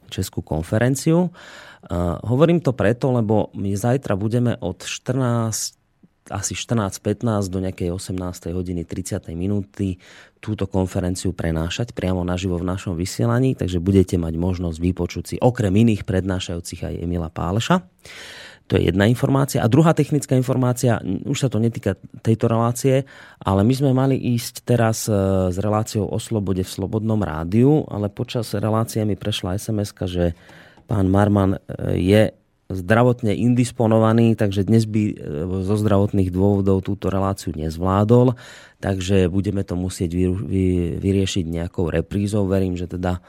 Českú 0.10 0.42
konferenciu. 0.42 1.30
Uh, 1.30 2.18
hovorím 2.26 2.66
to 2.66 2.74
preto, 2.74 3.14
lebo 3.14 3.54
my 3.54 3.78
zajtra 3.78 4.18
budeme 4.18 4.58
od 4.58 4.82
14 4.82 5.78
asi 6.26 6.58
14.15 6.58 7.54
do 7.54 7.62
nejakej 7.62 7.94
18. 7.94 8.50
hodiny 8.50 8.82
30. 8.82 9.30
minúty 9.38 10.02
túto 10.42 10.66
konferenciu 10.66 11.38
prenášať 11.38 11.94
priamo 11.94 12.26
naživo 12.26 12.58
v 12.58 12.66
našom 12.66 12.98
vysielaní, 12.98 13.54
takže 13.54 13.78
budete 13.78 14.18
mať 14.18 14.34
možnosť 14.34 14.78
vypočuť 14.82 15.24
si 15.26 15.36
okrem 15.38 15.70
iných 15.70 16.02
prednášajúcich 16.02 16.82
aj 16.82 16.94
Emila 16.98 17.30
Páleša. 17.30 17.86
To 18.66 18.82
je 18.82 18.90
jedna 18.90 19.06
informácia. 19.06 19.62
A 19.62 19.70
druhá 19.70 19.94
technická 19.94 20.34
informácia, 20.34 20.98
už 21.06 21.38
sa 21.38 21.50
to 21.54 21.62
netýka 21.62 22.02
tejto 22.26 22.50
relácie, 22.50 23.06
ale 23.38 23.62
my 23.62 23.74
sme 23.78 23.92
mali 23.94 24.18
ísť 24.18 24.66
teraz 24.66 25.06
e, 25.06 25.14
s 25.54 25.58
reláciou 25.62 26.10
o 26.10 26.18
slobode 26.18 26.66
v 26.66 26.74
Slobodnom 26.74 27.22
rádiu, 27.22 27.86
ale 27.86 28.10
počas 28.10 28.58
relácie 28.58 29.06
mi 29.06 29.14
prešla 29.14 29.62
sms 29.62 29.94
že 30.10 30.34
pán 30.90 31.14
Marman 31.14 31.54
e, 31.54 31.60
je 32.02 32.22
zdravotne 32.66 33.38
indisponovaný, 33.38 34.34
takže 34.34 34.66
dnes 34.66 34.90
by 34.90 35.14
e, 35.14 35.16
zo 35.62 35.76
zdravotných 35.78 36.34
dôvodov 36.34 36.82
túto 36.82 37.14
reláciu 37.14 37.54
nezvládol, 37.54 38.34
takže 38.82 39.30
budeme 39.30 39.62
to 39.62 39.78
musieť 39.78 40.10
vyriešiť 40.98 41.46
nejakou 41.46 41.94
reprízou. 41.94 42.50
Verím, 42.50 42.74
že 42.74 42.90
teda 42.90 43.22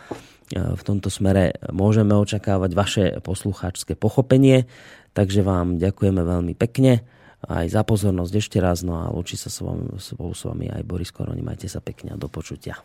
v 0.55 0.83
tomto 0.87 1.11
smere 1.11 1.59
môžeme 1.75 2.15
očakávať 2.15 2.71
vaše 2.71 3.05
poslucháčské 3.19 3.99
pochopenie. 3.99 4.71
Takže 5.17 5.41
vám 5.41 5.81
ďakujeme 5.81 6.21
veľmi 6.21 6.53
pekne 6.53 7.01
aj 7.49 7.73
za 7.73 7.83
pozornosť 7.89 8.33
ešte 8.37 8.59
raz. 8.61 8.85
No 8.85 9.01
a 9.01 9.09
učí 9.09 9.41
sa 9.41 9.49
s 9.49 9.65
vami, 9.65 9.97
s 9.97 10.13
vami 10.45 10.69
aj 10.69 10.83
Boris 10.85 11.09
Koroni. 11.09 11.41
Majte 11.41 11.73
sa 11.73 11.81
pekne 11.81 12.13
a 12.13 12.21
do 12.21 12.29
počutia. 12.29 12.77